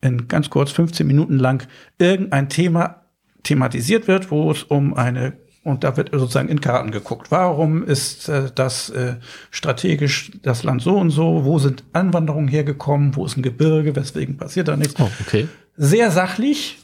in 0.00 0.28
ganz 0.28 0.50
kurz 0.50 0.70
15 0.70 1.06
Minuten 1.06 1.38
lang 1.38 1.66
irgendein 1.98 2.48
Thema 2.48 3.02
thematisiert 3.42 4.06
wird, 4.06 4.30
wo 4.30 4.50
es 4.50 4.62
um 4.62 4.94
eine 4.94 5.32
und 5.64 5.82
da 5.82 5.96
wird 5.96 6.10
sozusagen 6.12 6.48
in 6.48 6.60
Karten 6.60 6.90
geguckt. 6.90 7.30
Warum 7.30 7.82
ist 7.82 8.28
äh, 8.28 8.50
das 8.54 8.90
äh, 8.90 9.16
strategisch 9.50 10.30
das 10.42 10.62
Land 10.62 10.82
so 10.82 10.96
und 10.96 11.10
so? 11.10 11.44
Wo 11.44 11.58
sind 11.58 11.82
Anwanderungen 11.92 12.48
hergekommen? 12.48 13.16
Wo 13.16 13.24
ist 13.24 13.36
ein 13.36 13.42
Gebirge? 13.42 13.96
Weswegen 13.96 14.36
passiert 14.36 14.68
da 14.68 14.76
nichts? 14.76 15.00
Oh, 15.00 15.10
okay. 15.20 15.48
Sehr 15.76 16.10
sachlich, 16.10 16.78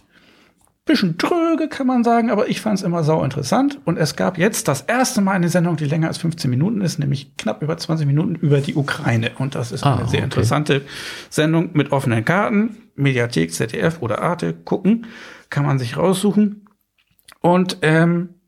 bisschen 0.87 1.19
tröge, 1.19 1.69
kann 1.69 1.87
man 1.87 2.03
sagen, 2.03 2.31
aber 2.31 2.49
ich 2.49 2.61
fand 2.61 2.79
es 2.79 2.85
immer 2.85 3.05
sau 3.05 3.23
interessant. 3.23 3.79
Und 3.85 3.99
es 3.99 4.17
gab 4.17 4.39
jetzt 4.39 4.67
das 4.67 4.81
erste 4.81 5.21
Mal 5.21 5.33
eine 5.33 5.51
Sendung, 5.51 5.77
die 5.77 5.85
länger 5.85 6.09
als 6.09 6.19
15 6.19 6.51
Minuten 6.51 6.81
ist, 6.81 6.99
nämlich 6.99 7.37
knapp 7.37 7.63
über 7.63 7.77
20 7.77 8.07
Minuten 8.07 8.35
über 8.35 8.61
die 8.61 8.75
Ukraine. 8.75 9.33
Und 9.39 9.55
das 9.55 9.73
ist 9.73 9.85
ah, 9.85 9.97
eine 9.97 10.09
sehr 10.09 10.21
okay. 10.21 10.25
interessante 10.25 10.83
Sendung 11.29 11.71
mit 11.75 11.93
offenen 11.93 12.25
Karten. 12.25 12.77
Mediathek, 12.97 13.53
ZDF 13.53 14.01
oder 14.01 14.21
Arte 14.23 14.53
gucken, 14.53 15.07
kann 15.49 15.65
man 15.65 15.79
sich 15.79 15.97
raussuchen. 15.97 16.67
Und 17.41 17.79
ähm, 17.83 18.40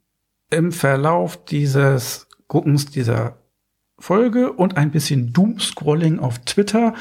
im 0.52 0.72
Verlauf 0.72 1.44
dieses 1.44 2.28
Guckens 2.48 2.86
dieser 2.86 3.38
Folge 3.98 4.52
und 4.52 4.76
ein 4.76 4.90
bisschen 4.90 5.32
Doomscrolling 5.32 6.18
auf 6.18 6.40
Twitter 6.40 6.94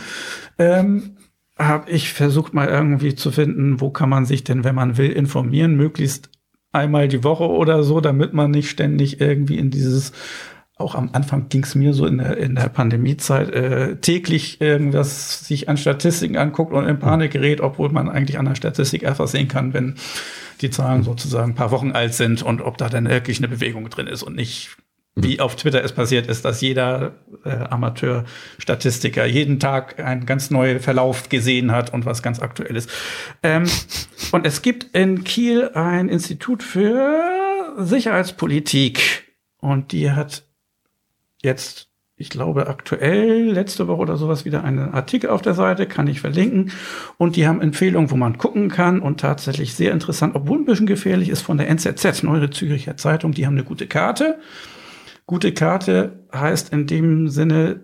ähm, 0.58 1.18
habe 1.58 1.90
ich 1.90 2.14
versucht 2.14 2.54
mal 2.54 2.68
irgendwie 2.68 3.16
zu 3.16 3.32
finden, 3.32 3.82
wo 3.82 3.90
kann 3.90 4.10
man 4.10 4.26
sich 4.26 4.44
denn, 4.44 4.64
wenn 4.64 4.76
man 4.76 4.98
will, 4.98 5.12
informieren, 5.12 5.76
möglichst 5.76 6.30
einmal 6.72 7.08
die 7.08 7.24
Woche 7.24 7.48
oder 7.48 7.84
so, 7.84 8.02
damit 8.02 8.34
man 8.34 8.52
nicht 8.52 8.70
ständig 8.70 9.20
irgendwie 9.20 9.58
in 9.58 9.72
dieses 9.72 10.14
auch 10.82 10.96
am 10.96 11.10
Anfang 11.14 11.48
ging 11.50 11.64
es 11.64 11.76
mir 11.76 11.94
so 11.94 12.06
in 12.06 12.18
der, 12.18 12.38
in 12.38 12.56
der 12.56 12.68
Pandemiezeit 12.70 13.52
äh, 13.52 13.98
täglich 13.98 14.60
irgendwas 14.62 15.46
sich 15.46 15.70
an 15.70 15.78
Statistiken 15.78 16.38
anguckt 16.38 16.74
und 16.74 16.88
in 16.88 17.00
Panik 17.00 17.32
gerät, 17.32 17.62
obwohl 17.62 17.90
man 17.90 18.10
eigentlich 18.10 18.40
an 18.40 18.46
der 18.46 18.56
Statistik 18.56 19.06
einfach 19.06 19.28
sehen 19.28 19.48
kann, 19.48 19.74
wenn 19.74 19.96
die 20.62 20.70
Zahlen 20.70 21.04
sozusagen 21.04 21.52
ein 21.52 21.56
paar 21.56 21.72
Wochen 21.72 21.92
alt 21.92 22.14
sind 22.14 22.44
und 22.44 22.62
ob 22.62 22.78
da 22.78 22.90
dann 22.90 23.08
wirklich 23.08 23.40
eine 23.40 23.48
Bewegung 23.48 23.90
drin 23.90 24.08
ist 24.08 24.24
und 24.24 24.36
nicht 24.36 24.78
wie 25.16 25.42
auf 25.42 25.58
Twitter 25.58 25.84
es 25.84 25.92
passiert 25.92 26.28
ist, 26.28 26.46
dass 26.46 26.62
jeder 26.62 27.16
äh, 27.44 27.50
Amateur-Statistiker 27.50 29.26
jeden 29.26 29.60
Tag 29.60 30.00
einen 30.00 30.26
ganz 30.26 30.52
neuen 30.52 30.80
Verlauf 30.80 31.28
gesehen 31.28 31.72
hat 31.72 31.94
und 31.94 32.06
was 32.06 32.24
ganz 32.24 32.40
aktuell 32.40 32.78
ist. 32.78 32.90
Ähm, 33.44 33.66
und 34.32 34.48
es 34.48 34.62
gibt 34.62 34.96
in 34.96 35.26
Kiel 35.26 35.70
ein 35.74 36.08
Institut 36.08 36.64
für 36.64 37.76
Sicherheitspolitik 37.78 39.26
und 39.58 39.92
die 39.92 40.12
hat 40.12 40.46
jetzt 41.44 41.91
ich 42.22 42.30
glaube, 42.30 42.68
aktuell 42.68 43.52
letzte 43.52 43.88
Woche 43.88 44.02
oder 44.02 44.16
sowas 44.16 44.46
wieder 44.46 44.64
einen 44.64 44.94
Artikel 44.94 45.32
auf 45.32 45.42
der 45.42 45.56
Seite, 45.56 45.88
kann 45.88 46.08
ich 46.08 46.22
verlinken. 46.22 46.72
Und 47.18 47.36
die 47.36 47.48
haben 47.48 47.62
Empfehlungen, 47.62 48.12
wo 48.12 48.16
man 48.16 48.38
gucken 48.38 48.70
kann 48.70 49.02
und 49.02 49.20
tatsächlich 49.20 49.74
sehr 49.74 49.92
interessant, 49.92 50.36
obwohl 50.36 50.60
ein 50.60 50.66
bisschen 50.66 50.86
gefährlich 50.86 51.30
ist 51.30 51.42
von 51.42 51.58
der 51.58 51.68
NZZ, 51.68 52.24
Neue 52.24 52.52
Züricher 52.52 52.96
Zeitung. 52.96 53.32
Die 53.32 53.48
haben 53.48 53.56
eine 53.56 53.64
gute 53.64 53.88
Karte. 53.88 54.38
Gute 55.26 55.52
Karte 55.52 56.20
heißt 56.34 56.72
in 56.72 56.86
dem 56.86 57.28
Sinne, 57.28 57.82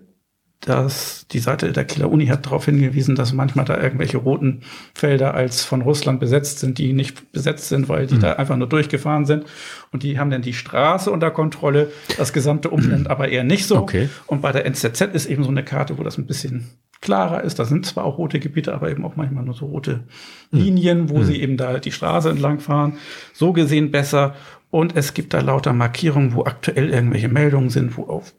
dass 0.60 1.26
die 1.28 1.38
Seite 1.38 1.72
der 1.72 1.84
Kieler 1.84 2.10
Uni 2.10 2.26
hat 2.26 2.46
darauf 2.46 2.64
hingewiesen, 2.64 3.14
dass 3.14 3.32
manchmal 3.32 3.64
da 3.64 3.80
irgendwelche 3.80 4.16
roten 4.16 4.62
Felder 4.92 5.34
als 5.34 5.64
von 5.64 5.82
Russland 5.82 6.18
besetzt 6.18 6.58
sind, 6.58 6.78
die 6.78 6.92
nicht 6.92 7.30
besetzt 7.30 7.68
sind, 7.68 7.88
weil 7.88 8.06
die 8.08 8.16
mhm. 8.16 8.20
da 8.20 8.32
einfach 8.34 8.56
nur 8.56 8.68
durchgefahren 8.68 9.24
sind. 9.24 9.44
Und 9.92 10.02
die 10.02 10.18
haben 10.18 10.30
dann 10.30 10.42
die 10.42 10.52
Straße 10.52 11.10
unter 11.10 11.30
Kontrolle, 11.30 11.92
das 12.16 12.32
gesamte 12.32 12.70
Umland 12.70 13.08
aber 13.08 13.28
eher 13.28 13.44
nicht 13.44 13.66
so. 13.66 13.76
Okay. 13.76 14.08
Und 14.26 14.42
bei 14.42 14.50
der 14.50 14.66
NZZ 14.66 15.00
ist 15.12 15.26
eben 15.26 15.44
so 15.44 15.50
eine 15.50 15.62
Karte, 15.62 15.96
wo 15.96 16.02
das 16.02 16.18
ein 16.18 16.26
bisschen 16.26 16.68
klarer 17.00 17.44
ist. 17.44 17.60
Da 17.60 17.64
sind 17.64 17.86
zwar 17.86 18.04
auch 18.04 18.18
rote 18.18 18.40
Gebiete, 18.40 18.74
aber 18.74 18.90
eben 18.90 19.04
auch 19.04 19.14
manchmal 19.14 19.44
nur 19.44 19.54
so 19.54 19.66
rote 19.66 20.04
mhm. 20.50 20.58
Linien, 20.58 21.08
wo 21.08 21.18
mhm. 21.18 21.24
sie 21.24 21.40
eben 21.40 21.56
da 21.56 21.78
die 21.78 21.92
Straße 21.92 22.30
entlang 22.30 22.58
fahren. 22.58 22.98
So 23.32 23.52
gesehen 23.52 23.92
besser. 23.92 24.34
Und 24.70 24.96
es 24.96 25.14
gibt 25.14 25.32
da 25.34 25.40
lauter 25.40 25.72
Markierungen, 25.72 26.34
wo 26.34 26.44
aktuell 26.44 26.90
irgendwelche 26.90 27.28
Meldungen 27.28 27.70
sind, 27.70 27.96
wo 27.96 28.04
auf 28.04 28.34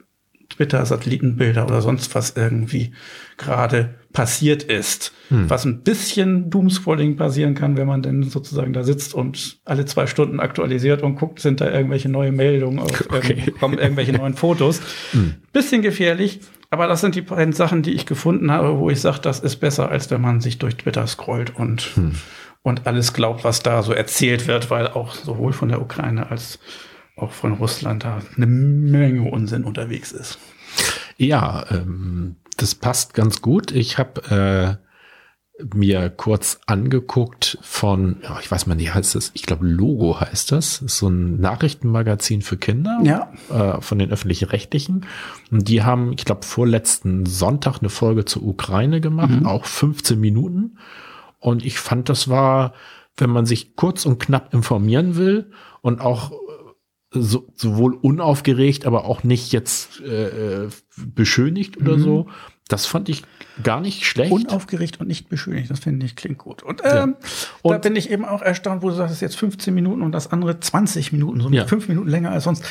Twitter, 0.60 0.86
Satellitenbilder 0.86 1.66
oder 1.66 1.82
sonst 1.82 2.14
was 2.16 2.32
irgendwie 2.36 2.92
gerade 3.38 3.96
passiert 4.12 4.62
ist. 4.62 5.14
Hm. 5.30 5.50
Was 5.50 5.64
ein 5.64 5.84
bisschen 5.84 6.50
Doomscrolling 6.50 7.16
passieren 7.16 7.56
kann, 7.56 7.78
wenn 7.78 7.88
man 7.88 8.02
denn 8.02 8.24
sozusagen 8.24 8.74
da 8.74 8.84
sitzt 8.84 9.14
und 9.14 9.60
alle 9.64 9.86
zwei 9.86 10.06
Stunden 10.06 10.42
aktualisiert 10.42 11.02
und 11.02 11.16
guckt, 11.16 11.40
sind 11.40 11.62
da 11.62 11.72
irgendwelche 11.72 12.10
neue 12.10 12.34
Meldungen, 12.34 12.80
auf, 12.80 13.08
okay. 13.10 13.54
kommen 13.58 13.78
irgendwelche 13.78 14.12
neuen 14.12 14.34
Fotos. 14.34 14.82
Hm. 15.12 15.36
Bisschen 15.54 15.82
gefährlich, 15.82 16.42
aber 16.70 16.88
das 16.88 17.00
sind 17.00 17.16
die 17.16 17.22
beiden 17.22 17.54
Sachen, 17.54 17.82
die 17.82 17.94
ich 17.94 18.06
gefunden 18.06 18.52
habe, 18.52 18.80
wo 18.80 18.90
ich 18.90 19.00
sage, 19.00 19.20
das 19.22 19.40
ist 19.40 19.62
besser, 19.62 19.90
als 19.90 20.12
wenn 20.12 20.20
man 20.20 20.42
sich 20.42 20.58
durch 20.58 20.76
Twitter 20.76 21.08
scrollt 21.08 21.56
und, 21.56 21.84
hm. 21.96 22.12
und 22.64 22.86
alles 22.86 23.14
glaubt, 23.14 23.46
was 23.46 23.64
da 23.64 23.82
so 23.82 23.94
erzählt 23.94 24.46
wird, 24.48 24.70
weil 24.70 24.90
auch 24.90 25.16
sowohl 25.16 25.54
von 25.54 25.70
der 25.70 25.82
Ukraine 25.82 26.30
als 26.30 26.60
auch 27.22 27.32
von 27.32 27.54
Russland 27.54 28.04
da 28.04 28.22
eine 28.36 28.48
Menge 28.48 29.30
Unsinn 29.30 29.64
unterwegs 29.64 30.12
ist. 30.12 30.40
Ja, 31.18 31.66
ähm, 31.72 32.38
das 32.58 32.76
passt 32.76 33.14
ganz 33.14 33.42
gut. 33.42 33.72
Ich 33.72 33.98
habe 33.98 34.80
äh, 34.80 34.90
mir 35.76 36.10
kurz 36.10 36.60
angeguckt 36.68 37.58
von, 37.62 38.18
ja, 38.24 38.40
ich 38.40 38.50
weiß 38.50 38.68
mal 38.68 38.76
nicht, 38.76 38.94
heißt 38.94 39.16
das, 39.16 39.32
ich 39.34 39.44
glaube 39.44 39.68
Logo 39.68 40.20
heißt 40.20 40.52
das, 40.52 40.82
ist 40.82 40.98
so 40.98 41.10
ein 41.10 41.40
Nachrichtenmagazin 41.40 42.42
für 42.42 42.58
Kinder 42.58 43.00
ja. 43.04 43.32
äh, 43.50 43.82
von 43.82 44.00
den 44.00 44.12
öffentlichen 44.12 44.50
Rechtlichen. 44.50 45.06
Und 45.52 45.68
die 45.68 45.84
haben, 45.84 46.14
ich 46.14 46.26
glaube, 46.26 46.46
vorletzten 46.46 47.26
Sonntag 47.26 47.80
eine 47.80 47.90
Folge 47.90 48.26
zur 48.26 48.44
Ukraine 48.44 49.02
gemacht, 49.02 49.42
mhm. 49.42 49.46
auch 49.46 49.66
15 49.66 50.20
Minuten. 50.20 50.78
Und 51.40 51.66
ich 51.66 51.80
fand, 51.80 52.10
das 52.10 52.30
war, 52.30 52.74
wenn 53.18 53.30
man 53.30 53.46
sich 53.46 53.76
kurz 53.76 54.06
und 54.06 54.20
knapp 54.20 54.54
informieren 54.54 55.18
will 55.18 55.52
und 55.82 56.00
auch 56.00 56.32
so, 57.12 57.48
sowohl 57.56 57.96
unaufgeregt, 57.96 58.86
aber 58.86 59.06
auch 59.06 59.24
nicht 59.24 59.52
jetzt 59.52 60.02
äh, 60.02 60.66
äh, 60.66 60.70
beschönigt 60.98 61.78
oder 61.78 61.98
mhm. 61.98 62.02
so. 62.02 62.28
Das 62.68 62.86
fand 62.86 63.10
ich 63.10 63.24
gar 63.64 63.82
nicht 63.82 64.06
schlecht. 64.06 64.32
Unaufgeregt 64.32 65.00
und 65.00 65.08
nicht 65.08 65.28
beschönigt, 65.28 65.72
das 65.72 65.80
finde 65.80 66.06
ich 66.06 66.16
klingt 66.16 66.38
gut. 66.38 66.62
Und, 66.62 66.82
ähm, 66.84 67.16
ja. 67.20 67.28
und 67.64 67.72
da 67.72 67.78
bin 67.80 67.96
ich 67.96 68.12
eben 68.12 68.26
auch 68.26 68.44
erstaunt, 68.44 68.84
wo 68.84 68.90
du 68.90 68.96
sagst, 68.96 69.12
es 69.12 69.18
ist 69.18 69.22
jetzt 69.22 69.38
15 69.38 69.74
Minuten 69.74 70.04
und 70.04 70.12
das 70.12 70.32
andere 70.32 70.60
20 70.60 71.12
Minuten, 71.12 71.42
so 71.42 71.50
ja. 71.50 71.66
fünf 71.66 71.88
Minuten 71.88 72.10
länger 72.10 72.32
als 72.32 72.44
sonst. 72.44 72.64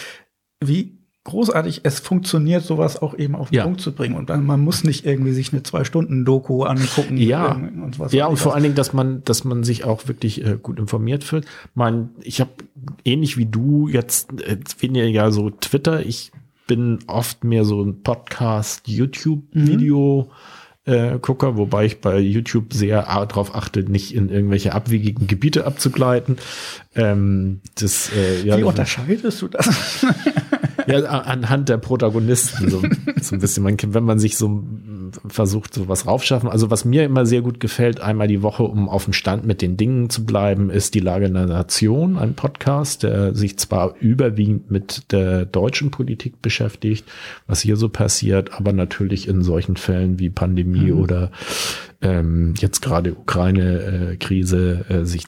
Wie 0.65 0.98
großartig, 1.29 1.83
es 1.85 2.01
funktioniert, 2.01 2.65
sowas 2.65 3.01
auch 3.01 3.17
eben 3.17 3.37
auf 3.37 3.51
den 3.51 3.57
ja. 3.57 3.65
Punkt 3.65 3.81
zu 3.81 3.93
bringen. 3.93 4.17
Und 4.17 4.31
dann, 4.31 4.47
man 4.47 4.61
muss 4.61 4.83
nicht 4.83 5.05
irgendwie 5.05 5.33
sich 5.33 5.53
eine 5.53 5.63
zwei-Stunden-Doku 5.63 6.65
angucken. 6.65 7.19
Ja, 7.19 7.53
und, 7.53 7.99
was 7.99 8.13
ja, 8.13 8.27
und 8.27 8.39
vor 8.39 8.55
allen 8.55 8.63
Dingen, 8.63 8.75
dass 8.75 8.95
man, 8.95 9.23
dass 9.25 9.45
man 9.45 9.63
sich 9.63 9.85
auch 9.85 10.09
wirklich 10.09 10.45
äh, 10.45 10.59
gut 10.61 10.79
informiert 10.79 11.25
fühlt. 11.25 11.47
Mein, 11.75 12.11
ich 12.23 12.41
habe 12.41 12.51
ähnlich 13.05 13.37
wie 13.37 13.45
du 13.45 13.89
jetzt 13.89 14.41
äh, 14.43 14.57
weniger 14.81 15.31
so 15.31 15.51
Twitter. 15.51 16.05
Ich 16.05 16.33
bin 16.67 17.01
oft 17.07 17.45
mehr 17.45 17.65
so 17.65 17.83
ein 17.83 18.03
Podcast, 18.03 18.89
YouTube-Video. 18.89 20.31
Mhm. 20.31 20.93
Äh, 20.93 21.19
Gucker, 21.21 21.59
wobei 21.59 21.85
ich 21.85 22.01
bei 22.01 22.19
YouTube 22.19 22.73
sehr 22.73 23.03
darauf 23.03 23.55
achte, 23.55 23.83
nicht 23.83 24.15
in 24.15 24.31
irgendwelche 24.31 24.75
abwegigen 24.75 25.27
Gebiete 25.27 25.67
abzugleiten. 25.67 26.39
Ähm, 26.95 27.61
das, 27.75 28.11
äh, 28.17 28.47
ja, 28.47 28.57
Wie 28.57 28.63
unterscheidest 28.63 29.43
du 29.43 29.49
das? 29.49 30.07
Ja, 30.89 31.21
anhand 31.21 31.69
der 31.69 31.79
Protagonisten 31.79 32.71
so, 32.71 32.83
so 33.21 33.35
ein 33.35 33.41
bisschen. 33.41 33.63
Man, 33.63 33.77
wenn 33.81 34.05
man 34.05 34.19
sich 34.19 34.37
so 34.37 34.65
versucht, 35.27 35.75
so 35.75 35.89
was 35.89 36.07
raufschaffen. 36.07 36.49
Also 36.49 36.71
was 36.71 36.85
mir 36.85 37.05
immer 37.05 37.27
sehr 37.27 37.43
gut 37.43 37.61
gefällt, 37.61 38.01
einmal 38.01 38.29
die 38.29 38.43
Woche, 38.43 38.63
um 38.65 38.89
auf 38.89 39.05
dem 39.05 39.13
Stand 39.13 39.47
mit 39.47 39.63
den 39.63 39.77
Dingen 39.77 40.11
zu 40.11 40.25
bleiben, 40.25 40.71
ist 40.71 40.95
die 40.95 41.01
Lage 41.01 41.31
der 41.31 41.47
Nation, 41.47 42.17
ein 42.17 42.35
Podcast, 42.35 43.03
der 43.03 43.35
sich 43.35 43.59
zwar 43.59 43.95
überwiegend 44.01 44.71
mit 44.71 45.13
der 45.13 45.45
deutschen 45.45 45.91
Politik 45.91 46.43
beschäftigt, 46.43 47.05
was 47.47 47.61
hier 47.61 47.77
so 47.77 47.89
passiert, 47.89 48.53
aber 48.53 48.73
natürlich 48.73 49.29
in 49.29 49.43
solchen 49.43 49.77
Fällen 49.77 50.19
wie 50.19 50.31
Pandemie 50.31 50.93
mhm. 50.93 51.01
oder 51.01 51.31
ähm, 52.01 52.55
jetzt 52.59 52.81
gerade 52.83 53.13
Ukraine-Krise 53.15 54.85
äh, 54.89 55.05
sich 55.05 55.25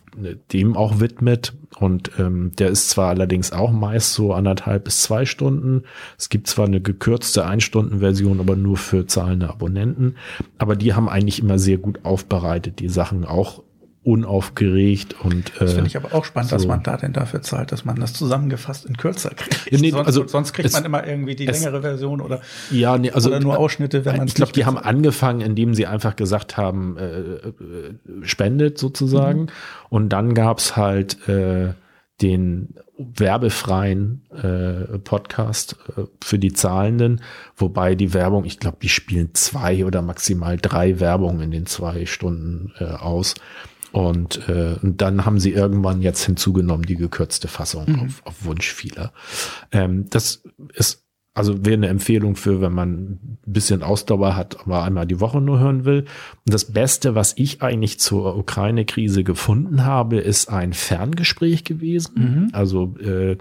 dem 0.53 0.77
auch 0.77 1.01
widmet. 1.01 1.53
Und 1.79 2.11
ähm, 2.19 2.53
der 2.59 2.69
ist 2.69 2.91
zwar 2.91 3.11
allerdings 3.11 3.53
auch 3.53 3.71
meist 3.71 4.13
so 4.13 4.35
anderthalb 4.35 4.85
bis 4.85 5.03
zwei 5.03 5.25
Stunden. 5.25 5.85
Es 6.19 6.29
gibt 6.29 6.49
zwar 6.49 6.67
eine 6.67 6.81
gekürzte 6.81 7.47
Ein-Stunden-Version, 7.47 8.41
aber 8.41 8.57
nur 8.57 8.77
für 8.77 9.07
zahlende 9.07 9.49
Abonnenten. 9.49 10.17
Aber 10.59 10.75
die 10.77 10.95
haben 10.95 11.09
eigentlich 11.09 11.41
immer 11.41 11.59
sehr 11.59 11.79
gut 11.79 12.01
aufbereitet, 12.05 12.81
die 12.81 12.89
Sachen 12.89 13.25
auch 13.25 13.63
unaufgeregt 14.03 15.15
und 15.21 15.55
äh, 15.57 15.61
das 15.61 15.75
finde 15.75 15.89
ich 15.89 15.97
aber 15.97 16.15
auch 16.15 16.25
spannend, 16.25 16.51
so. 16.51 16.57
dass 16.57 16.67
man 16.67 16.83
da 16.83 16.97
denn 16.97 17.13
dafür 17.13 17.43
zahlt, 17.43 17.71
dass 17.71 17.85
man 17.85 17.97
das 17.97 18.15
zusammengefasst 18.15 18.87
in 18.87 18.97
kürzer 18.97 19.31
kriegt. 19.31 19.73
Nee, 19.73 19.91
sonst, 19.91 20.07
also 20.07 20.27
sonst 20.27 20.53
kriegt 20.55 20.73
man 20.73 20.87
immer 20.87 21.07
irgendwie 21.07 21.37
die 21.37 21.47
es, 21.47 21.63
längere 21.63 21.83
Version 21.83 22.23
oder 22.23 22.41
ja, 22.71 22.97
nee, 22.97 23.11
also 23.11 23.29
oder 23.29 23.41
nur 23.41 23.59
Ausschnitte, 23.59 24.07
wenn 24.07 24.17
man 24.17 24.27
Ich 24.27 24.35
glaube, 24.35 24.53
die 24.53 24.65
haben 24.65 24.79
angefangen, 24.79 25.43
indem 25.43 25.75
sie 25.75 25.87
einfach 25.87 26.17
gesagt 26.17 26.57
haben, 26.57 26.97
äh, 26.97 27.21
äh, 27.21 27.95
spendet 28.23 28.79
sozusagen, 28.79 29.41
mhm. 29.43 29.49
und 29.91 30.09
dann 30.09 30.33
gab's 30.33 30.77
halt 30.77 31.29
äh, 31.29 31.75
den 32.23 32.75
werbefreien 32.97 34.23
äh, 34.31 34.99
Podcast 34.99 35.77
äh, 35.97 36.05
für 36.23 36.39
die 36.39 36.53
Zahlenden, 36.53 37.21
wobei 37.57 37.95
die 37.95 38.13
Werbung, 38.15 38.45
ich 38.45 38.59
glaube, 38.59 38.79
die 38.83 38.89
spielen 38.89 39.35
zwei 39.35 39.85
oder 39.85 40.03
maximal 40.03 40.57
drei 40.57 41.01
Werbungen 41.01 41.41
in 41.41 41.51
den 41.51 41.67
zwei 41.67 42.07
Stunden 42.07 42.73
äh, 42.79 42.85
aus. 42.85 43.35
Und 43.93 44.49
äh, 44.49 44.77
dann 44.83 45.25
haben 45.25 45.41
sie 45.41 45.53
irgendwann 45.53 46.03
jetzt 46.03 46.25
hinzugenommen 46.25 46.87
die 46.87 46.97
gekürzte 46.97 47.49
Fassung 47.49 47.85
mhm. 47.87 48.01
auf, 48.01 48.23
auf 48.25 48.45
Wunsch 48.45 48.73
vieler. 48.73 49.13
Ähm, 49.73 50.09
das 50.11 50.43
ist 50.75 51.05
also 51.33 51.65
wäre 51.65 51.75
eine 51.75 51.89
Empfehlung 51.89 52.35
für, 52.35 52.61
wenn 52.61 52.73
man 52.73 52.93
ein 52.93 53.39
bisschen 53.47 53.83
Ausdauer 53.83 54.35
hat, 54.35 54.61
aber 54.61 54.83
einmal 54.83 55.07
die 55.07 55.21
Woche 55.21 55.41
nur 55.41 55.61
hören 55.61 55.85
will. 55.85 56.01
Und 56.45 56.53
das 56.53 56.73
Beste, 56.73 57.15
was 57.15 57.35
ich 57.37 57.63
eigentlich 57.63 58.01
zur 58.01 58.37
Ukraine-Krise 58.37 59.23
gefunden 59.23 59.85
habe, 59.85 60.19
ist 60.19 60.51
ein 60.51 60.73
Ferngespräch 60.73 61.63
gewesen. 61.63 62.13
Mhm. 62.15 62.49
Also 62.53 62.97
äh, 62.99 63.39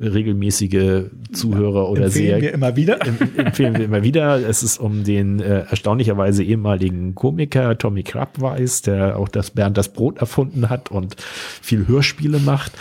regelmäßige 0.00 1.04
Zuhörer 1.32 1.88
oder 1.88 2.04
empfehlen 2.06 2.40
sehr 2.40 2.42
wir 2.42 2.54
immer 2.54 2.76
wieder 2.76 2.98
empfehlen 3.36 3.76
wir 3.76 3.84
immer 3.84 4.02
wieder. 4.02 4.48
Es 4.48 4.62
ist 4.62 4.78
um 4.78 5.04
den 5.04 5.40
äh, 5.40 5.60
erstaunlicherweise 5.70 6.42
ehemaligen 6.42 7.14
Komiker 7.14 7.76
Tommy 7.78 8.02
Krabweis, 8.02 8.82
der 8.82 9.18
auch 9.18 9.28
das 9.28 9.50
Bernd 9.50 9.76
das 9.76 9.92
Brot 9.92 10.18
erfunden 10.18 10.70
hat 10.70 10.90
und 10.90 11.16
viel 11.20 11.86
Hörspiele 11.88 12.38
macht. 12.38 12.72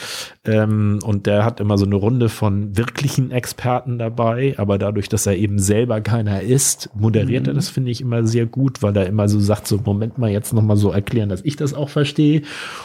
Ähm, 0.46 1.00
und 1.06 1.26
der 1.26 1.46
hat 1.46 1.60
immer 1.60 1.78
so 1.78 1.86
eine 1.86 1.96
Runde 1.96 2.28
von 2.28 2.76
wirklichen 2.76 3.32
Experten 3.32 3.98
dabei, 3.98 4.56
aber 4.58 4.78
dadurch, 4.78 5.08
dass 5.08 5.26
er 5.26 5.38
eben 5.38 5.58
selber 5.58 6.02
keiner 6.02 6.42
ist, 6.42 6.90
moderiert 6.94 7.44
mhm. 7.44 7.50
er 7.50 7.54
das 7.54 7.70
finde 7.70 7.92
ich 7.92 8.02
immer 8.02 8.26
sehr 8.28 8.46
gut, 8.46 8.82
weil 8.82 8.96
er 8.98 9.08
immer 9.08 9.30
so 9.30 9.40
sagt, 9.40 9.68
so 9.68 9.80
Moment 9.84 10.18
mal 10.18 10.30
jetzt 10.30 10.54
noch 10.54 10.62
mal 10.62 10.76
so 10.76 10.92
erklären, 10.92 11.30
dass 11.30 11.42
ich 11.46 11.56
das 11.56 11.74
auch 11.74 11.90
verstehe 11.90 12.42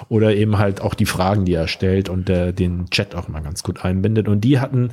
oder 0.08 0.34
eben 0.36 0.58
halt 0.58 0.80
auch 0.80 0.94
die 0.94 1.06
Fragen, 1.06 1.44
die 1.44 1.54
er 1.54 1.68
stellt 1.68 2.08
und 2.08 2.30
äh, 2.30 2.52
den 2.52 2.90
Chat 2.90 3.14
auch 3.14 3.28
mal 3.28 3.40
ganz 3.40 3.62
gut 3.62 3.84
einbindet. 3.84 4.07
Und 4.16 4.40
die 4.42 4.60
hatten 4.60 4.92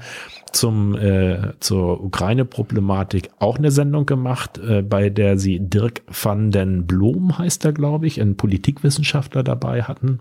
zum 0.51 0.95
äh, 0.95 1.53
zur 1.59 2.03
Ukraine-Problematik 2.03 3.29
auch 3.39 3.57
eine 3.57 3.71
Sendung 3.71 4.05
gemacht, 4.05 4.57
äh, 4.57 4.81
bei 4.81 5.09
der 5.09 5.37
sie 5.37 5.59
Dirk 5.59 6.01
van 6.07 6.51
den 6.51 6.87
Blom 6.87 7.37
heißt 7.37 7.65
er, 7.65 7.73
glaube 7.73 8.07
ich, 8.07 8.21
einen 8.21 8.37
Politikwissenschaftler 8.37 9.43
dabei 9.43 9.83
hatten. 9.83 10.19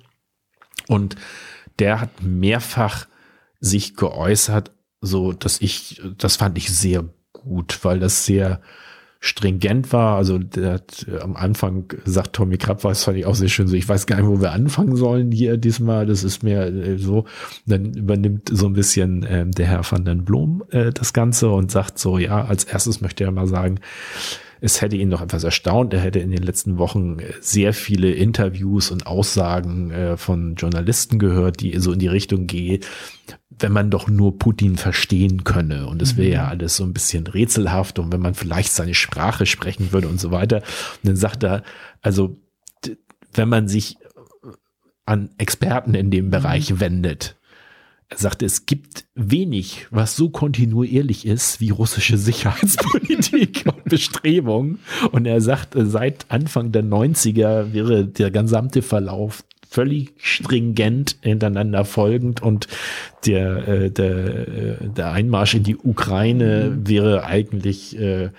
Und 0.89 1.17
der 1.79 2.01
hat 2.01 2.23
mehrfach 2.23 3.07
sich 3.61 3.97
geäußert, 3.97 4.73
so 5.01 5.33
dass 5.33 5.61
ich, 5.61 6.03
das 6.19 6.37
fand 6.37 6.59
ich 6.59 6.73
sehr 6.73 7.05
gut, 7.33 7.79
weil 7.83 7.99
das 7.99 8.27
sehr 8.27 8.61
stringent 9.25 9.91
war. 9.95 10.17
Also 10.17 10.37
der 10.39 10.75
hat 10.75 11.07
äh, 11.11 11.19
am 11.19 11.35
Anfang 11.35 11.87
sagt 12.05 12.35
Tommy 12.35 12.59
Krapp, 12.59 12.85
was 12.85 13.05
fand 13.05 13.17
ich 13.17 13.25
auch 13.25 13.35
sehr 13.35 13.49
schön 13.49 13.67
so, 13.67 13.75
ich 13.75 13.89
weiß 13.89 14.07
gar 14.07 14.17
nicht, 14.17 14.27
wo 14.27 14.43
wir 14.43 14.53
anfangen 14.53 14.97
sollen 14.97 15.33
hier 15.33 15.57
diesmal. 15.57 16.05
Das 16.05 16.25
ist 16.25 16.43
mir 16.43 16.67
äh, 16.67 16.99
so. 16.99 17.25
Dann 17.65 17.95
übernimmt 17.95 18.51
so 18.53 18.67
ein 18.67 18.75
bisschen 18.75 19.23
äh, 19.23 19.47
der 19.47 19.67
Herr 19.67 19.91
van 19.91 20.05
den 20.05 20.27
Blom 20.27 20.63
äh, 20.71 20.93
das 20.93 21.15
Ganze 21.15 21.49
und 21.49 21.71
sagt 21.71 21.99
so, 21.99 22.19
ja, 22.19 22.45
als 22.45 22.65
erstes 22.65 23.01
möchte 23.01 23.25
er 23.25 23.31
mal 23.31 23.47
sagen, 23.47 23.81
es 24.61 24.83
hätte 24.83 24.97
ihn 24.97 25.11
doch 25.11 25.23
etwas 25.23 25.45
erstaunt. 25.45 25.95
Er 25.95 26.01
hätte 26.01 26.19
in 26.19 26.31
den 26.31 26.43
letzten 26.43 26.77
Wochen 26.77 27.19
äh, 27.19 27.33
sehr 27.41 27.73
viele 27.73 28.11
Interviews 28.11 28.91
und 28.91 29.07
Aussagen 29.07 29.91
äh, 29.91 30.17
von 30.19 30.55
Journalisten 30.57 31.19
gehört, 31.19 31.61
die 31.61 31.79
so 31.79 31.93
in 31.93 31.99
die 31.99 32.09
Richtung 32.09 32.47
gehen, 32.47 32.81
wenn 33.59 33.73
man 33.73 33.91
doch 33.91 34.09
nur 34.09 34.39
Putin 34.39 34.77
verstehen 34.77 35.45
könne. 35.45 35.87
Und 35.87 36.03
es 36.03 36.17
wäre 36.17 36.31
ja 36.31 36.43
mhm. 36.45 36.49
alles 36.51 36.77
so 36.77 36.85
ein 36.85 36.93
bisschen 36.93 37.27
rätselhaft 37.27 37.99
und 37.99 38.13
wenn 38.13 38.21
man 38.21 38.35
vielleicht 38.35 38.73
seine 38.73 38.95
Sprache 38.95 39.47
sprechen 39.47 39.93
würde 39.93 40.09
und 40.09 40.21
so 40.21 40.31
weiter. 40.31 40.57
Und 40.57 41.09
dann 41.09 41.17
sagt 41.17 41.45
er, 41.45 41.63
also 42.03 42.37
wenn 43.33 43.49
man 43.49 43.69
sich 43.69 43.97
an 45.07 45.31
Experten 45.39 45.95
in 45.95 46.11
dem 46.11 46.31
Bereich 46.31 46.71
mhm. 46.71 46.81
wendet, 46.81 47.37
er 48.09 48.19
sagte, 48.19 48.45
es 48.45 48.67
gibt 48.67 49.07
wenig, 49.15 49.87
was 49.91 50.15
so 50.15 50.29
kontinuierlich 50.29 51.27
ist 51.27 51.61
wie 51.61 51.71
russische 51.71 52.19
Sicherheitspolitik 52.19 53.65
und 53.75 53.85
Bestrebungen. 53.85 54.81
Und 55.11 55.27
er 55.27 55.41
sagt, 55.41 55.75
seit 55.75 56.27
Anfang 56.29 56.71
der 56.71 56.85
90er 56.85 57.73
wäre 57.73 58.07
der 58.07 58.31
gesamte 58.31 58.83
Verlauf 58.83 59.43
völlig 59.75 60.13
stringent 60.19 61.17
hintereinander 61.21 61.85
folgend 61.85 62.41
und 62.41 62.69
der, 63.27 63.67
äh, 63.67 63.91
der, 63.91 64.49
äh, 64.49 64.77
der 64.97 65.11
Einmarsch 65.11 65.55
in 65.55 65.65
die 65.65 65.77
Ukraine 65.77 66.71
mhm. 66.71 66.89
wäre 66.89 67.25
eigentlich 67.25 67.99
äh, 67.99 68.31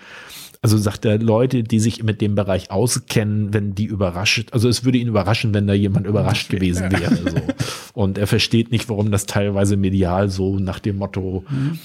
also 0.61 0.79
sagt 0.79 1.05
er, 1.05 1.19
Leute, 1.19 1.61
die 1.61 1.79
sich 1.79 2.01
mit 2.01 2.21
dem 2.21 2.33
Bereich 2.33 2.71
auskennen, 2.71 3.53
wenn 3.53 3.75
die 3.75 3.85
überrascht, 3.85 4.51
also 4.51 4.67
es 4.67 4.83
würde 4.83 4.97
ihn 4.97 5.07
überraschen, 5.07 5.53
wenn 5.53 5.67
da 5.67 5.73
jemand 5.75 6.07
überrascht 6.07 6.47
okay. 6.47 6.55
gewesen 6.55 6.91
wäre. 6.91 7.15
So. 7.15 7.37
Und 7.93 8.17
er 8.17 8.25
versteht 8.25 8.71
nicht, 8.71 8.89
warum 8.89 9.11
das 9.11 9.27
teilweise 9.27 9.77
medial 9.77 10.29
so 10.29 10.57
nach 10.57 10.79
dem 10.79 10.97
Motto, 10.97 11.45
mhm. 11.47 11.77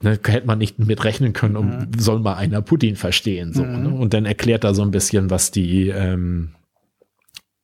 ne, 0.00 0.16
hätte 0.24 0.46
man 0.46 0.58
nicht 0.58 0.78
mit 0.78 1.02
rechnen 1.02 1.32
können, 1.32 1.56
um 1.56 1.66
mhm. 1.66 1.88
soll 1.98 2.20
mal 2.20 2.34
einer 2.34 2.62
Putin 2.62 2.94
verstehen. 2.94 3.52
So, 3.52 3.64
mhm. 3.64 3.82
ne? 3.82 3.90
Und 3.90 4.14
dann 4.14 4.26
erklärt 4.26 4.62
er 4.62 4.72
so 4.72 4.82
ein 4.82 4.92
bisschen, 4.92 5.30
was 5.30 5.50
die, 5.50 5.88
ähm, 5.88 6.50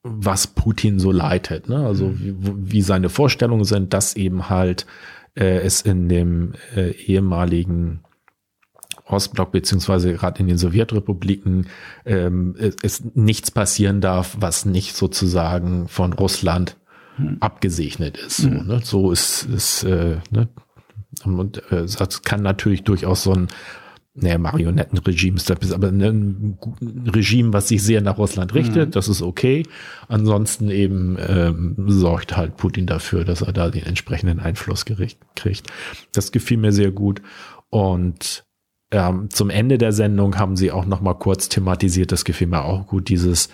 was 0.03 0.49
Putin 0.49 0.99
so 0.99 1.13
leitet, 1.13 1.69
ne? 1.69 1.85
Also 1.87 2.07
mhm. 2.07 2.19
wie, 2.19 2.73
wie 2.73 2.83
seine 2.83 3.09
Vorstellungen 3.09 3.65
sind, 3.65 3.93
dass 3.93 4.17
eben 4.17 4.49
halt 4.49 4.87
äh, 5.35 5.61
es 5.61 5.83
in 5.83 6.09
dem 6.09 6.53
äh, 6.75 6.91
ehemaligen 6.91 8.01
Ostblock 9.07 9.53
beziehungsweise 9.53 10.13
gerade 10.15 10.41
in 10.41 10.49
den 10.49 10.59
Sowjetrepubliken 10.59 11.67
ähm, 12.05 12.57
es, 12.83 13.05
nichts 13.15 13.51
passieren 13.51 14.01
darf, 14.01 14.37
was 14.39 14.65
nicht 14.65 14.97
sozusagen 14.97 15.89
von 15.89 16.13
Russland 16.13 16.77
hm. 17.17 17.37
abgesegnet 17.41 18.17
ist. 18.17 18.39
So, 18.39 18.51
hm. 18.51 18.67
ne? 18.67 18.81
so 18.83 19.13
ist, 19.13 19.45
ist 19.45 19.85
äh, 19.85 20.19
ne? 20.31 20.49
und 21.25 21.59
äh, 21.71 21.87
das 21.87 22.23
kann 22.23 22.43
natürlich 22.43 22.85
durchaus 22.85 23.23
so 23.23 23.33
ein 23.33 23.49
naja, 24.15 24.37
Marionettenregime 24.37 25.37
ist 25.37 25.49
das, 25.49 25.73
aber 25.73 25.89
ein 25.89 26.59
Regime, 27.07 27.53
was 27.53 27.69
sich 27.69 27.83
sehr 27.83 28.03
nach 28.03 28.19
Russland 28.19 28.53
richtet, 28.53 28.89
mhm. 28.89 28.93
das 28.93 29.09
ist 29.09 29.23
okay. 29.23 29.65
Ansonsten 30.09 30.71
eben 30.71 31.17
ähm, 31.19 31.77
sorgt 31.87 32.37
halt 32.37 32.59
Putin 32.59 32.87
dafür, 32.87 33.25
dass 33.25 33.41
er 33.41 33.55
da 33.55 33.71
den 33.71 33.85
entsprechenden 33.85 34.39
Einfluss 34.39 34.85
kriegt. 34.85 35.67
Das 36.13 36.31
gefiel 36.31 36.59
mir 36.59 36.73
sehr 36.73 36.91
gut. 36.91 37.23
Und 37.71 38.45
ähm, 38.91 39.31
zum 39.31 39.49
Ende 39.49 39.79
der 39.79 39.93
Sendung 39.93 40.39
haben 40.39 40.57
sie 40.57 40.71
auch 40.71 40.85
noch 40.85 41.01
mal 41.01 41.15
kurz 41.15 41.49
thematisiert, 41.49 42.13
das 42.13 42.27
gefiel 42.27 42.49
mir 42.49 42.65
auch 42.65 42.87
gut, 42.87 43.09
dieses 43.09 43.49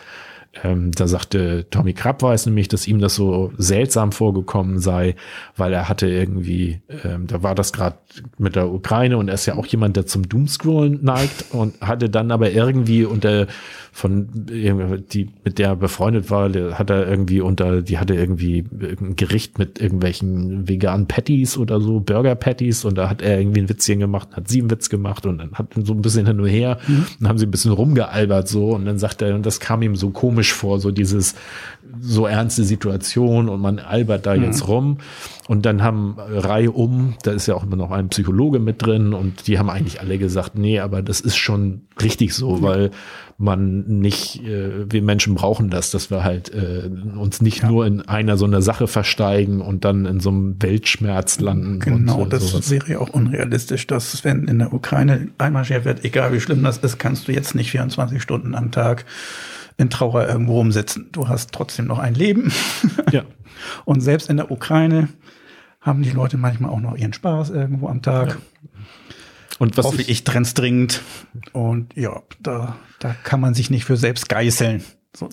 ähm, 0.64 0.92
da 0.92 1.06
sagte 1.06 1.66
Tommy 1.70 1.92
Krapp 1.92 2.22
weiß 2.22 2.46
nämlich, 2.46 2.68
dass 2.68 2.86
ihm 2.86 2.98
das 2.98 3.14
so 3.14 3.52
seltsam 3.56 4.12
vorgekommen 4.12 4.78
sei, 4.78 5.14
weil 5.56 5.72
er 5.72 5.88
hatte 5.88 6.08
irgendwie, 6.08 6.80
ähm, 7.04 7.26
da 7.26 7.42
war 7.42 7.54
das 7.54 7.72
gerade 7.72 7.98
mit 8.38 8.56
der 8.56 8.68
Ukraine 8.70 9.18
und 9.18 9.28
er 9.28 9.34
ist 9.34 9.46
ja 9.46 9.54
auch 9.54 9.66
jemand, 9.66 9.96
der 9.96 10.06
zum 10.06 10.28
Doomscrollen 10.28 11.02
neigt 11.02 11.46
und 11.52 11.80
hatte 11.80 12.10
dann 12.10 12.30
aber 12.30 12.50
irgendwie 12.50 13.04
unter 13.04 13.46
von 13.98 14.28
die 14.32 15.28
mit 15.44 15.58
der 15.58 15.74
befreundet 15.74 16.30
war, 16.30 16.48
der 16.48 16.78
hat 16.78 16.88
er 16.88 17.08
irgendwie 17.08 17.40
unter, 17.40 17.82
die 17.82 17.98
hatte 17.98 18.14
irgendwie 18.14 18.64
ein 18.70 19.16
Gericht 19.16 19.58
mit 19.58 19.80
irgendwelchen 19.80 20.68
veganen 20.68 21.08
Patties 21.08 21.58
oder 21.58 21.80
so, 21.80 21.98
Burger 21.98 22.36
Patties 22.36 22.84
und 22.84 22.96
da 22.96 23.10
hat 23.10 23.22
er 23.22 23.40
irgendwie 23.40 23.60
ein 23.60 23.68
Witzchen 23.68 23.98
gemacht, 23.98 24.28
hat 24.36 24.46
sie 24.46 24.60
einen 24.60 24.70
Witz 24.70 24.88
gemacht 24.88 25.26
und 25.26 25.38
dann 25.38 25.52
hat 25.54 25.74
so 25.74 25.94
ein 25.94 26.00
bisschen 26.00 26.26
hin 26.26 26.38
und 26.38 26.46
her, 26.46 26.78
mhm. 26.86 27.06
dann 27.18 27.28
haben 27.28 27.38
sie 27.38 27.46
ein 27.46 27.50
bisschen 27.50 27.72
rumgealbert 27.72 28.46
so 28.46 28.70
und 28.70 28.84
dann 28.84 29.00
sagt 29.00 29.20
er, 29.20 29.34
und 29.34 29.44
das 29.44 29.58
kam 29.58 29.82
ihm 29.82 29.96
so 29.96 30.10
komisch 30.10 30.52
vor, 30.52 30.78
so 30.78 30.92
dieses, 30.92 31.34
so 32.00 32.26
ernste 32.26 32.64
Situation 32.64 33.48
und 33.48 33.60
man 33.60 33.78
albert 33.78 34.26
da 34.26 34.34
mhm. 34.36 34.44
jetzt 34.44 34.68
rum. 34.68 34.98
Und 35.48 35.64
dann 35.64 35.82
haben 35.82 36.16
Reihe 36.18 36.70
um, 36.70 37.14
da 37.22 37.32
ist 37.32 37.46
ja 37.46 37.54
auch 37.54 37.62
immer 37.62 37.76
noch 37.76 37.90
ein 37.90 38.10
Psychologe 38.10 38.58
mit 38.58 38.84
drin 38.84 39.14
und 39.14 39.46
die 39.46 39.58
haben 39.58 39.70
eigentlich 39.70 40.00
alle 40.00 40.18
gesagt, 40.18 40.58
nee, 40.58 40.78
aber 40.78 41.00
das 41.00 41.20
ist 41.20 41.36
schon 41.36 41.82
richtig 42.02 42.34
so, 42.34 42.60
weil 42.60 42.90
man 43.38 43.84
nicht, 43.86 44.44
äh, 44.44 44.90
wir 44.90 45.00
Menschen 45.00 45.36
brauchen 45.36 45.70
das, 45.70 45.90
dass 45.90 46.10
wir 46.10 46.24
halt 46.24 46.52
äh, 46.52 46.90
uns 47.16 47.40
nicht 47.40 47.62
ja. 47.62 47.70
nur 47.70 47.86
in 47.86 48.02
einer 48.02 48.36
so 48.36 48.44
einer 48.44 48.60
Sache 48.60 48.88
versteigen 48.88 49.60
und 49.60 49.84
dann 49.84 50.06
in 50.06 50.20
so 50.20 50.30
einem 50.30 50.60
Weltschmerz 50.60 51.38
landen. 51.40 51.78
Genau, 51.78 52.22
und, 52.22 52.26
äh, 52.26 52.30
das 52.30 52.48
sowas. 52.48 52.70
wäre 52.70 52.92
ja 52.92 52.98
auch 52.98 53.10
unrealistisch, 53.10 53.86
dass 53.86 54.24
wenn 54.24 54.48
in 54.48 54.58
der 54.58 54.74
Ukraine 54.74 55.28
einmarschiert 55.38 55.84
wird, 55.84 56.04
egal 56.04 56.32
wie 56.32 56.40
schlimm 56.40 56.64
das 56.64 56.78
ist, 56.78 56.98
kannst 56.98 57.28
du 57.28 57.32
jetzt 57.32 57.54
nicht 57.54 57.70
24 57.70 58.20
Stunden 58.20 58.54
am 58.54 58.72
Tag 58.72 59.06
in 59.78 59.90
Trauer 59.90 60.28
irgendwo 60.28 60.58
rumsitzen. 60.58 61.08
Du 61.12 61.28
hast 61.28 61.52
trotzdem 61.52 61.86
noch 61.86 61.98
ein 61.98 62.14
Leben. 62.14 62.52
Ja. 63.10 63.24
Und 63.86 64.02
selbst 64.02 64.28
in 64.28 64.36
der 64.36 64.50
Ukraine 64.50 65.08
haben 65.80 66.02
die 66.02 66.10
Leute 66.10 66.36
manchmal 66.36 66.70
auch 66.70 66.80
noch 66.80 66.94
ihren 66.94 67.14
Spaß 67.14 67.48
irgendwo 67.48 67.88
am 67.88 68.02
Tag. 68.02 68.28
Ja. 68.28 68.36
Und 69.58 69.78
was 69.78 69.86
hoffe 69.86 70.02
ich, 70.02 70.10
ich 70.10 70.24
trenn's 70.24 70.52
dringend. 70.52 71.00
Und 71.52 71.96
ja, 71.96 72.20
da, 72.40 72.76
da 72.98 73.14
kann 73.24 73.40
man 73.40 73.54
sich 73.54 73.70
nicht 73.70 73.86
für 73.86 73.96
selbst 73.96 74.28
geißeln. 74.28 74.84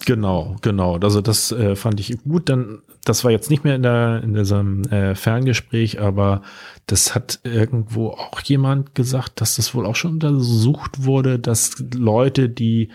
Genau, 0.05 0.55
genau. 0.61 0.97
Also 0.97 1.21
das 1.21 1.51
äh, 1.51 1.75
fand 1.75 1.99
ich 1.99 2.17
gut. 2.23 2.47
Dann, 2.47 2.81
das 3.03 3.23
war 3.25 3.31
jetzt 3.31 3.49
nicht 3.49 3.63
mehr 3.63 3.75
in 3.75 3.83
der 3.83 4.21
in 4.23 4.33
diesem 4.33 4.83
äh, 4.85 5.15
Ferngespräch, 5.15 5.99
aber 5.99 6.41
das 6.87 7.13
hat 7.13 7.39
irgendwo 7.43 8.09
auch 8.09 8.39
jemand 8.41 8.95
gesagt, 8.95 9.41
dass 9.41 9.57
das 9.57 9.75
wohl 9.75 9.85
auch 9.85 9.95
schon 9.95 10.13
untersucht 10.13 11.03
wurde, 11.03 11.39
dass 11.39 11.75
Leute, 11.93 12.49
die 12.49 12.89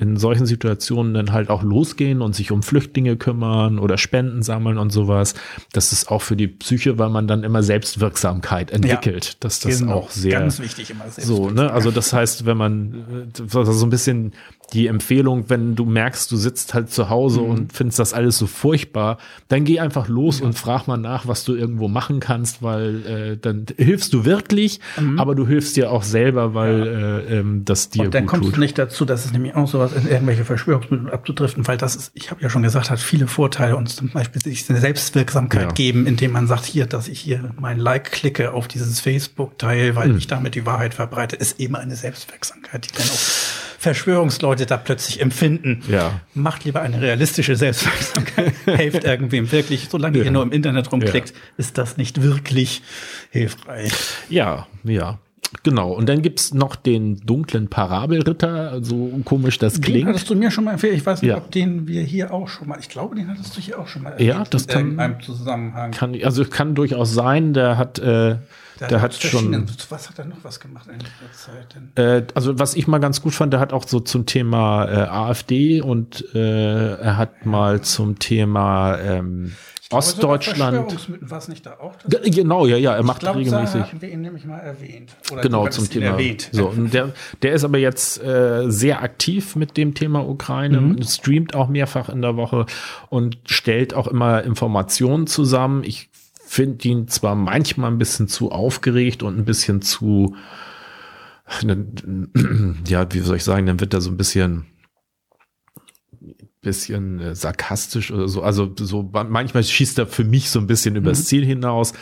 in 0.00 0.16
solchen 0.16 0.46
Situationen 0.46 1.12
dann 1.12 1.32
halt 1.32 1.50
auch 1.50 1.62
losgehen 1.62 2.22
und 2.22 2.34
sich 2.34 2.50
um 2.50 2.62
Flüchtlinge 2.62 3.16
kümmern 3.16 3.78
oder 3.78 3.98
Spenden 3.98 4.42
sammeln 4.42 4.78
und 4.78 4.90
sowas. 4.90 5.34
Das 5.72 5.92
ist 5.92 6.10
auch 6.10 6.22
für 6.22 6.36
die 6.36 6.48
Psyche, 6.48 6.98
weil 6.98 7.10
man 7.10 7.28
dann 7.28 7.44
immer 7.44 7.62
Selbstwirksamkeit 7.62 8.70
entwickelt. 8.70 9.26
Ja, 9.26 9.32
dass 9.40 9.60
das 9.60 9.80
genau, 9.80 9.94
auch 9.94 10.10
sehr 10.10 10.40
ganz 10.40 10.58
wichtig 10.58 10.90
immer 10.90 11.04
so. 11.10 11.50
Ne? 11.50 11.70
Also 11.70 11.90
das 11.90 12.14
heißt, 12.14 12.46
wenn 12.46 12.56
man 12.56 13.30
äh, 13.36 13.42
so 13.46 13.86
ein 13.86 13.90
bisschen 13.90 14.32
die 14.72 14.86
Empfehlung, 14.86 15.48
wenn 15.48 15.74
du 15.74 15.84
merkst, 15.84 16.30
du 16.30 16.36
sitzt 16.36 16.74
halt 16.74 16.90
zu 16.90 17.08
Hause 17.08 17.40
mhm. 17.40 17.50
und 17.50 17.72
findest 17.72 17.98
das 17.98 18.12
alles 18.12 18.38
so 18.38 18.46
furchtbar, 18.46 19.18
dann 19.48 19.64
geh 19.64 19.80
einfach 19.80 20.08
los 20.08 20.40
ja. 20.40 20.46
und 20.46 20.58
frag 20.58 20.86
mal 20.86 20.96
nach, 20.96 21.26
was 21.26 21.44
du 21.44 21.54
irgendwo 21.54 21.88
machen 21.88 22.20
kannst, 22.20 22.62
weil 22.62 23.06
äh, 23.06 23.36
dann 23.36 23.66
hilfst 23.76 24.12
du 24.12 24.24
wirklich, 24.24 24.80
mhm. 24.98 25.18
aber 25.18 25.34
du 25.34 25.46
hilfst 25.46 25.76
dir 25.76 25.90
auch 25.90 26.02
selber, 26.02 26.54
weil 26.54 26.78
ja. 26.78 27.18
äh, 27.18 27.38
ähm, 27.40 27.64
das 27.64 27.90
dir 27.90 28.04
und 28.04 28.14
dann 28.14 28.26
kommst 28.26 28.46
tut. 28.46 28.56
du 28.56 28.60
nicht 28.60 28.78
dazu, 28.78 29.04
dass 29.04 29.24
es 29.24 29.32
nämlich 29.32 29.54
auch 29.54 29.68
sowas 29.68 29.92
in 29.92 30.08
irgendwelche 30.08 30.44
Verschwörungsmittel 30.44 31.10
abzudriften, 31.10 31.66
weil 31.66 31.76
das 31.76 31.96
ist, 31.96 32.12
ich 32.14 32.30
habe 32.30 32.40
ja 32.42 32.50
schon 32.50 32.62
gesagt, 32.62 32.90
hat 32.90 33.00
viele 33.00 33.26
Vorteile 33.26 33.76
und 33.76 33.88
zum 33.88 34.10
Beispiel 34.10 34.42
sich 34.42 34.68
eine 34.70 34.80
Selbstwirksamkeit 34.80 35.62
ja. 35.62 35.72
geben, 35.72 36.06
indem 36.06 36.32
man 36.32 36.46
sagt, 36.46 36.64
hier, 36.64 36.86
dass 36.86 37.08
ich 37.08 37.20
hier 37.20 37.52
mein 37.58 37.78
Like 37.78 38.12
klicke 38.12 38.52
auf 38.52 38.68
dieses 38.68 39.00
Facebook-Teil, 39.00 39.96
weil 39.96 40.10
mhm. 40.10 40.18
ich 40.18 40.26
damit 40.26 40.54
die 40.54 40.66
Wahrheit 40.66 40.94
verbreite, 40.94 41.36
ist 41.36 41.60
eben 41.60 41.76
eine 41.76 41.96
Selbstwirksamkeit, 41.96 42.86
die 42.86 42.96
dann 42.96 43.06
auch 43.06 43.69
Verschwörungsleute 43.80 44.66
da 44.66 44.76
plötzlich 44.76 45.22
empfinden. 45.22 45.82
Ja. 45.88 46.20
Macht 46.34 46.66
lieber 46.66 46.82
eine 46.82 47.00
realistische 47.00 47.56
Selbstwirksamkeit. 47.56 48.52
Hilft 48.76 49.04
irgendwem 49.04 49.50
wirklich. 49.50 49.88
Solange 49.88 50.18
ja. 50.18 50.24
ihr 50.24 50.30
nur 50.30 50.42
im 50.42 50.52
Internet 50.52 50.92
rumklickt, 50.92 51.30
ja. 51.30 51.36
ist 51.56 51.78
das 51.78 51.96
nicht 51.96 52.20
wirklich 52.22 52.82
hilfreich. 53.30 53.90
Ja, 54.28 54.66
ja. 54.84 55.18
Genau, 55.62 55.92
und 55.92 56.10
dann 56.10 56.20
gibt's 56.20 56.52
noch 56.52 56.76
den 56.76 57.16
dunklen 57.24 57.68
Parabelritter, 57.68 58.84
so 58.84 59.18
komisch 59.24 59.58
das 59.58 59.72
den 59.72 59.82
klingt. 59.82 60.00
Den 60.00 60.08
hattest 60.08 60.28
du 60.28 60.34
mir 60.34 60.50
schon 60.50 60.64
mal 60.64 60.72
empfehlen. 60.72 60.94
Ich 60.94 61.06
weiß 61.06 61.22
nicht, 61.22 61.30
ja. 61.30 61.38
ob 61.38 61.50
den 61.50 61.88
wir 61.88 62.02
hier 62.02 62.34
auch 62.34 62.48
schon 62.48 62.68
mal, 62.68 62.78
ich 62.78 62.90
glaube, 62.90 63.16
den 63.16 63.28
hattest 63.28 63.56
du 63.56 63.62
hier 63.62 63.78
auch 63.78 63.88
schon 63.88 64.02
mal 64.02 64.10
erwähnt. 64.10 64.28
Ja, 64.28 64.44
das 64.44 64.66
kann, 64.66 64.92
in 64.92 65.00
einem 65.00 65.22
Zusammenhang. 65.22 65.92
Kann, 65.92 66.14
also 66.22 66.44
kann 66.44 66.74
durchaus 66.74 67.14
sein, 67.14 67.54
der 67.54 67.78
hat, 67.78 67.98
äh, 67.98 68.36
der, 68.80 68.88
der 68.88 69.02
hat, 69.02 69.14
schon. 69.14 69.66
Was 69.88 70.08
hat 70.08 70.18
er 70.18 70.24
noch 70.24 70.42
was 70.42 70.60
gemacht 70.60 70.88
in 70.88 70.98
der 70.98 71.32
Zeit 71.32 71.74
denn? 71.74 71.92
Äh, 72.02 72.26
also 72.34 72.58
was 72.58 72.74
ich 72.74 72.86
mal 72.86 72.98
ganz 72.98 73.20
gut 73.22 73.34
fand, 73.34 73.52
der 73.52 73.60
hat 73.60 73.72
auch 73.72 73.86
so 73.86 74.00
zum 74.00 74.26
Thema 74.26 74.86
äh, 74.86 75.08
AfD 75.08 75.80
und 75.80 76.24
äh, 76.34 76.94
er 76.94 77.16
hat 77.16 77.46
mal 77.46 77.82
zum 77.82 78.18
Thema 78.18 78.98
ähm, 78.98 79.52
Ostdeutschland. 79.92 81.08
War 81.20 81.38
es 81.38 81.48
nicht 81.48 81.66
da 81.66 81.72
auch? 81.80 81.94
Genau, 82.06 82.66
ja, 82.66 82.76
ja, 82.76 82.94
er 82.94 83.02
macht 83.02 83.20
glaub, 83.20 83.36
regelmäßig. 83.36 83.82
haben 83.82 84.00
wir 84.00 84.08
ihn 84.08 84.20
nämlich 84.20 84.44
mal 84.44 84.58
erwähnt. 84.58 85.16
Oder 85.32 85.42
genau, 85.42 85.66
zum 85.68 85.90
Thema. 85.90 86.06
Erwähnt. 86.06 86.48
So, 86.52 86.68
und 86.68 86.94
der, 86.94 87.12
der 87.42 87.54
ist 87.54 87.64
aber 87.64 87.78
jetzt 87.78 88.22
äh, 88.22 88.70
sehr 88.70 89.02
aktiv 89.02 89.56
mit 89.56 89.76
dem 89.76 89.94
Thema 89.94 90.26
Ukraine, 90.28 90.80
mhm. 90.80 91.02
streamt 91.02 91.56
auch 91.56 91.68
mehrfach 91.68 92.08
in 92.08 92.22
der 92.22 92.36
Woche 92.36 92.66
und 93.08 93.38
stellt 93.46 93.92
auch 93.92 94.06
immer 94.06 94.44
Informationen 94.44 95.26
zusammen. 95.26 95.82
Ich 95.82 96.09
finde 96.50 96.88
ihn 96.88 97.06
zwar 97.06 97.36
manchmal 97.36 97.92
ein 97.92 97.98
bisschen 97.98 98.26
zu 98.26 98.50
aufgeregt 98.50 99.22
und 99.22 99.38
ein 99.38 99.44
bisschen 99.44 99.82
zu, 99.82 100.34
ja, 102.88 103.06
wie 103.12 103.20
soll 103.20 103.36
ich 103.36 103.44
sagen, 103.44 103.66
dann 103.66 103.78
wird 103.78 103.94
er 103.94 104.00
so 104.00 104.10
ein 104.10 104.16
bisschen 104.16 104.66
bisschen 106.60 107.20
äh, 107.20 107.34
sarkastisch 107.36 108.10
oder 108.10 108.26
so. 108.26 108.42
Also 108.42 108.70
so 108.78 109.08
manchmal 109.12 109.62
schießt 109.62 110.00
er 110.00 110.08
für 110.08 110.24
mich 110.24 110.50
so 110.50 110.58
ein 110.58 110.66
bisschen 110.66 110.96
übers 110.96 111.20
mhm. 111.20 111.24
Ziel 111.24 111.46
hinaus, 111.46 111.92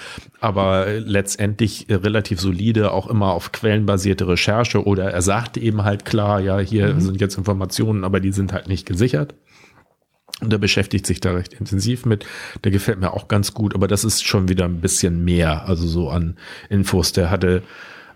aber 0.41 0.99
letztendlich 0.99 1.91
äh, 1.91 1.97
relativ 1.97 2.41
solide, 2.41 2.91
auch 2.93 3.07
immer 3.07 3.33
auf 3.33 3.53
quellenbasierte 3.53 4.27
Recherche 4.27 4.83
oder 4.83 5.13
er 5.13 5.23
sagt 5.23 5.59
eben 5.59 5.85
halt 5.85 6.07
klar, 6.07 6.41
ja, 6.41 6.59
hier 6.59 6.95
mhm. 6.95 7.01
sind 7.03 7.21
jetzt 7.21 7.37
Informationen, 7.37 8.03
aber 8.03 8.19
die 8.19 8.33
sind 8.33 8.55
halt 8.55 8.67
nicht 8.67 8.87
gesichert. 8.87 9.35
Und 10.41 10.53
er 10.53 10.59
beschäftigt 10.59 11.07
sich 11.07 11.21
da 11.21 11.33
recht 11.33 11.55
intensiv 11.55 12.07
mit. 12.07 12.25
Der 12.63 12.71
gefällt 12.71 13.01
mir 13.01 13.13
auch 13.13 13.27
ganz 13.27 13.55
gut, 13.55 13.75
aber 13.75 13.89
das 13.89 14.05
ist 14.05 14.25
schon 14.25 14.49
wieder 14.49 14.67
ein 14.67 14.81
bisschen 14.81 15.25
mehr, 15.25 15.67
also 15.67 15.87
so 15.87 16.11
an 16.11 16.37
Infos. 16.69 17.13
Der 17.13 17.31
hatte 17.31 17.63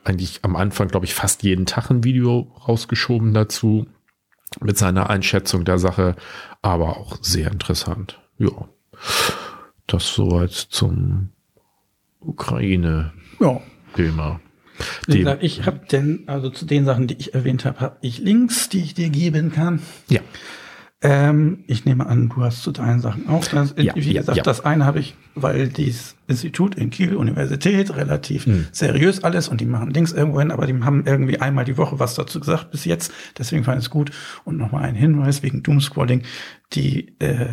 eigentlich 0.05 0.41
am 0.43 0.55
Anfang, 0.55 0.89
glaube 0.89 1.07
ich, 1.07 1.15
fast 1.15 1.43
jeden 1.43 1.67
Tag 1.67 1.91
ein 1.91 2.05
Video 2.05 2.53
rausgeschoben 2.69 3.35
dazu 3.35 3.87
mit 4.61 4.79
seiner 4.79 5.11
Einschätzung 5.11 5.65
der 5.65 5.79
Sache, 5.79 6.15
aber 6.61 6.97
auch 6.97 7.19
sehr 7.23 7.51
interessant. 7.51 8.21
Ja, 8.39 8.69
das 9.87 10.15
soweit 10.15 10.53
zum 10.53 11.31
Ukraine-Thema. 12.21 14.41
Ja. 15.09 15.39
Ich 15.41 15.67
habe 15.67 15.81
denn, 15.91 16.25
also 16.27 16.51
zu 16.51 16.67
den 16.67 16.85
Sachen, 16.85 17.07
die 17.07 17.15
ich 17.15 17.35
erwähnt 17.35 17.65
habe, 17.65 17.81
habe 17.81 17.97
ich 18.01 18.19
Links, 18.19 18.69
die 18.69 18.83
ich 18.83 18.95
dir 18.95 19.11
geben 19.11 19.53
kann. 19.53 19.81
Ja. 20.09 20.21
Ähm, 21.05 21.65
ich 21.67 21.85
nehme 21.85 22.07
an, 22.07 22.29
du 22.29 22.43
hast 22.43 22.63
zu 22.63 22.71
deinen 22.71 23.01
Sachen 23.01 23.29
auch. 23.29 23.45
Das, 23.47 23.75
ja, 23.77 23.93
wie 23.97 24.15
gesagt, 24.15 24.37
ja. 24.37 24.43
das 24.45 24.65
eine 24.65 24.87
habe 24.87 25.01
ich, 25.01 25.17
weil 25.35 25.69
dieses 25.69 26.15
Institut 26.29 26.77
in 26.77 26.91
Kiel, 26.91 27.17
Universität, 27.17 27.97
relativ 27.97 28.47
mhm. 28.47 28.69
seriös 28.71 29.25
alles 29.25 29.49
und 29.49 29.61
die 29.61 29.67
machen 29.67 29.91
Links 29.91 30.13
irgendwo 30.13 30.39
hin, 30.39 30.53
aber 30.53 30.67
die 30.67 30.81
haben 30.81 31.03
irgendwie 31.05 31.41
einmal 31.41 31.65
die 31.65 31.77
Woche 31.77 31.99
was 31.99 32.15
dazu 32.15 32.39
gesagt 32.39 32.71
bis 32.71 32.85
jetzt. 32.85 33.13
Deswegen 33.37 33.65
fand 33.65 33.81
ich 33.81 33.87
es 33.87 33.91
gut. 33.91 34.13
Und 34.45 34.59
nochmal 34.59 34.85
ein 34.85 34.95
Hinweis 34.95 35.43
wegen 35.43 35.65
Doomscrolling. 35.65 36.23
Die 36.73 37.19
äh, 37.19 37.49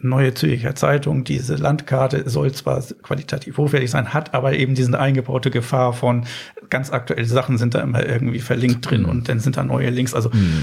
neue 0.00 0.32
Zürcher 0.32 0.74
Zeitung, 0.74 1.24
diese 1.24 1.56
Landkarte 1.56 2.30
soll 2.30 2.52
zwar 2.52 2.82
qualitativ 3.02 3.58
hochwertig 3.58 3.90
sein, 3.90 4.14
hat 4.14 4.32
aber 4.32 4.54
eben 4.54 4.74
diese 4.74 4.98
eingebaute 4.98 5.50
Gefahr 5.50 5.92
von 5.92 6.24
ganz 6.70 6.90
aktuelle 6.90 7.26
Sachen 7.26 7.58
sind 7.58 7.74
da 7.74 7.80
immer 7.80 8.06
irgendwie 8.06 8.40
verlinkt 8.40 8.88
drin 8.88 9.02
mhm. 9.02 9.08
und 9.10 9.28
dann 9.28 9.40
sind 9.40 9.58
da 9.58 9.62
neue 9.62 9.90
Links. 9.90 10.14
Also 10.14 10.30
mhm 10.30 10.62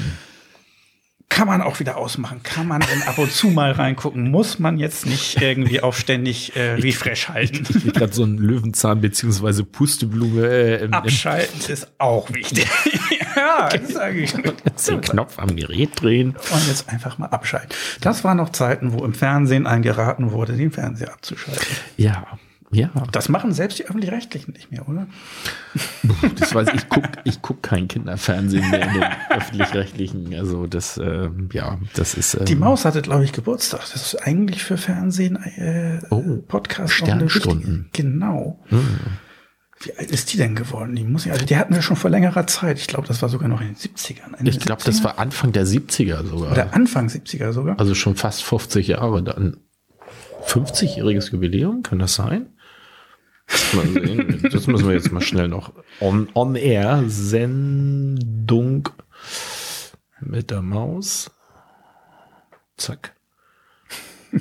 kann 1.30 1.48
man 1.48 1.62
auch 1.62 1.80
wieder 1.80 1.98
ausmachen. 1.98 2.42
Kann 2.44 2.68
man 2.68 2.82
denn 2.82 3.04
ab 3.04 3.18
und 3.18 3.32
zu 3.32 3.48
mal 3.48 3.72
reingucken? 3.72 4.32
Muss 4.32 4.60
man 4.60 4.78
jetzt 4.78 5.06
nicht 5.06 5.42
irgendwie 5.42 5.82
auf 5.82 5.98
ständig 5.98 6.56
äh, 6.56 6.74
refresh 6.74 7.30
halten? 7.30 7.66
Ich, 7.70 7.86
ich 7.86 7.94
gerade 7.94 8.14
so 8.14 8.24
ein 8.24 8.38
Löwenzahn 8.38 9.02
beziehungsweise 9.02 9.64
Pusteblume. 9.64 10.48
Äh, 10.48 10.88
Abschalten 10.92 11.60
ist 11.72 11.92
auch 11.98 12.32
wichtig. 12.32 12.68
ja, 13.36 13.70
das 13.70 13.94
sage 13.94 14.20
ich. 14.20 14.34
Den 14.34 15.02
Knopf 15.02 15.40
am 15.40 15.56
Gerät 15.56 16.02
drehen. 16.02 16.36
Und 16.52 16.68
jetzt 16.68 16.90
einfach 16.90 17.18
mal 17.18 17.28
abschalten. 17.28 17.70
Das 18.02 18.24
waren 18.24 18.38
noch 18.38 18.50
Zeiten, 18.50 18.94
wo 18.94 19.04
im 19.04 19.14
Fernsehen 19.14 19.68
eingeraten 19.68 20.32
wurde, 20.32 20.54
den 20.54 20.72
Fernseher 20.72 21.12
abzuschalten. 21.12 21.66
Ja, 21.98 22.26
ja. 22.72 22.90
Das 23.12 23.30
machen 23.30 23.54
selbst 23.54 23.80
die 23.80 23.86
Öffentlich-Rechtlichen 23.86 24.54
nicht 24.54 24.72
mehr, 24.72 24.88
oder? 24.90 25.08
Das 26.36 26.54
weiß 26.54 26.70
ich, 26.70 26.76
ich 26.76 26.90
gucke 26.90 27.10
ich 27.24 27.42
guck 27.42 27.64
kein 27.64 27.88
Kinderfernsehen 27.88 28.70
mehr 28.70 28.88
in 28.88 28.94
den 28.94 29.04
Öffentlich-Rechtlichen. 29.30 30.34
Also 30.36 30.68
das, 30.68 30.98
äh, 30.98 31.30
ja, 31.54 31.80
das 31.96 32.16
ist. 32.16 32.36
Ähm, 32.36 32.46
die 32.46 32.56
Maus 32.56 32.86
hatte, 32.86 33.02
glaube 33.02 33.24
ich, 33.24 33.32
Geburtstag. 33.32 33.82
Das 33.92 33.96
ist 33.96 34.16
eigentlich 34.16 34.64
für 34.64 34.78
Fernsehen 34.78 35.36
äh, 35.36 36.00
oh, 36.10 36.38
Podcast. 36.48 36.94
Sternstunden. 36.94 37.90
Genau. 37.94 38.64
Hm. 38.68 39.00
Wie 39.82 39.96
alt 39.98 40.10
ist 40.10 40.34
die 40.34 40.38
denn 40.38 40.56
geworden? 40.56 40.96
Die 40.96 41.04
muss 41.04 41.26
ich, 41.26 41.32
also 41.32 41.46
die 41.46 41.58
hatten 41.58 41.76
wir 41.76 41.82
schon 41.82 41.98
vor 41.98 42.10
längerer 42.10 42.48
Zeit. 42.48 42.80
Ich 42.80 42.88
glaube, 42.88 43.08
das 43.08 43.22
war 43.22 43.30
sogar 43.30 43.48
noch 43.48 43.62
in 43.62 43.68
den 43.68 43.76
70ern. 43.76 44.38
Ende 44.38 44.50
ich 44.50 44.60
glaube, 44.60 44.82
das 44.84 45.04
war 45.04 45.20
Anfang 45.20 45.52
der 45.52 45.66
70er 45.66 46.24
sogar. 46.26 46.52
Oder 46.52 46.74
Anfang 46.74 47.08
70er 47.08 47.52
sogar. 47.52 47.80
Also 47.80 47.94
schon 47.94 48.16
fast 48.16 48.44
50 48.44 48.88
Jahre 48.88 49.22
dann. 49.22 49.58
50-jähriges 50.46 51.32
Jubiläum, 51.32 51.82
kann 51.84 52.00
das 52.00 52.16
sein? 52.16 52.55
Mal 53.74 53.88
sehen. 53.88 54.48
Das 54.52 54.68
müssen 54.68 54.88
wir 54.88 54.96
jetzt 54.96 55.12
mal 55.12 55.22
schnell 55.22 55.48
noch 55.48 55.74
on, 56.00 56.30
on 56.34 56.56
air. 56.56 57.04
Sendung 57.08 58.90
mit 60.20 60.52
der 60.52 60.62
Maus. 60.62 61.32
Zack. 62.78 63.16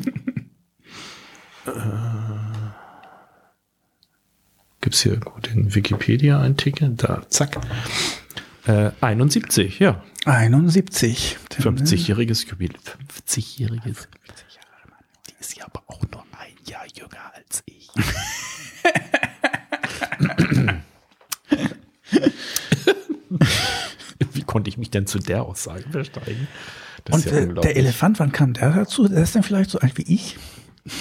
Gibt 4.81 4.97
es 4.97 5.03
hier 5.03 5.17
gut 5.17 5.47
den 5.47 5.75
Wikipedia-Einticker? 5.75 6.89
Da, 6.91 7.23
zack. 7.29 7.59
Äh, 8.67 8.91
71, 9.01 9.79
ja. 9.79 10.03
71. 10.27 11.39
50-jähriges 11.51 12.47
Jubiläum. 12.49 12.83
50-jähriges. 13.27 14.09
Die 15.29 15.35
ist 15.41 15.57
ja 15.57 15.65
aber 15.65 15.83
auch 15.87 16.03
nur 16.11 16.23
ein 16.39 16.55
Jahr 16.67 16.85
jünger 16.95 17.33
als 17.35 17.63
ich. 17.67 17.89
Wie 24.33 24.43
konnte 24.55 24.71
ich 24.71 24.79
mich 24.79 24.91
denn 24.91 25.05
zu 25.09 25.19
der 25.19 25.43
Aussage 25.43 25.83
versteigen? 25.91 26.47
Das 27.05 27.17
Und 27.17 27.27
ist 27.27 27.35
ja 27.35 27.45
der 27.45 27.77
Elefant, 27.77 28.21
wann 28.21 28.31
kam 28.31 28.53
der 28.53 28.71
dazu? 28.71 29.09
Der 29.09 29.21
ist 29.25 29.35
dann 29.35 29.43
vielleicht 29.43 29.69
so 29.69 29.81
alt 29.81 29.99
wie 29.99 30.15
ich? 30.15 30.37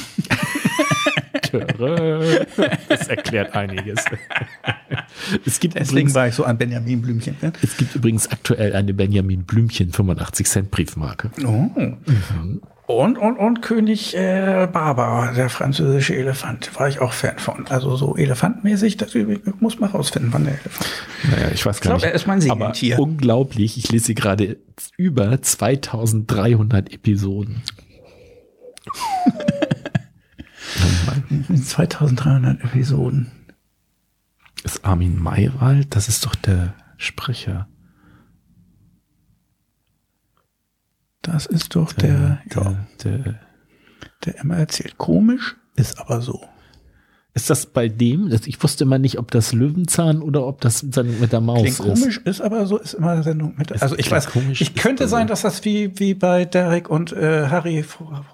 Das 2.89 3.07
erklärt 3.09 3.53
einiges. 3.53 4.03
Es 5.45 5.59
gibt, 5.59 5.75
Deswegen 5.75 5.91
übrigens, 5.91 6.15
war 6.15 6.27
ich 6.27 6.33
so 6.33 6.45
an 6.45 6.57
Benjamin 6.57 7.01
Blümchen. 7.01 7.35
Ne? 7.41 7.53
es 7.61 7.77
gibt 7.77 7.93
übrigens 7.93 8.27
aktuell 8.27 8.75
eine 8.75 8.93
Benjamin 8.95 9.43
Blümchen 9.43 9.91
85 9.91 10.47
Cent 10.47 10.71
Briefmarke. 10.71 11.29
Oh. 11.45 11.69
Und, 12.85 13.17
und, 13.17 13.37
und 13.37 13.61
König 13.61 14.13
äh, 14.15 14.67
Barber, 14.71 15.31
der 15.35 15.49
französische 15.49 16.15
Elefant, 16.15 16.77
war 16.77 16.89
ich 16.89 16.99
auch 16.99 17.13
Fan 17.13 17.39
von. 17.39 17.65
Also 17.67 17.95
so 17.95 18.17
elefantmäßig, 18.17 18.97
das 18.97 19.13
muss 19.61 19.79
man 19.79 19.89
rausfinden, 19.91 20.33
wann 20.33 20.43
der 20.43 20.55
Elefant. 20.59 20.89
Naja, 21.31 21.47
ich 21.53 21.65
weiß 21.65 21.79
gar 21.79 21.85
Ich 21.95 22.01
glaub, 22.01 22.01
nicht. 22.01 22.05
er 22.05 22.13
ist 22.13 22.27
mein 22.27 22.39
Aber 22.51 22.73
Segeltier. 22.73 22.99
unglaublich, 22.99 23.77
ich 23.77 23.89
lese 23.89 24.13
gerade 24.13 24.57
über 24.97 25.41
2300 25.41 26.91
Episoden. 26.93 27.61
2300 31.63 32.63
Episoden. 32.63 33.31
Ist 34.63 34.85
Armin 34.85 35.21
Maywald? 35.21 35.95
Das 35.95 36.07
ist 36.07 36.25
doch 36.25 36.35
der 36.35 36.73
Sprecher. 36.97 37.67
Das 41.33 41.47
ist 41.47 41.75
doch 41.75 41.91
der, 41.93 42.39
der, 42.53 42.63
ja, 42.63 42.75
der, 43.03 43.39
der 44.25 44.39
immer 44.39 44.57
erzählt. 44.57 44.97
Komisch, 44.97 45.55
ist 45.75 45.99
aber 45.99 46.21
so. 46.21 46.41
Ist 47.35 47.49
das 47.49 47.65
bei 47.65 47.87
dem? 47.87 48.31
Ich 48.45 48.61
wusste 48.61 48.83
immer 48.83 48.99
nicht, 48.99 49.17
ob 49.17 49.31
das 49.31 49.53
Löwenzahn 49.53 50.21
oder 50.21 50.45
ob 50.45 50.61
das 50.61 50.77
Sendung 50.81 51.19
mit 51.19 51.31
der 51.33 51.41
Maus 51.41 51.61
Klingt 51.63 51.79
ist. 51.79 51.83
komisch, 52.01 52.21
ist 52.25 52.41
aber 52.41 52.67
so, 52.67 52.77
ist 52.77 52.93
immer 52.93 53.09
eine 53.13 53.23
Sendung 53.23 53.55
mit. 53.57 53.71
Also 53.81 53.97
ich 53.97 54.11
weiß, 54.11 54.27
komisch, 54.27 54.61
ich 54.61 54.75
könnte 54.75 55.05
aber 55.05 55.09
sein, 55.09 55.25
dass 55.25 55.41
das 55.41 55.65
wie, 55.65 55.99
wie 55.99 56.13
bei 56.13 56.45
Derek 56.45 56.87
und 56.91 57.11
äh, 57.13 57.47
Harry 57.47 57.83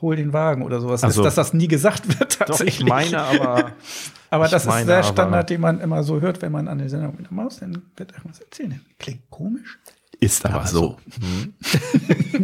hol 0.02 0.18
den 0.18 0.34
Wagen 0.34 0.64
oder 0.64 0.82
sowas 0.82 1.02
Ach 1.06 1.12
so. 1.12 1.22
ist, 1.22 1.26
dass 1.28 1.36
das 1.36 1.54
nie 1.54 1.70
gesagt 1.70 2.20
wird 2.20 2.40
tatsächlich. 2.40 2.92
aber. 3.18 3.72
aber 4.30 4.46
ich 4.46 4.52
das 4.52 4.66
meine 4.66 4.82
ist 4.82 4.88
der 4.90 4.98
aber- 4.98 5.08
Standard, 5.08 5.50
den 5.50 5.62
man 5.62 5.80
immer 5.80 6.04
so 6.04 6.20
hört, 6.20 6.42
wenn 6.42 6.52
man 6.52 6.68
an 6.68 6.80
der 6.80 6.90
Sendung 6.90 7.16
mit 7.16 7.28
der 7.28 7.34
Maus, 7.34 7.60
dann 7.62 7.82
wird 7.96 8.12
irgendwas 8.12 8.42
erzählen. 8.42 8.82
Klingt 9.00 9.22
komisch. 9.30 9.80
Ist 10.20 10.46
aber, 10.46 10.56
Aber 10.56 10.68
so. 10.68 10.98
Mhm. 11.22 11.54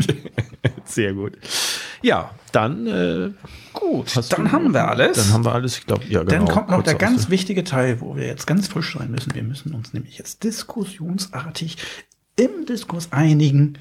Sehr 0.85 1.13
gut. 1.13 1.33
Ja, 2.01 2.31
dann 2.51 2.87
äh, 2.87 3.31
Gut, 3.73 4.15
dann 4.31 4.45
du- 4.45 4.51
haben 4.51 4.73
wir 4.73 4.87
alles. 4.87 5.17
Dann 5.17 5.33
haben 5.33 5.45
wir 5.45 5.53
alles. 5.53 5.77
Ich 5.79 5.85
glaube, 5.85 6.03
ja, 6.05 6.23
genau. 6.23 6.45
Dann 6.45 6.47
kommt 6.47 6.69
noch 6.69 6.75
Kurze 6.77 6.91
der 6.91 6.97
ganz 6.99 7.29
wichtige 7.29 7.63
Teil, 7.63 7.99
wo 8.01 8.15
wir 8.15 8.25
jetzt 8.25 8.47
ganz 8.47 8.67
frisch 8.67 8.95
sein 8.97 9.11
müssen. 9.11 9.33
Wir 9.35 9.43
müssen 9.43 9.73
uns 9.73 9.93
nämlich 9.93 10.17
jetzt 10.17 10.43
diskussionsartig 10.43 11.77
im 12.37 12.65
Diskurs 12.65 13.11
einigen. 13.11 13.77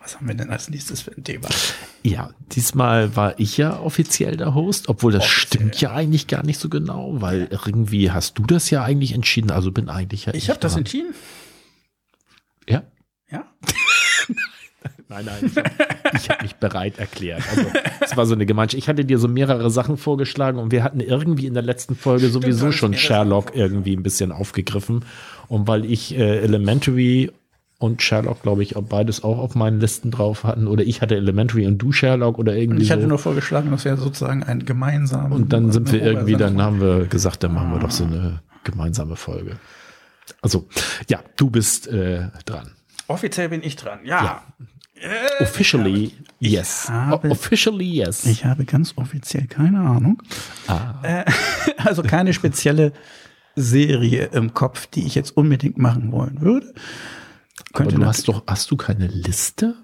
Was 0.00 0.16
haben 0.16 0.26
wir 0.26 0.34
denn 0.34 0.50
als 0.50 0.68
nächstes 0.68 1.00
für 1.02 1.12
ein 1.16 1.22
Thema? 1.22 1.48
Ja, 2.02 2.30
diesmal 2.50 3.14
war 3.14 3.38
ich 3.38 3.56
ja 3.56 3.78
offiziell 3.78 4.36
der 4.36 4.52
Host, 4.52 4.88
obwohl 4.88 5.12
das 5.12 5.22
Offiziell. 5.22 5.46
stimmt 5.46 5.80
ja 5.80 5.92
eigentlich 5.92 6.26
gar 6.26 6.44
nicht 6.44 6.58
so 6.58 6.68
genau, 6.68 7.20
weil 7.20 7.46
irgendwie 7.50 8.10
hast 8.10 8.36
du 8.36 8.42
das 8.42 8.68
ja 8.70 8.82
eigentlich 8.82 9.12
entschieden. 9.14 9.52
Also 9.52 9.70
bin 9.70 9.88
eigentlich 9.88 10.26
ja 10.26 10.34
Ich 10.34 10.50
habe 10.50 10.58
das 10.58 10.76
entschieden. 10.76 11.14
Ja. 12.68 12.82
Ja. 13.30 13.44
Nein, 15.08 15.26
nein, 15.26 15.52
ich 16.14 16.28
habe 16.28 16.38
hab 16.38 16.42
mich 16.42 16.54
bereit 16.56 16.98
erklärt. 16.98 17.42
Also, 17.50 17.66
es 18.00 18.16
war 18.16 18.26
so 18.26 18.34
eine 18.34 18.46
Gemeinschaft. 18.46 18.78
Ich 18.78 18.88
hatte 18.88 19.04
dir 19.04 19.18
so 19.18 19.28
mehrere 19.28 19.70
Sachen 19.70 19.96
vorgeschlagen 19.96 20.58
und 20.58 20.72
wir 20.72 20.82
hatten 20.82 21.00
irgendwie 21.00 21.46
in 21.46 21.54
der 21.54 21.62
letzten 21.62 21.94
Folge 21.94 22.26
du 22.26 22.32
sowieso 22.32 22.72
schon 22.72 22.94
Sherlock 22.94 23.54
irgendwie 23.54 23.94
ein 23.94 24.02
bisschen 24.02 24.32
aufgegriffen. 24.32 25.04
Und 25.48 25.68
weil 25.68 25.84
ich 25.84 26.16
äh, 26.16 26.38
Elementary 26.38 27.30
und 27.78 28.00
Sherlock, 28.00 28.42
glaube 28.42 28.62
ich, 28.62 28.76
auch 28.76 28.82
beides 28.82 29.22
auch 29.24 29.38
auf 29.38 29.54
meinen 29.54 29.80
Listen 29.80 30.10
drauf 30.10 30.44
hatten. 30.44 30.66
Oder 30.66 30.84
ich 30.84 31.02
hatte 31.02 31.16
Elementary 31.16 31.66
und 31.66 31.78
du 31.78 31.92
Sherlock 31.92 32.38
oder 32.38 32.56
irgendwie 32.56 32.76
Und 32.76 32.82
ich 32.82 32.90
hatte 32.90 33.02
so. 33.02 33.08
nur 33.08 33.18
vorgeschlagen, 33.18 33.70
dass 33.70 33.84
wir 33.84 33.96
sozusagen 33.96 34.42
ein 34.44 34.64
gemeinsames. 34.64 35.36
Und 35.36 35.52
dann 35.52 35.72
sind 35.72 35.92
wir 35.92 36.02
irgendwie, 36.02 36.36
dann 36.36 36.62
haben 36.62 36.80
wir 36.80 37.06
gesagt, 37.06 37.42
dann 37.42 37.54
machen 37.54 37.72
wir 37.72 37.80
doch 37.80 37.90
so 37.90 38.04
eine 38.04 38.40
gemeinsame 38.64 39.16
Folge. 39.16 39.56
Also, 40.40 40.68
ja, 41.08 41.22
du 41.36 41.50
bist 41.50 41.86
äh, 41.88 42.28
dran. 42.44 42.72
Offiziell 43.08 43.48
bin 43.48 43.62
ich 43.62 43.76
dran. 43.76 44.00
Ja. 44.04 44.42
Officially, 45.40 46.12
yes. 46.38 46.88
habe- 46.88 47.30
Officially, 47.30 47.84
yes. 47.96 48.24
Ich 48.26 48.44
habe 48.44 48.64
ganz 48.64 48.92
offiziell 48.96 49.46
keine 49.48 49.80
Ahnung. 49.80 50.22
ah. 50.68 50.94
Äh, 51.02 51.24
also 51.78 52.02
keine 52.02 52.32
spezielle 52.32 52.92
Serie 53.56 54.26
im 54.26 54.54
Kopf, 54.54 54.86
die 54.86 55.04
ich 55.06 55.14
jetzt 55.16 55.36
unbedingt 55.36 55.76
machen 55.78 56.12
wollen 56.12 56.40
würde. 56.40 56.72
Aber 57.72 57.84
Könnte 57.84 57.96
du 57.96 58.06
hast 58.06 58.28
doch, 58.28 58.44
hast 58.46 58.70
du 58.70 58.76
keine 58.76 59.08
Liste? 59.08 59.74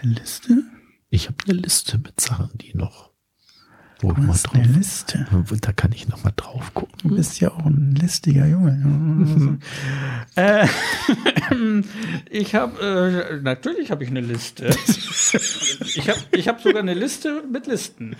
eine 0.00 0.12
Liste? 0.14 0.62
Ich 1.10 1.26
habe 1.28 1.36
eine 1.44 1.54
Liste 1.54 1.98
mit 1.98 2.20
Sachen, 2.20 2.50
die 2.58 2.74
noch, 2.74 3.10
wo 4.02 4.12
Du 4.12 4.26
hast 4.26 4.44
drauf, 4.48 4.54
eine 4.56 4.64
Liste. 4.66 5.26
da 5.60 5.72
kann 5.72 5.92
ich 5.92 6.08
noch 6.08 6.24
mal 6.24 6.32
drauf 6.36 6.70
Du 6.74 6.80
gucken. 6.80 7.16
bist 7.16 7.40
ja 7.40 7.50
auch 7.52 7.66
ein 7.66 7.94
listiger 7.94 8.46
Junge. 8.46 9.58
äh, 10.36 10.66
ich 12.30 12.54
habe, 12.54 13.30
äh, 13.32 13.40
natürlich 13.40 13.90
habe 13.90 14.04
ich 14.04 14.10
eine 14.10 14.20
Liste. 14.20 14.66
ich 15.84 16.08
habe 16.08 16.18
ich 16.32 16.48
hab 16.48 16.60
sogar 16.60 16.82
eine 16.82 16.94
Liste 16.94 17.44
mit 17.50 17.66
Listen. 17.66 18.16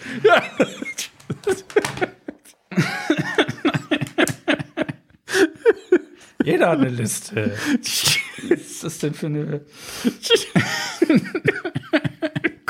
Jeder 6.44 6.70
hat 6.70 6.78
eine 6.80 6.88
Liste. 6.88 7.56
Was 8.48 8.60
ist 8.60 8.84
das 8.84 8.98
denn 8.98 9.14
für 9.14 9.26
eine... 9.26 9.60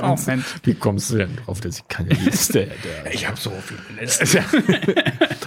Comment. 0.03 0.45
Wie 0.65 0.75
kommst 0.75 1.11
du 1.11 1.19
denn 1.19 1.37
drauf, 1.37 1.61
dass 1.61 1.79
ich 1.79 1.89
keine 1.89 2.11
Liste 2.11 2.63
hätte? 2.63 2.89
Ich 3.13 3.27
habe 3.29 3.39
so 3.39 3.53
viele 3.65 4.01
Listen. 4.01 4.45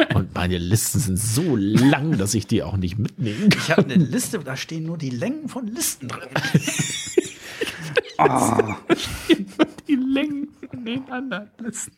Und 0.15 0.33
meine 0.33 0.57
Listen 0.57 0.99
sind 0.99 1.19
so 1.19 1.55
lang, 1.55 2.17
dass 2.17 2.33
ich 2.33 2.47
die 2.47 2.63
auch 2.63 2.77
nicht 2.77 2.97
mitnehmen 2.97 3.49
kann. 3.49 3.61
Ich 3.61 3.71
habe 3.71 3.83
eine 3.83 3.95
Liste, 4.03 4.39
da 4.39 4.55
stehen 4.55 4.83
nur 4.85 4.97
die 4.97 5.09
Längen 5.09 5.49
von 5.49 5.67
Listen 5.67 6.07
drin. 6.07 6.29
Ah. 8.17 8.77
Die 9.89 9.95
Längen 9.95 10.47
von 10.69 10.85
den 10.85 11.09
anderen 11.11 11.49
Listen. 11.59 11.91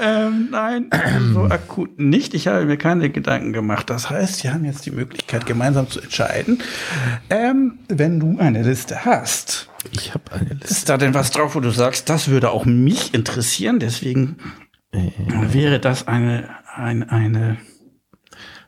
Ähm, 0.00 0.48
nein, 0.50 0.90
so 1.32 1.44
akut 1.44 1.98
nicht. 1.98 2.34
Ich 2.34 2.46
habe 2.46 2.64
mir 2.64 2.76
keine 2.76 3.10
Gedanken 3.10 3.52
gemacht. 3.52 3.90
Das 3.90 4.10
heißt, 4.10 4.44
wir 4.44 4.52
haben 4.54 4.64
jetzt 4.64 4.86
die 4.86 4.90
Möglichkeit, 4.90 5.44
gemeinsam 5.46 5.90
zu 5.90 6.00
entscheiden. 6.00 6.62
Ähm, 7.30 7.78
wenn 7.88 8.20
du 8.20 8.38
eine 8.38 8.62
Liste 8.62 9.04
hast, 9.04 9.68
Ich 9.90 10.14
habe 10.14 10.24
eine 10.32 10.50
Liste. 10.54 10.68
ist 10.68 10.88
da 10.88 10.98
denn 10.98 11.14
was 11.14 11.30
drauf, 11.30 11.54
wo 11.54 11.60
du 11.60 11.70
sagst, 11.70 12.08
das 12.08 12.28
würde 12.28 12.50
auch 12.50 12.64
mich 12.64 13.12
interessieren? 13.14 13.78
Deswegen 13.80 14.36
wäre 14.92 15.80
das 15.80 16.06
eine, 16.06 16.48
eine, 16.74 17.10
eine 17.10 17.56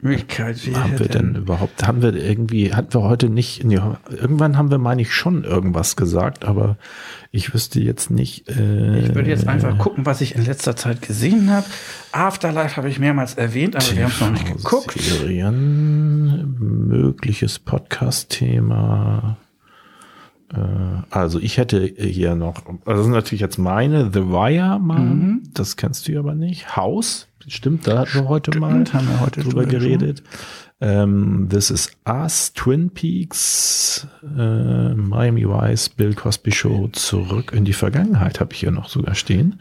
Möglichkeit. 0.02 0.64
Wie 0.66 0.74
haben 0.74 0.98
wir 0.98 1.08
denn 1.08 1.34
überhaupt, 1.34 1.86
haben 1.86 2.02
wir 2.02 2.14
irgendwie, 2.14 2.72
hatten 2.74 2.94
wir 2.94 3.02
heute 3.02 3.28
nicht, 3.28 3.64
nee, 3.64 3.78
irgendwann 4.10 4.56
haben 4.56 4.70
wir, 4.70 4.78
meine 4.78 5.02
ich, 5.02 5.12
schon 5.14 5.44
irgendwas 5.44 5.96
gesagt, 5.96 6.44
aber 6.44 6.76
ich 7.32 7.52
wüsste 7.54 7.80
jetzt 7.80 8.10
nicht. 8.10 8.48
Äh, 8.48 9.00
Ich 9.00 9.14
würde 9.14 9.30
jetzt 9.30 9.46
einfach 9.46 9.78
gucken, 9.78 10.06
was 10.06 10.20
ich 10.20 10.34
in 10.34 10.44
letzter 10.44 10.74
Zeit 10.76 11.02
gesehen 11.02 11.50
habe. 11.50 11.66
Afterlife 12.12 12.76
habe 12.76 12.88
ich 12.88 12.98
mehrmals 12.98 13.34
erwähnt, 13.34 13.76
aber 13.76 13.84
wir 13.96 14.04
haben 14.04 14.10
es 14.12 14.20
noch 14.20 14.30
nicht 14.32 14.46
geguckt. 14.46 15.00
Serien, 15.00 16.56
mögliches 16.88 17.58
Podcast-Thema. 17.58 19.36
Äh, 20.52 20.56
Also 21.10 21.38
ich 21.40 21.58
hätte 21.58 21.80
hier 21.84 22.34
noch, 22.34 22.64
also 22.66 22.80
das 22.86 23.02
sind 23.04 23.12
natürlich 23.12 23.40
jetzt 23.40 23.58
meine, 23.58 24.10
The 24.12 24.26
Wire 24.28 24.78
mal, 24.80 24.98
Mhm. 25.00 25.42
das 25.54 25.76
kennst 25.76 26.08
du 26.08 26.18
aber 26.18 26.34
nicht. 26.34 26.76
House, 26.76 27.28
stimmt, 27.46 27.86
da 27.86 28.00
hatten 28.00 28.14
wir 28.14 28.28
heute 28.28 28.58
mal 28.58 28.84
haben 28.92 29.08
wir 29.08 29.20
heute 29.20 29.40
drüber 29.42 29.64
drüber 29.64 29.78
geredet. 29.78 30.22
Ähm, 30.82 31.48
This 31.50 31.70
is 31.70 31.90
Us, 32.08 32.54
Twin 32.54 32.88
Peaks, 32.90 34.06
äh, 34.24 34.94
Miami 34.94 35.46
Vice, 35.46 35.90
Bill 35.90 36.14
Cosby 36.14 36.52
Show, 36.52 36.88
Zurück 36.92 37.52
in 37.52 37.64
die 37.66 37.74
Vergangenheit 37.74 38.40
habe 38.40 38.54
ich 38.54 38.60
hier 38.60 38.70
noch 38.70 38.88
sogar 38.88 39.14
stehen. 39.14 39.60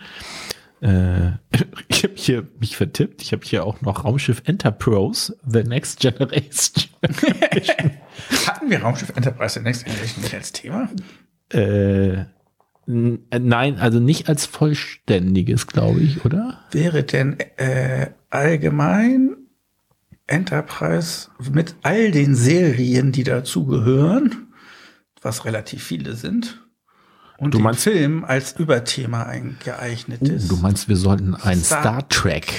Äh, 0.82 1.32
ich 1.88 2.04
habe 2.04 2.14
hier 2.16 2.48
mich 2.60 2.78
vertippt. 2.78 3.22
Ich 3.22 3.32
habe 3.32 3.44
hier 3.46 3.66
auch 3.66 3.82
noch 3.82 4.06
Raumschiff 4.06 4.42
Enterprise, 4.46 5.36
The 5.48 5.64
Next 5.64 6.00
Generation. 6.00 6.90
Hatten 8.48 8.70
wir 8.70 8.82
Raumschiff 8.82 9.10
Enterprise 9.16 9.56
der 9.56 9.64
nächsten 9.64 9.90
Generation 9.90 10.24
nicht 10.24 10.34
als 10.34 10.52
Thema? 10.52 10.90
äh, 11.54 12.26
äh, 12.90 13.40
Nein, 13.40 13.78
also 13.78 14.00
nicht 14.00 14.30
als 14.30 14.46
vollständiges, 14.46 15.68
glaube 15.68 16.00
ich, 16.00 16.26
oder? 16.26 16.60
Wäre 16.72 17.04
denn 17.04 17.40
äh, 17.58 18.08
allgemein 18.30 19.38
Enterprise 20.28 21.30
mit 21.52 21.76
all 21.84 22.12
den 22.12 22.36
Serien, 22.36 23.12
die 23.12 23.24
dazugehören, 23.24 24.54
was 25.22 25.46
relativ 25.46 25.84
viele 25.84 26.16
sind, 26.16 26.62
und 27.40 27.54
Du 27.54 27.60
meinst- 27.60 27.84
Film 27.84 28.24
als 28.26 28.54
Überthema 28.60 29.24
ein 29.24 29.58
geeignetes 29.64 30.48
Du 30.48 30.58
meinst, 30.58 30.88
wir 30.90 30.96
sollten 30.98 31.36
ein 31.36 31.60
Star- 31.60 31.82
Star 31.82 32.10
Trek 32.10 32.54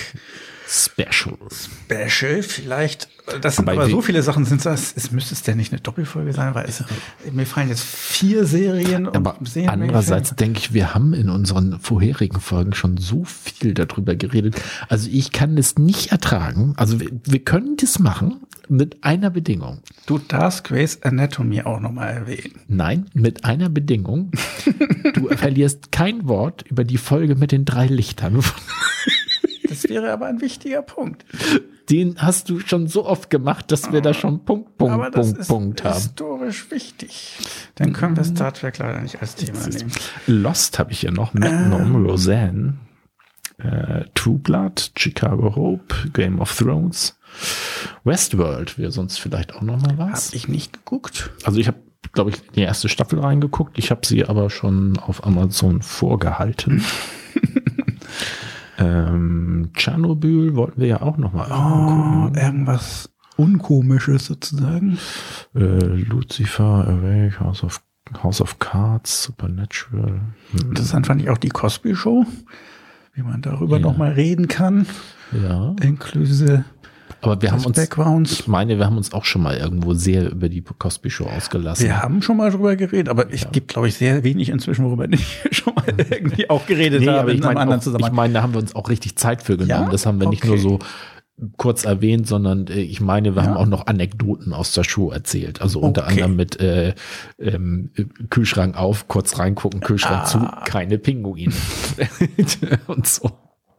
Special. 0.70 1.36
Special 1.50 2.42
vielleicht. 2.44 3.08
Das 3.42 3.56
sind 3.56 3.68
Aber 3.68 3.82
aber, 3.82 3.90
so 3.90 4.00
viele 4.00 4.22
Sachen 4.22 4.44
sind 4.44 4.64
das. 4.64 4.92
Es 4.96 5.10
müsste 5.10 5.34
es 5.34 5.42
denn 5.42 5.56
nicht 5.56 5.72
eine 5.72 5.80
Doppelfolge 5.80 6.32
sein, 6.32 6.54
weil 6.54 6.66
es, 6.68 6.84
mir 7.32 7.44
fallen 7.44 7.68
jetzt 7.68 7.82
vier 7.82 8.44
Serien 8.44 9.08
und 9.08 9.16
Aber 9.16 9.36
Serienmenge 9.42 9.82
andererseits 9.82 10.36
denke 10.36 10.60
ich, 10.60 10.72
wir 10.72 10.94
haben 10.94 11.12
in 11.12 11.28
unseren 11.28 11.80
vorherigen 11.80 12.40
Folgen 12.40 12.72
schon 12.72 12.98
so 12.98 13.24
viel 13.24 13.74
darüber 13.74 14.14
geredet. 14.14 14.60
Also 14.88 15.08
ich 15.10 15.32
kann 15.32 15.58
es 15.58 15.76
nicht 15.76 16.12
ertragen. 16.12 16.74
Also 16.76 17.00
wir, 17.00 17.10
wir 17.24 17.40
können 17.40 17.76
das 17.76 17.98
machen 17.98 18.40
mit 18.68 19.02
einer 19.02 19.30
Bedingung. 19.30 19.80
Du 20.06 20.18
darfst 20.18 20.62
Grey's 20.62 21.02
Anatomy 21.02 21.62
auch 21.62 21.80
nochmal 21.80 22.10
erwähnen. 22.10 22.60
Nein, 22.68 23.06
mit 23.12 23.44
einer 23.44 23.68
Bedingung. 23.68 24.30
Du 25.14 25.28
verlierst 25.28 25.90
kein 25.90 26.28
Wort 26.28 26.62
über 26.68 26.84
die 26.84 26.98
Folge 26.98 27.34
mit 27.34 27.50
den 27.50 27.64
drei 27.64 27.86
Lichtern. 27.86 28.40
Das 29.70 29.88
wäre 29.88 30.12
aber 30.12 30.26
ein 30.26 30.40
wichtiger 30.40 30.82
Punkt. 30.82 31.24
Den 31.88 32.16
hast 32.18 32.48
du 32.50 32.60
schon 32.60 32.86
so 32.86 33.06
oft 33.06 33.30
gemacht, 33.30 33.72
dass 33.72 33.90
wir 33.90 34.00
da 34.00 34.12
schon 34.14 34.44
Punkt, 34.44 34.76
Punkt, 34.76 34.94
aber 34.94 35.10
das 35.10 35.26
Punkt, 35.26 35.40
ist 35.40 35.48
Punkt 35.48 35.84
haben. 35.84 35.94
historisch 35.94 36.70
wichtig. 36.70 37.38
Dann 37.76 37.92
können 37.92 38.16
wir 38.16 38.24
Star 38.24 38.52
Trek 38.52 38.78
leider 38.78 39.00
nicht 39.00 39.20
als 39.20 39.34
Thema 39.36 39.66
nehmen. 39.66 39.90
Lost 40.26 40.78
habe 40.78 40.92
ich 40.92 41.00
hier 41.00 41.10
noch. 41.10 41.34
Magnum, 41.34 42.04
Roseanne, 42.06 42.74
äh, 43.58 44.04
True 44.14 44.38
Blood, 44.38 44.92
Chicago 44.96 45.56
Hope, 45.56 46.10
Game 46.12 46.40
of 46.40 46.56
Thrones, 46.56 47.18
Westworld 48.04 48.78
wäre 48.78 48.90
sonst 48.90 49.18
vielleicht 49.18 49.54
auch 49.54 49.62
noch 49.62 49.80
mal 49.80 49.96
Hab 49.98 50.12
was. 50.12 50.32
ich 50.32 50.48
nicht 50.48 50.72
geguckt. 50.74 51.30
Also 51.44 51.58
ich 51.58 51.66
habe, 51.66 51.78
glaube 52.12 52.30
ich, 52.30 52.36
die 52.52 52.62
erste 52.62 52.88
Staffel 52.88 53.18
reingeguckt. 53.20 53.78
Ich 53.78 53.90
habe 53.90 54.06
sie 54.06 54.24
aber 54.24 54.50
schon 54.50 54.98
auf 54.98 55.24
Amazon 55.24 55.82
vorgehalten. 55.82 56.84
Ähm, 58.80 59.70
Tschernobyl 59.74 60.54
wollten 60.56 60.80
wir 60.80 60.88
ja 60.88 61.02
auch 61.02 61.16
noch 61.18 61.32
mal 61.32 61.46
Oh, 61.50 62.36
irgendwas 62.36 63.10
Unkomisches 63.36 64.26
sozusagen. 64.26 64.98
äh, 65.54 65.60
Lucifer, 65.60 66.86
Awake, 66.88 67.40
House 67.40 67.62
of, 67.64 67.80
House 68.22 68.40
of 68.40 68.58
Cards, 68.58 69.22
Supernatural. 69.24 70.20
Interessant 70.52 71.06
fand 71.06 71.22
ich 71.22 71.30
auch 71.30 71.38
die 71.38 71.48
Cosby 71.48 71.94
Show, 71.94 72.26
wie 73.14 73.22
man 73.22 73.40
darüber 73.42 73.76
Ja. 73.78 73.82
noch 73.82 73.96
mal 73.96 74.12
reden 74.12 74.48
kann, 74.48 74.86
Ja, 75.32 75.74
inklusive 75.80 76.64
aber 77.22 77.40
wir 77.42 77.52
haben 77.52 77.64
uns, 77.64 77.76
Backgrounds. 77.76 78.32
ich 78.32 78.48
meine, 78.48 78.78
wir 78.78 78.86
haben 78.86 78.96
uns 78.96 79.12
auch 79.12 79.24
schon 79.24 79.42
mal 79.42 79.56
irgendwo 79.56 79.94
sehr 79.94 80.30
über 80.30 80.48
die 80.48 80.62
Cosby 80.62 81.10
Show 81.10 81.26
ausgelassen. 81.26 81.84
Wir 81.86 82.02
haben 82.02 82.22
schon 82.22 82.36
mal 82.36 82.50
drüber 82.50 82.76
geredet, 82.76 83.08
aber 83.08 83.32
ich 83.32 83.50
gibt, 83.52 83.68
glaube 83.68 83.88
ich, 83.88 83.94
sehr 83.94 84.24
wenig 84.24 84.48
inzwischen, 84.48 84.84
worüber 84.84 85.06
nicht 85.06 85.40
schon 85.54 85.74
mal 85.74 85.84
irgendwie 86.10 86.48
auch 86.50 86.66
geredet 86.66 87.00
Nee, 87.00 87.08
aber 87.10 87.32
ich 87.32 87.40
meine, 87.42 87.60
anderen 87.60 87.80
auch, 87.80 87.98
ich 88.06 88.12
meine, 88.12 88.34
da 88.34 88.42
haben 88.42 88.52
wir 88.54 88.60
uns 88.60 88.74
auch 88.74 88.88
richtig 88.88 89.16
Zeit 89.16 89.42
für 89.42 89.56
genommen. 89.56 89.84
Ja? 89.84 89.88
Das 89.90 90.06
haben 90.06 90.20
wir 90.20 90.28
nicht 90.28 90.42
Okay. 90.42 90.48
nur 90.48 90.58
so 90.58 90.78
kurz 91.56 91.84
erwähnt, 91.84 92.26
sondern 92.26 92.66
äh, 92.66 92.80
ich 92.80 93.00
meine, 93.00 93.34
wir 93.34 93.42
Ja. 93.42 93.48
haben 93.48 93.56
auch 93.56 93.66
noch 93.66 93.86
Anekdoten 93.86 94.52
aus 94.52 94.72
der 94.74 94.84
Show 94.84 95.10
erzählt. 95.10 95.62
Also 95.62 95.80
unter 95.80 96.02
Okay. 96.02 96.10
anderem 96.22 96.36
mit 96.36 96.60
äh, 96.60 96.94
ähm, 97.38 97.90
Kühlschrank 98.28 98.76
auf, 98.76 99.08
kurz 99.08 99.38
reingucken, 99.38 99.80
Kühlschrank 99.80 100.22
Ah. 100.22 100.26
zu, 100.26 100.38
keine 100.70 100.98
Pinguine 100.98 101.52
und 102.88 103.06
so. 103.06 103.30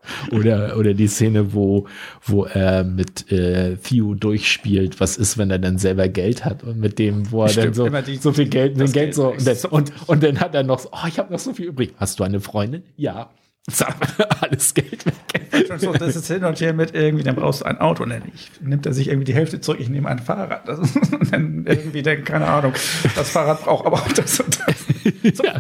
Oder, 0.32 0.78
oder 0.78 0.94
die 0.94 1.08
Szene, 1.08 1.54
wo, 1.54 1.88
wo 2.26 2.46
er 2.46 2.84
mit 2.84 3.32
äh, 3.32 3.76
Theo 3.78 4.14
durchspielt, 4.16 5.00
was 5.00 5.18
ist, 5.18 5.38
wenn 5.38 5.52
er 5.52 5.60
dann 5.60 5.78
selber 5.78 6.08
Geld 6.10 6.44
hat 6.44 6.64
und 6.64 6.80
mit 6.80 6.98
dem, 7.00 7.32
wo 7.32 7.42
er 7.44 7.48
dann 7.48 7.54
Stimmt, 7.54 7.76
so, 7.76 7.86
immer 7.86 8.02
die- 8.02 8.16
so 8.18 8.32
viel 8.34 8.48
Geld, 8.50 8.78
Geld 8.78 8.94
Geld 8.94 9.14
so, 9.16 9.30
und, 9.32 9.46
dann, 9.48 9.58
und, 9.70 9.92
und 10.08 10.24
dann 10.24 10.40
hat 10.40 10.56
er 10.56 10.64
noch 10.64 10.80
so, 10.80 10.90
oh, 10.92 11.08
ich 11.08 11.20
habe 11.20 11.32
noch 11.32 11.40
so 11.40 11.54
viel 11.54 11.68
übrig. 11.68 11.94
Hast 11.98 12.20
du 12.20 12.24
eine 12.24 12.40
Freundin? 12.40 12.84
Ja. 12.98 13.30
Alles 14.42 14.74
Geld 14.74 15.06
weg. 15.06 15.80
So, 15.80 15.94
das 15.94 16.16
ist 16.16 16.28
hin 16.28 16.44
und 16.44 16.60
her 16.60 16.74
mit 16.74 16.94
irgendwie, 16.96 17.24
dann 17.24 17.36
brauchst 17.36 17.62
du 17.62 17.66
ein 17.66 17.78
Auto. 17.80 18.04
Und 18.04 18.10
dann 18.10 18.24
ich, 18.34 18.52
nimmt 18.62 18.86
er 18.86 18.94
sich 18.94 19.08
irgendwie 19.08 19.26
die 19.26 19.34
Hälfte 19.36 19.62
zurück, 19.62 19.80
ich 19.80 19.90
nehme 19.90 20.10
ein 20.10 20.20
Fahrrad. 20.20 20.68
Das 20.68 20.80
ist, 20.80 20.96
und 21.14 21.32
dann 21.32 21.66
irgendwie, 21.68 22.02
dann, 22.02 22.24
keine 22.24 22.48
Ahnung, 22.48 22.74
das 23.16 23.30
Fahrrad 23.30 23.64
braucht 23.64 23.86
aber 23.86 23.98
auch 23.98 24.12
das 24.14 24.40
und 24.40 24.60
das. 24.68 24.76
So, 25.34 25.44
Ja. 25.44 25.60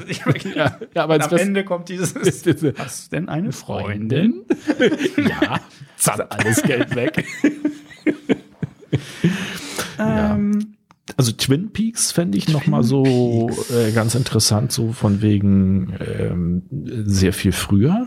Ja, 0.55 0.77
ja, 0.95 1.03
aber 1.03 1.15
und 1.15 1.23
am 1.23 1.37
Ende 1.37 1.63
kommt 1.63 1.89
dieses, 1.89 2.13
diese- 2.43 2.73
hast 2.77 3.11
du 3.11 3.15
denn 3.15 3.29
eine 3.29 3.51
Freundin? 3.51 4.43
Freundin? 4.65 5.27
ja. 5.29 5.59
Zack, 5.97 6.25
alles 6.29 6.61
Geld 6.63 6.95
weg. 6.95 7.25
Ja. 9.97 10.37
Also 11.17 11.31
Twin 11.31 11.71
Peaks 11.71 12.11
fände 12.11 12.37
ich 12.37 12.49
noch 12.49 12.67
mal 12.67 12.83
so 12.83 13.49
äh, 13.69 13.91
ganz 13.91 14.15
interessant, 14.15 14.71
so 14.71 14.91
von 14.91 15.21
wegen 15.21 15.93
ähm, 15.99 16.63
sehr 17.05 17.33
viel 17.33 17.51
früher. 17.51 18.05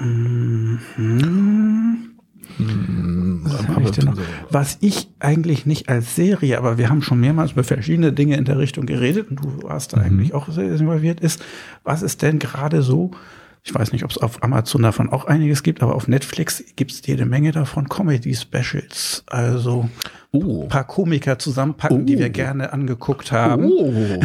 Was, 2.59 3.69
hab 3.69 3.83
ich 3.83 3.91
denn 3.93 4.05
noch? 4.07 4.19
Was 4.51 4.79
ich 4.81 5.09
eigentlich 5.19 5.67
nicht 5.67 5.89
als 5.89 6.15
Serie, 6.15 6.59
aber 6.59 6.79
wir 6.79 6.89
haben 6.89 7.03
schon 7.03 7.21
mehrmals 7.21 7.53
über 7.53 7.65
verschiedene 7.65 8.13
Dinge 8.13 8.37
in 8.37 8.45
der 8.45 8.59
Richtung 8.59 8.87
geredet 8.87 9.31
und 9.31 9.45
du 9.45 9.63
warst 9.63 9.93
da 9.93 9.99
eigentlich 9.99 10.35
auch 10.35 10.49
sehr 10.49 10.75
involviert, 10.75 11.21
ist, 11.21 11.43
was 11.83 12.03
ist 12.03 12.23
denn 12.23 12.39
gerade 12.39 12.83
so, 12.83 13.11
ich 13.65 13.75
weiß 13.75 13.93
nicht, 13.93 14.05
ob 14.05 14.11
es 14.11 14.19
auf 14.19 14.43
Amazon 14.43 14.83
davon 14.83 15.11
auch 15.11 15.25
einiges 15.25 15.63
gibt, 15.63 15.83
aber 15.83 15.95
auf 15.95 16.07
Netflix 16.07 16.63
gibt 16.77 16.93
es 16.93 17.07
jede 17.07 17.25
Menge 17.27 17.51
davon, 17.53 17.89
Comedy-Specials, 17.89 19.25
also 19.27 19.89
Oh. 20.35 20.63
ein 20.65 20.69
paar 20.69 20.85
Komiker 20.85 21.39
zusammenpacken, 21.39 22.07
die 22.07 22.19
wir 22.19 22.31
gerne 22.31 22.73
angeguckt 22.73 23.33
haben. 23.33 23.65
Oh. 23.71 24.21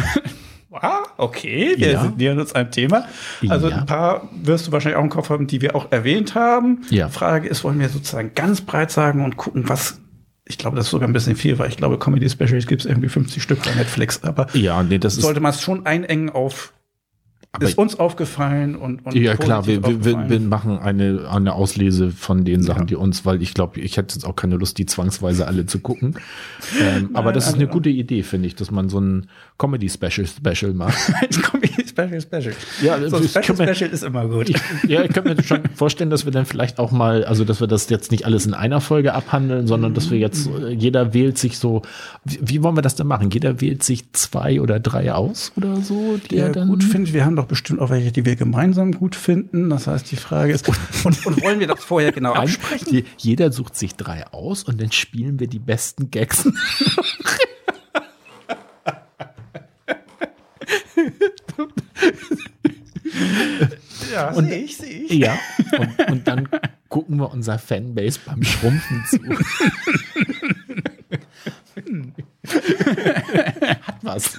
Ah, 0.72 1.00
okay, 1.16 1.74
wir 1.78 1.90
Ja. 1.90 2.02
sind 2.02 2.18
nähern 2.18 2.38
uns 2.38 2.52
ein 2.54 2.70
Thema. 2.70 3.04
Also 3.48 3.68
Ja. 3.70 3.78
ein 3.78 3.86
paar 3.86 4.28
wirst 4.40 4.68
du 4.68 4.72
wahrscheinlich 4.72 4.98
auch 4.98 5.02
im 5.02 5.08
Kopf 5.10 5.28
haben, 5.28 5.48
die 5.48 5.60
wir 5.60 5.74
auch 5.74 5.90
erwähnt 5.90 6.36
haben. 6.36 6.82
Ja. 6.90 7.06
Die 7.08 7.12
Frage 7.12 7.48
ist, 7.48 7.64
wollen 7.64 7.80
wir 7.80 7.88
sozusagen 7.88 8.30
ganz 8.36 8.60
breit 8.60 8.92
sagen 8.92 9.24
und 9.24 9.36
gucken, 9.36 9.68
was, 9.68 10.00
ich 10.46 10.58
glaube, 10.58 10.76
das 10.76 10.84
ist 10.86 10.92
sogar 10.92 11.08
ein 11.08 11.12
bisschen 11.12 11.34
viel, 11.34 11.58
weil 11.58 11.68
ich 11.70 11.76
glaube, 11.76 11.98
Comedy 11.98 12.30
Specials 12.30 12.68
gibt 12.68 12.82
es 12.82 12.86
irgendwie 12.86 13.08
50 13.08 13.42
Stück 13.42 13.60
bei 13.64 13.74
Netflix, 13.74 14.22
aber 14.22 14.46
Ja, 14.56 14.80
nee, 14.84 15.00
sollte 15.02 15.40
man 15.40 15.50
es 15.50 15.60
schon 15.60 15.86
einengen 15.86 16.30
auf, 16.30 16.72
Aber 17.52 17.66
ist 17.66 17.76
uns 17.78 17.98
aufgefallen 17.98 18.76
und, 18.76 19.04
und 19.04 19.14
Ja, 19.16 19.34
klar, 19.34 19.66
wir, 19.66 19.84
wir, 19.84 20.28
wir, 20.30 20.40
machen 20.40 20.78
eine, 20.78 21.28
eine 21.28 21.52
Auslese 21.54 22.12
von 22.12 22.44
den 22.44 22.62
Sachen, 22.62 22.82
Ja. 22.82 22.86
die 22.86 22.94
uns, 22.94 23.26
weil 23.26 23.42
ich 23.42 23.54
glaube, 23.54 23.80
ich 23.80 23.96
hätte 23.96 24.14
jetzt 24.14 24.24
auch 24.24 24.36
keine 24.36 24.54
Lust, 24.54 24.78
die 24.78 24.86
zwangsweise 24.86 25.48
alle 25.48 25.66
zu 25.66 25.80
gucken. 25.80 26.14
ähm, 26.80 27.10
aber 27.12 27.32
das 27.32 27.48
ist 27.48 27.54
eine 27.54 27.66
gute 27.66 27.88
Idee, 27.90 28.22
finde 28.22 28.46
ich, 28.46 28.54
dass 28.54 28.70
man 28.70 28.88
so 28.88 29.00
ein 29.00 29.26
Comedy-Special 29.58 30.26
Special 30.28 30.74
macht. 30.74 30.96
Ein 31.20 31.42
Comedy 31.42 31.84
Special 31.86 32.20
Special. 32.20 32.54
Ja, 32.82 33.08
so 33.08 33.16
ein 33.16 33.24
Special 33.28 33.56
man- 33.58 33.74
Special 33.74 33.90
ist 33.90 34.04
immer 34.04 34.28
gut. 34.28 34.48
Ich, 34.48 34.56
ja, 34.88 35.02
ich 35.02 35.12
könnte 35.12 35.34
mir 35.34 35.42
schon 35.42 35.60
vorstellen, 35.74 36.08
dass 36.10 36.24
wir 36.24 36.32
dann 36.32 36.46
vielleicht 36.46 36.78
auch 36.78 36.92
mal, 36.92 37.24
also 37.24 37.44
dass 37.44 37.60
wir 37.60 37.66
das 37.66 37.90
jetzt 37.90 38.12
nicht 38.12 38.26
alles 38.26 38.46
in 38.46 38.54
einer 38.54 38.80
Folge 38.80 39.12
abhandeln, 39.12 39.66
sondern 39.66 39.92
dass 39.92 40.10
wir 40.10 40.18
jetzt, 40.18 40.46
äh, 40.48 40.70
jeder 40.70 41.14
wählt 41.14 41.36
sich 41.36 41.58
so, 41.58 41.82
wie, 42.24 42.38
wie 42.42 42.62
wollen 42.62 42.76
wir 42.76 42.82
das 42.82 42.94
denn 42.94 43.08
machen? 43.08 43.28
Jeder 43.32 43.60
wählt 43.60 43.82
sich 43.82 44.12
zwei 44.12 44.60
oder 44.60 44.78
drei 44.78 45.12
aus 45.12 45.52
oder 45.56 45.76
so, 45.78 46.16
die 46.24 46.28
die 46.28 46.36
er 46.36 46.50
dann 46.52 46.68
gut 46.68 46.84
findet. 46.84 47.12
Wir 47.12 47.24
haben 47.24 47.39
doch 47.40 47.46
bestimmt 47.48 47.80
auch 47.80 47.90
welche, 47.90 48.12
die 48.12 48.24
wir 48.24 48.36
gemeinsam 48.36 48.92
gut 48.92 49.16
finden. 49.16 49.70
Das 49.70 49.86
heißt, 49.86 50.10
die 50.10 50.16
Frage 50.16 50.52
ist, 50.52 50.68
und, 50.68 51.26
und 51.26 51.42
wollen 51.42 51.58
wir 51.60 51.66
das 51.66 51.82
vorher 51.82 52.12
genau 52.12 52.34
Nein, 52.34 52.42
absprechen? 52.42 52.88
die, 52.90 53.04
jeder 53.16 53.50
sucht 53.52 53.76
sich 53.76 53.94
drei 53.96 54.26
aus 54.28 54.64
und 54.64 54.80
dann 54.80 54.92
spielen 54.92 55.40
wir 55.40 55.46
die 55.46 55.58
besten 55.58 56.10
Gags. 56.10 56.46
Ja, 64.12 64.30
Und- 64.30 64.46
sehe 64.48 64.58
ich, 64.62 64.76
sehe 64.76 65.02
ich. 65.04 65.10
ja. 65.12 65.38
Und, 65.78 66.10
und 66.10 66.28
dann 66.28 66.48
gucken 66.88 67.16
wir 67.18 67.30
unser 67.30 67.58
Fanbase 67.58 68.18
beim 68.24 68.42
Schrumpfen 68.42 69.04
zu. 69.08 69.18
Hat 73.86 73.96
was. 74.02 74.36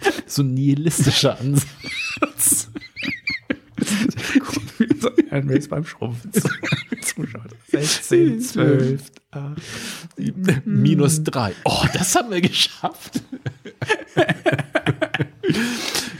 So 0.26 0.42
ein 0.42 0.54
nihilistischer 0.54 1.38
Ansatz. 1.38 2.68
so 5.00 5.10
ein 5.30 5.48
Race 5.48 5.68
beim 5.68 5.84
Schrumpfen. 5.84 6.32
Zuschaut. 7.02 7.50
16, 7.68 8.40
12, 8.40 9.02
8, 9.30 9.62
7. 10.16 10.62
Minus 10.64 11.22
drei. 11.22 11.52
Oh, 11.64 11.84
das 11.92 12.14
haben 12.14 12.30
wir 12.30 12.40
geschafft. 12.40 13.22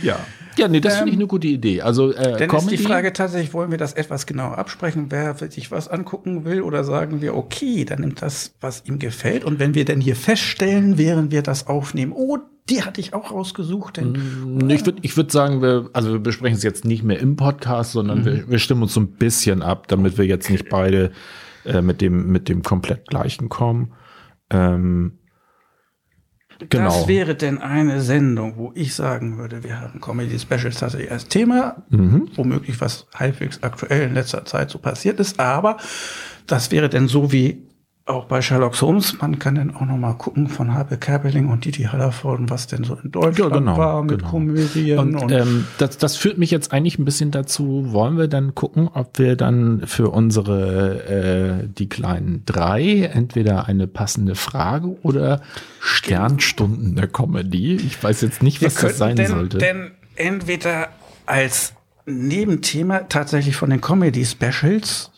Ja. 0.03 0.25
Ja, 0.59 0.69
nee, 0.69 0.81
das 0.81 0.95
ähm, 0.95 0.99
finde 0.99 1.13
ich 1.13 1.19
eine 1.19 1.27
gute 1.27 1.47
Idee. 1.47 1.83
Also 1.83 2.13
äh, 2.13 2.39
dann 2.39 2.49
Comedy. 2.49 2.75
ist 2.75 2.81
die 2.81 2.87
Frage 2.87 3.13
tatsächlich, 3.13 3.53
wollen 3.53 3.71
wir 3.71 3.79
das 3.79 3.93
etwas 3.93 4.27
genauer 4.27 4.59
absprechen, 4.59 5.07
wer 5.11 5.35
sich 5.35 5.71
was 5.71 5.89
angucken 5.89 6.45
will, 6.45 6.63
oder 6.63 6.85
sagen 6.85 7.21
wir, 7.21 7.37
okay, 7.37 7.85
dann 7.85 8.01
nimmt 8.01 8.23
das, 8.23 8.55
was 8.61 8.85
ihm 8.87 8.99
gefällt. 8.99 9.45
Und 9.45 9.59
wenn 9.59 9.75
wir 9.75 9.85
denn 9.85 10.01
hier 10.01 10.17
feststellen, 10.17 10.99
während 10.99 11.31
wir 11.31 11.43
das 11.43 11.67
aufnehmen, 11.67 12.13
oh, 12.13 12.39
die 12.69 12.83
hatte 12.83 13.01
ich 13.01 13.15
auch 13.15 13.31
rausgesucht. 13.31 13.97
Denn, 13.97 14.13
mm, 14.13 14.71
ich 14.71 14.85
würde 14.85 14.99
ich 15.03 15.17
würd 15.17 15.31
sagen, 15.31 15.63
wir, 15.63 15.91
also 15.93 16.13
wir 16.13 16.19
besprechen 16.19 16.57
es 16.57 16.63
jetzt 16.63 16.85
nicht 16.85 17.05
mehr 17.05 17.21
im 17.21 17.37
Podcast, 17.37 17.93
sondern 17.93 18.21
mhm. 18.21 18.25
wir, 18.25 18.51
wir 18.51 18.59
stimmen 18.59 18.83
uns 18.83 18.95
so 18.95 19.01
ein 19.01 19.13
bisschen 19.13 19.63
ab, 19.63 19.89
damit 19.89 20.19
wir 20.19 20.27
jetzt 20.27 20.51
nicht 20.51 20.69
beide 20.69 21.13
äh, 21.65 21.81
mit 21.81 22.01
dem 22.01 22.31
mit 22.33 22.49
dem 22.49 22.63
komplett 22.63 23.07
gleichen 23.09 23.49
kommen. 23.49 23.93
Ähm, 24.51 25.19
Genau. 26.71 26.85
Das 26.85 27.09
wäre 27.09 27.35
denn 27.35 27.59
eine 27.59 28.01
Sendung, 28.01 28.57
wo 28.57 28.73
ich 28.75 28.95
sagen 28.95 29.37
würde, 29.37 29.63
wir 29.63 29.81
haben 29.81 30.01
Comedy 30.01 30.39
Specials 30.39 30.79
tatsächlich 30.79 31.11
als 31.11 31.29
Thema, 31.29 31.83
mhm. 31.91 32.29
womöglich 32.35 32.81
was 32.81 33.07
halbwegs 33.15 33.63
aktuell 33.63 34.09
in 34.09 34.15
letzter 34.15 34.45
Zeit 34.45 34.71
so 34.71 34.79
passiert 34.79 35.21
ist, 35.21 35.39
aber 35.39 35.77
das 36.47 36.71
wäre 36.71 36.89
denn 36.89 37.09
so 37.09 37.33
wie 37.33 37.66
auch 38.07 38.27
bei 38.27 38.41
Sherlock 38.41 38.81
Holmes, 38.81 39.21
man 39.21 39.41
kann 39.41 39.57
dann 39.57 39.75
auch 39.75 39.81
noch 39.81 39.97
mal 39.97 40.13
gucken 40.13 40.47
von 40.47 40.73
Harpe 40.73 40.97
Kerbeling 40.97 41.49
und 41.49 41.65
Didi 41.65 41.85
Hallervorden, 41.85 42.49
was 42.49 42.69
denn 42.69 42.85
so 42.85 42.97
in 43.03 43.11
Deutschland 43.11 43.53
ja, 43.53 43.59
genau, 43.59 43.77
war 43.77 44.03
mit 44.05 44.19
genau. 44.19 44.31
Komödien. 44.31 44.99
Und, 45.01 45.17
und 45.17 45.33
ähm, 45.33 45.67
das, 45.79 45.99
das 45.99 46.17
führt 46.17 46.39
mich 46.39 46.53
jetzt 46.53 46.73
eigentlich 46.73 47.01
ein 47.01 47.05
bisschen 47.05 47.33
dazu, 47.33 47.93
wollen 47.93 48.17
wir 48.17 48.29
dann 48.29 48.55
gucken, 48.55 48.89
ob 48.95 49.19
wir 49.19 49.35
dann 49.35 49.83
für 49.87 50.11
unsere 50.11 51.65
äh, 51.65 51.69
die 51.69 51.89
kleinen 51.89 52.45
drei 52.47 53.11
entweder 53.13 53.67
eine 53.67 53.89
passende 53.89 54.37
Frage 54.37 54.97
oder 55.03 55.43
Sternstunden 55.81 56.95
der 56.95 57.09
Comedy. 57.09 57.75
Ich 57.75 58.03
weiß 58.03 58.21
jetzt 58.21 58.41
nicht, 58.41 58.63
was 58.63 58.75
das 58.75 58.99
sein 58.99 59.17
denn, 59.17 59.27
sollte. 59.27 59.59
Denn 59.59 59.91
entweder 60.15 60.91
als 61.27 61.75
Nebenthema 62.07 63.01
tatsächlich 63.01 63.57
von 63.57 63.71
den 63.71 63.81
Comedy 63.81 64.25
Specials 64.25 65.11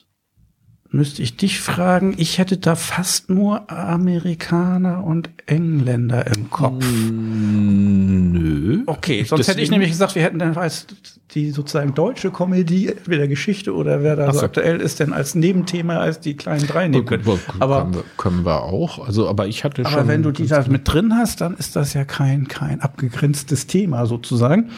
müsste 0.90 1.22
ich 1.22 1.36
dich 1.36 1.60
fragen. 1.60 2.14
Ich 2.16 2.38
hätte 2.38 2.56
da 2.56 2.74
fast 2.74 3.28
nur 3.30 3.70
Amerikaner 3.70 5.04
und 5.04 5.30
Engländer 5.46 6.26
im 6.26 6.50
Kopf. 6.50 6.84
Nö. 7.10 8.82
Okay, 8.86 9.24
sonst 9.24 9.40
Deswegen 9.40 9.54
hätte 9.54 9.62
ich 9.64 9.70
nämlich 9.70 9.90
gesagt, 9.90 10.14
wir 10.14 10.22
hätten 10.22 10.38
dann 10.38 10.56
als 10.56 10.86
die 11.32 11.50
sozusagen 11.50 11.94
deutsche 11.94 12.30
Komödie, 12.30 12.88
entweder 12.88 13.28
Geschichte 13.28 13.74
oder 13.74 14.02
wer 14.02 14.16
da 14.16 14.32
so 14.32 14.40
aktuell 14.40 14.80
ist, 14.80 14.98
denn 14.98 15.12
als 15.12 15.34
Nebenthema 15.34 15.98
als 15.98 16.20
die 16.20 16.34
kleinen 16.34 16.66
drei 16.66 16.88
nehmen 16.88 17.04
können. 17.04 17.22
Aber 17.58 17.82
können 17.82 17.94
wir, 17.94 18.04
können 18.16 18.46
wir 18.46 18.62
auch. 18.62 19.06
Also, 19.06 19.28
aber 19.28 19.46
ich 19.46 19.62
hatte 19.62 19.82
aber 19.82 19.90
schon. 19.90 19.98
Aber 20.00 20.08
wenn 20.08 20.22
du 20.22 20.30
die 20.30 20.46
da 20.46 20.64
mit 20.68 20.90
drin 20.90 21.14
hast, 21.14 21.42
dann 21.42 21.54
ist 21.54 21.76
das 21.76 21.92
ja 21.92 22.04
kein 22.04 22.48
kein 22.48 22.80
abgegrenztes 22.80 23.66
Thema 23.66 24.06
sozusagen. 24.06 24.70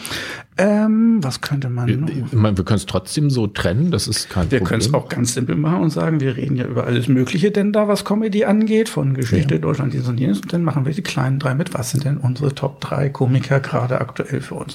Ähm, 0.58 1.22
was 1.22 1.40
könnte 1.40 1.70
man? 1.70 1.86
Wir, 1.86 2.16
ich 2.26 2.32
meine, 2.32 2.56
wir 2.56 2.64
können 2.64 2.78
es 2.78 2.86
trotzdem 2.86 3.30
so 3.30 3.46
trennen. 3.46 3.92
Das 3.92 4.08
ist 4.08 4.28
kein 4.28 4.50
wir 4.50 4.58
Problem. 4.58 4.60
Wir 4.60 4.66
können 4.66 4.80
es 4.80 4.92
auch 4.92 5.08
ganz 5.08 5.34
simpel 5.34 5.54
machen 5.54 5.82
und 5.82 5.90
sagen, 5.90 6.18
wir 6.18 6.36
reden 6.36 6.56
ja 6.56 6.64
über 6.64 6.84
alles 6.84 7.06
Mögliche, 7.06 7.52
denn 7.52 7.72
da 7.72 7.86
was 7.86 8.04
Comedy 8.04 8.44
angeht, 8.44 8.88
von 8.88 9.14
Geschichte 9.14 9.54
ja. 9.54 9.60
Deutschland, 9.60 9.94
dies 9.94 10.08
und 10.08 10.18
jenes. 10.18 10.40
Und 10.40 10.52
dann 10.52 10.64
machen 10.64 10.84
wir 10.84 10.92
die 10.92 11.02
kleinen 11.02 11.38
drei 11.38 11.54
mit. 11.54 11.74
Was 11.74 11.92
sind 11.92 12.04
denn 12.04 12.16
unsere 12.16 12.56
Top 12.56 12.80
drei 12.80 13.08
Komiker 13.08 13.60
gerade 13.60 14.00
aktuell 14.00 14.40
für 14.40 14.56
uns? 14.56 14.74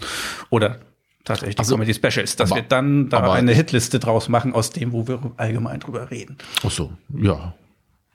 Oder 0.50 0.80
tatsächlich 1.26 1.56
die 1.56 1.60
also, 1.60 1.76
Comedy 1.76 1.94
Specials, 1.94 2.36
dass 2.36 2.52
aber, 2.52 2.62
wir 2.62 2.68
dann 2.68 3.10
da 3.10 3.34
eine 3.34 3.54
Hitliste 3.54 4.00
draus 4.00 4.30
machen 4.30 4.54
aus 4.54 4.70
dem, 4.70 4.94
wo 4.94 5.08
wir 5.08 5.20
allgemein 5.38 5.80
drüber 5.80 6.10
reden. 6.12 6.38
Ach 6.64 6.72
so, 6.72 6.94
ja. 7.14 7.54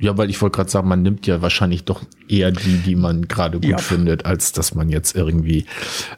Ja, 0.00 0.16
weil 0.16 0.30
ich 0.30 0.40
wollte 0.40 0.56
gerade 0.56 0.70
sagen, 0.70 0.88
man 0.88 1.02
nimmt 1.02 1.26
ja 1.26 1.42
wahrscheinlich 1.42 1.84
doch 1.84 2.02
eher 2.26 2.50
die, 2.52 2.78
die 2.78 2.96
man 2.96 3.28
gerade 3.28 3.58
gut 3.58 3.70
ja. 3.70 3.76
findet, 3.76 4.24
als 4.24 4.52
dass 4.52 4.74
man 4.74 4.88
jetzt 4.88 5.14
irgendwie 5.14 5.66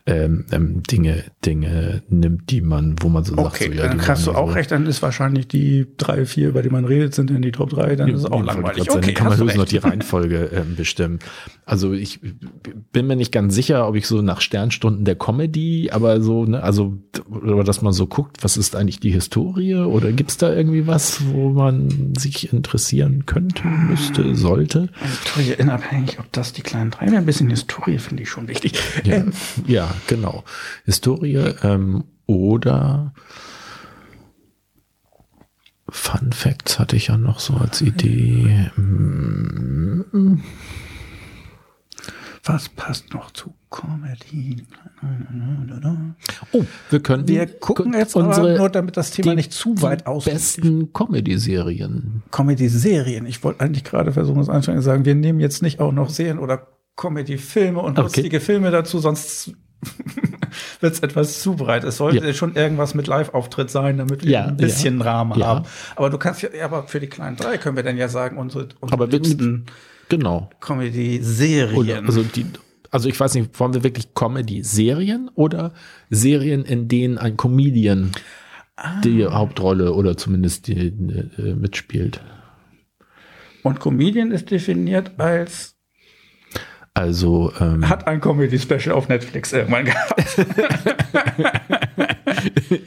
ähm, 0.07 0.44
ähm, 0.52 0.85
Dinge, 0.85 1.25
Dinge 1.44 2.02
nimmt, 2.09 2.51
die 2.51 2.61
man, 2.61 2.94
wo 3.01 3.09
man 3.09 3.25
so 3.25 3.36
okay, 3.39 3.65
sagt, 3.65 3.75
so, 3.75 3.83
ja, 3.83 3.89
dann 3.89 4.07
hast 4.07 4.27
du 4.28 4.33
auch 4.33 4.49
so. 4.49 4.55
recht, 4.55 4.70
dann 4.70 4.86
ist 4.86 5.02
wahrscheinlich 5.02 5.49
die 5.49 5.89
drei, 5.97 6.27
vier, 6.27 6.51
über 6.51 6.62
die 6.62 6.70
man 6.70 6.85
redet, 6.85 7.12
sind 7.15 7.33
in 7.33 7.43
die 7.43 7.51
Top 7.51 7.70
drei, 7.70 7.97
dann 7.97 8.07
ja, 8.07 8.15
ist 8.15 8.20
es 8.20 8.27
auch 8.27 8.44
langweilig. 8.44 8.89
Okay, 8.89 9.01
dann 9.01 9.15
kann 9.15 9.28
man 9.31 9.39
höchstens 9.39 9.57
noch 9.57 9.69
die 9.69 9.78
Reihenfolge 9.78 10.51
ähm, 10.52 10.77
bestimmen. 10.77 11.19
Also 11.65 11.93
ich 11.93 12.20
bin 12.93 13.09
mir 13.09 13.17
nicht 13.17 13.33
ganz 13.33 13.52
sicher, 13.52 13.89
ob 13.89 13.97
ich 13.97 14.07
so 14.07 14.23
nach 14.23 14.41
Sternstunden 14.41 15.05
der 15.05 15.17
Comedy, 15.17 15.91
aber 15.91 16.20
so, 16.20 16.44
ne, 16.44 16.62
also, 16.62 16.99
oder 17.28 17.65
dass 17.65 17.83
man 17.83 17.93
so 17.93 18.07
guckt, 18.07 18.44
was 18.44 18.57
ist 18.57 18.77
eigentlich 18.77 19.01
die 19.01 19.11
Historie 19.11 19.75
oder 19.75 20.12
gibt's 20.12 20.36
da 20.36 20.52
irgendwie 20.52 20.86
was, 20.86 21.27
wo 21.33 21.51
man 21.51 22.15
sich 22.17 22.52
interessieren 22.52 23.27
könnte? 23.27 23.72
Müsste, 23.73 24.34
sollte. 24.34 24.89
Historie 25.01 25.57
unabhängig, 25.59 26.18
ob 26.18 26.31
das 26.33 26.52
die 26.52 26.62
kleinen 26.62 26.91
drei 26.91 27.07
wäre. 27.07 27.17
Ein 27.17 27.26
bisschen 27.26 27.51
Historie 27.51 27.99
finde 27.99 28.23
ich 28.23 28.31
schon 28.31 28.49
wichtig. 28.49 28.75
Ja, 29.05 29.17
ähm. 29.17 29.33
ja 29.67 29.94
genau. 30.07 30.44
Historie 30.84 31.55
ähm, 31.62 32.05
oder 32.26 33.12
Fun 35.89 36.33
Facts 36.33 36.78
hatte 36.78 36.97
ich 36.97 37.09
ja 37.09 37.17
noch 37.17 37.39
so 37.39 37.55
als 37.55 37.83
Idee. 37.83 38.70
Mhm. 38.76 40.42
Was 42.44 42.68
passt 42.70 43.12
noch 43.12 43.31
zu 43.31 43.55
Comedy? 43.73 44.65
Oh, 46.52 46.65
wir 46.91 47.01
können 47.01 47.26
wir 47.26 47.47
gucken 47.47 47.94
jetzt 47.94 48.15
unsere 48.15 48.57
nur 48.59 48.68
damit 48.68 48.97
das 48.97 49.10
Thema 49.10 49.34
nicht 49.34 49.52
zu 49.52 49.81
weit 49.83 50.07
aus. 50.07 50.26
Besten 50.26 50.92
Comedy-Serien. 50.92 52.23
Comedy-Serien. 52.31 53.26
Ich 53.26 53.42
wollte 53.42 53.60
eigentlich 53.60 53.83
gerade 53.83 54.12
versuchen, 54.12 54.39
das 54.39 54.51
anfangen 54.51 54.78
zu 54.78 54.84
sagen. 54.84 55.05
Wir 55.07 55.15
nehmen 55.15 55.41
jetzt 55.41 55.62
nicht 55.62 55.81
auch 55.81 55.91
noch 55.91 56.10
Serien 56.10 56.39
oder 56.39 56.68
Comedy-Filme 56.97 57.81
und 57.81 57.99
okay. 57.99 58.02
lustige 58.02 58.41
Filme 58.41 58.70
dazu, 58.70 58.99
sonst 58.99 59.52
wird 60.81 60.92
es 60.92 61.01
etwas 61.01 61.41
zu 61.41 61.57
breit. 61.57 61.83
Es 61.84 61.97
sollte 61.97 62.26
ja. 62.26 62.34
schon 62.34 62.55
irgendwas 62.55 62.94
mit 62.94 63.07
Live-Auftritt 63.07 63.70
sein, 63.70 63.97
damit 63.97 64.23
wir 64.23 64.31
ja, 64.31 64.44
ein 64.44 64.59
bisschen 64.59 64.99
ja. 64.99 65.05
Rahmen 65.05 65.42
haben. 65.42 65.65
Aber 65.97 66.10
du 66.10 66.18
kannst 66.18 66.42
ja, 66.42 66.51
aber 66.62 66.86
für 66.89 67.01
die 67.01 67.09
kleinen 67.09 67.36
drei 67.36 67.57
können 67.57 67.76
wir 67.76 67.83
dann 67.83 67.97
ja 67.97 68.09
sagen, 68.09 68.36
unsere, 68.36 68.68
unsere 68.81 68.92
aber 68.92 69.07
liebsten 69.07 69.65
Genau. 70.12 70.51
Comedy-Serien. 70.60 72.05
Also 72.05 72.23
die, 72.23 72.44
also 72.92 73.08
ich 73.08 73.18
weiß 73.18 73.34
nicht, 73.34 73.58
wollen 73.58 73.74
wir 73.74 73.82
wirklich 73.82 74.14
Comedy-Serien 74.14 75.30
oder 75.34 75.72
Serien, 76.10 76.64
in 76.64 76.88
denen 76.88 77.18
ein 77.18 77.36
Comedian 77.36 78.12
ah. 78.76 79.00
die 79.00 79.24
Hauptrolle 79.24 79.94
oder 79.94 80.16
zumindest 80.16 80.68
die, 80.68 80.88
äh, 80.88 81.54
mitspielt? 81.54 82.20
Und 83.62 83.80
Comedian 83.80 84.30
ist 84.30 84.50
definiert 84.50 85.12
als 85.18 85.72
also 86.94 87.52
ähm, 87.58 87.88
hat 87.88 88.06
ein 88.06 88.20
Comedy 88.20 88.58
Special 88.58 88.92
auf 88.92 89.08
Netflix 89.08 89.52
irgendwann 89.52 89.86
gehabt. 89.86 90.36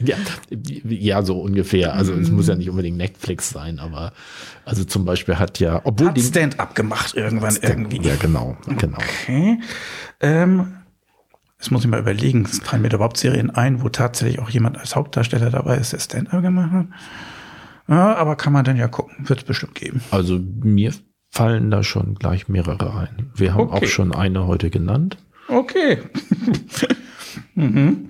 ja, 0.00 0.16
ja, 0.88 1.22
so 1.22 1.40
ungefähr. 1.40 1.94
Also 1.94 2.14
es 2.14 2.30
muss 2.30 2.46
ja 2.46 2.54
nicht 2.54 2.70
unbedingt 2.70 2.96
Netflix 2.98 3.50
sein, 3.50 3.80
aber 3.80 4.12
also 4.64 4.84
zum 4.84 5.04
Beispiel 5.04 5.38
hat 5.38 5.58
ja, 5.58 5.80
obwohl 5.82 6.08
hat 6.08 6.20
Stand-up 6.20 6.76
gemacht 6.76 7.14
irgendwann 7.16 7.56
irgendwie. 7.60 8.00
Ja, 8.00 8.14
genau, 8.16 8.56
genau. 8.78 8.98
Okay. 8.98 9.58
Ähm, 10.20 10.76
Jetzt 11.58 11.70
muss 11.70 11.84
ich 11.84 11.90
mal 11.90 12.00
überlegen, 12.00 12.44
es 12.44 12.58
fallen 12.58 12.82
mir 12.82 12.90
da 12.90 12.96
überhaupt 12.96 13.16
Serien 13.16 13.50
ein, 13.50 13.82
wo 13.82 13.88
tatsächlich 13.88 14.40
auch 14.40 14.50
jemand 14.50 14.76
als 14.78 14.94
Hauptdarsteller 14.94 15.50
dabei 15.50 15.78
ist, 15.78 15.92
der 15.92 16.00
Stand-up 16.00 16.42
gemacht 16.42 16.70
hat. 16.70 16.86
Ja, 17.88 18.14
aber 18.14 18.36
kann 18.36 18.52
man 18.52 18.64
dann 18.64 18.76
ja 18.76 18.88
gucken, 18.88 19.28
wird 19.28 19.40
es 19.40 19.44
bestimmt 19.44 19.74
geben. 19.74 20.02
Also 20.10 20.38
mir 20.38 20.92
fallen 21.36 21.70
da 21.70 21.82
schon 21.82 22.14
gleich 22.14 22.48
mehrere 22.48 22.94
ein. 22.94 23.30
Wir 23.34 23.54
haben 23.54 23.68
okay. 23.68 23.84
auch 23.84 23.88
schon 23.88 24.14
eine 24.14 24.46
heute 24.46 24.70
genannt. 24.70 25.18
Okay. 25.48 25.98
mhm. 27.54 28.08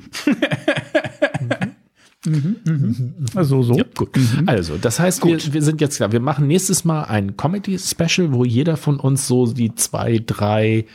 Mhm, 2.25 2.57
mhm. 2.65 3.15
Also 3.35 3.63
so. 3.63 3.75
Ja, 3.75 3.85
gut. 3.97 4.17
Mhm. 4.17 4.49
Also, 4.49 4.77
das 4.77 5.01
heißt, 5.01 5.21
gut. 5.21 5.47
Wir, 5.47 5.55
wir 5.55 5.63
sind 5.63 5.81
jetzt 5.81 5.97
klar, 5.97 6.13
wir 6.13 6.21
machen 6.21 6.47
nächstes 6.47 6.85
Mal 6.85 7.05
ein 7.05 7.37
Comedy-Special, 7.37 8.33
wo 8.33 8.45
jeder 8.45 8.77
von 8.77 9.01
uns 9.01 9.27
so 9.27 9.53
die 9.53 9.75
zwei, 9.75 10.21
drei 10.25 10.87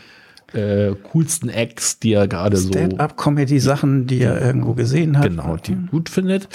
äh, 0.53 0.93
coolsten 1.11 1.49
Acts, 1.49 1.99
die 1.99 2.13
er 2.13 2.27
gerade 2.27 2.57
so. 2.57 2.69
Stand-up-Comedy-Sachen, 2.69 4.07
die 4.07 4.21
er 4.21 4.41
irgendwo 4.41 4.73
gesehen 4.73 5.17
hat. 5.17 5.29
Genau, 5.29 5.57
die 5.57 5.75
gut 5.89 6.09
findet. 6.09 6.49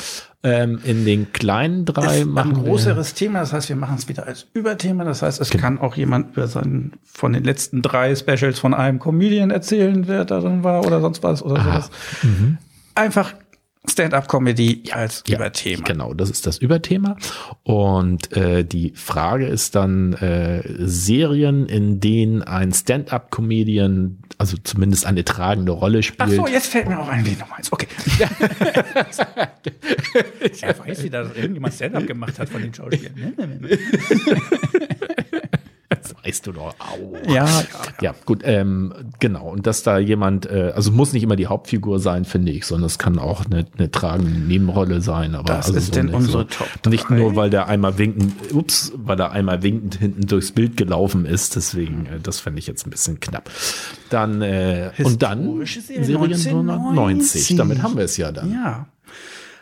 Ähm, 0.46 0.78
in 0.84 1.04
den 1.04 1.32
kleinen 1.32 1.84
drei 1.84 2.20
ist 2.20 2.26
machen 2.26 2.54
ein 2.54 2.62
größeres 2.62 3.14
Thema, 3.14 3.40
das 3.40 3.52
heißt, 3.52 3.68
wir 3.68 3.74
machen 3.74 3.96
es 3.98 4.08
wieder 4.08 4.28
als 4.28 4.46
Überthema. 4.54 5.02
Das 5.02 5.22
heißt, 5.22 5.40
es 5.40 5.50
genau. 5.50 5.60
kann 5.60 5.78
auch 5.80 5.96
jemand 5.96 6.36
über 6.36 6.46
seinen, 6.46 6.92
von 7.04 7.32
den 7.32 7.42
letzten 7.42 7.82
drei 7.82 8.14
Specials 8.14 8.60
von 8.60 8.72
einem 8.72 9.00
Comedian 9.00 9.50
erzählen, 9.50 10.06
wer 10.06 10.24
da 10.24 10.38
drin 10.38 10.62
war 10.62 10.86
oder 10.86 11.00
sonst 11.00 11.24
was 11.24 11.42
oder 11.42 11.56
Aha. 11.56 11.64
sowas. 11.64 11.90
Mhm. 12.22 12.58
Einfach 12.94 13.34
Stand-up-Comedy 13.88 14.84
als 14.92 15.24
ja, 15.26 15.36
Überthema. 15.36 15.84
Genau, 15.84 16.14
das 16.14 16.30
ist 16.30 16.46
das 16.46 16.58
Überthema. 16.58 17.16
Und 17.62 18.36
äh, 18.36 18.64
die 18.64 18.92
Frage 18.94 19.46
ist 19.46 19.74
dann 19.74 20.14
äh, 20.14 20.62
Serien, 20.86 21.66
in 21.66 22.00
denen 22.00 22.42
ein 22.42 22.72
Stand-up-Comedian, 22.72 24.18
also 24.38 24.56
zumindest 24.62 25.06
eine 25.06 25.24
tragende 25.24 25.72
Rolle 25.72 26.02
spielt. 26.02 26.22
Ach 26.22 26.30
so, 26.30 26.46
jetzt 26.46 26.68
fällt 26.68 26.88
mir 26.88 26.98
auch 26.98 27.08
ein, 27.08 27.24
wie 27.24 27.34
du 27.34 27.44
meinst. 27.50 27.72
Okay. 27.72 27.88
ich 30.44 30.58
ja, 30.60 30.78
weiß, 30.78 31.02
wie 31.02 31.10
da 31.10 31.22
irgendjemand 31.22 31.74
Stand-up 31.74 32.06
gemacht 32.06 32.38
hat 32.38 32.48
von 32.48 32.62
den 32.62 32.74
Schauspielern. 32.74 33.14
weißt 36.24 36.46
du 36.46 36.52
doch 36.52 36.74
auch. 36.78 37.28
Ja, 37.28 37.44
ja, 37.44 37.64
Ja, 38.00 38.14
gut, 38.24 38.40
ähm, 38.44 38.92
genau. 39.20 39.48
Und 39.50 39.66
dass 39.66 39.82
da 39.82 39.98
jemand, 39.98 40.46
äh, 40.46 40.72
also 40.74 40.90
muss 40.90 41.12
nicht 41.12 41.22
immer 41.22 41.36
die 41.36 41.46
Hauptfigur 41.46 42.00
sein, 42.00 42.24
finde 42.24 42.52
ich, 42.52 42.66
sondern 42.66 42.86
es 42.86 42.98
kann 42.98 43.18
auch 43.18 43.44
eine, 43.46 43.66
eine 43.78 43.90
tragende 43.90 44.32
Nebenrolle 44.40 45.00
sein. 45.00 45.34
Aber 45.34 45.44
Das 45.44 45.66
also 45.66 45.78
ist 45.78 45.94
denn 45.94 46.06
nicht 46.06 46.14
unsere 46.14 46.46
Top 46.48 46.68
Nicht 46.88 47.08
drei? 47.08 47.18
nur, 47.18 47.36
weil 47.36 47.50
der 47.50 47.68
einmal 47.68 47.98
winkend, 47.98 48.52
ups, 48.52 48.92
weil 48.96 49.20
er 49.20 49.30
einmal 49.32 49.62
winkend 49.62 49.96
hinten 49.96 50.26
durchs 50.26 50.52
Bild 50.52 50.76
gelaufen 50.76 51.24
ist. 51.26 51.56
Deswegen, 51.56 52.06
äh, 52.06 52.20
das 52.20 52.40
fände 52.40 52.58
ich 52.58 52.66
jetzt 52.66 52.86
ein 52.86 52.90
bisschen 52.90 53.20
knapp. 53.20 53.50
Dann, 54.10 54.42
äh, 54.42 54.90
und 55.02 55.22
dann 55.22 55.64
Serien 55.66 56.32
1990. 56.32 57.56
Damit 57.56 57.82
haben 57.82 57.96
wir 57.96 58.04
es 58.04 58.16
ja 58.16 58.32
dann. 58.32 58.52
ja. 58.52 58.86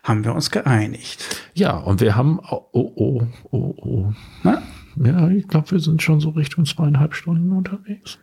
Haben 0.03 0.23
wir 0.23 0.35
uns 0.35 0.51
geeinigt. 0.51 1.25
Ja, 1.55 1.79
und 1.79 2.03
wir 2.03 2.15
haben, 2.15 2.39
oh, 2.51 2.61
oh, 2.73 2.93
oh, 2.95 3.23
oh, 3.51 3.75
oh. 3.79 4.13
Na? 4.43 4.61
Ja, 5.03 5.29
ich 5.29 5.49
glaube, 5.49 5.73
wir 5.73 5.81
sind 5.81 6.03
schon 6.03 6.21
so 6.21 6.31
Richtung 6.31 6.67
zweieinhalb 6.67 7.15
Stunden 7.15 7.53
unterwegs. 7.53 8.19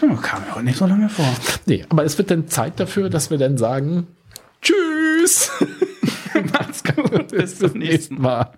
Hm, 0.00 0.20
kam 0.20 0.42
mir 0.42 0.54
heute 0.54 0.64
nicht 0.64 0.78
so 0.78 0.86
lange 0.86 1.08
vor. 1.08 1.26
Nee, 1.66 1.84
aber 1.88 2.04
es 2.04 2.18
wird 2.18 2.30
dann 2.30 2.48
Zeit 2.48 2.80
dafür, 2.80 3.10
dass 3.10 3.30
wir 3.30 3.38
dann 3.38 3.56
sagen, 3.56 4.06
tschüss. 4.60 5.50
Macht's 6.52 6.82
gut. 6.82 7.28
Bis 7.28 7.58
zum 7.58 7.78
nächsten 7.78 8.20
Mal. 8.20 8.44
Mal. 8.44 8.52